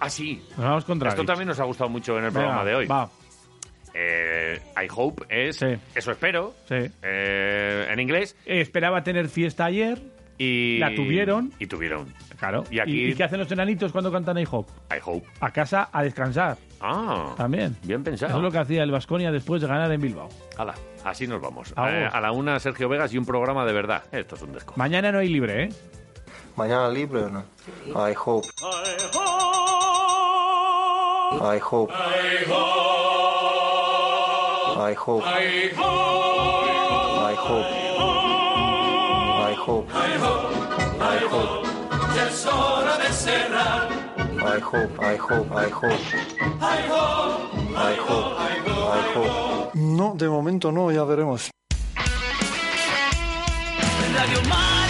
Ah, 0.01 0.09
sí. 0.11 0.43
Nos 0.57 0.65
vamos 0.67 0.85
con 0.85 0.99
Dragic. 0.99 1.19
Esto 1.19 1.27
también 1.27 1.49
nos 1.49 1.61
ha 1.61 1.65
gustado 1.65 1.91
mucho 1.91 2.19
en 2.19 2.25
el 2.25 2.31
Venga, 2.31 2.41
programa 2.41 2.65
de 2.65 2.75
hoy. 2.75 2.87
Va, 2.87 3.09
Eh, 3.95 4.59
I 4.83 4.89
hope 4.95 5.25
es. 5.29 5.57
Sí. 5.57 5.67
Eso 5.95 6.13
espero. 6.13 6.55
sí. 6.69 6.77
eh, 7.03 7.87
en 7.91 8.01
inglés. 8.01 8.37
Esperaba 8.47 9.03
tener 9.03 9.29
fiesta 9.29 9.67
ayer. 9.67 10.01
Y. 10.39 10.79
La 10.79 10.95
tuvieron. 10.95 11.53
Y 11.59 11.67
tuvieron. 11.67 12.13
Claro. 12.39 12.65
Y 12.71 12.81
aquí- 12.81 13.11
¿Y, 13.11 13.15
qué 13.15 13.25
hacen 13.25 13.39
los 13.39 13.53
enanitos 13.53 13.93
cuando 13.93 14.11
cantan 14.11 14.39
I 14.39 14.45
Hope? 14.51 14.73
I 14.91 14.99
hope. 15.05 15.27
A 15.41 15.51
casa 15.51 15.89
a 15.93 16.03
descansar. 16.03 16.57
Ah. 16.83 17.35
También. 17.37 17.77
Bien 17.85 18.01
Eso 18.01 18.05
pensado. 18.11 18.37
es 18.39 18.43
lo 18.43 18.51
que 18.51 18.59
hacía 18.59 18.83
el 18.83 18.91
Vasconia 18.91 19.31
después 19.31 19.63
de 19.63 19.69
ganar 19.69 19.91
en 19.93 20.01
Bilbao. 20.01 20.29
Hala, 20.59 20.75
así 21.05 21.27
nos 21.27 21.41
vamos. 21.41 21.73
Agur. 21.77 21.91
Eh, 21.93 22.09
a 22.13 22.21
la 22.21 22.33
una, 22.33 22.59
Sergio 22.59 22.89
Vegas 22.89 23.13
y 23.15 23.19
un 23.19 23.25
programa 23.25 23.65
de 23.65 23.73
verdad. 23.73 24.03
Esto 24.11 24.35
es 24.35 24.43
un 24.43 24.53
desco. 24.53 24.75
Mañana 24.77 25.13
no 25.13 25.19
hay 25.19 25.29
libre, 25.29 25.65
¿eh? 25.65 25.69
¿Mañana 26.57 26.89
libre 26.89 27.23
o 27.25 27.29
no? 27.31 27.45
I 27.87 28.15
hope. 28.27 28.47
I 31.35 31.59
hope. 31.63 31.93
I 34.75 34.95
hope. 34.95 35.25
I 35.25 35.35
hope. 37.37 37.67
I 39.49 39.55
hope. 39.55 39.87
I 41.01 41.25
hope. 41.31 41.69
Ya 42.15 42.29
es 42.29 42.47
hora 42.47 42.99
de 42.99 43.09
cerrar. 43.13 43.92
I 44.45 44.59
hope. 44.59 44.99
I 45.01 45.17
hope. 45.17 45.51
I 45.53 45.69
hope. 45.71 45.93
Ay, 46.61 46.83
ho, 46.89 47.49
I 47.77 47.95
hope. 47.95 48.41
I 48.41 49.15
hope. 49.15 49.75
No, 49.75 50.15
de 50.17 50.29
momento 50.29 50.73
no, 50.73 50.91
ya 50.91 51.05
veremos. 51.05 51.51
Radio 54.15 54.43
Mar. 54.49 54.82